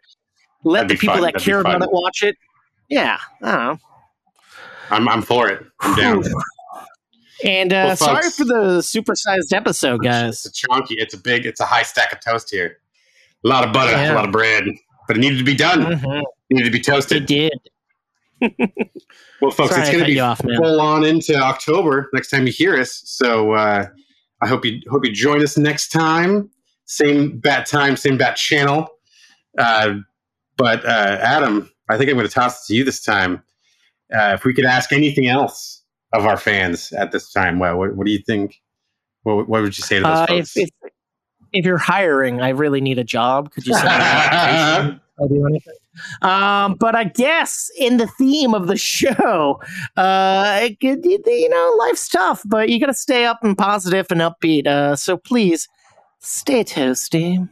Let 0.65 0.83
That'd 0.83 0.97
the 0.97 1.01
people 1.01 1.15
fun. 1.17 1.23
that 1.23 1.33
That'd 1.35 1.45
care 1.47 1.61
about 1.61 1.83
it 1.83 1.89
watch 1.93 2.23
it. 2.23 2.37
Yeah, 2.89 3.19
I 3.43 3.51
don't 3.53 3.61
know. 3.67 3.79
I'm 4.91 5.09
I'm 5.09 5.23
for 5.23 5.49
it. 5.49 5.65
I'm 5.81 5.97
down. 5.97 6.25
And 7.45 7.73
uh, 7.73 7.85
Well, 7.89 7.97
sorry 7.97 8.31
for 8.31 8.45
the 8.45 8.79
supersized 8.79 9.53
episode, 9.53 10.03
guys. 10.05 10.45
It's 10.45 10.63
a 10.63 10.67
chunky. 10.69 10.95
It's 10.99 11.15
a 11.15 11.19
big. 11.19 11.47
It's 11.47 11.59
a 11.61 11.65
high 11.65 11.83
stack 11.83 12.13
of 12.13 12.21
toast 12.21 12.51
here. 12.51 12.79
A 13.45 13.49
lot 13.49 13.67
of 13.67 13.73
butter, 13.73 13.91
Yeah. 13.93 14.13
a 14.13 14.15
lot 14.15 14.25
of 14.27 14.31
bread, 14.33 14.65
but 15.09 15.17
it 15.17 15.21
needed 15.21 15.39
to 15.39 15.45
be 15.45 15.55
done. 15.57 15.81
Mhm. 15.85 16.23
Needed 16.51 16.67
to 16.67 16.71
be 16.71 16.81
toasted. 16.81 17.29
It 17.29 17.51
did. 18.41 18.59
Well, 19.41 19.51
folks, 19.51 19.71
Sorry 19.71 19.83
it's 19.83 19.91
going 19.91 20.05
to 20.05 20.11
be 20.11 20.21
off, 20.21 20.39
full 20.41 20.81
on 20.81 21.05
into 21.05 21.35
October 21.37 22.09
next 22.13 22.31
time 22.31 22.47
you 22.47 22.53
hear 22.53 22.79
us. 22.79 23.03
So 23.05 23.53
uh, 23.53 23.87
I 24.43 24.49
hope 24.49 24.65
you 24.65 24.81
hope 24.91 25.05
you 25.07 25.13
join 25.13 25.43
us 25.43 25.57
next 25.57 25.89
time. 25.89 26.51
Same 26.85 27.39
bat 27.39 27.67
time, 27.67 27.97
same 27.97 28.19
bat 28.19 28.37
channel. 28.37 28.89
Uh, 29.57 29.95
but 30.57 30.85
uh, 30.85 31.19
Adam, 31.21 31.71
I 31.89 31.97
think 31.97 32.11
I'm 32.11 32.17
going 32.17 32.27
to 32.29 32.33
toss 32.33 32.65
it 32.65 32.73
to 32.73 32.77
you 32.77 32.85
this 32.85 33.03
time. 33.03 33.43
Uh, 34.13 34.33
if 34.35 34.45
we 34.45 34.53
could 34.53 34.67
ask 34.67 34.93
anything 34.93 35.27
else 35.29 35.83
of 36.13 36.27
our 36.27 36.37
fans 36.37 36.93
at 36.93 37.13
this 37.13 37.33
time, 37.33 37.59
well, 37.59 37.79
what, 37.79 37.95
what 37.97 38.05
do 38.07 38.13
you 38.13 38.19
think? 38.27 38.61
What, 39.23 39.49
what 39.49 39.63
would 39.63 39.79
you 39.79 39.85
say 39.85 39.97
to 39.97 40.03
those 40.03 40.19
Uh, 40.19 40.27
folks? 40.27 40.57
if, 40.57 40.69
if 40.83 40.93
if 41.53 41.65
you're 41.67 41.79
hiring, 41.79 42.41
I 42.41 42.49
really 42.51 42.81
need 42.81 42.99
a 42.99 43.05
job. 43.05 43.53
Could 43.53 43.67
you 43.67 43.75
send 43.75 43.87
me 43.87 43.95
an 43.95 44.01
application? 44.01 45.01
I'll 45.21 45.29
do 45.29 45.47
anything. 45.47 45.75
Um, 46.23 46.75
but 46.75 46.95
I 46.95 47.05
guess 47.05 47.71
in 47.79 47.97
the 47.99 48.07
theme 48.07 48.55
of 48.55 48.67
the 48.67 48.77
show, 48.93 49.61
uh, 49.97 50.61
it 50.63 50.81
could- 50.81 51.05
you 51.05 51.49
know, 51.49 51.75
life's 51.79 52.09
tough, 52.09 52.43
but 52.47 52.69
you 52.69 52.79
got 52.81 52.87
to 52.87 52.95
stay 52.95 53.25
up 53.25 53.41
and 53.43 53.57
positive 53.57 54.07
and 54.11 54.21
upbeat. 54.21 54.67
Uh, 54.67 54.97
so 54.97 55.17
please 55.17 55.69
stay 56.21 56.65
toasty. 56.65 57.49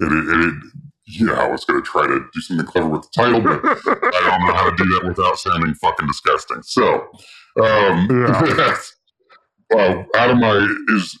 And 0.00 0.12
it, 0.12 0.32
and 0.34 0.44
it, 0.44 0.54
yeah, 1.06 1.32
I 1.32 1.48
was 1.50 1.64
going 1.64 1.82
to 1.82 1.86
try 1.88 2.06
to 2.06 2.20
do 2.32 2.40
something 2.40 2.66
clever 2.66 2.88
with 2.88 3.02
the 3.02 3.08
title, 3.14 3.40
but 3.40 3.60
I 3.64 4.38
don't 4.38 4.46
know 4.46 4.54
how 4.54 4.70
to 4.70 4.76
do 4.76 4.84
that 4.84 5.04
without 5.08 5.38
sounding 5.38 5.74
fucking 5.74 6.06
disgusting. 6.06 6.62
So, 6.62 7.08
um, 7.62 8.06
well, 9.70 10.06
Adamite 10.16 10.70
is 10.88 11.18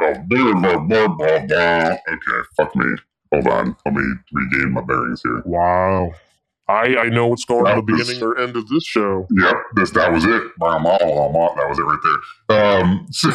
of 0.00 0.16
a 0.16 0.22
blah, 0.28 0.78
blah, 0.78 1.08
blah. 1.08 1.96
Okay, 2.08 2.48
fuck 2.56 2.74
me. 2.76 2.86
Hold 3.32 3.46
on. 3.48 3.76
Let 3.84 3.94
me 3.94 4.02
regain 4.32 4.72
my 4.72 4.82
bearings 4.82 5.22
here. 5.22 5.42
Wow. 5.44 6.12
I, 6.68 6.96
I 6.96 7.08
know 7.10 7.28
what's 7.28 7.44
going 7.44 7.66
on 7.66 7.78
at 7.78 7.86
the 7.86 7.92
was- 7.92 8.08
beginning 8.08 8.22
or 8.22 8.38
end 8.38 8.56
of 8.56 8.68
this 8.68 8.84
show. 8.84 9.26
Yep, 9.30 9.54
this 9.76 9.90
that 9.92 10.12
was 10.12 10.24
it. 10.24 10.42
Blah, 10.58 10.78
blah, 10.80 10.98
blah, 10.98 11.28
blah. 11.28 11.54
That 11.54 11.68
was 11.68 11.78
it 11.78 11.82
right 11.82 11.98
there. 12.48 12.80
Um, 12.80 13.06
so 13.10 13.30